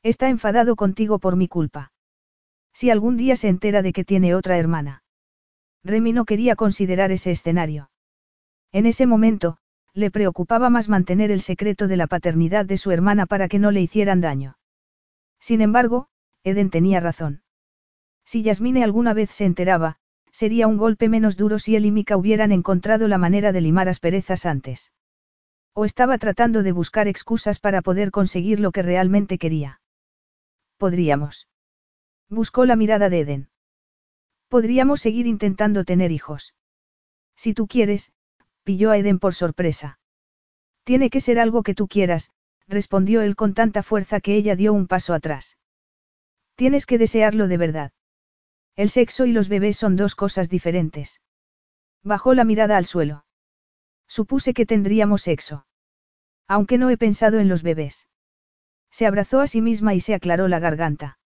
Está 0.03 0.29
enfadado 0.29 0.75
contigo 0.75 1.19
por 1.19 1.35
mi 1.35 1.47
culpa. 1.47 1.91
Si 2.73 2.89
algún 2.89 3.17
día 3.17 3.35
se 3.35 3.49
entera 3.49 3.81
de 3.81 3.93
que 3.93 4.05
tiene 4.05 4.35
otra 4.35 4.57
hermana. 4.57 5.03
Remy 5.83 6.13
no 6.13 6.25
quería 6.25 6.55
considerar 6.55 7.11
ese 7.11 7.31
escenario. 7.31 7.89
En 8.71 8.85
ese 8.85 9.05
momento, 9.05 9.57
le 9.93 10.11
preocupaba 10.11 10.69
más 10.69 10.89
mantener 10.89 11.31
el 11.31 11.41
secreto 11.41 11.87
de 11.87 11.97
la 11.97 12.07
paternidad 12.07 12.65
de 12.65 12.77
su 12.77 12.91
hermana 12.91 13.25
para 13.25 13.47
que 13.47 13.59
no 13.59 13.71
le 13.71 13.81
hicieran 13.81 14.21
daño. 14.21 14.57
Sin 15.39 15.61
embargo, 15.61 16.07
Eden 16.43 16.69
tenía 16.69 16.99
razón. 16.99 17.41
Si 18.25 18.43
Yasmine 18.43 18.83
alguna 18.83 19.13
vez 19.13 19.31
se 19.31 19.45
enteraba, 19.45 19.97
sería 20.31 20.67
un 20.67 20.77
golpe 20.77 21.09
menos 21.09 21.35
duro 21.37 21.59
si 21.59 21.75
él 21.75 21.85
y 21.85 21.91
Mika 21.91 22.15
hubieran 22.15 22.51
encontrado 22.51 23.07
la 23.07 23.17
manera 23.17 23.51
de 23.51 23.61
limar 23.61 23.89
asperezas 23.89 24.45
antes. 24.45 24.91
O 25.73 25.85
estaba 25.85 26.17
tratando 26.17 26.63
de 26.63 26.71
buscar 26.71 27.07
excusas 27.07 27.59
para 27.59 27.81
poder 27.81 28.11
conseguir 28.11 28.59
lo 28.59 28.71
que 28.71 28.81
realmente 28.81 29.37
quería. 29.37 29.81
Podríamos. 30.77 31.47
Buscó 32.29 32.65
la 32.65 32.75
mirada 32.75 33.09
de 33.09 33.19
Eden. 33.21 33.49
Podríamos 34.47 35.01
seguir 35.01 35.27
intentando 35.27 35.83
tener 35.85 36.11
hijos. 36.11 36.55
Si 37.35 37.53
tú 37.53 37.67
quieres, 37.67 38.11
pilló 38.63 38.91
a 38.91 38.97
Eden 38.97 39.19
por 39.19 39.33
sorpresa. 39.33 39.99
Tiene 40.83 41.09
que 41.09 41.21
ser 41.21 41.39
algo 41.39 41.63
que 41.63 41.75
tú 41.75 41.87
quieras, 41.87 42.31
respondió 42.67 43.21
él 43.21 43.35
con 43.35 43.53
tanta 43.53 43.83
fuerza 43.83 44.21
que 44.21 44.35
ella 44.35 44.55
dio 44.55 44.73
un 44.73 44.87
paso 44.87 45.13
atrás. 45.13 45.57
Tienes 46.55 46.85
que 46.85 46.97
desearlo 46.97 47.47
de 47.47 47.57
verdad. 47.57 47.91
El 48.75 48.89
sexo 48.89 49.25
y 49.25 49.31
los 49.31 49.49
bebés 49.49 49.77
son 49.77 49.95
dos 49.95 50.15
cosas 50.15 50.49
diferentes. 50.49 51.21
Bajó 52.03 52.33
la 52.33 52.43
mirada 52.43 52.77
al 52.77 52.85
suelo. 52.85 53.25
Supuse 54.09 54.55
que 54.55 54.65
tendríamos 54.65 55.21
sexo. 55.21 55.67
Aunque 56.47 56.79
no 56.79 56.89
he 56.89 56.97
pensado 56.97 57.39
en 57.39 57.47
los 57.47 57.61
bebés. 57.61 58.07
Se 58.89 59.05
abrazó 59.05 59.39
a 59.39 59.47
sí 59.47 59.61
misma 59.61 59.93
y 59.93 60.01
se 60.01 60.15
aclaró 60.15 60.47
la 60.47 60.57
garganta. 60.57 61.19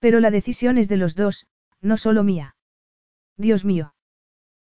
Pero 0.00 0.20
la 0.20 0.30
decisión 0.30 0.76
es 0.76 0.88
de 0.88 0.98
los 0.98 1.14
dos, 1.14 1.46
no 1.80 1.96
solo 1.96 2.22
mía. 2.22 2.56
Dios 3.38 3.64
mío. 3.64 3.94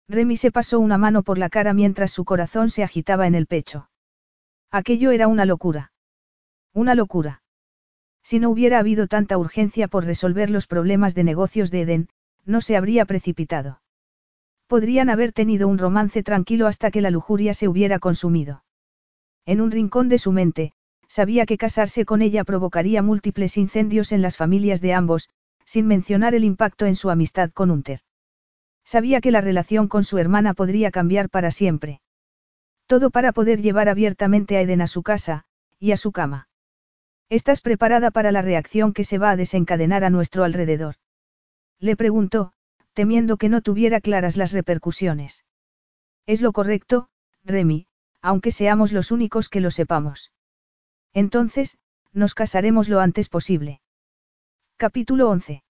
Remy 0.09 0.39
se 0.39 0.51
pasó 0.51 0.81
una 0.81 0.97
mano 0.97 1.23
por 1.23 1.37
la 1.37 1.51
cara 1.51 1.75
mientras 1.75 2.11
su 2.11 2.25
corazón 2.25 2.71
se 2.71 2.83
agitaba 2.83 3.27
en 3.27 3.35
el 3.35 3.47
pecho. 3.47 3.91
Aquello 4.71 5.11
era 5.11 5.29
una 5.29 5.45
locura. 5.45 5.93
Una 6.73 6.95
locura. 6.95 7.43
Si 8.23 8.41
no 8.41 8.49
hubiera 8.49 8.79
habido 8.79 9.09
tanta 9.09 9.37
urgencia 9.37 9.89
por 9.89 10.07
resolver 10.07 10.49
los 10.49 10.67
problemas 10.67 11.15
de 11.15 11.25
negocios 11.25 11.71
de 11.71 11.83
Eden, 11.83 12.09
no 12.47 12.63
se 12.63 12.77
habría 12.79 13.05
precipitado. 13.05 13.83
Podrían 14.67 15.11
haber 15.11 15.33
tenido 15.33 15.69
un 15.69 15.79
romance 15.79 16.23
tranquilo 16.23 16.67
hasta 16.67 16.91
que 16.91 17.01
la 17.01 17.11
lujuria 17.11 17.55
se 17.55 17.69
hubiera 17.69 17.99
consumido. 17.99 18.65
En 19.45 19.61
un 19.61 19.71
rincón 19.71 20.09
de 20.09 20.19
su 20.19 20.33
mente, 20.33 20.73
sabía 21.07 21.47
que 21.47 21.57
casarse 21.57 22.05
con 22.05 22.21
ella 22.21 22.43
provocaría 22.43 23.01
múltiples 23.03 23.57
incendios 23.57 24.11
en 24.11 24.23
las 24.23 24.37
familias 24.37 24.81
de 24.81 24.93
ambos, 24.93 25.29
sin 25.65 25.87
mencionar 25.87 26.35
el 26.35 26.45
impacto 26.45 26.87
en 26.87 26.97
su 26.97 27.11
amistad 27.11 27.51
con 27.53 27.71
Unter. 27.71 28.01
Sabía 28.85 29.21
que 29.21 29.31
la 29.31 29.41
relación 29.41 29.89
con 29.89 30.05
su 30.05 30.19
hermana 30.19 30.55
podría 30.55 30.91
cambiar 30.91 31.31
para 31.31 31.51
siempre. 31.51 32.01
Todo 32.87 33.11
para 33.11 33.33
poder 33.33 33.61
llevar 33.61 33.89
abiertamente 33.89 34.57
a 34.57 34.61
Eden 34.61 34.81
a 34.81 34.87
su 34.87 35.03
casa, 35.03 35.45
y 35.79 35.93
a 35.93 35.97
su 35.97 36.13
cama. 36.13 36.49
¿Estás 37.29 37.61
preparada 37.61 38.13
para 38.13 38.31
la 38.31 38.43
reacción 38.43 38.93
que 38.93 39.03
se 39.03 39.19
va 39.19 39.31
a 39.31 39.37
desencadenar 39.37 40.05
a 40.05 40.11
nuestro 40.11 40.45
alrededor? 40.45 40.95
Le 41.81 41.97
preguntó, 41.97 42.53
temiendo 42.97 43.37
que 43.37 43.51
no 43.51 43.61
tuviera 43.61 44.01
claras 44.01 44.39
las 44.39 44.53
repercusiones. 44.53 45.45
Es 46.25 46.41
lo 46.41 46.53
correcto, 46.53 47.11
Remy, 47.45 47.89
aunque 48.23 48.51
seamos 48.51 48.91
los 48.91 49.11
únicos 49.11 49.51
que 49.51 49.61
lo 49.61 49.71
sepamos. 49.71 50.33
Entonces, 51.13 51.77
nos 52.15 52.35
casaremos 52.35 52.89
lo 52.89 53.01
antes 53.01 53.29
posible. 53.29 53.83
Capítulo 54.79 55.29
11. 55.29 55.63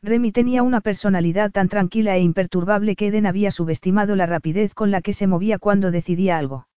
Remy 0.00 0.30
tenía 0.30 0.62
una 0.62 0.80
personalidad 0.80 1.50
tan 1.50 1.68
tranquila 1.68 2.14
e 2.14 2.20
imperturbable 2.20 2.94
que 2.94 3.08
Eden 3.08 3.26
había 3.26 3.50
subestimado 3.50 4.14
la 4.14 4.26
rapidez 4.26 4.74
con 4.74 4.92
la 4.92 5.02
que 5.02 5.12
se 5.12 5.26
movía 5.26 5.58
cuando 5.58 5.90
decidía 5.90 6.38
algo. 6.38 6.68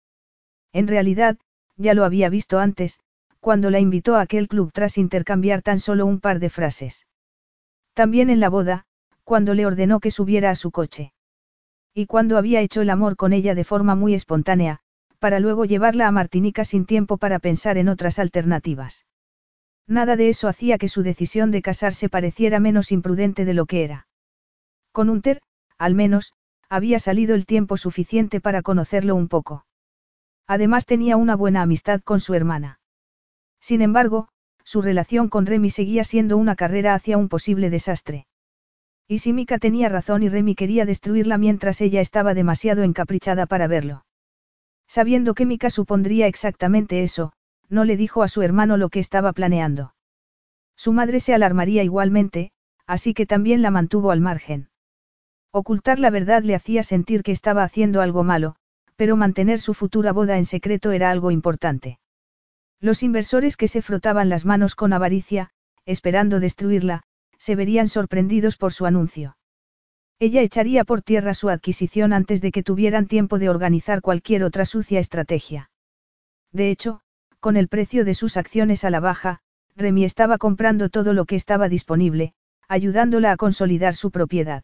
En 0.73 0.87
realidad, 0.87 1.37
ya 1.75 1.93
lo 1.93 2.03
había 2.03 2.29
visto 2.29 2.57
antes, 2.57 2.99
cuando 3.39 3.69
la 3.69 3.79
invitó 3.79 4.15
a 4.15 4.21
aquel 4.21 4.47
club 4.47 4.71
tras 4.73 4.97
intercambiar 4.97 5.61
tan 5.61 5.79
solo 5.79 6.07
un 6.07 6.19
par 6.19 6.39
de 6.39 6.49
frases. 6.49 7.05
También 7.93 8.31
en 8.31 8.39
la 8.39 8.49
boda, 8.49 8.86
cuando 9.27 9.53
le 9.53 9.65
ordenó 9.65 9.99
que 9.99 10.09
subiera 10.09 10.51
a 10.51 10.55
su 10.55 10.71
coche. 10.71 11.11
Y 11.93 12.05
cuando 12.05 12.37
había 12.37 12.61
hecho 12.61 12.79
el 12.79 12.89
amor 12.89 13.17
con 13.17 13.33
ella 13.33 13.55
de 13.55 13.65
forma 13.65 13.93
muy 13.93 14.13
espontánea, 14.13 14.79
para 15.19 15.41
luego 15.41 15.65
llevarla 15.65 16.07
a 16.07 16.11
Martinica 16.11 16.63
sin 16.63 16.85
tiempo 16.85 17.17
para 17.17 17.39
pensar 17.39 17.77
en 17.77 17.89
otras 17.89 18.19
alternativas. 18.19 19.05
Nada 19.85 20.15
de 20.15 20.29
eso 20.29 20.47
hacía 20.47 20.77
que 20.77 20.87
su 20.87 21.03
decisión 21.03 21.51
de 21.51 21.61
casarse 21.61 22.07
pareciera 22.07 22.61
menos 22.61 22.93
imprudente 22.93 23.43
de 23.43 23.53
lo 23.53 23.65
que 23.65 23.83
era. 23.83 24.07
Con 24.93 25.09
Unter, 25.09 25.41
al 25.77 25.93
menos, 25.93 26.31
había 26.69 26.97
salido 26.97 27.35
el 27.35 27.45
tiempo 27.45 27.75
suficiente 27.75 28.39
para 28.39 28.61
conocerlo 28.61 29.13
un 29.13 29.27
poco. 29.27 29.65
Además 30.47 30.85
tenía 30.85 31.17
una 31.17 31.35
buena 31.35 31.63
amistad 31.63 31.99
con 31.99 32.21
su 32.21 32.33
hermana. 32.33 32.79
Sin 33.59 33.81
embargo, 33.81 34.29
su 34.63 34.81
relación 34.81 35.27
con 35.27 35.45
Remy 35.45 35.69
seguía 35.69 36.05
siendo 36.05 36.37
una 36.37 36.55
carrera 36.55 36.93
hacia 36.93 37.17
un 37.17 37.27
posible 37.27 37.69
desastre. 37.69 38.25
Y 39.07 39.19
si 39.19 39.31
Mika 39.31 39.57
tenía 39.57 39.87
razón 39.87 40.23
y 40.23 40.29
Remy 40.29 40.55
quería 40.55 40.85
destruirla 40.85 41.37
mientras 41.37 41.79
ella 41.81 42.01
estaba 42.01 42.33
demasiado 42.33 42.83
encaprichada 42.83 43.45
para 43.45 43.67
verlo. 43.67 44.05
Sabiendo 44.87 45.33
que 45.33 45.45
Mika 45.45 45.69
supondría 45.69 46.27
exactamente 46.27 47.03
eso, 47.03 47.33
no 47.69 47.85
le 47.85 47.97
dijo 47.97 48.23
a 48.23 48.27
su 48.27 48.41
hermano 48.41 48.77
lo 48.77 48.89
que 48.89 48.99
estaba 48.99 49.33
planeando. 49.33 49.93
Su 50.75 50.93
madre 50.93 51.19
se 51.19 51.33
alarmaría 51.33 51.83
igualmente, 51.83 52.51
así 52.85 53.13
que 53.13 53.25
también 53.25 53.61
la 53.61 53.71
mantuvo 53.71 54.11
al 54.11 54.21
margen. 54.21 54.69
Ocultar 55.51 55.99
la 55.99 56.09
verdad 56.09 56.43
le 56.43 56.55
hacía 56.55 56.83
sentir 56.83 57.23
que 57.23 57.31
estaba 57.31 57.63
haciendo 57.63 58.01
algo 58.01 58.23
malo, 58.23 58.55
pero 58.95 59.15
mantener 59.15 59.59
su 59.59 59.73
futura 59.73 60.11
boda 60.11 60.37
en 60.37 60.45
secreto 60.45 60.91
era 60.91 61.11
algo 61.11 61.31
importante. 61.31 61.99
Los 62.79 63.03
inversores 63.03 63.57
que 63.57 63.67
se 63.67 63.81
frotaban 63.81 64.29
las 64.29 64.45
manos 64.45 64.75
con 64.75 64.93
avaricia, 64.93 65.49
esperando 65.85 66.39
destruirla, 66.39 67.03
se 67.37 67.55
verían 67.55 67.87
sorprendidos 67.87 68.57
por 68.57 68.73
su 68.73 68.85
anuncio. 68.85 69.37
Ella 70.19 70.41
echaría 70.41 70.83
por 70.83 71.01
tierra 71.01 71.33
su 71.33 71.49
adquisición 71.49 72.11
antes 72.11 72.41
de 72.41 72.51
que 72.51 72.63
tuvieran 72.63 73.07
tiempo 73.07 73.37
de 73.37 73.49
organizar 73.49 74.01
cualquier 74.01 74.43
otra 74.43 74.65
sucia 74.65 74.99
estrategia. 74.99 75.69
De 76.51 76.71
hecho, 76.71 77.01
con 77.39 77.55
el 77.55 77.67
precio 77.67 78.03
de 78.03 78.15
sus 78.15 78.35
acciones 78.35 78.83
a 78.83 78.89
la 78.89 78.99
baja, 78.99 79.41
Remy 79.75 80.03
estaba 80.05 80.39
comprando 80.39 80.89
todo 80.89 81.13
lo 81.13 81.25
que 81.25 81.35
estaba 81.35 81.69
disponible, 81.69 82.33
ayudándola 82.67 83.31
a 83.31 83.37
consolidar 83.37 83.93
su 83.93 84.09
propiedad. 84.09 84.63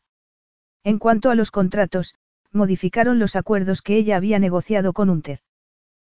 En 0.84 0.98
cuanto 0.98 1.30
a 1.30 1.36
los 1.36 1.52
contratos, 1.52 2.16
modificaron 2.52 3.20
los 3.20 3.36
acuerdos 3.36 3.82
que 3.82 3.96
ella 3.96 4.18
había 4.18 4.40
negociado 4.40 4.92
con 4.92 5.10
Unter. 5.10 5.40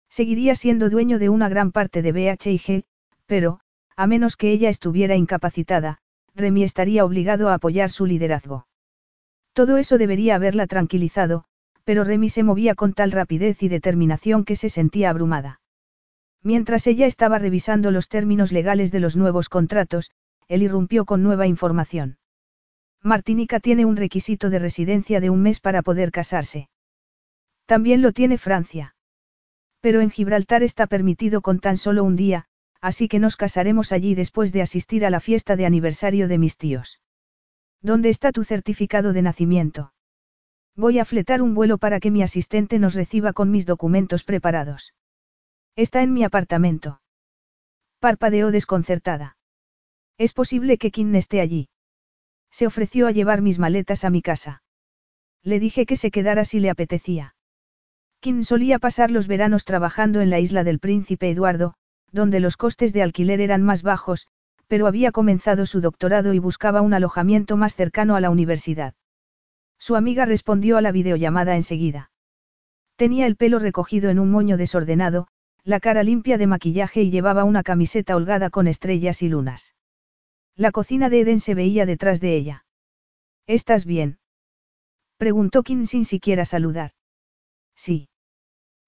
Seguiría 0.09 0.55
siendo 0.55 0.89
dueño 0.89 1.17
de 1.17 1.29
una 1.29 1.47
gran 1.47 1.71
parte 1.71 2.01
de 2.01 2.11
BHG, 2.11 2.83
pero, 3.25 3.61
a 3.95 4.05
menos 4.05 4.35
que 4.35 4.51
ella 4.51 4.69
estuviera 4.69 5.15
incapacitada, 5.15 5.99
Remy 6.35 6.63
estaría 6.63 7.05
obligado 7.05 7.49
a 7.49 7.55
apoyar 7.55 7.89
su 7.89 8.05
liderazgo. 8.05 8.67
Todo 9.53 9.77
eso 9.77 9.97
debería 9.97 10.35
haberla 10.35 10.67
tranquilizado, 10.67 11.45
pero 11.83 12.03
Remy 12.03 12.29
se 12.29 12.43
movía 12.43 12.75
con 12.75 12.93
tal 12.93 13.11
rapidez 13.11 13.63
y 13.63 13.67
determinación 13.67 14.45
que 14.45 14.55
se 14.55 14.69
sentía 14.69 15.09
abrumada. 15.09 15.61
Mientras 16.41 16.87
ella 16.87 17.05
estaba 17.07 17.39
revisando 17.39 17.91
los 17.91 18.07
términos 18.07 18.51
legales 18.51 18.91
de 18.91 18.99
los 18.99 19.15
nuevos 19.15 19.49
contratos, 19.49 20.11
él 20.47 20.63
irrumpió 20.63 21.05
con 21.05 21.23
nueva 21.23 21.47
información. 21.47 22.17
Martinica 23.01 23.59
tiene 23.59 23.85
un 23.85 23.97
requisito 23.97 24.49
de 24.49 24.59
residencia 24.59 25.19
de 25.19 25.29
un 25.29 25.41
mes 25.41 25.59
para 25.59 25.81
poder 25.81 26.11
casarse. 26.11 26.69
También 27.65 28.01
lo 28.01 28.11
tiene 28.11 28.37
Francia. 28.37 28.95
Pero 29.79 30.01
en 30.01 30.09
Gibraltar 30.09 30.63
está 30.63 30.87
permitido 30.87 31.41
con 31.41 31.59
tan 31.59 31.77
solo 31.77 32.03
un 32.03 32.15
día, 32.15 32.45
así 32.81 33.07
que 33.07 33.19
nos 33.19 33.35
casaremos 33.35 33.91
allí 33.91 34.15
después 34.15 34.53
de 34.53 34.61
asistir 34.61 35.05
a 35.05 35.09
la 35.09 35.19
fiesta 35.19 35.55
de 35.55 35.65
aniversario 35.65 36.27
de 36.27 36.37
mis 36.37 36.57
tíos. 36.57 37.01
¿Dónde 37.81 38.09
está 38.09 38.31
tu 38.31 38.43
certificado 38.43 39.13
de 39.13 39.21
nacimiento? 39.21 39.93
Voy 40.75 40.99
a 40.99 41.05
fletar 41.05 41.41
un 41.41 41.55
vuelo 41.55 41.77
para 41.77 41.99
que 41.99 42.11
mi 42.11 42.23
asistente 42.23 42.79
nos 42.79 42.93
reciba 42.93 43.33
con 43.33 43.51
mis 43.51 43.65
documentos 43.65 44.23
preparados. 44.23 44.93
Está 45.75 46.01
en 46.01 46.13
mi 46.13 46.23
apartamento. 46.23 47.01
Parpadeó 47.99 48.51
desconcertada. 48.51 49.37
Es 50.17 50.33
posible 50.33 50.77
que 50.77 50.91
Kim 50.91 51.13
esté 51.15 51.41
allí. 51.41 51.69
Se 52.51 52.65
ofreció 52.65 53.07
a 53.07 53.11
llevar 53.11 53.41
mis 53.41 53.59
maletas 53.59 54.03
a 54.03 54.09
mi 54.09 54.21
casa. 54.21 54.63
Le 55.43 55.59
dije 55.59 55.85
que 55.85 55.95
se 55.95 56.11
quedara 56.11 56.45
si 56.45 56.59
le 56.59 56.69
apetecía. 56.69 57.35
Kim 58.19 58.43
solía 58.43 58.79
pasar 58.79 59.11
los 59.11 59.27
veranos 59.27 59.63
trabajando 59.63 60.19
en 60.19 60.29
la 60.29 60.39
isla 60.39 60.65
del 60.65 60.79
príncipe 60.79 61.29
Eduardo, 61.29 61.75
donde 62.11 62.39
los 62.39 62.57
costes 62.57 62.93
de 62.93 63.01
alquiler 63.01 63.41
eran 63.41 63.63
más 63.63 63.83
bajos, 63.83 64.27
pero 64.67 64.87
había 64.87 65.11
comenzado 65.11 65.65
su 65.65 65.81
doctorado 65.81 66.33
y 66.33 66.39
buscaba 66.39 66.81
un 66.81 66.93
alojamiento 66.93 67.57
más 67.57 67.75
cercano 67.75 68.15
a 68.15 68.21
la 68.21 68.29
universidad. 68.29 68.93
Su 69.79 69.95
amiga 69.95 70.25
respondió 70.25 70.77
a 70.77 70.81
la 70.81 70.91
videollamada 70.91 71.55
enseguida. 71.55 72.11
Tenía 72.95 73.25
el 73.25 73.35
pelo 73.35 73.59
recogido 73.59 74.09
en 74.09 74.19
un 74.19 74.29
moño 74.29 74.57
desordenado, 74.57 75.27
la 75.63 75.79
cara 75.79 76.03
limpia 76.03 76.37
de 76.37 76.47
maquillaje 76.47 77.01
y 77.01 77.11
llevaba 77.11 77.43
una 77.43 77.63
camiseta 77.63 78.15
holgada 78.15 78.49
con 78.49 78.67
estrellas 78.67 79.21
y 79.21 79.29
lunas. 79.29 79.75
La 80.55 80.71
cocina 80.71 81.09
de 81.09 81.21
Eden 81.21 81.39
se 81.39 81.55
veía 81.55 81.85
detrás 81.85 82.19
de 82.19 82.35
ella. 82.35 82.65
¿Estás 83.47 83.85
bien? 83.85 84.19
Preguntó 85.17 85.63
Kim 85.63 85.85
sin 85.85 86.05
siquiera 86.05 86.45
saludar. 86.45 86.91
Sí. 87.75 88.09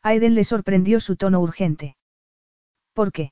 A 0.04 0.14
Eden 0.14 0.36
le 0.36 0.44
sorprendió 0.44 1.00
su 1.00 1.16
tono 1.16 1.40
urgente. 1.40 1.96
¿Por 2.94 3.12
qué? 3.12 3.32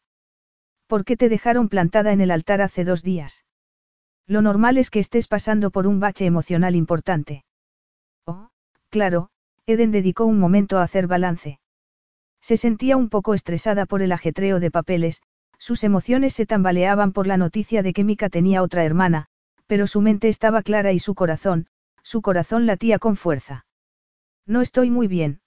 ¿Por 0.87 1.05
qué 1.05 1.17
te 1.17 1.29
dejaron 1.29 1.69
plantada 1.69 2.11
en 2.11 2.21
el 2.21 2.31
altar 2.31 2.61
hace 2.61 2.83
dos 2.83 3.03
días? 3.03 3.45
Lo 4.25 4.41
normal 4.41 4.77
es 4.77 4.89
que 4.89 4.99
estés 4.99 5.27
pasando 5.27 5.71
por 5.71 5.87
un 5.87 5.99
bache 5.99 6.25
emocional 6.25 6.75
importante. 6.75 7.43
Oh, 8.25 8.49
claro, 8.89 9.29
Eden 9.65 9.91
dedicó 9.91 10.25
un 10.25 10.39
momento 10.39 10.77
a 10.77 10.83
hacer 10.83 11.07
balance. 11.07 11.59
Se 12.41 12.57
sentía 12.57 12.95
un 12.95 13.09
poco 13.09 13.33
estresada 13.33 13.85
por 13.85 14.01
el 14.01 14.11
ajetreo 14.11 14.59
de 14.59 14.71
papeles, 14.71 15.21
sus 15.57 15.83
emociones 15.83 16.33
se 16.33 16.45
tambaleaban 16.45 17.11
por 17.11 17.27
la 17.27 17.37
noticia 17.37 17.83
de 17.83 17.93
que 17.93 18.03
Mika 18.03 18.29
tenía 18.29 18.63
otra 18.63 18.85
hermana, 18.85 19.27
pero 19.67 19.87
su 19.87 20.01
mente 20.01 20.29
estaba 20.29 20.63
clara 20.63 20.93
y 20.93 20.99
su 20.99 21.15
corazón, 21.15 21.67
su 22.01 22.21
corazón 22.21 22.65
latía 22.65 22.97
con 22.97 23.15
fuerza. 23.15 23.65
No 24.47 24.61
estoy 24.61 24.89
muy 24.89 25.07
bien. 25.07 25.41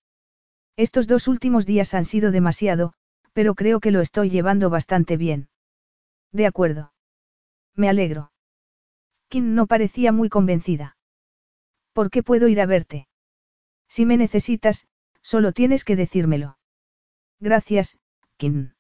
Estos 0.77 1.07
dos 1.07 1.29
últimos 1.29 1.67
días 1.67 1.95
han 1.95 2.05
sido 2.05 2.31
demasiado, 2.31 2.93
pero 3.33 3.55
creo 3.55 3.81
que 3.81 3.91
lo 3.91 4.01
estoy 4.01 4.31
llevando 4.31 4.71
bastante 4.71 5.17
bien. 5.17 5.49
De 6.33 6.47
acuerdo. 6.47 6.93
Me 7.75 7.89
alegro. 7.89 8.33
Kim 9.29 9.55
no 9.55 9.67
parecía 9.67 10.13
muy 10.13 10.29
convencida. 10.29 10.97
¿Por 11.93 12.11
qué 12.11 12.23
puedo 12.23 12.49
ir 12.49 12.61
a 12.61 12.67
verte? 12.67 13.09
Si 13.89 14.07
me 14.07 14.17
necesitas, 14.17 14.87
solo 15.23 15.53
tienes 15.53 15.85
que 15.85 15.97
decírmelo. 15.97 16.59
Gracias, 17.41 17.99
Kim. 18.37 18.73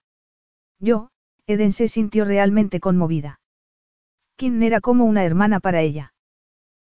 Yo, 0.78 1.10
Eden 1.46 1.72
se 1.72 1.88
sintió 1.88 2.24
realmente 2.24 2.80
conmovida. 2.80 3.40
Kim 4.36 4.62
era 4.62 4.80
como 4.80 5.04
una 5.04 5.24
hermana 5.24 5.60
para 5.60 5.80
ella. 5.80 6.14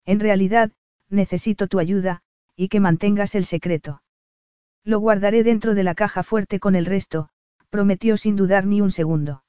En 0.04 0.20
realidad, 0.20 0.72
necesito 1.08 1.66
tu 1.68 1.78
ayuda, 1.78 2.22
y 2.56 2.68
que 2.68 2.80
mantengas 2.80 3.34
el 3.34 3.44
secreto. 3.44 4.02
Lo 4.84 4.98
guardaré 4.98 5.44
dentro 5.44 5.74
de 5.74 5.84
la 5.84 5.94
caja 5.94 6.22
fuerte 6.22 6.58
con 6.58 6.74
el 6.74 6.86
resto, 6.86 7.28
prometió 7.72 8.18
sin 8.18 8.36
dudar 8.36 8.66
ni 8.66 8.82
un 8.82 8.90
segundo. 8.90 9.44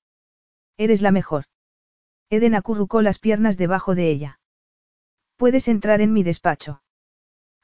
Eres 0.77 1.01
la 1.01 1.11
mejor. 1.11 1.43
Eden 2.29 2.55
acurrucó 2.55 3.01
las 3.01 3.19
piernas 3.19 3.57
debajo 3.57 3.95
de 3.95 4.09
ella. 4.09 4.39
Puedes 5.35 5.67
entrar 5.67 5.99
en 5.99 6.13
mi 6.13 6.23
despacho. 6.23 6.81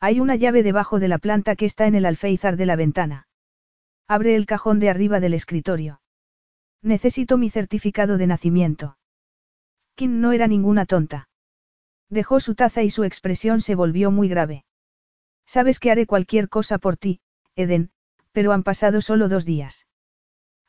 Hay 0.01 0.19
una 0.19 0.35
llave 0.35 0.61
debajo 0.61 0.99
de 0.99 1.07
la 1.07 1.17
planta 1.17 1.55
que 1.55 1.65
está 1.65 1.88
en 1.88 1.95
el 1.95 2.05
alféizar 2.05 2.57
de 2.57 2.65
la 2.65 2.75
ventana. 2.75 3.29
Abre 4.05 4.35
el 4.35 4.45
cajón 4.45 4.81
de 4.81 4.89
arriba 4.89 5.21
del 5.21 5.33
escritorio. 5.33 6.01
Necesito 6.81 7.38
mi 7.38 7.49
certificado 7.49 8.17
de 8.17 8.27
nacimiento. 8.27 8.97
Kim 9.95 10.19
no 10.19 10.33
era 10.33 10.47
ninguna 10.47 10.85
tonta. 10.85 11.29
Dejó 12.09 12.41
su 12.41 12.55
taza 12.55 12.83
y 12.83 12.89
su 12.89 13.05
expresión 13.05 13.61
se 13.61 13.75
volvió 13.75 14.11
muy 14.11 14.27
grave. 14.27 14.65
Sabes 15.45 15.79
que 15.79 15.89
haré 15.89 16.05
cualquier 16.05 16.49
cosa 16.49 16.79
por 16.79 16.97
ti, 16.97 17.21
Eden, 17.55 17.91
pero 18.33 18.51
han 18.51 18.63
pasado 18.63 18.99
solo 18.99 19.29
dos 19.29 19.45
días. 19.45 19.85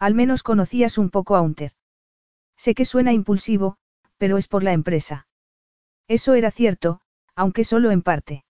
Al 0.01 0.15
menos 0.15 0.43
conocías 0.43 0.97
un 0.99 1.11
poco 1.11 1.37
a 1.37 1.43
Unter. 1.43 1.73
Sé 2.57 2.75
que 2.75 2.87
suena 2.87 3.13
impulsivo, 3.13 3.77
pero 4.17 4.39
es 4.39 4.49
por 4.49 4.63
la 4.63 4.73
empresa. 4.73 5.29
Eso 6.09 6.35
era 6.35 6.51
cierto, 6.51 7.03
aunque 7.37 7.65
solo 7.65 7.91
en 7.91 8.03
parte. 8.03 8.45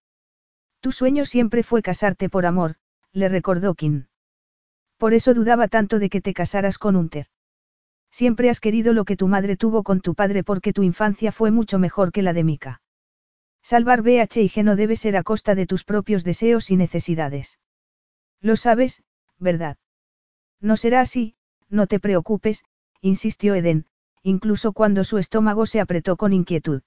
Tu 0.81 0.93
sueño 0.93 1.25
siempre 1.27 1.63
fue 1.63 1.83
casarte 1.83 2.29
por 2.29 2.47
amor, 2.47 2.77
le 3.13 3.29
recordó 3.29 3.75
Kim. 3.75 4.07
Por 4.97 5.13
eso 5.13 5.35
dudaba 5.35 5.67
tanto 5.67 5.99
de 5.99 6.09
que 6.09 6.21
te 6.21 6.35
casaras 6.35 6.79
con 6.79 6.95
Unter. 6.95 7.27
Siempre 8.13 8.49
has 8.49 8.61
querido 8.61 8.93
lo 8.93 9.05
que 9.05 9.17
tu 9.17 9.29
madre 9.29 9.57
tuvo 9.57 9.83
con 9.83 10.01
tu 10.01 10.15
padre 10.15 10.45
porque 10.45 10.73
tu 10.73 10.83
infancia 10.83 11.33
fue 11.33 11.51
mucho 11.51 11.79
mejor 11.79 12.13
que 12.13 12.23
la 12.23 12.33
de 12.33 12.45
Mika. 12.45 12.81
Salvar 13.63 14.03
BH 14.03 14.41
y 14.41 14.49
G 14.49 14.65
no 14.65 14.77
debe 14.77 14.97
ser 14.97 15.17
a 15.17 15.23
costa 15.23 15.55
de 15.55 15.67
tus 15.67 15.85
propios 15.85 16.25
deseos 16.25 16.71
y 16.71 16.77
necesidades. 16.77 17.59
Lo 18.41 18.57
sabes, 18.57 19.03
¿verdad? 19.39 19.77
No 20.61 20.77
será 20.77 21.01
así, 21.01 21.35
no 21.71 21.87
te 21.87 22.01
preocupes, 22.01 22.65
insistió 23.01 23.55
Eden, 23.55 23.87
incluso 24.23 24.73
cuando 24.73 25.05
su 25.05 25.19
estómago 25.19 25.67
se 25.67 25.81
apretó 25.81 26.17
con 26.17 26.33
inquietud. 26.33 26.83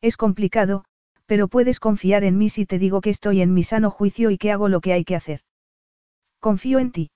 Es 0.00 0.16
complicado, 0.16 0.84
pero 1.26 1.48
puedes 1.48 1.80
confiar 1.80 2.24
en 2.24 2.36
mí 2.36 2.48
si 2.48 2.66
te 2.66 2.78
digo 2.78 3.00
que 3.00 3.10
estoy 3.10 3.40
en 3.40 3.54
mi 3.54 3.62
sano 3.62 3.90
juicio 3.90 4.30
y 4.30 4.38
que 4.38 4.52
hago 4.52 4.68
lo 4.68 4.80
que 4.80 4.92
hay 4.92 5.04
que 5.04 5.16
hacer. 5.16 5.40
Confío 6.38 6.78
en 6.78 6.92
ti. 6.92 7.10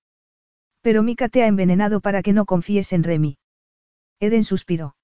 Pero 0.81 1.03
Mika 1.03 1.29
te 1.29 1.43
ha 1.43 1.47
envenenado 1.47 2.01
para 2.01 2.23
que 2.23 2.33
no 2.33 2.47
confíes 2.47 2.93
en 2.93 3.05
Remy. 3.05 3.37
Eden 4.21 4.45
suspiró. 4.45 4.97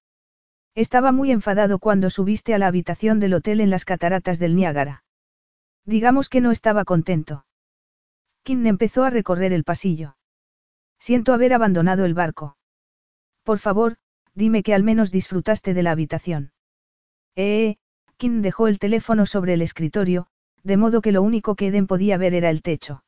Estaba 0.73 1.11
muy 1.11 1.31
enfadado 1.31 1.79
cuando 1.79 2.09
subiste 2.09 2.53
a 2.53 2.57
la 2.57 2.67
habitación 2.67 3.19
del 3.19 3.35
hotel 3.35 3.61
en 3.61 3.69
las 3.69 3.85
cataratas 3.85 4.39
del 4.39 4.55
Niágara. 4.55 5.03
Digamos 5.85 6.27
que 6.27 6.41
no 6.41 6.51
estaba 6.51 6.83
contento. 6.83 7.45
Kim 8.43 8.65
empezó 8.65 9.03
a 9.03 9.09
recorrer 9.09 9.53
el 9.53 9.63
pasillo. 9.63 10.14
Siento 11.05 11.33
haber 11.33 11.53
abandonado 11.53 12.03
el 12.05 12.15
barco. 12.15 12.57
Por 13.43 13.59
favor, 13.59 13.97
dime 14.33 14.63
que 14.63 14.73
al 14.73 14.81
menos 14.81 15.11
disfrutaste 15.11 15.75
de 15.75 15.83
la 15.83 15.91
habitación. 15.91 16.51
Eh, 17.35 17.45
eh, 17.45 17.77
Kim 18.17 18.41
dejó 18.41 18.67
el 18.67 18.79
teléfono 18.79 19.27
sobre 19.27 19.53
el 19.53 19.61
escritorio, 19.61 20.25
de 20.63 20.77
modo 20.77 21.01
que 21.01 21.11
lo 21.11 21.21
único 21.21 21.53
que 21.53 21.67
Eden 21.67 21.85
podía 21.85 22.17
ver 22.17 22.33
era 22.33 22.49
el 22.49 22.63
techo. 22.63 23.03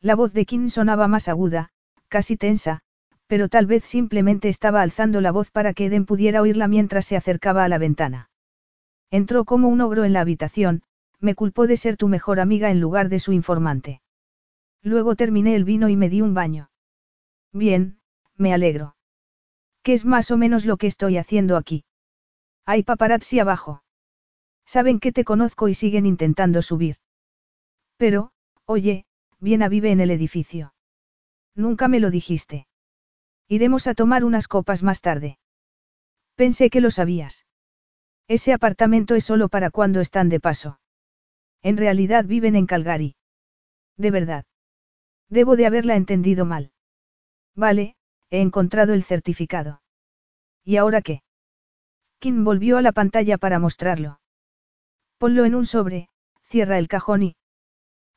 La 0.00 0.14
voz 0.14 0.32
de 0.32 0.46
Kim 0.46 0.70
sonaba 0.70 1.08
más 1.08 1.28
aguda, 1.28 1.72
casi 2.08 2.38
tensa, 2.38 2.80
pero 3.26 3.50
tal 3.50 3.66
vez 3.66 3.84
simplemente 3.84 4.48
estaba 4.48 4.80
alzando 4.80 5.20
la 5.20 5.30
voz 5.30 5.50
para 5.50 5.74
que 5.74 5.84
Eden 5.84 6.06
pudiera 6.06 6.40
oírla 6.40 6.68
mientras 6.68 7.04
se 7.04 7.18
acercaba 7.18 7.64
a 7.64 7.68
la 7.68 7.76
ventana. 7.76 8.30
Entró 9.10 9.44
como 9.44 9.68
un 9.68 9.82
ogro 9.82 10.04
en 10.04 10.14
la 10.14 10.22
habitación, 10.22 10.84
me 11.18 11.34
culpó 11.34 11.66
de 11.66 11.76
ser 11.76 11.98
tu 11.98 12.08
mejor 12.08 12.40
amiga 12.40 12.70
en 12.70 12.80
lugar 12.80 13.10
de 13.10 13.18
su 13.18 13.34
informante. 13.34 14.00
Luego 14.82 15.16
terminé 15.16 15.54
el 15.54 15.64
vino 15.64 15.90
y 15.90 15.96
me 15.96 16.08
di 16.08 16.22
un 16.22 16.32
baño. 16.32 16.69
Bien, 17.52 18.00
me 18.36 18.54
alegro. 18.54 18.96
¿Qué 19.82 19.92
es 19.94 20.04
más 20.04 20.30
o 20.30 20.36
menos 20.36 20.64
lo 20.64 20.76
que 20.76 20.86
estoy 20.86 21.16
haciendo 21.16 21.56
aquí? 21.56 21.84
Hay 22.64 22.82
paparazzi 22.82 23.40
abajo. 23.40 23.82
Saben 24.66 25.00
que 25.00 25.12
te 25.12 25.24
conozco 25.24 25.68
y 25.68 25.74
siguen 25.74 26.06
intentando 26.06 26.62
subir. 26.62 26.96
Pero, 27.96 28.32
oye, 28.66 29.04
Viena 29.40 29.68
vive 29.68 29.90
en 29.90 30.00
el 30.00 30.10
edificio. 30.10 30.74
Nunca 31.54 31.88
me 31.88 31.98
lo 31.98 32.10
dijiste. 32.10 32.68
Iremos 33.48 33.86
a 33.86 33.94
tomar 33.94 34.24
unas 34.24 34.46
copas 34.46 34.82
más 34.82 35.00
tarde. 35.00 35.38
Pensé 36.36 36.70
que 36.70 36.80
lo 36.80 36.90
sabías. 36.90 37.46
Ese 38.28 38.52
apartamento 38.52 39.16
es 39.16 39.24
solo 39.24 39.48
para 39.48 39.70
cuando 39.70 40.00
están 40.00 40.28
de 40.28 40.38
paso. 40.38 40.78
En 41.62 41.76
realidad 41.76 42.24
viven 42.24 42.54
en 42.54 42.66
Calgary. 42.66 43.16
De 43.96 44.10
verdad. 44.10 44.44
Debo 45.28 45.56
de 45.56 45.66
haberla 45.66 45.96
entendido 45.96 46.44
mal. 46.44 46.72
Vale, 47.54 47.96
he 48.30 48.40
encontrado 48.40 48.94
el 48.94 49.02
certificado. 49.02 49.82
¿Y 50.64 50.76
ahora 50.76 51.02
qué? 51.02 51.22
Kim 52.18 52.44
volvió 52.44 52.76
a 52.78 52.82
la 52.82 52.92
pantalla 52.92 53.38
para 53.38 53.58
mostrarlo. 53.58 54.20
Ponlo 55.18 55.44
en 55.44 55.54
un 55.54 55.66
sobre, 55.66 56.08
cierra 56.44 56.78
el 56.78 56.88
cajón 56.88 57.22
y... 57.22 57.36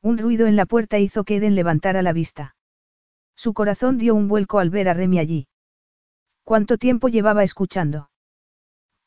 Un 0.02 0.18
ruido 0.18 0.46
en 0.46 0.56
la 0.56 0.66
puerta 0.66 0.98
hizo 0.98 1.24
que 1.24 1.36
Eden 1.36 1.54
levantara 1.54 2.02
la 2.02 2.12
vista. 2.12 2.54
Su 3.34 3.54
corazón 3.54 3.98
dio 3.98 4.14
un 4.14 4.28
vuelco 4.28 4.58
al 4.58 4.70
ver 4.70 4.88
a 4.88 4.94
Remy 4.94 5.18
allí. 5.18 5.48
¿Cuánto 6.44 6.76
tiempo 6.76 7.08
llevaba 7.08 7.42
escuchando? 7.42 8.10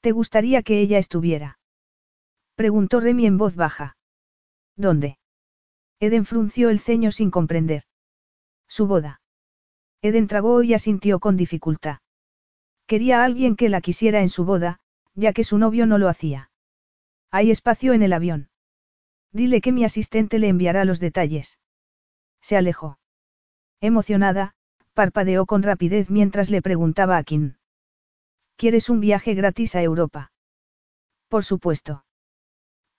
¿Te 0.01 0.11
gustaría 0.11 0.63
que 0.63 0.81
ella 0.81 0.97
estuviera? 0.97 1.59
Preguntó 2.55 2.99
Remy 2.99 3.27
en 3.27 3.37
voz 3.37 3.55
baja. 3.55 3.95
¿Dónde? 4.75 5.19
Eden 5.99 6.25
frunció 6.25 6.69
el 6.69 6.79
ceño 6.79 7.11
sin 7.11 7.29
comprender. 7.29 7.83
Su 8.67 8.87
boda. 8.87 9.21
Eden 10.01 10.27
tragó 10.27 10.63
y 10.63 10.73
asintió 10.73 11.19
con 11.19 11.37
dificultad. 11.37 11.99
Quería 12.85 13.21
a 13.21 13.25
alguien 13.25 13.55
que 13.55 13.69
la 13.69 13.81
quisiera 13.81 14.21
en 14.21 14.29
su 14.29 14.45
boda, 14.45 14.79
ya 15.15 15.33
que 15.33 15.43
su 15.43 15.57
novio 15.57 15.85
no 15.85 15.97
lo 15.97 16.07
hacía. 16.07 16.51
Hay 17.31 17.51
espacio 17.51 17.93
en 17.93 18.03
el 18.03 18.13
avión. 18.13 18.49
Dile 19.31 19.61
que 19.61 19.71
mi 19.71 19.83
asistente 19.83 20.39
le 20.39 20.47
enviará 20.47 20.85
los 20.85 20.99
detalles. 20.99 21.59
Se 22.41 22.55
alejó. 22.55 22.99
Emocionada, 23.81 24.55
parpadeó 24.93 25.45
con 25.45 25.63
rapidez 25.63 26.09
mientras 26.09 26.49
le 26.49 26.61
preguntaba 26.61 27.17
a 27.17 27.23
Kim. 27.23 27.55
¿Quieres 28.55 28.89
un 28.89 28.99
viaje 28.99 29.33
gratis 29.33 29.75
a 29.75 29.83
Europa? 29.83 30.31
Por 31.27 31.43
supuesto. 31.43 32.05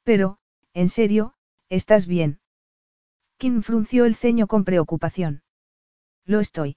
Pero, 0.04 0.38
en 0.74 0.88
serio, 0.88 1.34
¿estás 1.68 2.06
bien? 2.06 2.40
Kim 3.38 3.62
frunció 3.62 4.04
el 4.04 4.14
ceño 4.14 4.46
con 4.46 4.64
preocupación. 4.64 5.42
Lo 6.24 6.40
estoy. 6.40 6.76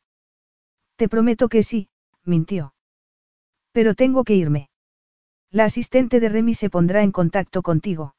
Te 1.01 1.09
prometo 1.09 1.49
que 1.49 1.63
sí, 1.63 1.89
mintió. 2.25 2.75
Pero 3.71 3.95
tengo 3.95 4.23
que 4.23 4.35
irme. 4.35 4.69
La 5.49 5.65
asistente 5.65 6.19
de 6.19 6.29
Remy 6.29 6.53
se 6.53 6.69
pondrá 6.69 7.01
en 7.01 7.11
contacto 7.11 7.63
contigo. 7.63 8.13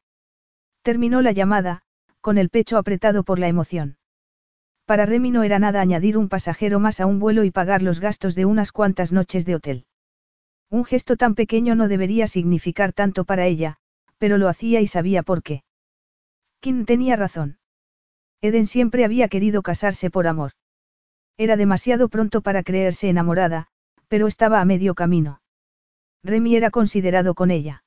Terminó 0.82 1.22
la 1.22 1.30
llamada, 1.30 1.82
con 2.20 2.38
el 2.38 2.48
pecho 2.50 2.78
apretado 2.78 3.22
por 3.22 3.38
la 3.38 3.46
emoción. 3.46 3.98
Para 4.84 5.06
Remy 5.06 5.30
no 5.30 5.44
era 5.44 5.60
nada 5.60 5.80
añadir 5.80 6.18
un 6.18 6.28
pasajero 6.28 6.80
más 6.80 6.98
a 6.98 7.06
un 7.06 7.20
vuelo 7.20 7.44
y 7.44 7.52
pagar 7.52 7.82
los 7.82 8.00
gastos 8.00 8.34
de 8.34 8.46
unas 8.46 8.72
cuantas 8.72 9.12
noches 9.12 9.46
de 9.46 9.54
hotel. 9.54 9.86
Un 10.68 10.84
gesto 10.84 11.16
tan 11.16 11.36
pequeño 11.36 11.76
no 11.76 11.86
debería 11.86 12.26
significar 12.26 12.92
tanto 12.92 13.22
para 13.22 13.46
ella, 13.46 13.76
pero 14.18 14.38
lo 14.38 14.48
hacía 14.48 14.80
y 14.80 14.88
sabía 14.88 15.22
por 15.22 15.44
qué. 15.44 15.62
Kim 16.58 16.84
tenía 16.84 17.14
razón. 17.14 17.58
Eden 18.40 18.66
siempre 18.66 19.04
había 19.04 19.28
querido 19.28 19.62
casarse 19.62 20.10
por 20.10 20.26
amor. 20.26 20.54
Era 21.36 21.56
demasiado 21.56 22.08
pronto 22.08 22.40
para 22.40 22.62
creerse 22.62 23.08
enamorada, 23.08 23.68
pero 24.08 24.26
estaba 24.26 24.60
a 24.60 24.64
medio 24.64 24.94
camino. 24.94 25.40
Remy 26.22 26.56
era 26.56 26.70
considerado 26.70 27.34
con 27.34 27.50
ella. 27.50 27.84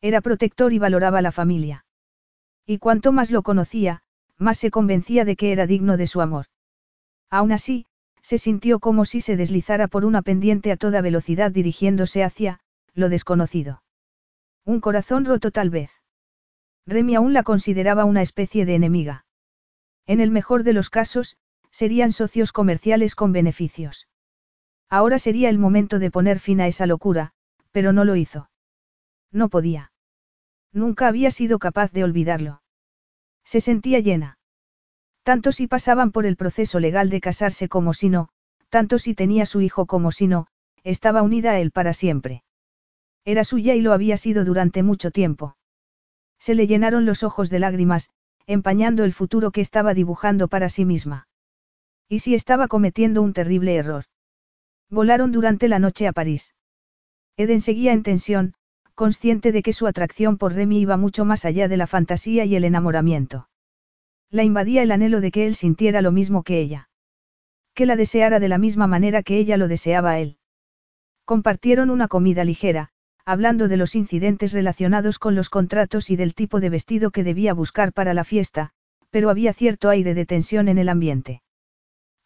Era 0.00 0.20
protector 0.20 0.72
y 0.72 0.78
valoraba 0.78 1.22
la 1.22 1.32
familia. 1.32 1.84
Y 2.66 2.78
cuanto 2.78 3.12
más 3.12 3.30
lo 3.30 3.42
conocía, 3.42 4.02
más 4.36 4.58
se 4.58 4.70
convencía 4.70 5.24
de 5.24 5.36
que 5.36 5.52
era 5.52 5.66
digno 5.66 5.96
de 5.96 6.06
su 6.06 6.20
amor. 6.20 6.46
Aún 7.30 7.52
así, 7.52 7.86
se 8.22 8.38
sintió 8.38 8.78
como 8.78 9.04
si 9.04 9.20
se 9.20 9.36
deslizara 9.36 9.88
por 9.88 10.04
una 10.04 10.22
pendiente 10.22 10.70
a 10.70 10.76
toda 10.76 11.00
velocidad 11.00 11.50
dirigiéndose 11.50 12.22
hacia, 12.22 12.60
lo 12.94 13.08
desconocido. 13.08 13.82
Un 14.64 14.80
corazón 14.80 15.24
roto 15.24 15.50
tal 15.50 15.70
vez. 15.70 15.90
Remy 16.86 17.14
aún 17.16 17.32
la 17.32 17.42
consideraba 17.42 18.04
una 18.04 18.22
especie 18.22 18.66
de 18.66 18.74
enemiga. 18.74 19.24
En 20.06 20.20
el 20.20 20.30
mejor 20.30 20.62
de 20.62 20.74
los 20.74 20.90
casos, 20.90 21.36
serían 21.78 22.10
socios 22.10 22.50
comerciales 22.50 23.14
con 23.14 23.30
beneficios. 23.30 24.08
Ahora 24.90 25.20
sería 25.20 25.48
el 25.48 25.58
momento 25.58 26.00
de 26.00 26.10
poner 26.10 26.40
fin 26.40 26.60
a 26.60 26.66
esa 26.66 26.86
locura, 26.86 27.30
pero 27.70 27.92
no 27.92 28.04
lo 28.04 28.16
hizo. 28.16 28.50
No 29.30 29.48
podía. 29.48 29.92
Nunca 30.72 31.06
había 31.06 31.30
sido 31.30 31.60
capaz 31.60 31.92
de 31.92 32.02
olvidarlo. 32.02 32.62
Se 33.44 33.60
sentía 33.60 34.00
llena. 34.00 34.40
Tanto 35.22 35.52
si 35.52 35.68
pasaban 35.68 36.10
por 36.10 36.26
el 36.26 36.34
proceso 36.34 36.80
legal 36.80 37.10
de 37.10 37.20
casarse 37.20 37.68
como 37.68 37.94
si 37.94 38.08
no, 38.08 38.28
tanto 38.70 38.98
si 38.98 39.14
tenía 39.14 39.46
su 39.46 39.60
hijo 39.60 39.86
como 39.86 40.10
si 40.10 40.26
no, 40.26 40.48
estaba 40.82 41.22
unida 41.22 41.52
a 41.52 41.60
él 41.60 41.70
para 41.70 41.92
siempre. 41.92 42.42
Era 43.24 43.44
suya 43.44 43.76
y 43.76 43.82
lo 43.82 43.92
había 43.92 44.16
sido 44.16 44.44
durante 44.44 44.82
mucho 44.82 45.12
tiempo. 45.12 45.56
Se 46.40 46.56
le 46.56 46.66
llenaron 46.66 47.06
los 47.06 47.22
ojos 47.22 47.50
de 47.50 47.60
lágrimas, 47.60 48.10
empañando 48.48 49.04
el 49.04 49.12
futuro 49.12 49.52
que 49.52 49.60
estaba 49.60 49.94
dibujando 49.94 50.48
para 50.48 50.68
sí 50.70 50.84
misma. 50.84 51.28
¿Y 52.08 52.20
si 52.20 52.34
estaba 52.34 52.68
cometiendo 52.68 53.20
un 53.20 53.34
terrible 53.34 53.76
error? 53.76 54.04
Volaron 54.88 55.30
durante 55.30 55.68
la 55.68 55.78
noche 55.78 56.08
a 56.08 56.12
París. 56.12 56.54
Eden 57.36 57.60
seguía 57.60 57.92
en 57.92 58.02
tensión, 58.02 58.54
consciente 58.94 59.52
de 59.52 59.62
que 59.62 59.74
su 59.74 59.86
atracción 59.86 60.38
por 60.38 60.54
Remy 60.54 60.80
iba 60.80 60.96
mucho 60.96 61.24
más 61.24 61.44
allá 61.44 61.68
de 61.68 61.76
la 61.76 61.86
fantasía 61.86 62.46
y 62.46 62.56
el 62.56 62.64
enamoramiento. 62.64 63.48
La 64.30 64.42
invadía 64.42 64.82
el 64.82 64.90
anhelo 64.90 65.20
de 65.20 65.30
que 65.30 65.46
él 65.46 65.54
sintiera 65.54 66.02
lo 66.02 66.10
mismo 66.10 66.42
que 66.42 66.58
ella. 66.58 66.88
Que 67.74 67.86
la 67.86 67.94
deseara 67.94 68.40
de 68.40 68.48
la 68.48 68.58
misma 68.58 68.86
manera 68.86 69.22
que 69.22 69.36
ella 69.36 69.56
lo 69.56 69.68
deseaba 69.68 70.12
a 70.12 70.18
él. 70.18 70.38
Compartieron 71.26 71.90
una 71.90 72.08
comida 72.08 72.42
ligera, 72.42 72.88
hablando 73.26 73.68
de 73.68 73.76
los 73.76 73.94
incidentes 73.94 74.52
relacionados 74.52 75.18
con 75.18 75.34
los 75.34 75.50
contratos 75.50 76.08
y 76.08 76.16
del 76.16 76.34
tipo 76.34 76.58
de 76.58 76.70
vestido 76.70 77.10
que 77.10 77.22
debía 77.22 77.52
buscar 77.52 77.92
para 77.92 78.14
la 78.14 78.24
fiesta, 78.24 78.70
pero 79.10 79.28
había 79.28 79.52
cierto 79.52 79.90
aire 79.90 80.14
de 80.14 80.24
tensión 80.24 80.68
en 80.68 80.78
el 80.78 80.88
ambiente. 80.88 81.42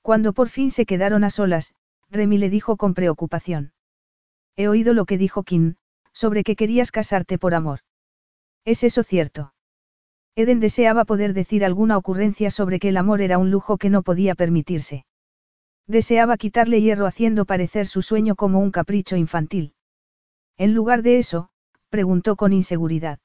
Cuando 0.03 0.33
por 0.33 0.49
fin 0.49 0.71
se 0.71 0.85
quedaron 0.85 1.25
a 1.25 1.31
solas, 1.31 1.75
Remy 2.11 2.37
le 2.37 2.51
dijo 2.51 2.77
con 2.77 2.93
preocupación. 2.93 3.73
He 4.57 4.69
oído 4.69 4.93
lo 4.93 5.07
que 5.07 5.17
dijo 5.17 5.45
Kim, 5.45 5.77
sobre 6.13 6.45
que 6.45 6.57
querías 6.57 6.91
casarte 6.91 7.39
por 7.39 7.55
amor. 7.55 7.81
¿Es 8.65 8.85
eso 8.85 9.03
cierto? 9.03 9.55
Eden 10.35 10.61
deseaba 10.61 11.05
poder 11.05 11.35
decir 11.35 11.65
alguna 11.65 11.97
ocurrencia 11.97 12.51
sobre 12.51 12.79
que 12.79 12.89
el 12.89 12.97
amor 12.97 13.21
era 13.21 13.39
un 13.39 13.51
lujo 13.51 13.79
que 13.79 13.91
no 13.91 14.03
podía 14.03 14.35
permitirse. 14.35 15.05
Deseaba 15.87 16.37
quitarle 16.37 16.81
hierro 16.81 17.07
haciendo 17.07 17.45
parecer 17.45 17.87
su 17.87 18.03
sueño 18.03 18.35
como 18.35 18.61
un 18.61 18.71
capricho 18.71 19.17
infantil. 19.17 19.75
En 20.57 20.75
lugar 20.75 21.03
de 21.03 21.19
eso, 21.19 21.51
preguntó 21.91 22.37
con 22.37 22.53
inseguridad. 22.53 23.19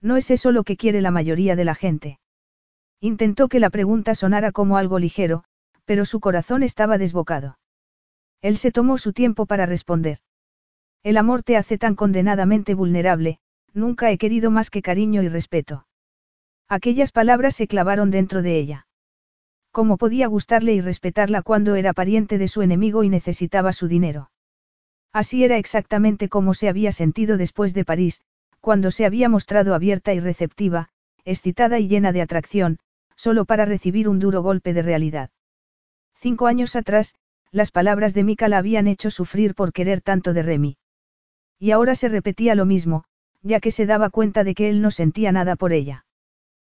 No 0.00 0.16
es 0.16 0.30
eso 0.30 0.52
lo 0.52 0.64
que 0.64 0.76
quiere 0.76 1.00
la 1.00 1.10
mayoría 1.10 1.56
de 1.56 1.64
la 1.64 1.74
gente. 1.74 2.20
Intentó 3.00 3.48
que 3.48 3.60
la 3.60 3.70
pregunta 3.70 4.14
sonara 4.14 4.52
como 4.52 4.76
algo 4.76 4.98
ligero, 4.98 5.44
pero 5.90 6.04
su 6.04 6.20
corazón 6.20 6.62
estaba 6.62 6.98
desbocado. 6.98 7.58
Él 8.42 8.58
se 8.58 8.70
tomó 8.70 8.96
su 8.96 9.12
tiempo 9.12 9.44
para 9.46 9.66
responder. 9.66 10.18
El 11.02 11.16
amor 11.16 11.42
te 11.42 11.56
hace 11.56 11.78
tan 11.78 11.96
condenadamente 11.96 12.74
vulnerable, 12.74 13.40
nunca 13.74 14.12
he 14.12 14.16
querido 14.16 14.52
más 14.52 14.70
que 14.70 14.82
cariño 14.82 15.20
y 15.24 15.28
respeto. 15.28 15.88
Aquellas 16.68 17.10
palabras 17.10 17.56
se 17.56 17.66
clavaron 17.66 18.12
dentro 18.12 18.40
de 18.40 18.56
ella. 18.56 18.86
¿Cómo 19.72 19.96
podía 19.96 20.28
gustarle 20.28 20.74
y 20.74 20.80
respetarla 20.80 21.42
cuando 21.42 21.74
era 21.74 21.92
pariente 21.92 22.38
de 22.38 22.46
su 22.46 22.62
enemigo 22.62 23.02
y 23.02 23.08
necesitaba 23.08 23.72
su 23.72 23.88
dinero? 23.88 24.30
Así 25.12 25.42
era 25.42 25.56
exactamente 25.56 26.28
como 26.28 26.54
se 26.54 26.68
había 26.68 26.92
sentido 26.92 27.36
después 27.36 27.74
de 27.74 27.84
París, 27.84 28.20
cuando 28.60 28.92
se 28.92 29.06
había 29.06 29.28
mostrado 29.28 29.74
abierta 29.74 30.14
y 30.14 30.20
receptiva, 30.20 30.90
excitada 31.24 31.80
y 31.80 31.88
llena 31.88 32.12
de 32.12 32.22
atracción, 32.22 32.78
solo 33.16 33.44
para 33.44 33.64
recibir 33.64 34.08
un 34.08 34.20
duro 34.20 34.40
golpe 34.40 34.72
de 34.72 34.82
realidad. 34.82 35.30
Cinco 36.20 36.46
años 36.46 36.76
atrás, 36.76 37.14
las 37.50 37.70
palabras 37.70 38.12
de 38.12 38.24
Mika 38.24 38.48
la 38.48 38.58
habían 38.58 38.86
hecho 38.86 39.10
sufrir 39.10 39.54
por 39.54 39.72
querer 39.72 40.02
tanto 40.02 40.34
de 40.34 40.42
Remy. 40.42 40.76
Y 41.58 41.70
ahora 41.70 41.94
se 41.94 42.10
repetía 42.10 42.54
lo 42.54 42.66
mismo, 42.66 43.04
ya 43.42 43.58
que 43.58 43.70
se 43.70 43.86
daba 43.86 44.10
cuenta 44.10 44.44
de 44.44 44.54
que 44.54 44.68
él 44.68 44.82
no 44.82 44.90
sentía 44.90 45.32
nada 45.32 45.56
por 45.56 45.72
ella. 45.72 46.04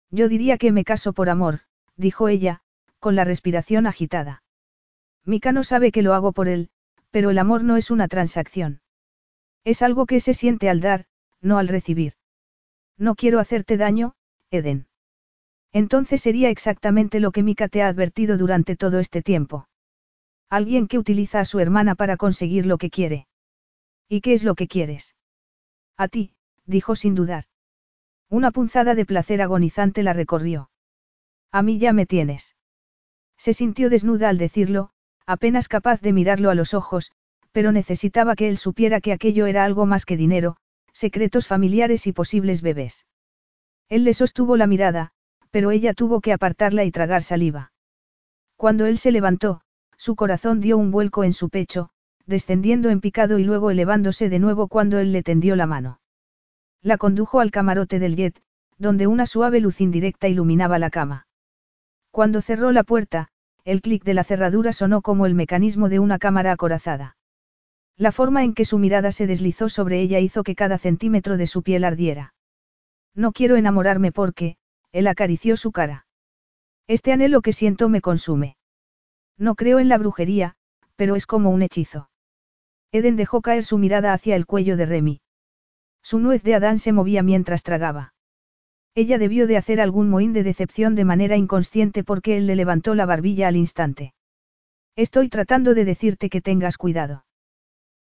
Yo 0.09 0.29
diría 0.29 0.57
que 0.57 0.71
me 0.71 0.85
caso 0.85 1.11
por 1.11 1.29
amor, 1.29 1.59
dijo 1.97 2.29
ella, 2.29 2.61
con 2.99 3.17
la 3.17 3.25
respiración 3.25 3.85
agitada. 3.85 4.43
Mika 5.25 5.51
no 5.51 5.65
sabe 5.65 5.91
que 5.91 6.03
lo 6.03 6.13
hago 6.13 6.31
por 6.31 6.47
él, 6.47 6.69
pero 7.11 7.29
el 7.29 7.37
amor 7.37 7.65
no 7.65 7.75
es 7.75 7.91
una 7.91 8.07
transacción. 8.07 8.81
Es 9.65 9.81
algo 9.81 10.05
que 10.05 10.21
se 10.21 10.33
siente 10.33 10.69
al 10.69 10.79
dar, 10.79 11.05
no 11.41 11.57
al 11.57 11.67
recibir. 11.67 12.13
No 12.97 13.15
quiero 13.15 13.39
hacerte 13.39 13.75
daño, 13.75 14.15
Eden. 14.51 14.87
Entonces 15.73 16.21
sería 16.21 16.49
exactamente 16.49 17.19
lo 17.19 17.31
que 17.31 17.43
Mika 17.43 17.67
te 17.67 17.81
ha 17.81 17.87
advertido 17.87 18.37
durante 18.37 18.75
todo 18.75 18.99
este 18.99 19.23
tiempo. 19.23 19.67
Alguien 20.49 20.87
que 20.87 20.99
utiliza 20.99 21.39
a 21.39 21.45
su 21.45 21.59
hermana 21.59 21.95
para 21.95 22.15
conseguir 22.15 22.67
lo 22.67 22.77
que 22.77 22.91
quiere. 22.91 23.27
¿Y 24.07 24.21
qué 24.21 24.33
es 24.33 24.43
lo 24.43 24.53
que 24.53 24.67
quieres? 24.67 25.15
A 25.97 26.07
ti, 26.07 26.33
dijo 26.65 26.95
sin 26.95 27.15
dudar. 27.15 27.45
Una 28.29 28.51
punzada 28.51 28.93
de 28.93 29.05
placer 29.05 29.41
agonizante 29.41 30.03
la 30.03 30.13
recorrió. 30.13 30.69
A 31.51 31.63
mí 31.63 31.79
ya 31.79 31.91
me 31.91 32.05
tienes. 32.05 32.55
Se 33.35 33.53
sintió 33.53 33.89
desnuda 33.89 34.29
al 34.29 34.37
decirlo, 34.37 34.91
apenas 35.25 35.67
capaz 35.67 36.01
de 36.01 36.13
mirarlo 36.13 36.51
a 36.51 36.55
los 36.55 36.75
ojos, 36.75 37.11
pero 37.51 37.71
necesitaba 37.71 38.35
que 38.35 38.47
él 38.47 38.57
supiera 38.57 39.01
que 39.01 39.11
aquello 39.11 39.47
era 39.47 39.65
algo 39.65 39.87
más 39.87 40.05
que 40.05 40.17
dinero, 40.17 40.57
secretos 40.91 41.47
familiares 41.47 42.05
y 42.05 42.13
posibles 42.13 42.61
bebés. 42.61 43.07
Él 43.89 44.03
le 44.03 44.13
sostuvo 44.13 44.55
la 44.55 44.67
mirada, 44.67 45.13
pero 45.53 45.69
ella 45.69 45.93
tuvo 45.93 46.19
que 46.19 46.33
apartarla 46.33 46.83
y 46.83 46.89
tragar 46.89 47.21
saliva. 47.21 47.71
Cuando 48.57 48.87
él 48.87 48.97
se 48.97 49.11
levantó, 49.11 49.61
su 49.97 50.15
corazón 50.15 50.59
dio 50.59 50.79
un 50.79 50.89
vuelco 50.89 51.23
en 51.23 51.31
su 51.31 51.49
pecho, 51.49 51.91
descendiendo 52.25 52.89
en 52.89 53.01
picado 53.01 53.37
y 53.37 53.43
luego 53.43 53.69
elevándose 53.69 54.29
de 54.29 54.39
nuevo 54.39 54.67
cuando 54.67 54.97
él 54.97 55.11
le 55.11 55.21
tendió 55.21 55.55
la 55.55 55.67
mano. 55.67 55.99
La 56.81 56.97
condujo 56.97 57.39
al 57.39 57.51
camarote 57.51 57.99
del 57.99 58.15
jet, 58.15 58.41
donde 58.79 59.05
una 59.05 59.27
suave 59.27 59.59
luz 59.59 59.79
indirecta 59.79 60.27
iluminaba 60.27 60.79
la 60.79 60.89
cama. 60.89 61.27
Cuando 62.09 62.41
cerró 62.41 62.71
la 62.71 62.83
puerta, 62.83 63.27
el 63.63 63.81
clic 63.81 64.03
de 64.03 64.15
la 64.15 64.23
cerradura 64.23 64.73
sonó 64.73 65.03
como 65.03 65.27
el 65.27 65.35
mecanismo 65.35 65.87
de 65.87 65.99
una 65.99 66.17
cámara 66.17 66.51
acorazada. 66.51 67.15
La 67.95 68.11
forma 68.11 68.43
en 68.43 68.55
que 68.55 68.65
su 68.65 68.79
mirada 68.79 69.11
se 69.11 69.27
deslizó 69.27 69.69
sobre 69.69 70.01
ella 70.01 70.19
hizo 70.19 70.41
que 70.41 70.55
cada 70.55 70.79
centímetro 70.79 71.37
de 71.37 71.45
su 71.45 71.61
piel 71.61 71.83
ardiera. 71.83 72.33
No 73.13 73.33
quiero 73.33 73.55
enamorarme 73.55 74.11
porque, 74.11 74.57
él 74.93 75.07
acarició 75.07 75.57
su 75.57 75.71
cara. 75.73 76.05
Este 76.87 77.11
anhelo 77.11 77.41
que 77.41 77.51
siento 77.51 77.89
me 77.89 77.99
consume. 77.99 78.55
No 79.37 79.55
creo 79.55 79.79
en 79.79 79.89
la 79.89 79.97
brujería, 79.97 80.55
pero 80.95 81.15
es 81.15 81.25
como 81.25 81.49
un 81.49 81.63
hechizo. 81.63 82.09
Eden 82.91 83.15
dejó 83.15 83.41
caer 83.41 83.65
su 83.65 83.77
mirada 83.77 84.13
hacia 84.13 84.35
el 84.35 84.45
cuello 84.45 84.77
de 84.77 84.85
Remy. 84.85 85.21
Su 86.03 86.19
nuez 86.19 86.43
de 86.43 86.55
Adán 86.55 86.77
se 86.77 86.93
movía 86.93 87.23
mientras 87.23 87.63
tragaba. 87.63 88.13
Ella 88.93 89.17
debió 89.17 89.47
de 89.47 89.57
hacer 89.57 89.81
algún 89.81 90.09
mohín 90.09 90.33
de 90.33 90.43
decepción 90.43 90.93
de 90.93 91.05
manera 91.05 91.35
inconsciente 91.35 92.03
porque 92.03 92.37
él 92.37 92.45
le 92.45 92.55
levantó 92.55 92.93
la 92.93 93.07
barbilla 93.07 93.47
al 93.47 93.55
instante. 93.55 94.13
Estoy 94.95 95.29
tratando 95.29 95.73
de 95.73 95.85
decirte 95.85 96.29
que 96.29 96.41
tengas 96.41 96.77
cuidado. 96.77 97.25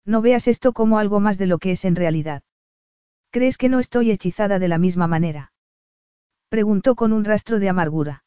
No 0.05 0.21
veas 0.21 0.49
esto 0.49 0.73
como 0.73 0.97
algo 0.97 1.21
más 1.21 1.37
de 1.37 1.47
lo 1.47 1.59
que 1.59 1.71
es 1.71 1.85
en 1.85 1.95
realidad. 1.95 2.43
¿Crees 3.29 3.57
que 3.57 3.69
no 3.69 3.79
estoy 3.79 4.11
hechizada 4.11 4.59
de 4.59 4.67
la 4.67 4.77
misma 4.77 5.07
manera? 5.07 5.50
Preguntó 6.51 6.95
con 6.95 7.13
un 7.13 7.23
rastro 7.23 7.59
de 7.59 7.69
amargura. 7.69 8.25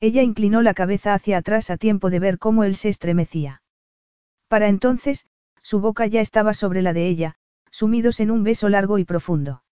Ella 0.00 0.24
inclinó 0.24 0.62
la 0.62 0.74
cabeza 0.74 1.14
hacia 1.14 1.38
atrás 1.38 1.70
a 1.70 1.76
tiempo 1.76 2.10
de 2.10 2.18
ver 2.18 2.38
cómo 2.38 2.64
él 2.64 2.74
se 2.74 2.88
estremecía. 2.88 3.62
Para 4.48 4.66
entonces, 4.66 5.26
su 5.62 5.78
boca 5.78 6.08
ya 6.08 6.20
estaba 6.20 6.54
sobre 6.54 6.82
la 6.82 6.92
de 6.92 7.06
ella, 7.06 7.36
sumidos 7.70 8.18
en 8.18 8.32
un 8.32 8.42
beso 8.42 8.68
largo 8.68 8.98
y 8.98 9.04
profundo. 9.04 9.62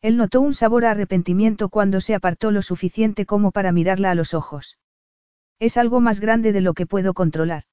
Él 0.00 0.16
notó 0.16 0.40
un 0.40 0.54
sabor 0.54 0.84
a 0.84 0.92
arrepentimiento 0.92 1.70
cuando 1.70 2.00
se 2.00 2.14
apartó 2.14 2.52
lo 2.52 2.62
suficiente 2.62 3.26
como 3.26 3.50
para 3.50 3.72
mirarla 3.72 4.12
a 4.12 4.14
los 4.14 4.32
ojos. 4.32 4.78
Es 5.58 5.76
algo 5.76 6.00
más 6.00 6.20
grande 6.20 6.52
de 6.52 6.60
lo 6.60 6.72
que 6.72 6.86
puedo 6.86 7.14
controlar. 7.14 7.64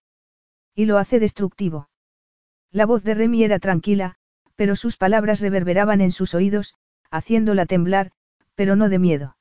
Y 0.73 0.85
lo 0.85 0.97
hace 0.97 1.19
destructivo. 1.19 1.87
La 2.71 2.87
voz 2.87 3.03
de 3.03 3.13
Remy 3.13 3.43
era 3.43 3.59
tranquila, 3.59 4.15
pero 4.55 4.75
sus 4.75 4.97
palabras 4.97 5.39
reverberaban 5.39 6.01
en 6.01 6.11
sus 6.11 6.33
oídos, 6.33 6.73
haciéndola 7.11 7.67
temblar, 7.67 8.11
pero 8.59 8.75
no 8.75 8.89
de 8.89 8.99
miedo. 8.99 9.37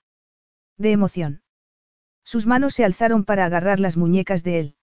De 0.76 0.92
emoción. 0.92 1.42
Sus 2.22 2.46
manos 2.46 2.74
se 2.74 2.84
alzaron 2.84 3.24
para 3.24 3.46
agarrar 3.46 3.80
las 3.80 3.96
muñecas 3.96 4.44
de 4.44 4.60
él. 4.60 4.76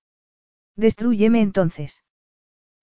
Destrúyeme 0.75 1.39
entonces. 1.39 2.03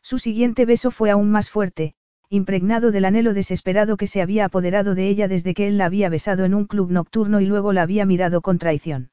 Su 0.00 0.18
siguiente 0.18 0.64
beso 0.64 0.90
fue 0.90 1.10
aún 1.10 1.30
más 1.30 1.50
fuerte, 1.50 1.94
impregnado 2.30 2.90
del 2.90 3.04
anhelo 3.04 3.34
desesperado 3.34 3.98
que 3.98 4.06
se 4.06 4.22
había 4.22 4.46
apoderado 4.46 4.94
de 4.94 5.08
ella 5.08 5.28
desde 5.28 5.52
que 5.52 5.68
él 5.68 5.76
la 5.76 5.84
había 5.84 6.08
besado 6.08 6.46
en 6.46 6.54
un 6.54 6.64
club 6.64 6.90
nocturno 6.90 7.38
y 7.42 7.44
luego 7.44 7.74
la 7.74 7.82
había 7.82 8.06
mirado 8.06 8.40
con 8.40 8.56
traición. 8.56 9.10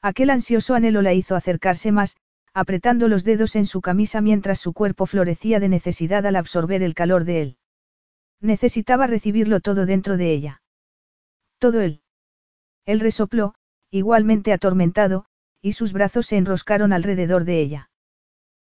Aquel 0.00 0.30
ansioso 0.30 0.74
anhelo 0.74 1.02
la 1.02 1.12
hizo 1.12 1.36
acercarse 1.36 1.92
más, 1.92 2.16
apretando 2.54 3.06
los 3.06 3.22
dedos 3.22 3.54
en 3.54 3.66
su 3.66 3.82
camisa 3.82 4.22
mientras 4.22 4.60
su 4.60 4.72
cuerpo 4.72 5.04
florecía 5.04 5.60
de 5.60 5.68
necesidad 5.68 6.24
al 6.24 6.36
absorber 6.36 6.82
el 6.82 6.94
calor 6.94 7.24
de 7.24 7.42
él. 7.42 7.56
Necesitaba 8.40 9.06
recibirlo 9.06 9.60
todo 9.60 9.84
dentro 9.84 10.16
de 10.16 10.32
ella. 10.32 10.62
Todo 11.60 11.82
él. 11.82 12.00
Él 12.86 13.00
resopló, 13.00 13.54
igualmente 13.90 14.54
atormentado, 14.54 15.26
y 15.60 15.72
sus 15.72 15.92
brazos 15.92 16.26
se 16.26 16.38
enroscaron 16.38 16.94
alrededor 16.94 17.44
de 17.44 17.60
ella. 17.60 17.90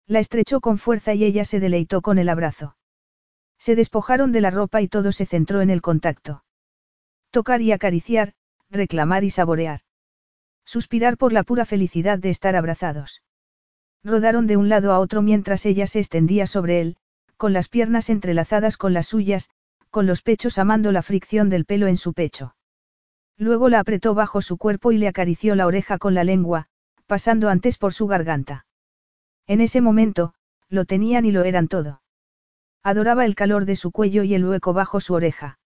La 0.07 0.19
estrechó 0.19 0.61
con 0.61 0.79
fuerza 0.79 1.13
y 1.13 1.25
ella 1.25 1.45
se 1.45 1.61
deleitó 1.61 2.01
con 2.01 2.19
el 2.19 2.31
abrazo. 2.31 2.79
Se 3.59 3.77
despojaron 3.77 4.33
de 4.33 4.41
la 4.41 4.51
ropa 4.51 4.81
y 4.81 4.89
todo 4.89 5.13
se 5.13 5.27
centró 5.27 5.61
en 5.61 5.69
el 5.69 5.83
contacto. 5.83 6.43
Tocar 7.31 7.61
y 7.61 7.71
acariciar, 7.73 8.33
reclamar 8.71 9.25
y 9.25 9.31
saborear. 9.31 9.81
Suspirar 10.65 11.19
por 11.19 11.35
la 11.35 11.43
pura 11.43 11.67
felicidad 11.67 12.19
de 12.19 12.31
estar 12.31 12.57
abrazados. 12.57 13.23
Rodaron 14.03 14.47
de 14.47 14.57
un 14.57 14.71
lado 14.71 14.93
a 14.93 15.01
otro 15.01 15.21
mientras 15.21 15.67
ella 15.67 15.87
se 15.87 15.99
extendía 15.99 16.47
sobre 16.47 16.81
él, 16.81 16.97
con 17.37 17.53
las 17.53 17.69
piernas 17.69 18.09
entrelazadas 18.09 18.79
con 18.79 18.95
las 18.95 19.07
suyas, 19.07 19.51
con 19.91 20.07
los 20.07 20.23
pechos 20.23 20.57
amando 20.57 20.93
la 20.93 21.03
fricción 21.03 21.51
del 21.51 21.67
pelo 21.67 21.89
en 21.89 21.99
su 21.99 22.15
pecho. 22.15 22.56
Luego 23.39 23.69
la 23.69 23.81
apretó 23.81 24.15
bajo 24.15 24.41
su 24.41 24.57
cuerpo 24.57 24.93
y 24.93 24.99
le 24.99 25.09
acarició 25.09 25.55
la 25.55 25.67
oreja 25.67 25.99
con 25.99 26.15
la 26.15 26.25
lengua, 26.25 26.69
pasando 27.07 27.49
antes 27.49 27.79
por 27.79 27.93
su 27.93 28.07
garganta. 28.07 28.67
En 29.47 29.61
ese 29.61 29.81
momento, 29.81 30.35
lo 30.69 30.85
tenían 30.85 31.25
y 31.25 31.33
lo 31.33 31.45
eran 31.45 31.69
todo. 31.69 32.03
Adoraba 32.83 33.25
el 33.25 33.35
calor 33.35 33.65
de 33.65 33.77
su 33.77 33.91
cuello 33.91 34.23
y 34.23 34.35
el 34.35 34.45
hueco 34.45 34.73
bajo 34.73 35.01
su 35.01 35.15
oreja. 35.15 35.59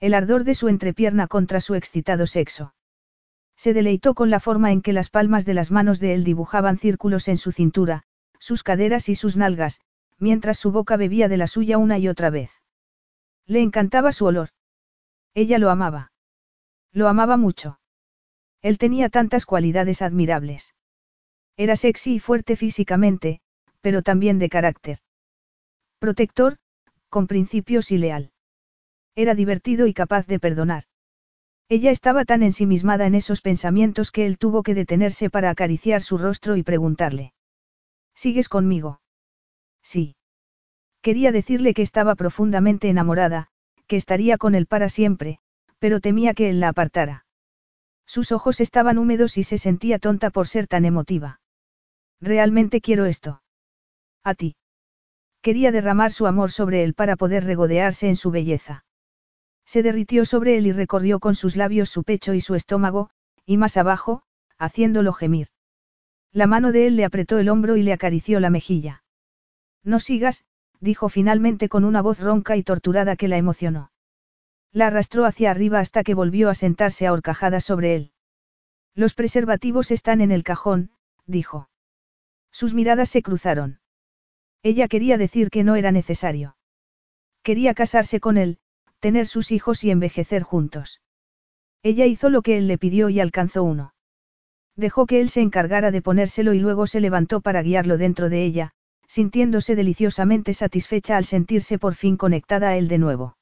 El 0.00 0.14
ardor 0.14 0.44
de 0.44 0.54
su 0.54 0.68
entrepierna 0.68 1.26
contra 1.26 1.60
su 1.60 1.74
excitado 1.74 2.26
sexo. 2.26 2.74
Se 3.56 3.72
deleitó 3.72 4.14
con 4.14 4.30
la 4.30 4.40
forma 4.40 4.72
en 4.72 4.82
que 4.82 4.92
las 4.92 5.10
palmas 5.10 5.44
de 5.44 5.54
las 5.54 5.70
manos 5.70 6.00
de 6.00 6.14
él 6.14 6.24
dibujaban 6.24 6.78
círculos 6.78 7.28
en 7.28 7.38
su 7.38 7.52
cintura, 7.52 8.02
sus 8.38 8.62
caderas 8.62 9.08
y 9.08 9.14
sus 9.14 9.36
nalgas, 9.36 9.80
mientras 10.18 10.58
su 10.58 10.70
boca 10.70 10.96
bebía 10.96 11.28
de 11.28 11.36
la 11.36 11.46
suya 11.46 11.78
una 11.78 11.98
y 11.98 12.08
otra 12.08 12.30
vez. 12.30 12.50
Le 13.46 13.60
encantaba 13.60 14.12
su 14.12 14.26
olor. 14.26 14.50
Ella 15.34 15.58
lo 15.58 15.70
amaba. 15.70 16.12
Lo 16.96 17.08
amaba 17.08 17.36
mucho. 17.36 17.78
Él 18.62 18.78
tenía 18.78 19.10
tantas 19.10 19.44
cualidades 19.44 20.00
admirables. 20.00 20.74
Era 21.58 21.76
sexy 21.76 22.14
y 22.14 22.20
fuerte 22.20 22.56
físicamente, 22.56 23.40
pero 23.82 24.00
también 24.00 24.38
de 24.38 24.48
carácter. 24.48 25.00
Protector, 25.98 26.56
con 27.10 27.26
principios 27.26 27.90
y 27.92 27.98
leal. 27.98 28.32
Era 29.14 29.34
divertido 29.34 29.86
y 29.86 29.92
capaz 29.92 30.26
de 30.26 30.40
perdonar. 30.40 30.84
Ella 31.68 31.90
estaba 31.90 32.24
tan 32.24 32.42
ensimismada 32.42 33.04
en 33.04 33.14
esos 33.14 33.42
pensamientos 33.42 34.10
que 34.10 34.24
él 34.24 34.38
tuvo 34.38 34.62
que 34.62 34.72
detenerse 34.72 35.28
para 35.28 35.50
acariciar 35.50 36.00
su 36.00 36.16
rostro 36.16 36.56
y 36.56 36.62
preguntarle. 36.62 37.34
¿Sigues 38.14 38.48
conmigo? 38.48 39.02
Sí. 39.82 40.16
Quería 41.02 41.30
decirle 41.30 41.74
que 41.74 41.82
estaba 41.82 42.14
profundamente 42.14 42.88
enamorada, 42.88 43.48
que 43.86 43.96
estaría 43.96 44.38
con 44.38 44.54
él 44.54 44.64
para 44.64 44.88
siempre, 44.88 45.40
pero 45.78 46.00
temía 46.00 46.34
que 46.34 46.50
él 46.50 46.60
la 46.60 46.68
apartara. 46.68 47.26
Sus 48.06 48.32
ojos 48.32 48.60
estaban 48.60 48.98
húmedos 48.98 49.36
y 49.36 49.42
se 49.42 49.58
sentía 49.58 49.98
tonta 49.98 50.30
por 50.30 50.46
ser 50.46 50.66
tan 50.66 50.84
emotiva. 50.84 51.40
Realmente 52.20 52.80
quiero 52.80 53.04
esto. 53.04 53.42
A 54.24 54.34
ti. 54.34 54.56
Quería 55.42 55.72
derramar 55.72 56.12
su 56.12 56.26
amor 56.26 56.50
sobre 56.50 56.82
él 56.82 56.94
para 56.94 57.16
poder 57.16 57.44
regodearse 57.44 58.08
en 58.08 58.16
su 58.16 58.30
belleza. 58.30 58.84
Se 59.64 59.82
derritió 59.82 60.24
sobre 60.24 60.56
él 60.56 60.66
y 60.66 60.72
recorrió 60.72 61.18
con 61.20 61.34
sus 61.34 61.56
labios 61.56 61.90
su 61.90 62.04
pecho 62.04 62.34
y 62.34 62.40
su 62.40 62.54
estómago, 62.54 63.10
y 63.44 63.56
más 63.56 63.76
abajo, 63.76 64.22
haciéndolo 64.58 65.12
gemir. 65.12 65.48
La 66.32 66.46
mano 66.46 66.72
de 66.72 66.86
él 66.86 66.96
le 66.96 67.04
apretó 67.04 67.38
el 67.38 67.48
hombro 67.48 67.76
y 67.76 67.82
le 67.82 67.92
acarició 67.92 68.40
la 68.40 68.50
mejilla. 68.50 69.02
No 69.82 70.00
sigas, 70.00 70.44
dijo 70.80 71.08
finalmente 71.08 71.68
con 71.68 71.84
una 71.84 72.02
voz 72.02 72.20
ronca 72.20 72.56
y 72.56 72.62
torturada 72.62 73.16
que 73.16 73.28
la 73.28 73.36
emocionó. 73.36 73.90
La 74.76 74.88
arrastró 74.88 75.24
hacia 75.24 75.50
arriba 75.50 75.80
hasta 75.80 76.04
que 76.04 76.12
volvió 76.12 76.50
a 76.50 76.54
sentarse 76.54 77.06
a 77.06 77.14
horcajadas 77.14 77.64
sobre 77.64 77.94
él. 77.94 78.12
Los 78.94 79.14
preservativos 79.14 79.90
están 79.90 80.20
en 80.20 80.30
el 80.30 80.42
cajón, 80.42 80.90
dijo. 81.24 81.70
Sus 82.52 82.74
miradas 82.74 83.08
se 83.08 83.22
cruzaron. 83.22 83.80
Ella 84.62 84.86
quería 84.86 85.16
decir 85.16 85.48
que 85.48 85.64
no 85.64 85.76
era 85.76 85.92
necesario. 85.92 86.58
Quería 87.42 87.72
casarse 87.72 88.20
con 88.20 88.36
él, 88.36 88.58
tener 89.00 89.26
sus 89.26 89.50
hijos 89.50 89.82
y 89.82 89.90
envejecer 89.90 90.42
juntos. 90.42 91.00
Ella 91.82 92.04
hizo 92.04 92.28
lo 92.28 92.42
que 92.42 92.58
él 92.58 92.68
le 92.68 92.76
pidió 92.76 93.08
y 93.08 93.18
alcanzó 93.18 93.64
uno. 93.64 93.94
Dejó 94.74 95.06
que 95.06 95.22
él 95.22 95.30
se 95.30 95.40
encargara 95.40 95.90
de 95.90 96.02
ponérselo 96.02 96.52
y 96.52 96.58
luego 96.58 96.86
se 96.86 97.00
levantó 97.00 97.40
para 97.40 97.62
guiarlo 97.62 97.96
dentro 97.96 98.28
de 98.28 98.44
ella, 98.44 98.72
sintiéndose 99.08 99.74
deliciosamente 99.74 100.52
satisfecha 100.52 101.16
al 101.16 101.24
sentirse 101.24 101.78
por 101.78 101.94
fin 101.94 102.18
conectada 102.18 102.68
a 102.68 102.76
él 102.76 102.88
de 102.88 102.98
nuevo. 102.98 103.38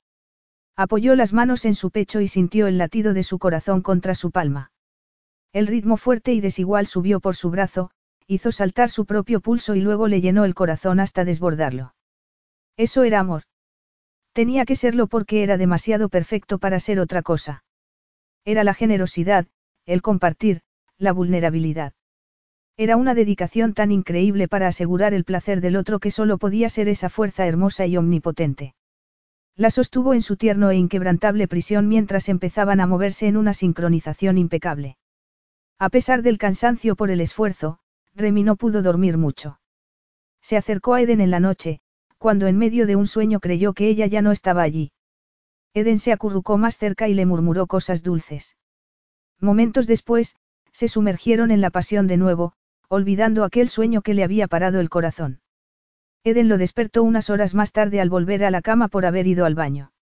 Apoyó 0.77 1.15
las 1.15 1.33
manos 1.33 1.65
en 1.65 1.75
su 1.75 1.91
pecho 1.91 2.21
y 2.21 2.27
sintió 2.27 2.67
el 2.67 2.79
latido 2.79 3.15
de 3.15 3.23
su 3.23 3.39
corazón 3.39 3.81
contra 3.81 4.15
su 4.15 4.33
palma. 4.33 4.73
El 5.53 5.69
ritmo 5.69 5.97
fuerte 5.97 6.33
y 6.33 6.41
desigual 6.41 6.87
subió 6.87 7.21
por 7.21 7.37
su 7.37 7.51
brazo, 7.51 7.93
hizo 8.27 8.51
saltar 8.51 8.91
su 8.91 9.07
propio 9.07 9.41
pulso 9.41 9.77
y 9.77 9.81
luego 9.81 10.09
le 10.09 10.21
llenó 10.21 10.45
el 10.45 10.55
corazón 10.55 10.99
hasta 10.99 11.25
desbordarlo. 11.25 11.95
Eso 12.77 13.05
era 13.05 13.21
amor. 13.21 13.43
Tenía 14.33 14.65
que 14.65 14.75
serlo 14.75 15.07
porque 15.07 15.45
era 15.45 15.59
demasiado 15.59 16.09
perfecto 16.09 16.59
para 16.59 16.81
ser 16.81 16.99
otra 16.99 17.23
cosa. 17.23 17.63
Era 18.45 18.65
la 18.65 18.75
generosidad, 18.75 19.47
el 19.87 20.03
compartir, 20.03 20.63
la 20.99 21.13
vulnerabilidad. 21.13 21.93
Era 22.77 22.97
una 22.97 23.15
dedicación 23.15 23.75
tan 23.75 23.93
increíble 23.93 24.49
para 24.49 24.67
asegurar 24.67 25.15
el 25.15 25.23
placer 25.23 25.61
del 25.61 25.77
otro 25.77 26.01
que 26.01 26.11
solo 26.11 26.39
podía 26.39 26.69
ser 26.69 26.89
esa 26.89 27.09
fuerza 27.11 27.47
hermosa 27.47 27.87
y 27.87 27.97
omnipotente. 27.97 28.75
La 29.57 29.71
sostuvo 29.71 30.15
en 30.15 30.23
su 30.23 30.37
tierno 30.37 30.71
e 30.71 30.77
inquebrantable 30.77 31.47
prisión 31.47 31.89
mientras 31.89 32.29
empezaban 32.29 32.81
a 32.81 32.87
moverse 32.87 33.29
en 33.29 33.37
una 33.37 33.55
sincronización 33.55 34.37
impecable. 34.37 34.99
A 35.79 35.91
pesar 35.91 36.23
del 36.23 36.39
cansancio 36.39 36.97
por 36.97 37.11
el 37.11 37.21
esfuerzo, 37.21 37.79
Remy 38.15 38.43
no 38.43 38.57
pudo 38.57 38.83
dormir 38.83 39.17
mucho. 39.17 39.61
Se 40.41 40.57
acercó 40.57 40.95
a 40.95 41.03
Eden 41.03 41.21
en 41.21 41.31
la 41.31 41.41
noche, 41.41 41.81
cuando 42.19 42.49
en 42.49 42.59
medio 42.59 42.87
de 42.87 42.97
un 42.97 43.07
sueño 43.07 43.39
creyó 43.39 43.75
que 43.75 43.89
ella 43.89 44.07
ya 44.07 44.23
no 44.23 44.33
estaba 44.33 44.63
allí. 44.63 44.93
Eden 45.73 45.99
se 45.99 46.13
acurrucó 46.13 46.59
más 46.59 46.77
cerca 46.77 47.09
y 47.09 47.15
le 47.15 47.27
murmuró 47.27 47.67
cosas 47.67 48.03
dulces. 48.03 48.57
Momentos 49.41 49.87
después, 49.87 50.37
se 50.73 50.89
sumergieron 50.89 51.51
en 51.53 51.61
la 51.61 51.71
pasión 51.71 52.09
de 52.09 52.17
nuevo, 52.17 52.55
olvidando 52.89 53.45
aquel 53.45 53.69
sueño 53.69 54.03
que 54.03 54.15
le 54.15 54.25
había 54.25 54.49
parado 54.49 54.81
el 54.81 54.91
corazón. 54.91 55.41
Eden 56.25 56.49
lo 56.49 56.57
despertó 56.57 57.03
unas 57.03 57.29
horas 57.29 57.55
más 57.55 57.71
tarde 57.73 58.01
al 58.01 58.09
volver 58.09 58.45
a 58.45 58.51
la 58.51 58.63
cama 58.63 58.89
por 58.89 59.05
haber 59.05 59.27
ido 59.27 59.45
al 59.45 59.55
baño. 59.55 59.93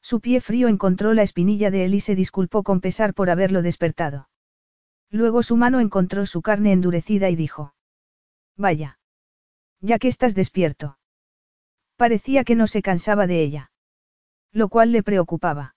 Su 0.00 0.20
pie 0.20 0.40
frío 0.40 0.68
encontró 0.68 1.12
la 1.12 1.22
espinilla 1.22 1.70
de 1.70 1.84
él 1.84 1.94
y 1.94 2.00
se 2.00 2.14
disculpó 2.14 2.62
con 2.62 2.80
pesar 2.80 3.12
por 3.12 3.28
haberlo 3.28 3.60
despertado. 3.60 4.30
Luego 5.10 5.42
su 5.42 5.58
mano 5.58 5.78
encontró 5.78 6.24
su 6.24 6.40
carne 6.40 6.72
endurecida 6.72 7.28
y 7.28 7.36
dijo. 7.36 7.74
Vaya. 8.56 8.98
Ya 9.80 9.98
que 9.98 10.08
estás 10.08 10.34
despierto. 10.34 10.98
Parecía 11.96 12.44
que 12.44 12.54
no 12.54 12.66
se 12.66 12.80
cansaba 12.80 13.26
de 13.26 13.42
ella. 13.42 13.70
Lo 14.52 14.70
cual 14.70 14.90
le 14.90 15.02
preocupaba. 15.02 15.76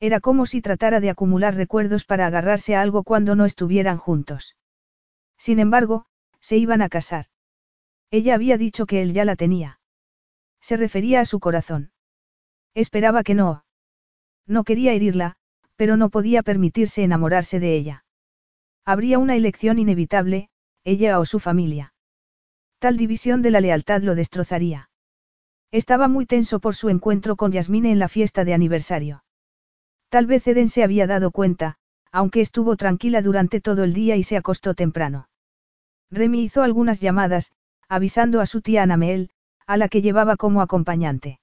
Era 0.00 0.20
como 0.20 0.46
si 0.46 0.62
tratara 0.62 1.00
de 1.00 1.10
acumular 1.10 1.54
recuerdos 1.54 2.04
para 2.04 2.26
agarrarse 2.26 2.74
a 2.74 2.80
algo 2.80 3.04
cuando 3.04 3.36
no 3.36 3.44
estuvieran 3.44 3.98
juntos. 3.98 4.56
Sin 5.36 5.58
embargo, 5.58 6.06
se 6.40 6.56
iban 6.56 6.80
a 6.80 6.88
casar. 6.88 7.26
Ella 8.10 8.34
había 8.34 8.56
dicho 8.56 8.86
que 8.86 9.02
él 9.02 9.12
ya 9.12 9.24
la 9.24 9.36
tenía. 9.36 9.80
Se 10.60 10.76
refería 10.76 11.20
a 11.20 11.24
su 11.24 11.40
corazón. 11.40 11.92
Esperaba 12.74 13.22
que 13.22 13.34
no. 13.34 13.64
No 14.46 14.64
quería 14.64 14.92
herirla, 14.92 15.36
pero 15.76 15.96
no 15.96 16.10
podía 16.10 16.42
permitirse 16.42 17.02
enamorarse 17.02 17.60
de 17.60 17.74
ella. 17.74 18.04
Habría 18.84 19.18
una 19.18 19.36
elección 19.36 19.78
inevitable, 19.78 20.48
ella 20.84 21.18
o 21.18 21.24
su 21.24 21.40
familia. 21.40 21.92
Tal 22.78 22.96
división 22.96 23.42
de 23.42 23.50
la 23.50 23.60
lealtad 23.60 24.02
lo 24.02 24.14
destrozaría. 24.14 24.90
Estaba 25.72 26.08
muy 26.08 26.26
tenso 26.26 26.60
por 26.60 26.74
su 26.74 26.88
encuentro 26.88 27.36
con 27.36 27.50
Yasmine 27.50 27.90
en 27.90 27.98
la 27.98 28.08
fiesta 28.08 28.44
de 28.44 28.54
aniversario. 28.54 29.24
Tal 30.08 30.26
vez 30.26 30.46
Eden 30.46 30.68
se 30.68 30.84
había 30.84 31.06
dado 31.06 31.32
cuenta, 31.32 31.78
aunque 32.12 32.40
estuvo 32.40 32.76
tranquila 32.76 33.22
durante 33.22 33.60
todo 33.60 33.82
el 33.82 33.92
día 33.92 34.16
y 34.16 34.22
se 34.22 34.36
acostó 34.36 34.74
temprano. 34.74 35.28
Remy 36.10 36.44
hizo 36.44 36.62
algunas 36.62 37.00
llamadas, 37.00 37.52
avisando 37.88 38.40
a 38.40 38.46
su 38.46 38.62
tía 38.62 38.82
Anameel, 38.82 39.30
a 39.66 39.76
la 39.76 39.88
que 39.88 40.02
llevaba 40.02 40.36
como 40.36 40.62
acompañante. 40.62 41.40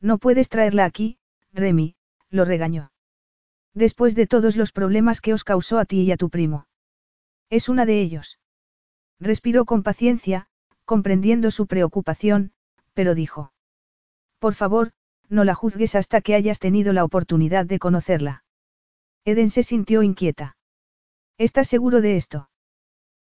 No 0.00 0.18
puedes 0.18 0.48
traerla 0.48 0.84
aquí, 0.84 1.18
Remy, 1.52 1.96
lo 2.30 2.44
regañó. 2.44 2.92
Después 3.74 4.14
de 4.14 4.26
todos 4.26 4.56
los 4.56 4.72
problemas 4.72 5.20
que 5.20 5.34
os 5.34 5.44
causó 5.44 5.78
a 5.78 5.84
ti 5.84 6.02
y 6.02 6.12
a 6.12 6.16
tu 6.16 6.30
primo. 6.30 6.66
Es 7.50 7.68
una 7.68 7.84
de 7.86 8.00
ellos. 8.00 8.38
Respiró 9.20 9.64
con 9.64 9.82
paciencia, 9.82 10.48
comprendiendo 10.84 11.50
su 11.50 11.66
preocupación, 11.66 12.52
pero 12.94 13.14
dijo. 13.14 13.52
Por 14.38 14.54
favor, 14.54 14.92
no 15.28 15.44
la 15.44 15.54
juzgues 15.54 15.94
hasta 15.94 16.20
que 16.20 16.34
hayas 16.34 16.58
tenido 16.58 16.92
la 16.92 17.04
oportunidad 17.04 17.66
de 17.66 17.78
conocerla. 17.78 18.44
Eden 19.24 19.50
se 19.50 19.62
sintió 19.62 20.02
inquieta. 20.02 20.56
¿Estás 21.38 21.68
seguro 21.68 22.00
de 22.00 22.16
esto? 22.16 22.48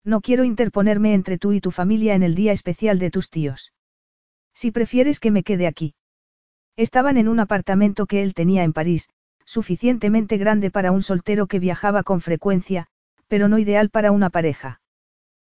No 0.04 0.22
quiero 0.22 0.44
interponerme 0.44 1.14
entre 1.14 1.38
tú 1.38 1.54
y 1.54 1.62
tu 1.62 1.72
familia 1.72 2.16
en 2.16 2.24
el 2.24 2.36
día 2.36 2.52
especial 2.52 3.00
de 3.00 3.12
tus 3.12 3.30
tíos. 3.30 3.74
Si 4.54 4.72
prefieres 4.72 5.20
que 5.20 5.32
me 5.32 5.44
quede 5.44 5.68
aquí. 5.68 5.96
Estaban 6.76 7.18
en 7.18 7.28
un 7.28 7.40
apartamento 7.40 8.06
que 8.06 8.24
él 8.24 8.34
tenía 8.34 8.64
en 8.64 8.74
París, 8.74 9.10
suficientemente 9.46 10.38
grande 10.38 10.72
para 10.72 10.92
un 10.92 11.02
soltero 11.02 11.48
que 11.48 11.60
viajaba 11.60 12.04
con 12.04 12.22
frecuencia, 12.22 12.88
pero 13.28 13.48
no 13.48 13.58
ideal 13.58 13.90
para 13.90 14.12
una 14.12 14.30
pareja. 14.30 14.82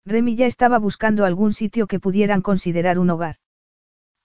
Remy 0.06 0.36
ya 0.36 0.48
estaba 0.48 0.80
buscando 0.80 1.26
algún 1.26 1.54
sitio 1.54 1.88
que 1.88 2.00
pudieran 2.00 2.42
considerar 2.42 3.00
un 3.00 3.10
hogar. 3.10 3.38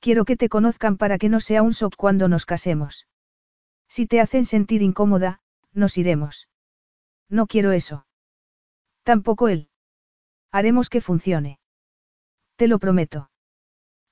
Quiero 0.00 0.24
que 0.24 0.36
te 0.36 0.48
conozcan 0.48 0.96
para 0.96 1.18
que 1.18 1.28
no 1.28 1.40
sea 1.40 1.62
un 1.62 1.70
shock 1.70 1.94
cuando 1.96 2.28
nos 2.28 2.46
casemos. 2.46 3.06
Si 3.88 4.06
te 4.06 4.20
hacen 4.20 4.44
sentir 4.44 4.82
incómoda, 4.82 5.40
nos 5.72 5.96
iremos. 5.98 6.48
No 7.28 7.46
quiero 7.46 7.72
eso. 7.72 8.06
Tampoco 9.02 9.48
él. 9.48 9.68
Haremos 10.50 10.88
que 10.88 11.00
funcione. 11.00 11.58
Te 12.56 12.68
lo 12.68 12.78
prometo. 12.78 13.30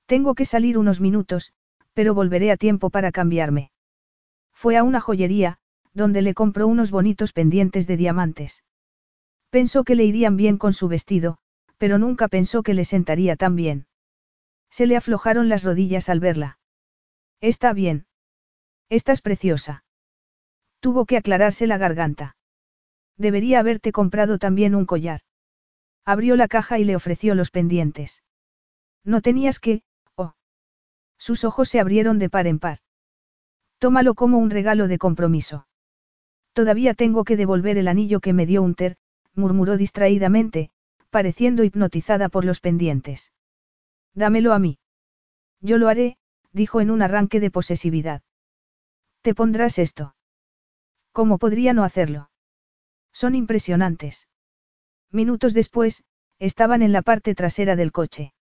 Tengo 0.05 0.35
que 0.35 0.45
salir 0.45 0.77
unos 0.77 1.01
minutos, 1.01 1.53
pero 1.93 2.13
volveré 2.13 2.51
a 2.51 2.57
tiempo 2.57 2.89
para 2.89 3.11
cambiarme. 3.11 3.71
Fue 4.53 4.77
a 4.77 4.83
una 4.83 5.01
joyería, 5.01 5.57
donde 5.93 6.21
le 6.21 6.33
compró 6.33 6.67
unos 6.67 6.91
bonitos 6.91 7.33
pendientes 7.33 7.87
de 7.87 7.97
diamantes. 7.97 8.63
Pensó 9.49 9.83
que 9.83 9.95
le 9.95 10.05
irían 10.05 10.37
bien 10.37 10.57
con 10.57 10.73
su 10.73 10.87
vestido, 10.87 11.39
pero 11.77 11.97
nunca 11.97 12.27
pensó 12.27 12.63
que 12.63 12.73
le 12.73 12.85
sentaría 12.85 13.35
tan 13.35 13.55
bien. 13.55 13.87
Se 14.69 14.85
le 14.85 14.95
aflojaron 14.95 15.49
las 15.49 15.63
rodillas 15.63 16.09
al 16.09 16.19
verla. 16.19 16.59
Está 17.41 17.73
bien. 17.73 18.05
Estás 18.89 19.21
preciosa. 19.21 19.83
Tuvo 20.79 21.05
que 21.05 21.17
aclararse 21.17 21.67
la 21.67 21.77
garganta. 21.77 22.35
Debería 23.17 23.59
haberte 23.59 23.91
comprado 23.91 24.37
también 24.37 24.75
un 24.75 24.85
collar. 24.85 25.21
Abrió 26.07 26.35
la 26.35 26.47
caja 26.47 26.79
y 26.79 26.85
le 26.85 26.95
ofreció 26.95 27.35
los 27.35 27.51
pendientes. 27.51 28.23
No 29.03 29.21
tenías 29.21 29.59
que, 29.59 29.83
sus 31.17 31.43
ojos 31.43 31.69
se 31.69 31.79
abrieron 31.79 32.19
de 32.19 32.29
par 32.29 32.47
en 32.47 32.59
par. 32.59 32.79
Tómalo 33.79 34.15
como 34.15 34.37
un 34.37 34.49
regalo 34.49 34.87
de 34.87 34.97
compromiso. 34.97 35.67
Todavía 36.53 36.93
tengo 36.93 37.23
que 37.23 37.37
devolver 37.37 37.77
el 37.77 37.87
anillo 37.87 38.19
que 38.19 38.33
me 38.33 38.45
dio 38.45 38.63
Unter, 38.63 38.97
murmuró 39.33 39.77
distraídamente, 39.77 40.71
pareciendo 41.09 41.63
hipnotizada 41.63 42.29
por 42.29 42.45
los 42.45 42.59
pendientes. 42.59 43.31
Dámelo 44.13 44.53
a 44.53 44.59
mí. 44.59 44.79
Yo 45.61 45.77
lo 45.77 45.89
haré, 45.89 46.17
dijo 46.51 46.81
en 46.81 46.89
un 46.89 47.01
arranque 47.01 47.39
de 47.39 47.51
posesividad. 47.51 48.21
¿Te 49.21 49.35
pondrás 49.35 49.77
esto? 49.77 50.15
¿Cómo 51.11 51.37
podría 51.37 51.73
no 51.73 51.83
hacerlo? 51.83 52.29
Son 53.11 53.35
impresionantes. 53.35 54.27
Minutos 55.11 55.53
después, 55.53 56.03
estaban 56.39 56.81
en 56.81 56.91
la 56.91 57.01
parte 57.01 57.33
trasera 57.35 57.75
del 57.75 57.91
coche. 57.91 58.33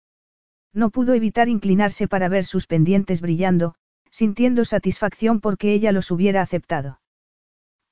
No 0.72 0.90
pudo 0.90 1.14
evitar 1.14 1.48
inclinarse 1.48 2.08
para 2.08 2.28
ver 2.28 2.44
sus 2.44 2.66
pendientes 2.66 3.20
brillando, 3.20 3.74
sintiendo 4.10 4.64
satisfacción 4.64 5.40
porque 5.40 5.72
ella 5.72 5.92
los 5.92 6.10
hubiera 6.10 6.42
aceptado. 6.42 7.00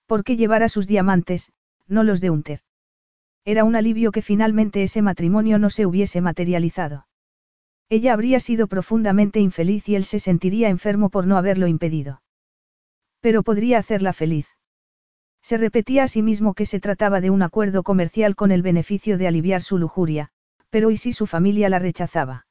Porque 0.07 0.37
llevara 0.37 0.69
sus 0.69 0.87
diamantes, 0.87 1.53
no 1.87 2.03
los 2.03 2.21
de 2.21 2.31
Unter. 2.31 2.61
Era 3.45 3.65
un 3.65 3.77
alivio 3.77 4.11
que 4.11 4.23
finalmente 4.23 4.83
ese 4.83 5.03
matrimonio 5.03 5.59
no 5.59 5.71
se 5.71 5.87
hubiese 5.87 6.21
materializado. 6.21 7.07
Ella 7.91 8.15
habría 8.15 8.41
sido 8.41 8.67
profundamente 8.67 9.41
infeliz 9.41 9.89
y 9.89 9.95
él 9.95 10.05
se 10.05 10.19
sentiría 10.19 10.69
enfermo 10.69 11.11
por 11.11 11.27
no 11.27 11.37
haberlo 11.37 11.67
impedido. 11.67 12.23
Pero 13.21 13.43
podría 13.43 13.79
hacerla 13.79 14.13
feliz. 14.13 14.54
Se 15.45 15.59
repetía 15.59 16.05
a 16.05 16.09
sí 16.09 16.23
mismo 16.23 16.55
que 16.55 16.65
se 16.65 16.81
trataba 16.81 17.21
de 17.21 17.29
un 17.29 17.43
acuerdo 17.43 17.83
comercial 17.83 18.35
con 18.35 18.51
el 18.51 18.63
beneficio 18.63 19.19
de 19.19 19.29
aliviar 19.29 19.61
su 19.61 19.77
lujuria, 19.77 20.31
pero 20.71 20.91
¿y 20.91 20.97
si 20.97 21.13
su 21.13 21.27
familia 21.27 21.69
la 21.69 21.79
rechazaba? 21.79 22.47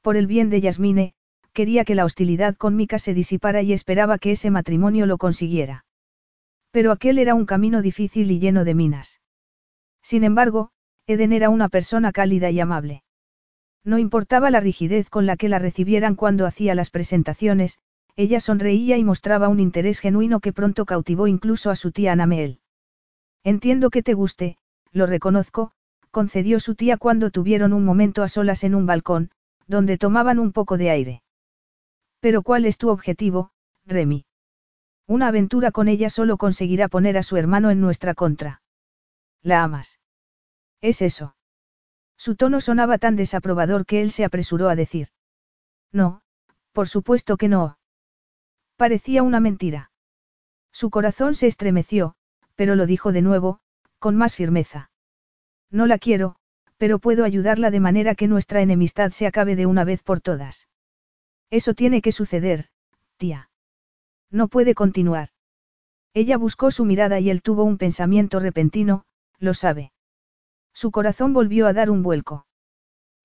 Por 0.00 0.16
el 0.16 0.28
bien 0.28 0.48
de 0.48 0.60
Yasmine, 0.60 1.14
quería 1.52 1.84
que 1.84 1.96
la 1.96 2.04
hostilidad 2.04 2.54
con 2.54 2.76
Mika 2.76 3.00
se 3.00 3.14
disipara 3.14 3.62
y 3.62 3.72
esperaba 3.72 4.18
que 4.18 4.30
ese 4.30 4.52
matrimonio 4.52 5.06
lo 5.06 5.18
consiguiera. 5.18 5.86
Pero 6.70 6.92
aquel 6.92 7.18
era 7.18 7.34
un 7.34 7.46
camino 7.46 7.82
difícil 7.82 8.30
y 8.30 8.38
lleno 8.38 8.64
de 8.64 8.74
minas. 8.74 9.20
Sin 10.00 10.22
embargo, 10.22 10.70
Eden 11.08 11.32
era 11.32 11.48
una 11.48 11.68
persona 11.68 12.12
cálida 12.12 12.48
y 12.50 12.60
amable. 12.60 13.02
No 13.82 13.98
importaba 13.98 14.50
la 14.50 14.60
rigidez 14.60 15.10
con 15.10 15.26
la 15.26 15.36
que 15.36 15.48
la 15.48 15.58
recibieran 15.58 16.14
cuando 16.14 16.46
hacía 16.46 16.76
las 16.76 16.90
presentaciones, 16.90 17.80
ella 18.16 18.40
sonreía 18.40 18.96
y 18.96 19.04
mostraba 19.04 19.48
un 19.48 19.60
interés 19.60 19.98
genuino 20.00 20.40
que 20.40 20.52
pronto 20.52 20.86
cautivó 20.86 21.26
incluso 21.26 21.70
a 21.70 21.76
su 21.76 21.90
tía 21.90 22.12
Anameel. 22.12 22.60
Entiendo 23.42 23.90
que 23.90 24.02
te 24.02 24.14
guste, 24.14 24.56
lo 24.92 25.06
reconozco, 25.06 25.72
concedió 26.10 26.60
su 26.60 26.76
tía 26.76 26.96
cuando 26.96 27.30
tuvieron 27.30 27.72
un 27.72 27.84
momento 27.84 28.22
a 28.22 28.28
solas 28.28 28.64
en 28.64 28.74
un 28.74 28.86
balcón, 28.86 29.30
donde 29.66 29.98
tomaban 29.98 30.38
un 30.38 30.52
poco 30.52 30.78
de 30.78 30.90
aire. 30.90 31.22
Pero 32.20 32.42
¿cuál 32.42 32.64
es 32.64 32.78
tu 32.78 32.88
objetivo, 32.88 33.50
Remy? 33.84 34.24
Una 35.06 35.28
aventura 35.28 35.72
con 35.72 35.88
ella 35.88 36.08
solo 36.08 36.38
conseguirá 36.38 36.88
poner 36.88 37.18
a 37.18 37.22
su 37.22 37.36
hermano 37.36 37.70
en 37.70 37.80
nuestra 37.80 38.14
contra. 38.14 38.62
¿La 39.42 39.62
amas? 39.62 40.00
Es 40.80 41.02
eso. 41.02 41.36
Su 42.16 42.36
tono 42.36 42.60
sonaba 42.60 42.96
tan 42.98 43.16
desaprobador 43.16 43.84
que 43.84 44.00
él 44.00 44.10
se 44.10 44.24
apresuró 44.24 44.68
a 44.68 44.76
decir. 44.76 45.08
No, 45.92 46.22
por 46.72 46.88
supuesto 46.88 47.36
que 47.36 47.48
no. 47.48 47.76
Parecía 48.76 49.22
una 49.22 49.40
mentira. 49.40 49.90
Su 50.72 50.90
corazón 50.90 51.34
se 51.34 51.46
estremeció, 51.46 52.14
pero 52.56 52.74
lo 52.74 52.86
dijo 52.86 53.12
de 53.12 53.22
nuevo, 53.22 53.60
con 53.98 54.16
más 54.16 54.34
firmeza. 54.34 54.90
No 55.70 55.86
la 55.86 55.98
quiero, 55.98 56.36
pero 56.76 56.98
puedo 56.98 57.24
ayudarla 57.24 57.70
de 57.70 57.80
manera 57.80 58.14
que 58.14 58.28
nuestra 58.28 58.60
enemistad 58.60 59.12
se 59.12 59.26
acabe 59.26 59.56
de 59.56 59.66
una 59.66 59.84
vez 59.84 60.02
por 60.02 60.20
todas. 60.20 60.68
Eso 61.50 61.74
tiene 61.74 62.02
que 62.02 62.12
suceder, 62.12 62.68
tía. 63.16 63.50
No 64.30 64.48
puede 64.48 64.74
continuar. 64.74 65.28
Ella 66.12 66.36
buscó 66.36 66.70
su 66.70 66.84
mirada 66.84 67.20
y 67.20 67.30
él 67.30 67.42
tuvo 67.42 67.64
un 67.64 67.78
pensamiento 67.78 68.40
repentino, 68.40 69.04
lo 69.38 69.54
sabe. 69.54 69.92
Su 70.72 70.90
corazón 70.90 71.32
volvió 71.32 71.66
a 71.66 71.72
dar 71.72 71.90
un 71.90 72.02
vuelco. 72.02 72.46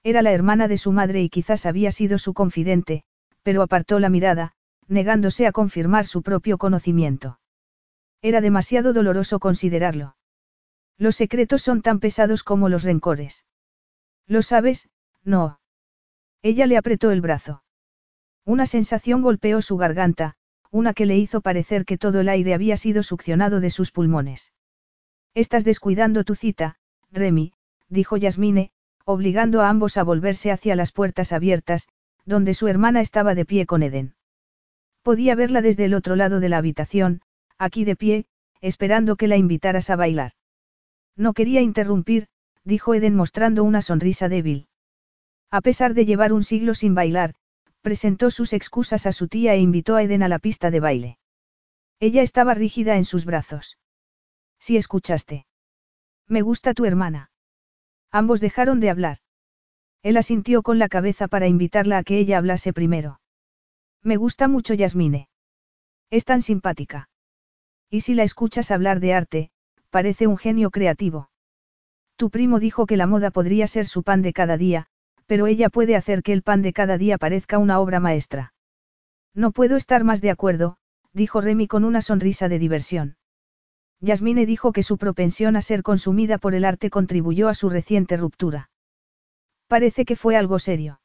Era 0.03 0.21
la 0.21 0.31
hermana 0.31 0.67
de 0.67 0.77
su 0.77 0.91
madre 0.91 1.21
y 1.21 1.29
quizás 1.29 1.65
había 1.65 1.91
sido 1.91 2.19
su 2.19 2.33
confidente, 2.33 3.03
pero 3.43 3.63
apartó 3.63 3.99
la 3.99 4.09
mirada, 4.09 4.53
negándose 4.89 5.47
a 5.47 5.51
confirmar 5.51 6.05
su 6.05 6.21
propio 6.21 6.57
conocimiento. 6.57 7.39
Era 8.21 8.41
demasiado 8.41 8.91
doloroso 8.91 9.39
considerarlo. 9.39 10.17
Los 10.97 11.15
secretos 11.15 11.61
son 11.61 11.81
tan 11.81 11.99
pesados 11.99 12.43
como 12.43 12.67
los 12.67 12.83
rencores. 12.83 13.45
Lo 14.27 14.41
sabes, 14.41 14.89
no. 15.23 15.61
Ella 16.41 16.65
le 16.65 16.77
apretó 16.77 17.11
el 17.11 17.21
brazo. 17.21 17.63
Una 18.45 18.65
sensación 18.65 19.21
golpeó 19.21 19.61
su 19.61 19.77
garganta, 19.77 20.35
una 20.71 20.93
que 20.93 21.05
le 21.05 21.17
hizo 21.17 21.41
parecer 21.41 21.85
que 21.85 21.97
todo 21.97 22.19
el 22.19 22.29
aire 22.29 22.53
había 22.53 22.75
sido 22.75 23.03
succionado 23.03 23.59
de 23.59 23.69
sus 23.69 23.91
pulmones. 23.91 24.53
Estás 25.33 25.63
descuidando 25.63 26.23
tu 26.23 26.35
cita, 26.35 26.75
Remy, 27.11 27.53
dijo 27.87 28.17
Yasmine, 28.17 28.71
obligando 29.05 29.61
a 29.61 29.69
ambos 29.69 29.97
a 29.97 30.03
volverse 30.03 30.51
hacia 30.51 30.75
las 30.75 30.91
puertas 30.91 31.31
abiertas, 31.31 31.87
donde 32.25 32.53
su 32.53 32.67
hermana 32.67 33.01
estaba 33.01 33.35
de 33.35 33.45
pie 33.45 33.65
con 33.65 33.83
Eden. 33.83 34.15
Podía 35.09 35.33
verla 35.33 35.63
desde 35.63 35.85
el 35.85 35.95
otro 35.95 36.15
lado 36.15 36.39
de 36.39 36.49
la 36.49 36.59
habitación, 36.59 37.21
aquí 37.57 37.83
de 37.83 37.95
pie, 37.95 38.25
esperando 38.61 39.15
que 39.15 39.27
la 39.27 39.37
invitaras 39.37 39.89
a 39.89 39.95
bailar. 39.95 40.33
No 41.15 41.33
quería 41.33 41.61
interrumpir, 41.61 42.27
dijo 42.63 42.93
Eden 42.93 43.15
mostrando 43.15 43.63
una 43.63 43.81
sonrisa 43.81 44.29
débil. 44.29 44.67
A 45.49 45.61
pesar 45.61 45.95
de 45.95 46.05
llevar 46.05 46.31
un 46.31 46.43
siglo 46.43 46.75
sin 46.75 46.93
bailar, 46.93 47.33
presentó 47.81 48.29
sus 48.29 48.53
excusas 48.53 49.07
a 49.07 49.11
su 49.11 49.27
tía 49.27 49.55
e 49.55 49.57
invitó 49.57 49.95
a 49.95 50.03
Eden 50.03 50.21
a 50.21 50.27
la 50.27 50.37
pista 50.37 50.69
de 50.69 50.79
baile. 50.79 51.17
Ella 51.99 52.21
estaba 52.21 52.53
rígida 52.53 52.95
en 52.95 53.05
sus 53.05 53.25
brazos. 53.25 53.79
Si 54.59 54.77
escuchaste. 54.77 55.47
Me 56.27 56.43
gusta 56.43 56.75
tu 56.75 56.85
hermana. 56.85 57.31
Ambos 58.11 58.41
dejaron 58.41 58.79
de 58.79 58.91
hablar. 58.91 59.17
Él 60.03 60.17
asintió 60.17 60.61
con 60.61 60.77
la 60.77 60.87
cabeza 60.87 61.27
para 61.27 61.47
invitarla 61.47 61.97
a 61.97 62.03
que 62.03 62.19
ella 62.19 62.37
hablase 62.37 62.73
primero. 62.73 63.18
Me 64.03 64.17
gusta 64.17 64.47
mucho 64.47 64.73
Yasmine. 64.73 65.27
Es 66.09 66.25
tan 66.25 66.41
simpática. 66.41 67.09
Y 67.89 68.01
si 68.01 68.13
la 68.13 68.23
escuchas 68.23 68.71
hablar 68.71 68.99
de 68.99 69.13
arte, 69.13 69.51
parece 69.89 70.27
un 70.27 70.37
genio 70.37 70.71
creativo. 70.71 71.29
Tu 72.15 72.29
primo 72.29 72.59
dijo 72.59 72.85
que 72.85 72.97
la 72.97 73.07
moda 73.07 73.31
podría 73.31 73.67
ser 73.67 73.87
su 73.87 74.03
pan 74.03 74.21
de 74.21 74.33
cada 74.33 74.57
día, 74.57 74.87
pero 75.25 75.47
ella 75.47 75.69
puede 75.69 75.95
hacer 75.95 76.23
que 76.23 76.33
el 76.33 76.43
pan 76.43 76.61
de 76.61 76.73
cada 76.73 76.97
día 76.97 77.17
parezca 77.17 77.57
una 77.57 77.79
obra 77.79 77.99
maestra. 77.99 78.53
No 79.33 79.51
puedo 79.51 79.77
estar 79.77 80.03
más 80.03 80.21
de 80.21 80.31
acuerdo, 80.31 80.77
dijo 81.13 81.41
Remy 81.41 81.67
con 81.67 81.83
una 81.83 82.01
sonrisa 82.01 82.49
de 82.49 82.59
diversión. 82.59 83.17
Yasmine 84.01 84.45
dijo 84.45 84.71
que 84.71 84.83
su 84.83 84.97
propensión 84.97 85.55
a 85.55 85.61
ser 85.61 85.83
consumida 85.83 86.37
por 86.37 86.55
el 86.55 86.65
arte 86.65 86.89
contribuyó 86.89 87.49
a 87.49 87.53
su 87.53 87.69
reciente 87.69 88.17
ruptura. 88.17 88.69
Parece 89.67 90.05
que 90.05 90.15
fue 90.15 90.35
algo 90.35 90.57
serio. 90.57 90.99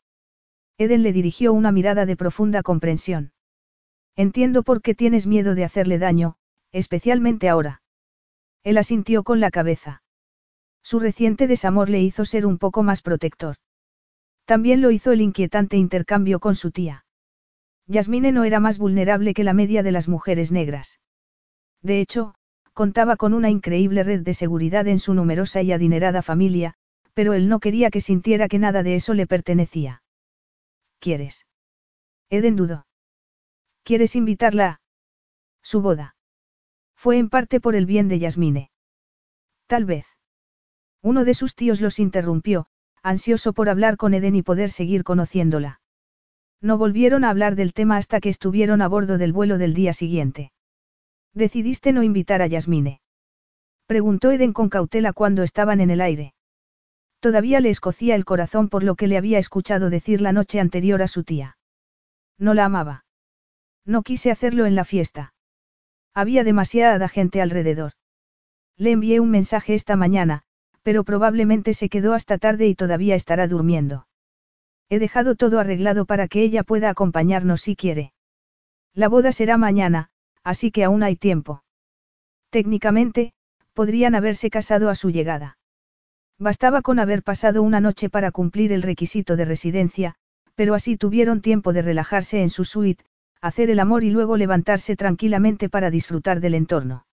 Eden 0.77 1.03
le 1.03 1.13
dirigió 1.13 1.53
una 1.53 1.71
mirada 1.71 2.07
de 2.07 2.17
profunda 2.17 2.63
comprensión. 2.63 3.33
Entiendo 4.17 4.63
por 4.63 4.83
qué 4.83 4.95
tienes 4.95 5.27
miedo 5.27 5.55
de 5.55 5.65
hacerle 5.65 5.99
daño, 5.99 6.37
especialmente 6.73 7.49
ahora. 7.49 7.83
Él 8.65 8.79
asintió 8.79 9.23
con 9.23 9.41
la 9.41 9.51
cabeza. 9.51 10.03
Su 10.83 11.01
reciente 11.01 11.47
desamor 11.47 11.91
le 11.91 12.01
hizo 12.01 12.25
ser 12.25 12.45
un 12.47 12.59
poco 12.59 12.83
más 12.83 13.03
protector. 13.03 13.57
También 14.45 14.81
lo 14.81 14.91
hizo 14.91 15.13
el 15.13 15.21
inquietante 15.21 15.77
intercambio 15.77 16.41
con 16.41 16.55
su 16.55 16.71
tía. 16.71 17.07
Yasmine 17.87 18.33
no 18.33 18.45
era 18.45 18.61
más 18.61 18.79
vulnerable 18.79 19.35
que 19.35 19.45
la 19.45 19.55
media 19.55 19.83
de 19.83 19.93
las 19.93 20.09
mujeres 20.09 20.53
negras. 20.53 21.01
De 21.83 22.01
hecho, 22.01 22.35
contaba 22.73 23.17
con 23.17 23.35
una 23.35 23.51
increíble 23.51 24.03
red 24.03 24.21
de 24.21 24.35
seguridad 24.35 24.89
en 24.89 24.99
su 24.99 25.15
numerosa 25.15 25.63
y 25.63 25.73
adinerada 25.73 26.23
familia, 26.23 26.75
pero 27.15 27.33
él 27.35 27.49
no 27.49 27.61
quería 27.61 27.91
que 27.91 28.01
sintiera 28.01 28.49
que 28.49 28.59
nada 28.59 28.83
de 28.83 28.97
eso 28.97 29.15
le 29.15 29.27
pertenecía. 29.27 30.03
¿Quieres? 31.05 31.45
Eden 32.31 32.57
dudó. 32.57 32.87
¿Quieres 33.83 34.17
invitarla 34.17 34.67
a 34.67 34.81
su 35.61 35.83
boda? 35.83 36.17
Fue 36.97 37.19
en 37.19 37.29
parte 37.29 37.61
por 37.61 37.75
el 37.75 37.85
bien 37.85 38.09
de 38.09 38.19
Yasmine. 38.19 38.71
Tal 39.67 39.85
vez. 39.85 40.07
Uno 41.03 41.27
de 41.27 41.35
sus 41.35 41.55
tíos 41.55 41.83
los 41.83 41.99
interrumpió, 41.99 42.69
ansioso 43.03 43.53
por 43.53 43.69
hablar 43.69 43.99
con 43.99 44.15
Eden 44.15 44.35
y 44.35 44.43
poder 44.43 44.71
seguir 44.71 45.05
conociéndola. 45.05 45.83
No 46.63 46.79
volvieron 46.79 47.25
a 47.25 47.29
hablar 47.29 47.55
del 47.55 47.75
tema 47.75 47.99
hasta 47.99 48.19
que 48.19 48.31
estuvieron 48.31 48.81
a 48.81 48.89
bordo 48.89 49.19
del 49.19 49.35
vuelo 49.35 49.59
del 49.59 49.75
día 49.75 49.93
siguiente. 49.93 50.53
¿Decidiste 51.35 51.93
no 51.93 52.03
invitar 52.03 52.41
a 52.41 52.47
Yasmine? 52.47 53.03
Preguntó 53.85 54.31
Eden 54.31 54.55
con 54.55 54.71
cautela 54.71 55.13
cuando 55.13 55.43
estaban 55.43 55.83
en 55.83 55.91
el 55.91 56.01
aire. 56.01 56.34
Todavía 57.25 57.61
le 57.61 57.71
escocía 57.71 58.17
el 58.17 58.27
corazón 58.27 58.69
por 58.69 58.83
lo 58.83 58.97
que 58.97 59.07
le 59.07 59.17
había 59.17 59.39
escuchado 59.39 59.89
decir 59.89 60.21
la 60.21 60.33
noche 60.33 60.61
anterior 60.61 61.01
a 61.01 61.09
su 61.09 61.25
tía. 61.25 61.57
No 62.39 62.53
la 62.53 62.67
amaba. 62.67 63.07
No 63.87 64.03
quise 64.03 64.31
hacerlo 64.31 64.67
en 64.67 64.75
la 64.75 64.85
fiesta. 64.85 65.33
Había 66.13 66.45
demasiada 66.45 67.09
gente 67.09 67.41
alrededor. 67.41 67.93
Le 68.77 68.91
envié 68.91 69.21
un 69.21 69.31
mensaje 69.31 69.75
esta 69.75 69.97
mañana, 69.97 70.43
pero 70.83 71.03
probablemente 71.03 71.73
se 71.73 71.89
quedó 71.89 72.13
hasta 72.13 72.37
tarde 72.37 72.67
y 72.67 72.75
todavía 72.75 73.15
estará 73.15 73.49
durmiendo. 73.49 74.07
He 74.91 74.99
dejado 74.99 75.35
todo 75.35 75.61
arreglado 75.61 76.05
para 76.05 76.29
que 76.29 76.43
ella 76.43 76.63
pueda 76.63 76.91
acompañarnos 76.91 77.63
si 77.63 77.75
quiere. 77.75 78.13
La 78.93 79.09
boda 79.09 79.33
será 79.33 79.57
mañana, 79.57 80.11
así 80.43 80.71
que 80.71 80.85
aún 80.85 81.03
hay 81.03 81.17
tiempo. 81.17 81.65
Técnicamente, 82.51 83.33
podrían 83.73 84.15
haberse 84.15 84.51
casado 84.51 84.91
a 84.91 84.95
su 84.95 85.09
llegada. 85.09 85.57
Bastaba 86.39 86.83
con 86.83 86.99
haber 86.99 87.23
pasado 87.23 87.63
una 87.63 87.81
noche 87.81 88.11
para 88.11 88.33
cumplir 88.33 88.73
el 88.73 88.83
requisito 88.83 89.37
de 89.37 89.45
residencia, 89.45 90.17
pero 90.55 90.75
así 90.75 90.97
tuvieron 90.97 91.41
tiempo 91.41 91.73
de 91.73 91.83
relajarse 91.83 92.43
en 92.43 92.51
su 92.51 92.65
suite, 92.65 93.05
hacer 93.41 93.71
el 93.71 93.79
amor 93.79 94.05
y 94.05 94.11
luego 94.11 94.37
levantarse 94.37 94.97
tranquilamente 94.97 95.69
para 95.69 95.91
disfrutar 95.91 96.41
del 96.41 96.55
entorno. 96.55 97.07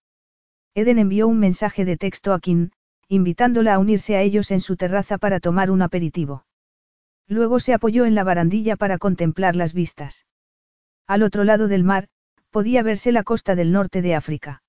Eden 0.73 0.99
envió 0.99 1.27
un 1.27 1.39
mensaje 1.39 1.83
de 1.85 1.97
texto 1.97 2.33
a 2.33 2.39
Kim, 2.39 2.71
invitándola 3.09 3.73
a 3.73 3.79
unirse 3.79 4.15
a 4.15 4.21
ellos 4.21 4.51
en 4.51 4.61
su 4.61 4.77
terraza 4.77 5.17
para 5.17 5.39
tomar 5.39 5.69
un 5.69 5.81
aperitivo. 5.81 6.45
Luego 7.27 7.59
se 7.59 7.73
apoyó 7.73 8.05
en 8.05 8.15
la 8.15 8.23
barandilla 8.23 8.77
para 8.77 8.97
contemplar 8.97 9.55
las 9.55 9.73
vistas. 9.73 10.25
Al 11.07 11.23
otro 11.23 11.43
lado 11.43 11.67
del 11.67 11.83
mar, 11.83 12.07
podía 12.51 12.83
verse 12.83 13.11
la 13.11 13.23
costa 13.23 13.55
del 13.55 13.73
norte 13.73 14.01
de 14.01 14.15
África. 14.15 14.63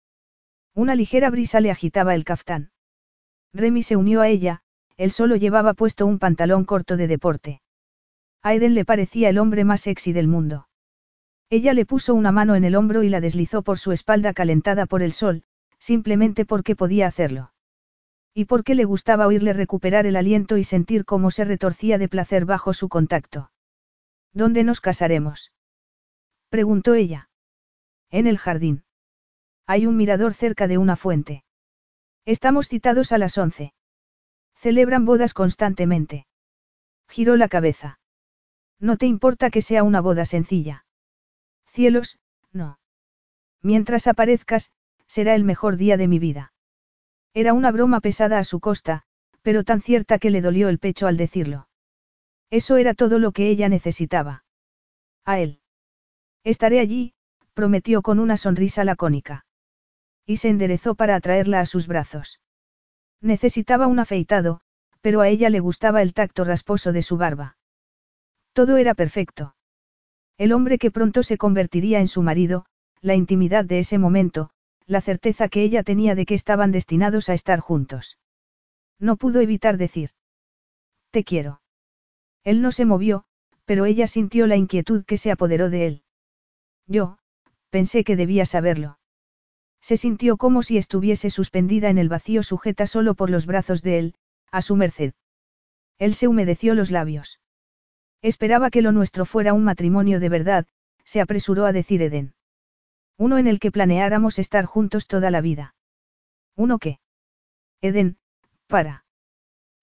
Una 0.74 0.97
ligera 0.97 1.31
brisa 1.31 1.60
le 1.60 1.70
agitaba 1.70 2.14
el 2.16 2.24
caftán. 2.24 2.72
Remy 3.55 3.82
se 3.82 3.97
unió 3.97 4.20
a 4.20 4.28
ella, 4.28 4.62
él 4.97 5.10
solo 5.10 5.36
llevaba 5.36 5.74
puesto 5.74 6.06
un 6.06 6.18
pantalón 6.18 6.64
corto 6.64 6.97
de 6.97 7.06
deporte. 7.06 7.62
A 8.42 8.55
Eden 8.55 8.74
le 8.74 8.84
parecía 8.84 9.28
el 9.28 9.39
hombre 9.39 9.64
más 9.64 9.82
sexy 9.82 10.12
del 10.12 10.28
mundo. 10.28 10.68
Ella 11.50 11.74
le 11.74 11.84
puso 11.84 12.14
una 12.14 12.32
mano 12.32 12.55
en 12.55 12.64
el 12.64 12.74
hombro 12.74 13.02
y 13.02 13.08
la 13.08 13.20
deslizó 13.20 13.62
por 13.62 13.78
su 13.78 13.92
espalda 13.92 14.32
calentada 14.32 14.86
por 14.86 15.02
el 15.02 15.12
sol, 15.12 15.44
simplemente 15.78 16.47
porque 16.47 16.74
podía 16.74 17.06
hacerlo. 17.06 17.52
Y 18.34 18.47
porque 18.47 18.74
le 18.74 18.84
gustaba 18.84 19.26
oírle 19.26 19.52
recuperar 19.52 20.06
el 20.06 20.16
aliento 20.16 20.56
y 20.56 20.64
sentir 20.64 21.05
cómo 21.05 21.31
se 21.31 21.44
retorcía 21.44 21.98
de 21.98 22.08
placer 22.08 22.47
bajo 22.47 22.72
su 22.72 22.89
contacto. 22.89 23.50
¿Dónde 24.32 24.64
nos 24.64 24.81
casaremos? 24.81 25.52
preguntó 26.48 26.94
ella. 26.94 27.28
En 28.10 28.26
el 28.26 28.39
jardín. 28.39 28.84
Hay 29.66 29.86
un 29.86 29.97
mirador 29.97 30.32
cerca 30.32 30.66
de 30.68 30.78
una 30.78 30.97
fuente. 30.97 31.44
Estamos 32.25 32.68
citados 32.68 33.12
a 33.12 33.18
las 33.18 33.36
once. 33.36 33.75
Celebran 34.55 35.05
bodas 35.05 35.34
constantemente. 35.34 36.26
Giró 37.09 37.36
la 37.36 37.49
cabeza. 37.49 37.99
No 38.78 38.97
te 38.97 39.07
importa 39.07 39.51
que 39.51 39.60
sea 39.60 39.83
una 39.83 40.01
boda 40.01 40.25
sencilla. 40.25 40.84
Cielos, 41.67 42.18
no. 42.52 42.78
Mientras 43.60 44.07
aparezcas, 44.07 44.70
será 45.07 45.34
el 45.34 45.44
mejor 45.44 45.76
día 45.76 45.97
de 45.97 46.09
mi 46.09 46.18
vida. 46.18 46.52
Era 47.34 47.55
una 47.55 47.70
broma 47.73 48.01
pesada 48.01 48.39
a 48.39 48.44
su 48.44 48.60
costa, 48.60 49.02
pero 49.42 49.65
tan 49.65 49.81
cierta 49.81 50.18
que 50.18 50.31
le 50.31 50.41
dolió 50.41 50.68
el 50.68 50.78
pecho 50.78 51.07
al 51.07 51.17
decirlo. 51.17 51.68
Eso 52.51 52.76
era 52.76 52.94
todo 52.94 53.18
lo 53.18 53.33
que 53.33 53.49
ella 53.49 53.68
necesitaba. 53.68 54.44
A 55.25 55.41
él. 55.41 55.60
Estaré 56.44 56.81
allí, 56.81 57.15
prometió 57.55 58.02
con 58.02 58.18
una 58.18 58.36
sonrisa 58.36 58.84
lacónica. 58.84 59.44
Y 60.26 60.36
se 60.39 60.49
enderezó 60.49 60.94
para 60.94 61.17
atraerla 61.17 61.60
a 61.60 61.67
sus 61.67 61.86
brazos. 61.86 62.41
Necesitaba 63.20 63.86
un 63.86 63.99
afeitado, 63.99 64.60
pero 65.01 65.20
a 65.20 65.28
ella 65.28 65.51
le 65.51 65.60
gustaba 65.60 66.02
el 66.02 66.15
tacto 66.15 66.44
rasposo 66.44 66.92
de 66.92 67.02
su 67.02 67.17
barba. 67.17 67.57
Todo 68.52 68.76
era 68.76 68.94
perfecto. 68.94 69.55
El 70.39 70.52
hombre 70.52 70.78
que 70.78 70.91
pronto 70.91 71.23
se 71.23 71.39
convertiría 71.39 72.01
en 72.01 72.09
su 72.09 72.23
marido, 72.23 72.67
la 73.01 73.15
intimidad 73.15 73.65
de 73.65 73.81
ese 73.81 73.99
momento, 73.99 74.51
la 74.86 75.01
certeza 75.01 75.49
que 75.49 75.62
ella 75.62 75.83
tenía 75.83 76.15
de 76.15 76.26
que 76.26 76.34
estaban 76.34 76.73
destinados 76.73 77.28
a 77.28 77.34
estar 77.34 77.60
juntos. 77.60 78.18
No 78.99 79.17
pudo 79.17 79.41
evitar 79.41 79.76
decir. 79.76 80.10
Te 81.10 81.25
quiero. 81.25 81.60
Él 82.44 82.62
no 82.62 82.73
se 82.73 82.84
movió, 82.84 83.25
pero 83.65 83.84
ella 83.84 84.07
sintió 84.07 84.47
la 84.47 84.57
inquietud 84.57 85.05
que 85.05 85.18
se 85.18 85.31
apoderó 85.31 85.70
de 85.70 85.86
él. 85.86 86.02
Yo, 86.86 87.18
pensé 87.70 88.05
que 88.05 88.17
debía 88.17 88.44
saberlo. 88.44 88.99
Se 89.83 89.99
sintió 89.99 90.39
como 90.39 90.62
si 90.62 90.78
estuviese 90.78 91.28
suspendida 91.28 91.91
en 91.91 91.99
el 91.99 92.09
vacío 92.09 92.43
sujeta 92.43 92.86
solo 92.86 93.15
por 93.15 93.28
los 93.28 93.44
brazos 93.44 93.83
de 93.83 93.99
él, 93.99 94.15
a 94.51 94.62
su 94.62 94.77
merced. 94.77 95.12
Él 95.99 96.15
se 96.15 96.28
humedeció 96.28 96.75
los 96.75 96.91
labios. 96.91 97.41
Esperaba 98.23 98.70
que 98.70 98.81
lo 98.81 98.93
nuestro 98.93 99.27
fuera 99.27 99.52
un 99.52 99.65
matrimonio 99.65 100.19
de 100.19 100.31
verdad, 100.31 100.67
se 101.05 101.20
apresuró 101.20 101.67
a 101.67 101.73
decir 101.73 102.01
Eden. 102.01 102.33
Uno 103.19 103.36
en 103.36 103.47
el 103.47 103.61
que 103.61 103.70
planeáramos 103.70 104.39
estar 104.39 104.65
juntos 104.65 105.07
toda 105.07 105.31
la 105.31 105.43
vida. 105.43 105.75
¿Uno 106.57 106.78
qué? 106.78 107.01
Eden, 107.83 108.17
para. 108.69 109.05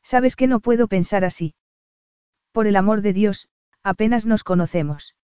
Sabes 0.01 0.35
que 0.35 0.47
no 0.47 0.61
puedo 0.61 0.87
pensar 0.87 1.23
así. 1.25 1.53
Por 2.53 2.65
el 2.65 2.77
amor 2.77 3.01
de 3.01 3.13
Dios, 3.13 3.49
Apenas 3.83 4.25
nos 4.25 4.43
conocemos. 4.43 5.15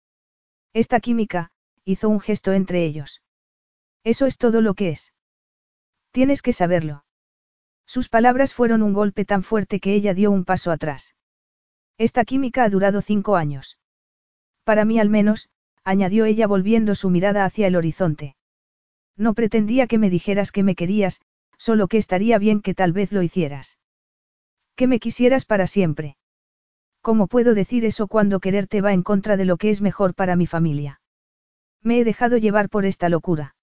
Esta 0.74 1.00
química, 1.00 1.52
hizo 1.84 2.10
un 2.10 2.20
gesto 2.20 2.54
entre 2.54 2.86
ellos. 2.86 3.22
Eso 4.06 4.27
es 4.27 4.38
todo 4.38 4.61
lo 4.61 4.75
que 4.75 4.90
es. 4.90 5.14
Tienes 6.11 6.42
que 6.42 6.53
saberlo. 6.53 7.03
Sus 7.85 8.08
palabras 8.08 8.53
fueron 8.53 8.84
un 8.84 8.93
golpe 8.93 9.25
tan 9.25 9.43
fuerte 9.43 9.80
que 9.80 9.93
ella 9.93 10.14
dio 10.14 10.32
un 10.32 10.45
paso 10.45 10.72
atrás. 10.72 11.16
Esta 11.98 12.24
química 12.24 12.64
ha 12.64 12.69
durado 12.69 13.01
cinco 13.01 13.35
años. 13.35 13.77
Para 14.64 14.85
mí 14.85 15.00
al 15.00 15.09
menos, 15.09 15.50
añadió 15.84 16.25
ella 16.25 16.45
volviendo 16.45 16.93
su 16.93 17.09
mirada 17.09 17.45
hacia 17.45 17.67
el 17.67 17.75
horizonte. 17.75 18.35
No 19.17 19.34
pretendía 19.34 19.88
que 19.88 19.98
me 19.98 20.09
dijeras 20.09 20.51
que 20.51 20.64
me 20.64 20.75
querías, 20.75 21.19
solo 21.58 21.88
que 21.88 21.98
estaría 21.98 22.38
bien 22.38 22.61
que 22.61 22.75
tal 22.75 22.93
vez 22.93 23.11
lo 23.11 23.24
hicieras. 23.24 23.80
Que 24.75 24.88
me 24.88 25.00
quisieras 25.00 25.45
para 25.45 25.67
siempre. 25.67 26.17
¿Cómo 27.01 27.27
puedo 27.27 27.56
decir 27.56 27.85
eso 27.85 28.08
cuando 28.08 28.40
quererte 28.40 28.82
va 28.82 28.93
en 28.93 29.03
contra 29.03 29.38
de 29.38 29.45
lo 29.45 29.58
que 29.58 29.69
es 29.69 29.82
mejor 29.82 30.14
para 30.14 30.35
mi 30.35 30.48
familia? 30.48 31.01
Me 31.82 32.00
he 32.00 32.03
dejado 32.03 32.38
llevar 32.38 32.69
por 32.69 32.85
esta 32.85 33.09
locura. 33.09 33.55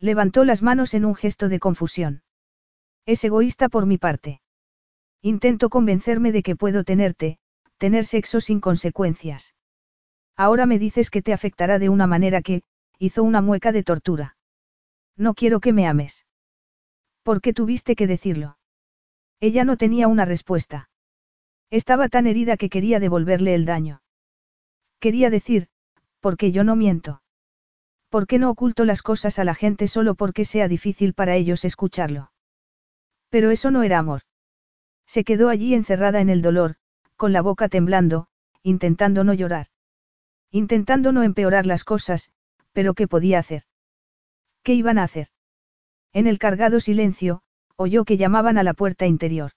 Levantó 0.00 0.44
las 0.44 0.62
manos 0.62 0.94
en 0.94 1.04
un 1.04 1.14
gesto 1.14 1.48
de 1.48 1.58
confusión. 1.58 2.22
Es 3.06 3.24
egoísta 3.24 3.68
por 3.68 3.86
mi 3.86 3.98
parte. 3.98 4.40
Intento 5.22 5.70
convencerme 5.70 6.30
de 6.30 6.42
que 6.42 6.54
puedo 6.54 6.84
tenerte, 6.84 7.38
tener 7.78 8.06
sexo 8.06 8.40
sin 8.40 8.60
consecuencias. 8.60 9.54
Ahora 10.36 10.66
me 10.66 10.78
dices 10.78 11.10
que 11.10 11.22
te 11.22 11.32
afectará 11.32 11.78
de 11.80 11.88
una 11.88 12.06
manera 12.06 12.42
que, 12.42 12.62
hizo 12.98 13.24
una 13.24 13.40
mueca 13.40 13.72
de 13.72 13.82
tortura. 13.82 14.36
No 15.16 15.34
quiero 15.34 15.58
que 15.58 15.72
me 15.72 15.86
ames. 15.86 16.26
¿Por 17.24 17.40
qué 17.40 17.52
tuviste 17.52 17.96
que 17.96 18.06
decirlo? 18.06 18.58
Ella 19.40 19.64
no 19.64 19.76
tenía 19.76 20.06
una 20.06 20.24
respuesta. 20.24 20.90
Estaba 21.70 22.08
tan 22.08 22.26
herida 22.26 22.56
que 22.56 22.70
quería 22.70 23.00
devolverle 23.00 23.54
el 23.54 23.64
daño. 23.64 24.00
Quería 25.00 25.28
decir, 25.28 25.68
porque 26.20 26.52
yo 26.52 26.64
no 26.64 26.76
miento. 26.76 27.20
¿Por 28.08 28.26
qué 28.26 28.38
no 28.38 28.50
oculto 28.50 28.84
las 28.84 29.02
cosas 29.02 29.38
a 29.38 29.44
la 29.44 29.54
gente 29.54 29.86
solo 29.86 30.14
porque 30.14 30.44
sea 30.44 30.68
difícil 30.68 31.12
para 31.12 31.36
ellos 31.36 31.64
escucharlo? 31.64 32.32
Pero 33.28 33.50
eso 33.50 33.70
no 33.70 33.82
era 33.82 33.98
amor. 33.98 34.22
Se 35.06 35.24
quedó 35.24 35.48
allí 35.48 35.74
encerrada 35.74 36.20
en 36.20 36.30
el 36.30 36.40
dolor, 36.40 36.76
con 37.16 37.32
la 37.32 37.42
boca 37.42 37.68
temblando, 37.68 38.28
intentando 38.62 39.24
no 39.24 39.34
llorar. 39.34 39.66
Intentando 40.50 41.12
no 41.12 41.22
empeorar 41.22 41.66
las 41.66 41.84
cosas, 41.84 42.30
pero 42.72 42.94
¿qué 42.94 43.06
podía 43.06 43.38
hacer? 43.38 43.64
¿Qué 44.62 44.74
iban 44.74 44.98
a 44.98 45.04
hacer? 45.04 45.28
En 46.12 46.26
el 46.26 46.38
cargado 46.38 46.80
silencio, 46.80 47.42
oyó 47.76 48.04
que 48.04 48.16
llamaban 48.16 48.56
a 48.56 48.62
la 48.62 48.74
puerta 48.74 49.06
interior. 49.06 49.52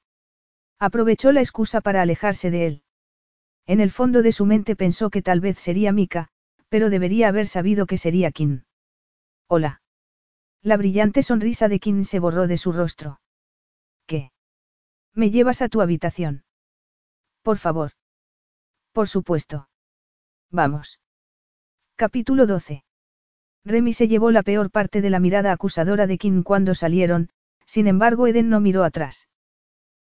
Aprovechó 0.80 1.32
la 1.32 1.40
excusa 1.40 1.80
para 1.80 2.02
alejarse 2.02 2.52
de 2.52 2.68
él. 2.68 2.84
En 3.66 3.80
el 3.80 3.92
fondo 3.92 4.22
de 4.22 4.32
su 4.32 4.46
mente 4.46 4.76
pensó 4.76 5.10
que 5.10 5.22
tal 5.22 5.40
vez 5.40 5.58
sería 5.60 5.92
Mika, 5.92 6.30
pero 6.72 6.90
debería 6.90 7.28
haber 7.28 7.48
sabido 7.48 7.86
que 7.86 7.98
sería 7.98 8.32
Kim. 8.32 8.64
Hola. 9.48 9.82
La 10.64 10.78
brillante 10.78 11.22
sonrisa 11.22 11.68
de 11.68 11.82
Kim 11.82 12.06
se 12.06 12.20
borró 12.20 12.48
de 12.48 12.56
su 12.56 12.72
rostro. 12.72 13.20
¿Qué? 14.06 14.32
¿Me 15.14 15.32
llevas 15.32 15.62
a 15.62 15.68
tu 15.68 15.82
habitación? 15.82 16.46
Por 17.42 17.58
favor. 17.58 17.92
Por 18.94 19.10
supuesto. 19.10 19.68
Vamos. 20.50 21.02
Capítulo 21.98 22.48
12. 22.48 22.86
Remy 23.66 23.92
se 23.92 24.08
llevó 24.08 24.32
la 24.32 24.42
peor 24.42 24.72
parte 24.72 25.02
de 25.02 25.10
la 25.10 25.20
mirada 25.20 25.52
acusadora 25.52 26.08
de 26.08 26.18
Kim 26.18 26.42
cuando 26.42 26.74
salieron, 26.74 27.32
sin 27.66 27.88
embargo 27.88 28.28
Eden 28.28 28.50
no 28.50 28.62
miró 28.62 28.86
atrás. 28.86 29.28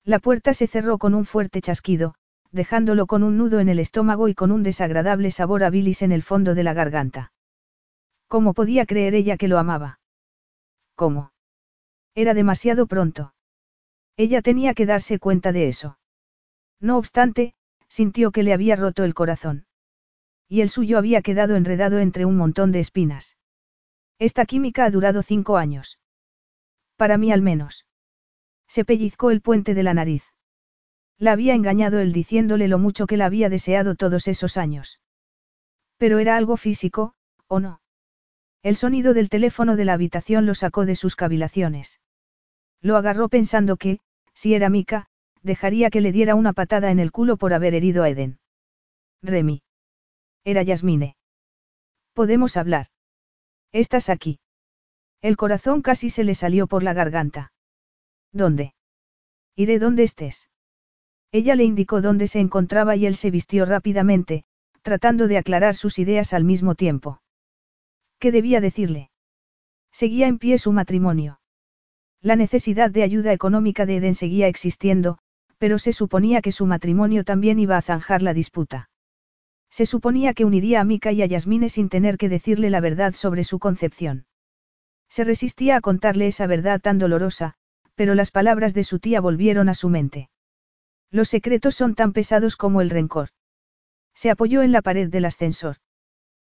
La 0.04 0.18
puerta 0.18 0.56
se 0.56 0.66
cerró 0.66 0.98
con 0.98 1.14
un 1.14 1.26
fuerte 1.26 1.62
chasquido, 1.62 2.16
dejándolo 2.56 3.06
con 3.06 3.22
un 3.22 3.38
nudo 3.38 3.60
en 3.60 3.68
el 3.68 3.80
estómago 3.80 4.30
y 4.30 4.34
con 4.34 4.52
un 4.52 4.64
desagradable 4.64 5.30
sabor 5.30 5.64
a 5.64 5.70
bilis 5.70 6.02
en 6.02 6.12
el 6.14 6.24
fondo 6.24 6.56
de 6.56 6.64
la 6.64 6.74
garganta. 6.74 7.34
¿Cómo 8.28 8.54
podía 8.54 8.86
creer 8.86 9.14
ella 9.14 9.38
que 9.38 9.50
lo 9.50 9.60
amaba? 9.60 10.00
¿Cómo? 10.96 11.32
Era 12.16 12.34
demasiado 12.34 12.88
pronto. 12.88 13.34
Ella 14.16 14.42
tenía 14.42 14.74
que 14.74 14.86
darse 14.86 15.20
cuenta 15.20 15.52
de 15.52 15.68
eso. 15.68 16.00
No 16.80 16.98
obstante, 16.98 17.54
sintió 17.90 18.32
que 18.32 18.44
le 18.44 18.54
había 18.54 18.78
roto 18.78 19.04
el 19.04 19.14
corazón. 19.14 19.66
Y 20.48 20.62
el 20.62 20.70
suyo 20.70 20.98
había 20.98 21.22
quedado 21.22 21.58
enredado 21.58 22.00
entre 22.00 22.24
un 22.24 22.38
montón 22.38 22.72
de 22.72 22.80
espinas. 22.80 23.36
Esta 24.18 24.46
química 24.46 24.86
ha 24.86 24.92
durado 24.92 25.24
cinco 25.24 25.58
años. 25.58 26.00
Para 26.96 27.18
mí 27.18 27.34
al 27.34 27.42
menos. 27.42 27.86
Se 28.68 28.86
pellizcó 28.86 29.32
el 29.32 29.42
puente 29.42 29.74
de 29.74 29.84
la 29.84 29.94
nariz. 29.94 30.35
La 31.18 31.32
había 31.32 31.56
engañado 31.56 32.00
él 32.00 32.12
diciéndole 32.12 32.68
lo 32.68 32.78
mucho 32.78 33.08
que 33.08 33.18
la 33.18 33.26
había 33.26 33.50
deseado 33.50 33.96
todos 33.96 34.28
esos 34.28 34.58
años. 34.58 35.00
Pero 35.98 36.20
era 36.20 36.36
algo 36.36 36.58
físico, 36.58 37.14
¿o 37.48 37.60
no? 37.60 37.82
El 38.62 38.76
sonido 38.76 39.14
del 39.14 39.30
teléfono 39.30 39.76
de 39.76 39.86
la 39.86 39.94
habitación 39.94 40.46
lo 40.46 40.56
sacó 40.56 40.86
de 40.86 40.96
sus 40.96 41.16
cavilaciones. 41.16 42.02
Lo 42.82 42.98
agarró 42.98 43.30
pensando 43.30 43.78
que, 43.78 44.00
si 44.34 44.56
era 44.56 44.70
Mika, 44.70 45.08
dejaría 45.42 45.90
que 45.90 46.02
le 46.02 46.12
diera 46.12 46.36
una 46.36 46.52
patada 46.52 46.92
en 46.92 47.00
el 47.00 47.12
culo 47.12 47.38
por 47.38 47.54
haber 47.54 47.76
herido 47.76 48.04
a 48.04 48.10
Eden. 48.10 48.40
Remy. 49.22 49.62
Era 50.44 50.64
Yasmine. 50.64 51.16
Podemos 52.14 52.58
hablar. 52.58 52.88
Estás 53.72 54.10
aquí. 54.10 54.40
El 55.22 55.38
corazón 55.38 55.82
casi 55.82 56.10
se 56.10 56.24
le 56.24 56.36
salió 56.36 56.68
por 56.68 56.84
la 56.84 56.94
garganta. 56.94 57.54
¿Dónde? 58.32 58.74
Iré 59.56 59.80
donde 59.80 60.04
estés. 60.04 60.50
Ella 61.36 61.56
le 61.56 61.66
indicó 61.66 62.00
dónde 62.00 62.28
se 62.28 62.40
encontraba 62.40 62.96
y 62.96 63.06
él 63.06 63.18
se 63.18 63.30
vistió 63.30 63.66
rápidamente, 63.66 64.46
tratando 64.84 65.28
de 65.28 65.38
aclarar 65.38 65.76
sus 65.76 66.00
ideas 66.00 66.34
al 66.34 66.46
mismo 66.46 66.76
tiempo. 66.76 67.22
¿Qué 68.20 68.32
debía 68.32 68.62
decirle? 68.62 69.12
Seguía 69.92 70.28
en 70.28 70.40
pie 70.40 70.58
su 70.60 70.72
matrimonio. 70.72 71.42
La 72.22 72.38
necesidad 72.38 72.90
de 72.90 73.04
ayuda 73.04 73.34
económica 73.34 73.86
de 73.86 73.98
Eden 73.98 74.16
seguía 74.16 74.48
existiendo, 74.48 75.18
pero 75.58 75.78
se 75.78 75.92
suponía 75.92 76.42
que 76.42 76.54
su 76.54 76.68
matrimonio 76.68 77.26
también 77.26 77.60
iba 77.60 77.76
a 77.76 77.82
zanjar 77.82 78.22
la 78.22 78.34
disputa. 78.34 78.90
Se 79.70 79.86
suponía 79.86 80.34
que 80.34 80.46
uniría 80.46 80.80
a 80.80 80.86
Mika 80.86 81.12
y 81.12 81.22
a 81.22 81.26
Yasmine 81.26 81.68
sin 81.68 81.90
tener 81.90 82.18
que 82.18 82.30
decirle 82.30 82.70
la 82.70 82.80
verdad 82.80 83.14
sobre 83.14 83.44
su 83.44 83.60
concepción. 83.60 84.26
Se 85.10 85.26
resistía 85.26 85.76
a 85.76 85.82
contarle 85.82 86.28
esa 86.28 86.48
verdad 86.48 86.80
tan 86.80 86.98
dolorosa, 86.98 87.56
pero 87.94 88.16
las 88.16 88.32
palabras 88.32 88.74
de 88.74 88.86
su 88.86 89.00
tía 89.00 89.20
volvieron 89.20 89.68
a 89.68 89.74
su 89.74 89.90
mente. 89.90 90.30
Los 91.16 91.30
secretos 91.30 91.76
son 91.76 91.96
tan 91.96 92.12
pesados 92.12 92.58
como 92.58 92.82
el 92.82 92.90
rencor. 92.90 93.30
Se 94.14 94.30
apoyó 94.30 94.64
en 94.64 94.74
la 94.74 94.82
pared 94.82 95.08
del 95.10 95.24
ascensor. 95.24 95.78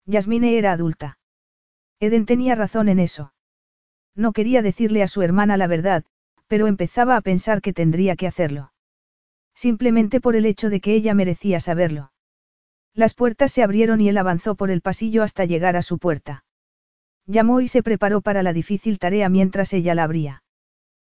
Yasmine 0.05 0.57
era 0.57 0.73
adulta. 0.73 1.17
Eden 2.01 2.25
tenía 2.25 2.55
razón 2.55 2.89
en 2.89 2.99
eso. 2.99 3.31
No 4.15 4.33
quería 4.33 4.61
decirle 4.61 5.01
a 5.01 5.07
su 5.07 5.21
hermana 5.21 5.55
la 5.55 5.67
verdad, 5.67 6.03
pero 6.47 6.67
empezaba 6.67 7.15
a 7.15 7.21
pensar 7.21 7.61
que 7.61 7.71
tendría 7.71 8.17
que 8.17 8.27
hacerlo. 8.27 8.73
Simplemente 9.55 10.19
por 10.19 10.35
el 10.35 10.45
hecho 10.45 10.69
de 10.69 10.81
que 10.81 10.93
ella 10.93 11.13
merecía 11.13 11.61
saberlo. 11.61 12.11
Las 12.93 13.13
puertas 13.13 13.53
se 13.53 13.63
abrieron 13.63 14.01
y 14.01 14.09
él 14.09 14.17
avanzó 14.17 14.55
por 14.55 14.71
el 14.71 14.81
pasillo 14.81 15.23
hasta 15.23 15.45
llegar 15.45 15.77
a 15.77 15.83
su 15.83 15.99
puerta. 15.99 16.43
Llamó 17.25 17.61
y 17.61 17.69
se 17.69 17.81
preparó 17.81 18.19
para 18.19 18.43
la 18.43 18.51
difícil 18.51 18.99
tarea 18.99 19.29
mientras 19.29 19.71
ella 19.71 19.95
la 19.95 20.03
abría. 20.03 20.43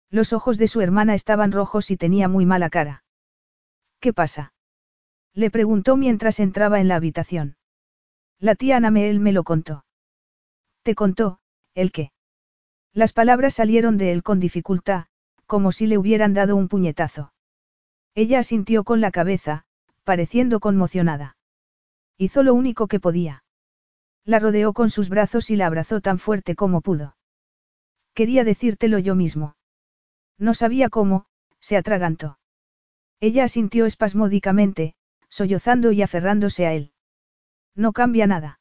Los 0.10 0.34
ojos 0.34 0.58
de 0.58 0.68
su 0.68 0.82
hermana 0.82 1.14
estaban 1.14 1.52
rojos 1.52 1.92
y 1.92 1.96
tenía 1.96 2.28
muy 2.28 2.48
mala 2.48 2.72
cara. 2.72 3.04
¿Qué 4.06 4.14
pasa? 4.14 4.54
Le 5.34 5.50
preguntó 5.50 5.98
mientras 5.98 6.40
entraba 6.40 6.80
en 6.80 6.88
la 6.88 6.96
habitación. 6.96 7.58
La 8.38 8.54
tía 8.54 8.78
Anameel 8.78 9.20
me 9.20 9.32
lo 9.32 9.44
contó. 9.44 9.84
¿Te 10.84 10.94
contó, 10.94 11.40
el 11.74 11.92
qué? 11.92 12.12
Las 12.94 13.14
palabras 13.14 13.56
salieron 13.56 13.98
de 13.98 14.12
él 14.12 14.22
con 14.22 14.40
dificultad, 14.40 15.08
como 15.48 15.72
si 15.72 15.88
le 15.88 15.98
hubieran 15.98 16.36
dado 16.36 16.56
un 16.56 16.68
puñetazo. 16.68 17.34
Ella 18.14 18.38
asintió 18.38 18.84
con 18.84 19.02
la 19.02 19.10
cabeza, 19.10 19.66
pareciendo 20.04 20.60
conmocionada. 20.60 21.36
Hizo 22.16 22.44
lo 22.44 22.54
único 22.54 22.86
que 22.86 23.00
podía. 23.00 23.44
La 24.24 24.38
rodeó 24.38 24.74
con 24.74 24.92
sus 24.92 25.10
brazos 25.10 25.50
y 25.50 25.56
la 25.56 25.66
abrazó 25.66 26.00
tan 26.00 26.20
fuerte 26.20 26.54
como 26.54 26.82
pudo. 26.82 27.18
Quería 28.14 28.44
decírtelo 28.44 29.00
yo 29.00 29.16
mismo. 29.16 29.56
No 30.38 30.54
sabía 30.54 30.90
cómo, 30.90 31.26
se 31.60 31.76
atragantó. 31.76 32.38
Ella 33.20 33.46
asintió 33.46 33.86
espasmódicamente, 33.86 34.96
sollozando 35.30 35.92
y 35.92 36.02
aferrándose 36.02 36.66
a 36.66 36.74
él. 36.74 36.92
No 37.76 37.94
cambia 37.94 38.28
nada. 38.28 38.60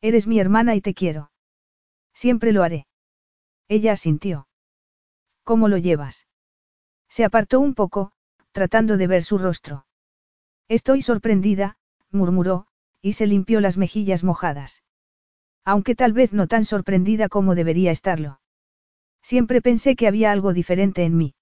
Eres 0.00 0.26
mi 0.26 0.38
hermana 0.38 0.74
y 0.74 0.80
te 0.80 0.94
quiero. 0.94 1.30
Siempre 2.12 2.52
lo 2.52 2.62
haré. 2.62 2.86
Ella 3.68 3.92
asintió. 3.92 4.48
¿Cómo 5.42 5.68
lo 5.68 5.78
llevas? 5.78 6.26
Se 7.08 7.24
apartó 7.24 7.60
un 7.60 7.74
poco, 7.74 8.12
tratando 8.52 8.96
de 8.96 9.06
ver 9.06 9.22
su 9.22 9.38
rostro. 9.38 9.86
Estoy 10.68 11.02
sorprendida, 11.02 11.76
murmuró, 12.10 12.66
y 13.00 13.12
se 13.12 13.26
limpió 13.26 13.60
las 13.60 13.76
mejillas 13.76 14.24
mojadas. 14.24 14.82
Aunque 15.64 15.94
tal 15.94 16.12
vez 16.12 16.32
no 16.32 16.46
tan 16.46 16.64
sorprendida 16.64 17.28
como 17.28 17.54
debería 17.54 17.90
estarlo. 17.90 18.40
Siempre 19.22 19.60
pensé 19.62 19.96
que 19.96 20.06
había 20.06 20.32
algo 20.32 20.52
diferente 20.52 21.04
en 21.04 21.16
mí. 21.16 21.34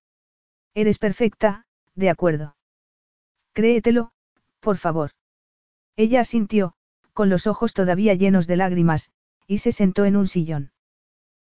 Eres 0.75 0.99
perfecta, 0.99 1.64
de 1.95 2.11
acuerdo. 2.11 2.57
Créetelo, 3.53 4.13
por 4.61 4.79
favor. 4.79 5.11
Ella 5.97 6.21
asintió, 6.21 6.75
con 7.13 7.29
los 7.29 7.47
ojos 7.47 7.73
todavía 7.73 8.15
llenos 8.15 8.47
de 8.47 8.57
lágrimas, 8.57 9.11
y 9.47 9.59
se 9.59 9.73
sentó 9.73 10.05
en 10.05 10.17
un 10.17 10.27
sillón. 10.27 10.73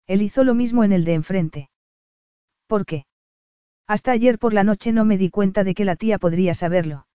Él 0.07 0.23
hizo 0.23 0.45
lo 0.45 0.55
mismo 0.55 0.85
en 0.85 0.93
el 0.93 1.05
de 1.05 1.15
enfrente. 1.15 1.71
¿Por 2.67 2.87
qué? 2.87 3.07
Hasta 3.87 4.13
ayer 4.13 4.39
por 4.39 4.53
la 4.53 4.65
noche 4.65 4.93
no 4.93 5.05
me 5.05 5.19
di 5.19 5.31
cuenta 5.31 5.65
de 5.65 5.75
que 5.75 5.85
la 5.85 5.97
tía 5.97 6.19
podría 6.19 6.55
saberlo. 6.55 7.07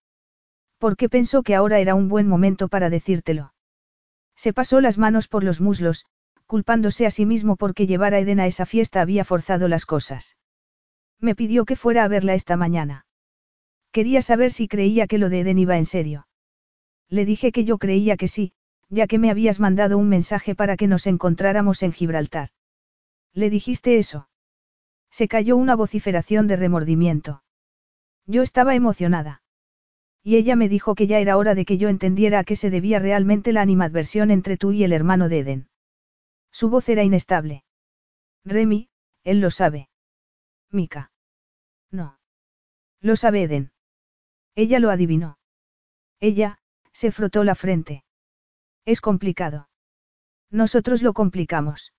¿Por 0.78 0.98
qué 0.98 1.10
pensó 1.10 1.44
que 1.44 1.56
ahora 1.56 1.80
era 1.80 1.96
un 1.96 2.10
buen 2.10 2.28
momento 2.28 2.68
para 2.68 2.90
decírtelo? 2.90 3.54
Se 4.36 4.54
pasó 4.54 4.82
las 4.82 4.98
manos 4.98 5.28
por 5.28 5.44
los 5.44 5.62
muslos, 5.62 6.06
culpándose 6.48 7.06
a 7.06 7.12
sí 7.12 7.26
mismo 7.26 7.56
porque 7.56 7.88
llevar 7.88 8.14
a 8.14 8.20
Eden 8.20 8.40
a 8.40 8.48
esa 8.48 8.66
fiesta 8.66 9.02
había 9.02 9.24
forzado 9.24 9.68
las 9.68 9.86
cosas. 9.86 10.38
Me 11.20 11.36
pidió 11.36 11.66
que 11.66 11.76
fuera 11.76 12.04
a 12.04 12.08
verla 12.08 12.34
esta 12.34 12.58
mañana. 12.58 13.06
Quería 13.92 14.22
saber 14.22 14.52
si 14.52 14.68
creía 14.68 15.08
que 15.08 15.18
lo 15.18 15.30
de 15.30 15.42
Eden 15.42 15.60
iba 15.60 15.78
en 15.78 15.86
serio. 15.86 16.28
Le 17.10 17.26
dije 17.26 17.52
que 17.52 17.66
yo 17.66 17.78
creía 17.78 18.16
que 18.16 18.28
sí, 18.28 18.54
ya 18.90 19.08
que 19.08 19.20
me 19.20 19.30
habías 19.30 19.60
mandado 19.60 19.98
un 19.98 20.08
mensaje 20.08 20.56
para 20.56 20.78
que 20.78 20.88
nos 20.88 21.08
encontráramos 21.08 21.84
en 21.84 21.92
Gibraltar. 21.92 22.50
¿Le 23.34 23.50
dijiste 23.50 23.98
eso? 23.98 24.30
Se 25.10 25.28
cayó 25.28 25.58
una 25.58 25.76
vociferación 25.76 26.48
de 26.48 26.56
remordimiento. 26.56 27.44
Yo 28.26 28.44
estaba 28.44 28.76
emocionada. 28.76 29.42
Y 30.24 30.36
ella 30.36 30.56
me 30.56 30.70
dijo 30.70 30.96
que 30.96 31.08
ya 31.08 31.20
era 31.20 31.36
hora 31.38 31.56
de 31.56 31.66
que 31.66 31.78
yo 31.78 31.90
entendiera 31.90 32.40
a 32.40 32.44
qué 32.44 32.56
se 32.56 32.70
debía 32.70 33.00
realmente 33.00 33.52
la 33.52 33.62
animadversión 33.62 34.32
entre 34.32 34.56
tú 34.56 34.72
y 34.72 34.84
el 34.84 34.94
hermano 34.94 35.30
de 35.30 35.40
Eden. 35.40 35.70
Su 36.52 36.70
voz 36.70 36.88
era 36.90 37.04
inestable. 37.04 37.64
Remy, 38.46 38.90
él 39.24 39.42
lo 39.42 39.52
sabe. 39.52 39.90
Mika. 40.70 41.12
No. 41.92 42.20
Lo 43.02 43.16
sabe 43.16 43.44
Eden. 43.44 43.72
Ella 44.56 44.80
lo 44.80 44.90
adivinó. 44.90 45.38
Ella, 46.20 46.60
se 46.92 47.12
frotó 47.12 47.44
la 47.44 47.56
frente. 47.56 48.04
Es 48.86 49.02
complicado. 49.02 49.70
Nosotros 50.50 51.02
lo 51.02 51.14
complicamos. 51.14 51.94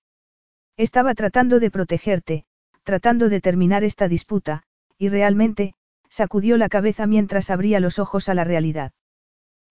Estaba 0.77 1.15
tratando 1.15 1.59
de 1.59 1.71
protegerte, 1.71 2.45
tratando 2.83 3.29
de 3.29 3.41
terminar 3.41 3.83
esta 3.83 4.07
disputa, 4.07 4.63
y 4.97 5.09
realmente, 5.09 5.73
sacudió 6.09 6.57
la 6.57 6.69
cabeza 6.69 7.07
mientras 7.07 7.49
abría 7.49 7.79
los 7.79 7.99
ojos 7.99 8.29
a 8.29 8.33
la 8.33 8.43
realidad. 8.43 8.91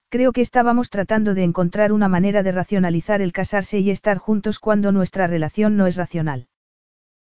Creo 0.08 0.32
que 0.32 0.40
estábamos 0.40 0.90
tratando 0.90 1.34
de 1.34 1.44
encontrar 1.44 1.92
una 1.92 2.08
manera 2.08 2.42
de 2.42 2.52
racionalizar 2.52 3.22
el 3.22 3.32
casarse 3.32 3.78
y 3.78 3.90
estar 3.90 4.18
juntos 4.18 4.58
cuando 4.58 4.92
nuestra 4.92 5.26
relación 5.26 5.76
no 5.76 5.86
es 5.86 5.96
racional. 5.96 6.48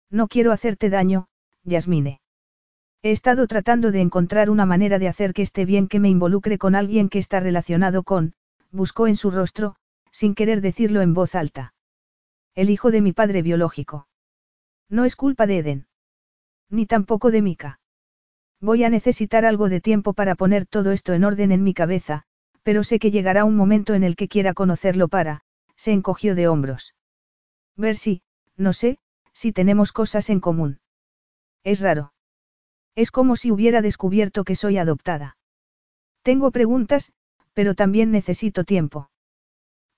No 0.09 0.27
quiero 0.27 0.51
hacerte 0.51 0.89
daño, 0.89 1.27
Yasmine. 1.63 2.20
He 3.03 3.11
estado 3.11 3.47
tratando 3.47 3.91
de 3.91 3.99
encontrar 3.99 4.49
una 4.51 4.65
manera 4.65 4.99
de 4.99 5.07
hacer 5.07 5.33
que 5.33 5.41
esté 5.41 5.65
bien 5.65 5.87
que 5.87 5.99
me 5.99 6.09
involucre 6.09 6.59
con 6.59 6.75
alguien 6.75 7.09
que 7.09 7.17
está 7.17 7.39
relacionado 7.39 8.03
con, 8.03 8.33
buscó 8.71 9.07
en 9.07 9.15
su 9.15 9.31
rostro, 9.31 9.75
sin 10.11 10.35
querer 10.35 10.61
decirlo 10.61 11.01
en 11.01 11.15
voz 11.15 11.33
alta. 11.33 11.73
El 12.53 12.69
hijo 12.69 12.91
de 12.91 13.01
mi 13.01 13.11
padre 13.11 13.41
biológico. 13.41 14.07
No 14.87 15.05
es 15.05 15.15
culpa 15.15 15.47
de 15.47 15.57
Eden. 15.59 15.87
Ni 16.69 16.85
tampoco 16.85 17.31
de 17.31 17.41
Mika. 17.41 17.79
Voy 18.59 18.83
a 18.83 18.89
necesitar 18.89 19.45
algo 19.45 19.67
de 19.67 19.81
tiempo 19.81 20.13
para 20.13 20.35
poner 20.35 20.67
todo 20.67 20.91
esto 20.91 21.13
en 21.13 21.23
orden 21.23 21.51
en 21.51 21.63
mi 21.63 21.73
cabeza, 21.73 22.23
pero 22.61 22.83
sé 22.83 22.99
que 22.99 23.09
llegará 23.09 23.45
un 23.45 23.55
momento 23.55 23.95
en 23.95 24.03
el 24.03 24.15
que 24.15 24.27
quiera 24.27 24.53
conocerlo 24.53 25.07
para, 25.07 25.41
se 25.75 25.91
encogió 25.91 26.35
de 26.35 26.47
hombros. 26.47 26.93
Ver 27.75 27.95
si, 27.95 28.21
no 28.57 28.73
sé, 28.73 28.99
si 29.33 29.51
tenemos 29.51 29.91
cosas 29.91 30.29
en 30.29 30.39
común. 30.39 30.79
Es 31.63 31.79
raro. 31.79 32.13
Es 32.95 33.11
como 33.11 33.35
si 33.35 33.51
hubiera 33.51 33.81
descubierto 33.81 34.43
que 34.43 34.55
soy 34.55 34.77
adoptada. 34.77 35.37
Tengo 36.23 36.51
preguntas, 36.51 37.13
pero 37.53 37.75
también 37.75 38.11
necesito 38.11 38.63
tiempo. 38.63 39.09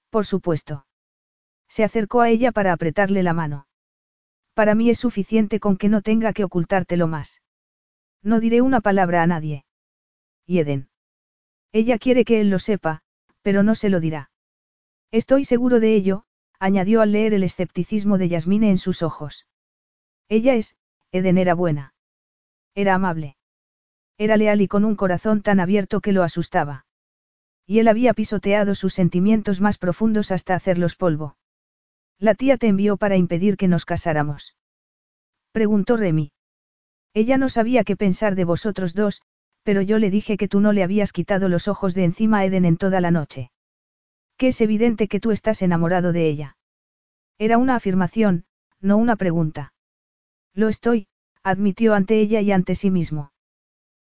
Por 0.10 0.26
supuesto. 0.26 0.86
Se 1.68 1.84
acercó 1.84 2.22
a 2.22 2.30
ella 2.30 2.52
para 2.52 2.72
apretarle 2.72 3.24
la 3.24 3.34
mano. 3.34 3.68
Para 4.54 4.76
mí 4.76 4.90
es 4.90 5.00
suficiente 5.00 5.60
con 5.60 5.78
que 5.78 5.90
no 5.90 6.02
tenga 6.02 6.34
que 6.34 6.44
ocultártelo 6.44 7.08
más. 7.08 7.42
No 8.22 8.40
diré 8.40 8.62
una 8.62 8.80
palabra 8.80 9.24
a 9.24 9.28
nadie. 9.28 9.66
Y 10.46 10.60
Eden. 10.60 10.90
Ella 11.72 11.98
quiere 11.98 12.24
que 12.26 12.40
él 12.40 12.50
lo 12.50 12.60
sepa, 12.60 13.02
pero 13.42 13.64
no 13.64 13.74
se 13.74 13.90
lo 13.90 14.00
dirá. 14.00 14.30
Estoy 15.12 15.46
seguro 15.46 15.80
de 15.80 15.96
ello, 15.96 16.26
añadió 16.60 17.02
al 17.02 17.12
leer 17.12 17.34
el 17.34 17.44
escepticismo 17.44 18.18
de 18.18 18.30
Yasmine 18.30 18.70
en 18.70 18.78
sus 18.78 19.02
ojos. 19.02 19.48
Ella 20.30 20.54
es, 20.54 20.76
Eden 21.12 21.38
era 21.38 21.56
buena. 21.56 21.93
Era 22.76 22.96
amable. 22.96 23.36
Era 24.18 24.38
leal 24.38 24.62
y 24.62 24.68
con 24.68 24.86
un 24.86 24.96
corazón 24.96 25.42
tan 25.42 25.60
abierto 25.60 26.02
que 26.02 26.12
lo 26.12 26.24
asustaba. 26.24 26.86
Y 27.66 27.80
él 27.80 27.88
había 27.88 28.14
pisoteado 28.14 28.76
sus 28.76 28.94
sentimientos 28.94 29.62
más 29.62 29.78
profundos 29.78 30.32
hasta 30.32 30.56
hacerlos 30.56 30.96
polvo. 30.96 31.38
La 32.20 32.36
tía 32.36 32.58
te 32.58 32.68
envió 32.68 32.98
para 32.98 33.18
impedir 33.18 33.58
que 33.58 33.68
nos 33.68 33.86
casáramos. 33.86 34.56
Preguntó 35.52 35.98
Remy. 35.98 36.32
Ella 37.14 37.38
no 37.38 37.50
sabía 37.50 37.84
qué 37.84 37.96
pensar 37.96 38.36
de 38.36 38.44
vosotros 38.44 38.94
dos, 38.94 39.22
pero 39.64 39.82
yo 39.82 40.00
le 40.00 40.10
dije 40.10 40.38
que 40.38 40.48
tú 40.48 40.60
no 40.60 40.74
le 40.74 40.84
habías 40.84 41.14
quitado 41.14 41.48
los 41.48 41.68
ojos 41.68 41.94
de 41.94 42.04
encima 42.04 42.40
a 42.40 42.46
Eden 42.46 42.66
en 42.66 42.78
toda 42.78 43.02
la 43.02 43.12
noche. 43.12 43.52
Que 44.38 44.50
es 44.50 44.62
evidente 44.62 45.08
que 45.08 45.20
tú 45.20 45.32
estás 45.32 45.62
enamorado 45.62 46.12
de 46.12 46.28
ella. 46.28 46.58
Era 47.38 47.58
una 47.58 47.76
afirmación, 47.76 48.46
no 48.82 48.98
una 48.98 49.16
pregunta. 49.16 49.74
Lo 50.54 50.70
estoy, 50.70 51.08
admitió 51.44 51.94
ante 51.94 52.20
ella 52.20 52.42
y 52.42 52.52
ante 52.52 52.76
sí 52.76 52.90
mismo. 52.90 53.32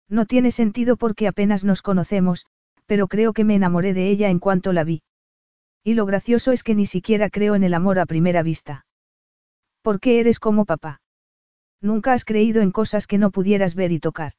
No 0.09 0.27
tiene 0.27 0.51
sentido 0.51 0.97
porque 0.97 1.29
apenas 1.29 1.65
nos 1.65 1.83
conocemos, 1.83 2.47
pero 2.87 3.09
creo 3.09 3.33
que 3.33 3.45
me 3.45 3.55
enamoré 3.55 3.95
de 3.95 4.09
ella 4.09 4.31
en 4.31 4.39
cuanto 4.39 4.73
la 4.73 4.85
vi. 4.85 5.03
Y 5.85 5.95
lo 5.95 6.07
gracioso 6.07 6.53
es 6.53 6.63
que 6.63 6.75
ni 6.75 6.87
siquiera 6.87 7.31
creo 7.31 7.55
en 7.55 7.63
el 7.63 7.75
amor 7.75 7.99
a 7.99 8.07
primera 8.07 8.43
vista. 8.43 8.87
¿Por 9.83 10.01
qué 10.01 10.21
eres 10.21 10.41
como 10.41 10.65
papá? 10.65 11.01
Nunca 11.81 12.13
has 12.13 12.25
creído 12.25 12.61
en 12.61 12.73
cosas 12.73 13.07
que 13.07 13.19
no 13.19 13.31
pudieras 13.31 13.75
ver 13.75 13.93
y 13.93 14.01
tocar. 14.01 14.33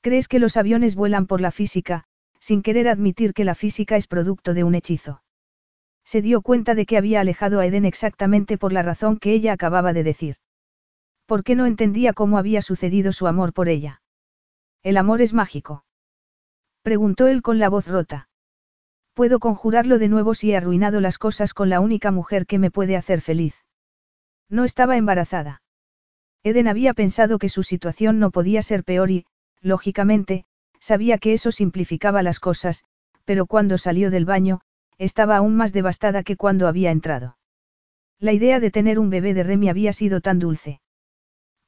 Crees 0.00 0.28
que 0.28 0.38
los 0.38 0.56
aviones 0.56 0.94
vuelan 0.96 1.26
por 1.26 1.40
la 1.40 1.50
física, 1.50 2.04
sin 2.40 2.62
querer 2.62 2.88
admitir 2.88 3.34
que 3.34 3.44
la 3.44 3.54
física 3.54 3.96
es 3.96 4.06
producto 4.06 4.54
de 4.54 4.64
un 4.64 4.74
hechizo. 4.74 5.22
Se 6.04 6.22
dio 6.22 6.40
cuenta 6.40 6.74
de 6.74 6.86
que 6.86 6.96
había 6.96 7.20
alejado 7.20 7.60
a 7.60 7.66
Eden 7.66 7.84
exactamente 7.84 8.58
por 8.58 8.72
la 8.72 8.82
razón 8.82 9.18
que 9.18 9.32
ella 9.32 9.52
acababa 9.52 9.92
de 9.92 10.02
decir. 10.02 10.36
¿Por 11.28 11.44
qué 11.44 11.54
no 11.56 11.66
entendía 11.66 12.14
cómo 12.14 12.38
había 12.38 12.62
sucedido 12.62 13.12
su 13.12 13.26
amor 13.26 13.52
por 13.52 13.68
ella? 13.68 14.00
El 14.82 14.96
amor 14.96 15.20
es 15.20 15.34
mágico. 15.34 15.84
Preguntó 16.80 17.26
él 17.26 17.42
con 17.42 17.58
la 17.58 17.68
voz 17.68 17.86
rota. 17.86 18.30
Puedo 19.12 19.38
conjurarlo 19.38 19.98
de 19.98 20.08
nuevo 20.08 20.32
si 20.32 20.52
he 20.52 20.56
arruinado 20.56 21.02
las 21.02 21.18
cosas 21.18 21.52
con 21.52 21.68
la 21.68 21.80
única 21.80 22.12
mujer 22.12 22.46
que 22.46 22.58
me 22.58 22.70
puede 22.70 22.96
hacer 22.96 23.20
feliz. 23.20 23.54
No 24.48 24.64
estaba 24.64 24.96
embarazada. 24.96 25.60
Eden 26.44 26.66
había 26.66 26.94
pensado 26.94 27.38
que 27.38 27.50
su 27.50 27.62
situación 27.62 28.18
no 28.18 28.30
podía 28.30 28.62
ser 28.62 28.82
peor 28.82 29.10
y, 29.10 29.26
lógicamente, 29.60 30.46
sabía 30.80 31.18
que 31.18 31.34
eso 31.34 31.52
simplificaba 31.52 32.22
las 32.22 32.40
cosas, 32.40 32.84
pero 33.26 33.44
cuando 33.44 33.76
salió 33.76 34.10
del 34.10 34.24
baño, 34.24 34.62
estaba 34.96 35.36
aún 35.36 35.56
más 35.56 35.74
devastada 35.74 36.22
que 36.22 36.36
cuando 36.36 36.68
había 36.68 36.90
entrado. 36.90 37.36
La 38.18 38.32
idea 38.32 38.60
de 38.60 38.70
tener 38.70 38.98
un 38.98 39.10
bebé 39.10 39.34
de 39.34 39.42
Remy 39.42 39.68
había 39.68 39.92
sido 39.92 40.22
tan 40.22 40.38
dulce. 40.38 40.80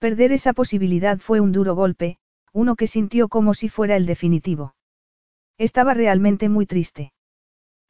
Perder 0.00 0.32
esa 0.32 0.54
posibilidad 0.54 1.18
fue 1.18 1.40
un 1.40 1.52
duro 1.52 1.74
golpe, 1.74 2.16
uno 2.54 2.74
que 2.74 2.86
sintió 2.86 3.28
como 3.28 3.52
si 3.52 3.68
fuera 3.68 3.96
el 3.96 4.06
definitivo. 4.06 4.74
Estaba 5.58 5.92
realmente 5.92 6.48
muy 6.48 6.64
triste. 6.64 7.12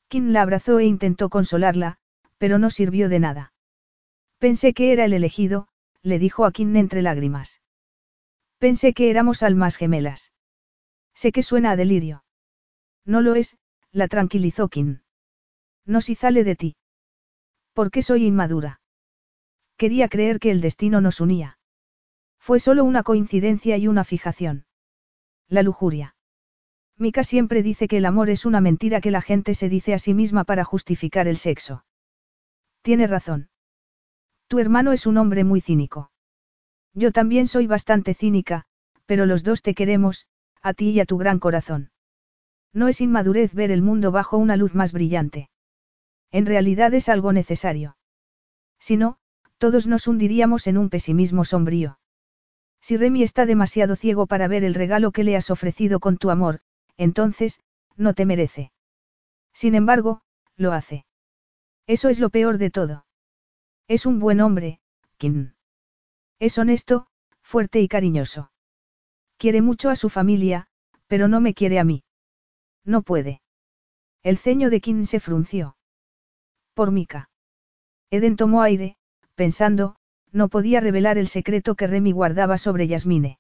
Kim 0.09 0.33
la 0.33 0.43
abrazó 0.43 0.81
e 0.81 0.87
intentó 0.87 1.29
consolarla, 1.29 1.99
pero 2.37 2.59
no 2.59 2.71
sirvió 2.71 3.09
de 3.09 3.21
nada. 3.21 3.53
Pensé 4.39 4.75
que 4.75 4.93
era 4.93 5.05
el 5.05 5.13
elegido, 5.13 5.69
le 6.03 6.19
dijo 6.19 6.45
a 6.45 6.51
Kim 6.51 6.75
entre 6.75 7.01
lágrimas. 7.01 7.63
Pensé 8.59 8.93
que 8.93 9.09
éramos 9.09 9.45
almas 9.45 9.77
gemelas. 9.77 10.33
Sé 11.15 11.31
que 11.31 11.45
suena 11.45 11.71
a 11.71 11.77
delirio. 11.77 12.25
No 13.05 13.21
lo 13.21 13.37
es, 13.37 13.57
la 13.93 14.09
tranquilizó 14.09 14.69
Kim. 14.69 15.03
No 15.87 16.01
si 16.01 16.17
sale 16.17 16.43
de 16.43 16.57
ti. 16.57 16.77
¿Por 17.73 17.93
qué 17.93 18.03
soy 18.03 18.27
inmadura? 18.27 18.81
Quería 19.77 20.09
creer 20.09 20.41
que 20.41 20.51
el 20.51 20.61
destino 20.61 21.01
nos 21.01 21.21
unía. 21.21 21.60
Fue 22.41 22.59
solo 22.59 22.85
una 22.85 23.03
coincidencia 23.03 23.77
y 23.77 23.87
una 23.87 24.03
fijación. 24.03 24.65
La 25.49 25.63
lujuria. 25.63 26.17
Mika 26.97 27.23
siempre 27.23 27.63
dice 27.63 27.87
que 27.87 27.99
el 27.99 28.07
amor 28.07 28.31
es 28.31 28.45
una 28.45 28.61
mentira 28.61 29.01
que 29.01 29.11
la 29.11 29.23
gente 29.23 29.55
se 29.55 29.69
dice 29.69 29.95
a 29.95 29.99
sí 29.99 30.15
misma 30.15 30.45
para 30.45 30.65
justificar 30.65 31.29
el 31.29 31.37
sexo. 31.37 31.85
Tiene 32.83 33.07
razón. 33.07 33.51
Tu 34.49 34.59
hermano 34.59 34.93
es 34.93 35.07
un 35.07 35.19
hombre 35.19 35.45
muy 35.45 35.61
cínico. 35.61 36.11
Yo 36.95 37.13
también 37.13 37.47
soy 37.47 37.67
bastante 37.67 38.15
cínica, 38.15 38.65
pero 39.07 39.27
los 39.27 39.45
dos 39.45 39.63
te 39.63 39.75
queremos, 39.75 40.27
a 40.63 40.75
ti 40.75 40.91
y 40.91 41.01
a 41.01 41.07
tu 41.07 41.19
gran 41.19 41.39
corazón. 41.39 41.91
No 42.73 42.89
es 42.89 43.01
inmadurez 43.01 43.55
ver 43.55 43.71
el 43.71 43.83
mundo 43.83 44.13
bajo 44.13 44.39
una 44.39 44.57
luz 44.57 44.75
más 44.75 44.93
brillante. 44.93 45.51
En 46.31 46.47
realidad 46.47 46.95
es 46.95 47.09
algo 47.09 47.33
necesario. 47.33 47.97
Si 48.79 48.97
no, 48.97 49.19
todos 49.59 49.87
nos 49.87 50.07
hundiríamos 50.07 50.67
en 50.67 50.79
un 50.79 50.91
pesimismo 50.91 51.45
sombrío. 51.45 51.99
Si 52.81 52.97
Remy 52.97 53.23
está 53.23 53.47
demasiado 53.47 53.97
ciego 53.97 54.27
para 54.27 54.49
ver 54.49 54.65
el 54.65 54.75
regalo 54.75 55.13
que 55.13 55.25
le 55.25 55.37
has 55.37 55.51
ofrecido 55.51 56.01
con 56.01 56.17
tu 56.17 56.31
amor, 56.31 56.61
entonces, 56.97 57.61
no 57.97 58.15
te 58.15 58.25
merece. 58.25 58.73
Sin 59.53 59.75
embargo, 59.75 60.23
lo 60.57 60.73
hace. 60.73 61.05
Eso 61.87 62.09
es 62.09 62.21
lo 62.21 62.31
peor 62.31 62.59
de 62.59 62.71
todo. 62.71 63.07
Es 63.89 64.07
un 64.07 64.19
buen 64.19 64.41
hombre, 64.41 64.81
Kim. 65.19 65.53
Es 66.39 66.57
honesto, 66.59 67.07
fuerte 67.43 67.81
y 67.81 67.89
cariñoso. 67.89 68.51
Quiere 69.37 69.63
mucho 69.63 69.91
a 69.91 69.97
su 69.97 70.09
familia, 70.09 70.69
pero 71.07 71.29
no 71.29 71.41
me 71.41 71.55
quiere 71.55 71.79
a 71.79 71.85
mí. 71.85 72.05
No 72.85 73.03
puede. 73.03 73.43
El 74.23 74.39
ceño 74.39 74.71
de 74.71 74.81
Kim 74.81 75.05
se 75.05 75.21
frunció. 75.21 75.77
Por 76.75 76.93
Mika. 76.93 77.31
Eden 78.11 78.37
tomó 78.37 78.63
aire, 78.63 78.97
pensando, 79.35 79.97
no 80.33 80.49
podía 80.49 80.81
revelar 80.81 81.19
el 81.19 81.29
secreto 81.29 81.75
que 81.75 81.87
Remy 81.87 82.13
guardaba 82.13 82.59
sobre 82.59 82.87
Yasmine. 82.87 83.39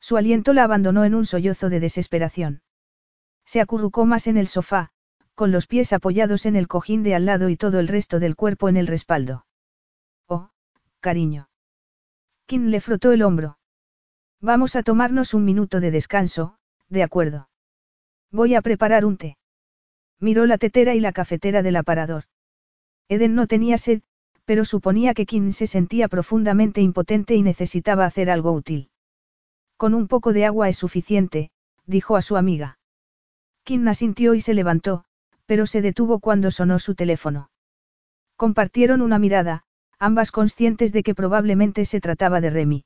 Su 0.00 0.16
aliento 0.16 0.52
la 0.52 0.64
abandonó 0.64 1.04
en 1.04 1.14
un 1.14 1.26
sollozo 1.26 1.68
de 1.68 1.80
desesperación. 1.80 2.62
Se 3.44 3.60
acurrucó 3.60 4.06
más 4.06 4.26
en 4.26 4.36
el 4.36 4.48
sofá, 4.48 4.90
con 5.34 5.52
los 5.52 5.66
pies 5.66 5.92
apoyados 5.92 6.46
en 6.46 6.56
el 6.56 6.68
cojín 6.68 7.02
de 7.02 7.14
al 7.14 7.26
lado 7.26 7.48
y 7.48 7.56
todo 7.56 7.80
el 7.80 7.88
resto 7.88 8.18
del 8.18 8.36
cuerpo 8.36 8.68
en 8.68 8.76
el 8.76 8.86
respaldo. 8.86 9.46
Oh, 10.26 10.50
cariño. 11.00 11.48
Kim 12.46 12.66
le 12.66 12.80
frotó 12.80 13.12
el 13.12 13.22
hombro. 13.22 13.58
Vamos 14.40 14.76
a 14.76 14.82
tomarnos 14.82 15.34
un 15.34 15.44
minuto 15.44 15.80
de 15.80 15.90
descanso, 15.90 16.56
de 16.88 17.02
acuerdo. 17.02 17.48
Voy 18.30 18.54
a 18.54 18.62
preparar 18.62 19.04
un 19.04 19.16
té. 19.16 19.36
Miró 20.18 20.46
la 20.46 20.58
tetera 20.58 20.94
y 20.94 21.00
la 21.00 21.12
cafetera 21.12 21.62
del 21.62 21.76
aparador. 21.76 22.24
Eden 23.08 23.34
no 23.34 23.46
tenía 23.46 23.78
sed, 23.78 24.02
pero 24.50 24.64
suponía 24.64 25.14
que 25.14 25.26
Kim 25.26 25.52
se 25.52 25.68
sentía 25.68 26.08
profundamente 26.08 26.80
impotente 26.80 27.36
y 27.36 27.42
necesitaba 27.44 28.04
hacer 28.04 28.28
algo 28.28 28.50
útil. 28.50 28.90
Con 29.76 29.94
un 29.94 30.08
poco 30.08 30.32
de 30.32 30.44
agua 30.44 30.68
es 30.68 30.76
suficiente, 30.76 31.52
dijo 31.86 32.16
a 32.16 32.20
su 32.20 32.36
amiga. 32.36 32.76
Kim 33.62 33.86
asintió 33.86 34.34
y 34.34 34.40
se 34.40 34.52
levantó, 34.52 35.04
pero 35.46 35.66
se 35.66 35.82
detuvo 35.82 36.18
cuando 36.18 36.50
sonó 36.50 36.80
su 36.80 36.96
teléfono. 36.96 37.48
Compartieron 38.34 39.02
una 39.02 39.20
mirada, 39.20 39.62
ambas 40.00 40.32
conscientes 40.32 40.92
de 40.92 41.04
que 41.04 41.14
probablemente 41.14 41.84
se 41.84 42.00
trataba 42.00 42.40
de 42.40 42.50
Remy. 42.50 42.84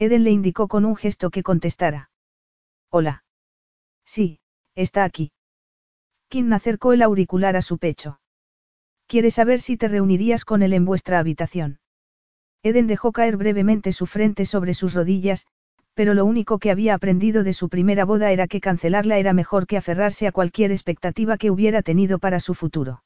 Eden 0.00 0.24
le 0.24 0.32
indicó 0.32 0.66
con 0.66 0.84
un 0.84 0.96
gesto 0.96 1.30
que 1.30 1.44
contestara. 1.44 2.10
Hola. 2.90 3.22
Sí, 4.04 4.40
está 4.74 5.04
aquí. 5.04 5.30
Kim 6.28 6.52
acercó 6.52 6.92
el 6.92 7.02
auricular 7.02 7.54
a 7.54 7.62
su 7.62 7.78
pecho. 7.78 8.18
Quiere 9.12 9.30
saber 9.30 9.60
si 9.60 9.76
te 9.76 9.88
reunirías 9.88 10.46
con 10.46 10.62
él 10.62 10.72
en 10.72 10.86
vuestra 10.86 11.18
habitación. 11.18 11.80
Eden 12.62 12.86
dejó 12.86 13.12
caer 13.12 13.36
brevemente 13.36 13.92
su 13.92 14.06
frente 14.06 14.46
sobre 14.46 14.72
sus 14.72 14.94
rodillas, 14.94 15.46
pero 15.92 16.14
lo 16.14 16.24
único 16.24 16.58
que 16.58 16.70
había 16.70 16.94
aprendido 16.94 17.42
de 17.42 17.52
su 17.52 17.68
primera 17.68 18.06
boda 18.06 18.32
era 18.32 18.46
que 18.46 18.62
cancelarla 18.62 19.18
era 19.18 19.34
mejor 19.34 19.66
que 19.66 19.76
aferrarse 19.76 20.26
a 20.26 20.32
cualquier 20.32 20.72
expectativa 20.72 21.36
que 21.36 21.50
hubiera 21.50 21.82
tenido 21.82 22.18
para 22.18 22.40
su 22.40 22.54
futuro. 22.54 23.04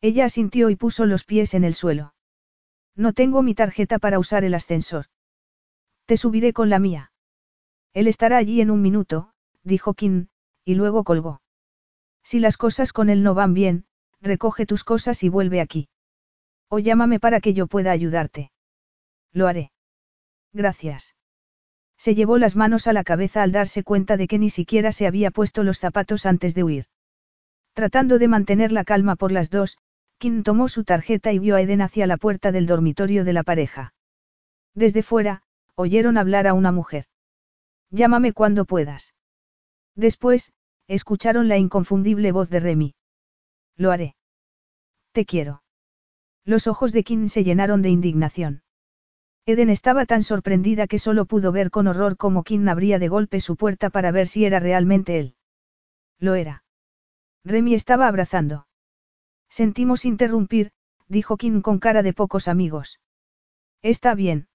Ella 0.00 0.24
asintió 0.24 0.70
y 0.70 0.76
puso 0.76 1.04
los 1.04 1.24
pies 1.24 1.52
en 1.52 1.64
el 1.64 1.74
suelo. 1.74 2.14
No 2.96 3.12
tengo 3.12 3.42
mi 3.42 3.54
tarjeta 3.54 3.98
para 3.98 4.18
usar 4.18 4.44
el 4.44 4.54
ascensor. 4.54 5.08
Te 6.06 6.16
subiré 6.16 6.54
con 6.54 6.70
la 6.70 6.78
mía. 6.78 7.12
Él 7.92 8.08
estará 8.08 8.38
allí 8.38 8.62
en 8.62 8.70
un 8.70 8.80
minuto, 8.80 9.34
dijo 9.62 9.92
Kim, 9.92 10.28
y 10.64 10.74
luego 10.74 11.04
colgó. 11.04 11.42
Si 12.22 12.40
las 12.40 12.56
cosas 12.56 12.94
con 12.94 13.10
él 13.10 13.22
no 13.22 13.34
van 13.34 13.52
bien, 13.52 13.84
recoge 14.20 14.66
tus 14.66 14.84
cosas 14.84 15.22
y 15.22 15.28
vuelve 15.28 15.60
aquí. 15.60 15.88
O 16.68 16.78
llámame 16.78 17.20
para 17.20 17.40
que 17.40 17.54
yo 17.54 17.66
pueda 17.66 17.92
ayudarte. 17.92 18.50
Lo 19.32 19.46
haré. 19.46 19.72
Gracias. 20.52 21.14
Se 21.96 22.14
llevó 22.14 22.38
las 22.38 22.56
manos 22.56 22.86
a 22.86 22.92
la 22.92 23.04
cabeza 23.04 23.42
al 23.42 23.52
darse 23.52 23.82
cuenta 23.82 24.16
de 24.16 24.28
que 24.28 24.38
ni 24.38 24.50
siquiera 24.50 24.92
se 24.92 25.06
había 25.06 25.30
puesto 25.30 25.64
los 25.64 25.78
zapatos 25.78 26.26
antes 26.26 26.54
de 26.54 26.62
huir. 26.62 26.86
Tratando 27.72 28.18
de 28.18 28.28
mantener 28.28 28.72
la 28.72 28.84
calma 28.84 29.16
por 29.16 29.32
las 29.32 29.50
dos, 29.50 29.78
Kim 30.18 30.42
tomó 30.42 30.68
su 30.68 30.84
tarjeta 30.84 31.32
y 31.32 31.38
vio 31.38 31.56
a 31.56 31.60
Eden 31.60 31.80
hacia 31.80 32.06
la 32.06 32.16
puerta 32.16 32.50
del 32.50 32.66
dormitorio 32.66 33.24
de 33.24 33.32
la 33.32 33.44
pareja. 33.44 33.94
Desde 34.74 35.02
fuera, 35.02 35.42
oyeron 35.74 36.18
hablar 36.18 36.46
a 36.46 36.54
una 36.54 36.72
mujer. 36.72 37.06
Llámame 37.90 38.32
cuando 38.32 38.64
puedas. 38.64 39.14
Después, 39.94 40.52
escucharon 40.88 41.48
la 41.48 41.56
inconfundible 41.56 42.32
voz 42.32 42.50
de 42.50 42.60
Remy. 42.60 42.94
Lo 43.78 43.92
haré. 43.92 44.16
Te 45.12 45.24
quiero. 45.24 45.62
Los 46.44 46.66
ojos 46.66 46.92
de 46.92 47.04
Kim 47.04 47.28
se 47.28 47.44
llenaron 47.44 47.80
de 47.80 47.88
indignación. 47.88 48.62
Eden 49.46 49.70
estaba 49.70 50.04
tan 50.04 50.22
sorprendida 50.22 50.86
que 50.86 50.98
solo 50.98 51.24
pudo 51.24 51.52
ver 51.52 51.70
con 51.70 51.86
horror 51.86 52.18
cómo 52.18 52.44
Kim 52.44 52.68
abría 52.68 52.98
de 52.98 53.08
golpe 53.08 53.40
su 53.40 53.56
puerta 53.56 53.88
para 53.88 54.10
ver 54.10 54.28
si 54.28 54.44
era 54.44 54.60
realmente 54.60 55.18
él. 55.18 55.36
Lo 56.18 56.34
era. 56.34 56.64
Remy 57.44 57.74
estaba 57.74 58.08
abrazando. 58.08 58.66
Sentimos 59.48 60.04
interrumpir, 60.04 60.72
dijo 61.06 61.36
Kim 61.38 61.62
con 61.62 61.78
cara 61.78 62.02
de 62.02 62.12
pocos 62.12 62.48
amigos. 62.48 63.00
Está 63.80 64.14
bien. 64.14 64.48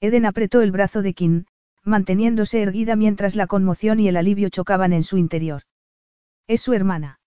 Eden 0.00 0.26
apretó 0.26 0.62
el 0.62 0.72
brazo 0.72 1.02
de 1.02 1.14
Kim, 1.14 1.44
manteniéndose 1.84 2.62
erguida 2.62 2.96
mientras 2.96 3.36
la 3.36 3.46
conmoción 3.46 4.00
y 4.00 4.08
el 4.08 4.16
alivio 4.16 4.48
chocaban 4.48 4.92
en 4.92 5.04
su 5.04 5.18
interior. 5.18 5.62
Es 6.46 6.62
su 6.62 6.72
hermana. 6.72 7.17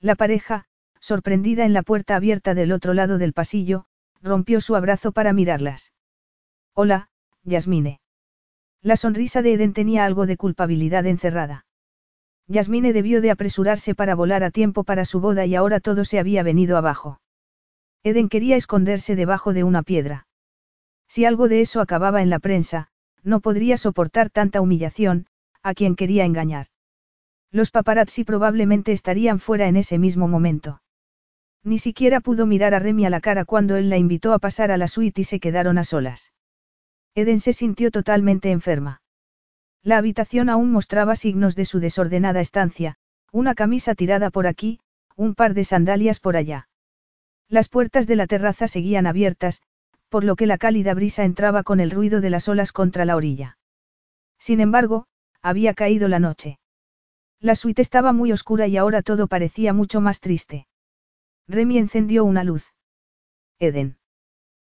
La 0.00 0.14
pareja, 0.14 0.64
sorprendida 1.00 1.64
en 1.64 1.72
la 1.72 1.82
puerta 1.82 2.14
abierta 2.14 2.54
del 2.54 2.72
otro 2.72 2.94
lado 2.94 3.18
del 3.18 3.32
pasillo, 3.32 3.86
rompió 4.22 4.60
su 4.60 4.76
abrazo 4.76 5.12
para 5.12 5.32
mirarlas. 5.32 5.92
Hola, 6.74 7.10
Yasmine. 7.42 8.00
La 8.80 8.96
sonrisa 8.96 9.42
de 9.42 9.54
Eden 9.54 9.72
tenía 9.72 10.04
algo 10.04 10.26
de 10.26 10.36
culpabilidad 10.36 11.04
encerrada. 11.06 11.66
Yasmine 12.46 12.92
debió 12.92 13.20
de 13.20 13.32
apresurarse 13.32 13.94
para 13.94 14.14
volar 14.14 14.44
a 14.44 14.50
tiempo 14.50 14.84
para 14.84 15.04
su 15.04 15.20
boda 15.20 15.44
y 15.46 15.56
ahora 15.56 15.80
todo 15.80 16.04
se 16.04 16.20
había 16.20 16.42
venido 16.42 16.76
abajo. 16.76 17.20
Eden 18.04 18.28
quería 18.28 18.56
esconderse 18.56 19.16
debajo 19.16 19.52
de 19.52 19.64
una 19.64 19.82
piedra. 19.82 20.28
Si 21.08 21.24
algo 21.24 21.48
de 21.48 21.60
eso 21.60 21.80
acababa 21.80 22.22
en 22.22 22.30
la 22.30 22.38
prensa, 22.38 22.88
no 23.24 23.40
podría 23.40 23.76
soportar 23.76 24.30
tanta 24.30 24.60
humillación, 24.60 25.26
a 25.62 25.74
quien 25.74 25.96
quería 25.96 26.24
engañar. 26.24 26.68
Los 27.50 27.70
paparazzi 27.70 28.24
probablemente 28.24 28.92
estarían 28.92 29.40
fuera 29.40 29.68
en 29.68 29.76
ese 29.76 29.98
mismo 29.98 30.28
momento. 30.28 30.82
Ni 31.64 31.78
siquiera 31.78 32.20
pudo 32.20 32.46
mirar 32.46 32.74
a 32.74 32.78
Remy 32.78 33.06
a 33.06 33.10
la 33.10 33.20
cara 33.20 33.44
cuando 33.44 33.76
él 33.76 33.90
la 33.90 33.96
invitó 33.96 34.32
a 34.32 34.38
pasar 34.38 34.70
a 34.70 34.76
la 34.76 34.88
suite 34.88 35.22
y 35.22 35.24
se 35.24 35.40
quedaron 35.40 35.78
a 35.78 35.84
solas. 35.84 36.32
Eden 37.14 37.40
se 37.40 37.52
sintió 37.52 37.90
totalmente 37.90 38.50
enferma. 38.50 39.02
La 39.82 39.96
habitación 39.96 40.50
aún 40.50 40.70
mostraba 40.70 41.16
signos 41.16 41.56
de 41.56 41.64
su 41.64 41.80
desordenada 41.80 42.40
estancia, 42.40 42.96
una 43.32 43.54
camisa 43.54 43.94
tirada 43.94 44.30
por 44.30 44.46
aquí, 44.46 44.80
un 45.16 45.34
par 45.34 45.54
de 45.54 45.64
sandalias 45.64 46.20
por 46.20 46.36
allá. 46.36 46.68
Las 47.48 47.68
puertas 47.68 48.06
de 48.06 48.16
la 48.16 48.26
terraza 48.26 48.68
seguían 48.68 49.06
abiertas, 49.06 49.62
por 50.08 50.24
lo 50.24 50.36
que 50.36 50.46
la 50.46 50.58
cálida 50.58 50.94
brisa 50.94 51.24
entraba 51.24 51.62
con 51.62 51.80
el 51.80 51.90
ruido 51.90 52.20
de 52.20 52.30
las 52.30 52.48
olas 52.48 52.72
contra 52.72 53.04
la 53.04 53.16
orilla. 53.16 53.58
Sin 54.38 54.60
embargo, 54.60 55.06
había 55.42 55.74
caído 55.74 56.08
la 56.08 56.18
noche. 56.18 56.58
La 57.40 57.54
suite 57.54 57.82
estaba 57.82 58.12
muy 58.12 58.32
oscura 58.32 58.66
y 58.66 58.76
ahora 58.76 59.02
todo 59.02 59.28
parecía 59.28 59.72
mucho 59.72 60.00
más 60.00 60.20
triste. 60.20 60.66
Remy 61.46 61.78
encendió 61.78 62.24
una 62.24 62.42
luz. 62.42 62.74
Eden. 63.60 63.98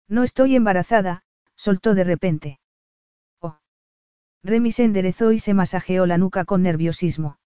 No 0.07 0.23
estoy 0.23 0.55
embarazada, 0.55 1.23
soltó 1.55 1.93
de 1.93 2.03
repente. 2.03 2.59
Oh. 3.39 3.59
Remy 4.43 4.71
se 4.71 4.83
enderezó 4.83 5.31
y 5.31 5.39
se 5.39 5.53
masajeó 5.53 6.05
la 6.05 6.17
nuca 6.17 6.45
con 6.45 6.63
nerviosismo. 6.63 7.39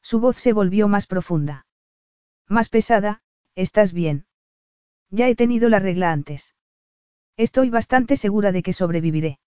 Su 0.00 0.20
voz 0.20 0.36
se 0.36 0.52
volvió 0.52 0.86
más 0.86 1.06
profunda. 1.06 1.66
Más 2.48 2.68
pesada, 2.68 3.22
¿estás 3.56 3.92
bien? 3.92 4.26
Ya 5.10 5.28
he 5.28 5.34
tenido 5.34 5.68
la 5.68 5.80
regla 5.80 6.12
antes. 6.12 6.54
Estoy 7.36 7.70
bastante 7.70 8.16
segura 8.16 8.52
de 8.52 8.62
que 8.62 8.72
sobreviviré. 8.72 9.40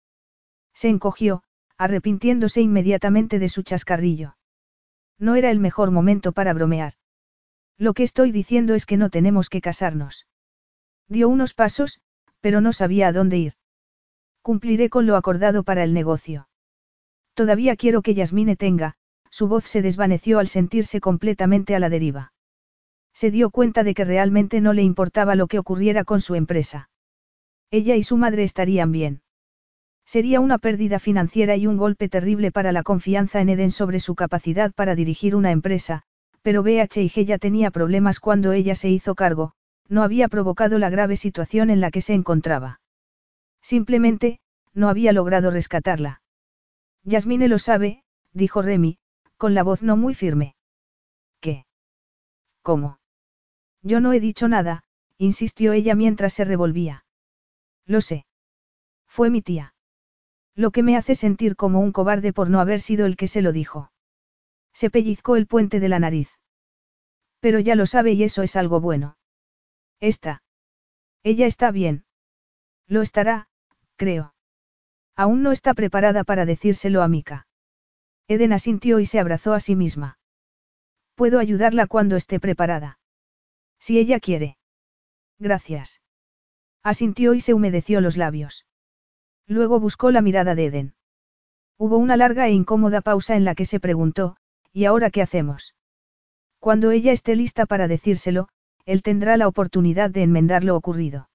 Se 0.73 0.89
encogió, 0.89 1.43
arrepintiéndose 1.77 2.61
inmediatamente 2.61 3.39
de 3.39 3.49
su 3.49 3.63
chascarrillo. 3.63 4.35
No 5.19 5.35
era 5.35 5.51
el 5.51 5.59
mejor 5.59 5.91
momento 5.91 6.31
para 6.31 6.53
bromear. 6.53 6.93
Lo 7.77 7.93
que 7.93 8.03
estoy 8.03 8.31
diciendo 8.31 8.73
es 8.73 8.85
que 8.85 8.97
no 8.97 9.09
tenemos 9.09 9.49
que 9.49 9.61
casarnos. 9.61 10.25
Dio 11.07 11.29
unos 11.29 11.53
pasos, 11.53 11.99
pero 12.39 12.61
no 12.61 12.73
sabía 12.73 13.09
a 13.09 13.11
dónde 13.11 13.37
ir. 13.37 13.53
Cumpliré 14.41 14.89
con 14.89 15.05
lo 15.05 15.15
acordado 15.15 15.63
para 15.63 15.83
el 15.83 15.93
negocio. 15.93 16.47
Todavía 17.33 17.75
quiero 17.75 18.01
que 18.01 18.13
Yasmine 18.13 18.55
tenga, 18.55 18.95
su 19.29 19.47
voz 19.47 19.65
se 19.65 19.81
desvaneció 19.81 20.39
al 20.39 20.47
sentirse 20.47 21.01
completamente 21.01 21.75
a 21.75 21.79
la 21.79 21.89
deriva. 21.89 22.33
Se 23.13 23.31
dio 23.31 23.49
cuenta 23.49 23.83
de 23.83 23.93
que 23.93 24.05
realmente 24.05 24.61
no 24.61 24.73
le 24.73 24.83
importaba 24.83 25.35
lo 25.35 25.47
que 25.47 25.59
ocurriera 25.59 26.03
con 26.03 26.21
su 26.21 26.35
empresa. 26.35 26.89
Ella 27.71 27.95
y 27.95 28.03
su 28.03 28.17
madre 28.17 28.43
estarían 28.43 28.91
bien. 28.91 29.21
Sería 30.09 30.39
una 30.39 30.57
pérdida 30.57 30.97
financiera 30.97 31.55
y 31.55 31.67
un 31.67 31.77
golpe 31.77 32.09
terrible 32.09 32.51
para 32.51 32.71
la 32.71 32.81
confianza 32.81 33.41
en 33.41 33.49
Eden 33.49 33.69
sobre 33.69 33.99
su 33.99 34.15
capacidad 34.15 34.73
para 34.73 34.95
dirigir 34.95 35.35
una 35.35 35.51
empresa, 35.51 36.01
pero 36.41 36.63
BHG 36.63 37.25
ya 37.25 37.37
tenía 37.37 37.69
problemas 37.69 38.19
cuando 38.19 38.51
ella 38.51 38.73
se 38.73 38.89
hizo 38.89 39.13
cargo, 39.13 39.53
no 39.87 40.01
había 40.01 40.27
provocado 40.27 40.79
la 40.79 40.89
grave 40.89 41.15
situación 41.15 41.69
en 41.69 41.79
la 41.79 41.91
que 41.91 42.01
se 42.01 42.15
encontraba. 42.15 42.81
Simplemente, 43.61 44.39
no 44.73 44.89
había 44.89 45.13
logrado 45.13 45.51
rescatarla. 45.51 46.23
Yasmine 47.03 47.47
lo 47.47 47.59
sabe, 47.59 48.03
dijo 48.33 48.63
Remy, 48.63 48.97
con 49.37 49.53
la 49.53 49.61
voz 49.61 49.83
no 49.83 49.95
muy 49.95 50.15
firme. 50.15 50.55
¿Qué? 51.39 51.67
¿Cómo? 52.63 52.97
Yo 53.83 53.99
no 53.99 54.11
he 54.13 54.19
dicho 54.19 54.47
nada, 54.47 54.85
insistió 55.19 55.71
ella 55.71 55.93
mientras 55.93 56.33
se 56.33 56.45
revolvía. 56.45 57.05
Lo 57.85 58.01
sé. 58.01 58.25
Fue 59.05 59.29
mi 59.29 59.43
tía. 59.43 59.75
Lo 60.59 60.71
que 60.71 60.83
me 60.83 60.97
hace 60.97 61.15
sentir 61.15 61.55
como 61.55 61.79
un 61.79 61.93
cobarde 61.93 62.33
por 62.33 62.49
no 62.49 62.59
haber 62.59 62.81
sido 62.81 63.05
el 63.05 63.15
que 63.15 63.27
se 63.27 63.41
lo 63.41 63.53
dijo. 63.53 63.93
Se 64.73 64.89
pellizcó 64.89 65.37
el 65.37 65.47
puente 65.47 65.79
de 65.79 65.87
la 65.87 65.99
nariz. 65.99 66.37
Pero 67.39 67.59
ya 67.59 67.75
lo 67.75 67.85
sabe 67.85 68.11
y 68.11 68.23
eso 68.23 68.41
es 68.43 68.57
algo 68.57 68.81
bueno. 68.81 69.17
Está. 70.01 70.43
Ella 71.23 71.45
está 71.45 71.71
bien. 71.71 72.03
Lo 72.87 73.01
estará, 73.01 73.47
creo. 73.95 74.33
Aún 75.15 75.43
no 75.43 75.53
está 75.53 75.73
preparada 75.73 76.25
para 76.25 76.45
decírselo 76.45 77.03
a 77.03 77.07
Mika. 77.07 77.47
Eden 78.27 78.51
asintió 78.51 78.99
y 78.99 79.05
se 79.05 79.21
abrazó 79.21 79.53
a 79.53 79.61
sí 79.61 79.77
misma. 79.77 80.19
Puedo 81.15 81.39
ayudarla 81.39 81.87
cuando 81.87 82.17
esté 82.17 82.41
preparada. 82.41 82.99
Si 83.79 83.97
ella 83.97 84.19
quiere. 84.19 84.57
Gracias. 85.37 86.01
Asintió 86.83 87.33
y 87.33 87.39
se 87.39 87.53
humedeció 87.53 88.01
los 88.01 88.17
labios. 88.17 88.65
Luego 89.49 89.79
buscó 89.79 90.11
la 90.11 90.21
mirada 90.21 90.53
de 90.53 90.67
Eden. 90.67 90.93
Hubo 91.75 91.97
una 91.97 92.15
larga 92.15 92.47
e 92.47 92.51
incómoda 92.51 93.01
pausa 93.01 93.35
en 93.35 93.45
la 93.45 93.55
que 93.55 93.65
se 93.65 93.79
preguntó, 93.79 94.37
¿y 94.71 94.85
ahora 94.85 95.09
qué 95.09 95.23
hacemos? 95.23 95.75
Cuando 96.59 96.91
ella 96.91 97.11
esté 97.11 97.35
lista 97.35 97.65
para 97.65 97.87
decírselo, 97.87 98.47
él 98.85 99.01
tendrá 99.01 99.37
la 99.37 99.47
oportunidad 99.47 100.11
de 100.11 100.21
enmendar 100.21 100.63
lo 100.63 100.75
ocurrido. 100.75 101.29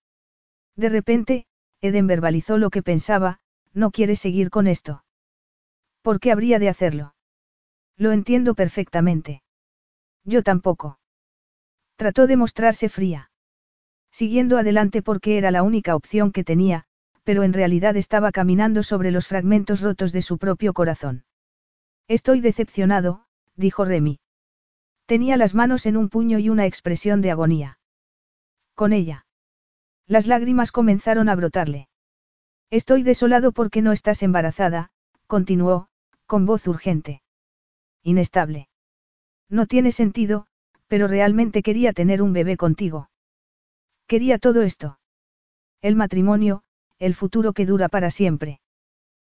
De 0.76 0.90
repente, 0.90 1.46
Eden 1.80 2.06
verbalizó 2.06 2.56
lo 2.56 2.70
que 2.70 2.84
pensaba, 2.84 3.40
no 3.72 3.90
quiere 3.90 4.14
seguir 4.14 4.48
con 4.48 4.68
esto. 4.68 5.04
¿Por 6.00 6.20
qué 6.20 6.30
habría 6.30 6.60
de 6.60 6.68
hacerlo? 6.68 7.16
Lo 7.96 8.12
entiendo 8.12 8.54
perfectamente. 8.54 9.42
Yo 10.22 10.44
tampoco. 10.44 11.00
Trató 11.96 12.28
de 12.28 12.36
mostrarse 12.36 12.88
fría. 12.88 13.32
Siguiendo 14.12 14.56
adelante 14.56 15.02
porque 15.02 15.36
era 15.36 15.50
la 15.50 15.64
única 15.64 15.96
opción 15.96 16.30
que 16.30 16.44
tenía, 16.44 16.86
pero 17.24 17.42
en 17.42 17.52
realidad 17.52 17.96
estaba 17.96 18.30
caminando 18.30 18.82
sobre 18.82 19.10
los 19.10 19.26
fragmentos 19.26 19.80
rotos 19.80 20.12
de 20.12 20.22
su 20.22 20.38
propio 20.38 20.72
corazón. 20.72 21.24
Estoy 22.06 22.40
decepcionado, 22.40 23.24
dijo 23.56 23.84
Remy. 23.84 24.20
Tenía 25.06 25.36
las 25.36 25.54
manos 25.54 25.86
en 25.86 25.96
un 25.96 26.08
puño 26.08 26.38
y 26.38 26.48
una 26.48 26.66
expresión 26.66 27.20
de 27.22 27.30
agonía. 27.30 27.78
Con 28.74 28.92
ella. 28.92 29.26
Las 30.06 30.26
lágrimas 30.26 30.70
comenzaron 30.70 31.28
a 31.28 31.34
brotarle. 31.34 31.88
Estoy 32.70 33.02
desolado 33.02 33.52
porque 33.52 33.82
no 33.82 33.92
estás 33.92 34.22
embarazada, 34.22 34.90
continuó, 35.26 35.88
con 36.26 36.44
voz 36.44 36.66
urgente. 36.66 37.22
Inestable. 38.02 38.68
No 39.48 39.66
tiene 39.66 39.92
sentido, 39.92 40.46
pero 40.88 41.06
realmente 41.06 41.62
quería 41.62 41.92
tener 41.92 42.20
un 42.20 42.32
bebé 42.32 42.56
contigo. 42.56 43.08
Quería 44.06 44.38
todo 44.38 44.62
esto. 44.62 44.98
El 45.80 45.96
matrimonio, 45.96 46.63
el 46.98 47.14
futuro 47.14 47.52
que 47.52 47.66
dura 47.66 47.88
para 47.88 48.10
siempre. 48.10 48.60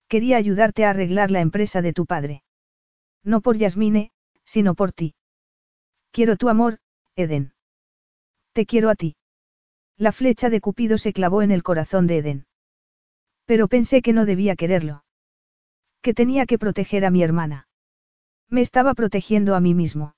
Quería 0.09 0.37
ayudarte 0.37 0.85
a 0.85 0.91
arreglar 0.91 1.31
la 1.31 1.41
empresa 1.41 1.83
de 1.83 1.93
tu 1.93 2.07
padre. 2.07 2.43
No 3.25 3.41
por 3.41 3.57
Yasmine, 3.57 4.13
sino 4.45 4.75
por 4.75 4.93
ti. 4.93 5.15
Quiero 6.13 6.37
tu 6.37 6.49
amor, 6.49 6.79
Eden. 7.17 7.53
Te 8.53 8.67
quiero 8.67 8.89
a 8.89 8.95
ti. 8.95 9.17
La 9.99 10.13
flecha 10.13 10.51
de 10.51 10.61
Cupido 10.61 10.99
se 10.99 11.13
clavó 11.13 11.43
en 11.43 11.51
el 11.51 11.63
corazón 11.63 12.07
de 12.07 12.19
Eden. 12.19 12.47
Pero 13.47 13.69
pensé 13.69 14.03
que 14.03 14.13
no 14.13 14.27
debía 14.27 14.57
quererlo. 14.57 15.05
Que 16.03 16.15
tenía 16.15 16.47
que 16.47 16.59
proteger 16.59 17.05
a 17.05 17.11
mi 17.11 17.23
hermana. 17.23 17.69
Me 18.49 18.61
estaba 18.61 18.95
protegiendo 18.95 19.55
a 19.55 19.61
mí 19.61 19.75
mismo. 19.75 20.15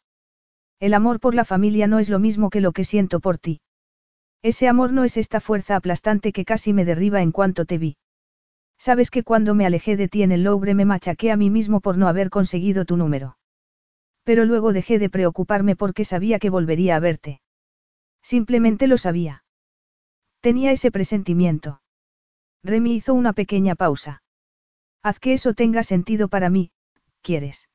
El 0.81 0.95
amor 0.95 1.19
por 1.19 1.35
la 1.35 1.45
familia 1.45 1.87
no 1.87 1.99
es 1.99 2.09
lo 2.09 2.19
mismo 2.19 2.51
que 2.51 2.61
lo 2.61 2.73
que 2.73 2.85
siento 2.85 3.21
por 3.21 3.39
ti. 3.39 3.61
Ese 4.43 4.69
amor 4.69 4.93
no 4.93 5.05
es 5.05 5.17
esta 5.17 5.41
fuerza 5.41 5.77
aplastante 5.77 6.33
que 6.33 6.45
casi 6.45 6.73
me 6.73 6.85
derriba 6.85 7.23
en 7.23 7.33
cuanto 7.33 7.65
te 7.65 7.79
vi. 7.79 7.97
Sabes 8.79 9.11
que 9.11 9.25
cuando 9.25 9.55
me 9.55 9.67
alejé 9.67 9.97
de 9.97 10.09
ti 10.09 10.23
en 10.23 10.31
el 10.31 10.45
Louvre 10.45 10.75
me 10.75 10.85
machaqué 10.85 11.33
a 11.33 11.37
mí 11.37 11.51
mismo 11.51 11.81
por 11.81 11.99
no 11.99 12.07
haber 12.07 12.31
conseguido 12.31 12.85
tu 12.85 12.97
número. 12.97 13.37
Pero 14.23 14.45
luego 14.45 14.73
dejé 14.73 14.99
de 14.99 15.11
preocuparme 15.11 15.75
porque 15.75 16.05
sabía 16.05 16.39
que 16.39 16.51
volvería 16.51 16.95
a 16.95 17.01
verte. 17.01 17.41
Simplemente 18.23 18.87
lo 18.87 18.99
sabía. 18.99 19.43
Tenía 20.41 20.71
ese 20.71 20.93
presentimiento. 20.93 21.83
Remy 22.63 22.95
hizo 22.95 23.15
una 23.15 23.33
pequeña 23.33 23.75
pausa. 23.75 24.23
Haz 25.03 25.19
que 25.19 25.33
eso 25.33 25.55
tenga 25.55 25.83
sentido 25.83 26.29
para 26.29 26.51
mí, 26.51 26.71
¿quieres? 27.23 27.69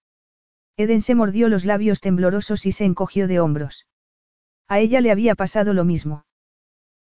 Eden 0.77 1.01
se 1.01 1.15
mordió 1.15 1.49
los 1.49 1.65
labios 1.65 1.99
temblorosos 1.99 2.65
y 2.65 2.71
se 2.71 2.85
encogió 2.85 3.27
de 3.27 3.39
hombros. 3.39 3.87
A 4.67 4.79
ella 4.79 5.01
le 5.01 5.11
había 5.11 5.35
pasado 5.35 5.73
lo 5.73 5.83
mismo. 5.83 6.25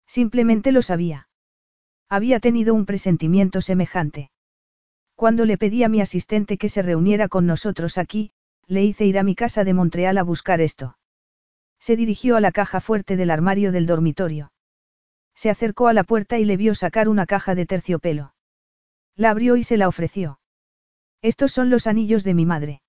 Simplemente 0.07 0.73
lo 0.73 0.83
sabía. 0.83 1.29
Había 2.09 2.41
tenido 2.41 2.75
un 2.75 2.87
presentimiento 2.87 3.61
semejante. 3.61 4.31
Cuando 5.15 5.45
le 5.45 5.57
pedí 5.59 5.85
a 5.85 5.89
mi 5.89 6.01
asistente 6.01 6.59
que 6.59 6.69
se 6.69 6.83
reuniera 6.83 7.29
con 7.29 7.47
nosotros 7.47 7.97
aquí, 7.99 8.33
le 8.67 8.83
hice 8.83 9.05
ir 9.05 9.19
a 9.19 9.23
mi 9.23 9.35
casa 9.35 9.65
de 9.65 9.75
Montreal 9.75 10.19
a 10.19 10.23
buscar 10.23 10.61
esto. 10.61 10.99
Se 11.79 11.97
dirigió 11.97 12.37
a 12.37 12.41
la 12.41 12.53
caja 12.53 12.81
fuerte 12.81 13.17
del 13.17 13.31
armario 13.31 13.73
del 13.73 13.87
dormitorio. 13.87 14.53
Se 15.35 15.51
acercó 15.51 15.89
a 15.89 15.93
la 15.93 16.05
puerta 16.05 16.39
y 16.39 16.45
le 16.45 16.57
vio 16.57 16.75
sacar 16.75 17.09
una 17.09 17.27
caja 17.27 17.55
de 17.55 17.67
terciopelo. 17.67 18.35
La 19.15 19.31
abrió 19.31 19.57
y 19.57 19.63
se 19.63 19.77
la 19.77 19.89
ofreció. 19.89 20.41
Estos 21.23 21.53
son 21.53 21.71
los 21.71 21.87
anillos 21.87 22.25
de 22.25 22.35
mi 22.35 22.47
madre. 22.47 22.83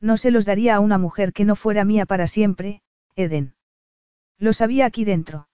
No 0.00 0.16
se 0.16 0.30
los 0.30 0.46
daría 0.46 0.76
a 0.76 0.80
una 0.80 0.96
mujer 0.96 1.32
que 1.32 1.44
no 1.44 1.56
fuera 1.56 1.84
mía 1.84 2.06
para 2.06 2.26
siempre, 2.26 2.82
Eden. 3.16 3.54
Los 4.38 4.62
había 4.62 4.86
aquí 4.86 5.04
dentro. 5.04 5.49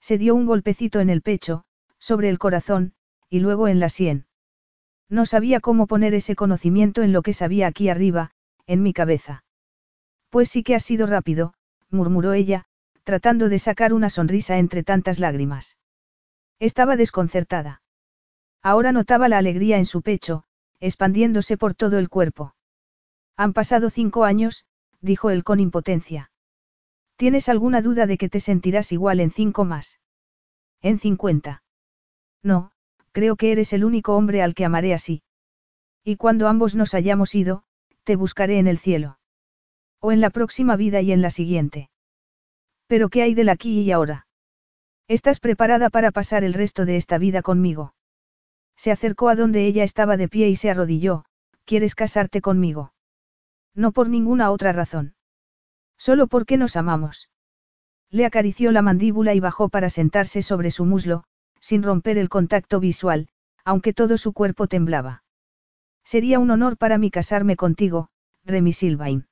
Se 0.00 0.18
dio 0.18 0.34
un 0.34 0.46
golpecito 0.46 1.00
en 1.00 1.10
el 1.10 1.22
pecho, 1.22 1.64
sobre 1.98 2.28
el 2.28 2.38
corazón, 2.38 2.94
y 3.28 3.40
luego 3.40 3.68
en 3.68 3.80
la 3.80 3.88
sien. 3.88 4.26
No 5.08 5.26
sabía 5.26 5.60
cómo 5.60 5.86
poner 5.86 6.14
ese 6.14 6.36
conocimiento 6.36 7.02
en 7.02 7.12
lo 7.12 7.22
que 7.22 7.32
sabía 7.32 7.66
aquí 7.66 7.88
arriba, 7.88 8.32
en 8.66 8.82
mi 8.82 8.92
cabeza. 8.92 9.44
Pues 10.30 10.48
sí 10.48 10.62
que 10.62 10.74
ha 10.74 10.80
sido 10.80 11.06
rápido, 11.06 11.54
murmuró 11.90 12.32
ella, 12.32 12.66
tratando 13.04 13.48
de 13.48 13.58
sacar 13.58 13.92
una 13.92 14.08
sonrisa 14.10 14.58
entre 14.58 14.82
tantas 14.84 15.18
lágrimas. 15.18 15.76
Estaba 16.60 16.96
desconcertada. 16.96 17.82
Ahora 18.62 18.92
notaba 18.92 19.28
la 19.28 19.38
alegría 19.38 19.78
en 19.78 19.86
su 19.86 20.02
pecho, 20.02 20.44
expandiéndose 20.78 21.56
por 21.56 21.74
todo 21.74 21.98
el 21.98 22.08
cuerpo. 22.08 22.54
Han 23.36 23.52
pasado 23.52 23.90
cinco 23.90 24.24
años, 24.24 24.64
dijo 25.00 25.30
él 25.30 25.44
con 25.44 25.60
impotencia. 25.60 26.29
¿Tienes 27.20 27.50
alguna 27.50 27.82
duda 27.82 28.06
de 28.06 28.16
que 28.16 28.30
te 28.30 28.40
sentirás 28.40 28.92
igual 28.92 29.20
en 29.20 29.30
cinco 29.30 29.66
más? 29.66 30.00
En 30.80 30.98
cincuenta. 30.98 31.62
No, 32.42 32.70
creo 33.12 33.36
que 33.36 33.52
eres 33.52 33.74
el 33.74 33.84
único 33.84 34.16
hombre 34.16 34.40
al 34.40 34.54
que 34.54 34.64
amaré 34.64 34.94
así. 34.94 35.22
Y 36.02 36.16
cuando 36.16 36.48
ambos 36.48 36.74
nos 36.74 36.94
hayamos 36.94 37.34
ido, 37.34 37.62
te 38.04 38.16
buscaré 38.16 38.58
en 38.58 38.66
el 38.66 38.78
cielo. 38.78 39.18
O 40.00 40.12
en 40.12 40.22
la 40.22 40.30
próxima 40.30 40.76
vida 40.76 41.02
y 41.02 41.12
en 41.12 41.20
la 41.20 41.28
siguiente. 41.28 41.90
Pero 42.86 43.10
¿qué 43.10 43.20
hay 43.20 43.34
del 43.34 43.50
aquí 43.50 43.82
y 43.82 43.92
ahora? 43.92 44.26
¿Estás 45.06 45.40
preparada 45.40 45.90
para 45.90 46.12
pasar 46.12 46.42
el 46.42 46.54
resto 46.54 46.86
de 46.86 46.96
esta 46.96 47.18
vida 47.18 47.42
conmigo? 47.42 47.92
Se 48.76 48.92
acercó 48.92 49.28
a 49.28 49.36
donde 49.36 49.66
ella 49.66 49.84
estaba 49.84 50.16
de 50.16 50.28
pie 50.28 50.48
y 50.48 50.56
se 50.56 50.70
arrodilló, 50.70 51.26
¿quieres 51.66 51.94
casarte 51.94 52.40
conmigo? 52.40 52.94
No 53.74 53.92
por 53.92 54.08
ninguna 54.08 54.50
otra 54.50 54.72
razón. 54.72 55.16
Solo 56.00 56.28
porque 56.28 56.56
nos 56.56 56.76
amamos. 56.76 57.28
Le 58.08 58.24
acarició 58.24 58.72
la 58.72 58.80
mandíbula 58.80 59.34
y 59.34 59.40
bajó 59.40 59.68
para 59.68 59.90
sentarse 59.90 60.40
sobre 60.40 60.70
su 60.70 60.86
muslo, 60.86 61.24
sin 61.60 61.82
romper 61.82 62.16
el 62.16 62.30
contacto 62.30 62.80
visual, 62.80 63.28
aunque 63.66 63.92
todo 63.92 64.16
su 64.16 64.32
cuerpo 64.32 64.66
temblaba. 64.66 65.24
Sería 66.02 66.38
un 66.38 66.50
honor 66.50 66.78
para 66.78 66.96
mí 66.96 67.10
casarme 67.10 67.54
contigo, 67.54 68.08
Remy 68.46 68.72
Silvain. 68.72 69.26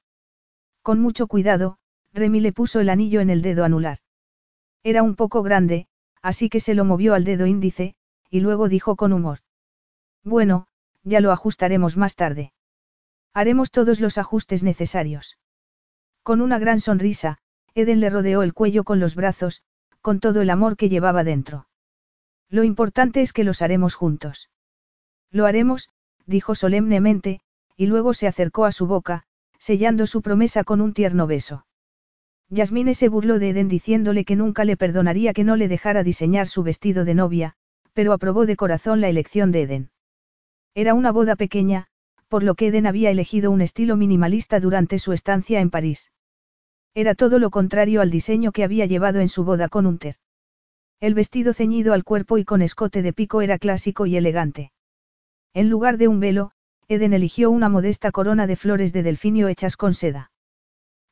Con 0.83 1.01
mucho 1.01 1.27
cuidado, 1.27 1.79
Remy 2.13 2.41
le 2.41 2.53
puso 2.53 2.81
el 2.81 2.91
anillo 2.91 3.23
en 3.23 3.31
el 3.31 3.41
dedo 3.41 3.65
anular. 3.65 4.01
Era 4.83 5.03
un 5.03 5.17
poco 5.17 5.43
grande, 5.43 5.89
así 6.21 6.51
que 6.51 6.61
se 6.61 6.75
lo 6.75 6.85
movió 6.85 7.15
al 7.15 7.25
dedo 7.25 7.47
índice, 7.47 7.95
y 8.29 8.41
luego 8.41 8.69
dijo 8.69 8.95
con 8.95 9.15
humor. 9.15 9.39
Bueno, 10.23 10.67
ya 11.03 11.21
lo 11.21 11.33
ajustaremos 11.33 11.97
más 11.97 12.15
tarde. 12.15 12.53
Haremos 13.33 13.71
todos 13.71 14.01
los 14.01 14.19
ajustes 14.19 14.63
necesarios. 14.63 15.39
Con 16.29 16.43
una 16.43 16.59
gran 16.59 16.79
sonrisa, 16.79 17.39
Eden 17.75 18.01
le 18.01 18.11
rodeó 18.11 18.43
el 18.43 18.53
cuello 18.53 18.85
con 18.85 19.01
los 19.01 19.15
brazos, 19.15 19.63
con 20.03 20.21
todo 20.21 20.43
el 20.43 20.51
amor 20.51 20.77
que 20.77 20.91
llevaba 20.91 21.25
dentro. 21.25 21.69
Lo 22.51 22.65
importante 22.65 23.23
es 23.23 23.33
que 23.33 23.45
los 23.45 23.63
haremos 23.63 23.95
juntos. 23.95 24.51
Lo 25.31 25.47
haremos, 25.47 25.89
dijo 26.27 26.55
solemnemente, 26.55 27.41
y 27.79 27.87
luego 27.87 28.13
se 28.13 28.27
acercó 28.27 28.67
a 28.67 28.73
su 28.73 28.87
boca, 28.87 29.23
sellando 29.59 30.07
su 30.07 30.21
promesa 30.21 30.65
con 30.65 30.83
un 30.83 30.93
tierno 30.93 31.27
beso. 31.27 31.65
Yasmine 32.51 32.93
se 32.93 33.09
burló 33.09 33.39
de 33.39 33.49
Eden 33.49 33.71
diciéndole 33.71 34.27
que 34.27 34.37
nunca 34.37 34.67
le 34.67 34.77
perdonaría 34.77 35.33
que 35.33 35.45
no 35.45 35.57
le 35.57 35.67
dejara 35.67 36.03
diseñar 36.03 36.47
su 36.47 36.63
vestido 36.63 37.07
de 37.07 37.15
novia, 37.15 37.55
pero 37.95 38.13
aprobó 38.13 38.45
de 38.45 38.57
corazón 38.57 39.01
la 39.01 39.09
elección 39.09 39.51
de 39.51 39.63
Eden. 39.63 39.91
Era 40.75 40.93
una 40.93 41.11
boda 41.11 41.37
pequeña, 41.37 41.87
por 42.29 42.43
lo 42.43 42.55
que 42.55 42.67
Eden 42.67 42.87
había 42.87 43.11
elegido 43.11 43.51
un 43.51 43.63
estilo 43.63 43.97
minimalista 43.97 44.61
durante 44.61 44.99
su 44.99 45.15
estancia 45.15 45.61
en 45.61 45.71
París. 45.71 46.11
Era 46.99 47.15
todo 47.15 47.39
lo 47.39 47.51
contrario 47.51 48.01
al 48.01 48.11
diseño 48.11 48.51
que 48.51 48.65
había 48.65 48.85
llevado 48.85 49.21
en 49.21 49.29
su 49.29 49.45
boda 49.45 49.69
con 49.69 49.87
Unter. 49.87 50.17
El 50.99 51.15
vestido 51.15 51.53
ceñido 51.53 51.93
al 51.93 52.03
cuerpo 52.03 52.39
y 52.39 52.45
con 52.45 52.61
escote 52.61 53.03
de 53.03 53.13
pico 53.13 53.41
era 53.41 53.57
clásico 53.57 54.07
y 54.07 54.17
elegante. 54.17 54.73
En 55.55 55.71
lugar 55.71 55.97
de 55.97 56.09
un 56.09 56.19
velo, 56.19 56.51
Eden 56.89 57.13
eligió 57.13 57.53
una 57.53 57.69
modesta 57.69 58.11
corona 58.11 58.49
de 58.49 58.57
flores 58.57 58.93
de 58.93 59.05
delfinio 59.05 59.47
hechas 59.47 59.77
con 59.77 59.95
seda. 59.95 60.33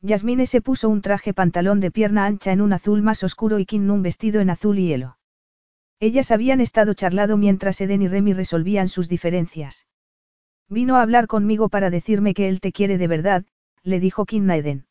Yasmine 0.00 0.46
se 0.46 0.60
puso 0.60 0.88
un 0.88 1.02
traje 1.02 1.32
pantalón 1.32 1.78
de 1.78 1.92
pierna 1.92 2.26
ancha 2.26 2.50
en 2.50 2.62
un 2.62 2.72
azul 2.72 3.00
más 3.02 3.22
oscuro 3.22 3.60
y 3.60 3.64
Kim 3.64 3.88
un 3.88 4.02
vestido 4.02 4.40
en 4.40 4.50
azul 4.50 4.80
y 4.80 4.88
hielo. 4.88 5.18
Ellas 6.00 6.32
habían 6.32 6.60
estado 6.60 6.94
charlado 6.94 7.36
mientras 7.36 7.80
Eden 7.80 8.02
y 8.02 8.08
Remy 8.08 8.32
resolvían 8.32 8.88
sus 8.88 9.08
diferencias. 9.08 9.86
Vino 10.68 10.96
a 10.96 11.02
hablar 11.02 11.28
conmigo 11.28 11.68
para 11.68 11.90
decirme 11.90 12.34
que 12.34 12.48
él 12.48 12.58
te 12.58 12.72
quiere 12.72 12.98
de 12.98 13.06
verdad, 13.06 13.44
le 13.84 14.00
dijo 14.00 14.24
Kim 14.24 14.50
a 14.50 14.56
Eden. 14.56 14.85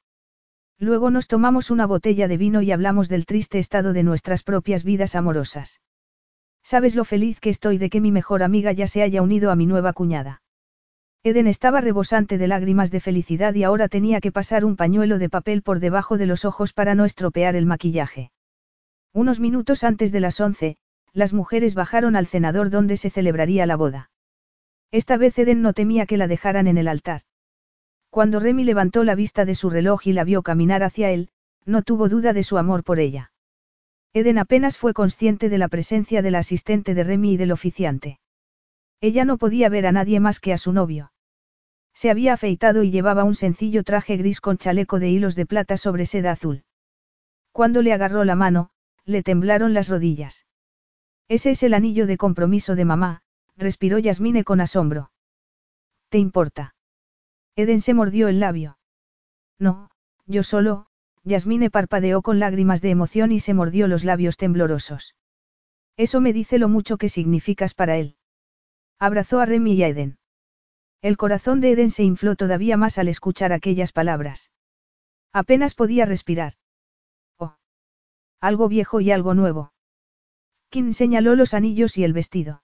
Luego 0.77 1.09
nos 1.09 1.27
tomamos 1.27 1.71
una 1.71 1.85
botella 1.85 2.27
de 2.27 2.37
vino 2.37 2.61
y 2.61 2.71
hablamos 2.71 3.07
del 3.07 3.25
triste 3.25 3.59
estado 3.59 3.93
de 3.93 4.03
nuestras 4.03 4.43
propias 4.43 4.83
vidas 4.83 5.15
amorosas. 5.15 5.79
Sabes 6.63 6.95
lo 6.95 7.05
feliz 7.05 7.39
que 7.39 7.49
estoy 7.49 7.77
de 7.77 7.89
que 7.89 8.01
mi 8.01 8.11
mejor 8.11 8.43
amiga 8.43 8.71
ya 8.71 8.87
se 8.87 9.01
haya 9.01 9.21
unido 9.21 9.51
a 9.51 9.55
mi 9.55 9.67
nueva 9.67 9.93
cuñada. 9.93 10.41
Eden 11.23 11.47
estaba 11.47 11.81
rebosante 11.81 12.37
de 12.37 12.47
lágrimas 12.47 12.91
de 12.91 12.99
felicidad 12.99 13.53
y 13.55 13.63
ahora 13.63 13.87
tenía 13.87 14.19
que 14.19 14.31
pasar 14.31 14.65
un 14.65 14.75
pañuelo 14.75 15.17
de 15.17 15.29
papel 15.29 15.61
por 15.61 15.79
debajo 15.79 16.17
de 16.17 16.25
los 16.25 16.45
ojos 16.45 16.73
para 16.73 16.93
no 16.93 17.05
estropear 17.05 17.55
el 17.55 17.65
maquillaje. 17.65 18.31
Unos 19.13 19.39
minutos 19.39 19.83
antes 19.83 20.11
de 20.11 20.19
las 20.19 20.39
once, 20.39 20.77
las 21.13 21.33
mujeres 21.33 21.73
bajaron 21.73 22.15
al 22.15 22.27
cenador 22.27 22.69
donde 22.69 22.97
se 22.97 23.09
celebraría 23.09 23.65
la 23.65 23.75
boda. 23.75 24.11
Esta 24.91 25.17
vez 25.17 25.39
Eden 25.39 25.61
no 25.61 25.73
temía 25.73 26.05
que 26.05 26.17
la 26.17 26.27
dejaran 26.27 26.67
en 26.67 26.77
el 26.77 26.87
altar. 26.87 27.21
Cuando 28.15 28.39
Remy 28.39 28.63
levantó 28.63 29.03
la 29.03 29.13
vista 29.13 29.43
de 29.43 29.55
su 29.55 29.69
reloj 29.69 30.07
y 30.07 30.13
la 30.13 30.23
vio 30.23 30.41
caminar 30.41 30.83
hacia 30.83 31.11
él, 31.11 31.27
no 31.65 31.81
tuvo 31.81 32.07
duda 32.07 32.31
de 32.31 32.43
su 32.43 32.57
amor 32.57 32.85
por 32.85 33.01
ella. 33.01 33.33
Eden 34.13 34.37
apenas 34.37 34.77
fue 34.77 34.93
consciente 34.93 35.49
de 35.49 35.57
la 35.57 35.67
presencia 35.67 36.21
del 36.21 36.35
asistente 36.35 36.93
de 36.93 37.03
Remy 37.03 37.33
y 37.33 37.35
del 37.35 37.51
oficiante. 37.51 38.21
Ella 39.01 39.25
no 39.25 39.37
podía 39.37 39.67
ver 39.67 39.85
a 39.85 39.91
nadie 39.91 40.21
más 40.21 40.39
que 40.39 40.53
a 40.53 40.57
su 40.57 40.71
novio. 40.71 41.11
Se 41.93 42.09
había 42.09 42.31
afeitado 42.31 42.83
y 42.83 42.89
llevaba 42.89 43.25
un 43.25 43.35
sencillo 43.35 43.83
traje 43.83 44.15
gris 44.15 44.39
con 44.39 44.57
chaleco 44.57 44.97
de 44.97 45.09
hilos 45.09 45.35
de 45.35 45.45
plata 45.45 45.75
sobre 45.75 46.05
seda 46.05 46.31
azul. 46.31 46.63
Cuando 47.51 47.81
le 47.81 47.91
agarró 47.91 48.23
la 48.23 48.35
mano, 48.35 48.69
le 49.03 49.23
temblaron 49.23 49.73
las 49.73 49.89
rodillas. 49.89 50.45
Ese 51.27 51.49
es 51.49 51.63
el 51.63 51.73
anillo 51.73 52.07
de 52.07 52.15
compromiso 52.15 52.75
de 52.75 52.85
mamá, 52.85 53.23
respiró 53.57 53.99
Yasmine 53.99 54.45
con 54.45 54.61
asombro. 54.61 55.11
¿Te 56.07 56.17
importa? 56.17 56.74
Eden 57.55 57.81
se 57.81 57.93
mordió 57.93 58.27
el 58.27 58.39
labio. 58.39 58.77
No, 59.59 59.89
yo 60.25 60.43
solo, 60.43 60.87
Yasmine 61.23 61.69
parpadeó 61.69 62.21
con 62.21 62.39
lágrimas 62.39 62.81
de 62.81 62.89
emoción 62.89 63.31
y 63.31 63.39
se 63.39 63.53
mordió 63.53 63.87
los 63.87 64.03
labios 64.03 64.37
temblorosos. 64.37 65.15
Eso 65.97 66.19
me 66.19 66.33
dice 66.33 66.59
lo 66.59 66.67
mucho 66.67 66.97
que 66.97 67.09
significas 67.09 67.73
para 67.73 67.97
él. 67.97 68.17
Abrazó 68.99 69.39
a 69.39 69.45
Remy 69.45 69.73
y 69.73 69.83
a 69.83 69.87
Eden. 69.87 70.17
El 71.01 71.17
corazón 71.17 71.61
de 71.61 71.71
Eden 71.71 71.91
se 71.91 72.03
infló 72.03 72.35
todavía 72.35 72.77
más 72.77 72.97
al 72.97 73.07
escuchar 73.07 73.53
aquellas 73.53 73.91
palabras. 73.91 74.51
Apenas 75.31 75.75
podía 75.75 76.05
respirar. 76.05 76.53
Oh. 77.37 77.55
Algo 78.41 78.67
viejo 78.67 79.01
y 79.01 79.11
algo 79.11 79.33
nuevo. 79.33 79.73
Kim 80.69 80.91
señaló 80.93 81.35
los 81.35 81.53
anillos 81.53 81.97
y 81.97 82.03
el 82.03 82.13
vestido. 82.13 82.63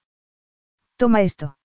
Toma 0.97 1.21
esto. 1.21 1.57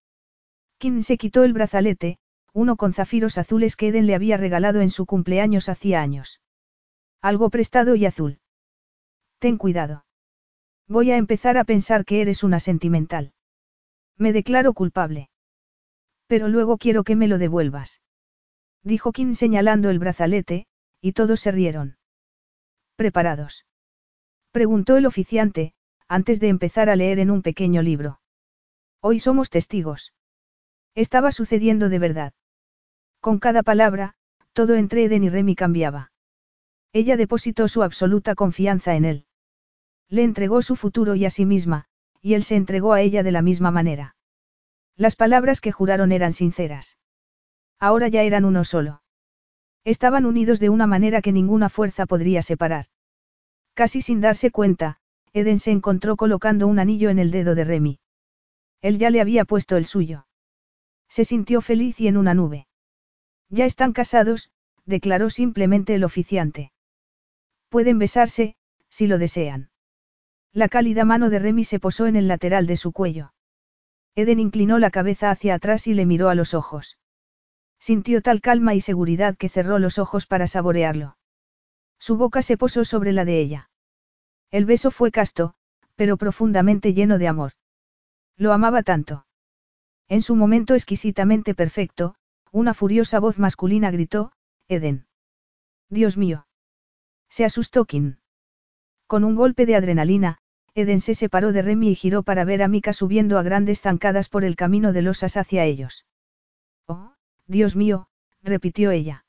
Kim 0.79 1.03
se 1.03 1.17
quitó 1.17 1.45
el 1.45 1.53
brazalete, 1.53 2.19
uno 2.57 2.76
con 2.76 2.94
zafiros 2.94 3.36
azules 3.36 3.76
que 3.76 3.89
Eden 3.89 4.07
le 4.07 4.15
había 4.15 4.39
regalado 4.39 4.81
en 4.81 4.89
su 4.89 5.05
cumpleaños 5.05 5.68
hacía 5.68 6.01
años. 6.01 6.41
Algo 7.20 7.51
prestado 7.51 7.97
y 7.97 8.07
azul. 8.07 8.39
Ten 9.39 9.59
cuidado. 9.59 10.07
Voy 10.89 11.10
a 11.10 11.18
empezar 11.18 11.59
a 11.59 11.65
pensar 11.65 12.07
que 12.07 12.23
eres 12.23 12.43
una 12.43 12.59
sentimental. 12.59 13.35
Me 14.17 14.33
declaro 14.33 14.73
culpable. 14.73 15.28
Pero 16.28 16.49
luego 16.49 16.78
quiero 16.78 17.05
que 17.05 17.15
me 17.15 17.28
lo 17.28 17.36
devuelvas. 17.36 18.01
Dijo 18.83 19.12
Kim 19.12 19.35
señalando 19.35 19.91
el 19.91 19.99
brazalete, 19.99 20.67
y 21.02 21.12
todos 21.12 21.41
se 21.41 21.52
rieron. 21.52 21.99
¿Preparados? 22.97 23.67
Preguntó 24.51 24.97
el 24.97 25.05
oficiante, 25.05 25.75
antes 26.09 26.41
de 26.41 26.49
empezar 26.49 26.89
a 26.89 26.97
leer 26.97 27.18
en 27.18 27.31
un 27.31 27.43
pequeño 27.43 27.83
libro. 27.83 28.18
Hoy 29.02 29.20
somos 29.20 29.51
testigos. 29.51 30.15
Estaba 30.94 31.33
sucediendo 31.33 31.91
de 31.91 31.99
verdad. 31.99 32.33
Con 33.20 33.39
cada 33.39 33.62
palabra, 33.62 34.15
todo 34.53 34.75
entre 34.75 35.05
Eden 35.05 35.25
y 35.25 35.28
Remy 35.28 35.55
cambiaba. 35.55 36.12
Ella 36.93 37.17
depositó 37.17 37.69
su 37.69 37.83
absoluta 37.83 38.35
confianza 38.35 38.95
en 38.95 39.05
él. 39.05 39.27
Le 40.09 40.23
entregó 40.23 40.62
su 40.62 40.77
futuro 40.77 41.15
y 41.15 41.25
a 41.25 41.31
sí 41.31 41.45
misma, 41.45 41.86
y 42.23 42.35
él 42.35 42.43
se 42.43 42.57
entregó 42.57 42.93
a 42.93 43.01
ella 43.01 43.23
de 43.23 43.33
la 43.33 43.43
misma 43.43 43.70
manera. 43.70 44.17
Las 44.97 45.17
palabras 45.17 45.61
que 45.61 45.73
juraron 45.73 46.11
eran 46.12 46.33
sinceras. 46.33 46.99
Ahora 47.78 48.09
ya 48.09 48.23
eran 48.23 48.45
uno 48.45 48.65
solo. 48.65 49.03
Estaban 49.85 50.25
unidos 50.25 50.59
de 50.59 50.70
una 50.70 50.86
manera 50.86 51.20
que 51.23 51.33
ninguna 51.33 51.69
fuerza 51.69 52.07
podría 52.07 52.43
separar. 52.43 52.86
Casi 53.75 54.01
sin 54.01 54.20
darse 54.20 54.51
cuenta, 54.51 54.99
Eden 55.33 55.59
se 55.59 55.70
encontró 55.70 56.17
colocando 56.17 56.67
un 56.67 56.78
anillo 56.78 57.11
en 57.11 57.19
el 57.19 57.31
dedo 57.31 57.55
de 57.55 57.65
Remy. 57.65 58.01
Él 58.81 58.99
ya 58.99 59.11
le 59.11 59.20
había 59.20 59.45
puesto 59.45 59.77
el 59.77 59.85
suyo. 59.85 60.27
Se 61.09 61.25
sintió 61.25 61.61
feliz 61.61 62.01
y 62.01 62.09
en 62.09 62.17
una 62.17 62.33
nube. 62.33 62.66
Ya 63.49 63.65
están 63.65 63.92
casados, 63.92 64.50
declaró 64.84 65.31
simplemente 65.31 65.94
el 65.94 66.05
oficiante. 66.05 66.73
Pueden 67.68 67.99
besarse, 67.99 68.57
si 68.89 69.07
lo 69.07 69.18
desean. 69.18 69.70
La 70.52 70.68
cálida 70.68 71.05
mano 71.05 71.28
de 71.31 71.39
Remy 71.39 71.65
se 71.65 71.78
posó 71.78 72.07
en 72.07 72.16
el 72.16 72.28
lateral 72.28 72.66
de 72.66 72.76
su 72.76 72.92
cuello. 72.92 73.33
Eden 74.15 74.41
inclinó 74.41 74.78
la 74.78 74.91
cabeza 74.91 75.31
hacia 75.31 75.55
atrás 75.55 75.86
y 75.86 75.94
le 75.94 76.07
miró 76.07 76.31
a 76.31 76.34
los 76.34 76.55
ojos. 76.55 76.99
Sintió 77.78 78.23
tal 78.23 78.41
calma 78.41 78.75
y 78.75 78.81
seguridad 78.81 79.36
que 79.36 79.50
cerró 79.50 79.78
los 79.78 79.99
ojos 79.99 80.26
para 80.26 80.47
saborearlo. 80.47 81.18
Su 81.99 82.16
boca 82.16 82.41
se 82.41 82.57
posó 82.57 82.84
sobre 82.84 83.12
la 83.12 83.25
de 83.25 83.39
ella. 83.39 83.70
El 84.50 84.65
beso 84.65 84.91
fue 84.91 85.10
casto, 85.10 85.55
pero 85.94 86.16
profundamente 86.16 86.94
lleno 86.94 87.18
de 87.18 87.28
amor. 87.28 87.52
Lo 88.36 88.52
amaba 88.52 88.83
tanto. 88.83 89.26
En 90.08 90.23
su 90.23 90.36
momento 90.36 90.75
exquisitamente 90.75 91.55
perfecto, 91.55 92.16
una 92.52 92.75
furiosa 92.75 93.20
voz 93.20 93.39
masculina 93.39 93.91
gritó, 93.91 94.33
Eden. 94.68 95.07
Dios 95.91 96.16
mío. 96.16 96.47
Se 97.28 97.44
asustó 97.44 97.84
Kim. 97.84 98.16
Con 99.07 99.25
un 99.25 99.34
golpe 99.34 99.66
de 99.66 99.76
adrenalina, 99.76 100.39
Eden 100.75 101.00
se 101.00 101.15
separó 101.15 101.52
de 101.52 101.62
Remy 101.62 101.91
y 101.91 101.94
giró 101.94 102.23
para 102.23 102.44
ver 102.44 102.62
a 102.62 102.68
Mika 102.68 102.92
subiendo 102.92 103.39
a 103.39 103.42
grandes 103.42 103.81
zancadas 103.81 104.28
por 104.28 104.44
el 104.44 104.57
camino 104.57 104.92
de 104.92 105.02
losas 105.02 105.36
hacia 105.36 105.65
ellos. 105.65 106.05
Oh, 106.86 107.15
Dios 107.47 107.76
mío, 107.76 108.08
repitió 108.42 108.91
ella. 108.91 109.25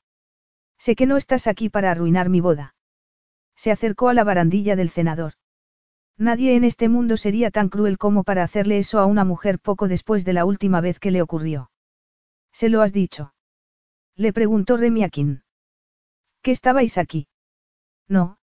Sé 0.78 0.94
que 0.94 1.06
no 1.06 1.16
estás 1.16 1.46
aquí 1.46 1.68
para 1.68 1.90
arruinar 1.90 2.28
mi 2.28 2.40
boda. 2.40 2.74
Se 3.56 3.72
acercó 3.72 4.08
a 4.08 4.14
la 4.14 4.24
barandilla 4.24 4.76
del 4.76 4.90
cenador. 4.90 5.34
Nadie 6.16 6.56
en 6.56 6.64
este 6.64 6.88
mundo 6.88 7.16
sería 7.16 7.50
tan 7.50 7.68
cruel 7.68 7.96
como 7.96 8.24
para 8.24 8.42
hacerle 8.42 8.78
eso 8.78 8.98
a 8.98 9.06
una 9.06 9.24
mujer 9.24 9.58
poco 9.58 9.88
después 9.88 10.24
de 10.24 10.32
la 10.32 10.44
última 10.44 10.80
vez 10.80 10.98
que 10.98 11.10
le 11.10 11.22
ocurrió. 11.22 11.70
¿Se 12.60 12.68
lo 12.68 12.82
has 12.82 12.92
dicho? 12.92 13.34
Le 14.16 14.32
preguntó 14.32 14.78
Kim. 15.12 15.42
¿Qué 16.42 16.50
estabais 16.50 16.98
aquí? 16.98 17.28
No, 18.08 18.38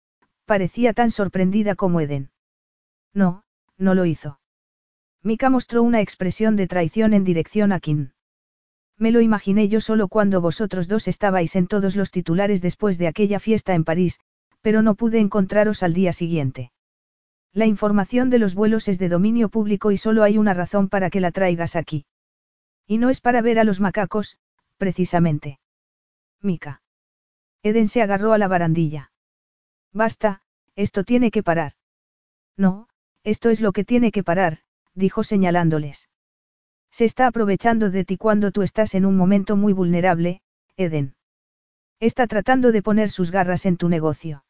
parecía 0.45 0.93
tan 0.93 1.11
sorprendida 1.11 1.75
como 1.75 1.99
Eden. 1.99 2.31
No, 3.13 3.43
no 3.77 3.93
lo 3.93 4.05
hizo. 4.05 4.39
Mika 5.21 5.49
mostró 5.49 5.83
una 5.83 5.99
expresión 5.99 6.55
de 6.55 6.65
traición 6.65 7.13
en 7.13 7.25
dirección 7.25 7.73
a 7.73 7.81
Kim. 7.81 8.11
Me 8.97 9.11
lo 9.11 9.19
imaginé 9.19 9.67
yo 9.67 9.81
solo 9.81 10.07
cuando 10.07 10.39
vosotros 10.39 10.87
dos 10.87 11.09
estabais 11.09 11.57
en 11.57 11.67
todos 11.67 11.97
los 11.97 12.09
titulares 12.09 12.61
después 12.61 12.97
de 12.97 13.07
aquella 13.07 13.41
fiesta 13.41 13.73
en 13.73 13.83
París, 13.83 14.21
pero 14.61 14.81
no 14.81 14.95
pude 14.95 15.19
encontraros 15.19 15.83
al 15.83 15.93
día 15.93 16.13
siguiente. 16.13 16.71
La 17.51 17.65
información 17.65 18.29
de 18.29 18.39
los 18.39 18.55
vuelos 18.55 18.87
es 18.87 18.97
de 18.97 19.09
dominio 19.09 19.49
público 19.49 19.91
y 19.91 19.97
solo 19.97 20.23
hay 20.23 20.37
una 20.37 20.53
razón 20.53 20.87
para 20.87 21.09
que 21.09 21.19
la 21.19 21.31
traigas 21.31 21.75
aquí. 21.75 22.05
Y 22.87 22.97
no 22.97 23.09
es 23.09 23.21
para 23.21 23.41
ver 23.41 23.59
a 23.59 23.63
los 23.63 23.79
macacos, 23.79 24.37
precisamente. 24.77 25.59
Mika. 26.41 26.81
Eden 27.63 27.87
se 27.87 28.01
agarró 28.01 28.33
a 28.33 28.37
la 28.37 28.47
barandilla. 28.47 29.11
Basta, 29.91 30.41
esto 30.75 31.03
tiene 31.03 31.31
que 31.31 31.41
parar. 31.41 31.73
No, 32.57 32.87
esto 33.23 33.49
es 33.49 33.61
lo 33.61 33.71
que 33.71 33.83
tiene 33.83 34.11
que 34.11 34.23
parar, 34.23 34.59
dijo 34.93 35.23
señalándoles. 35.23 36.09
Se 36.91 37.05
está 37.05 37.27
aprovechando 37.27 37.89
de 37.89 38.05
ti 38.05 38.17
cuando 38.17 38.51
tú 38.51 38.61
estás 38.61 38.95
en 38.95 39.05
un 39.05 39.17
momento 39.17 39.55
muy 39.55 39.73
vulnerable, 39.73 40.41
Eden. 40.77 41.15
Está 41.99 42.27
tratando 42.27 42.71
de 42.71 42.83
poner 42.83 43.09
sus 43.09 43.31
garras 43.31 43.65
en 43.65 43.77
tu 43.77 43.89
negocio. 43.89 44.45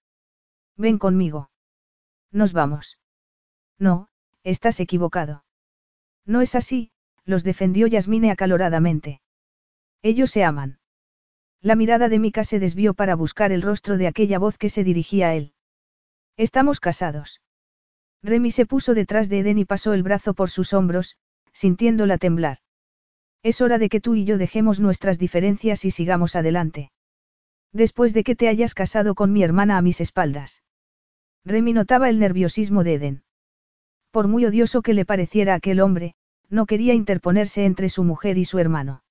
Ven 0.76 0.98
conmigo. 0.98 1.50
Nos 2.32 2.54
vamos. 2.54 3.00
No, 3.80 4.10
estás 4.44 4.80
equivocado. 4.80 5.46
No 6.26 6.42
es 6.42 6.56
así, 6.56 6.92
los 7.26 7.44
defendió 7.44 7.88
Yasmine 7.88 8.32
acaloradamente. 8.32 9.22
Ellos 10.02 10.32
se 10.32 10.44
aman. 10.44 10.80
La 11.62 11.76
mirada 11.76 12.10
de 12.10 12.20
Mika 12.20 12.44
se 12.44 12.60
desvió 12.60 12.94
para 12.94 13.16
buscar 13.16 13.52
el 13.52 13.64
rostro 13.64 13.98
de 13.98 14.08
aquella 14.08 14.38
voz 14.38 14.58
que 14.58 14.70
se 14.70 14.84
dirigía 14.84 15.30
a 15.30 15.36
él. 15.36 15.54
Estamos 16.38 16.80
casados. 16.80 17.42
Remy 18.22 18.52
se 18.52 18.66
puso 18.66 18.94
detrás 18.94 19.30
de 19.30 19.40
Eden 19.40 19.58
y 19.58 19.66
pasó 19.66 19.94
el 19.94 20.04
brazo 20.04 20.34
por 20.34 20.50
sus 20.50 20.74
hombros, 20.74 21.18
sintiéndola 21.54 22.18
temblar. 22.18 22.60
Es 23.44 23.62
hora 23.62 23.78
de 23.78 23.90
que 23.90 24.02
tú 24.02 24.16
y 24.16 24.26
yo 24.26 24.38
dejemos 24.38 24.80
nuestras 24.80 25.20
diferencias 25.20 25.86
y 25.86 25.92
sigamos 25.92 26.36
adelante. 26.36 26.92
Después 27.72 28.14
de 28.14 28.24
que 28.24 28.36
te 28.36 28.48
hayas 28.48 28.74
casado 28.74 29.16
con 29.16 29.32
mi 29.32 29.44
hermana 29.44 29.78
a 29.78 29.82
mis 29.82 30.02
espaldas. 30.02 30.64
Remy 31.46 31.74
notaba 31.74 32.10
el 32.10 32.20
nerviosismo 32.20 32.84
de 32.84 32.94
Eden. 32.96 33.24
Por 34.12 34.28
muy 34.28 34.46
odioso 34.46 34.82
que 34.82 34.94
le 34.94 35.06
pareciera 35.06 35.54
aquel 35.54 35.80
hombre, 35.80 36.16
no 36.50 36.66
quería 36.66 36.94
interponerse 36.94 37.66
entre 37.66 37.90
su 37.90 38.04
mujer 38.04 38.38
y 38.38 38.46
su 38.46 38.60
hermano. 38.60 39.04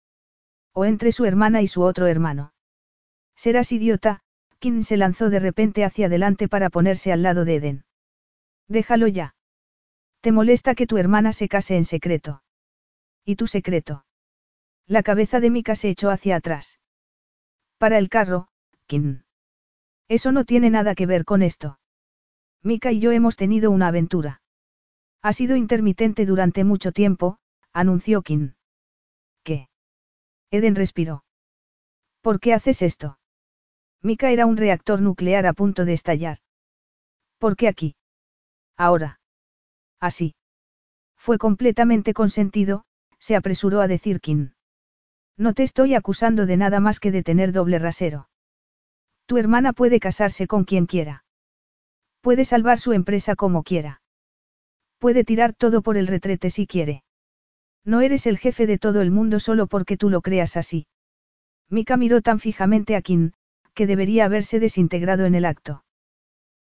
O 0.72 0.84
entre 0.84 1.12
su 1.12 1.24
hermana 1.24 1.62
y 1.62 1.68
su 1.68 1.82
otro 1.82 2.06
hermano. 2.06 2.52
Serás 3.36 3.72
idiota, 3.72 4.20
Kim 4.58 4.82
se 4.82 4.96
lanzó 4.96 5.30
de 5.30 5.40
repente 5.40 5.84
hacia 5.84 6.06
adelante 6.06 6.48
para 6.48 6.70
ponerse 6.70 7.12
al 7.12 7.22
lado 7.22 7.44
de 7.44 7.56
Eden. 7.56 7.84
Déjalo 8.68 9.06
ya. 9.08 9.34
¿Te 10.20 10.32
molesta 10.32 10.74
que 10.74 10.86
tu 10.86 10.96
hermana 10.96 11.32
se 11.32 11.48
case 11.48 11.76
en 11.76 11.84
secreto? 11.84 12.42
¿Y 13.24 13.36
tu 13.36 13.46
secreto? 13.46 14.06
La 14.86 15.02
cabeza 15.02 15.40
de 15.40 15.50
Mika 15.50 15.76
se 15.76 15.90
echó 15.90 16.10
hacia 16.10 16.36
atrás. 16.36 16.80
Para 17.78 17.98
el 17.98 18.08
carro, 18.08 18.48
Kim. 18.86 19.22
Eso 20.08 20.32
no 20.32 20.44
tiene 20.44 20.70
nada 20.70 20.94
que 20.94 21.06
ver 21.06 21.24
con 21.24 21.42
esto. 21.42 21.78
Mika 22.62 22.92
y 22.92 23.00
yo 23.00 23.12
hemos 23.12 23.36
tenido 23.36 23.70
una 23.70 23.88
aventura. 23.88 24.40
Ha 25.24 25.32
sido 25.32 25.56
intermitente 25.56 26.26
durante 26.26 26.64
mucho 26.64 26.92
tiempo, 26.92 27.38
anunció 27.72 28.20
Kim. 28.20 28.56
¿Qué? 29.42 29.70
Eden 30.50 30.74
respiró. 30.74 31.24
¿Por 32.20 32.40
qué 32.40 32.52
haces 32.52 32.82
esto? 32.82 33.18
Mika 34.02 34.30
era 34.32 34.44
un 34.44 34.58
reactor 34.58 35.00
nuclear 35.00 35.46
a 35.46 35.54
punto 35.54 35.86
de 35.86 35.94
estallar. 35.94 36.40
¿Por 37.38 37.56
qué 37.56 37.68
aquí? 37.68 37.96
Ahora. 38.76 39.18
Así. 39.98 40.34
Fue 41.16 41.38
completamente 41.38 42.12
consentido, 42.12 42.84
se 43.18 43.34
apresuró 43.34 43.80
a 43.80 43.88
decir 43.88 44.20
Kim. 44.20 44.52
No 45.38 45.54
te 45.54 45.62
estoy 45.62 45.94
acusando 45.94 46.44
de 46.44 46.58
nada 46.58 46.80
más 46.80 47.00
que 47.00 47.10
de 47.10 47.22
tener 47.22 47.52
doble 47.52 47.78
rasero. 47.78 48.28
Tu 49.24 49.38
hermana 49.38 49.72
puede 49.72 50.00
casarse 50.00 50.46
con 50.46 50.64
quien 50.64 50.84
quiera. 50.84 51.24
Puede 52.20 52.44
salvar 52.44 52.78
su 52.78 52.92
empresa 52.92 53.36
como 53.36 53.62
quiera. 53.62 54.02
Puede 55.04 55.22
tirar 55.22 55.52
todo 55.52 55.82
por 55.82 55.98
el 55.98 56.06
retrete 56.06 56.48
si 56.48 56.66
quiere. 56.66 57.04
No 57.84 58.00
eres 58.00 58.26
el 58.26 58.38
jefe 58.38 58.66
de 58.66 58.78
todo 58.78 59.02
el 59.02 59.10
mundo 59.10 59.38
solo 59.38 59.66
porque 59.66 59.98
tú 59.98 60.08
lo 60.08 60.22
creas 60.22 60.56
así. 60.56 60.86
Mika 61.68 61.98
miró 61.98 62.22
tan 62.22 62.40
fijamente 62.40 62.96
a 62.96 63.02
Kim, 63.02 63.32
que 63.74 63.86
debería 63.86 64.24
haberse 64.24 64.60
desintegrado 64.60 65.26
en 65.26 65.34
el 65.34 65.44
acto. 65.44 65.84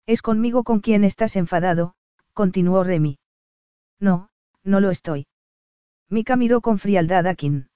Es 0.04 0.20
conmigo 0.20 0.62
con 0.62 0.80
quien 0.80 1.04
estás 1.04 1.36
enfadado, 1.36 1.94
continuó 2.34 2.84
Remy. 2.84 3.18
No, 3.98 4.28
no 4.62 4.78
lo 4.80 4.90
estoy. 4.90 5.26
Mika 6.10 6.36
miró 6.36 6.60
con 6.60 6.78
frialdad 6.78 7.26
a 7.26 7.34
Kim. 7.34 7.68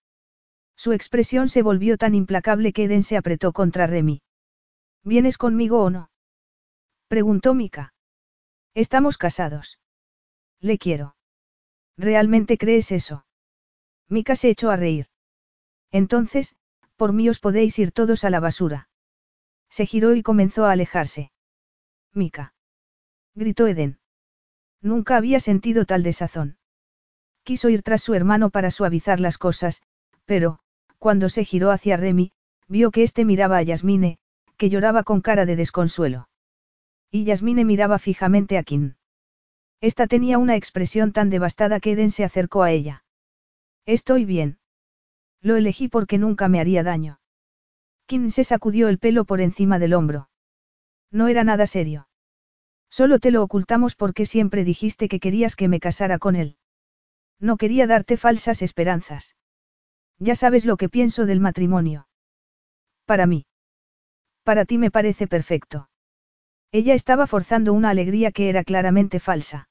Su 0.76 0.92
expresión 0.92 1.48
se 1.48 1.62
volvió 1.62 1.96
tan 1.96 2.14
implacable 2.14 2.74
que 2.74 2.84
Eden 2.84 3.04
se 3.04 3.16
apretó 3.16 3.54
contra 3.54 3.86
Remy. 3.86 4.20
¿Vienes 5.02 5.38
conmigo 5.38 5.82
o 5.82 5.88
no? 5.88 6.10
preguntó 7.08 7.54
Mika. 7.54 7.94
Estamos 8.74 9.16
casados. 9.16 9.78
Le 10.60 10.78
quiero. 10.78 11.16
¿Realmente 11.96 12.58
crees 12.58 12.92
eso? 12.92 13.24
Mika 14.08 14.36
se 14.36 14.50
echó 14.50 14.70
a 14.70 14.76
reír. 14.76 15.06
Entonces, 15.90 16.56
por 16.96 17.12
mí 17.12 17.28
os 17.28 17.40
podéis 17.40 17.78
ir 17.78 17.92
todos 17.92 18.24
a 18.24 18.30
la 18.30 18.40
basura. 18.40 18.88
Se 19.70 19.86
giró 19.86 20.14
y 20.14 20.22
comenzó 20.22 20.64
a 20.64 20.72
alejarse. 20.72 21.30
Mika. 22.12 22.54
Gritó 23.34 23.66
Eden. 23.66 23.98
Nunca 24.80 25.16
había 25.16 25.40
sentido 25.40 25.84
tal 25.84 26.02
desazón. 26.02 26.58
Quiso 27.42 27.68
ir 27.68 27.82
tras 27.82 28.02
su 28.02 28.14
hermano 28.14 28.50
para 28.50 28.70
suavizar 28.70 29.20
las 29.20 29.38
cosas, 29.38 29.82
pero, 30.24 30.58
cuando 30.98 31.28
se 31.28 31.44
giró 31.44 31.70
hacia 31.70 31.96
Remy, 31.96 32.32
vio 32.68 32.90
que 32.90 33.02
éste 33.02 33.24
miraba 33.24 33.58
a 33.58 33.62
Yasmine, 33.62 34.18
que 34.56 34.68
lloraba 34.68 35.04
con 35.04 35.20
cara 35.20 35.46
de 35.46 35.56
desconsuelo. 35.56 36.28
Y 37.10 37.24
Yasmine 37.24 37.64
miraba 37.64 37.98
fijamente 37.98 38.58
a 38.58 38.62
Kim. 38.62 38.94
Esta 39.80 40.06
tenía 40.06 40.38
una 40.38 40.56
expresión 40.56 41.12
tan 41.12 41.30
devastada 41.30 41.78
que 41.80 41.92
Eden 41.92 42.10
se 42.10 42.24
acercó 42.24 42.62
a 42.62 42.72
ella. 42.72 43.04
Estoy 43.86 44.24
bien. 44.24 44.58
Lo 45.40 45.56
elegí 45.56 45.88
porque 45.88 46.18
nunca 46.18 46.48
me 46.48 46.60
haría 46.60 46.82
daño. 46.82 47.20
Kim 48.06 48.30
se 48.30 48.42
sacudió 48.42 48.88
el 48.88 48.98
pelo 48.98 49.24
por 49.24 49.40
encima 49.40 49.78
del 49.78 49.94
hombro. 49.94 50.30
No 51.10 51.28
era 51.28 51.44
nada 51.44 51.66
serio. 51.66 52.08
Solo 52.90 53.18
te 53.18 53.30
lo 53.30 53.42
ocultamos 53.42 53.94
porque 53.94 54.26
siempre 54.26 54.64
dijiste 54.64 55.08
que 55.08 55.20
querías 55.20 55.56
que 55.56 55.68
me 55.68 55.78
casara 55.78 56.18
con 56.18 56.36
él. 56.36 56.56
No 57.38 57.56
quería 57.56 57.86
darte 57.86 58.16
falsas 58.16 58.62
esperanzas. 58.62 59.36
Ya 60.18 60.34
sabes 60.34 60.64
lo 60.64 60.76
que 60.76 60.88
pienso 60.88 61.26
del 61.26 61.38
matrimonio. 61.38 62.08
Para 63.04 63.26
mí. 63.26 63.46
Para 64.42 64.64
ti 64.64 64.78
me 64.78 64.90
parece 64.90 65.28
perfecto. 65.28 65.87
Ella 66.70 66.94
estaba 66.94 67.26
forzando 67.26 67.72
una 67.72 67.90
alegría 67.90 68.30
que 68.30 68.48
era 68.48 68.62
claramente 68.64 69.20
falsa. 69.20 69.68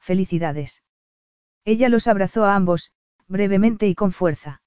Felicidades. 0.00 0.82
Ella 1.64 1.88
los 1.88 2.06
abrazó 2.06 2.44
a 2.44 2.54
ambos, 2.54 2.92
brevemente 3.28 3.86
y 3.86 3.94
con 3.94 4.12
fuerza. 4.12 4.62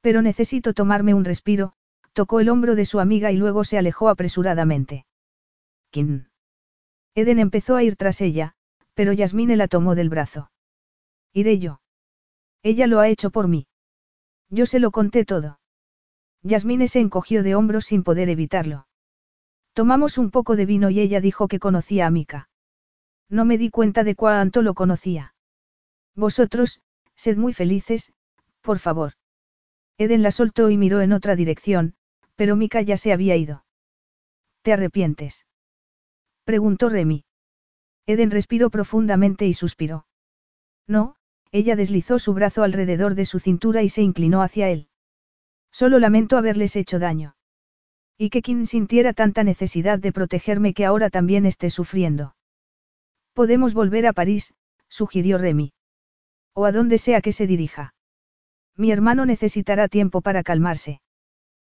Pero 0.00 0.22
necesito 0.22 0.72
tomarme 0.72 1.14
un 1.14 1.24
respiro, 1.24 1.74
tocó 2.12 2.40
el 2.40 2.48
hombro 2.48 2.74
de 2.74 2.86
su 2.86 3.00
amiga 3.00 3.32
y 3.32 3.36
luego 3.36 3.64
se 3.64 3.78
alejó 3.78 4.08
apresuradamente. 4.08 5.04
¿Quién? 5.90 6.30
Eden 7.14 7.38
empezó 7.38 7.76
a 7.76 7.82
ir 7.82 7.96
tras 7.96 8.20
ella, 8.20 8.54
pero 8.94 9.12
Yasmine 9.12 9.56
la 9.56 9.68
tomó 9.68 9.94
del 9.94 10.08
brazo. 10.08 10.50
Iré 11.32 11.58
yo. 11.58 11.80
Ella 12.62 12.86
lo 12.86 13.00
ha 13.00 13.08
hecho 13.08 13.30
por 13.30 13.48
mí. 13.48 13.66
Yo 14.48 14.66
se 14.66 14.78
lo 14.78 14.90
conté 14.90 15.24
todo. 15.24 15.60
Yasmine 16.42 16.88
se 16.88 17.00
encogió 17.00 17.42
de 17.42 17.54
hombros 17.54 17.84
sin 17.84 18.02
poder 18.02 18.28
evitarlo. 18.28 18.86
Tomamos 19.72 20.18
un 20.18 20.30
poco 20.30 20.56
de 20.56 20.66
vino 20.66 20.90
y 20.90 21.00
ella 21.00 21.20
dijo 21.20 21.48
que 21.48 21.58
conocía 21.58 22.06
a 22.06 22.10
Mika. 22.10 22.48
No 23.28 23.44
me 23.44 23.56
di 23.56 23.70
cuenta 23.70 24.04
de 24.04 24.14
cuánto 24.14 24.60
lo 24.62 24.74
conocía. 24.74 25.34
Vosotros, 26.14 26.82
sed 27.16 27.36
muy 27.36 27.54
felices, 27.54 28.12
por 28.60 28.78
favor. 28.78 29.14
Eden 29.96 30.22
la 30.22 30.30
soltó 30.30 30.68
y 30.68 30.76
miró 30.76 31.00
en 31.00 31.12
otra 31.12 31.36
dirección, 31.36 31.94
pero 32.36 32.56
Mika 32.56 32.82
ya 32.82 32.96
se 32.96 33.12
había 33.12 33.36
ido. 33.36 33.64
¿Te 34.62 34.72
arrepientes? 34.72 35.46
Preguntó 36.44 36.88
Remy. 36.88 37.24
Eden 38.06 38.30
respiró 38.30 38.68
profundamente 38.68 39.46
y 39.46 39.54
suspiró. 39.54 40.06
No, 40.86 41.16
ella 41.50 41.76
deslizó 41.76 42.18
su 42.18 42.34
brazo 42.34 42.62
alrededor 42.62 43.14
de 43.14 43.24
su 43.24 43.38
cintura 43.38 43.82
y 43.82 43.88
se 43.88 44.02
inclinó 44.02 44.42
hacia 44.42 44.68
él. 44.68 44.88
Solo 45.70 45.98
lamento 45.98 46.36
haberles 46.36 46.76
hecho 46.76 46.98
daño. 46.98 47.36
Y 48.24 48.30
que 48.30 48.40
Kim 48.40 48.66
sintiera 48.66 49.14
tanta 49.14 49.42
necesidad 49.42 49.98
de 49.98 50.12
protegerme 50.12 50.74
que 50.74 50.84
ahora 50.84 51.10
también 51.10 51.44
esté 51.44 51.70
sufriendo. 51.70 52.36
Podemos 53.32 53.74
volver 53.74 54.06
a 54.06 54.12
París, 54.12 54.54
sugirió 54.88 55.38
Remy. 55.38 55.72
O 56.54 56.64
a 56.64 56.70
donde 56.70 56.98
sea 56.98 57.20
que 57.20 57.32
se 57.32 57.48
dirija. 57.48 57.94
Mi 58.76 58.92
hermano 58.92 59.26
necesitará 59.26 59.88
tiempo 59.88 60.20
para 60.20 60.44
calmarse. 60.44 61.00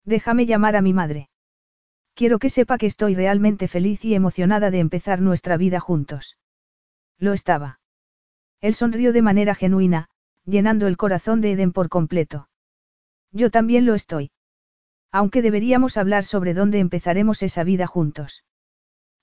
Déjame 0.05 0.45
llamar 0.45 0.77
a 0.77 0.83
mi 0.83 0.93
madre. 0.93 1.31
Quiero 2.13 2.39
que 2.39 2.51
sepa 2.51 2.77
que 2.77 2.89
estoy 2.89 3.15
realmente 3.15 3.67
feliz 3.67 4.05
y 4.05 4.15
emocionada 4.15 4.71
de 4.71 4.81
empezar 4.81 5.23
nuestra 5.23 5.57
vida 5.57 5.81
juntos. 5.81 6.37
Lo 7.19 7.33
estaba. 7.33 7.81
Él 8.61 8.75
sonrió 8.75 9.15
de 9.15 9.23
manera 9.23 9.55
genuina, 9.55 10.11
llenando 10.45 10.89
el 10.89 10.99
corazón 10.99 11.41
de 11.41 11.53
Eden 11.53 11.73
por 11.73 11.89
completo. 11.89 12.51
Yo 13.33 13.51
también 13.51 13.87
lo 13.87 13.95
estoy. 13.95 14.34
Aunque 15.15 15.43
deberíamos 15.43 15.97
hablar 15.97 16.25
sobre 16.25 16.55
dónde 16.55 16.81
empezaremos 16.81 17.45
esa 17.45 17.63
vida 17.63 17.87
juntos. 17.87 18.43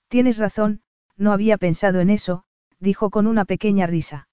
Tienes 0.08 0.38
razón, 0.38 0.80
no 1.18 1.32
había 1.32 1.58
pensado 1.58 2.00
en 2.00 2.08
eso, 2.08 2.44
dijo 2.80 3.10
con 3.10 3.26
una 3.26 3.44
pequeña 3.44 3.86
risa. 3.86 4.26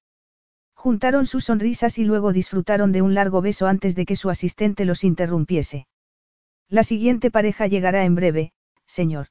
Juntaron 0.74 1.26
sus 1.26 1.44
sonrisas 1.44 1.98
y 1.98 2.06
luego 2.06 2.32
disfrutaron 2.32 2.94
de 2.94 3.02
un 3.02 3.14
largo 3.14 3.42
beso 3.42 3.68
antes 3.68 3.94
de 3.94 4.06
que 4.06 4.16
su 4.16 4.30
asistente 4.30 4.86
los 4.86 5.04
interrumpiese. 5.04 5.86
La 6.70 6.84
siguiente 6.84 7.30
pareja 7.30 7.68
llegará 7.68 8.06
en 8.06 8.16
breve, 8.16 8.54
señor. 8.86 9.28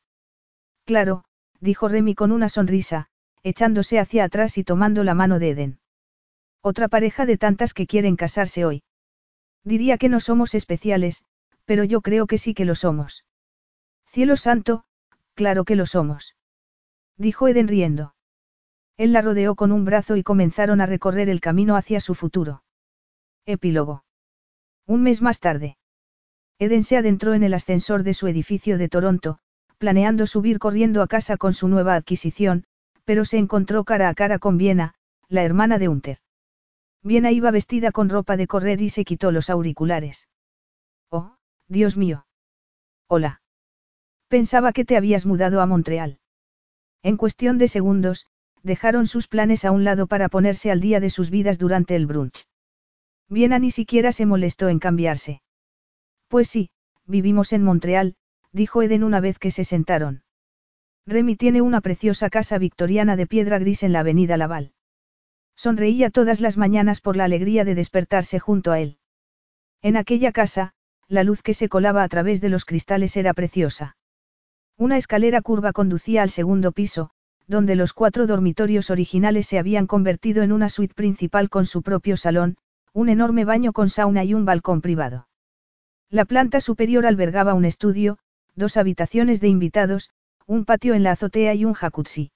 Claro, 0.85 1.25
dijo 1.61 1.89
Remy 1.89 2.15
con 2.15 2.31
una 2.31 2.51
sonrisa, 2.51 3.09
echándose 3.43 3.99
hacia 3.99 4.25
atrás 4.25 4.59
y 4.59 4.65
tomando 4.65 5.03
la 5.03 5.15
mano 5.15 5.39
de 5.39 5.49
Eden. 5.49 5.81
Otra 6.61 6.89
pareja 6.89 7.25
de 7.25 7.39
tantas 7.39 7.73
que 7.73 7.87
quieren 7.87 8.17
casarse 8.17 8.67
hoy. 8.67 8.83
Diría 9.65 9.97
que 9.97 10.11
no 10.11 10.21
somos 10.21 10.55
especiales, 10.55 11.25
pero 11.69 11.85
yo 11.85 12.01
creo 12.01 12.27
que 12.27 12.39
sí 12.39 12.55
que 12.55 12.65
lo 12.65 12.75
somos. 12.75 13.27
Cielo 14.07 14.37
santo, 14.37 14.85
claro 15.35 15.67
que 15.67 15.77
lo 15.77 15.85
somos. 15.85 16.35
Dijo 17.19 17.47
Eden 17.47 17.69
riendo. 17.69 18.15
Él 18.97 19.13
la 19.13 19.21
rodeó 19.21 19.55
con 19.55 19.71
un 19.71 19.85
brazo 19.85 20.17
y 20.17 20.23
comenzaron 20.23 20.81
a 20.81 20.87
recorrer 20.87 21.29
el 21.29 21.43
camino 21.43 21.77
hacia 21.77 22.01
su 22.01 22.15
futuro. 22.15 22.63
Epílogo. 23.45 24.03
Un 24.87 25.03
mes 25.03 25.21
más 25.21 25.41
tarde. 25.41 25.77
Eden 26.59 26.83
se 26.83 26.97
adentró 26.97 27.35
en 27.35 27.43
el 27.43 27.53
ascensor 27.53 28.03
de 28.03 28.15
su 28.15 28.29
edificio 28.29 28.79
de 28.79 28.89
Toronto, 28.89 29.39
planeando 29.77 30.27
subir 30.27 30.59
corriendo 30.59 31.03
a 31.03 31.07
casa 31.07 31.37
con 31.37 31.53
su 31.53 31.69
nueva 31.69 31.97
adquisición, 31.97 32.65
pero 33.05 33.27
se 33.27 33.37
encontró 33.37 33.85
cara 33.85 34.09
a 34.09 34.15
cara 34.15 34.39
con 34.39 34.57
Viena, 34.57 34.95
la 35.29 35.43
hermana 35.45 35.79
de 35.79 35.89
Unter. 35.89 36.19
Viena 37.03 37.31
iba 37.31 37.51
vestida 37.51 37.93
con 37.93 38.09
ropa 38.09 38.39
de 38.39 38.47
correr 38.47 38.81
y 38.81 38.89
se 38.89 39.05
quitó 39.05 39.33
los 39.33 39.51
auriculares. 39.51 40.29
Oh, 41.11 41.38
Dios 41.69 41.99
mío. 41.99 42.27
Hola. 43.09 43.43
Pensaba 44.29 44.73
que 44.73 44.87
te 44.87 44.97
habías 44.97 45.27
mudado 45.27 45.61
a 45.61 45.67
Montreal. 45.67 46.19
En 47.03 47.17
cuestión 47.17 47.59
de 47.59 47.69
segundos, 47.69 48.27
dejaron 48.63 49.07
sus 49.07 49.29
planes 49.29 49.65
a 49.65 49.71
un 49.71 49.85
lado 49.85 50.07
para 50.07 50.29
ponerse 50.29 50.71
al 50.71 50.81
día 50.81 50.99
de 51.01 51.11
sus 51.11 51.31
vidas 51.31 51.59
durante 51.59 51.95
el 51.95 52.07
brunch. 52.07 52.47
Viena 53.29 53.59
ni 53.59 53.71
siquiera 53.71 54.13
se 54.13 54.25
molestó 54.25 54.69
en 54.69 54.79
cambiarse. 54.79 55.43
Pues 56.29 56.49
sí, 56.49 56.71
vivimos 57.07 57.53
en 57.53 57.63
Montreal, 57.63 58.17
dijo 58.53 58.83
Eden 58.83 59.05
una 59.05 59.21
vez 59.21 59.39
que 59.39 59.51
se 59.51 59.65
sentaron. 59.65 60.23
Remy 61.07 61.37
tiene 61.37 61.63
una 61.63 61.81
preciosa 61.81 62.31
casa 62.31 62.59
victoriana 62.59 63.17
de 63.17 63.27
piedra 63.27 63.59
gris 63.59 63.83
en 63.83 63.93
la 63.93 64.01
avenida 64.01 64.37
Laval. 64.37 64.73
Sonreía 65.55 66.11
todas 66.11 66.41
las 66.41 66.57
mañanas 66.57 67.01
por 67.01 67.17
la 67.17 67.25
alegría 67.25 67.65
de 67.65 67.75
despertarse 67.75 68.39
junto 68.39 68.73
a 68.73 68.81
él. 68.81 68.99
En 69.83 69.97
aquella 69.97 70.33
casa, 70.33 70.75
la 71.09 71.25
luz 71.25 71.43
que 71.43 71.55
se 71.55 71.69
colaba 71.69 72.03
a 72.03 72.09
través 72.09 72.41
de 72.41 72.51
los 72.51 72.65
cristales 72.65 73.17
era 73.17 73.35
preciosa. 73.35 73.97
Una 74.77 74.97
escalera 74.97 75.41
curva 75.43 75.73
conducía 75.73 76.23
al 76.23 76.31
segundo 76.31 76.73
piso, 76.73 77.11
donde 77.47 77.77
los 77.77 77.95
cuatro 77.95 78.27
dormitorios 78.27 78.91
originales 78.91 79.47
se 79.47 79.59
habían 79.59 79.87
convertido 79.87 80.43
en 80.43 80.53
una 80.53 80.69
suite 80.69 80.95
principal 80.95 81.49
con 81.49 81.65
su 81.65 81.83
propio 81.83 82.17
salón, 82.17 82.59
un 82.93 83.09
enorme 83.09 83.45
baño 83.45 83.73
con 83.73 83.89
sauna 83.89 84.23
y 84.25 84.35
un 84.35 84.45
balcón 84.45 84.83
privado. 84.83 85.29
La 86.11 86.27
planta 86.27 86.61
superior 86.61 87.07
albergaba 87.07 87.55
un 87.55 87.65
estudio, 87.65 88.19
dos 88.55 88.77
habitaciones 88.77 89.41
de 89.41 89.49
invitados, 89.49 90.11
un 90.47 90.65
patio 90.65 90.95
en 90.95 91.03
la 91.03 91.13
azotea 91.13 91.55
y 91.55 91.65
un 91.65 91.73
jacuzzi. 91.73 92.33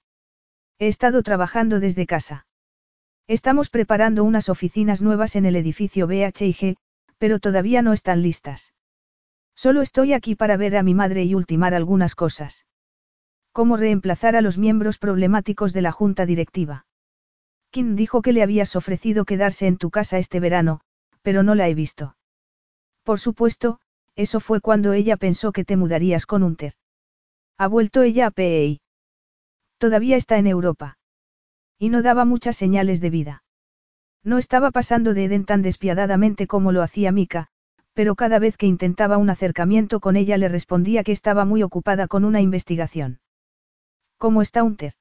He 0.79 0.87
estado 0.87 1.21
trabajando 1.21 1.79
desde 1.79 2.07
casa. 2.07 2.47
Estamos 3.27 3.69
preparando 3.69 4.23
unas 4.23 4.49
oficinas 4.49 5.01
nuevas 5.01 5.35
en 5.35 5.45
el 5.45 5.55
edificio 5.55 6.07
BHG, 6.07 6.75
pero 7.23 7.39
todavía 7.39 7.81
no 7.81 7.93
están 7.93 8.21
listas. 8.21 8.73
Solo 9.55 9.81
estoy 9.81 10.11
aquí 10.11 10.35
para 10.35 10.57
ver 10.57 10.75
a 10.75 10.83
mi 10.83 10.93
madre 10.93 11.23
y 11.23 11.35
ultimar 11.35 11.73
algunas 11.73 12.15
cosas. 12.15 12.65
¿Cómo 13.53 13.77
reemplazar 13.77 14.35
a 14.35 14.41
los 14.41 14.57
miembros 14.57 14.97
problemáticos 14.97 15.71
de 15.71 15.81
la 15.81 15.93
junta 15.93 16.25
directiva? 16.25 16.85
Kim 17.71 17.95
dijo 17.95 18.21
que 18.21 18.33
le 18.33 18.43
habías 18.43 18.75
ofrecido 18.75 19.23
quedarse 19.23 19.67
en 19.67 19.77
tu 19.77 19.89
casa 19.89 20.17
este 20.17 20.41
verano, 20.41 20.81
pero 21.21 21.43
no 21.43 21.55
la 21.55 21.69
he 21.69 21.73
visto. 21.73 22.17
Por 23.03 23.21
supuesto, 23.21 23.79
eso 24.17 24.41
fue 24.41 24.59
cuando 24.59 24.91
ella 24.91 25.15
pensó 25.15 25.53
que 25.53 25.63
te 25.63 25.77
mudarías 25.77 26.25
con 26.25 26.43
Unter. 26.43 26.73
Ha 27.57 27.67
vuelto 27.67 28.01
ella 28.01 28.27
a 28.27 28.31
PEI. 28.31 28.81
Todavía 29.77 30.17
está 30.17 30.39
en 30.39 30.47
Europa. 30.47 30.97
Y 31.79 31.87
no 31.87 32.01
daba 32.01 32.25
muchas 32.25 32.57
señales 32.57 32.99
de 32.99 33.09
vida. 33.09 33.42
No 34.23 34.37
estaba 34.37 34.71
pasando 34.71 35.13
de 35.13 35.25
Eden 35.25 35.45
tan 35.45 35.61
despiadadamente 35.61 36.47
como 36.47 36.71
lo 36.71 36.81
hacía 36.81 37.11
Mika, 37.11 37.49
pero 37.93 38.15
cada 38.15 38.39
vez 38.39 38.57
que 38.57 38.67
intentaba 38.67 39.17
un 39.17 39.29
acercamiento 39.29 39.99
con 39.99 40.15
ella 40.15 40.37
le 40.37 40.47
respondía 40.47 41.03
que 41.03 41.11
estaba 41.11 41.45
muy 41.45 41.61
ocupada 41.61 42.07
con 42.07 42.23
una 42.23 42.41
investigación. 42.41 43.19
¿Cómo 44.17 44.41
está 44.41 44.63
Unter? 44.63 44.93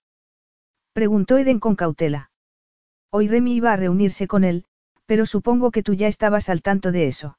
Preguntó 0.92 1.38
Eden 1.38 1.60
con 1.60 1.76
cautela. 1.76 2.30
Hoy 3.10 3.28
Remy 3.28 3.54
iba 3.54 3.72
a 3.72 3.76
reunirse 3.76 4.26
con 4.26 4.42
él, 4.42 4.64
pero 5.06 5.26
supongo 5.26 5.70
que 5.70 5.82
tú 5.82 5.94
ya 5.94 6.08
estabas 6.08 6.48
al 6.48 6.62
tanto 6.62 6.90
de 6.92 7.06
eso. 7.06 7.38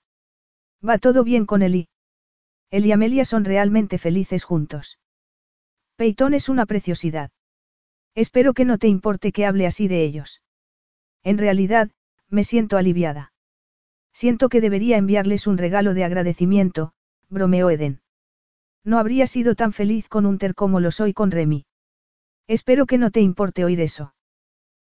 Va 0.87 0.97
todo 0.97 1.23
bien 1.23 1.45
con 1.45 1.61
Eli. 1.61 1.89
Él 2.69 2.85
y 2.85 2.91
Amelia 2.91 3.25
son 3.25 3.45
realmente 3.45 3.97
felices 3.97 4.43
juntos. 4.43 4.99
Peyton 5.95 6.33
es 6.33 6.49
una 6.49 6.65
preciosidad. 6.65 7.31
Espero 8.15 8.53
que 8.53 8.65
no 8.65 8.77
te 8.77 8.87
importe 8.87 9.31
que 9.31 9.45
hable 9.45 9.67
así 9.67 9.87
de 9.87 10.03
ellos. 10.03 10.42
En 11.23 11.37
realidad, 11.37 11.89
me 12.29 12.43
siento 12.43 12.77
aliviada. 12.77 13.31
Siento 14.13 14.49
que 14.49 14.61
debería 14.61 14.97
enviarles 14.97 15.47
un 15.47 15.57
regalo 15.57 15.93
de 15.93 16.03
agradecimiento, 16.03 16.93
bromeó 17.29 17.69
Eden. 17.69 18.01
No 18.83 18.99
habría 18.99 19.27
sido 19.27 19.55
tan 19.55 19.73
feliz 19.73 20.09
con 20.09 20.25
Unter 20.25 20.55
como 20.55 20.79
lo 20.79 20.91
soy 20.91 21.13
con 21.13 21.31
Remy. 21.31 21.65
Espero 22.47 22.85
que 22.85 22.97
no 22.97 23.11
te 23.11 23.21
importe 23.21 23.63
oír 23.63 23.79
eso. 23.79 24.13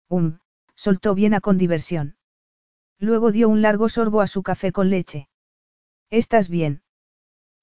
Um, 0.09 0.39
soltó 0.75 1.15
Viena 1.15 1.39
con 1.39 1.57
diversión. 1.57 2.17
Luego 2.99 3.31
dio 3.31 3.49
un 3.49 3.61
largo 3.61 3.89
sorbo 3.89 4.21
a 4.21 4.27
su 4.27 4.43
café 4.43 4.71
con 4.71 4.89
leche. 4.89 5.29
¿Estás 6.09 6.49
bien? 6.49 6.81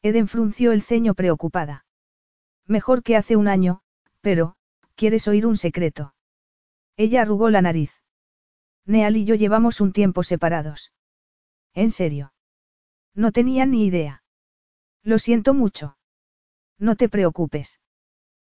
Eden 0.03 0.27
frunció 0.27 0.73
el 0.73 0.83
ceño 0.83 1.15
preocupada. 1.15 1.85
Mejor 2.67 3.03
que 3.03 3.17
hace 3.17 3.37
un 3.37 3.49
año, 3.49 3.83
pero, 4.21 4.57
¿quieres 4.97 5.29
oír 5.29 5.47
un 5.47 5.57
secreto? 5.57 6.15
Ella 6.97 7.23
arrugó 7.23 7.51
la 7.51 7.63
nariz. 7.63 8.02
Neal 8.87 9.17
y 9.17 9.25
yo 9.25 9.35
llevamos 9.35 9.81
un 9.81 9.93
tiempo 9.93 10.23
separados. 10.23 10.93
¿En 11.75 11.91
serio? 11.91 12.33
No 13.15 13.33
tenía 13.33 13.67
ni 13.67 13.87
idea. 13.87 14.23
Lo 15.03 15.19
siento 15.19 15.55
mucho. 15.55 15.97
No 16.79 16.97
te 16.97 17.09
preocupes. 17.09 17.81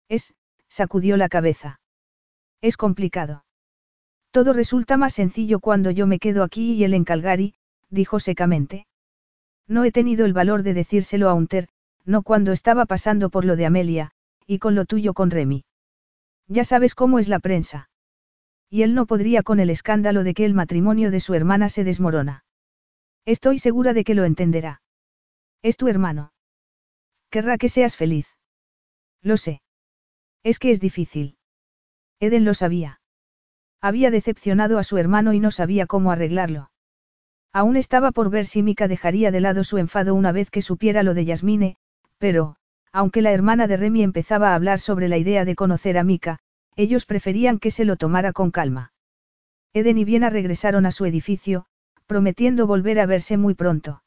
Es, 0.09 0.35
sacudió 0.69 1.17
la 1.17 1.29
cabeza. 1.29 1.81
Es 2.61 2.77
complicado. 2.77 3.45
Todo 4.31 4.53
resulta 4.53 4.97
más 4.97 5.15
sencillo 5.15 5.61
cuando 5.61 5.91
yo 5.91 6.07
me 6.07 6.19
quedo 6.19 6.43
aquí 6.43 6.75
y 6.75 6.85
él 6.85 6.95
en 6.95 7.05
Calgary, 7.05 7.55
dijo 7.89 8.21
secamente. 8.21 8.87
No 9.67 9.85
he 9.85 9.93
tenido 9.93 10.27
el 10.27 10.33
valor 10.33 10.63
de 10.63 10.75
decírselo 10.75 11.29
a 11.29 11.35
Unter, 11.35 11.69
no 12.05 12.23
cuando 12.23 12.53
estaba 12.53 12.87
pasando 12.87 13.31
por 13.31 13.45
lo 13.45 13.57
de 13.57 13.67
Amelia, 13.67 14.13
y 14.47 14.59
con 14.59 14.75
lo 14.75 14.85
tuyo 14.85 15.15
con 15.15 15.31
Remy. 15.31 15.65
Ya 16.47 16.65
sabes 16.65 16.95
cómo 16.95 17.19
es 17.19 17.29
la 17.29 17.39
prensa. 17.39 17.91
Y 18.71 18.83
él 18.83 18.95
no 18.95 19.07
podría 19.07 19.43
con 19.43 19.61
el 19.61 19.71
escándalo 19.71 20.25
de 20.25 20.35
que 20.35 20.45
el 20.45 20.55
matrimonio 20.55 21.11
de 21.11 21.21
su 21.21 21.35
hermana 21.35 21.69
se 21.69 21.85
desmorona. 21.85 22.45
Estoy 23.25 23.59
segura 23.59 23.93
de 23.93 24.05
que 24.05 24.15
lo 24.15 24.25
entenderá. 24.25 24.83
Es 25.63 25.77
tu 25.77 25.89
hermano. 25.89 26.33
Querrá 27.31 27.59
que 27.59 27.69
seas 27.69 27.97
feliz. 27.97 28.27
Lo 29.23 29.37
sé. 29.37 29.61
Es 30.43 30.59
que 30.59 30.71
es 30.71 30.81
difícil. 30.81 31.37
Eden 32.21 32.45
lo 32.45 32.55
sabía. 32.55 33.01
Había 33.81 34.11
decepcionado 34.11 34.79
a 34.79 34.83
su 34.83 34.99
hermano 34.99 35.33
y 35.33 35.41
no 35.41 35.51
sabía 35.51 35.87
cómo 35.87 36.11
arreglarlo. 36.11 36.71
Aún 37.53 37.77
estaba 37.77 38.13
por 38.13 38.31
ver 38.31 38.47
si 38.47 38.63
Mika 38.63 38.89
dejaría 38.89 39.31
de 39.31 39.41
lado 39.41 39.65
su 39.65 39.79
enfado 39.79 40.15
una 40.15 40.33
vez 40.33 40.51
que 40.51 40.63
supiera 40.63 41.03
lo 41.03 41.15
de 41.15 41.25
Yasmine, 41.25 41.77
pero, 42.19 42.57
aunque 42.93 43.23
la 43.23 43.33
hermana 43.33 43.67
de 43.67 43.77
Remy 43.77 44.03
empezaba 44.03 44.51
a 44.51 44.55
hablar 44.55 44.81
sobre 44.81 45.09
la 45.09 45.17
idea 45.17 45.45
de 45.45 45.55
conocer 45.55 45.99
a 45.99 46.05
Mika, 46.05 46.39
ellos 46.79 47.07
preferían 47.07 47.59
que 47.59 47.73
se 47.73 47.85
lo 47.85 47.97
tomara 47.97 48.33
con 48.33 48.53
calma. 48.53 48.93
Eden 49.75 49.99
y 49.99 50.05
Viena 50.05 50.31
regresaron 50.31 50.87
a 50.87 50.93
su 50.93 51.07
edificio, 51.07 51.67
prometiendo 52.07 52.69
volver 52.69 53.01
a 53.01 53.07
verse 53.07 53.37
muy 53.37 53.55
pronto. 53.55 54.05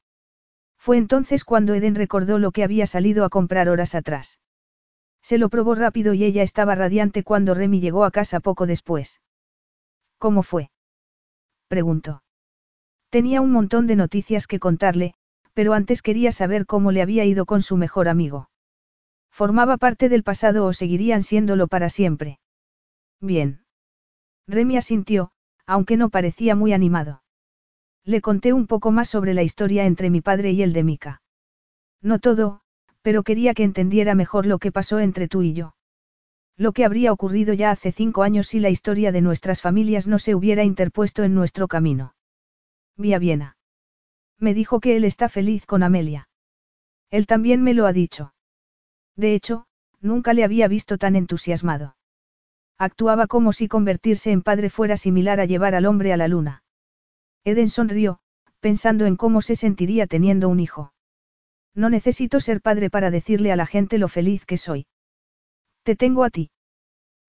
Fue 0.77 0.95
entonces 0.97 1.43
cuando 1.43 1.73
Eden 1.73 1.95
recordó 1.95 2.39
lo 2.39 2.51
que 2.51 2.63
había 2.63 2.87
salido 2.87 3.25
a 3.25 3.29
comprar 3.29 3.67
horas 3.67 3.93
atrás. 3.93 4.39
Se 5.21 5.37
lo 5.37 5.49
probó 5.49 5.75
rápido 5.75 6.13
y 6.13 6.23
ella 6.23 6.43
estaba 6.43 6.73
radiante 6.73 7.23
cuando 7.23 7.53
Remy 7.53 7.81
llegó 7.81 8.05
a 8.05 8.11
casa 8.11 8.39
poco 8.39 8.65
después. 8.65 9.19
¿Cómo 10.17 10.41
fue? 10.41 10.71
preguntó. 11.67 12.23
Tenía 13.09 13.41
un 13.41 13.51
montón 13.51 13.85
de 13.85 13.97
noticias 13.97 14.47
que 14.47 14.59
contarle, 14.59 15.13
pero 15.53 15.73
antes 15.73 16.01
quería 16.01 16.31
saber 16.31 16.65
cómo 16.65 16.93
le 16.93 17.01
había 17.01 17.25
ido 17.25 17.45
con 17.45 17.61
su 17.61 17.75
mejor 17.75 18.07
amigo. 18.07 18.49
¿Formaba 19.29 19.75
parte 19.75 20.07
del 20.07 20.23
pasado 20.23 20.65
o 20.65 20.71
seguirían 20.71 21.21
siéndolo 21.21 21.67
para 21.67 21.89
siempre? 21.89 22.39
Bien. 23.21 23.63
Remy 24.47 24.77
asintió, 24.77 25.31
aunque 25.65 25.95
no 25.95 26.09
parecía 26.09 26.55
muy 26.55 26.73
animado. 26.73 27.21
Le 28.03 28.19
conté 28.19 28.51
un 28.51 28.65
poco 28.65 28.91
más 28.91 29.09
sobre 29.09 29.35
la 29.35 29.43
historia 29.43 29.85
entre 29.85 30.09
mi 30.09 30.21
padre 30.21 30.51
y 30.51 30.63
el 30.63 30.73
de 30.73 30.83
Mika. 30.83 31.21
No 32.01 32.17
todo, 32.17 32.61
pero 33.03 33.21
quería 33.21 33.53
que 33.53 33.63
entendiera 33.63 34.15
mejor 34.15 34.47
lo 34.47 34.57
que 34.57 34.71
pasó 34.71 34.99
entre 34.99 35.27
tú 35.27 35.43
y 35.43 35.53
yo. 35.53 35.75
Lo 36.57 36.73
que 36.73 36.83
habría 36.83 37.11
ocurrido 37.11 37.53
ya 37.53 37.71
hace 37.71 37.91
cinco 37.91 38.23
años 38.23 38.47
si 38.47 38.59
la 38.59 38.69
historia 38.69 39.11
de 39.11 39.21
nuestras 39.21 39.61
familias 39.61 40.07
no 40.07 40.19
se 40.19 40.35
hubiera 40.35 40.63
interpuesto 40.63 41.23
en 41.23 41.35
nuestro 41.35 41.67
camino. 41.67 42.15
Vi 42.97 43.13
a 43.13 43.19
Viena. 43.19 43.57
Me 44.39 44.55
dijo 44.55 44.79
que 44.79 44.95
él 44.95 45.05
está 45.05 45.29
feliz 45.29 45.65
con 45.67 45.83
Amelia. 45.83 46.27
Él 47.11 47.27
también 47.27 47.61
me 47.61 47.75
lo 47.75 47.85
ha 47.85 47.93
dicho. 47.93 48.33
De 49.15 49.35
hecho, 49.35 49.67
nunca 49.99 50.33
le 50.33 50.43
había 50.43 50.67
visto 50.67 50.97
tan 50.97 51.15
entusiasmado. 51.15 51.95
Actuaba 52.81 53.27
como 53.27 53.53
si 53.53 53.67
convertirse 53.67 54.31
en 54.31 54.41
padre 54.41 54.71
fuera 54.71 54.97
similar 54.97 55.39
a 55.39 55.45
llevar 55.45 55.75
al 55.75 55.85
hombre 55.85 56.13
a 56.13 56.17
la 56.17 56.27
luna. 56.27 56.63
Eden 57.43 57.69
sonrió, 57.69 58.21
pensando 58.59 59.05
en 59.05 59.17
cómo 59.17 59.43
se 59.43 59.55
sentiría 59.55 60.07
teniendo 60.07 60.49
un 60.49 60.59
hijo. 60.59 60.91
No 61.75 61.91
necesito 61.91 62.39
ser 62.39 62.59
padre 62.59 62.89
para 62.89 63.11
decirle 63.11 63.51
a 63.51 63.55
la 63.55 63.67
gente 63.67 63.99
lo 63.99 64.07
feliz 64.07 64.47
que 64.47 64.57
soy. 64.57 64.87
Te 65.83 65.95
tengo 65.95 66.23
a 66.23 66.31
ti. 66.31 66.49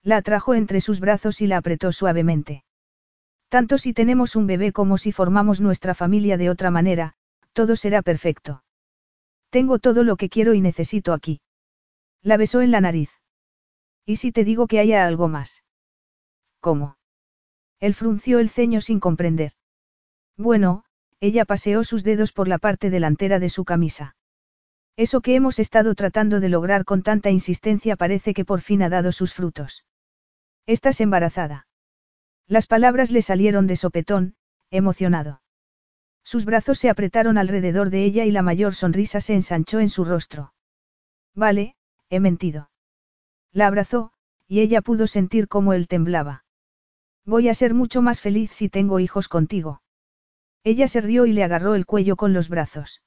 La 0.02 0.16
atrajo 0.16 0.55
entre 0.55 0.81
sus 0.81 1.00
brazos 1.00 1.42
y 1.42 1.47
la 1.47 1.58
apretó 1.58 1.92
suavemente. 1.92 2.64
Tanto 3.50 3.76
si 3.76 3.92
tenemos 3.92 4.36
un 4.36 4.47
bebé 4.47 4.72
como 4.72 4.97
si 4.97 5.12
formamos 5.12 5.60
nuestra 5.60 5.94
familia 5.94 6.39
de 6.39 6.48
otra 6.48 6.70
manera, 6.70 7.12
todo 7.52 7.76
será 7.76 8.00
perfecto. 8.00 8.64
Tengo 9.50 9.78
todo 9.78 10.02
lo 10.02 10.16
que 10.16 10.31
quiero 10.31 10.55
y 10.55 10.62
necesito 10.62 11.12
aquí. 11.12 11.42
La 12.22 12.39
besó 12.39 12.62
en 12.62 12.70
la 12.70 12.81
nariz. 12.81 13.10
¿Y 14.05 14.16
si 14.16 14.32
te 14.32 14.44
digo 14.44 14.66
que 14.66 14.81
haya 14.81 15.06
algo 15.06 15.28
más? 15.28 15.62
¿Cómo? 16.60 16.97
Él 17.81 17.94
frunció 17.94 18.39
el 18.39 18.50
ceño 18.50 18.81
sin 18.81 19.00
comprender. 19.00 19.52
Bueno, 20.36 20.84
ella 21.20 21.44
paseó 21.44 21.84
sus 21.84 22.02
dedos 22.02 22.32
por 22.32 22.48
la 22.48 22.58
parte 22.58 22.90
delantera 22.90 23.39
de 23.39 23.48
su 23.48 23.64
camisa. 23.64 24.16
Eso 24.97 25.20
que 25.20 25.34
hemos 25.34 25.58
estado 25.58 25.94
tratando 25.94 26.40
de 26.40 26.48
lograr 26.48 26.84
con 26.84 27.02
tanta 27.02 27.31
insistencia 27.31 27.97
parece 27.97 28.34
que 28.34 28.44
por 28.44 28.60
fin 28.60 28.82
ha 28.82 28.89
dado 28.89 29.12
sus 29.12 29.32
frutos. 29.32 29.84
Estás 30.66 31.00
embarazada. 31.00 31.66
Las 32.47 32.66
palabras 32.66 33.10
le 33.10 33.22
salieron 33.22 33.66
de 33.66 33.76
sopetón, 33.76 34.34
emocionado. 34.70 35.42
Sus 36.24 36.44
brazos 36.44 36.78
se 36.78 36.90
apretaron 36.90 37.39
alrededor 37.39 37.90
de 37.90 38.05
ella 38.05 38.24
y 38.24 38.31
la 38.31 38.42
mayor 38.42 38.74
sonrisa 38.74 39.20
se 39.20 39.34
ensanchó 39.34 39.81
en 39.81 39.89
su 39.89 40.05
rostro. 40.05 40.55
Vale, 41.34 41.76
he 42.10 42.20
mentido. 42.20 42.72
La 43.52 43.66
abrazó, 43.66 44.12
y 44.48 44.60
ella 44.60 44.81
pudo 44.82 45.06
sentir 45.06 45.48
cómo 45.48 45.72
él 45.72 45.89
temblaba. 45.89 46.44
Voy 47.24 47.48
a 47.48 47.55
ser 47.55 47.74
mucho 47.74 48.02
más 48.02 48.20
feliz 48.20 48.50
si 48.52 48.68
tengo 48.68 48.98
hijos 48.98 49.28
contigo. 49.28 49.82
Ella 50.64 50.89
se 50.89 51.00
rió 51.00 51.26
y 51.26 51.32
le 51.32 51.44
agarró 51.44 51.74
el 51.74 51.86
cuello 51.86 52.16
con 52.16 52.32
los 52.32 52.48
brazos. 52.48 53.02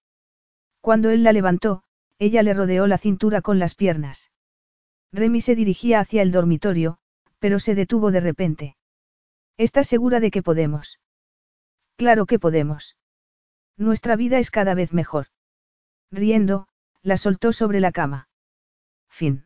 Cuando 0.82 1.10
él 1.10 1.24
la 1.24 1.34
levantó, 1.34 1.84
ella 2.20 2.44
le 2.44 2.54
rodeó 2.54 2.88
la 2.88 2.98
cintura 2.98 3.42
con 3.42 3.60
las 3.60 3.76
piernas. 3.76 4.32
Remy 5.12 5.42
se 5.42 5.56
dirigía 5.56 6.00
hacia 6.00 6.22
el 6.22 6.32
dormitorio, 6.32 6.98
pero 7.40 7.60
se 7.60 7.76
detuvo 7.76 8.12
de 8.12 8.20
repente. 8.20 8.78
¿Estás 9.58 9.88
segura 9.88 10.20
de 10.20 10.32
que 10.32 10.44
podemos? 10.44 11.00
Claro 11.96 12.26
que 12.26 12.40
podemos. 12.40 12.98
Nuestra 13.78 14.16
vida 14.16 14.40
es 14.40 14.52
cada 14.52 14.74
vez 14.74 14.94
mejor. 14.94 15.28
Riendo, 16.12 16.68
la 17.02 17.18
soltó 17.18 17.54
sobre 17.54 17.80
la 17.80 17.92
cama. 17.92 18.30
Fin. 19.10 19.45